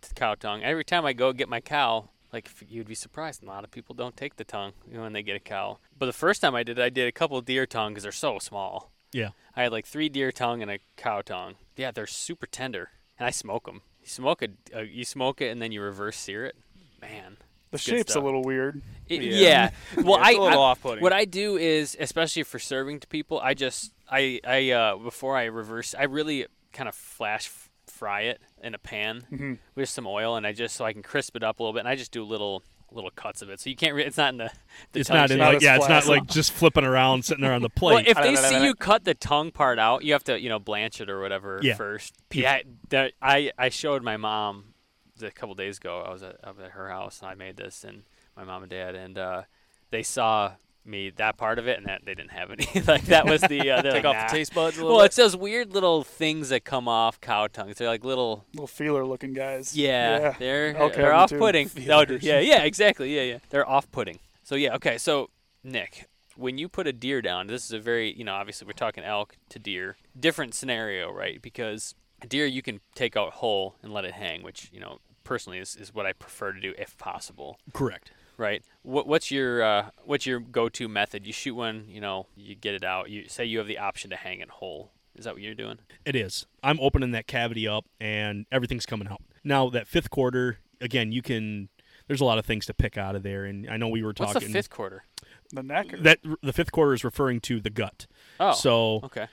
t- 0.00 0.08
cow 0.14 0.34
tongue. 0.34 0.62
Every 0.62 0.84
time 0.84 1.04
I 1.04 1.12
go 1.12 1.32
get 1.34 1.48
my 1.48 1.60
cow, 1.60 2.08
like 2.32 2.48
you'd 2.68 2.88
be 2.88 2.94
surprised, 2.94 3.42
a 3.42 3.46
lot 3.46 3.62
of 3.64 3.70
people 3.70 3.94
don't 3.94 4.16
take 4.16 4.36
the 4.36 4.44
tongue 4.44 4.72
you 4.90 4.96
know, 4.96 5.02
when 5.02 5.12
they 5.12 5.22
get 5.22 5.36
a 5.36 5.40
cow. 5.40 5.78
But 5.98 6.06
the 6.06 6.12
first 6.14 6.40
time 6.40 6.54
I 6.54 6.62
did 6.62 6.80
I 6.80 6.88
did 6.88 7.06
a 7.06 7.12
couple 7.12 7.36
of 7.36 7.44
deer 7.44 7.66
tongue 7.66 7.92
because 7.92 8.04
they're 8.04 8.12
so 8.12 8.38
small. 8.38 8.90
Yeah. 9.12 9.30
I 9.54 9.64
had 9.64 9.72
like 9.72 9.86
three 9.86 10.08
deer 10.08 10.32
tongue 10.32 10.62
and 10.62 10.70
a 10.70 10.78
cow 10.96 11.20
tongue. 11.20 11.56
Yeah, 11.76 11.90
they're 11.90 12.06
super 12.06 12.46
tender, 12.46 12.88
and 13.18 13.26
I 13.26 13.30
smoke 13.30 13.66
them. 13.66 13.82
You 14.00 14.08
smoke 14.08 14.42
it, 14.42 14.52
uh, 14.74 14.80
you 14.80 15.04
smoke 15.04 15.42
it, 15.42 15.48
and 15.50 15.60
then 15.60 15.72
you 15.72 15.82
reverse 15.82 16.16
sear 16.16 16.46
it. 16.46 16.56
Man, 17.02 17.36
The 17.70 17.76
it's 17.76 17.84
good 17.86 17.96
shape's 17.98 18.14
a 18.14 18.20
little 18.20 18.42
weird. 18.42 18.80
It- 19.08 19.20
Yeah. 19.22 19.70
yeah. 19.96 20.02
Well, 20.02 20.18
Yeah, 20.20 20.28
it's 20.28 20.28
I, 20.28 20.32
a 20.32 20.42
little 20.42 20.60
I- 20.62 20.62
off-putting. 20.70 21.02
what 21.02 21.12
I 21.12 21.26
do 21.26 21.58
is, 21.58 21.96
especially 22.00 22.44
for 22.44 22.58
serving 22.58 23.00
to 23.00 23.06
people, 23.06 23.38
I 23.40 23.52
just 23.54 23.92
I 24.12 24.40
I 24.46 24.70
uh, 24.70 24.96
before 24.96 25.36
I 25.36 25.44
reverse, 25.44 25.94
I 25.98 26.04
really 26.04 26.46
kind 26.72 26.88
of 26.88 26.94
flash 26.94 27.50
fry 27.86 28.22
it 28.22 28.40
in 28.62 28.74
a 28.74 28.78
pan 28.78 29.26
Mhm. 29.32 29.58
with 29.74 29.88
some 29.88 30.06
oil, 30.06 30.36
and 30.36 30.46
I 30.46 30.52
just 30.52 30.76
so 30.76 30.84
I 30.84 30.92
can 30.92 31.02
crisp 31.02 31.36
it 31.36 31.42
up 31.42 31.58
a 31.58 31.62
little 31.62 31.72
bit, 31.72 31.80
and 31.80 31.88
I 31.88 31.96
just 31.96 32.12
do 32.12 32.22
little 32.24 32.62
little 32.90 33.10
cuts 33.10 33.40
of 33.40 33.48
it, 33.48 33.58
so 33.58 33.70
you 33.70 33.76
can't. 33.76 33.94
Re- 33.94 34.04
it's 34.04 34.18
not 34.18 34.34
in 34.34 34.38
the. 34.38 34.50
the 34.92 35.00
it's 35.00 35.08
not 35.08 35.30
in 35.30 35.36
shape. 35.36 35.38
Not 35.38 35.52
like 35.54 35.62
yeah, 35.62 35.76
it's 35.76 35.88
not 35.88 36.06
like 36.06 36.26
just 36.26 36.52
flipping 36.52 36.84
around 36.84 37.24
sitting 37.24 37.42
there 37.42 37.54
on 37.54 37.62
the 37.62 37.70
plate. 37.70 37.94
Well, 37.94 38.04
if 38.06 38.16
they 38.22 38.36
see 38.36 38.62
you 38.64 38.74
cut 38.74 39.04
the 39.04 39.14
tongue 39.14 39.50
part 39.50 39.78
out, 39.78 40.04
you 40.04 40.12
have 40.12 40.24
to, 40.24 40.38
you 40.38 40.50
know, 40.50 40.58
blanch 40.58 41.00
it 41.00 41.08
or 41.08 41.20
whatever 41.20 41.58
Yeah. 41.62 41.74
first. 41.74 42.14
Yeah, 42.32 42.60
that, 42.90 43.12
I 43.22 43.50
I 43.56 43.70
showed 43.70 44.02
my 44.02 44.16
mom 44.18 44.74
a 45.22 45.30
couple 45.30 45.54
days 45.54 45.78
ago. 45.78 46.02
I 46.06 46.10
was 46.12 46.22
at, 46.22 46.36
up 46.44 46.58
at 46.62 46.72
her 46.72 46.90
house 46.90 47.20
and 47.22 47.30
I 47.30 47.34
made 47.34 47.56
this, 47.56 47.82
and 47.84 48.02
my 48.36 48.44
mom 48.44 48.62
and 48.62 48.70
dad, 48.70 48.94
and 48.94 49.16
uh, 49.16 49.42
they 49.90 50.02
saw 50.02 50.52
me 50.84 51.10
that 51.16 51.36
part 51.36 51.58
of 51.58 51.68
it, 51.68 51.78
and 51.78 51.86
that 51.86 52.04
they 52.04 52.14
didn't 52.14 52.32
have 52.32 52.50
any. 52.50 52.66
like 52.86 53.04
that 53.06 53.26
was 53.26 53.40
the 53.42 53.70
uh, 53.70 53.82
they're 53.82 53.92
Take 53.92 54.04
like, 54.04 54.16
off 54.16 54.22
"Nah." 54.22 54.26
the 54.28 54.32
taste 54.32 54.54
buds 54.54 54.76
a 54.76 54.80
little 54.80 54.96
Well, 54.96 55.04
bit. 55.04 55.06
it's 55.06 55.16
those 55.16 55.36
weird 55.36 55.72
little 55.72 56.02
things 56.02 56.48
that 56.48 56.64
come 56.64 56.88
off 56.88 57.20
cow 57.20 57.46
tongues. 57.46 57.76
They're 57.76 57.88
like 57.88 58.04
little. 58.04 58.44
Little 58.54 58.66
feeler 58.66 59.04
looking 59.04 59.32
guys. 59.32 59.76
Yeah, 59.76 60.18
Yeah. 60.20 60.34
they're 60.38 60.74
Okay, 60.76 60.96
they're 61.02 61.12
off 61.14 61.30
putting. 61.30 61.70
No, 61.86 62.04
yeah, 62.20 62.40
yeah, 62.40 62.62
exactly. 62.62 63.14
Yeah, 63.14 63.22
yeah. 63.22 63.38
They're 63.50 63.68
off 63.68 63.90
putting. 63.92 64.18
So 64.42 64.54
yeah, 64.54 64.74
okay. 64.76 64.98
So 64.98 65.30
Nick, 65.64 66.08
when 66.36 66.58
you 66.58 66.68
put 66.68 66.86
a 66.86 66.92
deer 66.92 67.22
down, 67.22 67.46
this 67.46 67.64
is 67.64 67.72
a 67.72 67.78
very 67.78 68.12
you 68.12 68.24
know 68.24 68.34
obviously 68.34 68.66
we're 68.66 68.72
talking 68.72 69.04
elk 69.04 69.36
to 69.50 69.58
deer, 69.58 69.96
different 70.18 70.54
scenario, 70.54 71.12
right? 71.12 71.40
Because 71.40 71.94
a 72.22 72.26
deer 72.26 72.46
you 72.46 72.62
can 72.62 72.80
take 72.94 73.16
out 73.16 73.34
whole 73.34 73.76
and 73.82 73.92
let 73.92 74.04
it 74.04 74.12
hang, 74.14 74.42
which 74.42 74.68
you 74.72 74.80
know 74.80 74.98
personally 75.24 75.58
is, 75.60 75.76
is 75.76 75.94
what 75.94 76.04
I 76.06 76.12
prefer 76.12 76.52
to 76.52 76.60
do 76.60 76.74
if 76.76 76.98
possible. 76.98 77.58
Correct. 77.72 78.10
Right. 78.36 78.62
What, 78.82 79.06
what's 79.06 79.30
your 79.30 79.62
uh, 79.62 79.90
what's 80.04 80.26
your 80.26 80.40
go-to 80.40 80.88
method? 80.88 81.26
You 81.26 81.32
shoot 81.32 81.54
one, 81.54 81.84
you 81.88 82.00
know, 82.00 82.26
you 82.36 82.54
get 82.54 82.74
it 82.74 82.84
out. 82.84 83.10
You 83.10 83.28
say 83.28 83.44
you 83.44 83.58
have 83.58 83.66
the 83.66 83.78
option 83.78 84.10
to 84.10 84.16
hang 84.16 84.40
it 84.40 84.48
whole. 84.50 84.90
Is 85.14 85.24
that 85.26 85.34
what 85.34 85.42
you're 85.42 85.54
doing? 85.54 85.78
It 86.06 86.16
is. 86.16 86.46
I'm 86.62 86.80
opening 86.80 87.10
that 87.12 87.26
cavity 87.26 87.68
up 87.68 87.84
and 88.00 88.46
everything's 88.50 88.86
coming 88.86 89.06
out. 89.08 89.20
Now 89.44 89.68
that 89.70 89.86
fifth 89.86 90.10
quarter, 90.10 90.58
again, 90.80 91.12
you 91.12 91.22
can. 91.22 91.68
There's 92.08 92.20
a 92.20 92.24
lot 92.24 92.38
of 92.38 92.44
things 92.46 92.66
to 92.66 92.74
pick 92.74 92.98
out 92.98 93.14
of 93.14 93.22
there, 93.22 93.44
and 93.44 93.68
I 93.70 93.76
know 93.76 93.88
we 93.88 94.02
were 94.02 94.12
talking. 94.12 94.28
What's 94.34 94.34
talking 94.44 94.52
the 94.52 94.58
fifth 94.58 94.70
quarter? 94.70 95.04
The 95.52 95.62
neck. 95.62 95.92
or- 95.94 95.98
that 95.98 96.18
the 96.42 96.52
fifth 96.52 96.72
quarter 96.72 96.94
is 96.94 97.04
referring 97.04 97.40
to 97.42 97.60
the 97.60 97.70
gut. 97.70 98.06
Oh, 98.40 98.52
So 98.54 99.00
okay. 99.04 99.26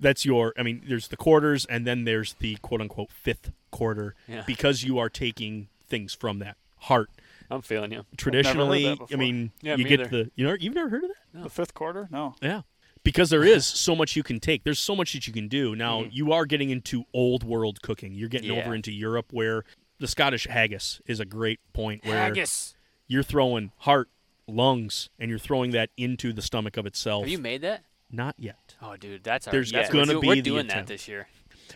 that's 0.00 0.24
your. 0.24 0.52
I 0.58 0.62
mean, 0.62 0.82
there's 0.88 1.08
the 1.08 1.16
quarters, 1.16 1.66
and 1.66 1.86
then 1.86 2.04
there's 2.04 2.34
the 2.34 2.56
quote 2.56 2.80
unquote 2.80 3.12
fifth 3.12 3.52
quarter 3.70 4.14
Yeah. 4.26 4.42
because 4.46 4.82
you 4.82 4.98
are 4.98 5.08
taking 5.08 5.68
things 5.88 6.14
from 6.14 6.38
that 6.40 6.56
heart. 6.78 7.10
I'm 7.50 7.62
feeling 7.62 7.92
you. 7.92 8.04
Traditionally, 8.16 8.98
I 9.12 9.16
mean, 9.16 9.52
Yeah, 9.62 9.76
you 9.76 9.84
me 9.84 9.90
get 9.90 10.00
either. 10.00 10.08
the. 10.24 10.30
You 10.34 10.46
know, 10.46 10.56
you've 10.58 10.74
never 10.74 10.88
heard 10.88 11.04
of 11.04 11.10
that? 11.34 11.42
the 11.44 11.50
fifth 11.50 11.74
quarter? 11.74 12.08
No. 12.10 12.34
Yeah. 12.42 12.62
Because 13.02 13.30
there 13.30 13.44
is 13.44 13.64
so 13.66 13.94
much 13.94 14.16
you 14.16 14.22
can 14.22 14.40
take. 14.40 14.64
There's 14.64 14.80
so 14.80 14.96
much 14.96 15.12
that 15.12 15.26
you 15.26 15.32
can 15.32 15.48
do. 15.48 15.76
Now, 15.76 16.02
Mhm. 16.02 16.08
you 16.12 16.32
are 16.32 16.44
getting 16.46 16.70
into 16.70 17.04
old 17.14 17.44
world 17.44 17.82
cooking. 17.82 18.14
You're 18.14 18.28
getting 18.28 18.52
Yeah. 18.52 18.62
over 18.64 18.74
into 18.74 18.92
Europe 18.92 19.26
where 19.32 19.64
the 19.98 20.08
Scottish 20.08 20.46
haggis 20.46 21.00
is 21.06 21.20
a 21.20 21.24
great 21.24 21.60
point 21.72 22.04
where 22.04 22.16
Haggis. 22.16 22.74
you're 23.06 23.22
throwing 23.22 23.72
heart, 23.78 24.08
lungs, 24.48 25.08
and 25.18 25.30
you're 25.30 25.38
throwing 25.38 25.70
that 25.72 25.90
into 25.96 26.32
the 26.32 26.42
stomach 26.42 26.76
of 26.76 26.86
itself. 26.86 27.22
Have 27.22 27.30
you 27.30 27.38
made 27.38 27.62
that? 27.62 27.84
Not 28.10 28.34
yet. 28.38 28.74
Oh, 28.80 28.96
dude, 28.96 29.24
that's 29.24 29.46
our. 29.48 29.52
There's 29.52 29.72
that's 29.72 29.90
gonna 29.90 30.06
do- 30.14 30.20
be 30.20 30.26
we're 30.28 30.34
the 30.36 30.42
doing 30.42 30.66
that 30.68 30.86
this 30.86 31.08
year. 31.08 31.28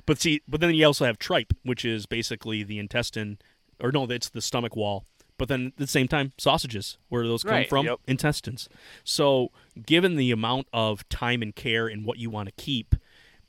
But 0.06 0.20
see, 0.20 0.40
but 0.46 0.60
then 0.60 0.72
you 0.74 0.86
also 0.86 1.04
have 1.04 1.18
tripe, 1.18 1.52
which 1.64 1.84
is 1.84 2.06
basically 2.06 2.62
the 2.62 2.78
intestine, 2.78 3.38
or 3.80 3.90
no, 3.90 4.04
it's 4.04 4.28
the 4.28 4.40
stomach 4.40 4.76
wall. 4.76 5.04
But 5.40 5.48
then 5.48 5.68
at 5.68 5.76
the 5.78 5.86
same 5.86 6.06
time, 6.06 6.32
sausages, 6.36 6.98
where 7.08 7.26
those 7.26 7.42
come 7.44 7.52
Right, 7.54 7.66
from, 7.68 7.86
yep. 7.86 7.98
intestines. 8.06 8.68
So, 9.04 9.50
given 9.86 10.16
the 10.16 10.30
amount 10.32 10.66
of 10.70 11.08
time 11.08 11.40
and 11.40 11.56
care 11.56 11.86
and 11.88 12.04
what 12.04 12.18
you 12.18 12.28
want 12.28 12.48
to 12.50 12.54
keep, 12.62 12.94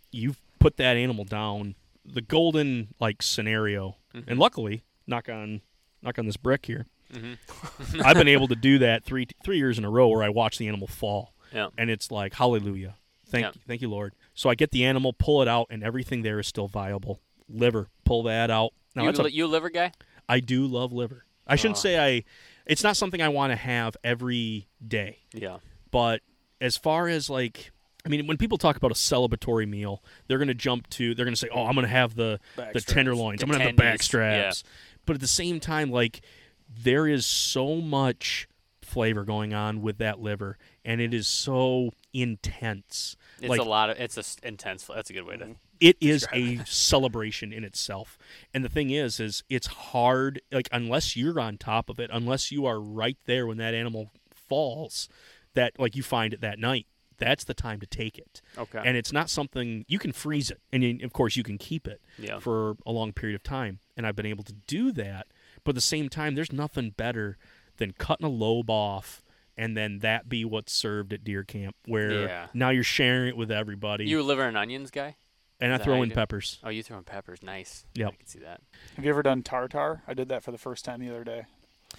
you've 0.10 0.40
put 0.58 0.78
that 0.78 0.96
animal 0.96 1.26
down. 1.26 1.76
The 2.06 2.22
golden 2.22 2.94
like 3.02 3.22
scenario, 3.22 3.98
Mm-hmm. 4.16 4.30
and 4.30 4.40
luckily, 4.40 4.84
knock 5.06 5.28
on, 5.28 5.60
knock 6.02 6.18
on 6.18 6.26
this 6.28 6.38
brick 6.38 6.66
here. 6.66 6.86
Mm-hmm. 7.14 8.02
I've 8.06 8.16
been 8.16 8.28
able 8.38 8.48
to 8.48 8.56
do 8.56 8.78
that 8.80 9.04
three 9.04 9.28
three 9.44 9.58
years 9.58 9.78
in 9.78 9.84
a 9.84 9.90
row 9.90 10.08
where 10.08 10.24
I 10.24 10.30
watch 10.30 10.58
the 10.60 10.70
animal 10.70 10.88
fall, 10.88 11.34
Yeah. 11.54 11.68
and 11.78 11.90
it's 11.90 12.10
like 12.10 12.34
hallelujah, 12.36 12.96
thank 13.28 13.44
Yeah. 13.44 13.52
you, 13.54 13.62
thank 13.68 13.82
you 13.82 13.90
Lord. 13.90 14.14
So 14.34 14.50
I 14.50 14.56
get 14.56 14.72
the 14.72 14.86
animal, 14.86 15.12
pull 15.12 15.42
it 15.42 15.50
out, 15.50 15.68
and 15.70 15.84
everything 15.84 16.22
there 16.22 16.40
is 16.40 16.48
still 16.48 16.70
viable. 16.70 17.20
Liver, 17.50 17.90
pull 18.06 18.24
that 18.24 18.50
out. 18.50 18.72
Now 18.96 19.04
you, 19.04 19.12
that's 19.12 19.28
a, 19.28 19.32
you 19.34 19.46
a 19.46 19.48
liver 19.48 19.70
guy? 19.70 19.92
I 20.30 20.40
do 20.40 20.66
love 20.66 20.94
liver. 20.94 21.26
I 21.48 21.56
shouldn't 21.56 21.78
Oh. 21.78 21.82
say 21.82 22.00
I. 22.18 22.24
It's 22.66 22.84
not 22.84 22.96
something 22.98 23.22
I 23.22 23.30
want 23.30 23.52
to 23.52 23.56
have 23.58 23.98
every 24.04 24.68
day, 24.86 25.20
Yeah. 25.34 25.58
but 25.92 26.22
as 26.60 26.78
far 26.78 27.08
as 27.08 27.30
like. 27.30 27.72
I 28.04 28.10
mean, 28.10 28.26
when 28.26 28.36
people 28.38 28.58
talk 28.58 28.78
about 28.78 28.90
a 28.90 28.96
celebratory 28.96 29.68
meal, 29.70 30.04
they're 30.28 30.40
going 30.40 30.48
to 30.48 30.56
jump 30.56 30.90
to, 30.92 31.14
they're 31.14 31.24
going 31.26 31.36
to 31.36 31.40
say, 31.40 31.50
"Oh, 31.54 31.68
I'm 31.68 31.76
going 31.76 31.86
to 31.86 31.92
have 31.92 32.16
the 32.16 32.40
Back 32.58 32.74
the 32.74 32.80
straps. 32.80 32.94
tenderloins. 32.96 33.40
The 33.42 33.46
I'm 33.46 33.50
going 33.52 33.60
to 33.60 33.66
have 33.68 33.76
the 33.76 33.80
back 33.80 34.00
tendies, 34.00 34.04
straps." 34.04 34.64
But 35.06 35.14
at 35.18 35.20
the 35.22 35.28
same 35.28 35.60
time, 35.60 35.92
like 35.92 36.22
there 36.68 37.08
is 37.08 37.28
so 37.28 37.76
much 37.76 38.48
flavor 38.82 39.24
going 39.24 39.54
on 39.54 39.84
with 39.84 40.00
that 40.00 40.20
liver, 40.20 40.58
and 40.84 41.00
it 41.00 41.14
is 41.14 41.28
so 41.28 41.92
intense. 42.12 43.16
It's 43.40 43.50
like 43.50 43.60
a 43.60 43.64
lot 43.64 43.92
of. 43.92 44.00
It's 44.00 44.18
a 44.18 44.22
s- 44.22 44.38
intense. 44.42 44.86
That's 44.86 45.10
a 45.12 45.14
good 45.14 45.26
way 45.28 45.38
to. 45.38 45.44
Mm-hmm. 45.46 45.54
It 45.82 45.98
is 46.00 46.26
a 46.32 46.58
celebration 46.66 47.52
in 47.52 47.64
itself. 47.66 48.18
And 48.54 48.64
the 48.64 48.70
thing 48.70 48.90
is, 48.92 49.20
is 49.20 49.44
it's 49.50 49.68
hard. 49.68 50.42
Like 50.52 50.70
unless 50.72 51.18
you're 51.18 51.40
on 51.40 51.58
top 51.58 51.90
of 51.90 52.00
it, 52.00 52.10
unless 52.14 52.52
you 52.52 52.66
are 52.66 52.80
right 52.80 53.18
there 53.26 53.46
when 53.48 53.58
that 53.58 53.74
animal 53.74 54.12
falls, 54.34 55.10
that 55.54 55.74
like 55.80 55.96
you 55.96 56.04
find 56.04 56.34
it 56.34 56.42
that 56.42 56.60
night. 56.60 56.86
That's 57.18 57.44
the 57.44 57.54
time 57.54 57.80
to 57.82 57.86
take 57.86 58.18
it. 58.18 58.42
Okay. 58.58 58.82
And 58.84 58.98
it's 58.98 59.14
not 59.14 59.30
something 59.30 59.86
you 59.88 60.00
can 60.00 60.12
freeze 60.12 60.50
it, 60.50 60.60
and 60.74 60.84
you- 60.84 61.00
of 61.06 61.14
course 61.14 61.36
you 61.36 61.44
can 61.44 61.60
keep 61.60 61.88
it 61.88 62.02
Yeah. 62.18 62.40
for 62.40 62.78
a 62.86 62.92
long 62.92 63.12
period 63.14 63.36
of 63.36 63.44
time. 63.44 63.80
And 63.96 64.08
I've 64.08 64.16
been 64.16 64.26
able 64.26 64.44
to 64.46 64.54
do 64.54 64.92
that. 64.94 65.28
But 65.64 65.72
at 65.72 65.76
the 65.76 65.82
same 65.82 66.10
time, 66.10 66.34
there's 66.34 66.52
nothing 66.52 66.90
better 66.92 67.38
than 67.78 67.92
cutting 67.94 68.26
a 68.26 68.30
lobe 68.30 68.70
off 68.72 69.24
and 69.58 69.78
then 69.78 70.00
that 70.00 70.30
be 70.30 70.44
what's 70.46 70.72
served 70.74 71.14
at 71.14 71.24
deer 71.24 71.44
camp, 71.44 71.76
where 71.86 72.24
Yeah. 72.24 72.48
now 72.56 72.70
you're 72.72 72.84
sharing 72.84 73.28
it 73.30 73.38
with 73.38 73.52
everybody. 73.52 74.06
you 74.06 74.20
a 74.20 74.24
liver 74.24 74.48
and 74.48 74.58
onions 74.58 74.90
guy? 74.90 75.18
And 75.62 75.74
I 75.74 75.78
throw 75.78 75.96
how 75.96 76.02
in 76.02 76.10
do 76.10 76.16
peppers. 76.16 76.60
Oh, 76.64 76.70
you 76.70 76.84
throwing 76.84 77.04
peppers? 77.04 77.42
Nice. 77.44 77.86
Yep. 77.96 78.10
I 78.14 78.16
can 78.16 78.28
see 78.28 78.40
that. 78.40 78.62
Have 78.96 79.06
you 79.06 79.12
ever 79.12 79.24
done 79.24 79.44
tartar? 79.44 80.02
I 80.08 80.14
did 80.14 80.28
that 80.30 80.44
for 80.44 80.52
the 80.52 80.58
first 80.58 80.84
time 80.84 81.00
the 81.00 81.10
other 81.10 81.24
day. 81.24 81.46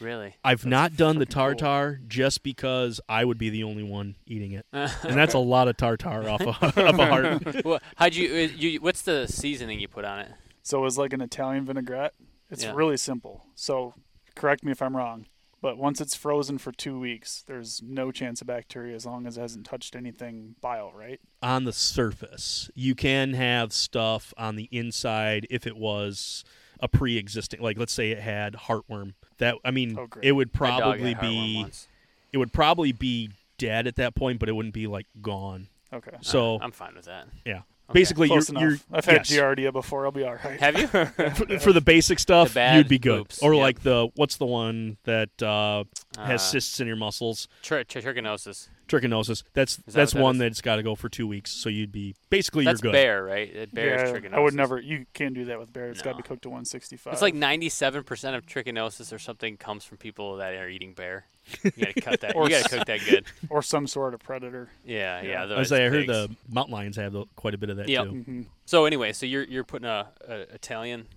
Really? 0.01 0.37
I've 0.43 0.61
That's 0.63 0.67
not 0.67 0.97
done 0.97 1.19
the 1.19 1.27
freaking 1.27 1.31
cool. 1.51 1.55
tartar 1.57 2.01
just 2.09 2.43
because 2.43 3.01
I 3.09 3.25
would 3.25 3.39
be 3.39 3.51
the 3.51 3.65
only 3.65 3.83
one 3.83 4.17
eating 4.27 4.53
it, 4.53 4.67
and 4.73 5.17
that's 5.17 5.35
a 5.35 5.39
lot 5.39 5.69
of 5.69 5.77
tartar 5.77 6.29
off 6.29 6.41
a, 6.41 6.49
off 6.65 6.77
a 6.99 7.07
heart. 7.07 7.63
well, 7.65 7.79
how'd 7.97 8.15
you, 8.15 8.29
uh, 8.29 8.57
you? 8.57 8.81
What's 8.81 9.03
the 9.03 9.27
seasoning 9.27 9.81
you 9.81 9.89
put 9.89 10.05
on 10.05 10.21
it? 10.21 10.33
So 10.63 10.79
it 10.79 10.83
was 10.83 10.97
like 10.99 11.13
an 11.13 11.21
Italian 11.21 11.65
vinaigrette. 11.67 12.15
It's 12.51 12.65
Yeah. 12.65 12.73
really 12.75 12.97
simple. 12.97 13.45
So 13.55 13.95
correct 14.35 14.65
me 14.65 14.73
if 14.73 14.81
I'm 14.81 14.97
wrong, 14.97 15.27
but 15.63 15.79
once 15.79 16.01
it's 16.01 16.15
frozen 16.15 16.59
for 16.59 16.73
two 16.73 16.99
weeks, 17.01 17.43
there's 17.47 17.81
no 17.83 18.11
chance 18.13 18.43
of 18.43 18.47
bacteria 18.49 18.95
as 18.95 19.07
long 19.07 19.27
as 19.27 19.39
it 19.39 19.41
hasn't 19.41 19.65
touched 19.65 19.97
anything 19.97 20.57
bile, 20.61 20.93
right? 20.95 21.21
on 21.43 21.65
the 21.65 21.73
surface, 21.73 22.71
you 22.75 22.95
can 22.95 23.33
have 23.33 23.73
stuff 23.73 24.35
on 24.37 24.57
the 24.57 24.69
inside 24.71 25.47
if 25.49 25.67
it 25.67 25.77
was 25.77 26.45
a 26.81 26.89
pre-existing, 26.89 27.61
like 27.61 27.79
let's 27.79 27.93
say 27.93 28.11
it 28.11 28.19
had 28.21 28.55
heartworm. 28.55 29.15
That 29.39 29.55
I 29.65 29.71
mean, 29.71 29.97
Oh, 29.99 30.09
it 30.21 30.33
would 30.33 30.53
probably 30.53 31.15
be 31.15 31.57
once. 31.63 31.89
it 32.33 32.39
would 32.39 32.53
probably 32.53 32.93
be 32.93 33.31
dead 33.57 33.87
at 33.87 33.97
that 33.97 34.15
point, 34.15 34.39
but 34.41 34.49
it 34.49 34.53
wouldn't 34.53 34.75
be 34.75 34.87
like 34.89 35.07
gone. 35.21 35.69
Okay. 35.93 36.17
So 36.23 36.59
I'm 36.61 36.73
fine 36.73 36.95
with 36.97 37.05
that. 37.05 37.29
Yeah. 37.45 37.63
Basically, 37.93 38.29
Close 38.29 38.51
you're, 38.51 38.61
enough. 38.61 38.81
you're 38.91 38.99
I've 38.99 39.05
had 39.05 39.29
yes. 39.29 39.31
Giardia 39.31 39.73
before. 39.73 40.05
I'll 40.07 40.13
be 40.13 40.25
all 40.25 40.35
right. 40.45 40.59
Have 40.61 40.79
you? 40.79 40.87
for, 40.87 41.59
for 41.59 41.73
the 41.73 41.81
basic 41.81 42.19
stuff, 42.19 42.55
bad 42.55 42.77
you'd 42.77 42.89
be 42.89 42.99
good. 42.99 43.19
poops, 43.29 43.39
Or 43.43 43.55
yep. 43.55 43.63
like 43.63 43.83
the 43.83 44.09
what's 44.17 44.37
the 44.37 44.47
one 44.47 44.97
that 45.05 45.43
uh, 45.43 45.85
has 46.19 46.41
Uh, 46.41 46.45
cysts 46.45 46.81
in 46.81 46.87
your 46.87 46.97
muscles, 46.97 47.49
Tri- 47.63 47.83
tri- 47.85 48.03
trichinosis. 48.03 48.69
Trichinosis. 48.89 49.43
That's 49.55 49.77
that 49.77 49.93
that's 49.93 50.13
that 50.13 50.23
one 50.23 50.37
is? 50.37 50.41
that's 50.41 50.61
got 50.61 50.77
to 50.77 50.83
go 50.83 50.95
for 50.95 51.09
two 51.09 51.27
weeks. 51.27 51.51
So 51.53 51.69
you'd 51.69 51.93
be 51.93 52.15
basically 52.31 52.65
That's 52.65 52.83
you're 52.83 52.93
good. 52.93 52.97
bear, 52.99 53.25
right? 53.25 53.73
Bear 53.73 53.95
is 54.05 54.11
yeah, 54.11 54.19
trichinosis. 54.19 54.35
I 54.35 54.41
would 54.41 54.55
never. 54.55 54.81
You 54.81 55.07
can't 55.15 55.35
do 55.35 55.47
that 55.47 55.59
with 55.59 55.73
bear. 55.73 55.89
It's 55.91 56.03
got 56.03 56.13
to 56.13 56.17
be 56.19 56.23
cooked 56.23 56.43
to 56.43 56.49
165. 56.51 57.13
It's 57.13 57.23
like 57.23 57.35
97% 57.35 57.99
of 58.37 58.47
trichinosis 58.47 59.13
or 59.13 59.19
something 59.19 59.57
comes 59.57 59.85
from 59.85 59.99
people 59.99 60.37
that 60.37 60.55
are 60.55 60.69
eating 60.69 60.95
bear. 60.95 61.27
You 61.65 61.71
gotta 61.73 62.01
cut 62.01 62.21
that. 62.21 62.37
Or 62.37 62.45
you 62.45 62.51
gotta 62.51 62.69
cook 62.69 62.87
that 62.87 63.01
good. 63.05 63.25
or 63.51 63.63
some 63.63 63.87
sort 63.87 64.15
of 64.15 64.21
predator. 64.21 64.69
Yeah, 64.85 65.23
yeah. 65.23 65.29
Yeah. 65.29 65.41
I 65.41 65.45
otherwise 65.45 65.69
say 65.71 65.85
I 65.85 65.89
heard 65.89 66.07
the 66.07 66.35
mountain 66.49 66.73
lions 66.75 66.97
have 66.97 67.17
quite 67.35 67.55
a 67.55 67.59
bit 67.59 67.69
of 67.71 67.79
that 67.79 67.89
Yep. 67.89 68.05
too. 68.05 68.11
hmm 68.11 68.43
So 68.65 68.85
anyway, 68.85 69.13
so 69.13 69.27
you're 69.27 69.45
you're 69.45 69.65
putting 69.65 69.89
a, 69.89 70.09
a 70.29 70.41
Italian. 70.55 71.09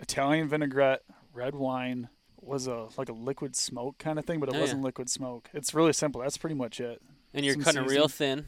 Italian 0.00 0.48
vinaigrette, 0.48 1.02
red 1.32 1.54
wine 1.54 2.08
was 2.46 2.66
a 2.66 2.88
like 2.96 3.08
a 3.08 3.12
liquid 3.12 3.56
smoke 3.56 3.98
kind 3.98 4.18
of 4.18 4.24
thing, 4.24 4.40
but 4.40 4.48
it 4.48 4.54
Oh, 4.56 4.60
wasn't 4.60 4.82
liquid 4.82 5.08
smoke. 5.10 5.50
It's 5.52 5.74
really 5.74 5.92
simple. 5.92 6.20
That's 6.20 6.36
pretty 6.38 6.54
much 6.56 6.80
it. 6.80 7.00
And 7.34 7.44
you're 7.44 7.54
Some 7.54 7.62
cutting 7.64 7.82
it 7.84 7.88
real 7.90 8.08
thin, 8.08 8.46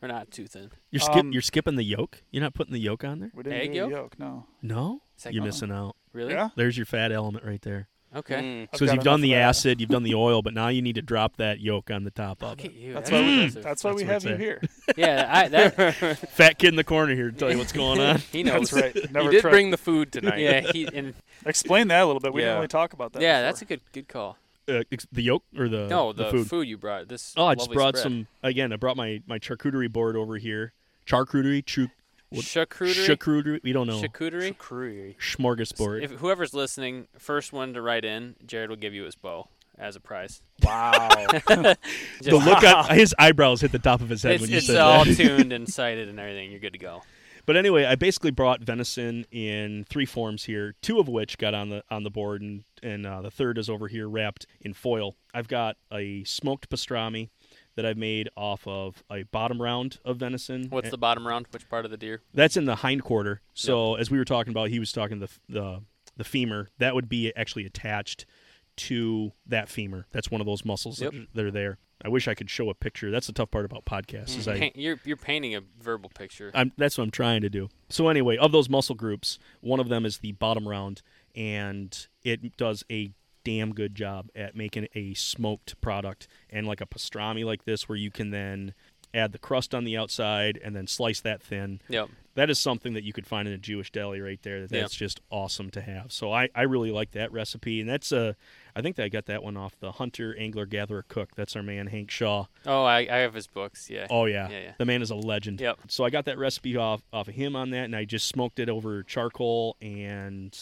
or 0.00 0.08
not 0.08 0.30
too 0.30 0.46
thin. 0.46 0.70
You're 0.90 1.00
skip, 1.00 1.16
Um, 1.16 1.32
you're 1.32 1.42
skipping 1.42 1.76
the 1.76 1.82
yolk. 1.84 2.22
You're 2.30 2.42
not 2.42 2.54
putting 2.54 2.72
the 2.72 2.78
yolk 2.80 3.04
on 3.04 3.18
there. 3.20 3.30
We 3.34 3.42
didn't 3.42 3.58
Egg 3.60 3.72
do 3.72 3.78
yolk? 3.78 3.90
yolk. 3.90 4.18
No. 4.18 4.46
No, 4.62 5.02
Is 5.18 5.24
you're 5.26 5.32
gone? 5.40 5.44
missing 5.46 5.72
out. 5.72 5.96
Really? 6.12 6.34
Yeah. 6.34 6.50
There's 6.56 6.76
your 6.76 6.86
fat 6.86 7.10
element 7.12 7.44
right 7.44 7.62
there. 7.62 7.88
Okay. 8.14 8.68
Mm. 8.72 8.82
I've 8.88 8.94
you've 8.94 9.04
done 9.04 9.20
the 9.22 9.34
acid, 9.36 9.80
you've 9.80 9.88
done 9.90 10.02
the 10.02 10.14
oil, 10.26 10.42
but 10.42 10.52
now 10.54 10.68
you 10.68 10.82
need 10.82 10.96
to 10.96 11.02
drop 11.02 11.36
that 11.36 11.60
yolk 11.60 11.90
on 11.90 12.04
the 12.04 12.10
top 12.10 12.42
of 12.42 12.50
Look 12.50 12.60
at 12.60 12.66
it. 12.66 12.72
you. 12.74 12.92
That's 12.94 13.08
That's 13.10 13.12
why 13.12 13.20
we. 13.22 13.32
impressive. 13.42 13.62
That's 13.62 13.84
why 13.84 13.90
That's 13.90 14.02
we 14.02 14.08
have 14.08 14.24
you 14.24 14.36
here. 14.36 14.60
Yeah, 14.96 15.28
I, 15.30 15.48
that 15.48 15.74
Fat 16.32 16.58
kid 16.58 16.68
in 16.68 16.76
the 16.76 16.84
corner 16.84 17.14
here 17.14 17.30
to 17.30 17.36
tell 17.36 17.50
you 17.50 17.58
what's 17.58 17.72
going 17.72 18.00
on. 18.00 18.18
he 18.32 18.42
knows. 18.42 18.70
That's 18.70 18.96
right. 18.96 19.12
Never 19.12 19.26
you 19.26 19.30
did 19.32 19.40
tried- 19.40 19.50
bring 19.50 19.70
the 19.70 19.76
food 19.78 20.12
tonight. 20.12 20.38
Yeah, 20.40 20.60
he 20.72 20.86
and 20.92 21.14
Explain 21.46 21.88
that 21.88 22.02
a 22.02 22.06
little 22.06 22.20
bit. 22.20 22.32
We 22.32 22.42
Yeah. 22.42 22.48
didn't 22.48 22.56
really 22.58 22.68
talk 22.68 22.92
about 22.92 23.12
that. 23.14 23.22
yeah, 23.22 23.38
before. 23.40 23.46
that's 23.48 23.62
a 23.62 23.64
good 23.64 23.80
good 23.92 24.08
call. 24.08 24.36
Uh, 24.68 24.82
the 25.10 25.22
yolk 25.22 25.42
or 25.58 25.68
the 25.68 25.88
no, 25.88 26.12
the, 26.12 26.30
food. 26.30 26.46
food. 26.48 26.68
you 26.68 26.76
brought. 26.78 27.08
This. 27.08 27.34
Oh, 27.36 27.46
I 27.46 27.54
just 27.56 27.72
brought 27.72 27.96
spread. 27.96 28.02
some. 28.02 28.26
Again, 28.44 28.72
I 28.72 28.76
brought 28.76 28.96
my 28.96 29.20
my 29.26 29.38
charcuterie 29.40 29.90
board 29.92 30.14
over 30.16 30.36
here. 30.36 30.72
Charcuterie, 31.06 31.64
chu, 31.66 31.88
what- 32.36 32.44
charcuterie. 32.44 33.06
charcuterie. 33.06 33.62
We 33.62 33.72
don't 33.72 33.86
know. 33.86 34.00
Charcuterie. 34.00 34.56
Curry. 34.58 35.16
Smorgasbord. 35.20 36.02
If 36.02 36.12
whoever's 36.12 36.54
listening, 36.54 37.08
first 37.18 37.52
one 37.52 37.74
to 37.74 37.82
write 37.82 38.04
in, 38.04 38.36
Jared 38.46 38.70
will 38.70 38.76
give 38.76 38.94
you 38.94 39.04
his 39.04 39.14
bow 39.14 39.48
as 39.78 39.96
a 39.96 40.00
prize. 40.00 40.42
Wow. 40.62 41.08
the 41.08 41.78
Just- 42.22 42.46
look 42.46 42.62
on 42.62 42.94
his 42.96 43.14
eyebrows 43.18 43.60
hit 43.60 43.72
the 43.72 43.78
top 43.78 44.00
of 44.00 44.08
his 44.08 44.22
head 44.22 44.32
it's 44.32 44.42
when 44.42 44.50
you 44.50 44.58
it's 44.58 44.66
said 44.66 44.78
all 44.78 45.04
tuned 45.06 45.52
and 45.52 45.68
sighted 45.72 46.08
and 46.08 46.18
everything. 46.20 46.50
You're 46.50 46.60
good 46.60 46.72
to 46.74 46.78
go. 46.78 47.02
But 47.44 47.56
anyway, 47.56 47.84
I 47.86 47.96
basically 47.96 48.30
brought 48.30 48.60
venison 48.62 49.26
in 49.32 49.84
three 49.88 50.06
forms 50.06 50.44
here, 50.44 50.76
two 50.80 51.00
of 51.00 51.08
which 51.08 51.38
got 51.38 51.54
on 51.54 51.70
the 51.70 51.82
on 51.90 52.04
the 52.04 52.10
board, 52.10 52.40
and 52.40 52.62
and 52.84 53.04
uh, 53.04 53.20
the 53.20 53.32
third 53.32 53.58
is 53.58 53.68
over 53.68 53.88
here 53.88 54.08
wrapped 54.08 54.46
in 54.60 54.74
foil. 54.74 55.16
I've 55.34 55.48
got 55.48 55.76
a 55.92 56.22
smoked 56.22 56.70
pastrami 56.70 57.30
that 57.74 57.86
I've 57.86 57.96
made 57.96 58.28
off 58.36 58.66
of 58.66 59.02
a 59.10 59.22
bottom 59.24 59.60
round 59.60 59.98
of 60.04 60.18
venison. 60.18 60.66
What's 60.68 60.90
the 60.90 60.98
bottom 60.98 61.26
round? 61.26 61.46
Which 61.50 61.68
part 61.68 61.84
of 61.84 61.90
the 61.90 61.96
deer? 61.96 62.22
That's 62.34 62.56
in 62.56 62.64
the 62.64 62.76
hind 62.76 63.02
quarter. 63.02 63.40
So 63.54 63.94
as 63.94 64.10
we 64.10 64.18
were 64.18 64.24
talking 64.24 64.50
about, 64.50 64.70
he 64.70 64.78
was 64.78 64.92
talking 64.92 65.18
the 65.20 65.28
the 65.48 65.82
the 66.16 66.24
femur. 66.24 66.68
That 66.78 66.94
would 66.94 67.08
be 67.08 67.32
actually 67.36 67.66
attached 67.66 68.26
to 68.74 69.32
that 69.46 69.68
femur. 69.68 70.06
That's 70.12 70.30
one 70.30 70.40
of 70.40 70.46
those 70.46 70.64
muscles 70.64 71.00
Yep. 71.00 71.14
that, 71.34 71.44
are, 71.44 71.50
there. 71.50 71.78
I 72.04 72.08
wish 72.08 72.26
I 72.26 72.34
could 72.34 72.50
show 72.50 72.70
a 72.70 72.74
picture. 72.74 73.10
That's 73.10 73.26
the 73.26 73.32
tough 73.32 73.50
part 73.50 73.64
about 73.64 73.84
podcasts. 73.84 74.36
Is 74.36 74.46
mm-hmm. 74.46 74.50
I 74.50 74.58
Paint- 74.58 74.76
you're 74.76 74.98
you're 75.04 75.16
painting 75.16 75.54
a 75.54 75.62
verbal 75.80 76.10
picture. 76.10 76.50
I'm, 76.54 76.72
that's 76.76 76.98
what 76.98 77.04
I'm 77.04 77.10
trying 77.10 77.42
to 77.42 77.50
do. 77.50 77.68
So 77.88 78.08
anyway, 78.08 78.36
of 78.36 78.52
those 78.52 78.68
muscle 78.68 78.94
groups, 78.94 79.38
one 79.60 79.78
of 79.78 79.88
them 79.88 80.04
is 80.04 80.18
the 80.18 80.32
bottom 80.32 80.66
round, 80.66 81.02
and 81.34 82.06
it 82.24 82.56
does 82.56 82.84
a 82.90 83.12
damn 83.44 83.72
good 83.74 83.94
job 83.94 84.28
at 84.34 84.56
making 84.56 84.88
a 84.94 85.14
smoked 85.14 85.80
product 85.80 86.28
and 86.50 86.66
like 86.66 86.80
a 86.80 86.86
pastrami 86.86 87.44
like 87.44 87.64
this, 87.64 87.88
where 87.88 87.96
you 87.96 88.10
can 88.10 88.30
then 88.30 88.74
add 89.14 89.32
the 89.32 89.38
crust 89.38 89.74
on 89.74 89.84
the 89.84 89.96
outside 89.96 90.58
and 90.62 90.74
then 90.74 90.86
slice 90.86 91.20
that 91.20 91.42
thin. 91.42 91.80
Yep. 91.88 92.08
That 92.34 92.48
is 92.48 92.58
something 92.58 92.94
that 92.94 93.04
you 93.04 93.12
could 93.12 93.26
find 93.26 93.46
in 93.46 93.52
a 93.52 93.58
Jewish 93.58 93.92
deli 93.92 94.20
right 94.20 94.40
there. 94.42 94.60
Yeah. 94.60 94.66
That's 94.70 94.94
just 94.94 95.20
awesome 95.30 95.70
to 95.72 95.82
have. 95.82 96.12
So 96.12 96.32
I, 96.32 96.48
I 96.54 96.62
really 96.62 96.90
like 96.90 97.10
that 97.10 97.30
recipe, 97.30 97.78
and 97.78 97.88
that's 97.88 98.10
a 98.10 98.36
I 98.74 98.80
think 98.80 98.96
that 98.96 99.04
I 99.04 99.08
got 99.10 99.26
that 99.26 99.42
one 99.42 99.58
off 99.58 99.78
the 99.80 99.92
Hunter 99.92 100.34
Angler 100.38 100.64
Gardener 100.64 101.04
Cook. 101.08 101.34
That's 101.36 101.54
our 101.56 101.62
man 101.62 101.88
Hank 101.88 102.10
Shaw. 102.10 102.46
Oh, 102.64 102.84
I, 102.84 103.00
I 103.00 103.18
have 103.18 103.34
his 103.34 103.46
books. 103.46 103.90
Yeah. 103.90 104.06
Oh 104.08 104.24
yeah. 104.24 104.48
Yeah, 104.48 104.60
yeah. 104.60 104.72
the 104.78 104.86
man 104.86 105.02
is 105.02 105.10
a 105.10 105.14
legend. 105.14 105.60
Yep. 105.60 105.80
So 105.88 106.04
I 106.04 106.10
got 106.10 106.24
that 106.24 106.38
recipe 106.38 106.74
off 106.76 107.02
off 107.12 107.28
of 107.28 107.34
him 107.34 107.54
on 107.54 107.70
that, 107.70 107.84
and 107.84 107.94
I 107.94 108.06
just 108.06 108.26
smoked 108.28 108.58
it 108.58 108.70
over 108.70 109.02
charcoal 109.02 109.76
and 109.82 110.58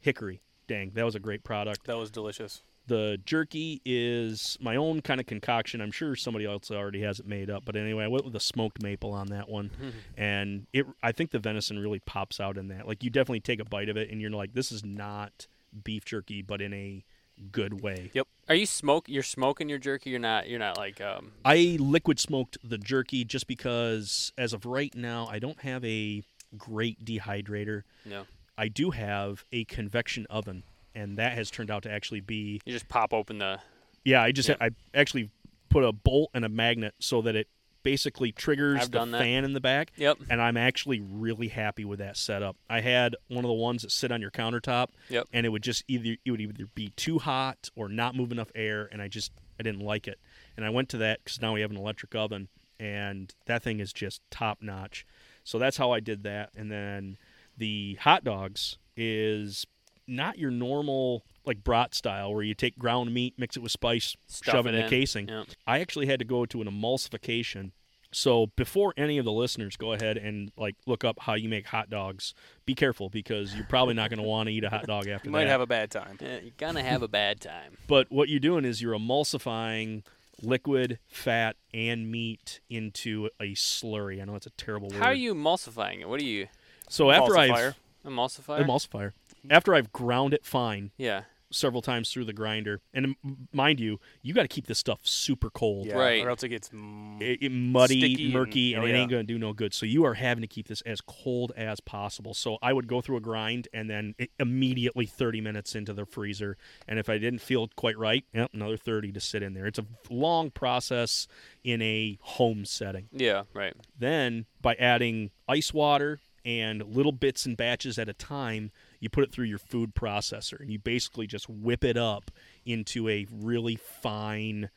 hickory. 0.00 0.40
Dang, 0.72 0.90
that 0.94 1.04
was 1.04 1.14
a 1.14 1.20
great 1.20 1.44
product. 1.44 1.86
That 1.86 1.98
was 1.98 2.10
delicious. 2.10 2.62
The 2.86 3.18
jerky 3.26 3.82
is 3.84 4.56
my 4.58 4.76
own 4.76 5.02
kind 5.02 5.20
of 5.20 5.26
concoction. 5.26 5.82
I'm 5.82 5.92
sure 5.92 6.16
somebody 6.16 6.46
else 6.46 6.70
already 6.70 7.02
has 7.02 7.20
it 7.20 7.26
made 7.26 7.50
up, 7.50 7.66
but 7.66 7.76
anyway, 7.76 8.04
I 8.04 8.08
went 8.08 8.24
with 8.24 8.32
the 8.32 8.40
smoked 8.40 8.82
maple 8.82 9.12
on 9.12 9.26
that 9.26 9.50
one, 9.50 9.70
and 10.16 10.66
it. 10.72 10.86
I 11.02 11.12
think 11.12 11.30
the 11.30 11.38
venison 11.38 11.78
really 11.78 12.00
pops 12.00 12.40
out 12.40 12.56
in 12.56 12.68
that. 12.68 12.88
Like 12.88 13.04
you 13.04 13.10
definitely 13.10 13.40
take 13.40 13.60
a 13.60 13.66
bite 13.66 13.90
of 13.90 13.98
it, 13.98 14.10
and 14.10 14.18
you're 14.18 14.30
like, 14.30 14.54
this 14.54 14.72
is 14.72 14.82
not 14.82 15.46
beef 15.84 16.06
jerky, 16.06 16.40
but 16.40 16.62
in 16.62 16.72
a 16.72 17.04
good 17.50 17.82
way. 17.82 18.10
Yep. 18.14 18.26
Are 18.48 18.54
you 18.54 18.66
smoke? 18.66 19.10
You're 19.10 19.22
smoking 19.22 19.68
your 19.68 19.78
jerky. 19.78 20.08
You're 20.08 20.20
not. 20.20 20.48
You're 20.48 20.58
not 20.58 20.78
like. 20.78 21.02
Um. 21.02 21.32
I 21.44 21.76
liquid 21.78 22.18
smoked 22.18 22.56
the 22.64 22.78
jerky 22.78 23.26
just 23.26 23.46
because, 23.46 24.32
as 24.38 24.54
of 24.54 24.64
right 24.64 24.94
now, 24.94 25.28
I 25.30 25.38
don't 25.38 25.60
have 25.60 25.84
a 25.84 26.22
great 26.56 27.04
dehydrator. 27.04 27.82
No. 28.06 28.24
I 28.58 28.68
do 28.68 28.90
have 28.90 29.44
a 29.52 29.64
convection 29.64 30.26
oven, 30.30 30.62
and 30.94 31.16
that 31.18 31.32
has 31.32 31.50
turned 31.50 31.70
out 31.70 31.82
to 31.84 31.90
actually 31.90 32.20
be 32.20 32.60
You 32.64 32.72
just 32.72 32.88
pop 32.88 33.12
open 33.14 33.38
the. 33.38 33.60
yeah. 34.04 34.22
I 34.22 34.32
just 34.32 34.48
Yeah. 34.48 34.56
I 34.60 34.70
actually 34.94 35.30
put 35.68 35.84
a 35.84 35.92
bolt 35.92 36.30
and 36.34 36.44
a 36.44 36.48
magnet 36.48 36.94
so 36.98 37.22
that 37.22 37.34
it 37.34 37.48
basically 37.82 38.30
triggers 38.30 38.88
the 38.90 39.04
that. 39.04 39.18
fan 39.18 39.44
in 39.44 39.54
the 39.54 39.60
back. 39.60 39.90
Yep. 39.96 40.18
And 40.30 40.40
I'm 40.40 40.56
actually 40.56 41.00
really 41.00 41.48
happy 41.48 41.84
with 41.84 41.98
that 41.98 42.16
setup. 42.16 42.56
I 42.70 42.80
had 42.80 43.16
one 43.28 43.44
of 43.44 43.48
the 43.48 43.54
ones 43.54 43.82
that 43.82 43.90
sit 43.90 44.12
on 44.12 44.20
your 44.20 44.30
countertop, 44.30 44.88
Yep. 45.08 45.28
and 45.32 45.44
it 45.44 45.48
would 45.48 45.62
just 45.62 45.82
either 45.88 46.16
it 46.24 46.30
would 46.30 46.40
either 46.40 46.66
be 46.74 46.90
too 46.90 47.18
hot 47.18 47.70
or 47.74 47.88
not 47.88 48.14
move 48.14 48.30
enough 48.30 48.52
air, 48.54 48.88
and 48.92 49.00
I 49.02 49.08
just 49.08 49.32
I 49.58 49.62
didn't 49.62 49.80
like 49.80 50.06
it. 50.06 50.18
And 50.56 50.64
I 50.66 50.70
went 50.70 50.90
to 50.90 50.98
that 50.98 51.24
because 51.24 51.40
now 51.40 51.54
we 51.54 51.60
have 51.62 51.70
an 51.70 51.76
electric 51.76 52.14
oven, 52.14 52.48
and 52.78 53.34
that 53.46 53.62
thing 53.62 53.80
is 53.80 53.92
just 53.92 54.20
top 54.30 54.58
notch. 54.60 55.06
So 55.42 55.58
that's 55.58 55.76
how 55.76 55.90
I 55.90 55.98
did 56.00 56.22
that. 56.22 56.50
And 56.54 56.70
then 56.70 57.16
the 57.56 57.96
hot 58.00 58.24
dogs 58.24 58.78
is 58.96 59.66
not 60.06 60.38
your 60.38 60.50
normal 60.50 61.22
like 61.44 61.64
brat 61.64 61.94
style 61.94 62.32
where 62.32 62.42
you 62.42 62.54
take 62.54 62.78
ground 62.78 63.12
meat, 63.12 63.34
mix 63.36 63.56
it 63.56 63.60
with 63.62 63.72
spice, 63.72 64.16
Stuff 64.28 64.52
shove 64.54 64.66
it 64.66 64.74
it 64.74 64.78
in 64.78 64.80
in. 64.82 64.86
a 64.86 64.90
casing. 64.90 65.28
Yep. 65.28 65.46
I 65.66 65.80
actually 65.80 66.06
had 66.06 66.18
to 66.20 66.24
go 66.24 66.46
to 66.46 66.60
an 66.60 66.68
emulsification. 66.68 67.72
So 68.14 68.48
before 68.56 68.92
any 68.96 69.16
of 69.18 69.24
the 69.24 69.32
listeners 69.32 69.74
go 69.76 69.92
ahead 69.92 70.18
and 70.18 70.52
like 70.56 70.76
look 70.86 71.02
up 71.02 71.18
how 71.20 71.34
you 71.34 71.48
make 71.48 71.66
hot 71.66 71.88
dogs, 71.88 72.34
be 72.66 72.74
careful 72.74 73.08
because 73.08 73.54
you're 73.54 73.64
probably 73.66 73.94
not 73.94 74.10
going 74.10 74.20
to 74.20 74.28
want 74.28 74.48
to 74.48 74.52
eat 74.52 74.64
a 74.64 74.68
hot 74.70 74.86
dog 74.86 75.08
after 75.08 75.14
that. 75.14 75.24
You 75.24 75.30
might 75.30 75.44
that. 75.44 75.50
have 75.50 75.60
a 75.62 75.66
bad 75.66 75.90
time. 75.90 76.18
Yeah, 76.20 76.38
you're 76.42 76.52
gonna 76.58 76.82
have 76.82 77.02
a 77.02 77.08
bad 77.08 77.40
time. 77.40 77.78
but 77.86 78.06
what 78.12 78.28
you're 78.28 78.38
doing 78.38 78.64
is 78.66 78.82
you're 78.82 78.94
emulsifying 78.98 80.02
liquid, 80.42 80.98
fat, 81.08 81.56
and 81.72 82.10
meat 82.10 82.60
into 82.68 83.30
a 83.40 83.52
slurry. 83.54 84.20
I 84.20 84.24
know 84.24 84.34
it's 84.34 84.46
a 84.46 84.50
terrible 84.50 84.88
word. 84.88 84.98
How 84.98 85.06
are 85.06 85.14
you 85.14 85.34
emulsifying 85.34 86.00
it? 86.00 86.08
What 86.08 86.20
are 86.20 86.24
you 86.24 86.48
So 86.92 87.10
after 87.10 87.38
I've 87.38 87.50
Emulsifier. 87.50 87.74
emulsifier? 88.06 88.66
emulsifier, 88.66 89.12
after 89.48 89.74
I've 89.74 89.92
ground 89.94 90.34
it 90.34 90.44
fine, 90.44 90.90
yeah. 90.98 91.22
several 91.50 91.80
times 91.80 92.10
through 92.12 92.26
the 92.26 92.34
grinder. 92.34 92.80
And 92.92 93.16
m- 93.24 93.48
mind 93.50 93.80
you, 93.80 93.98
you 94.20 94.34
got 94.34 94.42
to 94.42 94.48
keep 94.48 94.66
this 94.66 94.78
stuff 94.78 95.00
super 95.02 95.48
cold. 95.48 95.86
Yeah, 95.86 95.94
Right. 95.96 96.22
Or 96.22 96.28
else 96.28 96.42
it 96.42 96.50
gets. 96.50 96.68
Mm, 96.68 97.20
It, 97.22 97.38
it 97.42 97.48
muddy, 97.50 97.98
Sticky 97.98 98.24
and- 98.24 98.32
murky, 98.34 98.74
and, 98.74 98.84
oh, 98.84 98.86
it 98.86 98.92
ain't 98.92 99.10
going 99.10 99.26
to 99.26 99.32
do 99.32 99.38
no 99.38 99.54
good. 99.54 99.72
So 99.72 99.86
you 99.86 100.04
are 100.04 100.12
having 100.14 100.42
to 100.42 100.46
keep 100.46 100.68
this 100.68 100.82
as 100.82 101.00
cold 101.00 101.50
as 101.56 101.80
possible. 101.80 102.34
So 102.34 102.58
I 102.60 102.74
would 102.74 102.86
go 102.88 103.00
through 103.00 103.16
a 103.16 103.20
grind 103.20 103.68
and 103.72 103.88
then 103.88 104.14
it, 104.18 104.30
immediately 104.38 105.06
30 105.06 105.40
minutes 105.40 105.74
into 105.74 105.94
the 105.94 106.04
freezer. 106.04 106.58
And 106.86 106.98
if 106.98 107.08
I 107.08 107.16
didn't 107.16 107.40
feel 107.40 107.68
quite 107.74 107.96
right, 107.96 108.24
yep, 108.34 108.50
another 108.52 108.76
30 108.76 109.12
to 109.12 109.20
sit 109.20 109.42
in 109.42 109.54
there. 109.54 109.64
It's 109.66 109.78
a 109.78 109.86
long 110.10 110.50
process 110.50 111.26
in 111.64 111.80
a 111.80 112.18
home 112.20 112.66
setting. 112.66 113.08
Yeah. 113.12 113.44
Right. 113.54 113.72
Then 113.98 114.44
by 114.60 114.74
adding 114.74 115.30
ice 115.48 115.72
water 115.72 116.20
and 116.44 116.82
little 116.84 117.12
bits 117.12 117.46
and 117.46 117.56
batches 117.56 117.98
at 117.98 118.08
a 118.08 118.12
time, 118.12 118.70
you 119.00 119.08
put 119.08 119.24
it 119.24 119.32
through 119.32 119.46
your 119.46 119.58
food 119.58 119.94
processor 119.94 120.58
and 120.60 120.70
you 120.70 120.78
basically 120.78 121.26
just 121.26 121.48
whip 121.48 121.84
it 121.84 121.96
up 121.96 122.30
into 122.64 123.08
a 123.08 123.26
really 123.32 123.76
fine 123.76 124.70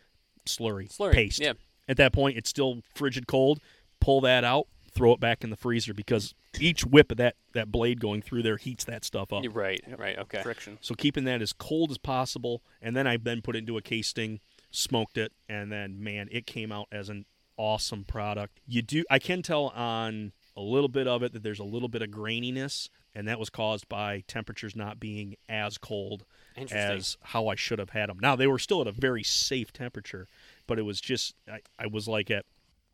slurry, 0.46 0.90
Slurry, 0.96 1.14
paste. 1.14 1.40
yeah. 1.40 1.54
At 1.88 1.98
that 1.98 2.14
point, 2.14 2.38
it's 2.38 2.50
still 2.50 2.82
frigid 2.96 3.28
cold. 3.28 3.60
Pull 4.00 4.22
that 4.22 4.44
out, 4.44 4.68
throw 4.92 5.14
it 5.14 5.20
back 5.20 5.44
in 5.44 5.50
the 5.50 5.56
freezer 5.56 5.94
because 5.94 6.34
each 6.60 6.86
whip 6.86 7.12
of 7.12 7.18
that, 7.18 7.36
that 7.54 7.72
blade 7.72 8.00
going 8.00 8.22
through 8.22 8.44
there 8.44 8.58
heats 8.58 8.84
that 8.86 9.04
stuff 9.06 9.32
up. 9.34 9.44
You're 9.44 9.52
right. 9.52 9.82
Right. 9.98 10.18
Okay. 10.18 10.42
friction. 10.42 10.78
So 10.82 10.96
keeping 10.96 11.24
that 11.26 11.42
as 11.42 11.54
cold 11.54 11.92
as 11.92 11.98
possible, 11.98 12.62
and 12.82 12.96
then 12.96 13.08
I 13.08 13.18
then 13.18 13.42
put 13.42 13.56
it 13.56 13.60
into 13.60 13.78
a 13.78 13.82
casing, 13.82 14.40
smoked 14.72 15.18
it, 15.18 15.32
and 15.50 15.72
then 15.72 16.04
man, 16.04 16.28
it 16.32 16.46
came 16.48 16.72
out 16.72 16.88
as 16.92 17.10
an 17.10 17.26
awesome 17.58 18.04
product. 18.04 18.60
You 18.68 18.82
do 18.82 19.04
I 19.10 19.20
can 19.20 19.42
tell 19.42 19.68
on 19.70 20.32
a 20.58 20.62
little 20.62 20.88
bit 20.88 21.08
of 21.08 21.24
it 21.24 21.34
that 21.34 21.44
there's 21.44 21.60
a 21.60 21.64
little 21.66 21.90
bit 21.90 22.02
of 22.02 22.10
graininess, 22.10 22.90
and 23.14 23.28
that 23.28 23.40
was 23.40 23.50
caused 23.50 23.90
by 23.90 24.24
temperatures 24.28 24.76
not 24.76 25.00
being 25.00 25.36
as 25.50 25.78
cold 25.78 26.26
as 26.72 27.18
how 27.22 27.48
I 27.48 27.56
should 27.56 27.80
have 27.80 27.90
had 27.90 28.10
them. 28.10 28.20
Now 28.22 28.36
they 28.36 28.48
were 28.48 28.60
still 28.60 28.82
at 28.82 28.88
a 28.88 28.92
very 28.92 29.24
safe 29.24 29.74
temperature, 29.74 30.28
but 30.68 30.80
it 30.80 30.84
was 30.84 31.02
just 31.02 31.36
I, 31.50 31.60
I 31.78 31.88
was 31.88 32.08
like 32.08 32.32
at 32.32 32.46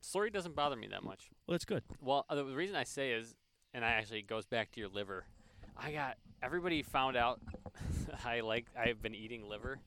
Slurry 0.04 0.34
doesn't 0.34 0.56
bother 0.56 0.76
me 0.76 0.88
that 0.88 1.04
much. 1.04 1.30
well, 1.48 1.54
that's 1.54 1.66
good. 1.66 1.84
Well, 2.02 2.26
uh, 2.28 2.36
the 2.36 2.46
reason 2.46 2.76
I 2.76 2.86
say 2.86 3.12
is, 3.12 3.36
and 3.74 3.86
I 3.86 3.90
actually 3.90 4.24
goes 4.24 4.46
back 4.46 4.72
to 4.72 4.80
your 4.80 4.90
liver. 4.90 5.26
I 5.78 5.92
got 5.92 6.18
everybody 6.42 6.82
found 6.82 7.16
out 7.16 7.40
I 8.26 8.40
like 8.42 8.66
I've 8.78 9.02
been 9.02 9.16
eating 9.16 9.48
liver. 9.48 9.80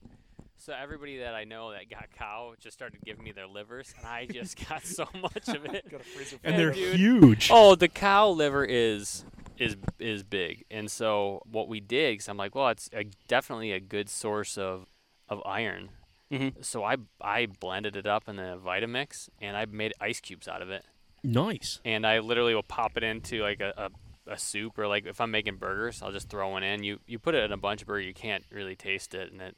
So 0.57 0.73
everybody 0.73 1.19
that 1.19 1.35
I 1.35 1.43
know 1.43 1.71
that 1.73 1.89
got 1.89 2.09
cow 2.17 2.53
just 2.59 2.75
started 2.75 2.99
giving 3.05 3.23
me 3.23 3.31
their 3.31 3.47
livers, 3.47 3.93
and 3.97 4.07
I 4.07 4.25
just 4.25 4.57
got 4.69 4.83
so 4.85 5.05
much 5.21 5.47
of 5.49 5.65
it. 5.65 5.89
Got 5.91 6.01
a 6.01 6.03
freezer 6.03 6.37
And 6.43 6.57
they're 6.57 6.71
dude. 6.71 6.95
huge. 6.97 7.49
Oh, 7.51 7.75
the 7.75 7.87
cow 7.87 8.29
liver 8.29 8.65
is 8.65 9.25
is 9.57 9.75
is 9.99 10.23
big, 10.23 10.65
and 10.71 10.89
so 10.89 11.41
what 11.49 11.67
we 11.67 11.79
did, 11.79 12.13
because 12.13 12.27
I'm 12.27 12.37
like, 12.37 12.55
well, 12.55 12.69
it's 12.69 12.89
a, 12.93 13.05
definitely 13.27 13.71
a 13.73 13.79
good 13.79 14.09
source 14.09 14.57
of 14.57 14.85
of 15.29 15.41
iron. 15.45 15.89
Mhm. 16.31 16.63
So 16.65 16.83
I 16.83 16.95
I 17.21 17.45
blended 17.45 17.95
it 17.95 18.07
up 18.07 18.27
in 18.27 18.37
the 18.37 18.59
Vitamix, 18.63 19.29
and 19.41 19.55
I 19.55 19.65
made 19.65 19.93
ice 20.01 20.19
cubes 20.19 20.47
out 20.47 20.61
of 20.61 20.69
it, 20.71 20.83
Nice. 21.23 21.79
and 21.85 22.05
I 22.07 22.19
literally 22.19 22.55
will 22.55 22.63
pop 22.63 22.97
it 22.97 23.03
into 23.03 23.41
like 23.43 23.59
a, 23.61 23.91
a, 24.27 24.31
a 24.33 24.37
soup, 24.37 24.77
or 24.79 24.87
like 24.87 25.05
if 25.05 25.21
I'm 25.21 25.29
making 25.31 25.57
burgers, 25.57 26.01
I'll 26.01 26.11
just 26.11 26.29
throw 26.29 26.49
one 26.49 26.63
in. 26.63 26.83
You 26.83 26.99
you 27.05 27.19
put 27.19 27.35
it 27.35 27.43
in 27.43 27.51
a 27.51 27.57
bunch 27.57 27.81
of 27.81 27.87
burger, 27.87 28.01
you 28.01 28.13
can't 28.13 28.43
really 28.51 28.75
taste 28.75 29.13
it, 29.13 29.31
and 29.31 29.41
it. 29.41 29.55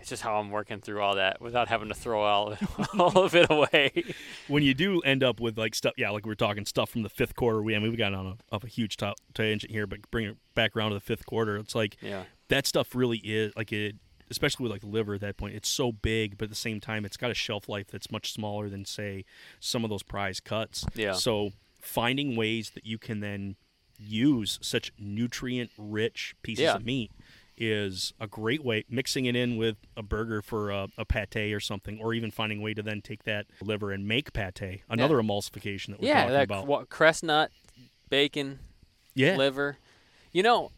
It's 0.00 0.08
just 0.08 0.22
how 0.22 0.36
I'm 0.40 0.50
working 0.50 0.80
through 0.80 1.00
all 1.02 1.16
that 1.16 1.40
without 1.40 1.68
having 1.68 1.88
to 1.88 1.94
throw 1.94 2.22
all, 2.22 2.56
all 2.98 3.18
of 3.24 3.34
it 3.34 3.46
away. 3.50 4.04
when 4.48 4.62
you 4.62 4.74
do 4.74 5.00
end 5.02 5.22
up 5.22 5.40
with 5.40 5.58
like 5.58 5.74
stuff, 5.74 5.92
yeah, 5.96 6.10
like 6.10 6.24
we 6.26 6.32
are 6.32 6.36
talking 6.36 6.64
stuff 6.66 6.90
from 6.90 7.02
the 7.02 7.08
fifth 7.08 7.34
quarter. 7.36 7.62
We 7.62 7.76
I 7.76 7.78
mean 7.78 7.90
we 7.90 7.96
got 7.96 8.14
on 8.14 8.26
a, 8.26 8.36
of 8.54 8.64
a 8.64 8.66
huge 8.66 8.96
top 8.96 9.16
tangent 9.34 9.70
here, 9.70 9.86
but 9.86 10.10
bring 10.10 10.26
it 10.26 10.36
back 10.54 10.74
around 10.76 10.90
to 10.90 10.94
the 10.94 11.00
fifth 11.00 11.26
quarter. 11.26 11.56
It's 11.56 11.74
like 11.74 11.96
Yeah. 12.00 12.24
that 12.48 12.66
stuff 12.66 12.94
really 12.94 13.18
is 13.18 13.52
like 13.56 13.72
it, 13.72 13.96
especially 14.30 14.64
with 14.64 14.72
like 14.72 14.80
the 14.80 14.86
liver 14.88 15.14
at 15.14 15.20
that 15.20 15.36
point. 15.36 15.54
It's 15.54 15.68
so 15.68 15.92
big, 15.92 16.38
but 16.38 16.44
at 16.44 16.50
the 16.50 16.56
same 16.56 16.80
time, 16.80 17.04
it's 17.04 17.16
got 17.16 17.30
a 17.30 17.34
shelf 17.34 17.68
life 17.68 17.88
that's 17.88 18.10
much 18.10 18.32
smaller 18.32 18.68
than 18.68 18.84
say 18.84 19.24
some 19.60 19.84
of 19.84 19.90
those 19.90 20.02
prize 20.02 20.40
cuts. 20.40 20.86
Yeah. 20.94 21.12
So 21.12 21.50
finding 21.80 22.36
ways 22.36 22.70
that 22.70 22.86
you 22.86 22.96
can 22.98 23.20
then 23.20 23.56
use 23.98 24.58
such 24.62 24.92
nutrient 24.98 25.70
rich 25.76 26.34
pieces 26.42 26.62
Yeah. 26.62 26.76
of 26.76 26.84
meat 26.86 27.10
is 27.60 28.14
a 28.18 28.26
great 28.26 28.64
way 28.64 28.84
mixing 28.88 29.26
it 29.26 29.36
in 29.36 29.56
with 29.56 29.76
a 29.96 30.02
burger 30.02 30.40
for 30.40 30.70
a, 30.70 30.88
a 30.96 31.04
pate 31.04 31.52
or 31.52 31.60
something 31.60 32.00
or 32.00 32.14
even 32.14 32.30
finding 32.30 32.60
a 32.60 32.62
way 32.62 32.72
to 32.72 32.82
then 32.82 33.02
take 33.02 33.24
that 33.24 33.46
liver 33.62 33.92
and 33.92 34.08
make 34.08 34.32
pate 34.32 34.82
another 34.88 35.16
emulsification 35.16 35.88
that 35.88 36.00
we're 36.00 36.08
yeah, 36.08 36.22
talking 36.22 36.32
that 36.32 36.44
about 36.44 36.66
what, 36.66 36.88
crest 36.88 37.22
nut, 37.22 37.50
bacon, 38.08 38.58
yeah 39.14 39.36
liver. 39.36 39.76
You 40.32 40.42
know, 40.42 40.70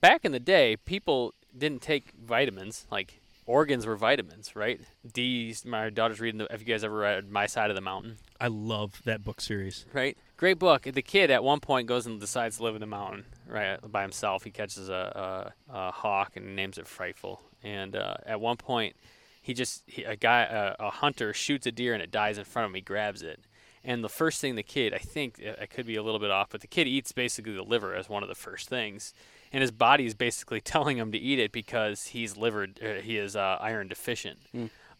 back 0.00 0.24
in 0.24 0.32
the 0.32 0.40
day, 0.40 0.76
people 0.76 1.34
didn't 1.56 1.82
take 1.82 2.12
vitamins. 2.12 2.86
Like 2.90 3.19
organs 3.50 3.84
were 3.84 3.96
vitamins, 3.96 4.54
right? 4.54 4.80
D. 5.12 5.54
My 5.64 5.90
daughter's 5.90 6.20
reading. 6.20 6.38
The, 6.38 6.46
have 6.50 6.60
you 6.60 6.66
guys 6.66 6.84
ever 6.84 6.96
read 6.96 7.30
My 7.30 7.46
Side 7.46 7.70
of 7.70 7.76
the 7.76 7.82
Mountain? 7.82 8.16
i 8.40 8.46
love 8.46 9.02
that 9.04 9.22
book 9.22 9.40
series 9.40 9.84
Right, 9.92 10.16
great 10.38 10.58
book. 10.58 10.82
The 10.82 11.02
kid 11.02 11.30
at 11.30 11.44
one 11.44 11.60
point 11.60 11.86
goes 11.86 12.06
and 12.06 12.18
decides 12.18 12.56
to 12.56 12.62
live 12.62 12.74
in 12.74 12.80
the 12.80 12.86
mountain, 12.86 13.24
right, 13.46 13.78
by 13.90 14.02
himself. 14.02 14.44
He 14.44 14.50
catches 14.50 14.88
a, 14.88 15.52
a, 15.68 15.74
a 15.74 15.90
hawk 15.90 16.36
and 16.36 16.56
names 16.56 16.78
it 16.78 16.86
Frightful. 16.86 17.42
And 17.62 17.94
uh, 17.94 18.14
at 18.24 18.40
one 18.40 18.56
point, 18.56 18.96
he 19.42 19.52
just 19.52 19.82
he, 19.86 20.04
a 20.04 20.16
guy, 20.16 20.42
a, 20.42 20.86
a 20.86 20.90
hunter, 20.90 21.34
shoots 21.34 21.66
a 21.66 21.72
deer 21.72 21.92
and 21.92 22.02
it 22.02 22.10
dies 22.10 22.38
in 22.38 22.44
front 22.44 22.64
of 22.64 22.70
him. 22.70 22.76
He 22.76 22.80
grabs 22.80 23.22
it, 23.22 23.40
and 23.82 24.04
the 24.04 24.08
first 24.08 24.40
thing 24.40 24.54
the 24.56 24.62
kid, 24.62 24.92
I 24.94 24.98
think 24.98 25.42
I 25.60 25.66
could 25.66 25.86
be 25.86 25.96
a 25.96 26.02
little 26.02 26.20
bit 26.20 26.30
off, 26.30 26.48
but 26.50 26.60
the 26.60 26.66
kid 26.66 26.86
eats 26.86 27.12
basically 27.12 27.52
the 27.52 27.62
liver 27.62 27.94
as 27.94 28.08
one 28.08 28.22
of 28.22 28.28
the 28.28 28.34
first 28.34 28.68
things, 28.68 29.14
and 29.52 29.60
his 29.60 29.70
body 29.70 30.06
is 30.06 30.14
basically 30.14 30.60
telling 30.74 30.96
him 30.98 31.12
to 31.12 31.18
eat 31.18 31.38
it 31.38 31.52
because 31.52 32.06
he's 32.08 32.36
liver, 32.36 32.66
uh, 32.82 33.00
he 33.02 33.16
is 33.16 33.36
uh, 33.36 33.58
iron 33.60 33.88
deficient. 33.88 34.38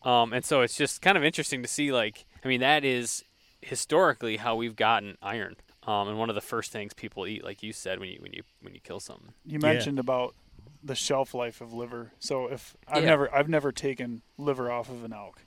Um, 0.02 0.32
and 0.32 0.44
so 0.44 0.62
it's 0.62 0.76
just 0.76 1.02
kind 1.02 1.18
of 1.18 1.24
interesting 1.24 1.62
to 1.62 1.68
see, 1.68 1.92
like, 1.92 2.24
I 2.42 2.48
mean, 2.48 2.60
that 2.60 2.84
is 2.84 3.22
historically 3.60 4.38
how 4.38 4.56
we've 4.56 4.76
gotten 4.76 5.18
iron. 5.20 5.56
Um, 5.86 6.08
and 6.08 6.18
one 6.18 6.28
of 6.28 6.34
the 6.34 6.40
first 6.40 6.72
things 6.72 6.94
people 6.94 7.26
eat, 7.26 7.44
like 7.44 7.62
you 7.62 7.72
said, 7.72 7.98
when 8.00 8.08
you 8.10 8.18
when 8.20 8.32
you 8.32 8.42
when 8.60 8.74
you 8.74 8.80
kill 8.80 9.00
something. 9.00 9.32
You 9.44 9.58
Yeah. 9.58 9.68
mentioned 9.68 9.98
about 9.98 10.34
the 10.82 10.94
shelf 10.94 11.34
life 11.34 11.60
of 11.60 11.72
liver. 11.72 12.12
So 12.18 12.46
if 12.46 12.76
I've 12.88 13.02
Yeah. 13.02 13.10
never 13.10 13.34
I've 13.34 13.48
never 13.48 13.72
taken 13.72 14.22
liver 14.38 14.70
off 14.70 14.88
of 14.88 15.04
an 15.04 15.12
elk. 15.12 15.42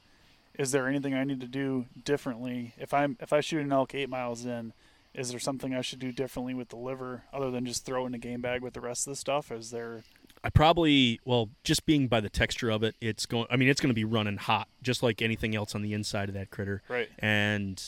Is 0.58 0.72
there 0.72 0.88
anything 0.88 1.16
I 1.16 1.24
need 1.24 1.40
to 1.42 1.48
do 1.48 1.86
differently 2.04 2.74
if 2.78 2.94
I'm 2.94 3.18
if 3.20 3.34
I 3.34 3.42
shoot 3.42 3.62
an 3.62 3.72
elk 3.72 3.96
eight 3.96 4.10
miles 4.10 4.46
in? 4.46 4.74
Is 5.14 5.30
there 5.30 5.40
something 5.40 5.76
I 5.76 5.82
should 5.82 6.00
do 6.00 6.12
differently 6.12 6.54
with 6.54 6.70
the 6.70 6.78
liver 6.78 7.24
other 7.32 7.52
than 7.52 7.66
just 7.66 7.86
throw 7.86 8.06
in 8.06 8.14
a 8.14 8.18
game 8.18 8.42
bag 8.42 8.62
with 8.62 8.74
the 8.74 8.82
rest 8.82 9.08
of 9.08 9.12
the 9.12 9.16
stuff? 9.16 9.52
Is 9.52 9.70
there 9.70 10.04
I 10.44 10.50
probably 10.50 11.20
well, 11.24 11.50
just 11.64 11.86
being 11.86 12.08
by 12.08 12.20
the 12.20 12.30
texture 12.30 12.70
of 12.70 12.84
it, 12.84 12.96
it's 13.00 13.26
going. 13.26 13.48
I 13.50 13.56
mean, 13.56 13.70
it's 13.70 13.80
going 13.80 13.92
to 13.92 13.96
be 13.96 14.04
running 14.04 14.38
hot, 14.38 14.68
just 14.82 15.02
like 15.02 15.22
anything 15.22 15.56
else 15.56 15.74
on 15.74 15.82
the 15.82 15.94
inside 15.94 16.30
of 16.30 16.36
that 16.36 16.50
critter. 16.50 16.82
Right. 16.90 17.10
And 17.20 17.82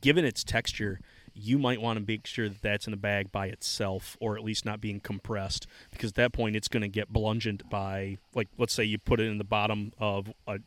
given 0.00 0.24
its 0.24 0.42
texture, 0.42 1.00
you 1.34 1.58
might 1.58 1.80
want 1.80 1.98
to 1.98 2.04
make 2.06 2.26
sure 2.26 2.48
that 2.48 2.62
that's 2.62 2.86
in 2.86 2.94
a 2.94 2.96
bag 2.98 3.30
by 3.30 3.46
itself, 3.46 4.16
or 4.20 4.36
at 4.36 4.44
least 4.44 4.64
not 4.64 4.80
being 4.80 5.00
compressed, 5.00 5.66
because 5.90 6.10
at 6.10 6.16
that 6.16 6.32
point 6.32 6.56
it's 6.56 6.68
going 6.68 6.82
to 6.82 6.88
get 6.88 7.12
bludgeoned 7.12 7.62
by, 7.70 8.18
like, 8.34 8.48
let's 8.58 8.72
say 8.72 8.84
you 8.84 8.98
put 8.98 9.20
it 9.20 9.26
in 9.26 9.38
the 9.38 9.44
bottom 9.44 9.92
of 9.98 10.32
a, 10.46 10.58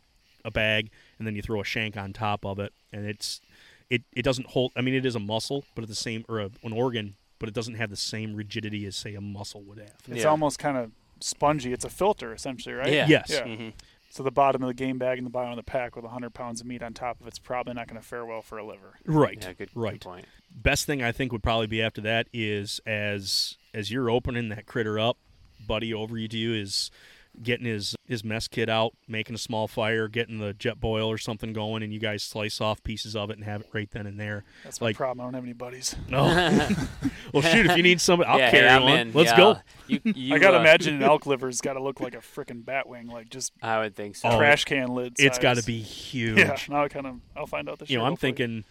a 0.44 0.52
bag, 0.52 0.90
and 1.18 1.28
then 1.28 1.36
you 1.36 1.42
throw 1.42 1.62
a 1.62 1.64
shank 1.64 1.98
on 1.98 2.14
top 2.14 2.46
of 2.46 2.60
it, 2.60 2.74
and 2.92 3.06
it's 3.06 3.42
it, 3.90 4.04
it 4.14 4.24
doesn't 4.24 4.48
hold. 4.48 4.72
I 4.76 4.82
mean, 4.82 4.94
it 4.96 5.06
is 5.06 5.16
a 5.16 5.20
muscle, 5.20 5.64
but 5.76 5.84
at 5.84 5.88
the 5.90 5.96
same 5.96 6.26
or 6.28 6.40
a, 6.40 6.50
an 6.64 6.74
organ, 6.74 7.16
but 7.40 7.50
it 7.50 7.56
doesn't 7.56 7.76
have 7.76 7.90
the 7.90 7.96
same 7.96 8.36
rigidity 8.36 8.86
as 8.86 8.96
say 8.96 9.14
a 9.16 9.22
muscle 9.22 9.62
would 9.64 9.78
have. 9.80 9.94
it's 10.08 10.24
Yeah. 10.24 10.30
almost 10.30 10.60
kind 10.60 10.78
of 10.78 10.92
spongy? 11.20 11.72
It's 11.74 11.86
a 11.86 11.90
filter 11.90 12.34
essentially, 12.34 12.74
right? 12.76 12.92
Yeah. 12.92 13.08
Yes. 13.08 13.30
Yeah. 13.30 13.44
Mhm. 13.46 13.74
So 14.10 14.24
the 14.24 14.32
bottom 14.32 14.64
of 14.64 14.68
the 14.68 14.74
game 14.74 14.98
bag 14.98 15.18
and 15.18 15.26
the 15.28 15.32
bottom 15.32 15.52
of 15.52 15.58
the 15.58 15.64
pack 15.64 15.96
with 15.98 16.06
100 16.06 16.34
pounds 16.34 16.62
of 16.62 16.68
meat 16.68 16.82
on 16.82 16.94
top 16.94 17.20
of 17.20 17.28
it's 17.28 17.38
probably 17.40 17.74
not 17.74 17.88
going 17.88 18.00
to 18.02 18.08
fare 18.08 18.26
well 18.26 18.42
for 18.42 18.58
a 18.58 18.66
liver. 18.66 18.96
Right. 19.06 19.38
Yeah, 19.42 19.52
good, 19.54 19.70
right. 19.76 19.94
good 19.94 20.02
point. 20.02 20.26
best 20.50 20.86
thing 20.86 21.04
I 21.04 21.12
think 21.12 21.32
would 21.34 21.44
probably 21.44 21.68
be 21.68 21.82
after 21.82 22.00
that 22.02 22.28
is 22.34 22.80
as 22.86 23.58
as 23.74 23.92
you're 23.92 24.10
opening 24.10 24.48
that 24.50 24.66
critter 24.68 24.98
up, 24.98 25.18
buddy 25.68 25.94
over 25.94 26.18
you 26.18 26.28
to 26.30 26.38
you 26.38 26.54
is 26.54 26.92
getting 27.44 27.66
his 27.66 27.96
his 28.08 28.24
mess 28.24 28.48
kit 28.48 28.70
out, 28.70 28.94
making 29.08 29.34
a 29.36 29.38
small 29.38 29.68
fire, 29.68 30.08
getting 30.08 30.38
the 30.40 30.54
Jetboil 30.54 31.08
or 31.08 31.18
something 31.18 31.54
going, 31.54 31.82
and 31.84 31.92
you 31.94 32.00
guys 32.00 32.22
slice 32.24 32.62
off 32.62 32.84
pieces 32.84 33.16
of 33.16 33.30
it 33.30 33.38
and 33.38 33.44
have 33.46 33.62
it 33.62 33.68
right 33.74 33.90
then 33.92 34.06
and 34.06 34.20
there. 34.20 34.44
That's 34.64 34.80
my 34.80 34.94
problem. 34.94 35.22
I 35.22 35.28
don't 35.28 35.34
have 35.34 35.44
any 35.44 35.54
buddies. 35.54 35.96
No, 36.10 36.24
well 37.34 37.42
shoot, 37.44 37.66
if 37.66 37.78
you 37.78 37.84
need 37.84 38.00
somebody, 38.00 38.30
I'll 38.30 38.38
yeah, 38.40 38.52
carry 38.52 38.70
hey, 38.70 38.80
one. 38.80 39.00
in. 39.00 39.14
Let's 39.14 39.32
Yeah. 39.32 39.38
go. 39.38 39.58
You, 39.88 40.00
you, 40.04 40.36
I 40.36 40.40
gotta 40.40 40.58
uh, 40.58 40.62
imagine 40.62 40.96
an 40.96 41.04
elk 41.10 41.26
liver's 41.26 41.62
got 41.62 41.74
to 41.74 41.82
look 41.84 42.00
like 42.00 42.14
a 42.16 42.20
freaking 42.20 42.64
bat 42.64 42.88
wing, 42.88 43.08
like 43.08 43.30
just 43.30 43.52
I 43.62 43.80
would 43.80 43.96
think 43.96 44.16
so. 44.16 44.30
Oh, 44.30 44.38
trash 44.38 44.66
can 44.66 44.90
lid. 44.90 45.16
It's 45.20 45.40
got 45.40 45.58
to 45.58 45.64
be 45.64 45.80
huge. 45.80 46.38
Yeah. 46.38 46.56
Now 46.70 46.84
I 46.84 46.88
kind 46.90 47.08
of 47.08 47.16
I'll 47.36 47.48
find 47.48 47.68
out 47.70 47.80
this. 47.80 47.90
you 47.90 47.98
know, 47.98 48.06
I'm 48.06 48.12
hopefully. 48.14 48.32
thinking. 48.34 48.64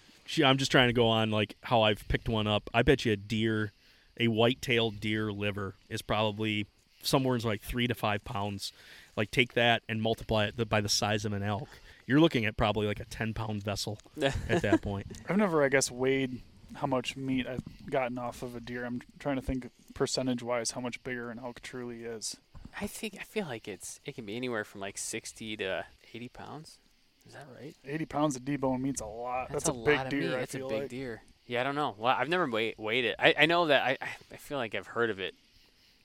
I'm 0.43 0.57
just 0.57 0.71
trying 0.71 0.89
to 0.89 0.95
go 0.95 1.07
on 1.07 1.31
like 1.31 1.55
how 1.65 1.83
I've 1.83 2.07
picked 2.09 2.29
one 2.31 2.47
up. 2.47 2.71
I 2.73 2.83
bet 2.83 3.05
you 3.05 3.13
a 3.13 3.17
deer, 3.17 3.73
a 4.19 4.29
white-tailed 4.29 4.99
deer 4.99 5.31
liver 5.31 5.75
is 5.91 6.01
probably 6.01 6.67
somewhere 7.05 7.37
in 7.37 7.43
like 7.43 7.63
three 7.63 7.87
to 7.87 7.95
five 7.95 8.25
pounds. 8.25 8.73
Like 9.17 9.31
take 9.31 9.55
that 9.55 9.83
and 9.89 10.03
multiply 10.03 10.47
it 10.47 10.69
by 10.69 10.81
the 10.81 10.89
size 10.89 11.25
of 11.25 11.33
an 11.33 11.43
elk. 11.43 11.69
You're 12.07 12.21
looking 12.21 12.45
at 12.45 12.57
probably 12.57 12.87
like 12.87 13.01
a 13.01 13.05
10-pound 13.05 13.63
vessel 13.63 13.99
at 14.23 14.63
that 14.63 14.83
point. 14.83 15.07
I've 15.29 15.37
never, 15.37 15.65
I 15.65 15.69
guess, 15.69 15.91
weighed 15.91 16.43
how 16.75 16.87
much 16.87 17.17
meat 17.17 17.47
I've 17.47 17.63
gotten 17.89 18.19
off 18.19 18.43
of 18.43 18.57
a 18.57 18.61
deer. 18.61 18.85
I'm 18.85 19.01
trying 19.19 19.37
to 19.37 19.43
think 19.43 19.71
percentage 19.95 20.43
wise 20.43 20.73
how 20.73 20.81
much 20.81 21.03
bigger 21.05 21.31
an 21.31 21.39
elk 21.39 21.61
truly 21.61 22.03
is. 22.03 22.37
I 22.81 22.87
think 22.87 23.17
I 23.21 23.23
feel 23.23 23.47
like 23.47 23.69
it's 23.69 24.01
it 24.05 24.15
can 24.15 24.27
be 24.27 24.37
anywhere 24.37 24.65
from 24.65 24.81
like 24.81 24.99
60 24.99 25.57
to 25.59 25.85
80 26.13 26.29
pounds. 26.31 26.79
Is 27.27 27.33
that 27.33 27.47
right? 27.59 27.75
80 27.87 28.07
pounds 28.07 28.37
of 28.37 28.43
debone 28.43 28.81
meat's 28.81 29.01
a 29.01 29.07
lot. 29.07 29.49
That's, 29.51 29.69
a, 29.69 29.73
a, 29.73 29.75
big 29.75 29.97
lot 29.97 30.07
of 30.07 30.11
deer. 30.11 30.21
meat. 30.21 30.35
I 30.35 30.39
That's 30.41 30.55
a 30.55 30.59
big 30.59 30.71
like. 30.73 30.89
deer. 30.89 31.23
Yeah, 31.47 31.61
I 31.61 31.65
don't 31.65 31.75
know. 31.75 31.95
Well, 31.97 32.15
I've 32.17 32.29
never 32.29 32.47
weighed, 32.49 32.75
weighed 32.79 33.05
it. 33.05 33.17
I, 33.19 33.35
I 33.41 33.47
know 33.47 33.67
that 33.67 33.83
I, 33.83 33.99
I 34.01 34.09
I 34.33 34.37
feel 34.37 34.59
like 34.59 34.75
I've 34.75 34.87
heard 34.87 35.11
of 35.11 35.21
it. 35.21 35.35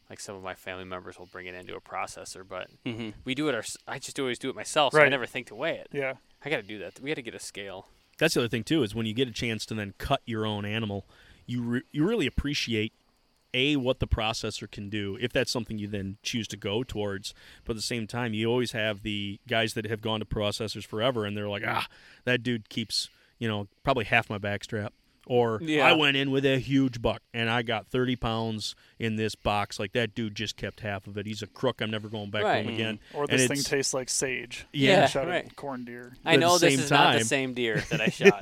Like 0.10 0.20
some 0.20 0.36
of 0.36 0.42
my 0.44 0.56
family 0.56 0.86
members 0.86 1.20
will 1.20 1.28
bring 1.28 1.46
it 1.46 1.54
into 1.54 1.76
a 1.76 1.82
processor, 1.82 2.48
but 2.48 2.68
Mhm. 2.86 3.14
we 3.26 3.36
do 3.36 3.48
it. 3.50 3.56
Our, 3.56 3.64
I 3.88 4.00
just 4.00 4.20
always 4.20 4.40
do 4.40 4.50
it 4.50 4.56
myself, 4.56 4.94
so 4.94 5.02
I 5.02 5.10
never 5.10 5.26
think 5.28 5.48
to 5.48 5.56
weigh 5.56 5.78
it. 5.78 5.88
Yeah. 5.92 6.16
I 6.44 6.50
got 6.50 6.58
to 6.58 6.64
do 6.64 6.80
that. 6.80 7.00
We 7.00 7.10
got 7.10 7.16
to 7.16 7.22
get 7.22 7.36
a 7.36 7.40
scale. 7.40 7.90
That's 8.18 8.34
the 8.34 8.42
other 8.42 8.48
thing 8.50 8.64
too 8.64 8.84
is 8.84 8.96
when 8.96 9.06
you 9.06 9.14
get 9.14 9.28
a 9.28 9.32
chance 9.32 9.66
to 9.68 9.76
then 9.76 9.94
cut 9.98 10.22
your 10.26 10.46
own 10.46 10.66
animal, 10.66 11.06
you 11.46 11.62
re- 11.62 11.82
you 11.92 12.06
really 12.08 12.26
appreciate 12.28 12.94
a 13.54 13.76
what 13.78 14.00
the 14.00 14.08
processor 14.08 14.70
can 14.70 14.90
do 14.90 15.18
if 15.22 15.32
that's 15.34 15.52
something 15.52 15.78
you 15.80 15.88
then 15.88 16.18
choose 16.22 16.48
to 16.50 16.58
go 16.58 16.84
towards. 16.84 17.34
But 17.66 17.72
at 17.74 17.76
the 17.78 17.82
same 17.82 18.08
time, 18.08 18.34
you 18.34 18.48
always 18.48 18.74
have 18.74 19.02
the 19.04 19.40
guys 19.48 19.74
that 19.74 19.86
have 19.86 20.02
gone 20.02 20.20
to 20.20 20.26
processors 20.26 20.86
forever, 20.86 21.26
and 21.26 21.36
they're 21.38 21.50
like, 21.50 21.64
ah, 21.66 21.88
that 22.26 22.44
dude 22.44 22.70
keeps 22.70 23.10
you 23.38 23.48
know 23.48 23.68
probably 23.84 24.06
half 24.06 24.30
my 24.30 24.38
backstrap 24.38 24.90
Or 25.30 25.60
Yeah. 25.62 25.86
I 25.88 25.94
went 25.94 26.18
in 26.18 26.32
with 26.32 26.44
a 26.44 26.58
huge 26.58 27.04
buck 27.04 27.22
and 27.36 27.52
I 27.52 27.62
got 27.62 27.86
30 27.88 28.16
pounds 28.16 28.74
in 28.98 29.16
this 29.16 29.36
box. 29.36 29.80
Like 29.80 29.92
that 29.92 30.16
dude 30.16 30.34
just 30.34 30.58
kept 30.58 30.80
half 30.80 31.06
of 31.06 31.20
it. 31.20 31.28
He's 31.28 31.44
a 31.44 31.48
crook. 31.48 31.82
I'm 31.82 31.92
never 31.92 32.10
going 32.10 32.32
back 32.32 32.44
Right. 32.44 32.64
to 32.64 32.68
him 32.68 32.74
again. 32.74 33.00
Mm. 33.14 33.18
Or 33.18 33.24
And 33.30 33.38
this 33.40 33.48
thing 33.48 33.62
tastes 33.62 33.94
like 33.94 34.10
sage. 34.10 34.66
Yeah, 34.74 35.06
shot 35.06 35.26
a 35.26 35.30
right. 35.30 35.56
corn 35.56 35.86
deer. 35.86 36.18
I 36.26 36.36
know 36.36 36.58
this 36.58 36.74
same 36.74 36.80
is 36.80 36.90
not 36.90 37.20
the 37.20 37.24
same 37.26 37.54
deer 37.54 37.84
that 37.92 38.02
I 38.02 38.08
shot. 38.10 38.42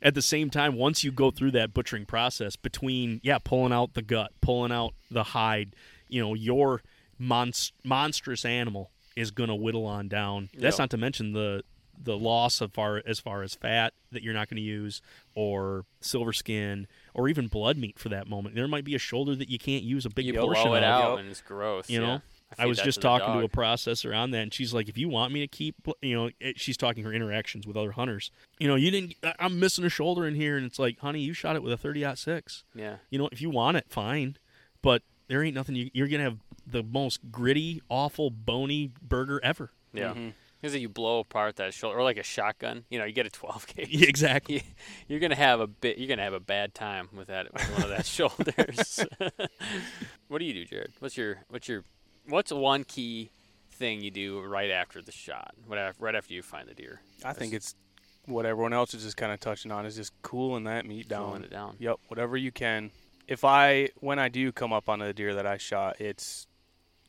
At 0.00 0.14
the 0.14 0.22
same 0.22 0.48
time, 0.48 0.76
once 0.76 1.02
you 1.02 1.10
go 1.10 1.32
through 1.32 1.50
that 1.50 1.74
butchering 1.74 2.06
process 2.06 2.54
between, 2.54 3.20
yeah, 3.24 3.38
pulling 3.38 3.72
out 3.72 3.94
the 3.94 4.02
gut, 4.02 4.30
pulling 4.40 4.70
out 4.70 4.94
the 5.10 5.24
hide, 5.24 5.74
you 6.08 6.22
know, 6.22 6.34
your 6.34 6.82
monst- 7.20 7.72
monstrous 7.82 8.44
animal 8.44 8.90
is 9.16 9.32
going 9.32 9.48
to 9.48 9.56
whittle 9.56 9.86
on 9.86 10.06
down. 10.06 10.50
That's 10.56 10.76
Yeah. 10.78 10.82
not 10.84 10.90
to 10.90 10.96
mention 10.98 11.32
the 11.32 11.64
the 12.02 12.16
loss 12.16 12.60
of 12.60 12.72
far 12.72 13.02
as 13.06 13.18
far 13.20 13.42
as 13.42 13.54
fat 13.54 13.92
that 14.12 14.22
you're 14.22 14.34
not 14.34 14.48
going 14.48 14.56
to 14.56 14.62
use 14.62 15.00
or 15.34 15.84
silver 16.00 16.32
skin 16.32 16.86
or 17.14 17.28
even 17.28 17.46
blood 17.48 17.76
meat 17.76 17.98
for 17.98 18.08
that 18.10 18.28
moment. 18.28 18.54
There 18.54 18.68
might 18.68 18.84
be 18.84 18.94
a 18.94 18.98
shoulder 18.98 19.34
that 19.36 19.48
you 19.48 19.58
can't 19.58 19.82
use 19.84 20.06
a 20.06 20.10
big 20.10 20.26
you 20.26 20.34
portion 20.34 20.64
blow 20.64 20.74
it 20.74 20.78
of. 20.78 20.84
out 20.84 21.18
and 21.20 21.28
it's 21.28 21.40
gross. 21.40 21.88
You 21.90 22.00
yeah. 22.00 22.06
know, 22.06 22.22
I 22.58 22.62
feed 22.62 22.68
was 22.68 22.78
just 22.78 22.96
to 22.96 23.00
the 23.00 23.08
talking 23.08 23.32
to 23.34 23.38
a 23.40 23.48
dog. 23.48 23.52
processor 23.52 24.16
on 24.16 24.30
that, 24.30 24.38
and 24.42 24.54
she's 24.54 24.72
like, 24.72 24.88
"If 24.88 24.96
you 24.96 25.08
want 25.08 25.32
me 25.32 25.40
to 25.40 25.48
keep, 25.48 25.74
you 26.00 26.14
know," 26.14 26.30
it, 26.38 26.60
she's 26.60 26.76
talking 26.76 27.02
her 27.04 27.12
interactions 27.12 27.66
with 27.66 27.76
other 27.76 27.92
hunters. 27.92 28.30
You 28.60 28.68
know, 28.68 28.76
you 28.76 28.90
didn't. 28.92 29.14
I- 29.24 29.34
I'm 29.40 29.58
missing 29.58 29.84
a 29.84 29.88
shoulder 29.88 30.26
in 30.26 30.34
here, 30.36 30.56
and 30.56 30.64
it's 30.64 30.78
like, 30.78 31.00
honey, 31.00 31.20
you 31.20 31.32
shot 31.32 31.56
it 31.56 31.62
with 31.62 31.72
a 31.72 31.76
30-06. 31.76 32.62
Yeah. 32.74 32.96
You 33.10 33.18
know, 33.18 33.28
if 33.32 33.40
you 33.40 33.50
want 33.50 33.76
it, 33.78 33.86
fine, 33.88 34.36
but 34.80 35.02
there 35.28 35.42
ain't 35.42 35.54
nothing. 35.56 35.74
You, 35.74 35.90
you're 35.92 36.06
gonna 36.08 36.22
have 36.22 36.38
the 36.64 36.84
most 36.84 37.32
gritty, 37.32 37.82
awful, 37.88 38.30
bony 38.30 38.92
burger 39.02 39.40
ever. 39.42 39.72
Yeah. 39.92 40.14
Mhm. 40.14 40.32
Because 40.66 40.80
you 40.80 40.88
blow 40.88 41.20
apart 41.20 41.56
that 41.56 41.72
shoulder, 41.72 41.98
or 41.98 42.02
like 42.02 42.16
a 42.16 42.22
shotgun. 42.24 42.84
You 42.90 42.98
know, 42.98 43.04
you 43.04 43.12
get 43.12 43.24
a 43.26 43.30
12 43.30 43.66
gauge. 43.76 43.88
Yeah, 43.88 44.08
exactly. 44.08 44.56
You, 44.56 44.60
you're 45.06 45.20
gonna 45.20 45.36
have 45.36 45.60
a 45.60 45.66
bit. 45.66 45.98
You're 45.98 46.08
gonna 46.08 46.24
have 46.24 46.32
a 46.32 46.40
bad 46.40 46.74
time 46.74 47.08
with 47.16 47.28
that 47.28 47.52
with 47.52 47.62
one 47.72 47.82
of 47.84 47.90
that 47.90 48.04
shoulders. 48.06 49.04
what 50.28 50.38
do 50.38 50.44
you 50.44 50.52
do, 50.52 50.64
Jared? 50.64 50.92
What's 50.98 51.16
your 51.16 51.44
what's 51.48 51.68
your 51.68 51.84
what's 52.28 52.52
one 52.52 52.82
key 52.82 53.30
thing 53.70 54.00
you 54.00 54.10
do 54.10 54.40
right 54.40 54.70
after 54.70 55.00
the 55.00 55.12
shot? 55.12 55.54
What 55.66 55.78
af- 55.78 55.96
right 56.00 56.16
after 56.16 56.34
you 56.34 56.42
find 56.42 56.68
the 56.68 56.74
deer? 56.74 57.00
I 57.24 57.32
think 57.32 57.52
it's 57.52 57.76
what 58.24 58.44
everyone 58.44 58.72
else 58.72 58.92
is 58.92 59.04
just 59.04 59.16
kind 59.16 59.30
of 59.30 59.38
touching 59.38 59.70
on 59.70 59.86
is 59.86 59.94
just 59.94 60.12
cooling 60.22 60.64
that 60.64 60.84
meat 60.84 61.08
down. 61.08 61.26
Cooling 61.26 61.44
it 61.44 61.50
down. 61.50 61.76
Yep, 61.78 61.96
whatever 62.08 62.36
you 62.36 62.50
can. 62.50 62.90
If 63.28 63.44
I 63.44 63.90
when 64.00 64.18
I 64.18 64.28
do 64.28 64.50
come 64.50 64.72
up 64.72 64.88
on 64.88 64.98
the 64.98 65.12
deer 65.12 65.34
that 65.34 65.46
I 65.46 65.58
shot, 65.58 66.00
it's 66.00 66.48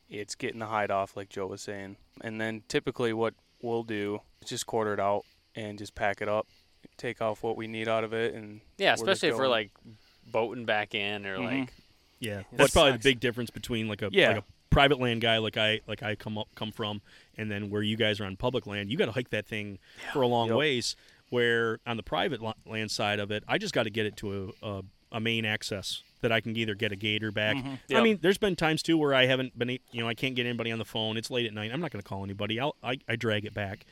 it's 0.10 0.36
getting 0.36 0.60
the 0.60 0.68
hide 0.68 0.92
off 0.92 1.18
like 1.18 1.30
Joe 1.30 1.48
was 1.48 1.62
saying. 1.62 1.98
And 2.22 2.40
then 2.40 2.64
typically 2.68 3.14
what 3.14 3.34
we'll 3.62 3.84
do 3.84 4.20
is 4.42 4.50
just 4.50 4.66
quarter 4.66 4.94
it 4.94 5.00
out 5.00 5.24
and 5.56 5.78
just 5.78 5.96
pack 5.96 6.22
it 6.22 6.30
up, 6.30 6.48
take 6.98 7.22
off 7.22 7.44
what 7.44 7.58
we 7.58 7.68
need 7.68 7.88
out 7.88 8.04
of 8.04 8.14
it 8.14 8.34
and 8.34 8.62
Yeah, 8.78 8.94
especially 8.94 9.30
if 9.30 9.36
we're 9.38 9.48
like 9.48 9.72
boating 10.32 10.66
back 10.66 10.94
in 10.94 11.26
or 11.26 11.38
Mhm. 11.38 11.62
like 11.62 11.74
Yeah, 12.20 12.38
That 12.38 12.46
that's 12.58 12.72
probably 12.74 12.94
sucks. 12.94 13.04
the 13.04 13.10
big 13.12 13.20
difference 13.20 13.50
between 13.52 13.88
like 13.88 14.02
a 14.02 14.10
Yeah. 14.12 14.30
like 14.30 14.38
a 14.38 14.44
private 14.72 15.00
land 15.00 15.22
guy 15.22 15.38
like 15.38 15.56
I 15.58 15.82
like 15.88 16.02
I 16.04 16.16
come 16.16 16.38
up 16.38 16.48
come 16.56 16.72
from, 16.72 17.02
and 17.38 17.50
then 17.52 17.70
where 17.70 17.82
you 17.84 17.96
guys 17.96 18.20
are 18.20 18.26
on 18.26 18.36
public 18.38 18.66
land. 18.68 18.92
You 18.92 18.98
got 18.98 19.06
to 19.06 19.12
hike 19.12 19.30
that 19.30 19.46
thing 19.48 19.78
for 20.14 20.22
a 20.24 20.28
long 20.28 20.50
Yep. 20.50 20.58
ways. 20.58 20.96
Where 21.30 21.80
on 21.86 21.98
the 21.98 22.04
private 22.04 22.42
land 22.66 22.90
side 22.90 23.20
of 23.20 23.32
it, 23.32 23.44
I 23.48 23.58
just 23.58 23.74
got 23.74 23.84
to 23.84 23.90
get 23.90 24.06
it 24.06 24.16
to 24.18 24.54
a, 24.62 24.68
a 24.68 24.84
a 25.14 25.20
main 25.20 25.46
access 25.46 26.04
that 26.22 26.32
I 26.32 26.42
can 26.42 26.56
either 26.58 26.76
get 26.76 26.92
a 26.92 26.96
gator 26.96 27.32
back. 27.32 27.56
I 27.56 27.60
Mm-hmm. 27.60 27.74
Yep. 27.90 28.04
mean, 28.04 28.20
there's 28.22 28.38
been 28.38 28.56
times 28.56 28.82
too 28.82 28.98
where 28.98 29.14
I 29.14 29.26
haven't 29.26 29.58
been, 29.58 29.70
you 29.70 30.02
know, 30.02 30.08
I 30.08 30.14
can't 30.14 30.36
get 30.36 30.46
anybody 30.46 30.72
on 30.72 30.80
the 30.80 30.86
phone. 30.86 31.18
It's 31.18 31.30
late 31.32 31.46
at 31.46 31.54
night. 31.54 31.72
I'm 31.74 31.82
not 31.82 31.92
going 31.92 32.02
to 32.02 32.08
call 32.08 32.24
anybody. 32.24 32.60
I'll, 32.60 32.76
I 32.84 32.98
I 33.08 33.16
drag 33.16 33.46
it 33.46 33.54
back, 33.54 33.86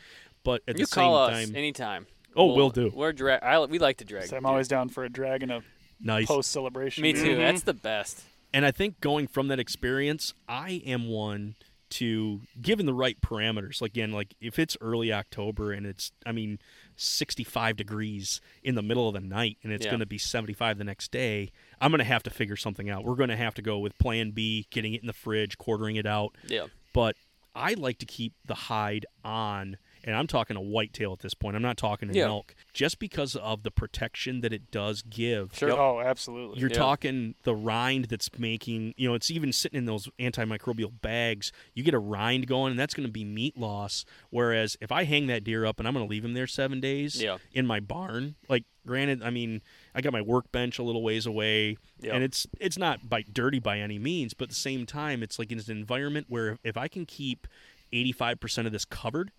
but 0.44 0.62
at 0.68 0.78
you 0.78 0.86
the 0.86 0.88
same 0.88 1.04
call 1.04 1.16
us 1.18 1.46
time, 1.48 1.56
anytime. 1.56 2.08
Oh, 2.36 2.54
we'll 2.54 2.70
do. 2.70 2.92
We're 2.94 3.14
dra- 3.14 3.40
I, 3.42 3.64
we 3.66 3.80
like 3.80 3.98
to 3.98 4.06
drag. 4.06 4.28
So 4.28 4.36
I'm 4.38 4.44
deer. 4.44 4.50
always 4.50 4.68
down 4.68 4.90
for 4.90 5.04
a 5.06 5.10
drag 5.10 5.42
and 5.44 5.52
a 5.52 5.64
nice. 6.02 6.28
post 6.28 6.52
celebration. 6.52 7.02
Me 7.04 7.14
too. 7.14 7.36
Mhm. 7.36 7.38
That's 7.38 7.64
the 7.64 7.74
best. 7.74 8.24
And 8.54 8.66
I 8.66 8.72
think 8.72 9.00
going 9.02 9.28
from 9.28 9.48
that 9.50 9.60
experience, 9.60 10.34
I 10.50 10.82
am 10.86 11.08
one 11.08 11.56
to 11.92 12.42
given 12.62 12.86
the 12.88 12.94
right 12.94 13.20
parameters. 13.22 13.82
Like 13.82 13.92
again, 13.92 14.12
like 14.12 14.34
if 14.42 14.58
it's 14.60 14.76
early 14.82 15.14
October 15.14 15.72
and 15.72 15.86
it's 15.86 16.12
I 16.26 16.32
mean 16.34 16.60
65 16.98 17.78
degrees 17.78 18.42
in 18.64 18.76
the 18.76 18.82
middle 18.82 19.08
of 19.08 19.14
the 19.14 19.20
night 19.22 19.58
and 19.64 19.72
it's 19.72 19.86
Yeah. 19.86 19.92
going 19.92 20.00
to 20.00 20.06
be 20.06 20.18
75 20.18 20.78
the 20.78 20.84
next 20.84 21.12
day, 21.12 21.52
I'm 21.82 21.92
going 21.92 22.00
to 22.00 22.06
have 22.06 22.24
to 22.24 22.30
figure 22.30 22.56
something 22.56 22.90
out. 22.90 23.04
We're 23.04 23.16
going 23.16 23.30
to 23.30 23.36
have 23.36 23.54
to 23.56 23.62
go 23.62 23.80
with 23.80 23.98
plan 23.98 24.32
B, 24.32 24.68
getting 24.72 24.94
it 24.94 25.02
in 25.02 25.08
the 25.08 25.14
fridge, 25.14 25.58
quartering 25.58 25.96
it 25.96 26.06
out. 26.06 26.36
Yeah. 26.48 26.68
But 26.94 27.16
I 27.54 27.74
like 27.74 28.00
to 28.00 28.06
keep 28.06 28.34
the 28.46 28.56
hide 28.56 29.06
on 29.24 29.78
and 30.06 30.16
I'm 30.16 30.28
talking 30.28 30.56
a 30.56 30.62
whitetail 30.62 31.12
at 31.12 31.20
this 31.20 31.34
point. 31.34 31.56
I'm 31.58 31.62
not 31.62 31.76
talking 31.78 32.10
a 32.10 32.14
Yeah. 32.14 32.28
elk, 32.28 32.56
just 32.74 33.00
because 33.00 33.36
of 33.36 33.64
the 33.64 33.72
protection 33.72 34.40
that 34.42 34.54
it 34.54 34.72
does 34.72 35.02
give. 35.02 35.54
Sure. 35.58 35.72
Oh, 35.74 36.00
absolutely. 36.00 36.60
You're 36.62 36.70
Yeah. 36.70 36.78
talking 36.78 37.36
the 37.44 37.56
rind 37.56 38.06
that's 38.06 38.30
making, 38.40 38.94
you 38.96 39.08
know, 39.10 39.16
it's 39.16 39.30
even 39.32 39.52
sitting 39.52 39.78
in 39.80 39.86
those 39.86 40.08
antimicrobial 40.20 41.02
bags. 41.02 41.52
You 41.74 41.84
get 41.84 41.94
a 41.94 42.00
rind 42.00 42.48
going, 42.48 42.72
and 42.72 42.80
that's 42.80 42.94
going 42.94 43.08
to 43.08 43.12
be 43.12 43.26
meat 43.26 43.58
loss. 43.58 44.06
Whereas 44.30 44.78
if 44.80 44.92
I 44.92 45.04
hang 45.04 45.28
that 45.28 45.44
deer 45.44 45.66
up 45.66 45.80
and 45.80 45.88
I'm 45.88 45.94
going 45.94 46.06
to 46.06 46.10
leave 46.10 46.24
him 46.24 46.34
there 46.36 46.48
seven 46.48 46.80
days 46.80 47.22
Yeah. 47.22 47.40
in 47.52 47.66
my 47.66 47.80
barn, 47.80 48.36
like, 48.48 48.64
granted, 48.86 49.24
I 49.24 49.32
mean, 49.32 49.64
I 49.96 50.02
got 50.02 50.14
my 50.14 50.22
workbench 50.22 50.78
a 50.78 50.84
little 50.84 51.02
ways 51.02 51.26
away, 51.26 51.78
Yeah. 52.00 52.14
and 52.14 52.24
it's 52.24 52.46
it's 52.60 52.78
not 52.78 53.10
by 53.10 53.24
dirty 53.24 53.58
by 53.58 53.80
any 53.80 53.98
means, 53.98 54.36
but 54.36 54.44
at 54.44 54.50
the 54.50 54.56
same 54.56 54.86
time, 54.86 55.24
it's 55.24 55.40
like 55.40 55.52
it's 55.52 55.68
an 55.68 55.78
environment 55.78 56.28
where 56.30 56.60
if 56.64 56.78
I 56.78 56.88
can 56.88 57.08
keep 57.08 57.48
85% 57.92 58.68
of 58.68 58.72
this 58.72 58.86
covered, 58.86 59.32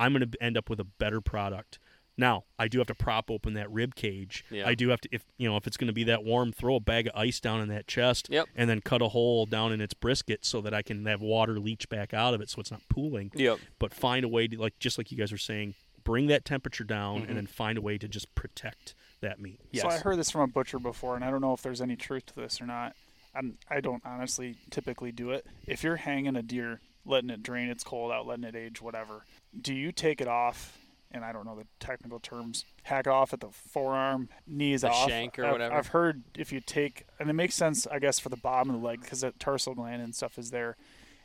I'm 0.00 0.12
going 0.14 0.28
to 0.30 0.42
end 0.42 0.56
up 0.56 0.70
with 0.70 0.80
a 0.80 0.84
better 0.84 1.20
product. 1.20 1.78
Now, 2.16 2.44
I 2.58 2.68
do 2.68 2.78
have 2.78 2.86
to 2.88 2.94
prop 2.94 3.30
open 3.30 3.54
that 3.54 3.70
rib 3.70 3.94
cage. 3.94 4.44
Yeah. 4.50 4.66
I 4.68 4.74
do 4.74 4.88
have 4.90 5.00
to, 5.02 5.08
if 5.10 5.24
you 5.38 5.48
know, 5.48 5.56
if 5.56 5.66
it's 5.66 5.76
going 5.78 5.86
to 5.88 5.92
be 5.94 6.04
that 6.04 6.22
warm, 6.22 6.52
throw 6.52 6.74
a 6.76 6.80
bag 6.80 7.06
of 7.06 7.12
ice 7.14 7.40
down 7.40 7.60
in 7.62 7.68
that 7.68 7.86
chest, 7.86 8.28
Yep. 8.30 8.46
and 8.54 8.68
then 8.68 8.80
cut 8.82 9.00
a 9.00 9.08
hole 9.08 9.46
down 9.46 9.72
in 9.72 9.80
its 9.80 9.94
brisket 9.94 10.44
so 10.44 10.60
that 10.60 10.74
I 10.74 10.82
can 10.82 11.06
have 11.06 11.22
water 11.22 11.58
leach 11.58 11.88
back 11.88 12.12
out 12.12 12.34
of 12.34 12.40
it, 12.42 12.50
so 12.50 12.60
it's 12.60 12.70
not 12.70 12.82
pooling. 12.90 13.30
Yep. 13.34 13.58
But 13.78 13.94
find 13.94 14.24
a 14.24 14.28
way 14.28 14.48
to, 14.48 14.58
like, 14.60 14.78
just 14.78 14.98
like 14.98 15.10
you 15.10 15.16
guys 15.16 15.32
were 15.32 15.38
saying, 15.38 15.74
bring 16.04 16.26
that 16.26 16.44
temperature 16.44 16.84
down, 16.84 17.20
Mm-hmm. 17.20 17.28
and 17.28 17.36
then 17.38 17.46
find 17.46 17.78
a 17.78 17.80
way 17.82 17.96
to 17.96 18.06
just 18.08 18.34
protect 18.34 18.94
that 19.22 19.40
meat. 19.40 19.60
Yes. 19.70 19.82
So 19.82 19.88
I 19.88 19.98
heard 19.98 20.18
this 20.18 20.30
from 20.30 20.42
a 20.42 20.46
butcher 20.46 20.78
before, 20.78 21.14
and 21.14 21.24
I 21.24 21.30
don't 21.30 21.40
know 21.40 21.54
if 21.54 21.62
there's 21.62 21.80
any 21.80 21.96
truth 21.96 22.26
to 22.26 22.34
this 22.34 22.60
or 22.60 22.66
not. 22.66 22.94
And 23.34 23.56
I 23.70 23.80
don't 23.80 24.02
honestly 24.04 24.56
typically 24.70 25.12
do 25.12 25.30
it. 25.30 25.46
If 25.66 25.84
you're 25.84 25.96
hanging 25.96 26.36
a 26.36 26.42
deer, 26.42 26.80
letting 27.06 27.30
it 27.30 27.42
drain 27.42 27.68
its 27.70 27.84
cold 27.84 28.10
out, 28.12 28.26
letting 28.26 28.44
it 28.44 28.56
age, 28.56 28.82
whatever, 28.82 29.24
do 29.58 29.74
you 29.74 29.92
take 29.92 30.20
it 30.20 30.28
off? 30.28 30.76
And 31.12 31.24
I 31.24 31.32
don't 31.32 31.44
know 31.44 31.56
the 31.56 31.66
technical 31.80 32.20
terms. 32.20 32.64
Hack 32.84 33.06
it 33.06 33.10
off 33.10 33.32
at 33.32 33.40
the 33.40 33.48
forearm, 33.50 34.28
knees 34.46 34.82
The 34.82 34.90
off. 34.90 35.08
shank 35.08 35.38
or 35.40 35.44
I've- 35.44 35.52
whatever. 35.52 35.74
I've 35.74 35.88
heard 35.88 36.22
if 36.38 36.52
you 36.52 36.60
take, 36.60 37.04
and 37.18 37.28
it 37.28 37.32
makes 37.32 37.56
sense, 37.56 37.84
I 37.88 37.98
guess, 37.98 38.20
for 38.20 38.28
the 38.28 38.36
bottom 38.36 38.72
of 38.72 38.80
the 38.80 38.86
leg 38.86 39.00
because 39.00 39.22
the 39.22 39.32
tarsal 39.32 39.74
gland 39.74 40.02
and 40.02 40.14
stuff 40.14 40.38
is 40.38 40.50
there. 40.50 40.76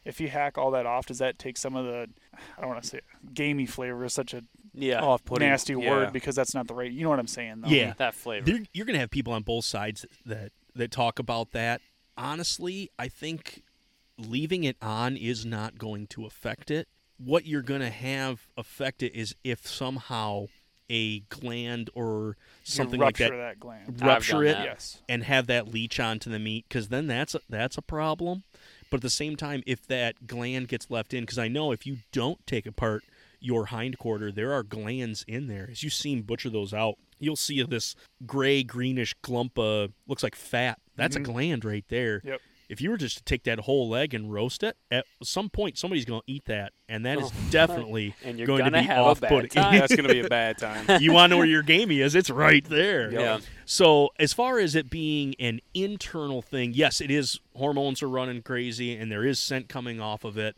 If 0.03 0.19
you 0.19 0.27
hack 0.29 0.57
all 0.57 0.71
that 0.71 0.85
off, 0.87 1.05
does 1.05 1.19
that 1.19 1.37
take 1.37 1.55
some 1.57 1.75
of 1.75 1.85
the, 1.85 2.09
I 2.57 2.61
don't 2.61 2.69
want 2.69 2.81
to 2.81 2.89
say 2.89 2.99
gamey 3.33 3.67
flavor, 3.67 4.03
is 4.05 4.13
such 4.13 4.33
a 4.33 4.43
Yeah. 4.73 5.01
off-putting. 5.01 5.47
nasty 5.47 5.73
Yeah. 5.73 5.89
word 5.91 6.13
because 6.13 6.35
that's 6.35 6.53
not 6.55 6.67
the 6.67 6.73
right. 6.73 6.91
You 6.91 7.03
know 7.03 7.09
what 7.09 7.19
I'm 7.19 7.27
saying? 7.27 7.61
Though. 7.61 7.69
Yeah. 7.69 7.93
that 7.97 8.15
flavor. 8.15 8.45
There- 8.45 8.63
you're 8.73 8.85
going 8.87 8.95
to 8.95 8.99
have 8.99 9.11
people 9.11 9.33
on 9.33 9.43
both 9.43 9.65
sides 9.65 10.03
that 10.25 10.51
that 10.75 10.91
talk 10.91 11.19
about 11.19 11.51
that. 11.51 11.79
Honestly, 12.17 12.89
I 12.99 13.07
think 13.07 13.63
leaving 14.17 14.63
it 14.63 14.77
on 14.81 15.15
is 15.15 15.45
not 15.45 15.77
going 15.77 16.07
to 16.07 16.25
affect 16.25 16.71
it. 16.71 16.87
What 17.17 17.45
you're 17.45 17.61
going 17.61 17.81
to 17.81 17.89
have 17.89 18.47
affect 18.57 19.01
it 19.03 19.13
is 19.15 19.35
if 19.43 19.67
somehow 19.67 20.47
a 20.89 21.21
gland 21.21 21.89
or 21.95 22.35
You 22.35 22.35
something 22.63 22.99
like 22.99 23.19
rupture 23.19 23.37
that 23.37 23.59
gland. 23.59 24.01
rupture 24.01 24.43
it 24.43 24.53
that. 24.53 24.65
Yes. 24.65 25.01
and 25.09 25.23
have 25.23 25.47
that 25.47 25.67
leach 25.67 25.99
onto 25.99 26.29
the 26.29 26.37
meat 26.39 26.65
because 26.69 26.89
then 26.89 27.07
that's 27.07 27.33
a, 27.33 27.39
that's 27.49 27.77
a 27.77 27.81
problem. 27.81 28.43
But 28.91 28.97
at 28.97 29.01
the 29.01 29.09
same 29.09 29.35
time, 29.35 29.63
if 29.65 29.87
that 29.87 30.27
gland 30.27 30.67
gets 30.67 30.91
left 30.91 31.13
in, 31.13 31.23
because 31.23 31.39
I 31.39 31.47
know 31.47 31.71
if 31.71 31.87
you 31.87 31.97
don't 32.11 32.45
take 32.45 32.65
apart 32.67 33.03
your 33.39 33.67
hind 33.67 33.97
quarter, 33.97 34.31
there 34.31 34.53
are 34.53 34.61
glands 34.61 35.25
in 35.27 35.47
there. 35.47 35.67
As 35.71 35.81
you've 35.83 35.93
seen 35.93 36.21
butcher 36.21 36.49
those 36.51 36.73
out, 36.73 36.95
you'll 37.19 37.35
see 37.35 37.63
this 37.63 37.95
gray 38.27 38.61
greenish 38.61 39.15
glump 39.23 39.57
of 39.57 39.91
looks 40.07 40.21
like 40.21 40.35
fat. 40.35 40.79
That's 40.95 41.15
Mhm. 41.17 41.21
a 41.21 41.23
gland 41.23 41.65
right 41.65 41.85
there. 41.89 42.21
Yep. 42.23 42.41
If 42.69 42.81
you 42.81 42.89
were 42.89 42.97
just 42.97 43.17
to 43.17 43.23
take 43.23 43.43
that 43.43 43.59
whole 43.59 43.87
leg 43.89 44.13
and 44.13 44.31
roast 44.31 44.63
it, 44.63 44.77
at 44.91 45.05
some 45.23 45.49
point 45.49 45.77
somebody's 45.77 46.05
going 46.05 46.21
to 46.21 46.31
eat 46.31 46.45
that, 46.45 46.73
and 46.89 47.05
that 47.05 47.19
is 47.19 47.25
Oh, 47.33 47.51
definitely 47.51 48.15
and 48.23 48.37
you're 48.37 48.47
going 48.47 48.59
gonna 48.59 48.71
to 48.77 48.83
be 48.83 48.87
have 48.87 49.05
off-putting. 49.05 49.49
That's 49.53 49.95
going 49.95 50.07
to 50.07 50.13
be 50.13 50.21
a 50.21 50.29
bad 50.29 50.57
time. 50.57 51.01
you 51.01 51.11
want 51.13 51.29
to 51.29 51.35
know 51.35 51.37
where 51.37 51.47
your 51.47 51.61
gamey 51.63 52.01
is? 52.01 52.15
It's 52.15 52.29
right 52.29 52.63
there. 52.65 53.11
Yeah. 53.11 53.39
So 53.65 54.09
as 54.19 54.33
far 54.33 54.59
as 54.59 54.75
it 54.75 54.89
being 54.89 55.35
an 55.39 55.59
internal 55.73 56.41
thing, 56.41 56.73
yes, 56.73 57.01
it 57.01 57.11
is. 57.11 57.39
Hormones 57.55 58.03
are 58.03 58.09
running 58.09 58.41
crazy, 58.41 58.95
and 58.95 59.11
there 59.11 59.25
is 59.25 59.39
scent 59.39 59.69
coming 59.69 60.01
off 60.01 60.23
of 60.23 60.37
it. 60.37 60.55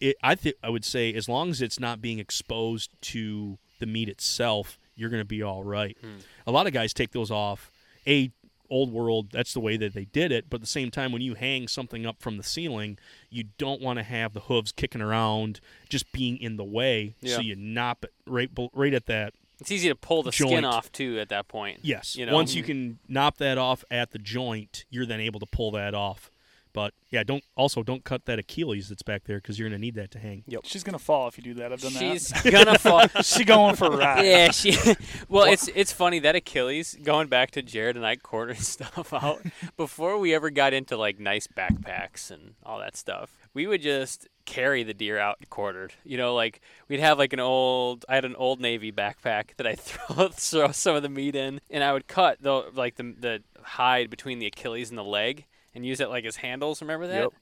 It, 0.00 0.16
I 0.22 0.34
think 0.34 0.56
I 0.62 0.68
would 0.70 0.84
say 0.84 1.12
as 1.14 1.28
long 1.28 1.50
as 1.50 1.62
it's 1.62 1.80
not 1.80 2.00
being 2.02 2.18
exposed 2.18 2.90
to 3.02 3.58
the 3.78 3.86
meat 3.86 4.08
itself, 4.08 4.78
you're 4.96 5.10
going 5.10 5.22
to 5.22 5.26
be 5.26 5.42
all 5.42 5.64
right. 5.64 5.96
Hmm. 6.00 6.18
A 6.46 6.52
lot 6.52 6.66
of 6.66 6.72
guys 6.72 6.92
take 6.92 7.12
those 7.12 7.30
off. 7.30 7.70
A 8.06 8.30
old 8.74 8.92
world, 8.92 9.28
that's 9.30 9.54
the 9.54 9.60
way 9.60 9.76
that 9.76 9.94
they 9.94 10.04
did 10.06 10.32
it. 10.32 10.50
But 10.50 10.56
at 10.56 10.60
the 10.62 10.66
same 10.66 10.90
time, 10.90 11.12
when 11.12 11.22
you 11.22 11.34
hang 11.34 11.68
something 11.68 12.04
up 12.04 12.20
from 12.20 12.36
the 12.36 12.42
ceiling, 12.42 12.98
you 13.30 13.44
don't 13.56 13.80
want 13.80 14.00
to 14.00 14.02
have 14.02 14.32
the 14.32 14.40
hooves 14.40 14.72
kicking 14.72 15.00
around, 15.00 15.60
just 15.88 16.10
being 16.12 16.36
in 16.38 16.56
the 16.56 16.64
way. 16.64 17.14
Yeah. 17.20 17.36
So 17.36 17.40
you 17.42 17.56
nop 17.56 18.02
it 18.02 18.12
right, 18.26 18.50
right 18.74 18.92
at 18.92 19.06
that 19.06 19.34
It's 19.60 19.70
easy 19.70 19.88
to 19.88 19.94
pull 19.94 20.24
the 20.24 20.32
skin 20.32 20.64
off 20.64 20.90
too 20.90 21.20
at 21.20 21.28
that 21.28 21.46
point. 21.46 21.80
Yes. 21.82 22.16
You 22.16 22.26
know? 22.26 22.34
Once 22.34 22.54
you 22.54 22.62
mm-hmm. 22.62 22.72
can 22.72 22.98
knock 23.08 23.36
that 23.36 23.58
off 23.58 23.84
at 23.90 24.10
the 24.10 24.18
joint, 24.18 24.84
you're 24.90 25.06
then 25.06 25.20
able 25.20 25.38
to 25.40 25.46
pull 25.46 25.70
that 25.70 25.94
off. 25.94 26.30
But 26.74 26.92
yeah, 27.10 27.22
don't 27.22 27.44
also 27.56 27.84
don't 27.84 28.02
cut 28.02 28.24
that 28.26 28.40
Achilles 28.40 28.88
that's 28.88 29.04
back 29.04 29.24
there 29.24 29.36
because 29.36 29.58
you're 29.60 29.68
gonna 29.68 29.78
need 29.78 29.94
that 29.94 30.10
to 30.10 30.18
hang. 30.18 30.42
Yep. 30.48 30.62
She's 30.64 30.82
gonna 30.82 30.98
fall 30.98 31.28
if 31.28 31.38
you 31.38 31.44
do 31.44 31.54
that. 31.54 31.72
I've 31.72 31.80
done 31.80 31.92
She's 31.92 32.28
that. 32.28 32.42
She's 32.42 32.52
gonna 32.64 32.78
fall. 32.78 33.06
She's 33.22 33.46
going 33.46 33.76
for 33.76 33.86
a 33.86 33.96
ride. 33.96 34.26
Yeah, 34.26 34.50
she. 34.50 34.76
Well, 35.28 35.44
it's 35.44 35.68
it's 35.68 35.92
funny 35.92 36.18
that 36.18 36.34
Achilles 36.34 36.96
going 37.02 37.28
back 37.28 37.52
to 37.52 37.62
Jared 37.62 37.96
and 37.96 38.04
I 38.04 38.16
quartering 38.16 38.58
stuff 38.60 39.12
out 39.14 39.40
before 39.76 40.18
we 40.18 40.34
ever 40.34 40.50
got 40.50 40.72
into 40.74 40.96
like 40.96 41.18
nice 41.20 41.46
backpacks 41.46 42.30
and 42.30 42.54
all 42.64 42.80
that 42.80 42.96
stuff. 42.96 43.30
We 43.54 43.68
would 43.68 43.80
just 43.80 44.28
carry 44.44 44.82
the 44.82 44.94
deer 44.94 45.16
out 45.18 45.38
quartered. 45.50 45.94
You 46.04 46.16
know, 46.16 46.34
like 46.34 46.60
we'd 46.88 47.00
have 47.00 47.18
like 47.18 47.32
an 47.32 47.40
old. 47.40 48.04
I 48.08 48.16
had 48.16 48.24
an 48.24 48.34
old 48.34 48.60
Navy 48.60 48.90
backpack 48.90 49.56
that 49.58 49.66
I 49.66 49.76
throw 49.76 50.28
throw 50.28 50.72
some 50.72 50.96
of 50.96 51.02
the 51.04 51.08
meat 51.08 51.36
in, 51.36 51.60
and 51.70 51.84
I 51.84 51.92
would 51.92 52.08
cut 52.08 52.42
the 52.42 52.64
like 52.74 52.96
the 52.96 53.14
the 53.18 53.42
hide 53.62 54.10
between 54.10 54.40
the 54.40 54.46
Achilles 54.46 54.90
and 54.90 54.98
the 54.98 55.04
leg 55.04 55.46
and 55.74 55.84
use 55.84 56.00
it 56.00 56.08
like 56.08 56.24
as 56.24 56.36
handles. 56.36 56.80
Remember 56.80 57.06
that? 57.08 57.22
Yep. 57.22 57.32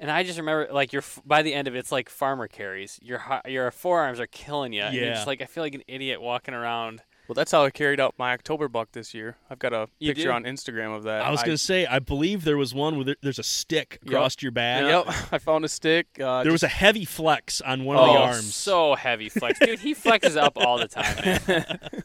And 0.00 0.10
I 0.10 0.24
just 0.24 0.38
remember, 0.38 0.68
like, 0.72 0.92
you're 0.92 1.04
by 1.24 1.42
the 1.42 1.54
end 1.54 1.68
of 1.68 1.76
it, 1.76 1.78
it's 1.78 1.92
like 1.92 2.08
farmer 2.08 2.48
carries. 2.48 2.98
Your 3.02 3.22
your 3.46 3.70
forearms 3.70 4.18
are 4.20 4.26
killing 4.26 4.72
you. 4.72 4.82
And 4.82 4.94
you're 4.94 5.04
Yeah. 5.06 5.14
just 5.14 5.26
like 5.26 5.40
I 5.42 5.44
feel 5.46 5.62
like 5.62 5.74
an 5.74 5.82
idiot 5.86 6.20
walking 6.20 6.54
around. 6.54 7.02
Well, 7.28 7.34
that's 7.34 7.52
how 7.52 7.64
I 7.64 7.70
carried 7.70 8.00
out 8.00 8.14
my 8.18 8.32
October 8.32 8.66
buck 8.66 8.90
this 8.92 9.14
year. 9.14 9.36
I've 9.48 9.60
got 9.60 9.72
a 9.72 9.88
You 10.00 10.10
picture 10.10 10.24
do? 10.28 10.32
on 10.32 10.42
Instagram 10.42 10.94
of 10.96 11.04
that. 11.04 11.22
I 11.24 11.30
was 11.30 11.40
gonna 11.44 11.56
say, 11.56 11.86
I 11.86 12.00
believe 12.00 12.42
there 12.42 12.56
was 12.56 12.74
one 12.74 12.96
where 12.96 13.04
there, 13.04 13.16
there's 13.22 13.38
a 13.38 13.44
stick 13.44 14.00
Yep. 14.02 14.12
across 14.12 14.42
your 14.42 14.50
back. 14.50 14.82
Yep, 14.82 15.14
I 15.32 15.38
found 15.38 15.64
a 15.64 15.68
stick. 15.68 16.08
Uh, 16.20 16.42
There 16.42 16.50
was 16.50 16.64
a 16.64 16.68
heavy 16.68 17.04
flex 17.04 17.60
on 17.60 17.84
one 17.84 17.96
of 17.96 18.02
oh, 18.08 18.12
the 18.12 18.18
arms. 18.18 18.54
so 18.56 18.96
heavy 18.96 19.28
flex, 19.28 19.60
dude. 19.60 19.78
He 19.78 19.94
flexes 19.94 20.36
up 20.36 20.56
all 20.56 20.78
the 20.78 20.88
time, 20.88 21.40
man. 21.46 22.02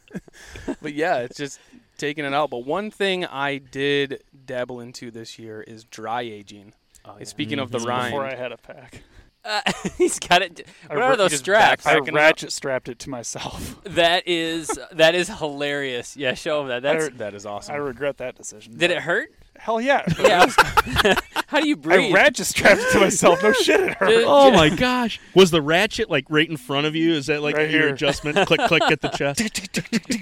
but 0.80 0.94
yeah, 0.94 1.18
it's 1.18 1.36
just 1.36 1.58
taking 1.98 2.24
it 2.24 2.32
out. 2.32 2.48
But 2.50 2.64
one 2.64 2.90
thing 2.90 3.24
I 3.26 3.58
did 3.58 4.22
dabble 4.46 4.80
into 4.80 5.10
this 5.10 5.38
year 5.38 5.60
is 5.62 5.84
dry 5.84 6.22
aging. 6.22 6.72
And 7.04 7.26
Speaking 7.28 7.58
of 7.58 7.70
the 7.70 7.78
rind, 7.80 8.10
Before 8.12 8.24
I 8.26 8.34
had 8.34 8.52
a 8.52 8.56
pack, 8.58 9.02
Uh, 9.44 9.60
he's 9.98 10.18
got 10.18 10.42
it. 10.42 10.66
I 10.90 10.94
What 10.94 11.02
are 11.04 11.16
those 11.16 11.36
straps? 11.38 11.86
I 11.86 11.92
Packing 11.94 12.08
it 12.08 12.10
up. 12.10 12.14
ratchet 12.16 12.52
strapped 12.52 12.88
it 12.88 12.98
to 13.00 13.10
myself. 13.10 13.76
That 13.84 14.24
is 14.28 14.78
that 14.92 15.14
is 15.14 15.28
hilarious. 15.28 16.16
Yeah, 16.16 16.34
show 16.34 16.60
him 16.62 16.68
that. 16.68 16.82
That's. 16.82 17.06
I- 17.06 17.08
that 17.10 17.34
is 17.34 17.46
awesome. 17.46 17.74
I 17.74 17.78
regret 17.78 18.18
that 18.18 18.36
decision. 18.36 18.76
Did 18.76 18.90
it 18.90 18.98
hurt? 18.98 19.30
Hell 19.58 19.80
yeah. 19.80 20.04
Yeah. 20.18 20.46
How 21.48 21.60
do 21.60 21.68
you 21.68 21.76
breathe? 21.76 21.94
I 21.94 22.02
breathe? 22.02 22.14
ratchet 22.14 22.46
strapped 22.46 22.80
it 22.80 22.92
to 22.92 23.00
myself. 23.00 23.42
No 23.42 23.52
shit, 23.62 23.80
it 23.80 23.94
hurt. 23.94 24.08
Dude, 24.08 24.24
Oh 24.26 24.50
my 24.52 24.68
gosh! 24.68 25.18
Was 25.34 25.50
the 25.50 25.62
ratchet 25.62 26.10
like 26.10 26.26
right 26.28 26.48
in 26.48 26.56
front 26.58 26.86
of 26.86 26.94
you? 26.94 27.12
Is 27.12 27.26
that 27.26 27.42
like 27.42 27.56
Right 27.56 27.70
your 27.70 27.82
here. 27.84 27.94
adjustment? 27.94 28.36
click, 28.46 28.60
click, 28.68 28.82
get 28.88 29.00
the 29.00 29.08
chest. 29.08 29.40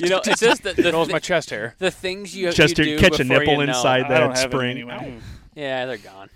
You 0.00 0.08
know, 0.08 0.20
it's 0.24 0.40
just 0.40 0.62
the, 0.62 0.72
the, 0.74 0.82
that 0.82 0.94
was 0.94 1.08
my 1.08 1.18
chest 1.18 1.50
hair. 1.50 1.74
the 1.78 1.90
things 1.90 2.36
you, 2.36 2.52
Chest 2.52 2.78
you 2.78 2.84
hair- 2.84 2.96
do 2.96 3.00
catch 3.02 3.18
a 3.20 3.24
before 3.24 3.38
nipple 3.40 3.54
you 3.54 3.66
know. 3.66 3.72
inside 3.72 4.04
I 4.04 4.08
that 4.08 4.18
don't 4.20 4.36
have 4.36 4.50
spring. 4.50 4.76
It 4.78 4.80
anyway. 4.82 5.18
Yeah, 5.56 5.86
they're 5.86 5.96
gone. 5.98 6.30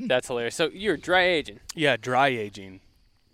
That's 0.00 0.28
hilarious. 0.28 0.54
So 0.54 0.68
you're 0.72 0.96
dry 0.96 1.24
aging. 1.24 1.60
Yeah, 1.74 1.96
dry 1.96 2.28
aging 2.28 2.80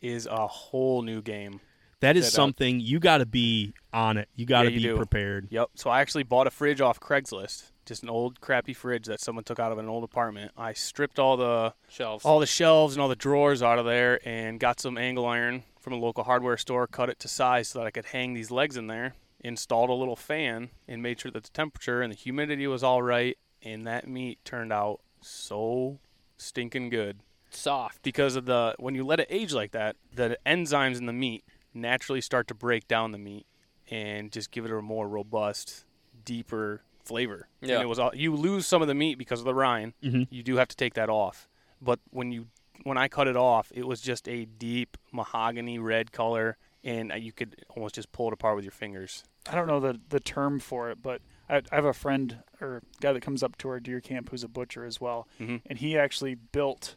is 0.00 0.26
a 0.26 0.46
whole 0.46 1.02
new 1.02 1.20
game. 1.22 1.60
That 2.00 2.16
is 2.16 2.24
That, 2.26 2.28
uh, 2.32 2.36
something 2.36 2.80
you 2.80 2.98
got 2.98 3.18
to 3.18 3.26
be 3.26 3.74
on 3.92 4.16
it. 4.16 4.28
You 4.34 4.46
got 4.46 4.62
to 4.62 4.70
Yeah, 4.70 4.74
you 4.74 4.80
be 4.80 4.88
do. 4.88 4.96
prepared. 4.96 5.48
Yep. 5.50 5.70
So 5.74 5.90
I 5.90 6.00
actually 6.00 6.22
bought 6.22 6.46
a 6.46 6.50
fridge 6.50 6.80
off 6.80 6.98
Craigslist. 6.98 7.64
Just 7.86 8.02
an 8.02 8.10
old 8.10 8.40
crappy 8.40 8.74
fridge 8.74 9.06
that 9.06 9.20
someone 9.20 9.44
took 9.44 9.58
out 9.58 9.72
of 9.72 9.78
an 9.78 9.88
old 9.88 10.04
apartment. 10.04 10.52
I 10.56 10.72
stripped 10.72 11.18
all 11.18 11.36
the 11.36 11.74
Shelves. 11.88 12.24
all 12.24 12.38
the 12.38 12.46
shelves 12.46 12.94
and 12.94 13.02
all 13.02 13.08
the 13.08 13.16
drawers 13.16 13.62
out 13.62 13.78
of 13.78 13.84
there 13.84 14.20
and 14.26 14.60
got 14.60 14.80
some 14.80 14.96
angle 14.96 15.26
iron 15.26 15.64
from 15.80 15.94
a 15.94 15.96
local 15.96 16.24
hardware 16.24 16.56
store, 16.56 16.86
cut 16.86 17.08
it 17.08 17.18
to 17.20 17.28
size 17.28 17.68
so 17.68 17.78
that 17.78 17.86
I 17.86 17.90
could 17.90 18.06
hang 18.06 18.34
these 18.34 18.50
legs 18.50 18.76
in 18.76 18.86
there, 18.86 19.14
installed 19.40 19.90
a 19.90 19.94
little 19.94 20.16
fan 20.16 20.70
and 20.86 21.02
made 21.02 21.20
sure 21.20 21.30
that 21.32 21.44
the 21.44 21.50
temperature 21.50 22.02
and 22.02 22.12
the 22.12 22.16
humidity 22.16 22.66
was 22.66 22.82
all 22.82 23.02
right 23.02 23.38
and 23.62 23.86
that 23.86 24.06
meat 24.06 24.38
turned 24.44 24.72
out 24.72 25.00
so 25.20 25.98
stinking 26.38 26.90
good 26.90 27.20
soft. 27.50 28.02
because 28.02 28.36
of 28.36 28.46
the 28.46 28.74
when 28.78 28.94
you 28.94 29.04
let 29.04 29.20
it 29.20 29.26
age 29.30 29.52
like 29.52 29.72
that, 29.72 29.96
the 30.14 30.38
enzymes 30.46 30.98
in 30.98 31.06
the 31.06 31.12
meat 31.12 31.44
naturally 31.74 32.20
start 32.20 32.48
to 32.48 32.54
break 32.54 32.88
down 32.88 33.12
the 33.12 33.18
meat 33.18 33.46
and 33.90 34.32
just 34.32 34.50
give 34.50 34.64
it 34.64 34.70
a 34.70 34.80
more 34.80 35.08
robust, 35.08 35.84
deeper 36.24 36.82
flavor. 37.10 37.48
Yeah. 37.60 37.74
And 37.74 37.82
it 37.82 37.88
was 37.88 37.98
all 37.98 38.12
you 38.14 38.34
lose 38.34 38.66
some 38.66 38.80
of 38.82 38.88
the 38.88 38.94
meat 38.94 39.16
because 39.18 39.40
of 39.40 39.44
the 39.44 39.54
rind. 39.54 39.92
Mhm. 40.02 40.26
You 40.30 40.42
do 40.42 40.56
have 40.56 40.68
to 40.68 40.76
take 40.76 40.94
that 40.94 41.10
off. 41.10 41.48
But 41.82 41.98
when 42.10 42.30
you 42.32 42.46
when 42.84 42.96
I 42.96 43.08
cut 43.08 43.26
it 43.28 43.36
off, 43.36 43.70
it 43.74 43.86
was 43.86 44.00
just 44.00 44.26
a 44.28 44.46
deep 44.46 44.96
mahogany 45.12 45.78
red 45.78 46.12
color, 46.12 46.56
and 46.82 47.12
you 47.18 47.32
could 47.32 47.56
almost 47.76 47.94
just 47.96 48.10
pull 48.12 48.28
it 48.28 48.32
apart 48.32 48.56
with 48.56 48.64
your 48.64 48.72
fingers. 48.72 49.22
I 49.50 49.54
don't 49.54 49.66
know 49.66 49.80
the 49.80 50.00
the 50.08 50.20
term 50.20 50.60
for 50.60 50.90
it, 50.90 51.02
but 51.02 51.20
I, 51.48 51.56
I 51.72 51.74
have 51.74 51.84
a 51.84 51.92
friend 51.92 52.42
or 52.60 52.82
guy 53.00 53.12
that 53.12 53.22
comes 53.22 53.42
up 53.42 53.58
to 53.58 53.68
our 53.68 53.80
deer 53.80 54.00
camp 54.00 54.30
who's 54.30 54.44
a 54.44 54.48
butcher 54.48 54.84
as 54.84 55.00
well, 55.00 55.26
Mhm. 55.40 55.60
and 55.66 55.78
he 55.78 55.98
actually 55.98 56.34
built, 56.36 56.96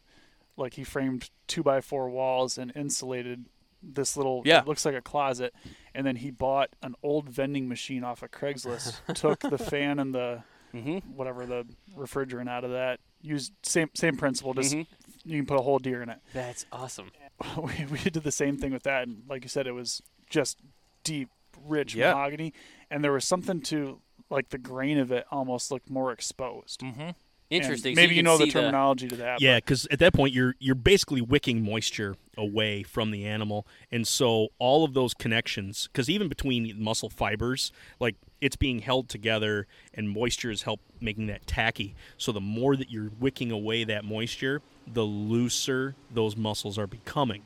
like 0.56 0.74
he 0.74 0.84
framed 0.84 1.30
two 1.48 1.62
by 1.62 1.80
four 1.80 2.08
walls 2.08 2.56
and 2.56 2.72
insulated 2.76 3.46
this 3.92 4.16
little. 4.16 4.42
Yeah. 4.44 4.60
it 4.60 4.66
looks 4.66 4.84
like 4.84 4.94
a 4.94 5.00
closet, 5.02 5.54
and 5.94 6.06
then 6.06 6.16
he 6.16 6.30
bought 6.30 6.70
an 6.82 6.94
old 7.02 7.28
vending 7.28 7.68
machine 7.68 8.02
off 8.04 8.22
of 8.22 8.30
Craigslist, 8.30 8.94
took 9.14 9.40
the 9.40 9.58
fan 9.58 9.98
and 9.98 10.14
the 10.14 10.42
Mm-hmm. 10.74 10.98
whatever 11.14 11.46
the 11.46 11.64
refrigerant 11.96 12.48
out 12.48 12.64
of 12.64 12.72
that. 12.72 12.98
Used 13.22 13.52
same 13.62 13.90
same 13.94 14.16
principle. 14.16 14.54
Just 14.54 14.74
Mhm. 14.74 14.86
you 15.24 15.38
can 15.38 15.46
put 15.46 15.56
a 15.60 15.62
whole 15.62 15.78
deer 15.78 16.02
in 16.02 16.08
it. 16.08 16.18
That's 16.32 16.66
awesome. 16.72 17.12
we, 17.56 17.86
we 17.92 17.98
did 17.98 18.24
the 18.24 18.32
same 18.32 18.56
thing 18.58 18.72
with 18.72 18.82
that 18.82 19.06
and 19.06 19.22
like 19.28 19.44
you 19.44 19.48
said 19.48 19.68
it 19.68 19.72
was 19.72 20.02
just 20.28 20.58
deep 21.04 21.28
rich 21.64 21.94
Yeah. 21.94 22.12
mahogany 22.12 22.52
and 22.90 23.04
there 23.04 23.12
was 23.12 23.24
something 23.24 23.60
to 23.62 24.00
like 24.30 24.48
the 24.48 24.58
grain 24.58 24.98
of 24.98 25.12
it 25.12 25.26
almost 25.30 25.70
looked 25.70 25.88
more 25.90 26.10
exposed 26.10 26.80
Mm-hmm. 26.80 27.10
And 27.54 27.62
Interesting. 27.62 27.94
So 27.94 28.00
maybe 28.00 28.16
you, 28.16 28.22
know 28.22 28.36
the 28.36 28.46
see 28.46 28.50
terminology 28.50 29.06
to 29.08 29.16
that 29.16 29.40
Yeah, 29.40 29.58
because 29.58 29.86
at 29.90 30.00
that 30.00 30.12
point 30.12 30.34
you're 30.34 30.56
you're 30.58 30.74
basically 30.74 31.20
wicking 31.20 31.62
moisture 31.62 32.16
away 32.36 32.82
from 32.82 33.12
the 33.12 33.24
animal, 33.24 33.66
and 33.92 34.06
so 34.06 34.48
all 34.58 34.84
of 34.84 34.92
those 34.92 35.14
connections, 35.14 35.88
because 35.92 36.10
even 36.10 36.28
between 36.28 36.74
muscle 36.82 37.08
fibers, 37.08 37.70
like 38.00 38.16
it's 38.40 38.56
being 38.56 38.80
held 38.80 39.08
together, 39.08 39.68
and 39.92 40.10
moisture 40.10 40.50
is 40.50 40.62
help 40.62 40.80
making 41.00 41.28
that 41.28 41.46
tacky. 41.46 41.94
So 42.16 42.32
the 42.32 42.40
more 42.40 42.74
that 42.74 42.90
you're 42.90 43.12
wicking 43.20 43.52
away 43.52 43.84
that 43.84 44.04
moisture, 44.04 44.60
the 44.92 45.04
looser 45.04 45.94
those 46.12 46.36
muscles 46.36 46.76
are 46.76 46.88
becoming. 46.88 47.42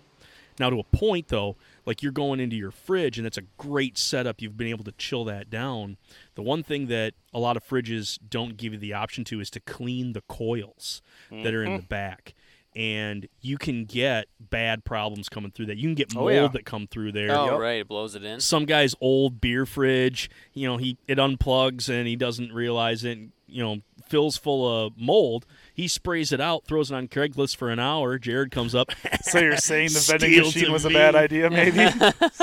Now, 0.59 0.71
to 0.71 0.79
a 0.79 0.85
point 0.85 1.29
though, 1.29 1.57
like 1.89 2.03
you're 2.03 2.13
going 2.13 2.39
into 2.39 2.55
your 2.55 2.71
fridge, 2.71 3.17
and 3.19 3.25
that's 3.25 3.39
a 3.39 3.45
great 3.57 3.97
setup. 3.97 4.43
You've 4.43 4.59
been 4.59 4.69
able 4.69 4.85
to 4.85 4.93
chill 4.93 5.25
that 5.25 5.49
down. 5.49 5.97
The 6.35 6.43
one 6.43 6.63
thing 6.63 6.89
that 6.89 7.15
a 7.33 7.39
lot 7.39 7.57
of 7.57 7.67
fridges 7.67 8.19
don't 8.29 8.59
give 8.59 8.75
you 8.75 8.79
the 8.79 8.93
option 8.93 9.25
to 9.25 9.41
is 9.41 9.49
to 9.51 9.61
clean 9.61 10.13
the 10.13 10.21
coils 10.21 11.01
that 11.31 11.55
are 11.55 11.65
in 11.65 11.73
the 11.73 11.79
mm-hmm. 11.79 11.89
back. 11.89 12.35
And 12.77 13.27
you 13.41 13.57
can 13.57 13.87
get 13.87 14.27
bad 14.39 14.85
problems 14.85 15.31
coming 15.31 15.51
through 15.51 15.67
that. 15.67 15.79
You 15.79 15.89
can 15.89 15.95
get 15.95 16.15
Oh, 16.15 16.21
mold 16.21 16.33
yeah. 16.33 16.49
that 16.49 16.67
come 16.67 16.87
through 16.87 17.13
there. 17.13 17.35
Oh, 17.35 17.53
Yep. 17.53 17.59
right. 17.59 17.81
It 17.81 17.89
blows 17.89 18.15
it 18.15 18.23
in. 18.23 18.39
Some 18.41 18.67
guy's 18.67 18.95
old 19.01 19.41
beer 19.41 19.65
fridge, 19.65 20.31
you 20.53 20.69
know, 20.69 20.77
he 20.77 20.99
it 21.09 21.17
unplugs 21.17 21.89
and 21.89 22.07
he 22.07 22.17
doesn't 22.17 22.53
realize 22.53 23.03
it. 23.03 23.19
You 23.49 23.63
know, 23.63 23.77
fills 24.07 24.37
full 24.37 24.87
of 24.87 24.93
mold. 24.97 25.47
He 25.73 25.89
sprays 25.89 26.33
it 26.33 26.41
out, 26.41 26.67
throws 26.67 26.91
it 26.91 26.95
on 26.95 27.09
Craigslist 27.09 27.57
for 27.57 27.71
an 27.71 27.79
hour. 27.79 28.19
Jared 28.19 28.51
comes 28.51 28.75
up. 28.75 28.91
so 29.23 29.39
you're 29.39 29.57
saying 29.57 29.89
the 29.93 30.01
vending 30.01 30.39
machine 30.39 30.67
to 30.67 30.73
was 30.73 30.85
a 30.85 30.91
bad 30.91 31.15
idea 31.15 31.51
maybe 31.51 31.79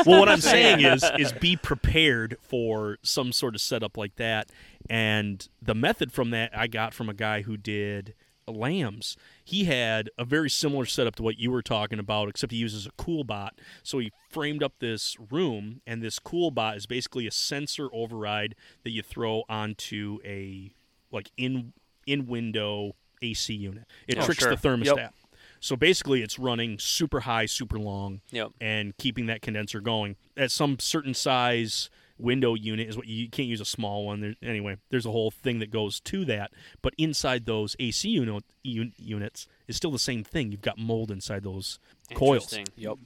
well, 0.06 0.20
what 0.20 0.30
I'm 0.30 0.42
saying 0.42 0.82
is 0.82 1.04
is 1.18 1.32
be 1.34 1.56
prepared 1.56 2.38
for 2.42 2.98
some 3.02 3.32
sort 3.32 3.56
of 3.56 3.62
setup 3.62 3.98
like 3.98 4.16
that. 4.16 4.50
And 4.90 5.48
the 5.62 5.76
method 5.76 6.12
from 6.12 6.32
that 6.32 6.58
I 6.58 6.68
got 6.68 6.94
from 6.94 7.10
a 7.10 7.14
guy 7.14 7.42
who 7.42 7.58
did 7.58 8.14
lambs. 8.48 9.18
He 9.44 9.66
had 9.66 10.10
a 10.18 10.26
very 10.26 10.50
similar 10.50 10.86
setup 10.86 11.16
to 11.16 11.24
what 11.24 11.40
you 11.40 11.52
were 11.52 11.62
talking 11.62 12.00
about, 12.00 12.30
except 12.30 12.52
he 12.52 12.58
uses 12.58 12.86
a 12.86 12.92
CoolBot. 12.92 13.52
So 13.84 14.00
he 14.00 14.12
framed 14.30 14.64
up 14.64 14.74
this 14.80 15.18
room, 15.32 15.82
and 15.86 16.02
this 16.02 16.20
CoolBot 16.20 16.78
is 16.78 16.86
basically 16.86 17.28
a 17.28 17.32
sensor 17.32 17.90
override 17.94 18.56
that 18.84 18.92
you 18.92 19.02
throw 19.02 19.44
onto 19.50 20.20
a 20.24 20.74
like 21.16 21.32
in 21.38 21.74
in 22.06 22.28
window 22.28 22.96
AC 23.24 23.54
unit. 23.54 23.86
It 24.08 24.20
Oh, 24.20 24.26
tricks 24.26 24.42
sure. 24.44 24.56
the 24.56 24.58
thermostat. 24.58 24.96
Yep. 24.98 25.14
So 25.60 25.76
basically, 25.76 26.22
it's 26.22 26.38
running 26.38 26.78
super 26.78 27.22
high, 27.22 27.48
super 27.48 27.80
long, 27.80 28.22
Yep. 28.32 28.52
and 28.62 28.96
keeping 28.98 29.26
that 29.26 29.42
condenser 29.42 29.80
going. 29.82 30.16
At 30.38 30.52
some 30.52 30.78
certain 30.78 31.16
size 31.16 31.90
window 32.20 32.54
unit 32.54 32.88
is 32.88 32.96
what 32.96 33.08
you, 33.08 33.24
you 33.24 33.30
can't 33.30 33.48
use 33.48 33.60
a 33.62 33.66
small 33.66 34.06
one. 34.06 34.20
There, 34.22 34.36
anyway, 34.44 34.78
there's 34.90 35.06
a 35.08 35.12
whole 35.12 35.32
thing 35.32 35.58
that 35.60 35.72
goes 35.72 36.00
to 36.02 36.24
that. 36.26 36.52
But 36.84 36.94
inside 37.00 37.46
those 37.46 37.76
AC 37.80 38.08
unit, 38.10 38.44
un, 38.64 38.94
units 38.98 39.48
is 39.68 39.76
still 39.76 39.92
the 39.92 39.98
same 40.00 40.24
thing. 40.24 40.52
You've 40.52 40.62
got 40.62 40.78
mold 40.78 41.10
inside 41.10 41.44
those 41.44 41.80
coils, 42.14 42.54
Yep. 42.78 42.98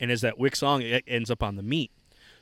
and 0.00 0.10
as 0.10 0.22
that 0.22 0.38
wicks 0.38 0.62
on, 0.62 0.80
it 0.80 1.04
ends 1.06 1.30
up 1.30 1.42
on 1.42 1.56
the 1.56 1.62
meat. 1.62 1.90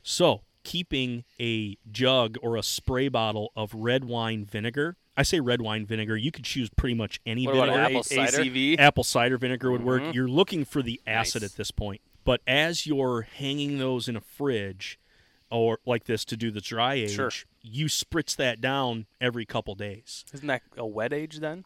So 0.03 0.41
keeping 0.63 1.25
a 1.39 1.77
jug 1.91 2.37
or 2.41 2.55
a 2.55 2.63
spray 2.63 3.07
bottle 3.09 3.51
of 3.55 3.73
red 3.73 4.05
wine 4.05 4.45
vinegar. 4.45 4.95
I 5.17 5.23
say 5.23 5.39
red 5.39 5.61
wine 5.61 5.85
vinegar. 5.85 6.17
You 6.17 6.31
could 6.31 6.43
choose 6.45 6.69
pretty 6.69 6.95
much 6.95 7.21
any 7.25 7.45
What 7.45 7.55
about 7.55 7.67
vinegar 7.69 7.81
apple 7.85 8.03
cider? 8.03 8.37
ACV. 8.43 8.77
apple 8.79 9.03
cider 9.03 9.37
vinegar 9.37 9.71
would 9.71 9.83
work. 9.83 10.01
Mhm. 10.01 10.13
You're 10.13 10.27
looking 10.27 10.65
for 10.65 10.81
the 10.81 10.99
acid 11.07 11.41
Nice. 11.41 11.51
at 11.51 11.57
this 11.57 11.71
point. 11.71 12.01
But 12.23 12.41
as 12.47 12.85
you're 12.87 13.21
hanging 13.21 13.77
those 13.77 14.07
in 14.07 14.15
a 14.15 14.21
fridge, 14.21 14.99
or 15.51 15.79
like 15.85 16.05
this 16.05 16.25
to 16.25 16.35
do 16.35 16.51
the 16.51 16.59
dry 16.59 16.95
age, 16.95 17.11
Sure. 17.15 17.31
you 17.61 17.85
spritz 17.85 18.35
that 18.35 18.59
down 18.59 19.05
every 19.21 19.45
couple 19.45 19.75
days. 19.75 20.25
Isn't 20.33 20.47
that 20.47 20.63
a 20.75 20.85
wet 20.87 21.13
age 21.13 21.37
then? 21.37 21.65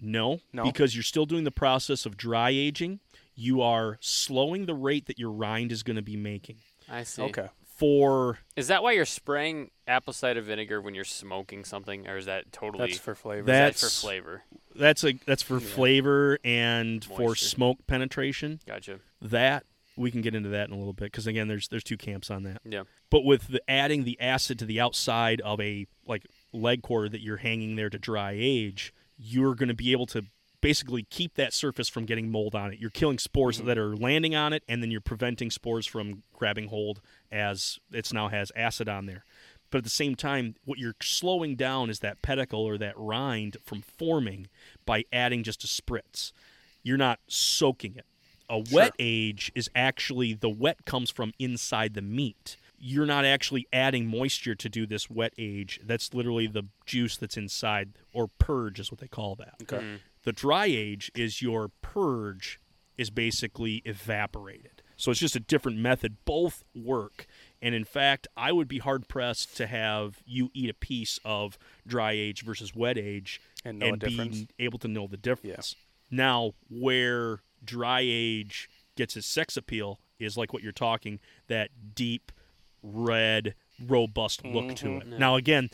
No, 0.00 0.40
No? 0.52 0.64
because 0.64 0.94
you're 0.96 1.02
still 1.04 1.26
doing 1.26 1.44
the 1.44 1.50
process 1.50 2.04
of 2.06 2.16
dry 2.16 2.50
aging. 2.50 3.00
You 3.34 3.62
are 3.62 3.98
slowing 4.00 4.66
the 4.66 4.74
rate 4.74 5.06
that 5.06 5.18
your 5.18 5.30
rind 5.30 5.70
is 5.72 5.82
going 5.82 5.96
to 5.96 6.02
be 6.02 6.16
making. 6.16 6.56
I 6.88 7.04
see. 7.04 7.22
Okay. 7.22 7.48
For 7.80 8.38
Is 8.56 8.68
that 8.68 8.82
why 8.82 8.92
you're 8.92 9.06
spraying 9.06 9.70
apple 9.86 10.12
cider 10.12 10.42
vinegar 10.42 10.82
when 10.82 10.94
you're 10.94 11.02
smoking 11.02 11.64
something, 11.64 12.06
or 12.06 12.18
is 12.18 12.26
that 12.26 12.52
totally 12.52 12.88
That's 12.88 12.98
for 12.98 13.14
flavor. 13.14 13.44
That- 13.46 13.74
is 13.74 13.80
that 13.80 13.86
that's- 13.86 13.94
for 14.00 14.06
flavor? 14.06 14.42
that's 14.76 15.02
a 15.04 15.12
that's 15.26 15.42
for 15.42 15.60
flavor 15.60 16.38
and 16.44 17.02
for 17.02 17.34
smoke 17.34 17.78
penetration. 17.86 18.60
Gotcha. 18.66 19.00
That 19.22 19.64
we 19.96 20.10
can 20.10 20.20
get 20.20 20.34
into 20.34 20.50
that 20.50 20.68
in 20.68 20.74
a 20.74 20.78
little 20.78 20.92
bit 20.92 21.06
because 21.06 21.26
again, 21.26 21.48
there's 21.48 21.68
there's 21.68 21.82
two 21.82 21.96
camps 21.96 22.30
on 22.30 22.42
that. 22.42 22.60
Yeah. 22.64 22.82
But 23.10 23.24
with 23.24 23.48
the 23.48 23.62
adding 23.68 24.04
the 24.04 24.20
acid 24.20 24.58
to 24.58 24.66
the 24.66 24.78
outside 24.78 25.40
of 25.40 25.58
a 25.60 25.86
like 26.06 26.26
leg 26.52 26.82
quarter 26.82 27.08
that 27.08 27.22
you're 27.22 27.38
hanging 27.38 27.76
there 27.76 27.88
to 27.88 27.98
dry 27.98 28.34
age, 28.36 28.92
you're 29.16 29.54
going 29.54 29.68
to 29.70 29.74
be 29.74 29.92
able 29.92 30.06
to 30.08 30.26
basically 30.60 31.04
keep 31.04 31.34
that 31.34 31.52
surface 31.52 31.88
from 31.88 32.04
getting 32.04 32.30
mold 32.30 32.54
on 32.54 32.72
it. 32.72 32.78
You're 32.78 32.90
killing 32.90 33.18
spores 33.18 33.58
mm-hmm. 33.58 33.66
that 33.66 33.78
are 33.78 33.96
landing 33.96 34.34
on 34.34 34.52
it, 34.52 34.62
and 34.68 34.82
then 34.82 34.90
you're 34.90 35.00
preventing 35.00 35.50
spores 35.50 35.86
from 35.86 36.22
grabbing 36.32 36.68
hold 36.68 37.00
as 37.30 37.78
it's 37.92 38.12
now 38.12 38.28
has 38.28 38.52
acid 38.54 38.88
on 38.88 39.06
there. 39.06 39.24
But 39.70 39.78
at 39.78 39.84
the 39.84 39.90
same 39.90 40.16
time, 40.16 40.56
what 40.64 40.78
you're 40.78 40.96
slowing 41.00 41.54
down 41.54 41.90
is 41.90 42.00
that 42.00 42.22
pellicle 42.22 42.64
or 42.64 42.76
that 42.78 42.94
rind 42.96 43.56
from 43.64 43.82
forming 43.82 44.48
by 44.84 45.04
adding 45.12 45.44
just 45.44 45.62
a 45.62 45.68
spritz. 45.68 46.32
You're 46.82 46.96
not 46.96 47.20
soaking 47.28 47.96
it. 47.96 48.06
A 48.48 48.64
wet 48.72 48.94
age 48.98 49.52
is 49.54 49.70
actually 49.76 50.34
the 50.34 50.50
wet 50.50 50.84
comes 50.84 51.08
from 51.08 51.32
inside 51.38 51.94
the 51.94 52.02
meat. 52.02 52.56
You're 52.80 53.06
not 53.06 53.24
actually 53.24 53.68
adding 53.72 54.06
moisture 54.06 54.56
to 54.56 54.68
do 54.68 54.86
this 54.86 55.08
wet 55.08 55.34
age. 55.38 55.78
That's 55.84 56.12
literally 56.14 56.48
the 56.48 56.64
juice 56.84 57.16
that's 57.16 57.36
inside, 57.36 57.90
or 58.12 58.26
purge 58.26 58.80
is 58.80 58.90
what 58.90 58.98
they 58.98 59.06
call 59.06 59.36
that. 59.36 59.54
Okay. 59.62 59.76
Mm. 59.76 59.98
The 60.24 60.32
dry 60.32 60.66
age 60.66 61.10
is 61.14 61.40
your 61.42 61.68
purge 61.82 62.60
is 62.98 63.10
basically 63.10 63.82
evaporated. 63.86 64.82
So 64.96 65.10
it's 65.10 65.20
just 65.20 65.34
a 65.36 65.40
different 65.40 65.78
method. 65.78 66.18
Both 66.26 66.62
work. 66.74 67.26
And 67.62 67.74
in 67.74 67.84
fact, 67.84 68.28
I 68.36 68.52
would 68.52 68.68
be 68.68 68.78
hard 68.78 69.08
pressed 69.08 69.56
to 69.56 69.66
have 69.66 70.18
you 70.26 70.50
eat 70.52 70.68
a 70.68 70.74
piece 70.74 71.18
of 71.24 71.56
dry 71.86 72.12
age 72.12 72.42
versus 72.42 72.74
wet 72.74 72.98
age 72.98 73.40
And 73.64 73.78
know 73.78 73.94
a 73.94 73.96
difference? 73.96 74.40
be 74.42 74.48
able 74.58 74.78
to 74.80 74.88
know 74.88 75.06
the 75.06 75.16
difference. 75.16 75.74
Now, 76.10 76.52
where 76.68 77.40
dry 77.64 78.00
age 78.04 78.68
gets 78.96 79.16
its 79.16 79.26
sex 79.26 79.56
appeal 79.56 80.00
is 80.18 80.36
like 80.36 80.52
what 80.52 80.62
you're 80.62 80.72
talking 80.72 81.18
that 81.46 81.70
deep, 81.94 82.30
red, 82.82 83.54
robust 83.86 84.44
look 84.44 84.74
to 84.76 84.86
Mm-hmm. 84.88 85.12
it. 85.14 85.18
Now, 85.18 85.36
again, 85.36 85.70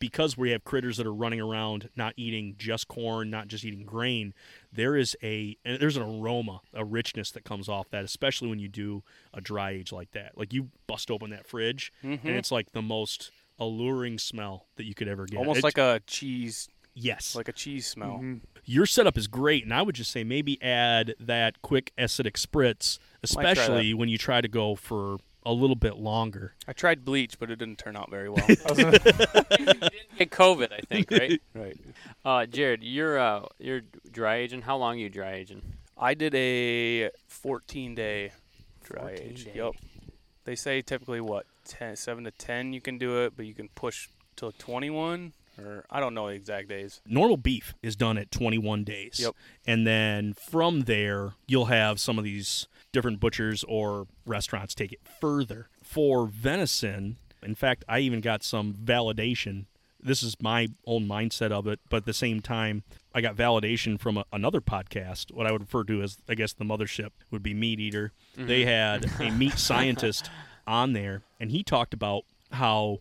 because 0.00 0.36
we 0.36 0.50
have 0.50 0.64
critters 0.64 0.96
that 0.96 1.06
are 1.06 1.14
running 1.14 1.40
around 1.40 1.88
not 1.94 2.14
eating 2.16 2.56
just 2.58 2.88
corn, 2.88 3.30
not 3.30 3.46
just 3.46 3.64
eating 3.64 3.84
grain, 3.84 4.34
there 4.72 4.96
is 4.96 5.16
a 5.22 5.56
and 5.64 5.80
there's 5.80 5.96
an 5.96 6.02
aroma, 6.02 6.60
a 6.74 6.84
richness 6.84 7.30
that 7.30 7.44
comes 7.44 7.68
off 7.68 7.88
that, 7.90 8.04
especially 8.04 8.48
when 8.48 8.58
you 8.58 8.66
do 8.68 9.04
a 9.32 9.40
dry 9.40 9.70
age 9.70 9.92
like 9.92 10.10
that. 10.10 10.36
Like 10.36 10.52
you 10.52 10.70
bust 10.88 11.10
open 11.10 11.30
that 11.30 11.46
fridge, 11.46 11.92
Mm-hmm. 12.02 12.26
and 12.26 12.36
it's 12.36 12.50
like 12.50 12.72
the 12.72 12.82
most 12.82 13.30
alluring 13.58 14.18
smell 14.18 14.66
that 14.76 14.84
you 14.84 14.94
could 14.94 15.06
ever 15.06 15.26
get. 15.26 15.38
Almost 15.38 15.58
It's- 15.58 15.64
like 15.64 15.78
a 15.78 16.00
cheese, 16.06 16.68
yes, 16.94 17.36
like 17.36 17.48
a 17.48 17.52
cheese 17.52 17.86
smell. 17.86 18.24
your 18.64 18.86
setup 18.86 19.18
is 19.18 19.26
great, 19.26 19.64
and 19.64 19.74
I 19.74 19.82
would 19.82 19.94
just 19.94 20.10
say 20.10 20.24
maybe 20.24 20.60
add 20.62 21.14
that 21.20 21.60
quick 21.62 21.92
acidic 21.98 22.34
spritz, 22.34 22.98
especially 23.22 23.92
when 23.94 24.08
you 24.08 24.16
try 24.18 24.40
to 24.40 24.48
go 24.48 24.74
for 24.76 25.18
a 25.50 25.52
little 25.52 25.76
bit 25.76 25.96
longer. 25.96 26.54
I 26.68 26.72
tried 26.72 27.04
bleach, 27.04 27.38
but 27.38 27.50
it 27.50 27.56
didn't 27.56 27.78
turn 27.78 27.96
out 27.96 28.10
very 28.10 28.28
well. 28.28 28.46
Get 28.46 30.30
COVID, 30.30 30.72
I 30.72 30.80
think, 30.88 31.10
right? 31.10 31.42
right. 31.54 31.76
uh, 32.24 32.46
Jared, 32.46 32.82
you're 32.82 33.18
uh, 33.18 33.46
you're 33.58 33.82
dry 34.10 34.36
aging. 34.36 34.62
How 34.62 34.76
long 34.76 34.94
are 34.96 34.98
you 34.98 35.10
dry 35.10 35.32
aging? 35.32 35.62
I 35.98 36.14
did 36.14 36.34
a 36.34 37.10
14 37.28 37.94
day 37.94 38.32
dry 38.84 39.16
14 39.16 39.26
age. 39.26 39.44
day. 39.44 39.52
Yep. 39.56 39.72
They 40.44 40.56
say 40.56 40.82
typically 40.82 41.20
what 41.20 41.46
10, 41.66 41.96
7 41.96 42.24
to 42.24 42.30
10 42.30 42.72
you 42.72 42.80
can 42.80 42.96
do 42.96 43.24
it, 43.24 43.34
but 43.36 43.46
you 43.46 43.54
can 43.54 43.68
push 43.74 44.08
till 44.36 44.52
21 44.52 45.32
or 45.58 45.84
I 45.90 46.00
don't 46.00 46.14
know 46.14 46.28
the 46.28 46.34
exact 46.34 46.68
days. 46.68 47.00
Normal 47.06 47.36
beef 47.36 47.74
is 47.82 47.96
done 47.96 48.16
at 48.16 48.30
21 48.30 48.84
days. 48.84 49.20
Yep. 49.20 49.34
And 49.66 49.86
then 49.86 50.34
from 50.34 50.82
there, 50.82 51.34
you'll 51.46 51.66
have 51.66 52.00
some 52.00 52.18
of 52.18 52.24
these 52.24 52.66
different 52.92 53.20
butchers 53.20 53.64
or 53.68 54.06
restaurants 54.26 54.74
take 54.74 54.92
it 54.92 55.00
further. 55.20 55.68
For 55.82 56.26
venison, 56.26 57.16
in 57.42 57.54
fact, 57.54 57.84
I 57.88 58.00
even 58.00 58.20
got 58.20 58.42
some 58.42 58.74
validation. 58.74 59.66
This 60.02 60.22
is 60.22 60.36
my 60.40 60.68
own 60.86 61.06
mindset 61.06 61.52
of 61.52 61.66
it, 61.66 61.80
but 61.88 61.98
at 61.98 62.06
the 62.06 62.14
same 62.14 62.40
time, 62.40 62.84
I 63.14 63.20
got 63.20 63.36
validation 63.36 63.98
from 63.98 64.16
a, 64.18 64.24
another 64.32 64.60
podcast. 64.60 65.32
What 65.32 65.46
I 65.46 65.52
would 65.52 65.62
refer 65.62 65.84
to 65.84 66.02
as, 66.02 66.18
I 66.28 66.34
guess, 66.34 66.52
the 66.52 66.64
mothership 66.64 67.10
would 67.30 67.42
be 67.42 67.54
MeatEater. 67.54 68.10
Mm-hmm. 68.36 68.46
They 68.46 68.64
had 68.64 69.06
a 69.20 69.30
meat 69.30 69.58
scientist 69.58 70.30
on 70.66 70.92
there, 70.92 71.22
and 71.38 71.50
he 71.50 71.62
talked 71.62 71.92
about 71.92 72.24
how 72.52 72.98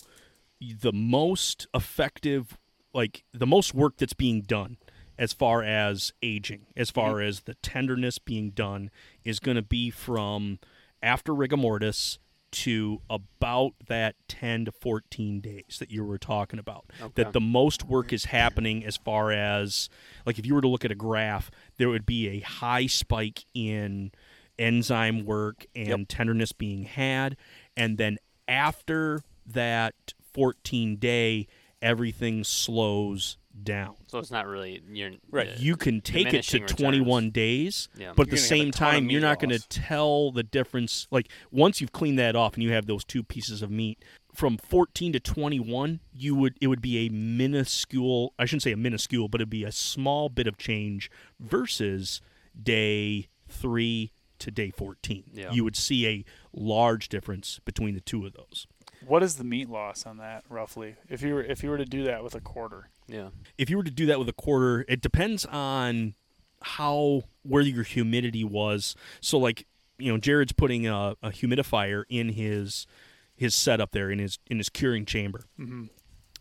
the 0.60 0.92
most 0.92 1.68
effective 1.74 2.58
like 2.94 3.24
the 3.34 3.48
most 3.48 3.74
work 3.74 3.98
that's 3.98 4.14
being 4.14 4.42
done 4.42 4.78
as 5.20 5.34
far 5.34 5.62
as 5.62 6.14
aging 6.24 6.66
as 6.78 6.90
far 6.90 7.16
mm. 7.16 7.28
as 7.28 7.42
the 7.42 7.54
tenderness 7.56 8.18
being 8.18 8.50
done 8.52 8.90
is 9.26 9.40
going 9.40 9.58
to 9.58 9.62
be 9.62 9.92
from 9.92 10.58
after 11.04 11.36
rigor 11.36 11.58
mortis 11.58 12.18
to 12.52 13.02
about 13.10 13.74
that 13.88 14.16
10 14.28 14.66
to 14.66 14.72
14 14.72 15.40
days 15.40 15.78
that 15.80 15.92
you 15.92 16.04
were 16.04 16.18
talking 16.18 16.58
about. 16.58 16.86
That 17.14 17.34
the 17.34 17.42
most 17.42 17.86
work 17.86 18.12
is 18.12 18.26
happening 18.26 18.84
as 18.84 18.98
far 18.98 19.32
as 19.32 19.88
like 20.26 20.40
if 20.40 20.48
you 20.48 20.56
were 20.56 20.62
to 20.62 20.68
look 20.68 20.86
at 20.86 20.92
a 20.92 20.96
graph 20.96 21.52
there 21.78 21.90
would 21.90 22.08
be 22.08 22.28
a 22.30 22.40
high 22.40 22.88
spike 22.88 23.46
in 23.54 24.12
enzyme 24.58 25.26
work 25.26 25.66
and 25.76 26.08
tenderness 26.10 26.54
being 26.54 26.86
had. 26.86 27.38
And 27.78 27.98
then 27.98 28.18
after 28.48 29.22
that 29.46 30.14
14 30.34 30.96
day 30.96 31.46
everything 31.82 32.44
slows 32.44 33.38
down 33.64 33.96
So 34.08 34.20
it's 34.20 34.32
not 34.32 34.48
really 34.48 34.82
you're 34.92 35.12
Right. 35.32 35.50
uh, 35.50 35.54
you 35.58 35.76
can 35.76 36.02
take 36.02 36.34
it 36.34 36.44
to 36.44 36.58
diminishing 36.60 36.66
21 36.68 37.30
days 37.32 37.88
Yeah. 37.98 38.14
but 38.16 38.28
at 38.28 38.32
You're 38.32 38.36
the 38.36 38.36
gonna 38.36 38.42
have 38.42 38.44
a 38.46 38.48
same 38.48 38.72
time 38.72 39.10
you're 39.10 39.22
not 39.22 39.40
going 39.40 39.52
to 39.58 39.68
tell 39.70 40.32
the 40.32 40.44
difference 40.44 41.08
like 41.12 41.30
once 41.52 41.82
you've 41.82 41.92
cleaned 41.92 42.20
that 42.20 42.36
off 42.36 42.54
and 42.56 42.64
you 42.64 42.72
have 42.72 42.86
those 42.88 43.04
two 43.04 43.24
pieces 43.24 43.62
of 43.62 43.70
meat 43.72 44.04
from 44.34 44.58
14 44.58 45.14
to 45.14 45.20
21 45.20 46.00
you 46.14 46.36
would 46.36 46.56
it 46.62 46.68
would 46.68 46.82
be 46.82 47.06
a 47.06 47.10
minuscule 47.10 48.34
i 48.40 48.46
shouldn't 48.46 48.64
say 48.64 48.72
a 48.72 48.78
minuscule 48.78 49.28
but 49.28 49.42
it'd 49.42 49.50
be 49.50 49.64
a 49.64 49.72
small 49.72 50.30
bit 50.30 50.48
of 50.48 50.58
change 50.58 51.10
versus 51.40 52.22
day 52.62 53.28
3 53.48 54.12
to 54.40 54.52
day 54.52 54.70
14 54.72 55.24
Yeah. 55.34 55.52
you 55.52 55.64
would 55.64 55.76
see 55.76 56.08
a 56.08 56.24
large 56.54 57.10
difference 57.10 57.60
between 57.66 57.94
the 57.96 58.02
two 58.02 58.26
of 58.26 58.34
those 58.34 58.68
What 59.06 59.24
is 59.24 59.36
the 59.36 59.44
meat 59.44 59.70
loss 59.70 60.06
on 60.06 60.18
that 60.18 60.44
roughly? 60.50 60.96
If 61.10 61.22
you 61.22 61.34
were 61.34 61.44
if 61.44 61.64
you 61.64 61.70
were 61.70 61.78
to 61.78 61.86
do 61.86 62.04
that 62.04 62.24
with 62.24 62.36
a 62.36 62.42
quarter, 62.42 62.90
yeah. 63.10 63.30
if 63.58 63.70
you 63.70 63.78
were 63.78 63.84
to 63.84 63.92
do 63.92 64.06
that 64.08 64.20
with 64.20 64.30
a 64.30 64.34
quarter, 64.34 64.86
it 64.88 65.02
depends 65.02 65.46
on 65.46 66.16
how 66.62 67.24
where 67.44 67.64
your 67.64 67.84
humidity 67.84 68.44
was. 68.44 68.96
So 69.22 69.38
like 69.38 69.66
you 69.98 70.12
know, 70.12 70.18
Jared's 70.18 70.54
putting 70.54 70.88
a, 70.88 71.16
a 71.22 71.30
humidifier 71.30 72.04
in 72.10 72.30
his 72.30 72.88
his 73.36 73.54
setup 73.54 73.92
there 73.92 74.10
in 74.10 74.20
his 74.20 74.40
in 74.48 74.58
his 74.58 74.70
curing 74.70 75.06
chamber, 75.06 75.46
mm-hmm. 75.60 75.86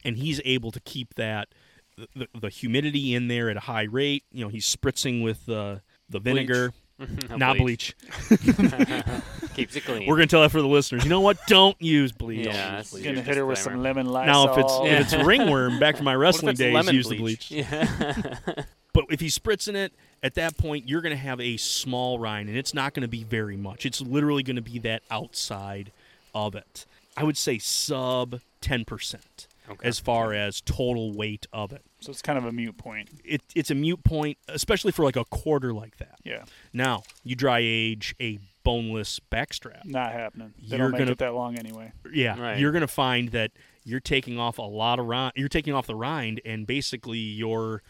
and 0.05 0.17
he's 0.17 0.41
able 0.45 0.71
to 0.71 0.81
keep 0.81 1.15
that 1.15 1.49
the, 2.15 2.29
the 2.41 2.49
humidity 2.49 3.15
in 3.15 3.29
there 3.29 3.51
at 3.51 3.57
a 3.57 3.61
high 3.61 3.85
rate. 3.85 4.25
You 4.31 4.45
know, 4.45 4.49
he's 4.49 4.65
spritzing 4.65 5.23
with 5.23 5.47
the 5.47 5.83
the 6.09 6.21
vinegar, 6.21 6.73
not 7.37 7.59
bleach. 7.59 7.95
Keeps 9.55 9.77
it 9.77 9.85
clean. 9.85 10.07
We're 10.07 10.17
gonna 10.17 10.27
tell 10.27 10.43
that 10.43 10.51
for 10.51 10.61
the 10.63 10.69
listeners. 10.69 11.05
You 11.05 11.11
know 11.11 11.21
what? 11.21 11.39
Don't 11.47 11.81
use 11.81 12.13
bleach. 12.13 12.47
Yeah, 12.47 12.69
Don't 12.71 12.79
use 12.79 12.91
bleach. 12.91 13.05
gonna 13.05 13.23
hit 13.23 13.37
her 13.37 13.47
with 13.47 13.59
some 13.59 13.83
lemon 13.83 14.07
Lysol. 14.07 14.47
Now, 14.47 14.53
if 14.53 14.59
it's 14.59 14.73
Yeah. 14.85 15.01
if 15.01 15.13
it's 15.15 15.27
ringworm, 15.27 15.79
back 15.79 15.97
to 15.97 16.03
my 16.03 16.15
wrestling 16.17 16.55
days, 16.57 16.75
lemon 16.75 16.95
use 16.95 17.09
the 17.09 17.19
bleach? 17.19 17.49
bleach. 17.51 17.67
yeah. 17.71 18.45
But 18.95 19.05
if 19.11 19.21
he's 19.21 19.39
spritzing 19.39 19.75
it, 19.77 19.93
at 20.23 20.35
that 20.35 20.57
point, 20.57 20.89
you're 20.89 21.03
going 21.03 21.15
to 21.15 21.23
have 21.23 21.41
a 21.41 21.57
small 21.59 22.19
rind, 22.19 22.49
and 22.49 22.59
it's 22.59 22.75
not 22.75 22.95
going 22.95 23.03
to 23.03 23.09
be 23.09 23.23
very 23.23 23.57
much. 23.57 23.87
It's 23.87 24.01
literally 24.01 24.43
going 24.43 24.57
to 24.57 24.63
be 24.63 24.79
that 24.81 25.03
outside 25.11 25.93
of 26.35 26.55
it. 26.57 26.85
I 27.17 27.23
would 27.23 27.37
say 27.37 27.59
sub 27.59 28.41
10% 28.63 29.17
Okay. 29.71 29.87
as 29.89 29.99
far 29.99 30.33
as 30.33 30.61
total 30.61 31.13
weight 31.13 31.47
of 31.53 31.73
it. 31.73 31.83
so 32.01 32.11
it's 32.11 32.23
kind 32.23 32.39
of 32.39 32.45
a 32.45 32.53
mute 32.53 32.77
point. 32.79 33.09
it. 33.25 33.43
It's 33.55 33.71
a 33.71 33.75
mute 33.75 34.03
point, 34.05 34.39
especially 34.49 34.93
for 34.93 35.05
like 35.05 35.17
a 35.17 35.25
quarter 35.27 35.73
like 35.73 35.97
that. 35.99 36.19
Yeah, 36.25 36.45
Now, 36.73 37.03
you 37.25 37.35
dry 37.37 37.59
age 37.63 38.15
a 38.21 38.39
boneless 38.65 39.21
backstrap. 39.33 39.85
not 39.85 40.13
happening. 40.13 40.55
They 40.59 40.77
You're 40.77 40.79
don't 40.79 40.93
make 40.93 40.99
gonna- 41.01 41.13
it 41.13 41.19
that 41.19 41.35
long 41.35 41.59
anyway. 41.59 41.93
Yeah, 42.13 42.39
Right. 42.41 42.59
you're 42.59 42.73
going 42.73 42.83
to 42.83 42.87
find 42.89 43.31
that 43.31 43.53
you're 43.85 44.01
taking 44.01 44.39
off 44.39 44.59
a 44.59 44.63
lot 44.63 44.99
of 44.99 45.07
rind. 45.07 45.33
You're 45.37 45.49
taking 45.49 45.73
off 45.75 45.87
the 45.87 45.95
rind, 45.97 46.41
and 46.45 46.67
basically 46.67 47.19
your 47.19 47.83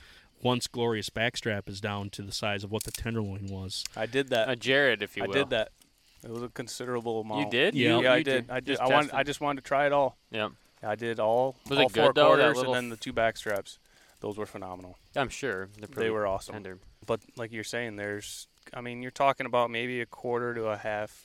once 0.42 0.68
glorious 0.68 1.10
backstrap 1.10 1.68
is 1.68 1.81
down 1.81 2.10
to 2.10 2.23
the 2.23 2.31
size 2.31 2.62
of 2.62 2.70
what 2.70 2.84
the 2.84 2.92
tenderloin 2.92 3.47
was. 3.47 3.84
I 3.97 4.07
did 4.07 4.28
that. 4.28 4.48
Uh, 4.48 4.55
Jared, 4.55 5.02
if 5.02 5.16
you 5.16 5.23
will. 5.24 5.31
I 5.31 5.34
will. 5.34 5.44
did 5.44 5.50
that. 5.50 5.73
It 6.24 6.31
was 6.31 6.42
a 6.44 6.48
considerable 6.48 7.20
amount. 7.20 7.47
You 7.47 7.50
did? 7.50 7.74
Yeah. 7.74 7.98
You, 7.98 8.07
I 8.07 8.16
you 8.18 8.24
did. 8.24 8.50
I 8.50 8.55
did. 8.60 8.66
just 8.66 8.82
I 8.82 8.86
wanted. 8.89 9.10
I 9.12 9.23
just 9.24 9.40
wanted 9.40 9.62
to 9.65 9.68
try 9.68 9.86
it 9.86 9.92
all. 9.92 10.16
Yeah, 10.31 10.48
I 10.82 10.94
did 10.94 11.18
all. 11.20 11.57
Was 11.68 11.78
all 11.78 11.89
good, 11.89 12.02
four 12.05 12.12
though, 12.12 12.26
quarters 12.26 12.57
little 12.57 12.74
and 12.74 12.84
then 12.84 12.90
the 12.90 12.97
two 12.97 13.12
back 13.12 13.36
straps. 13.36 13.78
Those 14.20 14.36
were 14.36 14.47
phenomenal. 14.47 14.98
I'm 15.16 15.28
sure 15.28 15.68
they're 15.78 15.89
pretty 15.89 16.10
were 16.10 16.26
awesome. 16.26 16.55
Tender. 16.55 16.78
But 17.07 17.20
like 17.36 17.52
you're 17.52 17.65
saying, 17.65 17.97
there's. 17.97 18.48
I 18.74 18.81
mean, 18.81 19.00
you're 19.00 19.10
talking 19.10 19.47
about 19.47 19.70
maybe 19.70 20.00
a 20.00 20.07
quarter 20.07 20.55
to 20.55 20.66
a 20.66 20.76
half 20.76 21.24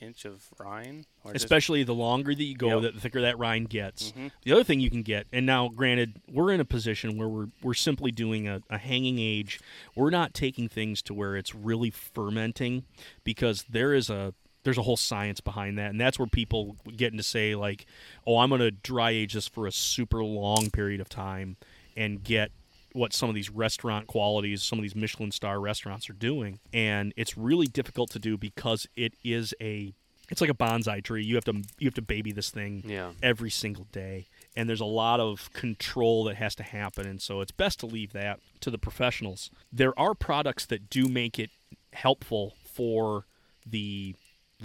inch 0.00 0.24
of 0.26 0.42
rind. 0.58 1.06
Or 1.24 1.32
just- 1.32 1.44
Especially 1.44 1.82
the 1.84 1.94
longer 1.94 2.34
that 2.34 2.42
you 2.44 2.54
go, 2.56 2.68
Yep. 2.68 2.82
that 2.82 2.94
the 2.94 3.00
thicker 3.00 3.20
that 3.22 3.38
rind 3.38 3.70
gets. 3.70 4.12
Mhm. 4.12 4.30
The 4.42 4.52
other 4.52 4.62
thing 4.64 4.80
you 4.80 4.90
can 4.90 5.02
get, 5.02 5.26
and 5.32 5.46
now 5.46 5.68
granted, 5.68 6.20
we're 6.30 6.52
in 6.52 6.60
a 6.60 6.64
position 6.64 7.16
where 7.16 7.28
we're 7.28 7.46
we're 7.62 7.74
simply 7.74 8.10
doing 8.12 8.46
a, 8.46 8.60
a 8.68 8.76
hanging 8.78 9.18
age. 9.18 9.58
We're 9.96 10.10
not 10.10 10.34
taking 10.34 10.68
things 10.68 11.00
to 11.02 11.14
where 11.14 11.36
it's 11.36 11.54
really 11.54 11.90
fermenting 11.90 12.84
because 13.24 13.64
there 13.68 13.94
is 13.94 14.10
a 14.10 14.34
there's 14.64 14.78
a 14.78 14.82
whole 14.82 14.96
science 14.96 15.40
behind 15.40 15.78
that, 15.78 15.90
and 15.90 16.00
that's 16.00 16.18
where 16.18 16.26
people 16.26 16.76
get 16.96 17.12
into 17.12 17.22
say 17.22 17.54
like, 17.54 17.86
oh, 18.26 18.38
I'm 18.38 18.48
going 18.48 18.60
to 18.60 18.70
dry 18.70 19.10
age 19.10 19.34
this 19.34 19.46
for 19.46 19.66
a 19.66 19.72
super 19.72 20.24
long 20.24 20.70
period 20.70 21.00
of 21.00 21.08
time 21.08 21.56
and 21.96 22.24
get 22.24 22.50
what 22.92 23.12
some 23.12 23.28
of 23.28 23.34
these 23.34 23.50
restaurant 23.50 24.06
qualities, 24.06 24.62
some 24.62 24.78
of 24.78 24.82
these 24.82 24.94
Michelin 24.96 25.30
star 25.32 25.60
restaurants 25.60 26.08
are 26.10 26.14
doing, 26.14 26.60
and 26.72 27.12
it's 27.16 27.36
really 27.36 27.66
difficult 27.66 28.10
to 28.10 28.18
do 28.18 28.36
because 28.38 28.86
it 28.96 29.14
is 29.22 29.54
a 29.60 29.92
it's 30.30 30.40
like 30.40 30.48
a 30.48 30.54
bonsai 30.54 31.04
tree. 31.04 31.22
You 31.22 31.34
have 31.34 31.44
to 31.44 31.52
you 31.78 31.86
have 31.86 31.94
to 31.94 32.02
baby 32.02 32.32
this 32.32 32.48
thing 32.50 32.82
Yeah. 32.86 33.10
every 33.22 33.50
single 33.50 33.86
day. 33.92 34.26
And 34.56 34.68
there's 34.68 34.80
a 34.80 34.86
lot 34.86 35.20
of 35.20 35.52
control 35.52 36.24
that 36.24 36.36
has 36.36 36.54
to 36.54 36.62
happen. 36.62 37.06
And 37.06 37.20
so 37.20 37.42
it's 37.42 37.50
best 37.52 37.78
to 37.80 37.86
leave 37.86 38.12
that 38.14 38.40
to 38.60 38.70
the 38.70 38.78
professionals. 38.78 39.50
There 39.70 39.92
are 39.98 40.14
products 40.14 40.64
that 40.66 40.88
do 40.88 41.08
make 41.08 41.38
it 41.38 41.50
helpful 41.92 42.54
for 42.64 43.26
the 43.66 44.14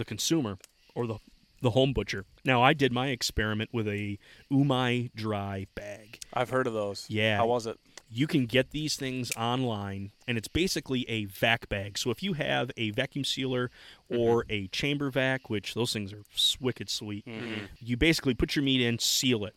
the 0.00 0.04
consumer 0.04 0.58
or 0.94 1.06
the 1.06 1.18
the 1.62 1.70
home 1.70 1.92
butcher. 1.92 2.24
Now 2.42 2.62
I 2.62 2.72
did 2.72 2.90
my 2.90 3.08
experiment 3.08 3.68
with 3.70 3.86
a 3.86 4.18
Umai 4.50 5.12
dry 5.14 5.66
bag. 5.74 6.18
I've 6.32 6.48
heard 6.48 6.66
of 6.66 6.72
those. 6.72 7.04
Yeah. 7.08 7.36
How 7.36 7.46
was 7.46 7.66
it? 7.66 7.78
You 8.10 8.26
can 8.26 8.46
get 8.46 8.70
these 8.70 8.96
things 8.96 9.30
online, 9.36 10.10
and 10.26 10.38
it's 10.38 10.48
basically 10.48 11.08
a 11.08 11.26
vac 11.26 11.68
bag. 11.68 11.98
So 11.98 12.10
if 12.10 12.22
you 12.22 12.32
have 12.32 12.70
a 12.78 12.90
vacuum 12.90 13.24
sealer 13.24 13.70
or 14.08 14.42
mm-hmm. 14.42 14.64
a 14.64 14.68
chamber 14.68 15.10
vac, 15.10 15.50
which 15.50 15.74
those 15.74 15.92
things 15.92 16.14
are 16.14 16.22
wicked 16.58 16.88
sweet, 16.88 17.26
mm-hmm. 17.26 17.66
you 17.78 17.98
basically 17.98 18.32
put 18.34 18.56
your 18.56 18.64
meat 18.64 18.80
in, 18.80 18.98
seal 18.98 19.44
it. 19.44 19.54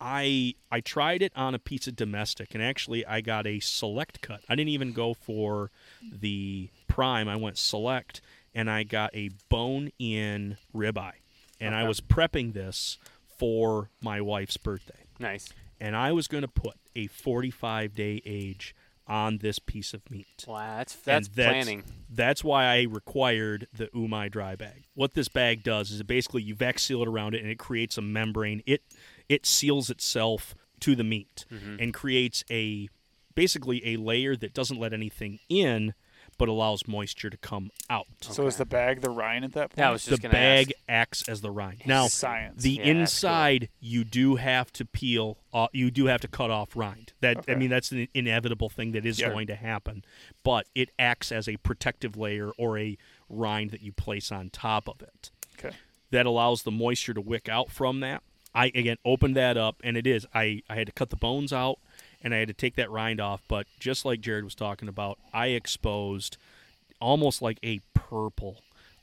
I 0.00 0.54
I 0.72 0.80
tried 0.80 1.22
it 1.22 1.32
on 1.36 1.54
a 1.54 1.58
pizza 1.60 1.92
domestic, 1.92 2.52
and 2.52 2.62
actually 2.62 3.06
I 3.06 3.20
got 3.20 3.46
a 3.46 3.60
select 3.60 4.20
cut. 4.20 4.40
I 4.48 4.56
didn't 4.56 4.70
even 4.70 4.92
go 4.92 5.14
for 5.14 5.70
the 6.02 6.68
prime. 6.88 7.28
I 7.28 7.36
went 7.36 7.58
select, 7.58 8.20
and 8.54 8.70
I 8.70 8.82
got 8.84 9.10
a 9.14 9.30
bone 9.48 9.90
in 9.98 10.56
ribeye, 10.74 11.12
and 11.60 11.74
I 11.74 11.86
was 11.88 12.00
prepping 12.00 12.52
this 12.54 12.98
for 13.38 13.90
my 14.00 14.20
wife's 14.20 14.56
birthday 14.56 15.04
Nice. 15.18 15.52
and 15.80 15.96
I 15.96 16.12
was 16.12 16.28
going 16.28 16.42
to 16.42 16.48
put 16.48 16.76
a 16.94 17.08
45 17.08 17.94
day 17.94 18.22
age 18.24 18.74
on 19.06 19.38
this 19.38 19.58
piece 19.58 19.92
of 19.92 20.08
meat. 20.10 20.44
Wow, 20.46 20.76
that's 20.78 20.96
And 21.06 21.24
that's, 21.26 21.50
planning. 21.50 21.84
That's 22.08 22.42
why 22.44 22.64
I 22.64 22.82
required 22.82 23.66
the 23.76 23.88
Umai 23.88 24.30
dry 24.30 24.56
bag. 24.56 24.84
What 24.94 25.12
this 25.14 25.28
bag 25.28 25.62
does 25.62 25.90
is 25.90 26.00
it 26.00 26.06
basically 26.06 26.42
you 26.42 26.54
vac 26.54 26.78
seal 26.78 27.02
it 27.02 27.08
around 27.08 27.34
it 27.34 27.42
and 27.42 27.50
it 27.50 27.58
creates 27.58 27.98
a 27.98 28.02
membrane. 28.02 28.62
It 28.66 28.82
it 29.28 29.44
seals 29.46 29.90
itself 29.90 30.54
to 30.80 30.94
the 30.94 31.04
meat 31.04 31.44
Mm-hmm. 31.52 31.76
and 31.80 31.92
creates 31.92 32.44
a 32.50 32.88
basically 33.34 33.84
a 33.94 33.96
layer 33.96 34.36
that 34.36 34.54
doesn't 34.54 34.78
let 34.78 34.92
anything 34.92 35.40
in 35.48 35.92
but 36.34 36.48
allows 36.48 36.86
moisture 36.88 37.30
to 37.30 37.36
come 37.36 37.70
out. 37.88 38.06
So 38.20 38.46
is 38.46 38.56
the 38.56 38.64
bag 38.66 39.00
the 39.00 39.10
rind 39.10 39.44
at 39.44 39.52
that 39.52 39.70
point? 39.70 39.78
Yeah, 39.78 39.88
I 39.88 39.92
was 39.92 40.04
The 40.04 40.10
just 40.12 40.22
gonna 40.22 40.32
bag 40.32 40.68
ask. 40.68 40.84
acts 40.88 41.28
as 41.28 41.40
the 41.40 41.50
rind. 41.50 41.82
Now, 41.86 42.08
Science. 42.08 42.62
the 42.62 42.70
Yeah, 42.72 42.76
that's 42.78 42.86
cool. 42.92 43.00
inside 43.00 43.68
you 43.80 44.04
do 44.04 44.36
have 44.36 44.72
to 44.74 44.84
peel 44.84 45.38
uh, 45.52 45.68
you 45.72 45.90
do 45.90 46.06
have 46.06 46.20
to 46.20 46.28
cut 46.28 46.50
off 46.50 46.74
rind 46.74 47.12
that 47.20 47.44
i 47.48 47.54
mean 47.54 47.70
that's 47.70 47.92
an 47.92 48.08
inevitable 48.12 48.68
thing 48.68 48.90
that 48.92 49.06
is 49.06 49.20
Yeah. 49.20 49.28
going 49.30 49.46
to 49.46 49.54
happen 49.54 50.04
but 50.42 50.66
it 50.74 50.90
acts 50.98 51.30
as 51.30 51.48
a 51.48 51.56
protective 51.58 52.16
layer 52.16 52.50
or 52.58 52.76
a 52.76 52.98
rind 53.28 53.70
that 53.70 53.80
you 53.82 53.92
place 53.92 54.32
on 54.32 54.50
top 54.50 54.88
of 54.88 55.00
it 55.00 55.30
okay. 55.56 55.76
that 56.10 56.26
allows 56.26 56.64
the 56.64 56.72
moisture 56.72 57.14
to 57.14 57.20
wick 57.20 57.48
out 57.48 57.70
from 57.70 58.00
that 58.00 58.22
i 58.52 58.66
again 58.74 58.96
opened 59.04 59.36
that 59.36 59.56
up 59.56 59.76
and 59.84 59.96
it 59.96 60.06
is 60.08 60.26
i 60.34 60.60
i 60.68 60.74
had 60.74 60.86
to 60.88 60.92
cut 60.92 61.10
the 61.10 61.16
bones 61.16 61.52
out 61.52 61.78
and 62.24 62.34
i 62.34 62.38
had 62.38 62.48
to 62.48 62.54
take 62.54 62.74
that 62.74 62.90
rind 62.90 63.20
off 63.20 63.42
but 63.46 63.66
just 63.78 64.04
like 64.04 64.20
jared 64.20 64.42
was 64.44 64.54
talking 64.56 64.88
about 64.88 65.18
i 65.32 65.48
exposed 65.48 66.36
almost 67.00 67.40
like 67.42 67.58
a 67.62 67.80
purple 67.94 68.56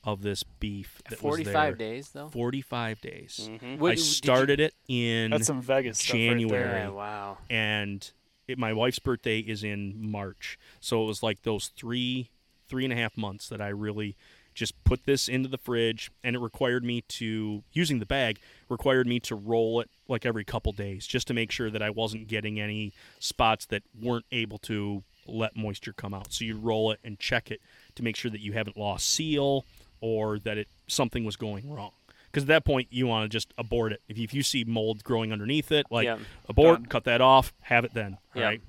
of 0.03 0.23
this 0.23 0.41
beef 0.43 0.99
that 1.09 1.21
was 1.21 1.35
45 1.35 1.53
there. 1.53 1.73
days 1.75 2.09
though. 2.09 2.27
45 2.29 3.01
days 3.01 3.49
mm-hmm. 3.51 3.77
What- 3.77 3.91
I 3.91 3.95
did 3.95 3.99
you- 3.99 4.05
started 4.05 4.59
it 4.59 4.73
in 4.87 5.29
That's 5.31 5.45
some 5.45 5.61
Vegas 5.61 5.99
stuff 5.99 6.13
right 6.15 6.19
January. 6.19 6.63
there. 6.63 6.77
Yeah, 6.85 6.89
wow. 6.89 7.37
and 7.51 8.11
it, 8.47 8.57
my 8.57 8.73
wife's 8.73 8.97
birthday 8.97 9.39
is 9.39 9.63
in 9.63 9.93
March. 10.11 10.57
So 10.79 11.03
it 11.03 11.05
was 11.05 11.21
like 11.21 11.43
those 11.43 11.67
three, 11.67 12.31
three 12.67 12.83
and 12.83 12.91
a 12.91 12.95
half 12.95 13.15
months 13.15 13.47
that 13.49 13.61
I 13.61 13.67
really 13.69 14.17
just 14.53 14.81
put 14.83 15.05
this 15.05 15.27
into 15.27 15.47
the 15.49 15.57
fridge, 15.57 16.11
and 16.23 16.35
it 16.35 16.39
required 16.39 16.83
me 16.83 17.01
to 17.09 17.63
using 17.71 17.99
the 17.99 18.05
bag 18.05 18.39
required 18.69 19.07
me 19.07 19.19
to 19.19 19.35
roll 19.35 19.79
it 19.81 19.89
like 20.07 20.25
every 20.25 20.43
couple 20.45 20.71
days 20.71 21.05
just 21.07 21.27
to 21.27 21.33
make 21.33 21.51
sure 21.51 21.69
that 21.69 21.81
I 21.81 21.89
wasn't 21.89 22.27
getting 22.27 22.59
any 22.59 22.93
spots 23.19 23.65
that 23.67 23.83
weren't 23.99 24.25
able 24.31 24.57
to 24.59 25.03
let 25.27 25.55
moisture 25.55 25.93
come 25.93 26.13
out. 26.13 26.33
So 26.33 26.45
you 26.45 26.57
roll 26.57 26.91
it 26.91 26.99
and 27.03 27.19
check 27.19 27.51
it 27.51 27.61
to 27.95 28.03
make 28.03 28.15
sure 28.15 28.31
that 28.31 28.41
you 28.41 28.53
haven't 28.53 28.77
lost 28.77 29.09
seal 29.09 29.65
or 30.01 30.39
that 30.39 30.57
it 30.57 30.67
something 30.87 31.23
was 31.25 31.35
going 31.35 31.69
wrong. 31.71 31.91
Because 32.25 32.43
at 32.43 32.47
that 32.47 32.65
point, 32.65 32.87
you 32.91 33.07
want 33.07 33.25
to 33.25 33.29
just 33.29 33.53
abort 33.57 33.91
it. 33.91 34.01
If 34.07 34.17
you, 34.17 34.23
if 34.23 34.33
you 34.33 34.41
see 34.41 34.63
mold 34.63 35.03
growing 35.03 35.33
underneath 35.33 35.69
it, 35.71 35.85
like 35.91 36.05
Yeah. 36.05 36.17
abort, 36.47 36.77
Done. 36.79 36.85
cut 36.85 37.03
that 37.03 37.19
off, 37.19 37.53
have 37.61 37.83
it 37.83 37.93
then. 37.93 38.17
Yeah. 38.33 38.43
Right. 38.45 38.61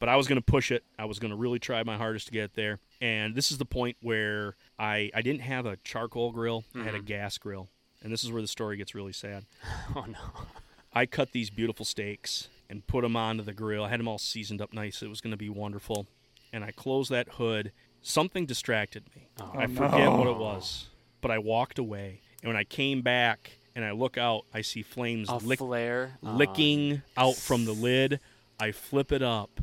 But 0.00 0.08
I 0.08 0.16
was 0.16 0.26
going 0.26 0.40
to 0.40 0.44
push 0.44 0.72
it. 0.72 0.82
I 0.98 1.04
was 1.04 1.20
going 1.20 1.30
to 1.30 1.36
really 1.36 1.60
try 1.60 1.82
my 1.84 1.96
hardest 1.96 2.26
to 2.26 2.32
get 2.32 2.54
there. 2.54 2.80
And 3.00 3.34
this 3.34 3.52
is 3.52 3.58
the 3.58 3.64
point 3.64 3.96
where 4.02 4.56
I 4.78 5.10
I 5.14 5.22
didn't 5.22 5.42
have 5.42 5.66
a 5.66 5.76
charcoal 5.84 6.32
grill. 6.32 6.64
I 6.74 6.78
had 6.80 6.94
a 6.94 6.98
mm-hmm. 6.98 7.06
gas 7.06 7.38
grill. 7.38 7.68
And 8.02 8.10
this 8.10 8.24
is 8.24 8.32
where 8.32 8.42
the 8.42 8.48
story 8.48 8.76
gets 8.76 8.94
really 8.94 9.12
sad. 9.12 9.44
Oh 9.94 10.06
no. 10.06 10.46
I 10.92 11.06
cut 11.06 11.32
these 11.32 11.50
beautiful 11.50 11.84
steaks 11.84 12.48
and 12.68 12.86
put 12.86 13.02
them 13.02 13.16
onto 13.16 13.42
the 13.42 13.52
grill. 13.52 13.84
I 13.84 13.90
had 13.90 14.00
them 14.00 14.08
all 14.08 14.18
seasoned 14.18 14.60
up 14.60 14.72
nice. 14.72 15.02
It 15.02 15.08
was 15.08 15.20
going 15.20 15.32
to 15.32 15.36
be 15.36 15.48
wonderful. 15.48 16.06
And 16.52 16.64
I 16.64 16.72
closed 16.72 17.10
that 17.10 17.28
hood. 17.28 17.72
Something 18.02 18.46
distracted 18.46 19.04
me. 19.14 19.28
Oh, 19.40 19.52
I 19.54 19.66
forget 19.66 20.10
what 20.10 20.26
it 20.26 20.36
was, 20.36 20.88
but 21.20 21.30
I 21.30 21.38
walked 21.38 21.78
away. 21.78 22.22
And 22.42 22.48
when 22.48 22.56
I 22.56 22.64
came 22.64 23.02
back 23.02 23.52
and 23.74 23.84
I 23.84 23.92
look 23.92 24.16
out, 24.16 24.46
I 24.54 24.62
see 24.62 24.82
flames 24.82 25.28
lick, 25.44 25.58
flare. 25.58 26.18
Oh, 26.24 26.32
licking 26.32 27.02
out 27.16 27.36
from 27.36 27.66
the 27.66 27.72
lid. 27.72 28.20
I 28.58 28.72
flip 28.72 29.12
it 29.12 29.22
up, 29.22 29.60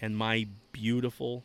and 0.00 0.16
my 0.16 0.46
beautiful, 0.72 1.44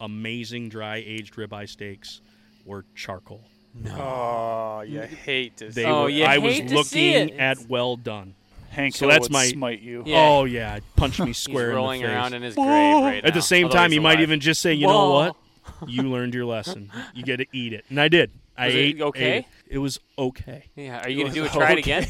amazing 0.00 0.68
dry 0.68 0.96
aged 1.04 1.34
ribeye 1.34 1.68
steaks 1.68 2.20
were 2.64 2.84
charcoal. 2.94 3.42
Oh, 3.88 4.80
you 4.80 4.98
mm. 5.00 5.06
hate 5.06 5.56
to 5.58 5.66
They 5.68 5.82
see 5.82 5.86
Oh, 5.88 6.02
were, 6.04 6.08
you 6.08 6.24
I 6.24 6.38
was 6.38 6.54
hate 6.54 6.68
to 6.68 6.84
see 6.84 7.12
looking 7.14 7.34
it. 7.34 7.38
at 7.40 7.58
well 7.68 7.96
done. 7.96 8.34
Hank 8.70 8.94
So 8.94 9.00
Hill 9.06 9.10
that's 9.10 9.22
would 9.24 9.32
my- 9.32 9.46
smite 9.46 9.80
you. 9.80 10.02
Yeah. 10.06 10.28
Oh 10.28 10.44
yeah, 10.44 10.76
it 10.76 10.84
punched 10.96 11.20
me 11.20 11.26
He's 11.28 11.38
square 11.38 11.70
rolling 11.70 12.00
in 12.00 12.06
the 12.06 12.08
face. 12.08 12.16
around 12.16 12.34
in 12.34 12.42
his 12.42 12.54
grave 12.54 12.66
right 12.66 13.24
At 13.24 13.34
the 13.34 13.42
same 13.42 13.64
although 13.66 13.76
time, 13.76 13.90
he's 13.90 13.96
you 13.96 14.00
might 14.00 14.20
even 14.20 14.40
just 14.40 14.60
say, 14.60 14.74
you 14.74 14.86
know 14.86 15.10
what? 15.10 15.36
You 15.86 16.02
learned 16.02 16.34
your 16.34 16.46
lesson. 16.46 16.90
You 17.14 17.22
get 17.22 17.36
to 17.36 17.46
eat 17.52 17.72
it, 17.72 17.84
and 17.90 18.00
I 18.00 18.08
did. 18.08 18.32
I 18.58 18.66
Was 18.66 18.74
it 18.74 18.78
ate. 18.78 19.00
okay? 19.02 19.32
ate 19.32 19.38
it. 19.38 19.74
It 19.74 19.78
was 19.78 20.00
okay. 20.18 20.64
Yeah. 20.74 21.00
Are 21.04 21.08
you 21.08 21.22
gonna 21.22 21.34
do 21.34 21.40
it? 21.40 21.44
was 21.44 21.52
Try 21.52 21.72
it 21.72 21.78
again? 21.78 22.06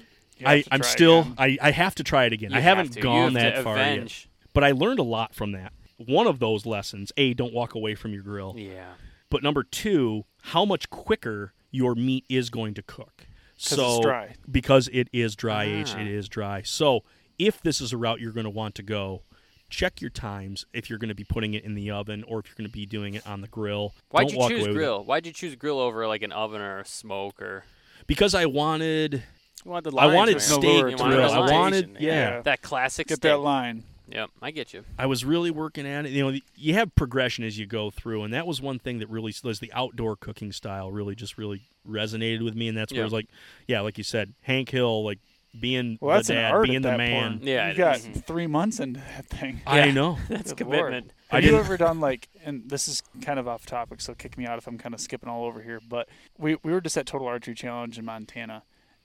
I, 0.44 0.64
I'm 0.70 0.82
still. 0.82 1.20
again. 1.20 1.34
I, 1.38 1.58
I 1.62 1.70
have 1.70 1.94
to 1.96 2.04
try 2.04 2.24
it 2.24 2.32
again. 2.32 2.50
You 2.50 2.56
I 2.56 2.60
have 2.60 2.78
haven't 2.78 2.92
to. 2.94 2.98
You 2.98 3.02
gone 3.04 3.34
have 3.36 3.42
that 3.42 3.54
to 3.58 3.62
far 3.62 3.76
yet. 3.76 4.26
Avenge. 4.54 4.54
But 4.54 4.64
I 4.64 4.70
learned 4.86 4.98
a 4.98 5.02
lot 5.04 5.34
from 5.34 5.52
that. 5.52 5.72
One 5.96 6.26
of 6.26 6.38
those 6.38 6.66
lessons: 6.66 7.12
a, 7.16 7.34
don't 7.34 7.52
walk 7.54 7.74
away 7.74 7.94
from 7.94 8.12
your 8.12 8.22
grill. 8.22 8.54
Yeah. 8.56 8.94
But 9.30 9.42
number 9.42 9.62
two, 9.64 10.24
how 10.42 10.64
much 10.64 10.90
quicker 10.90 11.52
your 11.70 11.94
meat 11.94 12.24
is 12.28 12.50
going 12.50 12.74
to 12.74 12.82
cook. 12.82 13.26
'Cause 13.56 13.78
So 13.78 13.96
it's 13.96 14.00
dry. 14.06 14.34
because 14.50 14.88
it 14.92 15.08
is 15.12 15.34
dry 15.36 15.64
aged, 15.64 15.94
Ah. 15.96 16.00
it 16.02 16.06
is 16.08 16.28
dry. 16.28 16.62
So 16.62 17.02
if 17.38 17.60
this 17.62 17.80
is 17.80 17.92
a 17.92 17.96
route 17.96 18.20
you're 18.20 18.32
going 18.32 18.44
to 18.44 18.50
want 18.50 18.74
to 18.76 18.82
go, 18.82 19.22
check 19.70 20.00
your 20.00 20.10
times 20.10 20.66
if 20.72 20.88
you're 20.90 20.98
going 21.00 21.08
to 21.08 21.14
be 21.16 21.24
putting 21.24 21.54
it 21.54 21.64
in 21.64 21.74
the 21.74 21.90
oven 21.90 22.22
or 22.28 22.38
if 22.40 22.46
you're 22.48 22.54
going 22.56 22.68
to 22.68 22.72
be 22.72 22.86
doing 22.86 23.14
it 23.14 23.26
on 23.26 23.40
the 23.40 23.48
grill. 23.48 23.92
Why'd 24.10 24.28
Don't 24.28 24.36
you 24.36 24.48
choose 24.48 24.50
away 24.50 24.68
with 24.68 24.70
it. 24.70 24.74
grill? 24.74 25.04
Why'd 25.04 25.26
you 25.26 25.32
choose 25.32 25.54
grill 25.56 25.78
over 25.80 26.06
like 26.06 26.22
an 26.22 26.30
oven 26.32 26.60
or 26.60 26.80
a 26.80 26.84
smoke 26.84 27.40
or 27.42 27.64
Because 28.06 28.34
I 28.34 28.46
wanted 28.46 29.22
You 29.64 29.70
want 29.70 29.84
the 29.84 29.96
I 29.96 30.14
wanted 30.14 30.40
steak 30.40 30.62
lure 30.62 30.90
You 30.90 30.96
to 30.96 31.02
wanted 31.02 31.16
grill. 31.16 31.30
I 31.32 31.50
wanted 31.50 31.96
yeah. 32.00 32.12
Yeah. 32.36 32.40
that 32.42 32.60
classic 32.62 33.06
Get 33.08 33.16
steak? 33.16 33.30
that 33.32 33.38
line. 33.38 33.82
Yep, 34.08 34.30
I 34.42 34.50
get 34.50 34.74
you. 34.74 34.84
I 34.98 35.06
was 35.06 35.24
really 35.24 35.50
working 35.50 35.86
at 35.86 36.04
it. 36.06 36.12
You 36.12 36.30
know, 36.30 36.38
you 36.56 36.74
have 36.74 36.94
progression 36.94 37.42
as 37.44 37.58
you 37.58 37.66
go 37.66 37.90
through, 37.90 38.22
and 38.24 38.34
that 38.34 38.46
was 38.46 38.60
one 38.60 38.78
thing 38.78 38.98
that 38.98 39.08
really 39.08 39.34
was 39.42 39.60
the 39.60 39.72
outdoor 39.72 40.14
cooking 40.16 40.52
style. 40.52 40.92
Really, 40.92 41.14
just 41.14 41.38
really 41.38 41.62
resonated 41.88 42.44
with 42.44 42.54
me, 42.54 42.68
and 42.68 42.76
that's 42.76 42.92
where 42.92 42.98
Yeah. 42.98 43.02
it 43.02 43.06
was 43.06 43.12
like, 43.14 43.26
yeah, 43.66 43.80
like 43.80 43.96
you 43.98 44.04
said, 44.04 44.34
Hank 44.42 44.68
Hill, 44.68 45.04
like 45.04 45.18
being 45.58 45.98
Well, 46.00 46.16
that's 46.16 46.28
the 46.28 46.34
an 46.34 46.42
dad, 46.42 46.52
art 46.52 46.64
being 46.64 46.76
at 46.76 46.82
the 46.82 46.88
that 46.90 46.96
man. 46.98 47.30
point. 47.38 47.44
Yeah, 47.44 47.66
you 47.66 47.72
it 47.72 47.76
got 47.76 47.96
is. 47.98 48.06
three 48.26 48.46
months 48.48 48.80
into 48.80 49.00
that 49.00 49.26
thing. 49.26 49.62
I 49.66 49.84
Yeah. 49.86 49.92
know. 49.92 50.18
That's 50.28 50.52
Good 50.52 50.66
Lord. 50.66 50.86
commitment. 50.86 51.12
I 51.30 51.36
Have 51.36 51.44
you 51.44 51.56
ever 51.56 51.76
done 51.76 52.00
like, 52.00 52.28
and 52.44 52.68
this 52.68 52.88
is 52.88 53.02
kind 53.22 53.38
of 53.38 53.46
off 53.48 53.64
topic, 53.64 54.00
so 54.00 54.14
kick 54.14 54.36
me 54.36 54.46
out 54.46 54.58
if 54.58 54.66
I'm 54.66 54.78
kind 54.78 54.94
of 54.94 55.00
skipping 55.00 55.28
all 55.28 55.44
over 55.44 55.62
here. 55.62 55.80
But 55.88 56.08
we 56.38 56.56
we 56.64 56.72
were 56.72 56.80
just 56.80 56.96
at 56.98 57.06
Total 57.06 57.26
Archery 57.28 57.54
Challenge 57.54 57.96
in 57.98 58.04
Montana, 58.04 58.64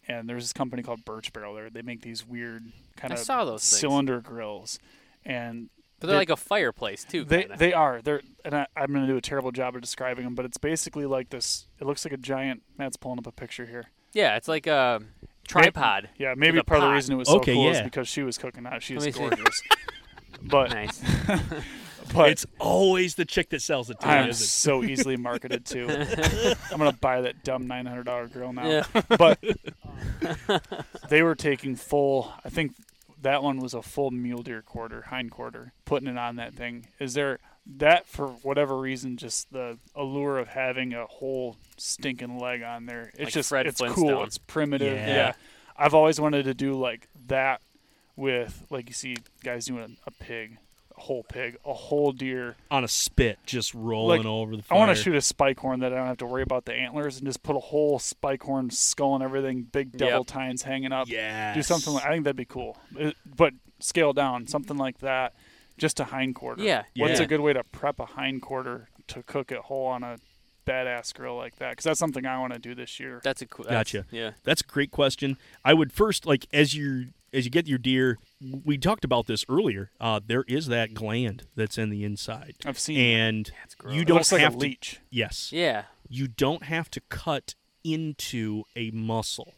and 0.09 0.27
there's 0.27 0.43
this 0.43 0.51
company 0.53 0.83
called 0.83 1.05
Birch 1.05 1.31
Barrel 1.31 1.53
there. 1.55 1.69
They 1.69 1.81
make 1.83 2.01
these 2.01 2.27
weird 2.27 2.63
kind 2.97 3.13
I 3.13 3.15
of 3.15 3.21
saw 3.21 3.45
those 3.45 3.61
things. 3.69 3.79
cylinder 3.79 4.19
grills, 4.19 4.77
and 5.23 5.69
But 5.99 6.07
they're 6.07 6.15
They- 6.15 6.19
like 6.21 6.29
a 6.29 6.35
fireplace 6.37 7.03
too. 7.05 7.23
they 7.23 7.41
kinda. 7.43 7.57
they 7.57 7.71
are 7.73 8.01
they're 8.01 8.21
and 8.43 8.55
I, 8.55 8.67
I'm 8.75 8.87
going 8.93 9.05
to 9.05 9.11
do 9.11 9.17
a 9.17 9.21
terrible 9.21 9.51
job 9.51 9.75
of 9.75 9.81
describing 9.81 10.23
them, 10.25 10.33
but 10.35 10.43
it's 10.45 10.57
basically 10.57 11.05
like 11.05 11.29
this. 11.29 11.67
It 11.79 11.85
looks 11.85 12.03
like 12.03 12.13
a 12.13 12.17
giant. 12.17 12.63
Matt's 12.77 12.97
pulling 12.97 13.19
up 13.19 13.27
a 13.27 13.31
picture 13.31 13.65
here. 13.65 13.85
yeah, 14.13 14.35
it's 14.37 14.47
like 14.47 14.65
a 14.67 15.01
tripod. 15.47 16.09
Yeah, 16.17 16.33
maybe 16.37 16.57
a 16.57 16.63
part 16.63 16.77
of 16.79 16.83
the 16.83 16.87
pot. 16.89 16.93
reason 16.95 17.13
it 17.15 17.17
was 17.17 17.27
so 17.27 17.37
Okay, 17.37 17.53
cool 17.53 17.69
is 17.69 17.77
yeah. 17.77 17.83
because 17.83 18.07
she 18.07 18.23
was 18.23 18.37
cooking 18.37 18.65
out. 18.65 18.81
She 18.81 18.95
Let 18.97 19.07
is 19.09 19.19
me 19.19 19.23
see. 19.29 19.35
gorgeous. 19.35 19.61
but 20.41 20.69
Nice. 20.71 21.01
but 22.13 22.29
it's 22.29 22.45
always 22.59 23.15
the 23.15 23.25
chick 23.25 23.49
that 23.49 23.61
sells 23.61 23.89
it 23.89 23.99
to 24.01 24.07
I'm 24.07 24.29
isn't 24.29 24.43
it? 24.43 24.47
so 24.47 24.83
easily 24.83 25.17
marketed 25.17 25.65
to. 25.67 26.55
I'm 26.71 26.77
gonna 26.77 26.93
buy 26.93 27.21
that 27.21 27.43
dumb 27.43 27.67
nine 27.67 27.85
hundred 27.85 28.05
dollar 28.05 28.27
grill 28.27 28.53
now. 28.53 28.67
Yeah. 28.67 28.83
But 29.17 29.39
they 31.09 31.21
were 31.23 31.35
taking 31.35 31.75
full. 31.75 32.31
I 32.43 32.49
think 32.49 32.75
that 33.21 33.43
one 33.43 33.59
was 33.59 33.73
a 33.73 33.81
full 33.81 34.11
mule 34.11 34.43
deer 34.43 34.61
quarter, 34.61 35.03
hind 35.03 35.31
quarter, 35.31 35.73
putting 35.85 36.07
it 36.07 36.17
on 36.17 36.37
that 36.37 36.53
thing. 36.53 36.87
Is 36.99 37.13
there 37.13 37.39
that 37.77 38.07
for 38.07 38.27
whatever 38.27 38.77
reason? 38.77 39.17
Just 39.17 39.51
the 39.51 39.77
allure 39.95 40.37
of 40.37 40.47
having 40.49 40.93
a 40.93 41.05
whole 41.05 41.57
stinking 41.77 42.39
leg 42.39 42.63
on 42.63 42.85
there. 42.85 43.09
It's 43.13 43.19
Like 43.19 43.33
just 43.33 43.49
Fred 43.49 43.67
it's 43.67 43.81
cool. 43.81 44.23
It's 44.23 44.37
primitive. 44.37 44.95
Yeah. 44.95 45.07
Yeah. 45.07 45.33
I've 45.77 45.93
always 45.93 46.19
wanted 46.19 46.43
to 46.43 46.53
do 46.53 46.73
like 46.73 47.07
that 47.27 47.61
with 48.15 48.65
like 48.69 48.89
you 48.89 48.93
see 48.93 49.15
guys 49.43 49.65
doing 49.65 49.97
a, 50.05 50.07
a 50.07 50.11
pig, 50.11 50.57
a 50.57 50.68
whole 50.99 51.23
pig, 51.23 51.57
a 51.65 51.73
whole 51.73 52.11
deer. 52.11 52.55
on 52.69 52.83
a 52.83 52.87
spit, 52.87 53.39
just 53.45 53.73
rolling 53.73 54.19
Like, 54.19 54.27
over 54.27 54.55
the 54.55 54.63
Fire. 54.63 54.75
I 54.77 54.79
want 54.79 54.95
to 54.95 55.01
shoot 55.03 55.15
a 55.15 55.21
spike 55.21 55.59
horn 55.59 55.79
that 55.79 55.91
I 55.93 55.95
don't 55.97 56.07
have 56.07 56.17
to 56.17 56.25
worry 56.25 56.43
about 56.43 56.65
the 56.65 56.73
antlers 56.73 57.17
and 57.17 57.25
just 57.25 57.41
put 57.43 57.55
a 57.55 57.59
whole 57.59 57.99
spike 57.99 58.43
horn 58.43 58.69
skull 58.69 59.15
and 59.15 59.23
everything, 59.23 59.63
big 59.63 59.97
devil 59.97 60.19
Yep. 60.19 60.27
tines 60.27 60.61
hanging 60.63 60.91
up. 60.91 61.07
Yeah. 61.07 61.53
Do 61.53 61.63
something 61.63 61.93
like 61.93 62.05
I 62.05 62.09
think 62.11 62.23
that'd 62.25 62.35
be 62.35 62.45
cool, 62.45 62.77
It- 62.97 63.15
but 63.35 63.53
scale 63.79 64.13
down 64.13 64.45
something 64.47 64.77
like 64.77 64.99
that, 64.99 65.33
just 65.77 65.99
a 65.99 66.05
hind 66.05 66.35
quarter. 66.35 66.61
Yeah. 66.61 66.83
What's 66.97 67.19
Yeah. 67.19 67.25
a 67.25 67.27
good 67.27 67.39
way 67.39 67.53
to 67.53 67.63
prep 67.63 67.99
a 67.99 68.05
hind 68.05 68.41
quarter 68.41 68.89
to 69.07 69.23
cook 69.23 69.51
it 69.51 69.59
whole 69.59 69.87
on 69.87 70.03
a 70.03 70.17
badass 70.67 71.13
grill 71.13 71.35
like 71.37 71.55
that? 71.57 71.71
Because 71.71 71.85
that's 71.85 71.99
something 71.99 72.25
I 72.25 72.37
want 72.39 72.53
to 72.53 72.59
do 72.59 72.75
this 72.75 72.99
year. 72.99 73.21
That's 73.23 73.41
a 73.41 73.45
cool. 73.47 73.65
that's- 73.65 73.91
Gotcha. 73.93 74.05
Yeah. 74.11 74.31
That's 74.43 74.61
a 74.61 74.65
great 74.65 74.91
question. 74.91 75.37
I 75.63 75.73
would 75.73 75.91
first 75.93 76.25
like 76.25 76.45
as 76.53 76.73
you 76.73 77.07
as 77.33 77.45
you 77.45 77.51
get 77.51 77.67
your 77.67 77.77
deer. 77.77 78.17
We 78.65 78.77
talked 78.77 79.03
about 79.05 79.27
this 79.27 79.43
earlier. 79.49 79.91
Uh, 79.99 80.19
there 80.25 80.43
is 80.47 80.67
that 80.67 80.93
gland 80.93 81.43
that's 81.55 81.77
in 81.77 81.89
the 81.89 82.03
inside, 82.03 82.55
I've 82.65 82.79
seen. 82.79 82.97
and 82.97 83.51
gross. 83.77 83.95
you 83.95 84.05
don't 84.05 84.17
looks 84.17 84.31
like 84.31 84.41
a 84.41 84.49
to. 84.49 84.57
leech. 84.57 84.99
Yes, 85.09 85.51
Yeah. 85.51 85.83
you 86.07 86.27
don't 86.27 86.63
have 86.63 86.89
to 86.91 87.01
cut 87.09 87.55
into 87.83 88.63
a 88.75 88.91
muscle. 88.91 89.55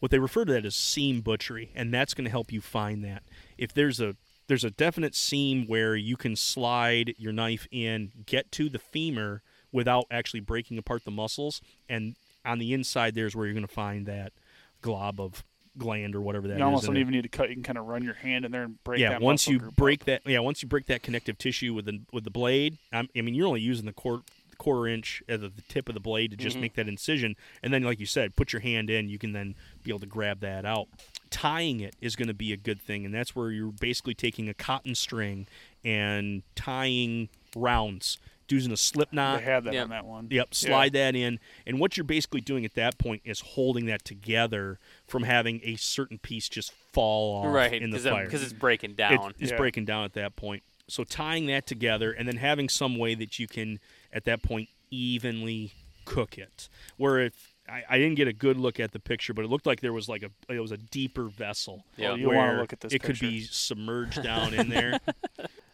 What 0.00 0.10
they 0.10 0.18
refer 0.18 0.44
to 0.44 0.52
that 0.52 0.64
as 0.64 0.74
seam 0.74 1.20
butchery, 1.20 1.70
and 1.74 1.92
that's 1.94 2.12
going 2.14 2.24
to 2.24 2.30
help 2.30 2.52
you 2.52 2.60
find 2.60 3.04
that. 3.04 3.22
If 3.56 3.72
there's 3.72 4.00
a 4.00 4.16
there's 4.48 4.64
a 4.64 4.70
definite 4.70 5.14
seam 5.14 5.66
where 5.66 5.94
you 5.94 6.16
can 6.16 6.34
slide 6.34 7.14
your 7.16 7.32
knife 7.32 7.68
in, 7.70 8.10
get 8.26 8.50
to 8.52 8.68
the 8.68 8.80
femur 8.80 9.40
without 9.70 10.04
actually 10.10 10.40
breaking 10.40 10.76
apart 10.78 11.04
the 11.04 11.10
muscles, 11.12 11.60
and 11.88 12.16
on 12.44 12.58
the 12.58 12.72
inside 12.74 13.14
there's 13.14 13.36
where 13.36 13.46
you're 13.46 13.54
going 13.54 13.66
to 13.66 13.72
find 13.72 14.04
that 14.06 14.32
glob 14.80 15.20
of 15.20 15.44
gland 15.78 16.14
or 16.14 16.20
whatever 16.20 16.48
that 16.48 16.54
is. 16.54 16.58
You 16.58 16.64
almost 16.64 16.86
don't 16.86 16.96
it. 16.96 17.00
even 17.00 17.12
need 17.12 17.22
to 17.22 17.28
cut. 17.28 17.48
You 17.48 17.54
can 17.56 17.62
kind 17.62 17.78
of 17.78 17.86
run 17.86 18.02
your 18.04 18.14
hand 18.14 18.44
in 18.44 18.52
there 18.52 18.64
and 18.64 18.82
break. 18.84 19.00
yeah, 19.00 19.10
that 19.10 19.22
once 19.22 19.48
you 19.48 19.58
break 19.58 20.04
that, 20.06 20.22
yeah, 20.26 20.38
once 20.40 20.62
you 20.62 20.68
break 20.68 20.86
that 20.86 21.02
connective 21.02 21.38
tissue 21.38 21.74
with 21.74 21.86
the 21.86 22.00
with 22.12 22.24
the 22.24 22.30
blade, 22.30 22.78
I'm, 22.92 23.08
I 23.16 23.20
mean, 23.22 23.34
you're 23.34 23.46
only 23.46 23.60
using 23.60 23.86
the 23.86 23.92
quarter 23.92 24.22
quarter 24.58 24.86
inch 24.86 25.24
at 25.28 25.40
the, 25.40 25.50
tip 25.68 25.88
of 25.88 25.94
the 25.94 26.00
blade 26.00 26.30
to 26.30 26.36
Mm-hmm. 26.36 26.44
just 26.44 26.56
make 26.58 26.74
that 26.74 26.86
incision, 26.86 27.34
and 27.62 27.72
then, 27.72 27.82
like 27.82 27.98
you 27.98 28.06
said, 28.06 28.36
put 28.36 28.52
your 28.52 28.60
hand 28.60 28.90
in. 28.90 29.08
You 29.08 29.18
can 29.18 29.32
then 29.32 29.54
be 29.82 29.90
able 29.90 30.00
to 30.00 30.06
grab 30.06 30.40
that 30.40 30.64
out. 30.64 30.86
Tying 31.30 31.80
it 31.80 31.96
is 32.00 32.14
going 32.14 32.28
to 32.28 32.34
be 32.34 32.52
a 32.52 32.56
good 32.56 32.80
thing, 32.80 33.04
and 33.04 33.12
that's 33.14 33.34
where 33.34 33.50
you're 33.50 33.72
basically 33.72 34.14
taking 34.14 34.48
a 34.48 34.54
cotton 34.54 34.94
string 34.94 35.46
and 35.84 36.42
tying 36.54 37.28
rounds, 37.56 38.18
using 38.52 38.70
a 38.72 38.76
slip 38.76 39.12
knot. 39.12 39.40
They 39.40 39.44
had 39.46 39.64
that 39.64 39.74
Yep. 39.74 39.82
on 39.84 39.90
that 39.90 40.04
one. 40.04 40.28
Yep, 40.30 40.54
slide 40.54 40.92
that 40.92 41.16
in. 41.16 41.40
And 41.66 41.80
what 41.80 41.96
you're 41.96 42.04
basically 42.04 42.40
doing 42.40 42.64
at 42.64 42.74
that 42.74 42.98
point 42.98 43.22
is 43.24 43.40
holding 43.40 43.86
that 43.86 44.04
together 44.04 44.78
from 45.08 45.22
having 45.24 45.60
a 45.64 45.76
certain 45.76 46.18
piece 46.18 46.48
just 46.48 46.72
fall 46.92 47.36
off 47.46 47.54
Right. 47.54 47.74
in 47.82 47.90
the 47.90 47.96
Because 47.98 48.04
fire. 48.12 48.28
it's 48.30 48.52
breaking 48.52 48.90
It- 48.92 48.96
down. 48.96 49.34
it's 49.38 49.50
Yeah. 49.50 49.56
breaking 49.56 49.86
down 49.86 50.04
at 50.04 50.12
that 50.12 50.36
point. 50.36 50.62
So 50.88 51.04
tying 51.04 51.46
that 51.46 51.66
together 51.66 52.12
and 52.12 52.28
then 52.28 52.36
having 52.36 52.68
some 52.68 52.96
way 52.98 53.14
that 53.14 53.38
you 53.38 53.46
can 53.48 53.80
at 54.12 54.24
that 54.24 54.42
point 54.42 54.68
evenly 54.90 55.72
cook 56.04 56.36
it. 56.36 56.68
Where 56.96 57.20
if 57.20 57.54
I, 57.68 57.84
I 57.88 57.96
didn't 57.98 58.16
get 58.16 58.26
a 58.26 58.32
good 58.32 58.56
look 58.56 58.80
at 58.80 58.90
the 58.90 58.98
picture, 58.98 59.32
but 59.32 59.44
it 59.44 59.48
looked 59.48 59.66
like 59.66 59.80
there 59.80 59.92
was 59.92 60.08
like 60.08 60.24
a 60.24 60.30
it 60.52 60.58
was 60.58 60.72
a 60.72 60.76
deeper 60.76 61.28
vessel. 61.28 61.84
Yeah. 61.96 62.08
Well, 62.10 62.18
you 62.18 62.26
wanna 62.30 62.58
look 62.60 62.72
at 62.72 62.80
this 62.80 62.92
It 62.92 63.02
could 63.04 63.20
be 63.20 63.40
submerged 63.42 64.22
down 64.22 64.52
in 64.52 64.68
there. 64.68 64.98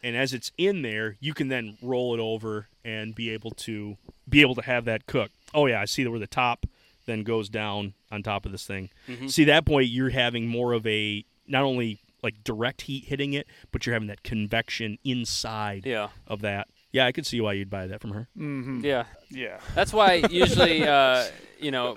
And 0.03 0.17
as 0.17 0.33
it's 0.33 0.53
in 0.59 0.83
there, 0.83 1.17
you 1.21 1.35
can 1.35 1.49
then 1.49 1.77
roll 1.83 2.15
it 2.15 2.21
over 2.21 2.69
and 2.85 3.15
be 3.15 3.31
able 3.31 3.51
to 3.53 3.97
be 4.29 4.41
able 4.41 4.55
to 4.55 4.63
have 4.63 4.85
that 4.87 5.07
cook. 5.07 5.31
Oh 5.55 5.67
yeah, 5.67 5.81
I 5.81 5.85
see 5.85 6.07
where 6.07 6.19
the 6.21 6.27
top 6.27 6.67
then 7.07 7.23
goes 7.23 7.49
down 7.49 7.95
on 8.13 8.23
top 8.23 8.45
of 8.47 8.53
this 8.53 8.67
thing. 8.67 8.91
Mm-hmm. 9.09 9.29
See 9.29 9.45
that 9.45 9.65
point 9.65 9.89
you're 9.89 10.11
having 10.11 10.47
more 10.47 10.73
of 10.75 10.87
a 10.87 11.25
not 11.47 11.63
only 11.65 12.01
like 12.23 12.43
direct 12.45 12.83
heat 12.83 13.05
hitting 13.05 13.33
it, 13.33 13.47
but 13.73 13.87
you're 13.87 13.95
having 13.95 14.09
that 14.09 14.23
convection 14.23 14.99
inside 15.05 15.87
Yeah. 15.87 16.09
of 16.27 16.41
that. 16.43 16.69
Yeah, 16.93 17.07
I 17.07 17.13
could 17.13 17.27
see 17.27 17.41
why 17.41 17.53
you'd 17.55 17.71
buy 17.71 17.87
that 17.87 18.01
from 18.01 18.11
her. 18.13 18.29
Mm-hmm. 18.37 18.85
Yeah. 18.85 19.05
Yeah. 19.31 19.61
That's 19.75 19.93
why 19.93 20.15
usually, 20.31 20.85
uh, 20.87 21.25
you 21.61 21.71
know, 21.71 21.97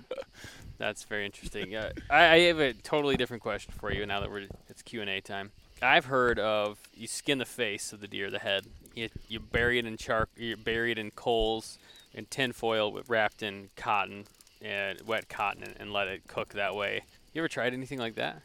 that's 0.78 1.04
very 1.06 1.26
interesting. 1.26 1.76
Uh, 1.76 1.92
I, 2.10 2.26
I 2.26 2.40
have 2.42 2.60
a 2.60 2.74
totally 2.74 3.16
different 3.18 3.42
question 3.44 3.74
for 3.78 3.92
you 3.92 4.06
now 4.06 4.20
that 4.20 4.30
we're 4.30 4.48
it's 4.70 4.82
Q 4.82 5.02
and 5.02 5.10
A 5.10 5.22
time. 5.22 5.52
I've 5.82 6.06
heard 6.06 6.40
of 6.40 6.80
you 6.94 7.08
skin 7.08 7.38
the 7.38 7.46
face 7.46 7.92
of 7.94 8.02
the 8.02 8.08
deer, 8.08 8.30
the 8.30 8.40
head. 8.40 8.66
You, 8.96 9.10
you 9.28 9.40
bury 9.40 9.80
it 9.80 9.86
in 9.86 9.98
char, 9.98 10.28
you 10.36 10.58
bury 10.58 10.92
it 10.92 10.98
in 10.98 11.12
coals 11.12 11.78
and 12.14 12.30
tin 12.30 12.52
foil 12.52 13.00
wrapped 13.08 13.42
in 13.42 13.70
cotton 13.76 14.26
and 14.62 15.00
wet 15.02 15.30
cotton 15.30 15.64
and, 15.64 15.76
and 15.80 15.94
let 15.94 16.08
it 16.08 16.28
cook 16.28 16.50
that 16.50 16.76
way. 16.76 17.02
You 17.34 17.42
ever 17.42 17.48
tried 17.48 17.74
anything 17.74 18.00
like 18.00 18.16
that? 18.16 18.42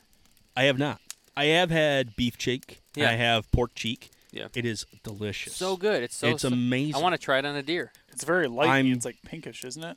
I 0.57 0.65
have 0.65 0.79
not. 0.79 1.01
I 1.37 1.47
have 1.47 1.71
had 1.71 2.17
beef 2.17 2.39
cheek. 2.39 2.81
Yeah. 2.95 3.11
I 3.11 3.15
have 3.15 3.51
pork 3.53 3.75
cheek. 3.75 4.11
Yeah. 4.33 4.49
It 4.55 4.65
is 4.65 4.87
delicious. 5.03 5.55
So 5.55 5.77
good. 5.77 6.03
It's 6.03 6.17
so. 6.17 6.29
It's 6.29 6.43
so- 6.43 6.49
amazing. 6.49 6.95
I 6.95 6.99
want 7.03 7.15
to 7.15 7.19
try 7.19 7.39
it 7.39 7.45
on 7.45 7.57
a 7.57 7.63
deer. 7.63 7.93
It's 8.13 8.25
very 8.25 8.49
light. 8.49 8.69
I'm- 8.69 8.87
It's 8.93 9.05
like 9.05 9.19
pinkish, 9.25 9.65
isn't 9.65 9.83
it? 9.83 9.97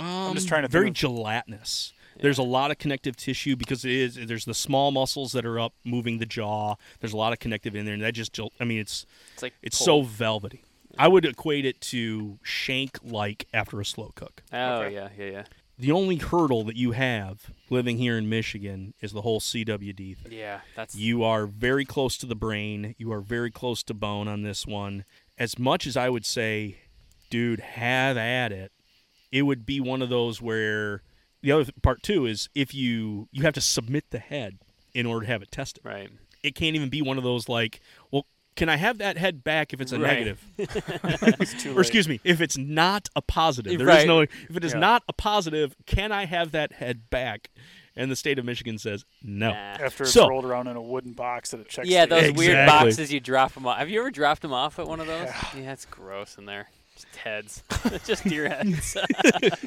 Um, 0.00 0.34
just 0.34 0.48
trying 0.48 0.62
to 0.62 0.68
very 0.68 0.86
think 0.86 0.96
gelatinous. 0.96 1.92
There's 2.22 2.38
a 2.38 2.42
lot 2.42 2.70
of 2.70 2.78
connective 2.78 3.16
tissue 3.16 3.56
because 3.56 3.84
it 3.84 3.90
is. 3.90 4.18
There's 4.26 4.44
the 4.46 4.54
small 4.54 4.90
muscles 4.90 5.32
that 5.32 5.44
are 5.44 5.60
up 5.60 5.74
moving 5.84 6.18
the 6.18 6.26
jaw. 6.26 6.76
There's 7.00 7.12
a 7.12 7.16
lot 7.16 7.32
of 7.32 7.38
connective 7.40 7.74
in 7.76 7.84
there, 7.84 7.94
and 7.94 8.02
that 8.02 8.14
just. 8.14 8.38
I 8.60 8.64
mean, 8.64 8.78
it's 8.80 9.04
It's 9.34 9.42
like 9.42 9.54
it's 9.62 9.76
pulled. 9.78 9.86
so 9.86 10.02
velvety. 10.10 10.64
I 10.98 11.08
would 11.08 11.24
equate 11.24 11.64
it 11.64 11.80
to 11.92 12.38
shank 12.42 12.98
like 13.02 13.46
after 13.52 13.80
a 13.80 13.84
slow 13.84 14.12
cook. 14.14 14.42
Oh 14.52 14.82
Okay. 14.82 14.94
yeah, 14.94 15.08
yeah, 15.18 15.30
yeah. 15.30 15.44
The 15.78 15.90
only 15.90 16.16
hurdle 16.16 16.64
that 16.64 16.76
you 16.76 16.92
have 16.92 17.50
living 17.70 17.96
here 17.96 18.16
in 18.18 18.28
Michigan 18.28 18.92
is 19.00 19.12
the 19.12 19.22
whole 19.22 19.40
CWD 19.40 20.16
thing. 20.18 20.30
Yeah, 20.32 20.60
that's 20.76 20.94
You 20.94 21.24
are 21.24 21.46
very 21.46 21.84
close 21.86 22.16
to 22.18 22.26
the 22.26 22.36
brain. 22.36 22.94
You 22.98 23.10
are 23.12 23.20
very 23.22 23.50
close 23.50 23.82
to 23.84 23.94
bone 23.94 24.28
on 24.28 24.42
this 24.42 24.66
one. 24.66 25.04
As 25.38 25.58
much 25.58 25.86
as 25.86 25.96
I 25.96 26.08
would 26.10 26.26
say, 26.26 26.76
dude, 27.30 27.60
have 27.60 28.16
at 28.18 28.52
it, 28.52 28.70
it 29.32 29.42
would 29.42 29.64
be 29.64 29.80
one 29.80 30.02
of 30.02 30.10
those 30.10 30.42
where 30.42 31.02
the 31.42 31.52
other 31.52 31.70
part 31.82 32.02
too 32.02 32.26
is 32.26 32.48
if 32.54 32.74
you 32.74 33.28
you 33.32 33.42
have 33.42 33.54
to 33.54 33.60
submit 33.60 34.04
the 34.10 34.18
head 34.18 34.58
in 34.94 35.06
order 35.06 35.26
to 35.26 35.32
have 35.32 35.42
it 35.42 35.50
tested. 35.50 35.84
right. 35.84 36.10
It 36.42 36.54
can't 36.56 36.74
even 36.74 36.88
be 36.88 37.02
one 37.02 37.18
of 37.18 37.24
those 37.24 37.48
like, 37.48 37.80
well, 38.10 38.26
can 38.56 38.68
I 38.68 38.76
have 38.76 38.98
that 38.98 39.16
head 39.16 39.42
back 39.44 39.72
if 39.72 39.80
it's 39.80 39.92
a 39.92 39.98
Right. 39.98 40.08
negative? 40.26 40.44
It's 41.40 41.62
too 41.62 41.76
or 41.76 41.80
excuse 41.80 42.08
me, 42.08 42.20
if 42.24 42.40
it's 42.40 42.58
not 42.58 43.08
a 43.16 43.22
positive. 43.22 43.78
There 43.78 43.88
is 43.88 43.96
Right. 43.96 44.06
no 44.06 44.20
if 44.22 44.30
it 44.56 44.64
is 44.64 44.72
Yeah. 44.74 44.80
not 44.80 45.02
a 45.08 45.12
positive, 45.12 45.74
can 45.86 46.12
I 46.12 46.26
have 46.26 46.50
that 46.52 46.72
head 46.72 47.08
back? 47.10 47.50
And 47.94 48.10
the 48.10 48.16
state 48.16 48.38
of 48.38 48.44
Michigan 48.44 48.78
says 48.78 49.04
no. 49.22 49.50
Nah. 49.50 49.54
After 49.54 50.04
it's 50.04 50.12
So- 50.12 50.28
rolled 50.28 50.44
around 50.46 50.66
in 50.66 50.76
a 50.76 50.82
wooden 50.82 51.12
box 51.12 51.52
at 51.54 51.60
a 51.60 51.64
check 51.64 51.84
Yeah, 51.86 52.06
those 52.06 52.20
station. 52.20 52.36
weird 52.36 52.66
boxes 52.66 53.12
you 53.12 53.20
drop 53.20 53.52
them 53.54 53.66
off. 53.66 53.78
Have 53.78 53.90
you 53.90 54.00
ever 54.00 54.10
dropped 54.10 54.42
them 54.42 54.52
off 54.52 54.78
at 54.78 54.86
one 54.86 54.98
of 55.00 55.06
those? 55.06 55.28
Yeah, 55.56 55.72
it's 55.72 55.84
gross 55.84 56.36
in 56.38 56.46
there. 56.46 56.68
Just 57.02 57.16
heads. 57.16 57.62
Just 58.06 58.24
deer 58.24 58.48
heads. 58.48 58.96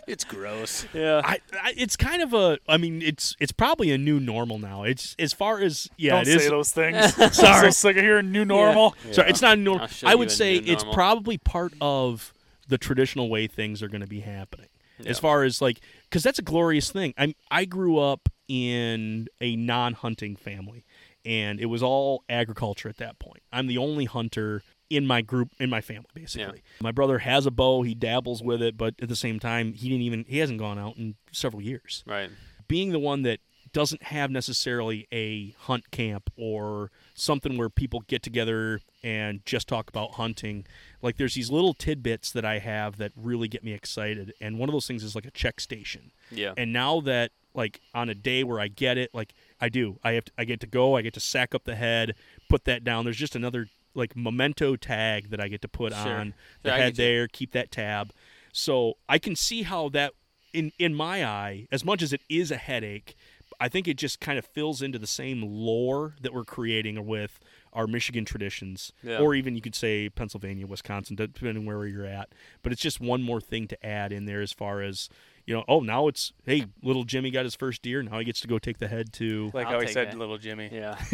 It's 0.08 0.24
gross. 0.24 0.86
yeah. 0.94 1.22
I, 1.24 1.40
I, 1.62 1.74
it's 1.76 1.96
kind 1.96 2.22
of 2.22 2.34
a. 2.34 2.58
I 2.68 2.78
mean, 2.78 3.02
it's 3.02 3.36
it's 3.40 3.52
probably 3.52 3.92
a 3.92 3.98
new 3.98 4.20
normal 4.20 4.60
now. 4.60 4.84
It's 4.84 5.16
as 5.20 5.34
far 5.34 5.60
as 5.60 5.90
yeah, 5.98 6.12
Don't 6.12 6.22
it 6.22 6.40
say 6.40 6.46
is. 6.46 6.50
those 6.50 6.72
things. 6.72 7.14
Sorry. 7.36 7.48
I'm 7.48 7.64
so 7.66 7.70
sick 7.72 7.98
of 7.98 8.04
hearing 8.04 8.32
new 8.32 8.46
normal. 8.46 8.96
Sorry, 9.12 9.30
it's 9.30 9.42
not 9.42 9.58
normal. 9.60 9.88
I'll 10.04 10.12
I 10.12 10.16
would 10.16 10.32
say 10.32 10.56
it's 10.56 10.84
normal. 10.84 10.94
probably 10.94 11.38
part 11.38 11.74
of 11.82 12.34
the 12.68 12.78
traditional 12.78 13.30
way 13.30 13.48
things 13.48 13.82
are 13.84 13.88
going 13.88 14.02
to 14.02 14.08
be 14.08 14.22
happening. 14.22 14.68
As 15.06 15.20
far 15.20 15.44
as 15.44 15.62
like 15.62 15.82
because 16.10 16.24
that's 16.24 16.40
a 16.40 16.44
glorious 16.44 16.90
thing. 16.92 17.14
I 17.18 17.36
I 17.52 17.66
grew 17.66 17.98
up 17.98 18.30
in 18.48 19.28
a 19.42 19.56
non-hunting 19.56 20.36
family, 20.38 20.86
and 21.26 21.60
it 21.60 21.66
was 21.66 21.84
all 21.84 22.24
agriculture 22.30 22.88
at 22.88 22.98
that 22.98 23.20
point. 23.20 23.42
I'm 23.52 23.68
the 23.68 23.78
only 23.78 24.06
hunter 24.06 24.64
in 24.96 25.06
my 25.06 25.22
group 25.22 25.52
in 25.60 25.70
my 25.70 25.82
family 25.82 26.10
basically. 26.14 26.64
My 26.82 26.92
brother 26.92 27.20
has 27.20 27.46
a 27.46 27.52
bow, 27.52 27.84
he 27.84 27.94
dabbles 27.94 28.42
with 28.42 28.62
it, 28.62 28.78
but 28.78 28.96
at 29.02 29.10
the 29.10 29.16
same 29.16 29.40
time, 29.40 29.74
he 29.74 29.90
didn't 29.90 30.04
even 30.04 30.26
he 30.28 30.40
hasn't 30.40 30.60
gone 30.60 30.80
out 30.80 30.98
in 30.98 31.16
several 31.32 31.62
years. 31.62 32.04
Right. 32.06 32.30
Being 32.68 32.92
the 32.92 33.00
one 33.00 33.22
that 33.24 33.40
doesn't 33.76 34.04
have 34.04 34.32
necessarily 34.32 35.06
a 35.12 35.54
hunt 35.60 35.92
camp 35.92 36.32
or 36.38 36.92
something 37.14 37.58
where 37.58 37.70
people 37.70 38.00
get 38.08 38.24
together 38.24 38.80
and 39.04 39.46
just 39.46 39.68
talk 39.68 39.90
about 39.90 40.14
hunting. 40.14 40.66
Like 41.02 41.18
there's 41.18 41.34
these 41.34 41.52
little 41.52 41.74
tidbits 41.74 42.32
that 42.32 42.46
I 42.46 42.60
have 42.60 42.96
that 43.00 43.12
really 43.18 43.50
get 43.50 43.66
me 43.66 43.74
excited, 43.74 44.34
and 44.40 44.58
one 44.58 44.70
of 44.70 44.74
those 44.74 44.88
things 44.88 45.04
is 45.04 45.14
like 45.14 45.26
a 45.26 45.32
check 45.32 45.60
station. 45.60 46.12
Yeah. 46.32 46.54
And 46.56 46.72
now 46.72 47.02
that 47.02 47.32
like 47.54 47.82
on 47.94 48.10
a 48.10 48.16
day 48.16 48.44
where 48.44 48.60
I 48.62 48.70
get 48.70 48.98
it, 48.98 49.10
like 49.14 49.34
I 49.60 49.70
do, 49.70 50.00
I 50.04 50.14
have 50.14 50.26
to, 50.26 50.32
I 50.38 50.46
get 50.46 50.60
to 50.62 50.68
go, 50.68 50.96
I 50.96 51.02
get 51.02 51.14
to 51.16 51.20
sack 51.20 51.56
up 51.56 51.64
the 51.64 51.76
head, 51.76 52.16
put 52.50 52.66
that 52.66 52.84
down. 52.84 53.06
There's 53.06 53.18
just 53.18 53.36
another 53.36 53.68
like 53.96 54.16
memento 54.16 54.76
tag 54.76 55.30
that 55.32 55.40
I 55.40 55.48
get 55.48 55.62
to 55.62 55.68
put 55.68 55.94
Sure. 55.94 56.02
on 56.12 56.34
the 56.64 56.70
Yeah, 56.70 56.78
head 56.78 56.96
there, 56.96 57.28
keep 57.28 57.52
that 57.52 57.72
tab. 57.72 58.12
So 58.52 58.98
I 59.10 59.18
can 59.18 59.36
see 59.36 59.64
how 59.64 59.90
that 59.90 60.14
in 60.54 60.72
in 60.80 60.94
my 60.94 61.26
eye, 61.26 61.68
as 61.72 61.84
much 61.84 62.02
as 62.02 62.14
it 62.14 62.22
is 62.30 62.52
a 62.52 62.58
headache, 62.58 63.16
I 63.60 63.68
think 63.70 63.88
it 63.88 63.98
just 63.98 64.20
kind 64.20 64.38
of 64.40 64.46
fills 64.46 64.82
into 64.82 64.98
the 65.00 65.08
same 65.08 65.42
lore 65.42 66.16
that 66.22 66.34
we're 66.34 66.44
creating 66.46 67.06
with 67.06 67.40
our 67.74 67.88
Michigan 67.88 68.24
traditions, 68.24 68.94
Yeah. 69.04 69.20
or 69.20 69.36
even 69.36 69.56
you 69.56 69.62
could 69.62 69.76
say 69.76 70.10
Pennsylvania, 70.10 70.66
Wisconsin, 70.66 71.16
depending 71.18 71.66
where 71.66 71.86
you're 71.86 72.06
at. 72.06 72.30
But 72.64 72.72
it's 72.72 72.82
just 72.82 73.02
one 73.02 73.22
more 73.22 73.42
thing 73.42 73.68
to 73.68 73.86
add 73.86 74.14
in 74.14 74.26
there 74.26 74.42
as 74.42 74.54
far 74.54 74.82
as 74.82 75.10
you 75.46 75.54
know. 75.54 75.66
Oh, 75.68 75.82
now 75.82 76.08
it's 76.08 76.32
hey, 76.46 76.66
little 76.82 77.04
Jimmy 77.04 77.32
got 77.32 77.44
his 77.44 77.56
first 77.56 77.82
deer. 77.82 78.02
Now 78.02 78.20
he 78.20 78.26
gets 78.26 78.40
to 78.42 78.48
go 78.48 78.58
take 78.60 78.78
the 78.78 78.88
head 78.88 79.12
to. 79.14 79.52
Like 79.54 79.68
I'll 79.68 79.74
how 79.74 79.80
he 79.82 79.88
said, 79.88 80.12
that. 80.12 80.18
little 80.18 80.38
Jimmy. 80.38 80.70
Yeah. 80.72 80.98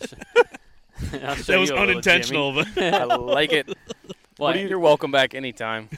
I'll 1.24 1.34
show 1.36 1.52
That 1.52 1.58
was 1.60 1.70
you 1.70 1.76
a 1.76 1.80
unintentional, 1.80 2.52
but 2.52 2.66
I 2.78 3.04
like 3.04 3.52
it. 3.52 3.68
Well, 4.38 4.52
What 4.52 4.60
You're 4.60 4.78
welcome 4.78 5.10
back 5.10 5.34
anytime. 5.34 5.88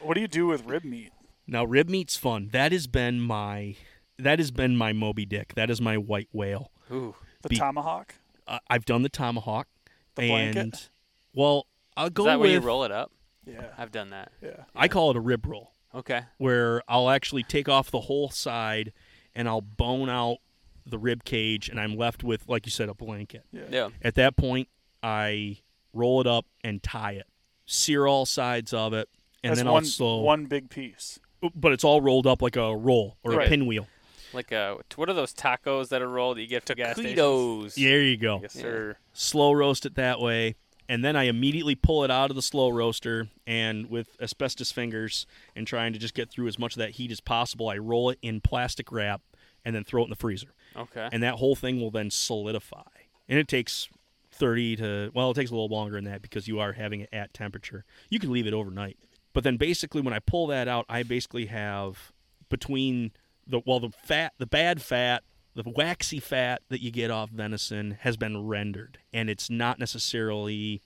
What 0.00 0.14
do 0.14 0.20
you 0.20 0.28
do 0.28 0.46
with 0.46 0.64
rib 0.64 0.84
meat? 0.84 1.12
now 1.46 1.64
rib 1.64 1.88
meat's 1.88 2.16
fun. 2.16 2.48
That 2.52 2.70
has 2.70 2.86
been 2.86 3.20
my 3.20 3.74
that 4.18 4.38
has 4.38 4.50
been 4.52 4.76
my 4.76 4.92
Moby 4.92 5.26
Dick. 5.26 5.54
That 5.56 5.68
is 5.68 5.80
my 5.80 5.96
white 5.98 6.28
whale. 6.32 6.70
Ooh. 6.92 7.16
The 7.42 7.48
Be- 7.48 7.56
tomahawk? 7.56 8.14
Uh, 8.46 8.58
I've 8.68 8.84
done 8.84 9.02
the 9.02 9.08
tomahawk, 9.08 9.66
The 10.14 10.22
and 10.22 10.54
blanket? 10.54 10.90
well, 11.34 11.66
I'll 11.96 12.08
go 12.10 12.22
Is 12.22 12.26
that 12.26 12.38
with 12.38 12.50
where 12.50 12.60
you 12.60 12.64
roll 12.64 12.84
it 12.84 12.92
up? 12.92 13.10
Yeah. 13.46 13.66
I've 13.76 13.90
done 13.90 14.10
that. 14.10 14.30
Yeah. 14.40 14.64
I 14.76 14.86
call 14.86 15.10
it 15.10 15.16
a 15.16 15.20
rib 15.20 15.46
roll. 15.46 15.72
Okay. 15.92 16.20
where 16.38 16.82
I'll 16.88 17.10
actually 17.10 17.42
take 17.42 17.68
off 17.68 17.90
the 17.90 18.02
whole 18.02 18.30
side 18.30 18.92
and 19.34 19.48
I'll 19.48 19.60
bone 19.60 20.08
out 20.08 20.38
the 20.86 20.98
rib 20.98 21.24
cage 21.24 21.68
and 21.68 21.78
I'm 21.80 21.96
left 21.96 22.22
with 22.24 22.48
like 22.48 22.66
you 22.66 22.70
said 22.72 22.88
a 22.88 22.94
blanket. 22.94 23.44
Yeah. 23.52 23.62
Yeah. 23.70 23.88
At 24.02 24.14
that 24.16 24.36
point 24.36 24.68
I 25.02 25.58
roll 25.92 26.20
it 26.20 26.26
up 26.26 26.46
and 26.62 26.82
tie 26.82 27.12
it. 27.12 27.26
Sear 27.66 28.06
all 28.06 28.26
sides 28.26 28.72
of 28.72 28.92
it 28.92 29.08
and 29.42 29.50
That's 29.52 29.60
then 29.60 29.66
one, 29.72 29.82
also 29.84 30.18
one 30.20 30.46
big 30.46 30.70
piece. 30.70 31.18
but 31.54 31.72
it's 31.72 31.84
all 31.84 32.00
rolled 32.00 32.26
up 32.26 32.42
like 32.42 32.56
a 32.56 32.74
roll 32.76 33.16
or 33.22 33.32
Right. 33.32 33.46
a 33.46 33.48
pinwheel. 33.50 33.86
Like 34.32 34.52
uh, 34.52 34.76
what 34.96 35.08
are 35.08 35.14
those 35.14 35.34
tacos 35.34 35.88
that 35.88 36.02
are 36.02 36.08
rolled 36.08 36.36
that 36.36 36.42
you 36.42 36.46
get 36.46 36.64
from 36.66 36.76
gas 36.76 36.94
stations? 36.96 37.18
Taquitos. 37.18 37.74
There 37.74 38.02
you 38.02 38.16
go. 38.16 38.38
Yes, 38.42 38.52
sir. 38.52 38.96
Slow 39.12 39.52
roast 39.52 39.86
it 39.86 39.94
that 39.96 40.20
way 40.20 40.54
and 40.88 41.04
then 41.04 41.14
I 41.14 41.24
immediately 41.24 41.76
pull 41.76 42.02
it 42.02 42.10
out 42.10 42.30
of 42.30 42.36
the 42.36 42.42
slow 42.42 42.68
roaster 42.68 43.28
and 43.46 43.88
with 43.88 44.08
asbestos 44.20 44.72
fingers 44.72 45.24
and 45.54 45.64
trying 45.66 45.92
to 45.92 46.00
just 46.00 46.14
get 46.14 46.30
through 46.30 46.48
as 46.48 46.58
much 46.58 46.72
of 46.74 46.78
that 46.78 46.90
heat 46.92 47.12
as 47.12 47.20
possible 47.20 47.68
I 47.68 47.78
roll 47.78 48.10
it 48.10 48.18
in 48.22 48.40
plastic 48.40 48.90
wrap 48.90 49.20
and 49.64 49.74
then 49.74 49.84
throw 49.84 50.00
it 50.02 50.04
in 50.06 50.10
the 50.10 50.16
freezer. 50.16 50.48
Okay. 50.76 51.08
and 51.12 51.22
that 51.22 51.34
whole 51.34 51.56
thing 51.56 51.80
will 51.80 51.90
then 51.90 52.10
solidify. 52.10 52.82
And 53.28 53.38
it 53.38 53.48
takes 53.48 53.88
30 54.32 54.76
to 54.76 55.10
well, 55.14 55.30
it 55.30 55.34
takes 55.34 55.50
a 55.50 55.54
little 55.54 55.68
longer 55.68 55.96
than 55.96 56.04
that 56.04 56.22
because 56.22 56.48
you 56.48 56.60
are 56.60 56.72
having 56.72 57.00
it 57.00 57.08
at 57.12 57.34
temperature. 57.34 57.84
You 58.08 58.18
can 58.18 58.32
leave 58.32 58.46
it 58.46 58.54
overnight. 58.54 58.96
But 59.32 59.44
then 59.44 59.56
basically 59.56 60.00
when 60.00 60.14
I 60.14 60.18
pull 60.18 60.46
that 60.48 60.68
out, 60.68 60.86
I 60.88 61.02
basically 61.02 61.46
have 61.46 62.12
between 62.48 63.12
the 63.46 63.60
well 63.64 63.80
the 63.80 63.90
fat, 63.90 64.32
the 64.38 64.46
bad 64.46 64.82
fat, 64.82 65.22
the 65.54 65.64
waxy 65.66 66.20
fat 66.20 66.62
that 66.68 66.80
you 66.80 66.90
get 66.90 67.10
off 67.10 67.30
venison 67.30 67.98
has 68.00 68.16
been 68.16 68.46
rendered 68.46 68.98
and 69.12 69.28
it's 69.28 69.50
not 69.50 69.78
necessarily 69.78 70.82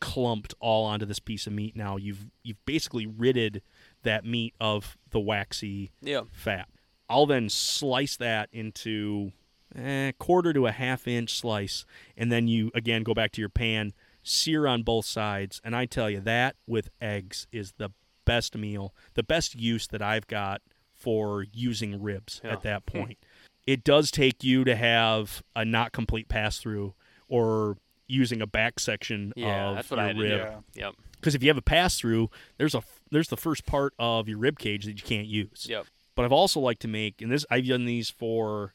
clumped 0.00 0.54
all 0.60 0.84
onto 0.84 1.06
this 1.06 1.18
piece 1.18 1.46
of 1.46 1.52
meat 1.52 1.76
now. 1.76 1.96
You've 1.96 2.26
you've 2.42 2.64
basically 2.66 3.06
ridded 3.06 3.62
that 4.02 4.24
meat 4.24 4.54
of 4.60 4.96
the 5.10 5.20
waxy 5.20 5.90
yeah. 6.00 6.22
fat. 6.32 6.68
I'll 7.08 7.26
then 7.26 7.48
slice 7.48 8.16
that 8.16 8.48
into 8.52 9.32
eh, 9.74 10.12
quarter 10.18 10.52
to 10.52 10.66
a 10.66 10.72
half 10.72 11.06
inch 11.08 11.38
slice, 11.38 11.84
and 12.16 12.30
then 12.32 12.48
you 12.48 12.70
again 12.74 13.02
go 13.02 13.14
back 13.14 13.32
to 13.32 13.40
your 13.40 13.48
pan, 13.48 13.92
sear 14.22 14.66
on 14.66 14.82
both 14.82 15.06
sides, 15.06 15.60
and 15.64 15.74
I 15.76 15.86
tell 15.86 16.10
you 16.10 16.20
that 16.20 16.56
with 16.66 16.90
eggs 17.00 17.46
is 17.52 17.72
the 17.78 17.90
best 18.24 18.56
meal, 18.56 18.94
the 19.14 19.22
best 19.22 19.54
use 19.54 19.86
that 19.88 20.02
I've 20.02 20.26
got 20.26 20.60
for 20.94 21.44
using 21.52 22.02
ribs 22.02 22.40
Yeah. 22.44 22.52
at 22.52 22.62
that 22.62 22.84
point. 22.86 23.18
it 23.66 23.84
does 23.84 24.10
take 24.10 24.42
you 24.42 24.64
to 24.64 24.74
have 24.74 25.42
a 25.54 25.62
not 25.62 25.92
complete 25.92 26.26
pass 26.28 26.58
through 26.58 26.94
or 27.28 27.76
using 28.06 28.40
a 28.40 28.46
back 28.46 28.80
section 28.80 29.30
Yeah, 29.36 29.68
of 29.68 29.74
that's 29.76 29.90
what 29.90 29.98
your 29.98 30.06
I 30.06 30.10
rib. 30.12 30.64
do. 30.74 30.80
Yep. 30.80 30.94
Because 31.16 31.34
if 31.34 31.42
you 31.42 31.50
have 31.50 31.58
a 31.58 31.62
pass 31.62 31.98
through, 31.98 32.30
there's 32.56 32.74
a 32.74 32.82
there's 33.10 33.28
the 33.28 33.36
first 33.36 33.66
part 33.66 33.92
of 33.98 34.26
your 34.26 34.38
rib 34.38 34.58
cage 34.58 34.84
that 34.86 34.92
you 34.96 35.02
can't 35.02 35.26
use. 35.26 35.66
Yep. 35.68 35.86
But 36.18 36.24
I've 36.24 36.32
also 36.32 36.58
like 36.58 36.80
to 36.80 36.88
make, 36.88 37.22
and 37.22 37.30
this 37.30 37.46
I've 37.48 37.68
done 37.68 37.84
these 37.84 38.10
for 38.10 38.74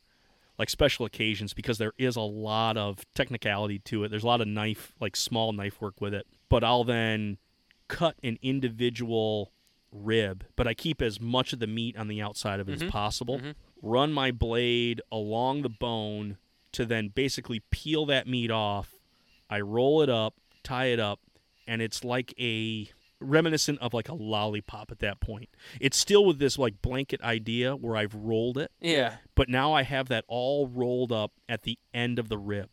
like 0.58 0.70
special 0.70 1.06
occasions 1.06 1.54
because 1.54 1.78
there 1.78 1.92
is 1.98 2.16
a 2.16 2.22
lot 2.22 2.78
of 2.78 3.00
technicality 3.16 3.80
to 3.80 4.06
it. 4.06 4.12
There's 4.12 4.24
a 4.24 4.28
lot 4.28 4.40
of 4.40 4.48
knife, 4.48 4.94
like 5.02 5.18
small 5.18 5.52
knife 5.52 5.82
work 5.82 6.00
with 6.00 6.14
it. 6.14 6.26
But 6.48 6.64
I'll 6.64 6.86
then 6.86 7.38
cut 7.90 8.16
an 8.24 8.40
individual 8.42 9.52
rib, 9.92 10.46
but 10.56 10.68
I 10.68 10.74
keep 10.74 11.02
as 11.02 11.20
much 11.20 11.52
of 11.52 11.60
the 11.60 11.68
meat 11.68 11.98
on 11.98 12.08
the 12.08 12.22
outside 12.22 12.62
of 12.62 12.70
it 12.70 12.80
Mhm. 12.80 12.86
as 12.86 12.90
possible. 12.90 13.40
Mhm. 13.40 13.56
Run 13.82 14.14
my 14.14 14.32
blade 14.32 15.02
along 15.12 15.64
the 15.64 15.70
bone 15.70 16.38
to 16.72 16.86
then 16.86 17.10
basically 17.10 17.60
peel 17.72 18.06
that 18.06 18.26
meat 18.26 18.52
off. 18.52 18.96
I 19.50 19.60
roll 19.60 20.02
it 20.02 20.10
up, 20.10 20.36
tie 20.64 20.86
it 20.86 21.00
up, 21.02 21.20
and 21.68 21.82
it's 21.82 22.06
like 22.06 22.34
a 22.40 22.88
reminiscent 23.24 23.80
of 23.80 23.94
like 23.94 24.10
a 24.10 24.14
lollipop 24.14 24.92
at 24.92 25.00
that 25.00 25.20
point. 25.20 25.50
It's 25.80 25.98
still 25.98 26.26
with 26.26 26.40
this 26.40 26.58
like 26.58 26.82
blanket 26.82 27.22
idea 27.22 27.76
where 27.76 27.96
I've 27.96 28.14
rolled 28.16 28.58
it, 28.58 28.72
Yeah. 28.82 29.18
but 29.36 29.50
now 29.50 29.74
I 29.74 29.84
have 29.84 30.08
that 30.10 30.26
all 30.28 30.68
rolled 30.68 31.12
up 31.12 31.32
at 31.50 31.64
the 31.64 31.78
end 31.94 32.20
of 32.20 32.30
the 32.30 32.38
rib. 32.38 32.70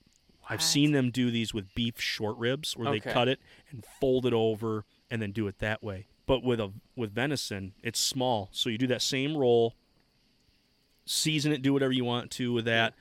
I've 0.49 0.63
seen 0.63 0.91
them 0.93 1.11
do 1.11 1.31
these 1.31 1.55
with 1.55 1.75
beef 1.77 2.01
short 2.01 2.37
ribs 2.37 2.77
where 2.77 2.91
they 2.91 2.99
cut 3.01 3.29
it 3.29 3.39
and 3.71 3.85
fold 4.01 4.27
it 4.27 4.33
over 4.33 4.85
and 5.09 5.23
then 5.23 5.31
do 5.31 5.47
it 5.47 5.61
that 5.61 5.81
way. 5.83 6.07
But 6.27 6.43
with 6.43 6.59
a 6.61 6.73
with 6.97 7.13
venison, 7.15 7.73
it's 7.83 8.01
small. 8.01 8.49
So 8.53 8.69
you 8.69 8.77
do 8.79 8.87
that 8.89 9.01
same 9.03 9.37
roll, 9.37 9.75
season 11.05 11.53
it, 11.53 11.63
do 11.63 11.73
whatever 11.73 11.93
you 11.93 12.05
want 12.05 12.31
to 12.33 12.53
with 12.53 12.65
that. 12.67 12.95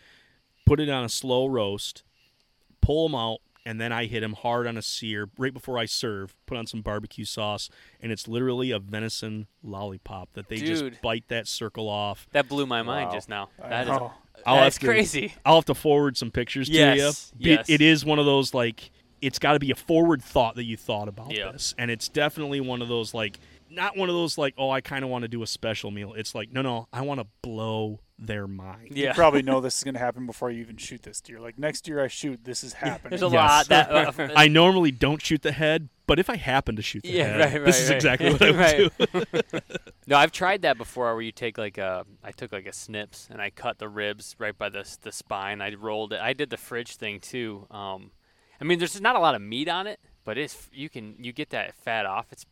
Put 0.66 0.80
it 0.80 0.90
on 0.90 1.04
a 1.04 1.10
slow 1.10 1.48
roast, 1.48 2.04
pull 2.82 3.08
them 3.08 3.16
out, 3.16 3.40
and 3.66 3.80
then 3.80 3.92
I 3.92 4.06
hit 4.06 4.24
him 4.24 4.34
hard 4.34 4.68
on 4.68 4.78
a 4.78 4.82
sear 4.82 5.30
right 5.38 5.54
before 5.54 5.78
I 5.78 5.86
serve. 5.86 6.36
Put 6.46 6.58
on 6.58 6.66
some 6.66 6.82
barbecue 6.82 7.26
sauce, 7.26 7.70
and 8.02 8.12
it's 8.12 8.28
literally 8.28 8.72
a 8.72 8.80
venison 8.80 9.48
lollipop 9.64 10.30
that 10.34 10.50
they 10.50 10.58
Dude. 10.58 10.68
just 10.94 11.02
bite 11.02 11.28
that 11.28 11.48
circle 11.48 11.88
off. 11.90 12.28
That 12.32 12.48
blew 12.50 12.66
my 12.66 12.82
mind 12.82 13.10
Wow. 13.10 13.14
just 13.14 13.30
now. 13.30 13.50
That 13.60 13.84
is 13.84 13.90
know. 13.90 14.14
I'll 14.46 14.62
that's 14.62 14.78
to- 14.78 14.86
crazy. 14.86 15.34
I'll 15.46 15.56
have 15.56 15.66
to 15.66 15.76
forward 15.76 16.18
some 16.18 16.32
pictures 16.32 16.68
to 16.70 16.74
Yes, 16.76 17.34
you. 17.38 17.52
It- 17.54 17.58
yes. 17.60 17.70
it 17.70 17.82
is 17.82 18.06
one 18.06 18.20
of 18.20 18.26
those 18.26 18.54
like 18.54 18.92
it's 19.22 19.38
got 19.38 19.52
to 19.52 19.60
be 19.60 19.70
a 19.70 19.76
forward 19.76 20.24
thought 20.24 20.56
that 20.56 20.64
you 20.64 20.78
thought 20.78 21.10
about 21.10 21.36
Yeah. 21.36 21.52
this, 21.52 21.76
and 21.78 21.92
it's 21.92 22.08
definitely 22.08 22.62
one 22.62 22.82
of 22.82 22.88
those 22.88 23.14
like 23.14 23.38
not 23.70 23.96
one 23.98 24.10
of 24.10 24.16
those 24.16 24.38
like 24.38 24.54
oh 24.58 24.70
I 24.70 24.82
kind 24.82 25.04
of 25.04 25.10
want 25.10 25.24
to 25.24 25.28
do 25.28 25.42
a 25.44 25.48
special 25.48 25.92
meal. 25.92 26.14
It's 26.14 26.34
like 26.36 26.52
no 26.52 26.62
no 26.62 26.88
I 26.94 27.02
want 27.02 27.20
to 27.22 27.28
blow 27.42 28.00
their 28.22 28.48
mind. 28.48 28.90
Yeah. 28.92 29.10
You 29.10 29.14
probably 29.14 29.42
know 29.42 29.62
this 29.62 29.78
is 29.78 29.84
going 29.86 29.94
to 29.94 30.00
happen 30.00 30.26
before 30.26 30.52
you 30.52 30.60
even 30.62 30.76
shoot 30.78 31.04
this 31.04 31.22
deer. 31.22 31.40
Like 31.40 31.58
next 31.58 31.88
year 31.88 32.04
I 32.04 32.08
shoot, 32.08 32.44
this 32.44 32.64
is 32.66 32.74
happening. 32.86 33.12
There's 33.12 33.22
a 33.22 33.34
Yes. 33.34 33.50
lot 33.50 33.68
that. 33.70 33.90
Uh, 34.20 34.30
I 34.36 34.48
normally 34.50 34.92
don't 34.92 35.22
shoot 35.22 35.42
the 35.42 35.54
head, 35.54 35.88
but 36.06 36.20
if 36.20 36.30
I 36.30 36.36
happen 36.36 36.76
to 36.76 36.82
shoot 36.82 37.04
the 37.04 37.10
Yeah, 37.12 37.26
head, 37.38 37.40
right, 37.40 37.66
this 37.66 37.76
right, 37.78 37.84
is 37.84 37.90
right. 37.90 37.96
exactly 37.96 38.32
what 38.34 38.42
I 38.42 38.52
would 38.52 38.60
Right. 38.60 39.54
do. 39.54 39.60
no, 40.08 40.18
I've 40.18 40.32
tried 40.34 40.64
that 40.64 40.78
before, 40.78 41.14
where 41.14 41.22
you 41.22 41.32
take 41.32 41.58
like 41.58 41.78
a, 41.78 42.06
I 42.24 42.32
took 42.32 42.52
like 42.52 42.66
a 42.66 42.74
snips 42.74 43.28
and 43.32 43.42
I 43.42 43.50
cut 43.52 43.78
the 43.80 43.88
ribs 43.88 44.36
right 44.38 44.58
by 44.58 44.68
the 44.70 44.86
the 45.02 45.12
spine. 45.14 45.62
I 45.62 45.74
rolled 45.76 46.12
it. 46.14 46.20
I 46.20 46.34
did 46.34 46.50
the 46.50 46.58
fridge 46.58 46.96
thing 46.98 47.20
too. 47.22 47.68
Um, 47.72 48.12
I 48.60 48.66
mean, 48.66 48.80
there's 48.80 49.00
not 49.00 49.16
a 49.16 49.20
lot 49.20 49.36
of 49.36 49.42
meat 49.42 49.70
on 49.70 49.88
it, 49.88 50.00
but 50.26 50.38
it's 50.38 50.68
you 50.74 50.90
can 50.90 51.16
you 51.24 51.32
get 51.32 51.52
that 51.52 51.74
fat 51.76 52.06
off. 52.06 52.26
It's 52.32 52.46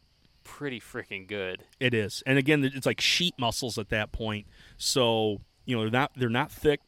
pretty 0.47 0.79
freaking 0.79 1.27
good. 1.27 1.63
It 1.79 1.93
is, 1.93 2.23
and 2.25 2.37
again, 2.39 2.63
it's 2.63 2.85
like 2.85 3.01
sheet 3.01 3.35
muscles 3.37 3.77
at 3.77 3.89
that 3.89 4.11
point. 4.11 4.47
So 4.77 5.41
you 5.65 5.75
know 5.75 5.81
they're 5.83 5.91
not 5.91 6.11
they're 6.15 6.29
not 6.29 6.51
thick, 6.51 6.79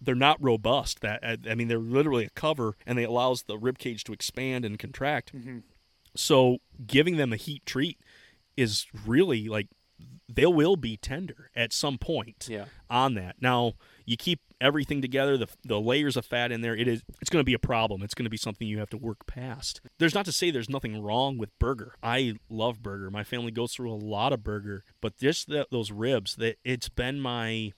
they're 0.00 0.14
not 0.14 0.36
robust. 0.40 1.00
That 1.00 1.20
I, 1.48 1.54
mean, 1.54 1.68
they're 1.68 1.78
literally 1.78 2.24
a 2.26 2.30
cover, 2.30 2.76
and 2.86 2.96
they 2.96 3.04
allows 3.04 3.42
the 3.44 3.56
rib 3.58 3.78
cage 3.78 4.04
to 4.04 4.12
expand 4.12 4.64
and 4.64 4.78
contract. 4.78 5.32
Mhm. 5.34 5.62
So 6.14 6.58
giving 6.86 7.16
them 7.16 7.32
a 7.32 7.36
heat 7.36 7.64
treat 7.66 7.98
is 8.56 8.86
really 9.06 9.48
like 9.48 9.68
they 10.28 10.46
will 10.46 10.76
be 10.76 10.96
tender 10.96 11.50
at 11.54 11.72
some 11.72 11.98
point 11.98 12.48
Yeah. 12.50 12.66
on 12.90 13.14
that. 13.14 13.36
Now 13.40 13.74
you 14.06 14.16
keep 14.16 14.40
everything 14.60 15.02
together, 15.02 15.36
the 15.36 15.48
the 15.64 15.80
layers 15.80 16.16
of 16.16 16.24
fat 16.24 16.52
in 16.52 16.60
there. 16.62 16.74
It 16.74 16.88
is 16.88 17.02
it's 17.20 17.28
going 17.28 17.40
to 17.40 17.44
be 17.44 17.54
a 17.54 17.58
problem. 17.58 18.02
It's 18.02 18.14
going 18.14 18.24
to 18.24 18.30
be 18.30 18.36
something 18.36 18.66
you 18.66 18.78
have 18.78 18.90
to 18.90 18.96
work 18.96 19.26
past. 19.26 19.80
There's 19.98 20.14
not 20.14 20.24
to 20.26 20.32
say 20.32 20.50
there's 20.50 20.70
nothing 20.70 21.02
wrong 21.02 21.36
with 21.36 21.56
burger. 21.58 21.94
I 22.02 22.34
love 22.48 22.82
burger. 22.82 23.10
My 23.10 23.24
family 23.24 23.50
goes 23.50 23.74
through 23.74 23.92
a 23.92 23.94
lot 23.94 24.32
of 24.32 24.42
burger, 24.42 24.84
but 25.00 25.18
just 25.18 25.48
that 25.48 25.70
those 25.70 25.90
ribs 25.90 26.36
that 26.36 26.56
it's 26.64 26.88
been 26.88 27.20
my 27.20 27.72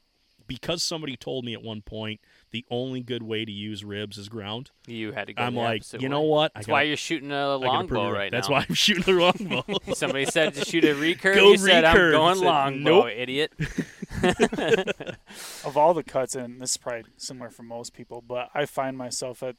because 0.48 0.82
somebody 0.82 1.16
told 1.16 1.44
me 1.44 1.52
at 1.54 1.62
one 1.62 1.82
point 1.82 2.20
the 2.50 2.64
only 2.70 3.00
good 3.02 3.22
way 3.22 3.44
to 3.44 3.52
use 3.52 3.84
ribs 3.84 4.18
is 4.18 4.28
ground. 4.28 4.70
You 4.88 5.12
had 5.12 5.28
to 5.28 5.34
go. 5.34 5.42
I'm 5.42 5.54
the 5.54 5.60
like, 5.60 5.92
you 5.92 5.98
way. 6.00 6.08
know 6.08 6.22
what? 6.22 6.50
I 6.54 6.58
That's 6.58 6.66
gotta- 6.66 6.72
why 6.72 6.82
you're 6.82 6.96
shooting 6.96 7.30
a 7.30 7.34
gotta 7.34 7.58
prove 7.86 7.90
longbow 8.00 8.10
right 8.10 8.30
That's 8.32 8.48
now. 8.48 8.56
That's 8.56 8.68
why 8.68 8.70
I'm 8.70 8.74
shooting 8.74 9.04
the 9.04 9.12
longbow. 9.12 9.64
Somebody 9.94 10.24
said 10.26 10.54
to 10.54 10.64
shoot 10.64 10.84
a 10.84 10.94
recurve. 10.94 11.34
Go 11.36 11.50
you 11.52 11.58
said 11.58 11.84
I'm 11.84 11.96
recurve. 11.96 12.12
going 12.12 12.36
Said, 12.38 12.44
longbow, 12.44 12.90
nope. 13.04 13.12
idiot. 13.16 13.52
of 15.64 15.76
all 15.76 15.94
the 15.94 16.02
cuts, 16.02 16.34
and 16.34 16.60
this 16.60 16.72
is 16.72 16.76
probably 16.76 17.04
similar 17.16 17.50
for 17.50 17.62
most 17.62 17.92
people, 17.94 18.22
but 18.26 18.48
I 18.54 18.66
find 18.66 18.96
myself 18.96 19.42
at 19.42 19.56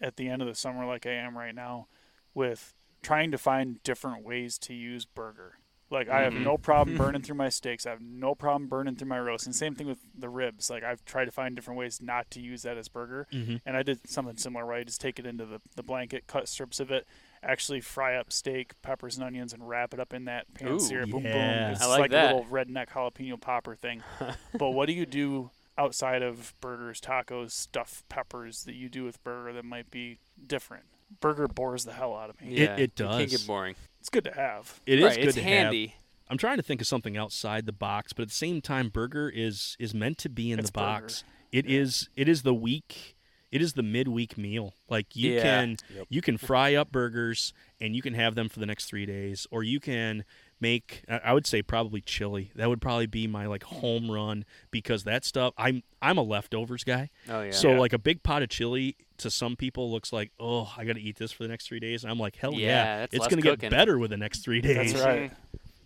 at 0.00 0.16
the 0.16 0.28
end 0.28 0.40
of 0.42 0.48
the 0.48 0.54
summer, 0.54 0.86
like 0.86 1.06
I 1.06 1.12
am 1.12 1.36
right 1.36 1.54
now, 1.54 1.88
with 2.32 2.74
trying 3.02 3.30
to 3.32 3.38
find 3.38 3.82
different 3.82 4.24
ways 4.24 4.56
to 4.58 4.74
use 4.74 5.04
burger. 5.04 5.54
Like 5.90 6.08
I 6.08 6.20
have 6.22 6.34
Mhm. 6.34 6.44
no 6.44 6.58
problem 6.58 6.96
burning 6.98 7.22
through 7.22 7.36
my 7.36 7.48
steaks. 7.48 7.86
I 7.86 7.90
have 7.90 8.00
no 8.02 8.34
problem 8.34 8.68
burning 8.68 8.94
through 8.96 9.08
my 9.08 9.18
roast. 9.20 9.46
And 9.46 9.54
same 9.54 9.74
thing 9.74 9.86
with 9.86 9.98
the 10.14 10.28
ribs. 10.28 10.68
Like 10.68 10.84
I've 10.84 11.04
tried 11.04 11.24
to 11.26 11.30
find 11.30 11.54
different 11.56 11.78
ways 11.78 12.00
not 12.02 12.30
to 12.32 12.40
use 12.40 12.62
that 12.62 12.76
as 12.76 12.88
burger. 12.88 13.26
Mhm. 13.32 13.60
And 13.64 13.76
I 13.76 13.82
did 13.82 14.08
something 14.08 14.36
similar 14.36 14.66
where 14.66 14.76
I 14.76 14.84
just 14.84 15.00
take 15.00 15.18
it 15.18 15.24
into 15.26 15.46
the, 15.46 15.60
the 15.76 15.82
blanket, 15.82 16.26
cut 16.26 16.46
strips 16.48 16.78
of 16.80 16.90
it, 16.90 17.06
actually 17.42 17.80
fry 17.80 18.16
up 18.16 18.32
steak, 18.32 18.72
peppers 18.82 19.16
and 19.16 19.24
onions, 19.24 19.52
and 19.52 19.66
wrap 19.68 19.94
it 19.94 20.00
up 20.00 20.12
in 20.12 20.26
that 20.26 20.52
pan 20.54 20.72
Ooh, 20.72 20.78
sear. 20.80 21.06
Boom, 21.06 21.24
yeah. 21.24 21.32
boom. 21.64 21.72
It's 21.72 21.82
I 21.82 21.86
like 21.86 22.00
like 22.00 22.10
that. 22.10 22.32
a 22.32 22.36
little 22.36 22.50
redneck 22.50 22.88
jalapeno 22.88 23.40
popper 23.40 23.74
thing. 23.74 24.02
but 24.58 24.70
what 24.70 24.86
do 24.86 24.92
you 24.92 25.06
do 25.06 25.50
outside 25.78 26.20
of 26.22 26.52
burgers, 26.60 27.00
tacos, 27.00 27.52
stuffed 27.52 28.06
peppers 28.08 28.64
that 28.64 28.74
you 28.74 28.88
do 28.88 29.04
with 29.04 29.22
burger 29.24 29.52
that 29.54 29.64
might 29.64 29.90
be 29.90 30.18
different? 30.46 30.84
Burger 31.20 31.48
bores 31.48 31.86
the 31.86 31.92
hell 31.94 32.14
out 32.14 32.28
of 32.28 32.38
me. 32.42 32.48
Yeah, 32.50 32.74
It- 32.76 32.92
Yeah, 33.00 33.16
it 33.16 33.20
can 33.20 33.28
get 33.28 33.46
boring. 33.46 33.76
It's 34.00 34.08
good 34.08 34.24
to 34.24 34.32
have. 34.32 34.80
It 34.86 34.98
is 35.00 35.04
right, 35.04 35.16
good 35.16 35.24
it's 35.26 35.34
to 35.34 35.42
have. 35.42 35.52
handy. 35.64 35.94
I'm 36.30 36.38
trying 36.38 36.58
to 36.58 36.62
think 36.62 36.80
of 36.80 36.86
something 36.86 37.16
outside 37.16 37.64
the 37.66 37.72
box, 37.72 38.12
but 38.12 38.22
at 38.22 38.28
the 38.28 38.34
same 38.34 38.60
time, 38.60 38.88
burger 38.90 39.30
is 39.34 39.76
is 39.78 39.94
meant 39.94 40.18
to 40.18 40.28
be 40.28 40.52
in 40.52 40.58
It's 40.58 40.68
the 40.68 40.72
box. 40.74 41.22
burger. 41.22 41.32
It 41.52 41.66
is 41.66 42.08
it 42.16 42.28
is 42.28 42.42
the 42.42 42.54
week. 42.54 43.16
It 43.50 43.62
is 43.62 43.72
the 43.72 43.82
midweek 43.82 44.36
meal. 44.36 44.74
Like 44.90 45.16
you 45.16 45.32
Yeah. 45.32 45.42
can 45.42 45.76
Yep. 45.94 46.06
you 46.10 46.20
can 46.20 46.36
fry 46.36 46.74
up 46.74 46.92
burgers 46.92 47.54
and 47.80 47.96
you 47.96 48.02
can 48.02 48.12
have 48.12 48.34
them 48.34 48.50
for 48.50 48.60
the 48.60 48.66
next 48.66 48.84
three 48.86 49.06
days, 49.06 49.46
or 49.50 49.62
you 49.62 49.80
can 49.80 50.24
make. 50.60 51.02
I 51.08 51.18
I 51.18 51.32
would 51.32 51.46
say 51.46 51.62
probably 51.62 52.02
chili. 52.02 52.50
That 52.56 52.68
would 52.68 52.82
probably 52.82 53.06
be 53.06 53.26
my 53.26 53.46
like 53.46 53.62
home 53.64 54.10
run 54.10 54.44
because 54.70 55.04
that 55.04 55.24
stuff. 55.24 55.54
I'm 55.56 55.82
I'm 56.02 56.18
a 56.18 56.22
leftovers 56.22 56.84
guy. 56.84 57.08
Oh 57.26 57.40
yeah. 57.40 57.52
So 57.52 57.70
Yeah. 57.72 57.78
like 57.78 57.94
a 57.94 57.98
big 57.98 58.22
pot 58.22 58.42
of 58.42 58.50
chili 58.50 58.96
to 59.18 59.30
some 59.30 59.56
people 59.56 59.90
looks 59.90 60.12
like 60.12 60.30
oh 60.40 60.72
I 60.76 60.84
got 60.84 60.94
to 60.94 61.00
eat 61.00 61.16
this 61.16 61.32
for 61.32 61.42
the 61.42 61.48
next 61.48 61.66
three 61.68 61.80
days. 61.80 62.02
And 62.04 62.10
I'm 62.10 62.18
like 62.18 62.36
hell 62.36 62.54
Yeah, 62.54 62.66
yeah, 62.66 62.96
that's 63.00 63.14
it's 63.14 63.26
gonna 63.28 63.42
cooking. 63.42 63.68
get 63.68 63.70
better 63.70 63.98
with 63.98 64.10
the 64.10 64.16
next 64.16 64.40
three 64.44 64.60
days. 64.60 64.92
That's 64.92 65.04
right. 65.04 65.32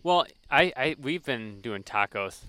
Well, 0.03 0.25
I, 0.51 0.73
I 0.75 0.95
we've 0.99 1.23
been 1.23 1.61
doing 1.61 1.83
tacos. 1.83 2.39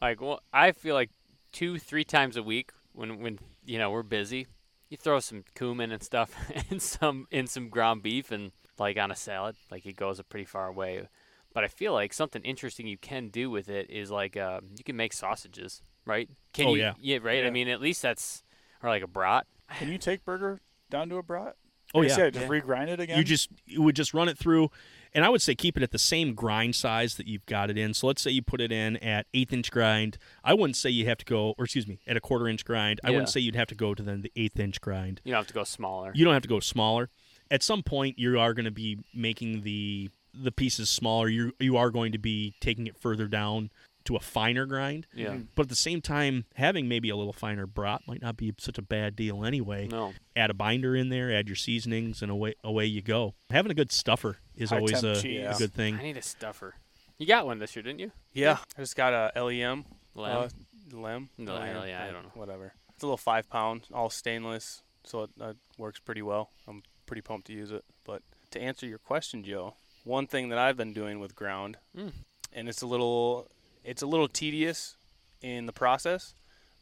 Like, 0.00 0.20
well, 0.20 0.40
I 0.52 0.72
feel 0.72 0.94
like 0.94 1.10
two, 1.52 1.78
three 1.78 2.04
times 2.04 2.36
a 2.36 2.42
week 2.42 2.72
when 2.92 3.20
when 3.20 3.38
you 3.64 3.78
know 3.78 3.90
we're 3.90 4.02
busy. 4.02 4.46
You 4.88 4.96
throw 4.96 5.18
some 5.20 5.42
cumin 5.56 5.90
and 5.90 6.02
stuff 6.02 6.34
and 6.70 6.80
some 6.80 7.26
in 7.30 7.46
some 7.46 7.68
ground 7.68 8.02
beef 8.02 8.30
and 8.30 8.52
like 8.78 8.98
on 8.98 9.10
a 9.10 9.16
salad, 9.16 9.56
like 9.70 9.84
it 9.86 9.96
goes 9.96 10.18
a 10.18 10.24
pretty 10.24 10.44
far 10.44 10.72
way. 10.72 11.08
But 11.54 11.64
I 11.64 11.68
feel 11.68 11.92
like 11.94 12.12
something 12.12 12.42
interesting 12.42 12.86
you 12.86 12.98
can 12.98 13.28
do 13.28 13.48
with 13.50 13.68
it 13.70 13.88
is 13.88 14.10
like 14.10 14.36
uh, 14.36 14.60
you 14.76 14.84
can 14.84 14.94
make 14.96 15.12
sausages, 15.14 15.80
right? 16.04 16.28
Can 16.52 16.66
Oh, 16.66 16.74
you, 16.74 16.82
yeah. 16.82 16.92
yeah, 17.00 17.18
right. 17.22 17.46
I 17.46 17.50
mean, 17.50 17.68
at 17.68 17.80
least 17.80 18.02
that's 18.02 18.42
or 18.82 18.90
like 18.90 19.02
a 19.02 19.06
brat. 19.08 19.46
Can 19.78 19.88
you 19.90 19.98
take 19.98 20.24
burger 20.24 20.60
down 20.90 21.08
to 21.10 21.16
a 21.16 21.22
brat? 21.22 21.56
Oh 21.94 22.00
Like 22.00 22.06
I 22.06 22.10
yeah. 22.10 22.16
said, 22.16 22.34
just 22.34 22.46
Yeah. 22.46 22.50
regrind 22.60 22.88
it 22.88 22.98
again. 23.00 23.16
You 23.18 23.24
just 23.24 23.48
you 23.64 23.80
would 23.82 23.94
just 23.94 24.12
run 24.12 24.28
it 24.28 24.36
through, 24.36 24.70
and 25.14 25.24
I 25.24 25.28
would 25.28 25.40
say 25.40 25.54
keep 25.54 25.76
it 25.76 25.82
at 25.84 25.92
the 25.92 25.98
same 25.98 26.34
grind 26.34 26.74
size 26.74 27.14
that 27.16 27.28
you've 27.28 27.46
got 27.46 27.70
it 27.70 27.78
in. 27.78 27.94
So 27.94 28.08
let's 28.08 28.20
say 28.20 28.32
you 28.32 28.42
put 28.42 28.60
it 28.60 28.72
in 28.72 28.96
at 28.98 29.26
eighth 29.32 29.52
inch 29.52 29.70
grind. 29.70 30.18
I 30.42 30.52
wouldn't 30.52 30.76
say 30.76 30.90
you 30.90 31.06
have 31.06 31.18
to 31.18 31.24
go, 31.24 31.54
or 31.56 31.64
excuse 31.64 31.86
me, 31.86 32.00
at 32.06 32.16
a 32.16 32.20
quarter 32.20 32.48
inch 32.48 32.64
grind. 32.64 33.00
I 33.04 33.10
wouldn't 33.10 33.28
say 33.28 33.38
you'd 33.40 33.54
have 33.54 33.68
to 33.68 33.74
go 33.76 33.94
to 33.94 34.02
then 34.02 34.22
the 34.22 34.32
eighth 34.34 34.58
inch 34.58 34.80
grind. 34.80 35.20
You 35.24 35.32
don't 35.32 35.38
have 35.40 35.46
to 35.46 35.54
go 35.54 35.64
smaller. 35.64 36.10
You 36.14 36.24
don't 36.24 36.34
have 36.34 36.42
to 36.42 36.48
go 36.48 36.58
smaller. 36.60 37.08
At 37.52 37.62
some 37.62 37.84
point, 37.84 38.18
you 38.18 38.38
are 38.40 38.52
going 38.52 38.64
to 38.64 38.70
be 38.72 38.98
making 39.14 39.62
the 39.62 40.10
the 40.34 40.50
pieces 40.52 40.90
smaller. 40.90 41.28
You 41.28 41.52
you 41.60 41.76
are 41.76 41.90
going 41.90 42.10
to 42.12 42.18
be 42.18 42.54
taking 42.60 42.88
it 42.88 42.96
further 42.98 43.28
down 43.28 43.70
to 44.06 44.16
a 44.16 44.20
finer 44.20 44.66
grind. 44.66 45.06
yeah. 45.14 45.36
But 45.54 45.64
at 45.64 45.68
the 45.68 45.76
same 45.76 46.00
time, 46.00 46.44
having 46.54 46.88
maybe 46.88 47.08
a 47.10 47.16
little 47.16 47.32
finer 47.32 47.66
brat 47.66 48.02
might 48.06 48.22
not 48.22 48.36
be 48.36 48.54
such 48.58 48.78
a 48.78 48.82
bad 48.82 49.14
deal 49.16 49.44
anyway. 49.44 49.88
No. 49.88 50.14
Add 50.34 50.50
a 50.50 50.54
binder 50.54 50.96
in 50.96 51.08
there, 51.10 51.32
add 51.32 51.48
your 51.48 51.56
seasonings, 51.56 52.22
and 52.22 52.30
away 52.30 52.54
away 52.64 52.86
you 52.86 53.02
go. 53.02 53.34
Having 53.50 53.72
a 53.72 53.74
good 53.74 53.92
stuffer 53.92 54.38
is 54.56 54.70
High 54.70 54.78
always 54.78 55.02
a, 55.04 55.20
cheese. 55.20 55.44
a 55.46 55.54
good 55.58 55.74
thing. 55.74 55.96
I 55.98 56.02
need 56.02 56.16
a 56.16 56.22
stuffer. 56.22 56.74
You 57.18 57.26
got 57.26 57.46
one 57.46 57.58
this 57.58 57.74
year, 57.76 57.82
didn't 57.82 58.00
you? 58.00 58.12
Yeah, 58.32 58.58
I 58.76 58.80
just 58.82 58.96
got 58.96 59.12
a 59.34 59.42
LEM. 59.44 59.84
Lamb? 60.14 60.48
Uh, 60.94 60.96
lem? 60.96 61.28
No, 61.38 61.54
LEM? 61.54 61.88
yeah, 61.88 62.04
I 62.08 62.12
don't 62.12 62.22
know. 62.24 62.30
Whatever. 62.34 62.72
It's 62.94 63.02
a 63.02 63.06
little 63.06 63.16
five 63.18 63.48
pound, 63.50 63.82
all 63.92 64.08
stainless, 64.10 64.82
so 65.04 65.24
it 65.24 65.30
uh, 65.40 65.52
works 65.78 65.98
pretty 66.00 66.22
well. 66.22 66.50
I'm 66.68 66.82
pretty 67.06 67.22
pumped 67.22 67.46
to 67.48 67.52
use 67.52 67.70
it. 67.70 67.84
But 68.04 68.22
to 68.52 68.60
answer 68.60 68.86
your 68.86 68.98
question, 68.98 69.42
Joe, 69.44 69.74
one 70.04 70.26
thing 70.26 70.48
that 70.50 70.58
I've 70.58 70.76
been 70.76 70.92
doing 70.92 71.20
with 71.20 71.34
ground, 71.34 71.76
Mm. 71.96 72.12
and 72.52 72.68
it's 72.68 72.80
a 72.82 72.86
little, 72.86 73.48
it's 73.86 74.02
a 74.02 74.06
little 74.06 74.28
tedious 74.28 74.96
in 75.42 75.66
the 75.66 75.72
process, 75.72 76.34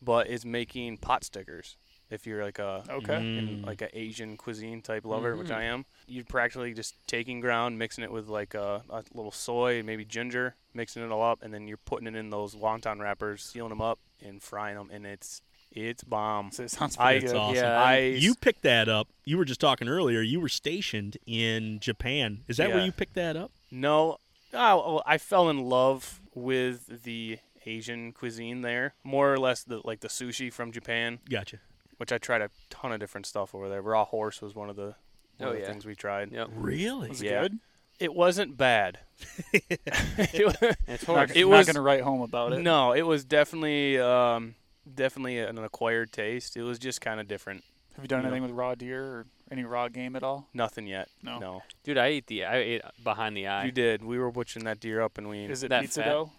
but 0.03 0.29
it's 0.29 0.45
making 0.45 0.99
pot 0.99 1.25
stickers. 1.25 1.77
If 2.11 2.27
you're 2.27 2.45
like 2.45 2.59
a 2.59 2.85
okay. 2.89 3.17
in 3.17 3.49
Mm. 3.63 3.67
like 3.67 3.81
a 3.83 3.99
Asian 3.99 4.37
cuisine 4.37 4.83
type 4.83 5.05
lover, 5.05 5.37
which 5.37 5.49
Mhm. 5.49 5.57
I 5.57 5.63
am, 5.65 5.85
you're 6.07 6.25
practically 6.25 6.75
just 6.75 6.95
taking 7.07 7.41
ground, 7.41 7.79
mixing 7.79 8.05
it 8.05 8.13
with 8.13 8.29
like 8.29 8.55
a, 8.55 8.83
a 8.91 9.03
little 9.15 9.33
soy, 9.33 9.83
maybe 9.83 10.05
ginger, 10.05 10.55
mixing 10.75 11.03
it 11.03 11.11
all 11.11 11.23
up, 11.23 11.43
and 11.43 11.53
then 11.53 11.67
you're 11.67 11.79
putting 11.79 12.07
it 12.07 12.15
in 12.15 12.31
those 12.31 12.55
wonton 12.55 13.01
wrappers, 13.01 13.43
sealing 13.43 13.71
them 13.71 13.81
up, 13.81 13.99
and 14.23 14.43
frying 14.43 14.77
them, 14.77 14.91
and 14.93 15.07
it's 15.07 15.41
it's 15.73 16.05
bomb. 16.05 16.53
So 16.53 16.63
it 16.63 16.71
sounds 16.71 16.97
I- 16.99 17.15
pretty 17.15 17.21
That's 17.27 17.33
good. 17.33 17.39
awesome. 17.39 17.57
Yeah, 17.57 17.83
I 17.83 17.99
You 17.99 18.35
picked 18.37 18.63
that 18.63 18.89
up. 18.89 19.09
You 19.25 19.37
were 19.39 19.45
just 19.45 19.61
talking 19.61 19.89
earlier. 19.89 20.21
You 20.21 20.39
were 20.41 20.49
stationed 20.49 21.17
in 21.27 21.81
Japan. 21.81 22.45
Is 22.47 22.59
that 22.59 22.69
where 22.69 22.79
Yeah. 22.79 22.85
you 22.85 22.93
picked 22.93 23.15
that 23.15 23.37
up? 23.37 23.51
no, 23.73 24.19
oh, 24.53 24.95
well, 24.95 25.03
I 25.05 25.19
fell 25.19 25.49
in 25.51 25.59
love 25.65 26.21
with 26.35 27.03
the 27.05 27.39
Asian 27.67 28.13
cuisine 28.13 28.61
there, 28.63 28.95
more 29.05 29.33
or 29.33 29.39
less 29.39 29.63
the 29.65 29.81
like 29.85 30.01
the 30.01 30.09
sushi 30.09 30.53
from 30.53 30.73
Japan, 30.73 31.19
Gotcha. 31.31 31.59
which 31.97 32.13
I 32.13 32.19
tried 32.19 32.43
a 32.43 32.51
ton 32.71 32.93
of 32.93 33.01
different 33.01 33.27
stuff 33.27 33.55
over 33.55 33.69
there. 33.69 33.81
Raw 33.83 34.05
horse 34.05 34.43
was 34.43 34.55
one 34.55 34.69
of 34.71 34.77
the 34.77 34.95
one 35.39 35.49
Oh, 35.49 35.49
of 35.49 35.55
the 35.55 35.61
yeah. 35.61 35.67
things 35.67 35.85
we 35.87 35.95
tried. 35.95 36.31
Yep. 36.33 36.49
Really? 36.55 37.09
Was 37.09 37.23
it 37.23 37.27
Yeah. 37.27 37.43
good? 37.43 37.59
It 38.01 38.15
wasn't 38.15 38.57
bad. 38.57 38.99
It 39.53 40.47
wa- 40.47 40.73
It's 40.87 41.07
Not, 41.09 41.17
horse. 41.17 41.31
It 41.35 41.41
not 41.45 41.49
was- 41.51 41.67
going 41.67 41.75
to 41.77 41.81
write 41.81 42.03
home 42.03 42.21
about 42.23 42.53
it. 42.53 42.61
No, 42.61 42.93
it 42.93 43.03
was 43.03 43.25
definitely 43.25 43.99
um, 43.99 44.55
definitely 44.93 45.39
an 45.39 45.59
acquired 45.59 46.13
taste. 46.13 46.57
It 46.57 46.63
was 46.63 46.79
just 46.79 47.01
kind 47.01 47.21
of 47.21 47.29
different. 47.29 47.65
Have 47.97 48.05
you 48.05 48.09
done 48.09 48.23
No. 48.23 48.29
anything 48.29 48.43
with 48.43 48.53
raw 48.53 48.75
deer 48.75 49.03
or 49.03 49.27
any 49.51 49.65
raw 49.65 49.89
game 49.89 50.17
at 50.17 50.23
all? 50.23 50.49
Nothing 50.53 50.87
yet. 50.87 51.09
No. 51.23 51.39
No. 51.39 51.63
Dude, 51.85 51.99
I 51.99 52.07
ate 52.07 52.27
the 52.27 52.45
I 52.45 52.57
ate 52.57 52.83
behind 53.03 53.37
the 53.37 53.47
eye. 53.47 53.65
You 53.67 53.73
did. 53.73 54.05
We 54.05 54.19
were 54.19 54.31
butchering 54.31 54.65
that 54.65 54.81
deer 54.81 55.01
up, 55.01 55.19
and 55.19 55.29
we. 55.29 55.45
Is 55.45 55.63
it 55.63 55.69
That 55.69 55.83
pizza 55.83 56.03
fat? 56.03 56.09
dough? 56.11 56.31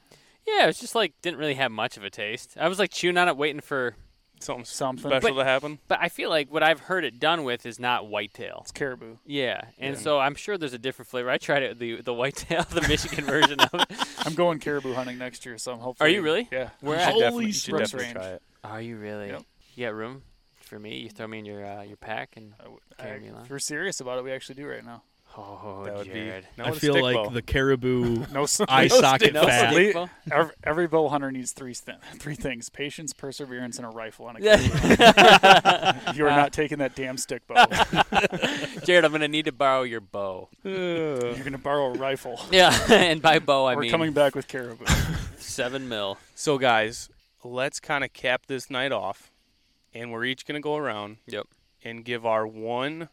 Yeah, 0.45 0.67
it's 0.67 0.79
just 0.79 0.95
like 0.95 1.13
didn't 1.21 1.39
really 1.39 1.55
have 1.55 1.71
much 1.71 1.97
of 1.97 2.03
a 2.03 2.09
taste. 2.09 2.55
I 2.59 2.67
was 2.67 2.77
like 2.77 2.91
chewing 2.91 3.17
on 3.17 3.27
it, 3.27 3.37
waiting 3.37 3.61
for. 3.61 3.95
something 4.41 4.65
Something. 4.65 5.09
special 5.09 5.33
But- 5.33 5.43
to 5.43 5.49
happen. 5.49 5.79
But 5.87 5.99
I 6.01 6.09
feel 6.09 6.29
like 6.29 6.51
what 6.51 6.61
I've 6.61 6.81
heard 6.81 7.05
it 7.05 7.19
done 7.21 7.45
with 7.45 7.65
is 7.65 7.79
not 7.79 8.07
whitetail. 8.07 8.59
It's 8.63 8.71
caribou. 8.73 9.15
Yeah, 9.25 9.61
and 9.79 9.95
Yeah. 9.95 10.01
so 10.01 10.19
I'm 10.19 10.35
sure 10.35 10.57
there's 10.57 10.73
a 10.73 10.77
different 10.77 11.07
flavor. 11.09 11.29
I 11.29 11.37
tried 11.37 11.63
it 11.63 11.79
the 11.79 12.01
the 12.01 12.13
whitetail, 12.13 12.63
the 12.69 12.81
Michigan 12.81 13.23
version 13.35 13.61
of 13.61 13.73
it. 13.73 13.87
I'm 14.25 14.35
going 14.35 14.59
caribou 14.59 14.93
hunting 14.93 15.17
next 15.17 15.45
year, 15.45 15.57
so 15.57 15.71
I'm 15.71 15.79
hopefully. 15.79 16.09
Are 16.09 16.13
you 16.13 16.21
really? 16.21 16.49
Yeah. 16.51 16.71
Where 16.81 16.95
You 16.97 17.01
at? 17.01 17.05
should 17.05 17.11
Holy 17.13 17.21
definitely, 17.23 17.45
you 17.45 17.53
should 17.53 17.77
definitely 17.77 18.03
Range. 18.07 18.13
try 18.13 18.27
it. 18.27 18.41
Are 18.65 18.81
you 18.81 18.97
really? 18.97 19.27
Yep. 19.29 19.43
You 19.75 19.85
got 19.87 19.93
room 19.95 20.21
for 20.65 20.79
me? 20.79 20.97
You 20.97 21.09
throw 21.09 21.27
me 21.27 21.39
in 21.39 21.45
your 21.45 21.65
uh, 21.65 21.81
your 21.83 21.97
pack 21.97 22.35
and 22.37 22.53
I 22.59 22.63
w- 22.63 22.79
Carry 22.99 23.15
I- 23.15 23.19
me 23.19 23.27
along. 23.29 23.43
if 23.45 23.49
we're 23.49 23.59
serious 23.59 23.99
about 23.99 24.17
it, 24.19 24.23
we 24.23 24.31
actually 24.31 24.55
do 24.55 24.67
right 24.67 24.83
now. 24.85 25.03
oh, 25.37 25.81
That 25.85 25.97
would 25.97 26.05
Jared. 26.05 26.43
be. 26.43 26.63
Not 26.63 26.67
I 26.67 26.71
feel 26.77 27.01
like 27.01 27.15
bow. 27.15 27.29
the 27.29 27.41
caribou 27.41 28.25
No, 28.33 28.43
s- 28.43 28.61
eye 28.69 28.87
no 28.89 28.99
socket 29.01 29.21
stick- 29.21 29.33
No 29.33 29.45
fat. 29.45 29.71
stick 29.73 29.95
Le- 29.95 30.05
bow? 30.05 30.09
Every, 30.31 30.53
every 30.63 30.87
bow 30.87 31.09
hunter 31.09 31.31
needs 31.31 31.51
three 31.51 31.73
st- 31.73 31.97
three 32.19 32.35
things: 32.35 32.69
patience, 32.69 33.11
perseverance, 33.13 33.77
and 33.77 33.85
a 33.85 33.89
rifle 33.89 34.27
on 34.27 34.37
a 34.37 34.39
caribou. 34.41 36.13
you 36.17 36.25
are 36.25 36.29
not 36.31 36.53
taking 36.53 36.77
that 36.79 36.95
damn 36.95 37.17
stick 37.17 37.45
bow. 37.47 37.65
Jared, 38.83 39.03
I'm 39.05 39.11
gonna 39.11 39.27
need 39.27 39.45
to 39.45 39.51
borrow 39.51 39.83
your 39.83 40.01
bow. 40.01 40.49
You're 40.63 41.19
going 41.19 41.51
to 41.51 41.57
borrow 41.57 41.93
a 41.93 41.97
rifle. 41.97 42.39
Yeah, 42.51 42.73
and 42.91 43.21
by 43.21 43.39
bow 43.39 43.65
I 43.65 43.71
mean. 43.71 43.75
We're 43.77 43.81
mean 43.83 43.91
coming 43.91 44.13
back 44.13 44.35
with 44.35 44.47
caribou. 44.47 44.85
seven 45.37 45.87
mil. 45.89 46.17
So, 46.33 46.57
guys, 46.57 47.09
let's 47.43 47.79
kind 47.79 48.03
of 48.03 48.13
cap 48.13 48.43
this 48.47 48.69
night 48.69 48.91
off, 48.91 49.31
and 49.95 50.11
we're 50.11 50.25
each 50.25 50.45
gonna 50.45 50.59
go 50.61 50.75
around 50.75 51.17
Yep. 51.25 51.47
and 51.83 52.05
give 52.05 52.23
our 52.25 52.45
one 52.45 53.09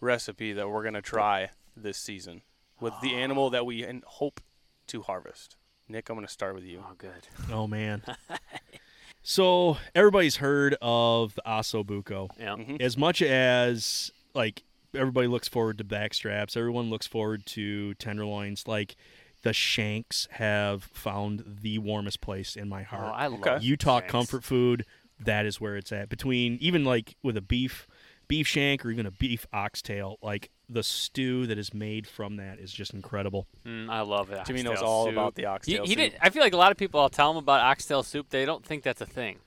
recipe 0.00 0.52
that 0.52 0.68
we're 0.68 0.82
gonna 0.82 1.00
try 1.02 1.50
this 1.76 1.96
season 1.98 2.42
with 2.80 2.94
the 3.02 3.14
animal 3.14 3.50
that 3.50 3.64
we 3.64 3.84
in- 3.84 4.02
hope 4.04 4.40
to 4.88 5.02
harvest. 5.02 5.56
Nick, 5.88 6.08
I'm 6.08 6.16
going 6.16 6.26
to 6.26 6.32
start 6.32 6.54
with 6.54 6.64
you. 6.64 6.82
Oh, 6.88 6.94
good. 6.96 7.28
Oh 7.50 7.66
man. 7.66 8.02
so 9.22 9.76
everybody's 9.94 10.36
heard 10.36 10.76
of 10.82 11.34
the 11.34 11.42
Ossobuco. 11.46 12.28
Yeah. 12.38 12.56
Mhm. 12.56 12.80
As 12.80 12.96
much 12.96 13.22
as 13.22 14.10
like 14.34 14.62
everybody 14.94 15.26
looks 15.28 15.48
forward 15.48 15.78
to 15.78 15.84
backstraps, 15.84 16.56
everyone 16.56 16.90
looks 16.90 17.06
forward 17.06 17.46
to 17.46 17.94
tenderloins. 17.94 18.66
Like 18.66 18.96
the 19.42 19.52
shanks 19.52 20.28
have 20.32 20.84
found 20.84 21.42
the 21.62 21.78
warmest 21.78 22.20
place 22.20 22.56
in 22.56 22.68
my 22.68 22.82
Oh, 22.82 22.96
heart. 22.96 23.12
I 23.14 23.26
love 23.26 23.62
you 23.62 23.76
talk 23.76 24.04
shanks. 24.04 24.12
comfort 24.12 24.44
food, 24.44 24.84
that 25.24 25.46
is 25.46 25.60
where 25.60 25.76
it's 25.76 25.92
at. 25.92 26.08
Between 26.08 26.58
even 26.60 26.84
like 26.84 27.16
with 27.22 27.36
a 27.36 27.40
beef 27.42 27.86
beef 28.28 28.46
shank 28.46 28.84
or 28.86 28.90
even 28.90 29.04
a 29.06 29.10
beef 29.10 29.46
oxtail, 29.52 30.16
like 30.22 30.50
the 30.68 30.82
stew 30.82 31.46
that 31.48 31.58
is 31.58 31.74
made 31.74 32.06
from 32.06 32.36
that 32.36 32.58
is 32.58 32.72
just 32.72 32.94
incredible. 32.94 33.46
Mm, 33.66 33.90
I 33.90 34.00
love 34.00 34.30
it. 34.30 34.44
Jimmy 34.46 34.62
knows 34.62 34.74
Oxtail 34.78 34.88
all 34.88 35.04
soup. 35.04 35.12
about 35.12 35.34
the 35.34 35.42
He, 35.42 35.46
oxtail 35.46 35.82
he 35.82 35.88
soup. 35.90 35.96
didn't. 35.98 36.14
I 36.22 36.30
feel 36.30 36.42
like 36.42 36.54
a 36.54 36.56
lot 36.56 36.70
of 36.70 36.78
people. 36.78 36.98
I'll 37.00 37.10
tell 37.10 37.32
them 37.32 37.42
about 37.42 37.60
oxtail 37.60 38.02
soup. 38.02 38.30
They 38.30 38.44
don't 38.46 38.64
think 38.64 38.82
that's 38.82 39.00
a 39.02 39.06
thing. 39.06 39.38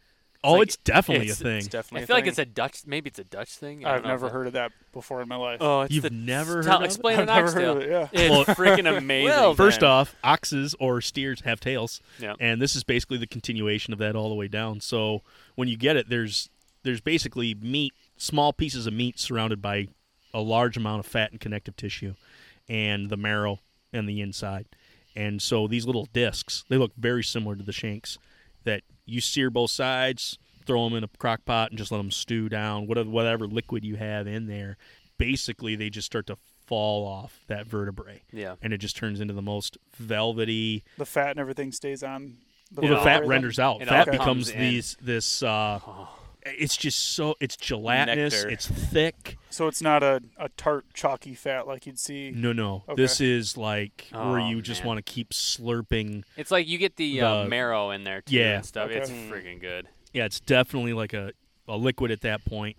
Oh, 0.46 0.54
like- 0.54 0.64
it's 0.64 0.78
definitely 0.78 1.26
it's- 1.26 1.42
a 1.42 1.44
thing. 1.44 1.58
It's 1.58 1.68
definitely 1.68 2.02
I 2.02 2.04
a 2.04 2.08
feel 2.08 2.16
like 2.16 2.24
thing. 2.26 2.30
it's 2.30 2.40
a 2.40 2.46
Dutch. 2.46 2.82
Maybe 2.86 3.08
it's 3.10 3.20
a 3.20 3.24
Dutch 3.24 3.50
thing. 3.56 3.86
I 3.86 3.96
I've 3.96 4.04
never 4.04 4.30
heard 4.30 4.48
of 4.48 4.54
that 4.54 4.72
before 4.94 5.22
in 5.22 5.28
my 5.28 5.36
life. 5.36 5.58
Oh, 5.62 5.82
it's 5.82 5.94
You've 5.94 6.04
the, 6.04 6.10
never 6.10 6.62
tell, 6.64 6.74
heard 6.74 6.82
of 6.82 6.86
explain 6.86 7.16
I've 7.16 7.20
an 7.22 7.26
never 7.28 7.48
oxtail. 7.48 7.74
heard 7.76 7.84
of 7.84 7.90
it. 7.90 8.10
Yeah. 8.14 8.40
It's 8.42 8.50
freaking 8.60 8.98
amazing. 8.98 9.26
Well, 9.30 9.56
First 9.56 9.82
then. 9.82 9.90
off, 9.90 10.16
oxes 10.24 10.76
or 10.80 11.02
steers 11.02 11.42
have 11.42 11.60
tails, 11.60 12.02
Yeah. 12.20 12.36
and 12.40 12.62
this 12.62 12.76
is 12.76 12.84
basically 12.84 13.18
the 13.18 13.28
continuation 13.28 13.92
of 13.94 14.00
that 14.00 14.16
all 14.16 14.30
the 14.30 14.36
way 14.36 14.48
down. 14.48 14.80
So 14.82 15.22
when 15.56 15.68
you 15.68 15.78
get 15.78 15.96
it, 15.96 16.10
there's 16.10 16.50
there's 16.84 17.02
basically 17.02 17.54
meat, 17.56 17.94
small 18.16 18.54
pieces 18.54 18.86
of 18.88 18.94
meat 18.94 19.20
surrounded 19.20 19.62
by 19.62 19.88
a 20.34 20.40
large 20.42 20.78
amount 20.78 21.00
of 21.00 21.06
fat 21.06 21.32
and 21.32 21.40
connective 21.40 21.76
tissue, 21.76 22.14
and 22.70 23.10
the 23.10 23.18
marrow 23.18 23.60
and 23.94 24.08
the 24.08 24.22
inside. 24.22 24.66
And 25.16 25.42
so 25.42 25.66
these 25.68 25.86
little 25.86 26.08
discs, 26.12 26.66
they 26.68 26.78
look 26.78 26.92
very 26.98 27.24
similar 27.24 27.56
to 27.56 27.64
the 27.64 27.72
shanks 27.72 28.18
that 28.66 28.82
you 29.06 29.22
sear 29.22 29.50
both 29.50 29.72
sides, 29.72 30.38
throw 30.66 30.84
them 30.84 30.98
in 30.98 31.04
a 31.04 31.08
crock 31.18 31.46
pot, 31.46 31.72
and 31.72 31.78
just 31.78 31.92
let 31.92 31.98
them 32.00 32.12
stew 32.12 32.50
down. 32.50 32.86
Whatever 32.88 33.10
whatever 33.10 33.48
liquid 33.48 33.84
you 33.86 33.96
have 33.96 34.28
in 34.28 34.48
there, 34.48 34.78
basically 35.18 35.76
they 35.76 35.90
just 35.90 36.06
start 36.06 36.28
to 36.28 36.38
fall 36.66 37.06
off 37.08 37.42
that 37.48 37.68
vertebrae 37.68 38.22
Yeah. 38.34 38.56
and 38.62 38.74
it 38.74 38.80
just 38.80 38.98
turns 38.98 39.20
into 39.22 39.34
the 39.36 39.42
most 39.44 39.78
velvety. 39.96 40.84
The 40.98 41.06
fat 41.06 41.30
and 41.32 41.40
everything 41.40 41.72
stays 41.72 42.02
on. 42.02 42.38
The 42.72 42.82
Well, 42.82 42.96
the 42.98 43.02
fat 43.04 43.26
renders 43.28 43.60
out. 43.60 43.82
it 43.84 43.88
Fat 43.88 44.06
becomes 44.06 44.26
comes 44.26 44.50
in. 44.50 44.60
these 44.60 44.98
this. 45.00 45.44
Uh, 45.44 45.80
Oh. 45.86 46.10
It's 46.46 46.78
just 46.78 47.14
so 47.16 47.36
it's 47.40 47.56
gelatinous. 47.58 48.34
Nectar. 48.34 48.50
It's 48.50 48.68
thick. 48.68 49.38
So 49.50 49.68
it's 49.68 49.82
not 49.82 50.04
a, 50.04 50.22
a 50.38 50.50
tart, 50.50 50.86
chalky 50.94 51.34
fat 51.34 51.68
like 51.68 51.86
you'd 51.86 52.00
see. 52.00 52.32
No, 52.32 52.54
no. 52.54 52.84
Okay. 52.90 53.02
This 53.02 53.20
is 53.22 53.58
like 53.58 54.08
where 54.12 54.40
Oh, 54.40 54.50
you 54.50 54.62
just 54.62 54.84
want 54.86 54.98
to 54.98 55.02
keep 55.02 55.32
slurping. 55.32 56.24
It's 56.38 56.52
like 56.52 56.68
you 56.68 56.78
get 56.78 56.96
the, 56.98 57.22
uh, 57.22 57.46
marrow 57.46 57.90
in 57.92 58.04
there 58.04 58.22
too 58.22 58.36
Yeah. 58.36 58.58
and 58.58 58.66
stuff. 58.66 58.90
It's 58.92 59.10
Okay. 59.10 59.30
freaking 59.30 59.60
good. 59.62 59.88
Yeah, 60.14 60.26
it's 60.26 60.40
definitely 60.40 60.94
like 60.94 61.14
a 61.14 61.32
a 61.68 61.78
liquid 61.78 62.12
at 62.12 62.22
that 62.22 62.46
point. 62.46 62.78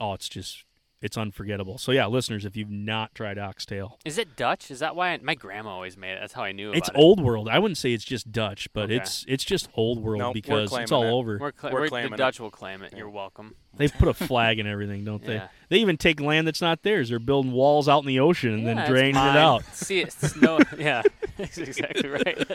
Oh, 0.00 0.12
it's 0.14 0.28
just 0.28 0.64
it's 1.04 1.18
unforgettable. 1.18 1.76
So 1.76 1.92
yeah, 1.92 2.06
listeners, 2.06 2.44
if 2.46 2.56
you've 2.56 2.70
not 2.70 3.14
tried 3.14 3.38
oxtail, 3.38 3.98
Is 4.06 4.16
it 4.16 4.36
Dutch? 4.36 4.70
Is 4.70 4.78
that 4.78 4.96
why 4.96 5.10
I, 5.10 5.18
my 5.22 5.34
grandma 5.34 5.70
always 5.70 5.96
made 5.98 6.12
it? 6.14 6.18
That's 6.20 6.32
how 6.32 6.42
I 6.42 6.52
knew 6.52 6.70
about 6.70 6.78
it's 6.78 6.88
it. 6.88 6.94
old 6.96 7.20
world. 7.22 7.46
I 7.48 7.58
wouldn't 7.58 7.76
say 7.76 7.92
it's 7.92 8.04
just 8.04 8.32
Dutch, 8.32 8.68
but 8.72 8.84
Okay. 8.84 8.96
it's 8.96 9.24
it's 9.28 9.44
just 9.44 9.68
old 9.74 10.02
world 10.02 10.20
Nope, 10.20 10.34
because 10.34 10.72
it's 10.72 10.90
all 10.90 11.04
it. 11.04 11.10
over. 11.12 11.38
We're, 11.38 11.52
cla- 11.52 11.70
We're 11.72 11.80
we're- 11.80 11.88
claiming 11.90 12.10
the 12.10 12.14
it. 12.14 12.18
Dutch 12.18 12.40
will 12.40 12.50
claim 12.50 12.82
it. 12.82 12.92
Yeah. 12.92 13.00
You're 13.00 13.10
welcome. 13.10 13.54
They 13.76 13.88
put 13.88 14.08
a 14.08 14.14
flag 14.28 14.58
and 14.58 14.66
everything, 14.68 15.04
don't 15.04 15.22
they? 15.22 15.34
Yeah. 15.34 15.48
They 15.68 15.76
even 15.78 15.96
take 15.98 16.20
land 16.20 16.46
that's 16.46 16.62
not 16.62 16.82
theirs. 16.82 17.10
They're 17.10 17.18
building 17.18 17.52
walls 17.52 17.86
out 17.88 18.00
in 18.00 18.06
the 18.06 18.20
ocean 18.20 18.54
and 18.54 18.62
Yeah, 18.64 18.74
then 18.74 18.90
draining 18.90 19.16
it 19.16 19.36
out. 19.36 19.64
See, 19.74 20.00
it's 20.00 20.34
no, 20.36 20.58
yeah, 20.78 21.02
that's 21.36 21.58
exactly 21.58 22.08
right. 22.08 22.50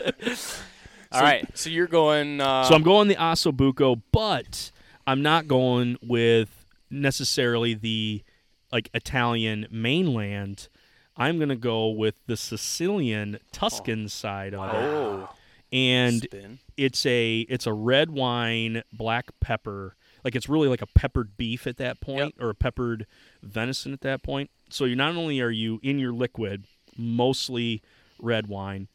All 1.12 1.18
so, 1.20 1.24
right. 1.24 1.46
So 1.56 1.70
you're 1.70 1.86
going. 1.86 2.40
Uh, 2.40 2.64
so 2.64 2.74
I'm 2.74 2.82
going 2.82 3.06
the 3.08 3.14
Ossobuco, 3.16 4.00
but 4.10 4.72
I'm 5.06 5.22
not 5.22 5.46
going 5.46 5.96
with 6.02 6.48
necessarily 6.92 7.74
the 7.74 8.22
like 8.72 8.90
Italian 8.94 9.66
mainland. 9.70 10.68
I'm 11.16 11.38
to 11.50 11.56
go 11.56 11.88
with 11.88 12.14
the 12.26 12.36
Sicilian 12.36 13.38
Tuscan 13.52 14.04
oh. 14.04 14.08
side 14.08 14.54
of 14.54 14.74
it. 14.74 14.76
Oh. 14.76 15.28
And 15.72 16.22
spin. 16.22 16.58
it's 16.76 17.06
a 17.06 17.40
it's 17.48 17.66
a 17.66 17.72
red 17.72 18.10
wine 18.10 18.82
black 18.92 19.30
pepper 19.40 19.94
like 20.24 20.34
it's 20.34 20.48
really 20.48 20.68
like 20.68 20.82
a 20.82 20.86
peppered 20.86 21.36
beef 21.36 21.66
at 21.66 21.76
that 21.76 22.00
point 22.00 22.34
or 22.40 22.50
a 22.50 22.54
peppered 22.54 23.06
venison 23.42 23.92
at 23.92 24.00
that 24.00 24.22
point 24.22 24.50
so 24.68 24.84
you 24.84 24.96
not 24.96 25.14
only 25.14 25.40
are 25.40 25.50
you 25.50 25.78
in 25.82 25.98
your 25.98 26.12
liquid 26.12 26.64
mostly 26.96 27.82
red 28.18 28.48
wine 28.48 28.88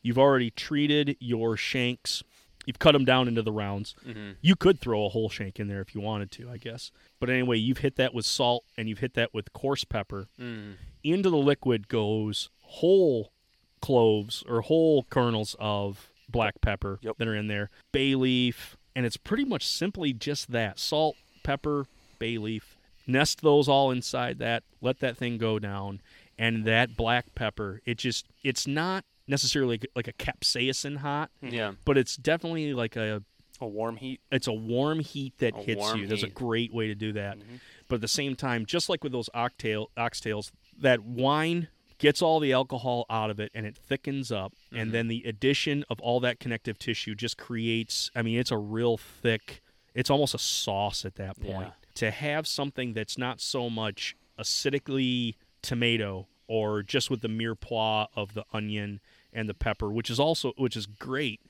you've 0.00 0.18
already 0.18 0.50
treated 0.50 1.16
your 1.20 1.56
shanks 1.56 2.22
you've 2.66 2.78
cut 2.78 2.92
them 2.92 3.04
down 3.04 3.28
into 3.28 3.42
the 3.42 3.52
rounds 3.52 3.94
Mhm. 4.06 4.36
you 4.40 4.54
could 4.56 4.80
throw 4.80 5.04
a 5.04 5.08
whole 5.08 5.28
shank 5.28 5.58
in 5.60 5.68
there 5.68 5.80
if 5.80 5.94
you 5.94 6.00
wanted 6.00 6.30
to 6.32 6.48
i 6.50 6.56
guess 6.56 6.90
but 7.20 7.28
anyway 7.30 7.56
you've 7.58 7.78
hit 7.78 7.96
that 7.96 8.14
with 8.14 8.24
salt 8.26 8.64
and 8.76 8.88
you've 8.88 8.98
hit 9.00 9.14
that 9.14 9.32
with 9.34 9.52
coarse 9.52 9.84
pepper 9.84 10.28
Mm. 10.38 10.76
into 11.02 11.28
the 11.30 11.36
liquid 11.36 11.88
goes 11.88 12.50
whole 12.62 13.32
cloves 13.80 14.42
or 14.48 14.60
whole 14.62 15.04
kernels 15.04 15.56
of 15.58 16.10
black 16.28 16.60
pepper 16.60 16.98
Yep. 17.02 17.16
that 17.18 17.28
are 17.28 17.34
in 17.34 17.48
there, 17.48 17.68
bay 17.90 18.14
leaf, 18.14 18.76
and 18.94 19.04
it's 19.04 19.16
pretty 19.16 19.44
much 19.44 19.66
simply 19.66 20.12
just 20.12 20.52
that 20.52 20.78
salt, 20.78 21.16
pepper, 21.42 21.86
bay 22.18 22.38
leaf. 22.38 22.76
Nest 23.06 23.42
those 23.42 23.68
all 23.68 23.90
inside 23.90 24.38
that, 24.38 24.62
let 24.80 25.00
that 25.00 25.16
thing 25.16 25.36
go 25.36 25.58
down, 25.58 26.00
and 26.38 26.64
that 26.64 26.96
black 26.96 27.34
pepper, 27.34 27.82
it 27.84 27.98
just, 27.98 28.26
it's 28.42 28.66
not 28.66 29.04
necessarily 29.32 29.78
like- 29.78 29.90
like 29.96 30.08
a 30.08 30.12
capsaicin 30.12 30.98
hot, 30.98 31.30
Yeah. 31.42 31.72
but 31.84 31.98
it's 31.98 32.16
definitely 32.16 32.72
like 32.74 32.94
a 32.96 33.24
A 33.60 33.66
warm 33.66 33.96
heat. 33.96 34.20
it's 34.30 34.46
a 34.46 34.52
warm 34.52 35.00
heat 35.00 35.38
that 35.38 35.54
A 35.56 35.62
hits 35.62 35.78
warm 35.80 36.00
you. 36.00 36.06
There's 36.06 36.22
a 36.22 36.28
great 36.28 36.72
way 36.72 36.86
to 36.86 36.94
do 36.94 37.12
that. 37.14 37.38
Mhm. 37.38 37.60
But 37.88 37.96
at 37.96 38.00
the 38.02 38.08
same 38.08 38.36
time, 38.36 38.64
just 38.66 38.88
like 38.88 39.02
with 39.02 39.12
those 39.12 39.28
oxtail 39.34 39.90
oxtails, 39.96 40.52
that 40.78 41.00
wine 41.02 41.68
gets 41.98 42.20
all 42.22 42.40
the 42.40 42.52
alcohol 42.52 43.06
out 43.08 43.30
of 43.30 43.38
it 43.38 43.50
and 43.54 43.64
it 43.64 43.76
thickens 43.76 44.32
up. 44.32 44.52
Mm-hmm. 44.66 44.76
And 44.76 44.92
then 44.92 45.08
the 45.08 45.22
addition 45.24 45.84
of 45.88 46.00
all 46.00 46.18
that 46.20 46.40
connective 46.40 46.78
tissue 46.78 47.14
just 47.14 47.36
creates 47.36 48.10
I 48.14 48.22
mean, 48.22 48.38
it's 48.38 48.50
a 48.50 48.58
real 48.58 48.96
thick 48.96 49.62
it's 49.94 50.08
almost 50.10 50.34
a 50.34 50.38
sauce 50.38 51.04
at 51.04 51.14
that 51.16 51.38
point. 51.38 51.68
Yeah. 51.68 51.72
To 51.96 52.10
have 52.10 52.46
something 52.46 52.94
that's 52.94 53.18
not 53.18 53.40
so 53.40 53.68
much 53.70 54.16
acidically 54.38 55.36
tomato 55.62 56.26
or 56.48 56.82
just 56.82 57.10
with 57.10 57.20
the 57.20 57.28
mirepoix 57.28 58.06
of 58.16 58.34
the 58.34 58.44
onion 58.52 59.00
and 59.32 59.48
the 59.48 59.54
pepper, 59.54 59.90
which 59.90 60.10
is 60.10 60.18
also 60.20 60.52
which 60.56 60.76
is 60.76 60.86
great, 60.86 61.40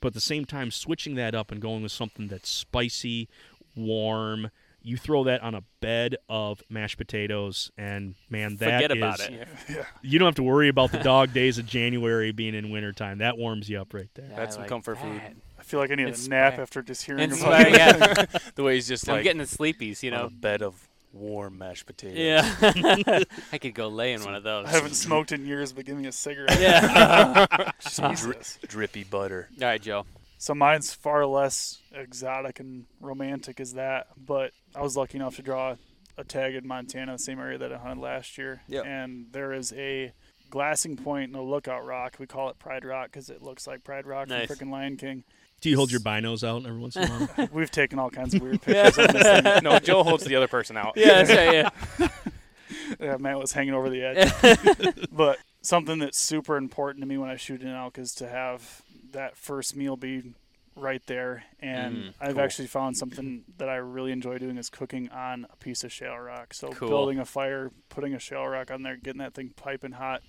but 0.00 0.08
at 0.08 0.14
the 0.14 0.20
same 0.20 0.44
time 0.44 0.70
switching 0.70 1.14
that 1.16 1.34
up 1.34 1.50
and 1.50 1.60
going 1.60 1.82
with 1.82 1.92
something 1.92 2.28
that's 2.28 2.48
spicy, 2.48 3.28
warm. 3.76 4.50
You 4.84 4.96
throw 4.96 5.22
that 5.24 5.42
on 5.42 5.54
a 5.54 5.62
bed 5.80 6.16
of 6.28 6.60
mashed 6.68 6.98
potatoes, 6.98 7.70
and 7.78 8.16
man, 8.28 8.56
that 8.56 8.82
Forget 8.82 8.90
about 8.90 9.20
is- 9.20 9.26
it. 9.28 9.48
You 10.02 10.18
don't 10.18 10.26
have 10.26 10.34
to 10.36 10.42
worry 10.42 10.68
about 10.68 10.90
the 10.90 10.98
dog 10.98 11.32
days 11.32 11.56
of 11.58 11.66
January 11.66 12.32
being 12.32 12.54
in 12.56 12.70
wintertime. 12.70 13.18
That 13.18 13.38
warms 13.38 13.68
you 13.68 13.80
up 13.80 13.94
right 13.94 14.08
there. 14.14 14.26
Yeah, 14.28 14.36
That's 14.36 14.50
I 14.50 14.54
some 14.54 14.60
like 14.62 14.68
comfort 14.68 14.98
food. 14.98 15.20
I 15.56 15.62
feel 15.62 15.78
like 15.78 15.92
I 15.92 15.94
need 15.94 16.08
It's 16.08 16.26
a 16.26 16.30
nap 16.30 16.54
spa- 16.54 16.62
after 16.62 16.82
just 16.82 17.04
hearing 17.04 17.30
It's 17.30 17.40
about 17.40 17.52
like, 17.52 17.66
it. 17.68 17.72
yeah, 18.32 18.38
The 18.56 18.64
way 18.64 18.74
he's 18.74 18.88
just 18.88 19.08
I'm 19.08 19.14
like 19.14 19.22
getting 19.22 19.38
the 19.38 19.44
sleepies, 19.44 20.02
you 20.02 20.10
on 20.10 20.18
a 20.18 20.22
know. 20.24 20.30
bed 20.30 20.62
of 20.62 20.88
warm 21.12 21.58
mashed 21.58 21.86
potatoes. 21.86 22.18
Yeah, 22.18 23.22
I 23.52 23.58
could 23.58 23.74
go 23.74 23.88
lay 23.88 24.12
in 24.12 24.24
one 24.24 24.34
of 24.34 24.42
those. 24.42 24.66
I 24.66 24.70
haven't 24.70 24.94
smoked 24.94 25.32
in 25.32 25.46
years, 25.46 25.72
but 25.72 25.84
give 25.84 25.96
me 25.96 26.06
a 26.06 26.12
cigarette. 26.12 26.60
Yeah. 26.60 27.70
Some 27.80 28.14
dri- 28.14 28.36
drippy 28.66 29.04
butter. 29.04 29.48
All 29.60 29.66
right, 29.66 29.80
Joe. 29.80 30.06
So 30.38 30.54
mine's 30.54 30.92
far 30.92 31.24
less 31.26 31.78
exotic 31.92 32.58
and 32.58 32.86
romantic 33.00 33.60
as 33.60 33.74
that, 33.74 34.08
but 34.16 34.52
I 34.74 34.82
was 34.82 34.96
lucky 34.96 35.18
enough 35.18 35.36
to 35.36 35.42
draw 35.42 35.76
a 36.18 36.24
tag 36.24 36.54
in 36.54 36.66
Montana, 36.66 37.12
the 37.12 37.18
same 37.18 37.38
area 37.38 37.58
that 37.58 37.72
I 37.72 37.76
hunted 37.76 38.02
last 38.02 38.36
year. 38.36 38.62
Yep. 38.68 38.84
And 38.84 39.26
there 39.32 39.52
is 39.52 39.72
a 39.74 40.12
glassing 40.52 40.96
point 40.96 41.28
and 41.28 41.36
a 41.36 41.42
lookout 41.42 41.84
rock. 41.84 42.16
We 42.20 42.26
call 42.26 42.48
it 42.50 42.58
Pride 42.58 42.84
Rock 42.84 43.06
because 43.06 43.30
it 43.30 43.42
looks 43.42 43.66
like 43.66 43.82
Pride 43.82 44.06
Rock 44.06 44.28
Nice. 44.28 44.46
from 44.46 44.56
freaking 44.68 44.70
Lion 44.70 44.96
King. 44.96 45.24
Do 45.62 45.70
you 45.70 45.76
hold 45.76 45.90
your 45.90 46.00
binos 46.00 46.46
out 46.46 46.66
every 46.66 46.78
once 46.80 46.96
in 46.96 47.04
a 47.04 47.06
while? 47.08 47.48
We've 47.52 47.70
taken 47.70 47.98
all 47.98 48.10
kinds 48.10 48.34
of 48.34 48.42
weird 48.42 48.60
pictures 48.62 48.98
on 48.98 49.12
this 49.14 49.42
thing. 49.42 49.62
no, 49.64 49.78
Joe 49.78 50.02
holds 50.02 50.24
the 50.24 50.36
other 50.36 50.48
person 50.48 50.76
out. 50.76 50.92
Yeah, 50.96 51.22
that's 51.22 51.30
right. 51.30 51.70
Yeah. 52.00 52.08
Yeah, 53.00 53.16
Matt 53.18 53.38
was 53.38 53.52
hanging 53.52 53.74
over 53.74 53.88
the 53.90 54.02
edge. 54.02 55.04
but 55.12 55.38
something 55.62 55.98
that's 55.98 56.18
super 56.18 56.56
important 56.56 57.02
to 57.02 57.06
me 57.06 57.16
when 57.18 57.28
I 57.30 57.36
shoot 57.36 57.62
an 57.62 57.68
elk 57.68 57.98
is 57.98 58.14
to 58.16 58.28
have 58.28 58.82
that 59.12 59.36
first 59.36 59.76
meal 59.76 59.96
be 59.96 60.34
right 60.76 61.02
there. 61.06 61.44
And 61.60 61.96
Mm, 61.96 62.14
I've 62.20 62.34
cool. 62.34 62.44
actually 62.44 62.68
found 62.68 62.96
something 62.96 63.44
that 63.58 63.68
I 63.68 63.76
really 63.76 64.12
enjoy 64.12 64.38
doing 64.38 64.56
is 64.58 64.68
cooking 64.70 65.08
on 65.10 65.46
a 65.52 65.56
piece 65.56 65.84
of 65.84 65.92
shale 65.92 66.16
rock. 66.18 66.54
So 66.54 66.68
Cool. 66.70 66.88
building 66.88 67.18
a 67.18 67.24
fire, 67.24 67.70
putting 67.88 68.14
a 68.14 68.18
shale 68.18 68.46
rock 68.46 68.70
on 68.70 68.82
there, 68.82 68.96
getting 68.96 69.20
that 69.20 69.34
thing 69.34 69.52
piping 69.56 69.92
hot, 69.92 70.22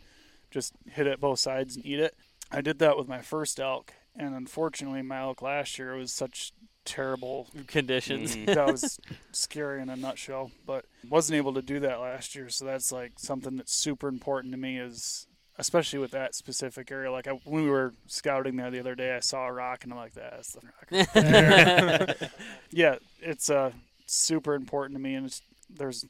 just 0.53 0.73
hit 0.90 1.07
it 1.07 1.19
both 1.19 1.40
sides 1.40 1.75
and 1.75 1.85
eat 1.85 1.99
it. 1.99 2.15
I 2.51 2.61
did 2.61 2.80
that 2.80 2.98
with 2.98 3.07
my 3.07 3.22
first 3.22 3.59
elk, 3.59 3.93
and 4.15 4.35
unfortunately, 4.35 5.01
my 5.01 5.22
elk 5.22 5.41
last 5.41 5.80
year 5.80 5.95
was 5.95 6.14
such 6.14 6.53
terrible 6.85 7.48
Conditions. 7.67 8.35
Mm. 8.35 8.45
that 8.48 8.67
was 8.72 8.99
scary 9.32 9.82
in 9.82 9.90
a 9.90 9.95
nutshell. 9.95 10.51
But 10.65 10.85
wasn't 11.09 11.38
able 11.38 11.53
to 11.53 11.61
do 11.61 11.80
that 11.82 11.99
last 11.99 12.35
year, 12.35 12.49
so 12.49 12.65
that's 12.65 12.91
like 12.91 13.14
something 13.17 13.57
that's 13.57 13.73
super 13.73 14.07
important 14.07 14.53
to 14.53 14.59
me 14.59 14.77
is 14.77 15.27
especially 15.57 15.99
with 15.99 16.11
that 16.11 16.35
specific 16.35 16.91
area. 16.91 17.11
Like 17.11 17.27
I, 17.27 17.32
when 17.43 17.64
we 17.64 17.69
were 17.69 17.93
scouting 18.07 18.56
there 18.56 18.72
the 18.72 18.80
other 18.80 18.95
day, 18.95 19.15
I 19.15 19.19
saw 19.19 19.48
a 19.48 19.51
rock 19.51 19.83
and 19.83 19.93
I'm 19.93 19.99
like, 19.99 20.14
that's 20.14 20.53
the 20.53 20.61
rock. 20.65 21.07
right 21.15 22.32
yeah, 22.72 22.95
it's 23.22 23.49
uh 23.49 23.72
super 24.06 24.53
important 24.53 24.95
to 24.98 25.01
me, 25.01 25.15
and 25.15 25.25
it's, 25.27 25.41
there's 25.69 26.06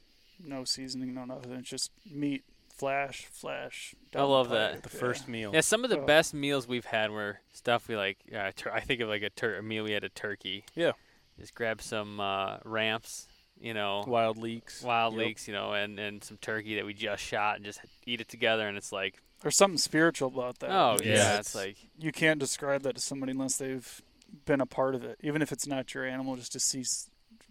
no 0.45 0.63
seasoning, 0.63 1.13
no 1.13 1.25
nothing. 1.25 1.53
It's 1.53 1.69
just 1.69 1.91
meat, 2.09 2.43
flash, 2.84 3.26
flash. 3.32 3.95
I 4.14 4.24
love 4.24 4.48
pipe. 4.50 4.82
that. 4.82 4.84
The 4.84 4.90
Yeah. 4.95 5.00
first 5.00 5.28
meal. 5.30 5.52
Yeah, 5.53 5.62
some 5.62 5.84
of 5.86 5.90
the 5.90 6.00
Oh. 6.02 6.06
best 6.06 6.34
meals 6.34 6.68
we've 6.68 6.86
had 6.86 7.12
were 7.12 7.40
stuff 7.53 7.88
we 7.88 7.95
like. 7.95 8.18
Uh, 8.36 8.52
tur- 8.56 8.72
I 8.74 8.82
think 8.82 9.00
of 9.02 9.08
like 9.10 9.22
a, 9.22 9.30
tur- 9.30 9.56
a 9.58 9.64
meal 9.64 9.84
we 9.86 9.92
had 9.94 10.03
a 10.03 10.10
turkey. 10.10 10.66
Yeah. 10.76 10.92
Just 11.40 11.56
grab 11.56 11.82
some 11.82 12.20
uh, 12.20 12.58
ramps, 12.66 13.28
you 13.60 13.74
know, 13.74 14.03
Wild 14.06 14.38
leeks. 14.38 14.82
wild 14.84 15.14
Yep. 15.16 15.26
leeks, 15.26 15.48
you 15.48 15.53
know, 15.53 15.72
and, 15.74 15.98
and 15.98 16.24
some 16.24 16.38
turkey 16.38 16.76
that 16.76 16.86
we 16.86 16.94
just 16.94 17.24
shot 17.24 17.56
and 17.56 17.66
just 17.66 17.80
eat 18.06 18.20
it 18.22 18.28
together. 18.28 18.68
And 18.68 18.78
it's 18.78 18.92
like, 18.92 19.22
There's 19.42 19.56
something 19.56 19.78
spiritual 19.78 20.28
about 20.28 20.60
that. 20.60 20.70
oh, 20.72 20.98
yeah, 21.03 21.14
Yeah. 21.16 21.40
it's 21.40 21.56
like, 21.56 21.78
you 21.98 22.12
can't 22.12 22.40
describe 22.40 22.84
that 22.84 22.95
to 22.95 23.02
somebody 23.02 23.32
unless 23.32 23.56
they've 23.58 24.02
been 24.45 24.60
a 24.62 24.66
part 24.66 24.94
of 24.95 25.03
it. 25.03 25.18
Even 25.24 25.42
if 25.42 25.52
it's 25.53 25.66
not 25.68 25.94
your 25.94 26.06
animal, 26.06 26.36
just 26.36 26.52
to 26.52 26.60
see 26.60 26.84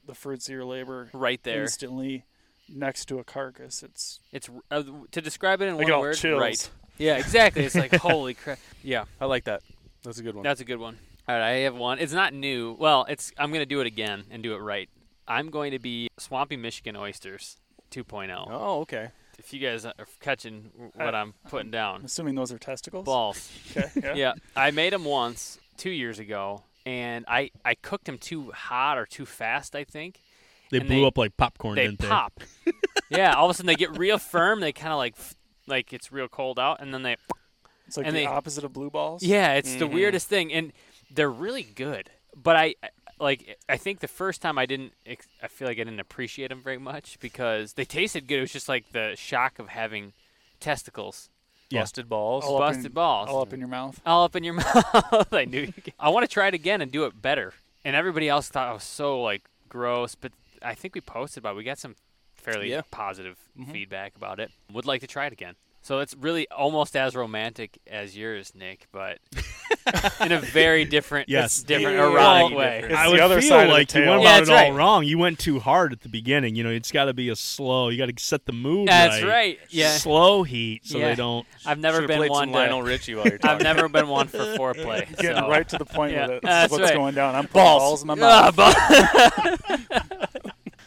the 0.04 0.14
fruits 0.14 0.46
of 0.48 0.52
your 0.52 0.64
labor 0.64 1.08
right 1.14 1.42
there. 1.42 1.62
instantly 1.62 2.24
next 2.68 3.06
to 3.06 3.18
a 3.18 3.24
carcass. 3.24 3.82
It's 3.82 4.20
It's 4.32 4.48
uh, 4.70 4.82
to 5.10 5.20
describe 5.20 5.60
it 5.62 5.66
in 5.66 5.74
I 5.74 5.76
one 5.76 5.86
got 5.86 6.00
word, 6.00 6.16
chills. 6.16 6.40
right? 6.40 6.70
Yeah, 6.98 7.16
exactly. 7.16 7.64
It's 7.64 7.74
like, 7.74 7.94
holy 7.96 8.34
crap. 8.34 8.58
Yeah, 8.82 9.04
I 9.20 9.24
like 9.26 9.44
that. 9.44 9.62
That's 10.04 10.18
a 10.18 10.22
good 10.22 10.34
one. 10.34 10.42
that's 10.44 10.60
a 10.60 10.64
good 10.64 10.78
one. 10.78 10.98
All 11.28 11.34
right, 11.36 11.42
I 11.48 11.52
have 11.60 11.74
one. 11.76 11.98
It's 12.00 12.12
not 12.12 12.34
new. 12.34 12.76
Well, 12.78 13.06
it's 13.08 13.32
I'm 13.38 13.50
going 13.50 13.62
to 13.62 13.66
do 13.66 13.80
it 13.80 13.86
again 13.86 14.24
and 14.30 14.42
do 14.42 14.54
it 14.54 14.58
right. 14.58 14.88
I'm 15.28 15.50
going 15.50 15.70
to 15.70 15.78
be 15.78 16.08
Swampy 16.18 16.56
Michigan 16.56 16.96
Oysters 16.96 17.56
2.0. 17.92 18.46
oh, 18.50 18.80
okay. 18.80 19.08
If 19.38 19.52
you 19.52 19.60
guys 19.60 19.84
are 19.86 19.94
catching 20.20 20.70
what 20.94 21.14
I'm 21.14 21.34
putting 21.48 21.68
I'm 21.68 21.70
down. 21.70 22.02
assuming 22.04 22.34
those 22.34 22.52
are 22.52 22.58
testicles. 22.58 23.04
Balls. 23.04 23.50
Okay. 23.76 23.88
Yeah. 24.02 24.14
yeah, 24.14 24.32
I 24.54 24.70
made 24.72 24.92
them 24.92 25.04
once 25.04 25.58
two 25.76 25.90
years 25.90 26.18
ago, 26.18 26.62
and 26.84 27.24
I 27.28 27.50
I 27.64 27.74
cooked 27.76 28.04
them 28.04 28.18
too 28.18 28.50
hot 28.52 28.98
or 28.98 29.06
too 29.06 29.24
fast. 29.24 29.74
I 29.74 29.84
think 29.84 30.20
They 30.72 30.78
blew 30.80 31.00
they- 31.02 31.06
up 31.06 31.16
like 31.18 31.36
popcorn, 31.36 31.76
they 31.76 31.86
didn't 31.86 32.00
they? 32.00 32.08
pop. 32.08 32.40
yeah, 33.10 33.34
all 33.34 33.46
of 33.46 33.50
a 33.52 33.54
sudden 33.54 33.68
they 33.68 33.76
get 33.76 33.96
real 33.96 34.18
firm. 34.18 34.58
They 34.60 34.72
kind 34.72 34.92
of 34.92 34.98
like 34.98 35.14
like 35.68 35.92
it's 35.92 36.10
real 36.10 36.26
cold 36.28 36.58
out, 36.58 36.80
and 36.80 36.92
then 36.92 37.02
they 37.04 37.16
It's 37.86 37.96
like 37.96 38.06
And 38.06 38.16
the 38.16 38.20
they- 38.20 38.26
opposite 38.26 38.64
of 38.64 38.72
blue 38.72 38.90
balls. 38.90 39.22
yeah, 39.22 39.52
it's 39.54 39.74
the 39.76 39.86
Mhm. 39.86 39.92
weirdest 39.92 40.28
thing, 40.28 40.52
and 40.52 40.72
they're 41.10 41.30
really 41.30 41.62
good. 41.62 42.10
But 42.34 42.56
I 42.56 42.74
I- 42.82 42.88
like 43.20 43.58
I 43.68 43.76
think 43.76 44.00
the 44.00 44.08
first 44.08 44.42
time 44.42 44.58
I 44.58 44.66
didn't 44.66 44.92
I 45.42 45.46
feel 45.48 45.68
like 45.68 45.76
I 45.78 45.84
didn't 45.84 46.00
appreciate 46.00 46.48
them 46.48 46.62
very 46.62 46.78
much 46.78 47.18
because 47.20 47.74
they 47.74 47.84
tasted 47.84 48.26
good. 48.26 48.38
It 48.38 48.40
was 48.40 48.52
just 48.52 48.68
like 48.68 48.90
the 48.92 49.14
shock 49.16 49.58
of 49.60 49.68
having 49.68 50.12
testicles, 50.58 51.28
Yeah. 51.70 51.80
Busted 51.82 52.08
balls. 52.08 52.44
All 52.44 52.56
up 52.56 52.68
busted 52.70 52.86
in- 52.86 52.92
balls. 52.92 53.28
All 53.28 53.42
up 53.42 53.52
in 53.52 53.60
your 53.60 53.68
mouth. 53.68 54.00
all 54.06 54.24
up 54.24 54.34
in 54.36 54.44
your 54.44 54.54
mouth. 54.62 55.32
I 55.32 55.44
knew. 55.44 55.60
You 55.62 55.72
could. 55.72 55.92
I 56.00 56.08
want 56.08 56.24
to 56.24 56.32
try 56.32 56.48
it 56.48 56.54
again 56.54 56.80
and 56.80 56.90
do 56.90 57.04
it 57.04 57.20
better. 57.20 57.52
And 57.84 57.94
everybody 57.96 58.28
else 58.28 58.48
thought 58.48 58.68
I 58.68 58.72
was 58.72 58.84
so 58.84 59.20
like 59.20 59.42
gross, 59.68 60.14
but 60.14 60.32
I 60.64 60.74
think 60.74 60.94
we 60.94 61.00
posted 61.00 61.42
about. 61.42 61.54
It. 61.54 61.56
We 61.56 61.64
got 61.64 61.78
some 61.78 61.96
fairly 62.34 62.70
Yeah. 62.70 62.82
positive 62.90 63.36
Mhm. 63.58 63.72
feedback 63.72 64.16
about 64.16 64.40
it. 64.40 64.50
Would 64.72 64.86
like 64.86 65.00
to 65.02 65.06
try 65.06 65.26
it 65.26 65.32
again. 65.32 65.54
So 65.84 65.98
it's 65.98 66.14
really 66.14 66.46
almost 66.50 66.94
as 66.96 67.16
romantic 67.16 67.76
as 67.88 68.16
yours, 68.16 68.52
Nick, 68.54 68.86
but 68.92 69.18
in 70.20 70.30
a 70.30 70.38
very 70.38 70.84
different, 70.84 71.28
Yes. 71.28 71.60
different 71.60 71.96
Yeah. 71.98 72.04
erotic 72.08 72.50
Well, 72.50 72.58
way. 72.58 72.82
It's 72.84 72.94
I 72.94 73.06
the 73.06 73.10
would 73.10 73.20
other 73.20 73.40
feel 73.40 73.48
side 73.50 73.62
of 73.64 73.66
the 73.68 73.72
like 73.74 73.94
you 73.94 74.00
went 74.02 74.22
Yeah, 74.22 74.28
about 74.28 74.38
that's 74.38 74.48
it 74.48 74.52
all 74.52 74.58
right. 74.70 74.72
wrong. 74.72 75.04
You 75.04 75.18
went 75.18 75.40
too 75.40 75.58
hard 75.58 75.92
at 75.92 76.02
the 76.02 76.08
beginning. 76.08 76.54
You 76.54 76.62
know, 76.62 76.70
it's 76.70 76.92
got 76.92 77.06
to 77.06 77.12
be 77.14 77.30
a 77.30 77.34
slow. 77.36 77.88
You 77.88 77.98
got 77.98 78.16
to 78.16 78.24
set 78.24 78.46
the 78.46 78.52
mood 78.52 78.86
That's 78.86 79.22
right. 79.24 79.28
right. 79.28 79.58
Yeah, 79.70 79.96
Slow 79.96 80.44
heat 80.44 80.86
so 80.86 80.98
Yeah. 80.98 81.08
they 81.08 81.14
don't. 81.16 81.44
I've 81.66 81.80
never 81.80 82.06
been 82.06 82.28
one 82.28 82.48
to. 82.48 82.54
Lionel 82.54 82.82
Richie 82.82 83.16
while 83.16 83.26
you're 83.26 83.38
talking. 83.38 83.66
I've 83.66 83.76
never 83.76 83.88
been 83.88 84.06
one 84.06 84.28
for 84.28 84.38
foreplay. 84.38 85.08
Getting 85.18 85.36
so. 85.42 85.48
right 85.50 85.68
to 85.68 85.78
the 85.78 85.84
point 85.84 86.12
Yeah, 86.12 86.28
with 86.28 86.36
it. 86.36 86.42
That's 86.44 86.72
is 86.72 86.78
what's 86.78 86.90
right. 86.92 86.96
going 86.96 87.14
down. 87.16 87.34
I'm 87.34 87.46
Balls. 87.46 87.80
balls 87.82 88.02
in 88.02 88.06
my 88.06 88.14
mouth. 88.14 88.54
ball- 88.54 88.72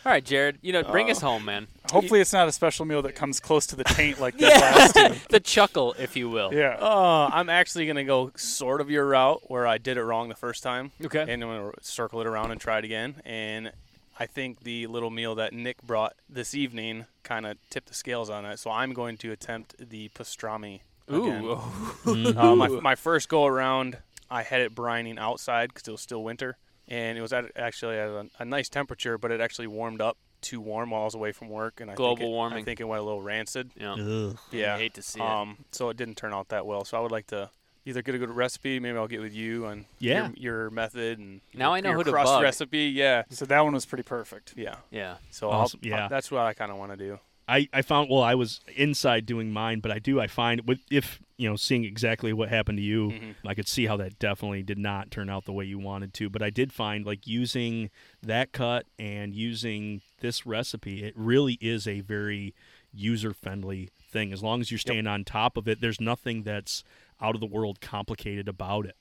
All 0.06 0.12
right, 0.12 0.24
Jared. 0.24 0.60
You 0.62 0.72
know, 0.72 0.84
bring 0.84 1.10
us 1.10 1.20
home, 1.20 1.46
man. 1.46 1.68
Hopefully, 1.92 2.22
it's 2.22 2.32
not 2.32 2.48
a 2.48 2.52
special 2.52 2.86
meal 2.86 3.02
that 3.02 3.16
comes 3.16 3.40
close 3.40 3.66
to 3.68 3.76
the 3.76 3.84
taint 3.84 4.20
like 4.20 4.38
this 4.38 4.50
last 4.62 4.94
two. 4.96 5.16
the 5.30 5.40
chuckle, 5.40 5.96
if 5.98 6.16
you 6.16 6.30
will. 6.30 6.54
Yeah. 6.54 6.78
Uh, 6.80 7.30
I'm 7.34 7.50
actually 7.50 7.88
gonna 7.88 8.04
go 8.04 8.32
sort 8.36 8.82
of 8.82 8.92
your 8.92 9.08
route 9.08 9.42
where 9.50 9.66
I 9.66 9.80
did 9.80 9.98
it 9.98 10.04
wrong 10.04 10.30
the 10.30 10.36
first 10.36 10.62
time, 10.62 10.92
Okay. 11.04 11.22
and 11.28 11.44
I'm 11.44 11.50
gonna 11.50 11.72
circle 11.82 12.22
it 12.22 12.28
around 12.28 12.52
and 12.52 12.62
try 12.62 12.78
it 12.78 12.86
again. 12.86 13.16
And 13.26 13.72
I 14.20 14.28
think 14.28 14.60
the 14.64 14.86
little 14.88 15.10
meal 15.10 15.34
that 15.36 15.54
Nick 15.54 15.82
brought 15.82 16.14
this 16.30 16.54
evening 16.54 17.06
kind 17.24 17.46
of 17.48 17.58
tipped 17.72 17.88
the 17.88 17.96
scales 17.96 18.30
on 18.30 18.46
it. 18.46 18.60
So 18.60 18.70
I'm 18.70 18.94
going 18.94 19.18
to 19.18 19.32
attempt 19.32 19.76
the 19.90 20.10
pastrami 20.10 20.82
again. 21.08 21.44
Ooh. 21.44 21.56
Mhm. 22.06 22.38
Uh, 22.38 22.56
my, 22.56 22.68
my 22.68 22.96
first 22.96 23.28
go 23.28 23.46
around, 23.48 23.98
I 24.30 24.44
had 24.44 24.62
it 24.62 24.76
brining 24.76 25.18
outside 25.18 25.70
because 25.74 25.88
it 25.88 25.92
was 25.92 26.02
still 26.02 26.24
winter, 26.24 26.58
and 26.88 27.18
it 27.18 27.22
was 27.22 27.34
at 27.34 27.46
actually 27.56 27.98
at 27.98 28.08
a, 28.10 28.26
a 28.40 28.46
nice 28.46 28.70
temperature, 28.70 29.18
but 29.18 29.32
it 29.32 29.42
actually 29.42 29.68
warmed 29.68 30.02
up 30.02 30.18
too 30.42 30.62
warm 30.62 30.92
while 30.92 31.02
I 31.02 31.06
was 31.06 31.16
away 31.16 31.32
from 31.32 31.50
work, 31.50 31.82
and 31.82 31.90
I 31.90 31.96
Global 31.96 32.18
think 32.18 32.28
it, 32.28 32.32
warming. 32.32 32.60
I 32.60 32.64
think 32.64 32.80
it 32.80 32.84
went 32.84 33.02
a 33.02 33.04
little 33.04 33.22
rancid. 33.22 33.72
Yeah. 33.80 33.94
Ugh. 33.94 34.38
Yeah, 34.52 34.76
I 34.76 34.78
hate 34.78 34.94
to 34.96 35.02
see 35.02 35.20
it. 35.20 35.26
um, 35.26 35.58
so 35.72 35.90
it 35.90 35.98
didn't 35.98 36.16
turn 36.16 36.34
out 36.34 36.50
that 36.50 36.66
well. 36.66 36.86
So 36.86 36.98
I 36.98 37.02
would 37.02 37.12
like 37.12 37.28
to 37.28 37.50
either 37.88 38.02
get 38.02 38.16
a 38.16 38.18
good 38.18 38.30
recipe, 38.32 38.80
maybe 38.80 38.98
I'll 38.98 39.08
get 39.08 39.22
with 39.22 39.34
you 39.34 39.66
on 39.68 39.86
Yeah. 40.00 40.30
your, 40.36 40.64
your 40.64 40.70
method 40.72 41.20
and 41.20 41.42
Now 41.54 41.70
your, 41.70 41.78
I 41.78 41.80
know 41.82 41.90
your 41.90 41.98
who 42.00 42.04
to 42.06 42.12
crust 42.12 42.28
bug. 42.28 42.44
recipe. 42.44 42.86
Yeah, 42.86 43.24
So 43.30 43.46
that 43.46 43.62
one 43.64 43.74
was 43.74 43.86
pretty 43.86 44.04
perfect. 44.04 44.54
yeah. 44.58 44.76
Yeah. 44.92 45.18
So 45.32 45.50
Awesome, 45.52 45.80
I'll, 45.84 45.90
yeah. 45.90 46.08
that's 46.08 46.32
what 46.32 46.42
I 46.42 46.54
kind 46.54 46.72
of 46.72 46.78
want 46.78 46.92
to 46.92 46.98
do. 46.98 47.20
I, 47.48 47.70
I 47.72 47.84
found 47.84 48.10
well 48.10 48.24
I 48.24 48.34
was 48.34 48.62
inside 48.76 49.28
doing 49.28 49.52
mine, 49.54 49.80
but 49.80 49.92
I 49.92 50.00
do 50.00 50.20
I 50.20 50.26
find 50.26 50.62
with 50.68 50.80
if 50.90 51.20
you 51.38 51.50
know 51.50 51.56
seeing 51.56 51.84
exactly 51.84 52.32
what 52.34 52.50
happened 52.50 52.78
to 52.78 52.84
you, 52.84 53.12
Mhm. 53.12 53.36
I 53.46 53.54
could 53.54 53.68
see 53.68 53.86
how 53.86 53.98
that 53.98 54.20
definitely 54.20 54.64
did 54.64 54.78
not 54.78 55.12
turn 55.12 55.30
out 55.30 55.46
the 55.46 55.54
way 55.54 55.66
you 55.66 55.78
wanted 55.80 56.14
to. 56.16 56.30
But 56.30 56.42
I 56.42 56.50
did 56.50 56.72
find 56.72 57.06
like 57.06 57.28
using 57.28 57.90
that 58.22 58.52
cut 58.52 58.86
and 58.98 59.36
using 59.36 60.02
this 60.22 60.46
recipe, 60.46 61.04
it 61.04 61.14
really 61.18 61.58
is 61.62 61.88
a 61.88 62.00
very 62.02 62.54
user 62.94 63.34
friendly 63.34 63.90
thing. 64.10 64.32
As 64.32 64.42
long 64.42 64.62
as 64.62 64.72
you're 64.72 64.78
staying 64.78 65.08
on 65.08 65.24
top 65.26 65.58
of 65.58 65.68
it, 65.68 65.82
there's 65.82 66.00
nothing 66.00 66.44
that's 66.44 66.84
out 67.20 67.36
of 67.36 67.42
the 67.42 67.48
world 67.48 67.82
complicated 67.82 68.48
about 68.48 68.86
it. 68.86 68.96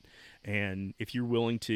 And 0.45 0.93
if 0.99 1.15
you're 1.15 1.25
willing 1.25 1.59
to, 1.61 1.75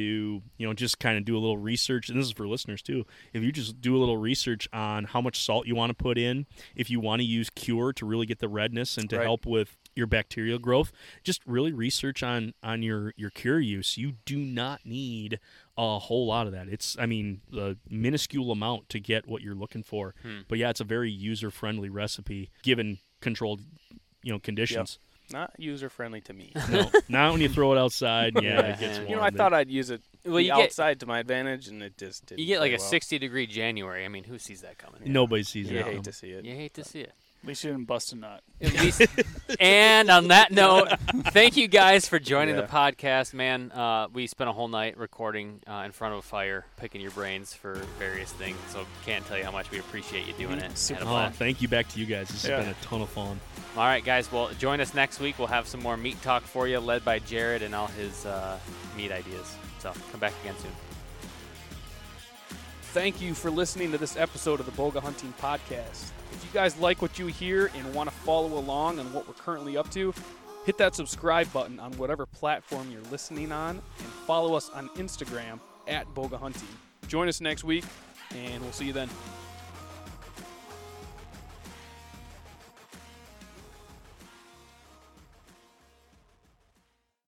you 0.59 0.67
know, 0.67 0.75
just 0.75 0.99
kind 0.99 1.17
of 1.17 1.25
do 1.25 1.35
a 1.37 1.41
little 1.41 1.57
research, 1.57 2.09
and 2.11 2.19
this 2.19 2.27
is 2.27 2.33
for 2.33 2.47
listeners 2.47 2.83
too, 2.83 3.07
if 3.33 3.43
you 3.43 3.51
just 3.51 3.81
do 3.81 3.97
a 3.97 3.99
little 3.99 4.19
research 4.19 4.69
on 4.73 5.05
how 5.05 5.21
much 5.23 5.43
salt 5.43 5.67
you 5.67 5.75
want 5.75 5.91
to 5.91 5.95
put 5.95 6.19
in, 6.19 6.47
if 6.77 6.91
you 6.91 7.01
want 7.01 7.21
to 7.21 7.25
use 7.27 7.49
Cure 7.51 7.93
to 7.95 8.05
really 8.05 8.27
get 8.27 8.41
the 8.41 8.49
redness 8.49 8.99
and 8.99 9.09
to 9.11 9.17
Right. 9.17 9.25
help 9.25 9.47
with 9.47 9.77
your 9.97 10.07
bacterial 10.07 10.59
growth, 10.59 10.93
just 11.25 11.41
really 11.47 11.73
research 11.73 12.23
on 12.23 12.53
on 12.63 12.83
your 12.83 13.15
your 13.17 13.31
Cure 13.31 13.59
use. 13.59 13.97
You 13.97 14.13
do 14.27 14.37
not 14.37 14.85
need 14.85 15.41
a 15.77 15.99
whole 15.99 16.27
lot 16.27 16.47
of 16.47 16.53
that. 16.53 16.69
It's, 16.69 16.97
I 16.99 17.07
mean, 17.07 17.41
a 17.57 17.77
minuscule 17.89 18.51
amount 18.51 18.89
to 18.91 19.01
get 19.01 19.27
what 19.27 19.43
you're 19.43 19.55
looking 19.55 19.83
for. 19.83 20.15
Hmm. 20.23 20.41
But 20.49 20.59
yeah, 20.59 20.71
it's 20.71 20.81
a 20.81 20.85
very 20.85 21.11
user 21.11 21.51
friendly 21.51 21.89
recipe 21.89 22.51
given 22.63 22.99
controlled, 23.21 23.63
you 24.23 24.33
know, 24.33 24.39
conditions. 24.39 24.99
Not 25.33 25.53
user 25.59 25.89
friendly 25.89 26.21
to 26.23 26.33
me. 26.33 26.53
No, 26.71 26.91
not 27.09 27.33
when 27.33 27.41
you 27.41 27.49
throw 27.49 27.73
it 27.73 27.79
outside. 27.79 28.33
Yeah, 28.43 28.61
it 28.61 28.81
gets 28.81 28.83
You 28.99 29.05
warm. 29.05 29.11
you 29.11 29.17
know, 29.17 29.23
I 29.23 29.31
thought 29.31 29.53
I'd 29.53 29.71
use 29.71 29.91
it 29.91 30.01
Well, 30.25 30.35
the 30.37 30.43
you 30.45 30.49
get 30.55 30.65
outside 30.65 31.01
to 31.01 31.07
my 31.07 31.19
advantage, 31.21 31.69
and 31.69 31.83
it 31.83 31.97
just 31.99 32.27
didn't. 32.27 32.41
you 32.41 32.47
get 32.47 32.61
like 32.61 32.73
a 32.73 32.77
well. 32.77 32.87
60 32.87 33.19
degree 33.19 33.47
January. 33.47 34.05
I 34.05 34.09
mean, 34.09 34.25
who 34.25 34.39
sees 34.39 34.61
that 34.63 34.79
coming? 34.79 35.01
nobody 35.05 35.43
sees 35.43 35.71
You 35.71 35.79
it. 35.79 35.87
You 35.87 35.93
hate 35.93 36.05
to 36.05 36.13
see 36.13 36.31
it. 36.31 36.45
You 36.45 36.55
hate 36.55 36.75
to 36.75 36.85
see 36.85 37.01
it. 37.01 37.13
At 37.43 37.49
least 37.49 37.65
you 37.65 37.71
didn't 37.71 37.87
bust 37.87 38.13
a 38.13 38.17
nut. 38.17 38.43
At 38.61 38.73
least, 38.81 39.03
and 39.61 40.11
on 40.11 40.29
that 40.29 40.51
note, 40.51 40.89
thank 41.29 41.57
you 41.57 41.69
guys 41.69 42.09
for 42.09 42.19
joining 42.19 42.57
the 42.57 42.65
podcast, 42.65 43.33
man. 43.33 43.71
Uh, 43.71 44.09
we 44.13 44.27
spent 44.27 44.51
a 44.51 44.53
whole 44.53 44.67
night 44.67 44.99
recording 44.99 45.61
uh, 45.69 45.85
in 45.87 45.93
front 45.93 46.15
of 46.15 46.19
a 46.19 46.23
fire, 46.23 46.67
picking 46.77 47.01
your 47.01 47.13
brains 47.13 47.55
for 47.55 47.75
various 47.99 48.33
things. 48.33 48.59
So 48.71 48.85
can't 49.07 49.25
tell 49.27 49.39
you 49.39 49.45
how 49.45 49.53
much 49.53 49.71
we 49.71 49.79
appreciate 49.79 50.27
you 50.27 50.33
doing 50.35 50.59
it. 50.59 50.77
Super 50.77 51.05
Had 51.05 51.29
Oh, 51.29 51.31
thank 51.31 51.63
you 51.63 51.69
back 51.69 51.87
to 51.91 52.01
you 52.01 52.07
guys. 52.07 52.29
This 52.29 52.45
Yeah. 52.45 52.57
has 52.57 52.65
been 52.67 52.75
a 52.75 52.85
ton 52.85 53.01
of 53.03 53.09
fun. 53.09 53.39
All 53.77 53.85
right, 53.85 54.05
guys. 54.05 54.31
Well, 54.33 54.51
join 54.59 54.81
us 54.81 54.93
next 54.93 55.21
week. 55.21 55.39
We'll 55.39 55.47
have 55.49 55.69
some 55.69 55.81
more 55.81 55.97
meat 55.97 56.21
talk 56.23 56.43
for 56.43 56.67
you, 56.67 56.81
led 56.81 57.05
by 57.05 57.21
Jared 57.21 57.63
and 57.63 57.73
all 57.75 57.87
his 57.87 58.27
uh, 58.27 58.59
meat 58.97 59.13
ideas. 59.13 59.55
So 59.79 59.93
come 60.11 60.19
back 60.19 60.33
again 60.43 60.57
soon. 60.59 60.73
Thank 62.93 63.21
you 63.21 63.35
for 63.35 63.51
listening 63.51 63.93
to 63.93 63.99
this 63.99 64.17
episode 64.17 64.59
of 64.59 64.67
the 64.67 64.73
Boga 64.73 65.01
Hunting 65.01 65.33
Podcast. 65.41 66.11
If 66.33 66.45
you 66.45 66.51
guys 66.53 66.77
like 66.79 67.03
what 67.03 67.19
you 67.19 67.27
hear 67.27 67.71
and 67.75 67.95
want 67.95 68.09
to 68.11 68.15
follow 68.15 68.59
along 68.59 68.99
on 68.99 69.13
what 69.13 69.27
we're 69.27 69.35
currently 69.35 69.77
up 69.77 69.91
to, 69.93 70.13
hit 70.65 70.79
that 70.79 70.95
subscribe 70.95 71.51
button 71.53 71.81
on 71.81 71.93
whatever 71.93 72.27
platform 72.27 72.91
you're 72.91 73.01
listening 73.11 73.53
on 73.53 73.77
and 73.77 74.07
follow 74.27 74.55
us 74.55 74.69
on 74.71 74.89
Instagram 74.91 75.61
at 75.87 76.07
Boga 76.15 76.39
Hunting. 76.39 76.69
Join 77.07 77.29
us 77.29 77.41
next 77.41 77.65
week, 77.65 77.85
and 78.35 78.63
we'll 78.63 78.73
see 78.73 78.87
you 78.87 78.93
then. 78.93 79.09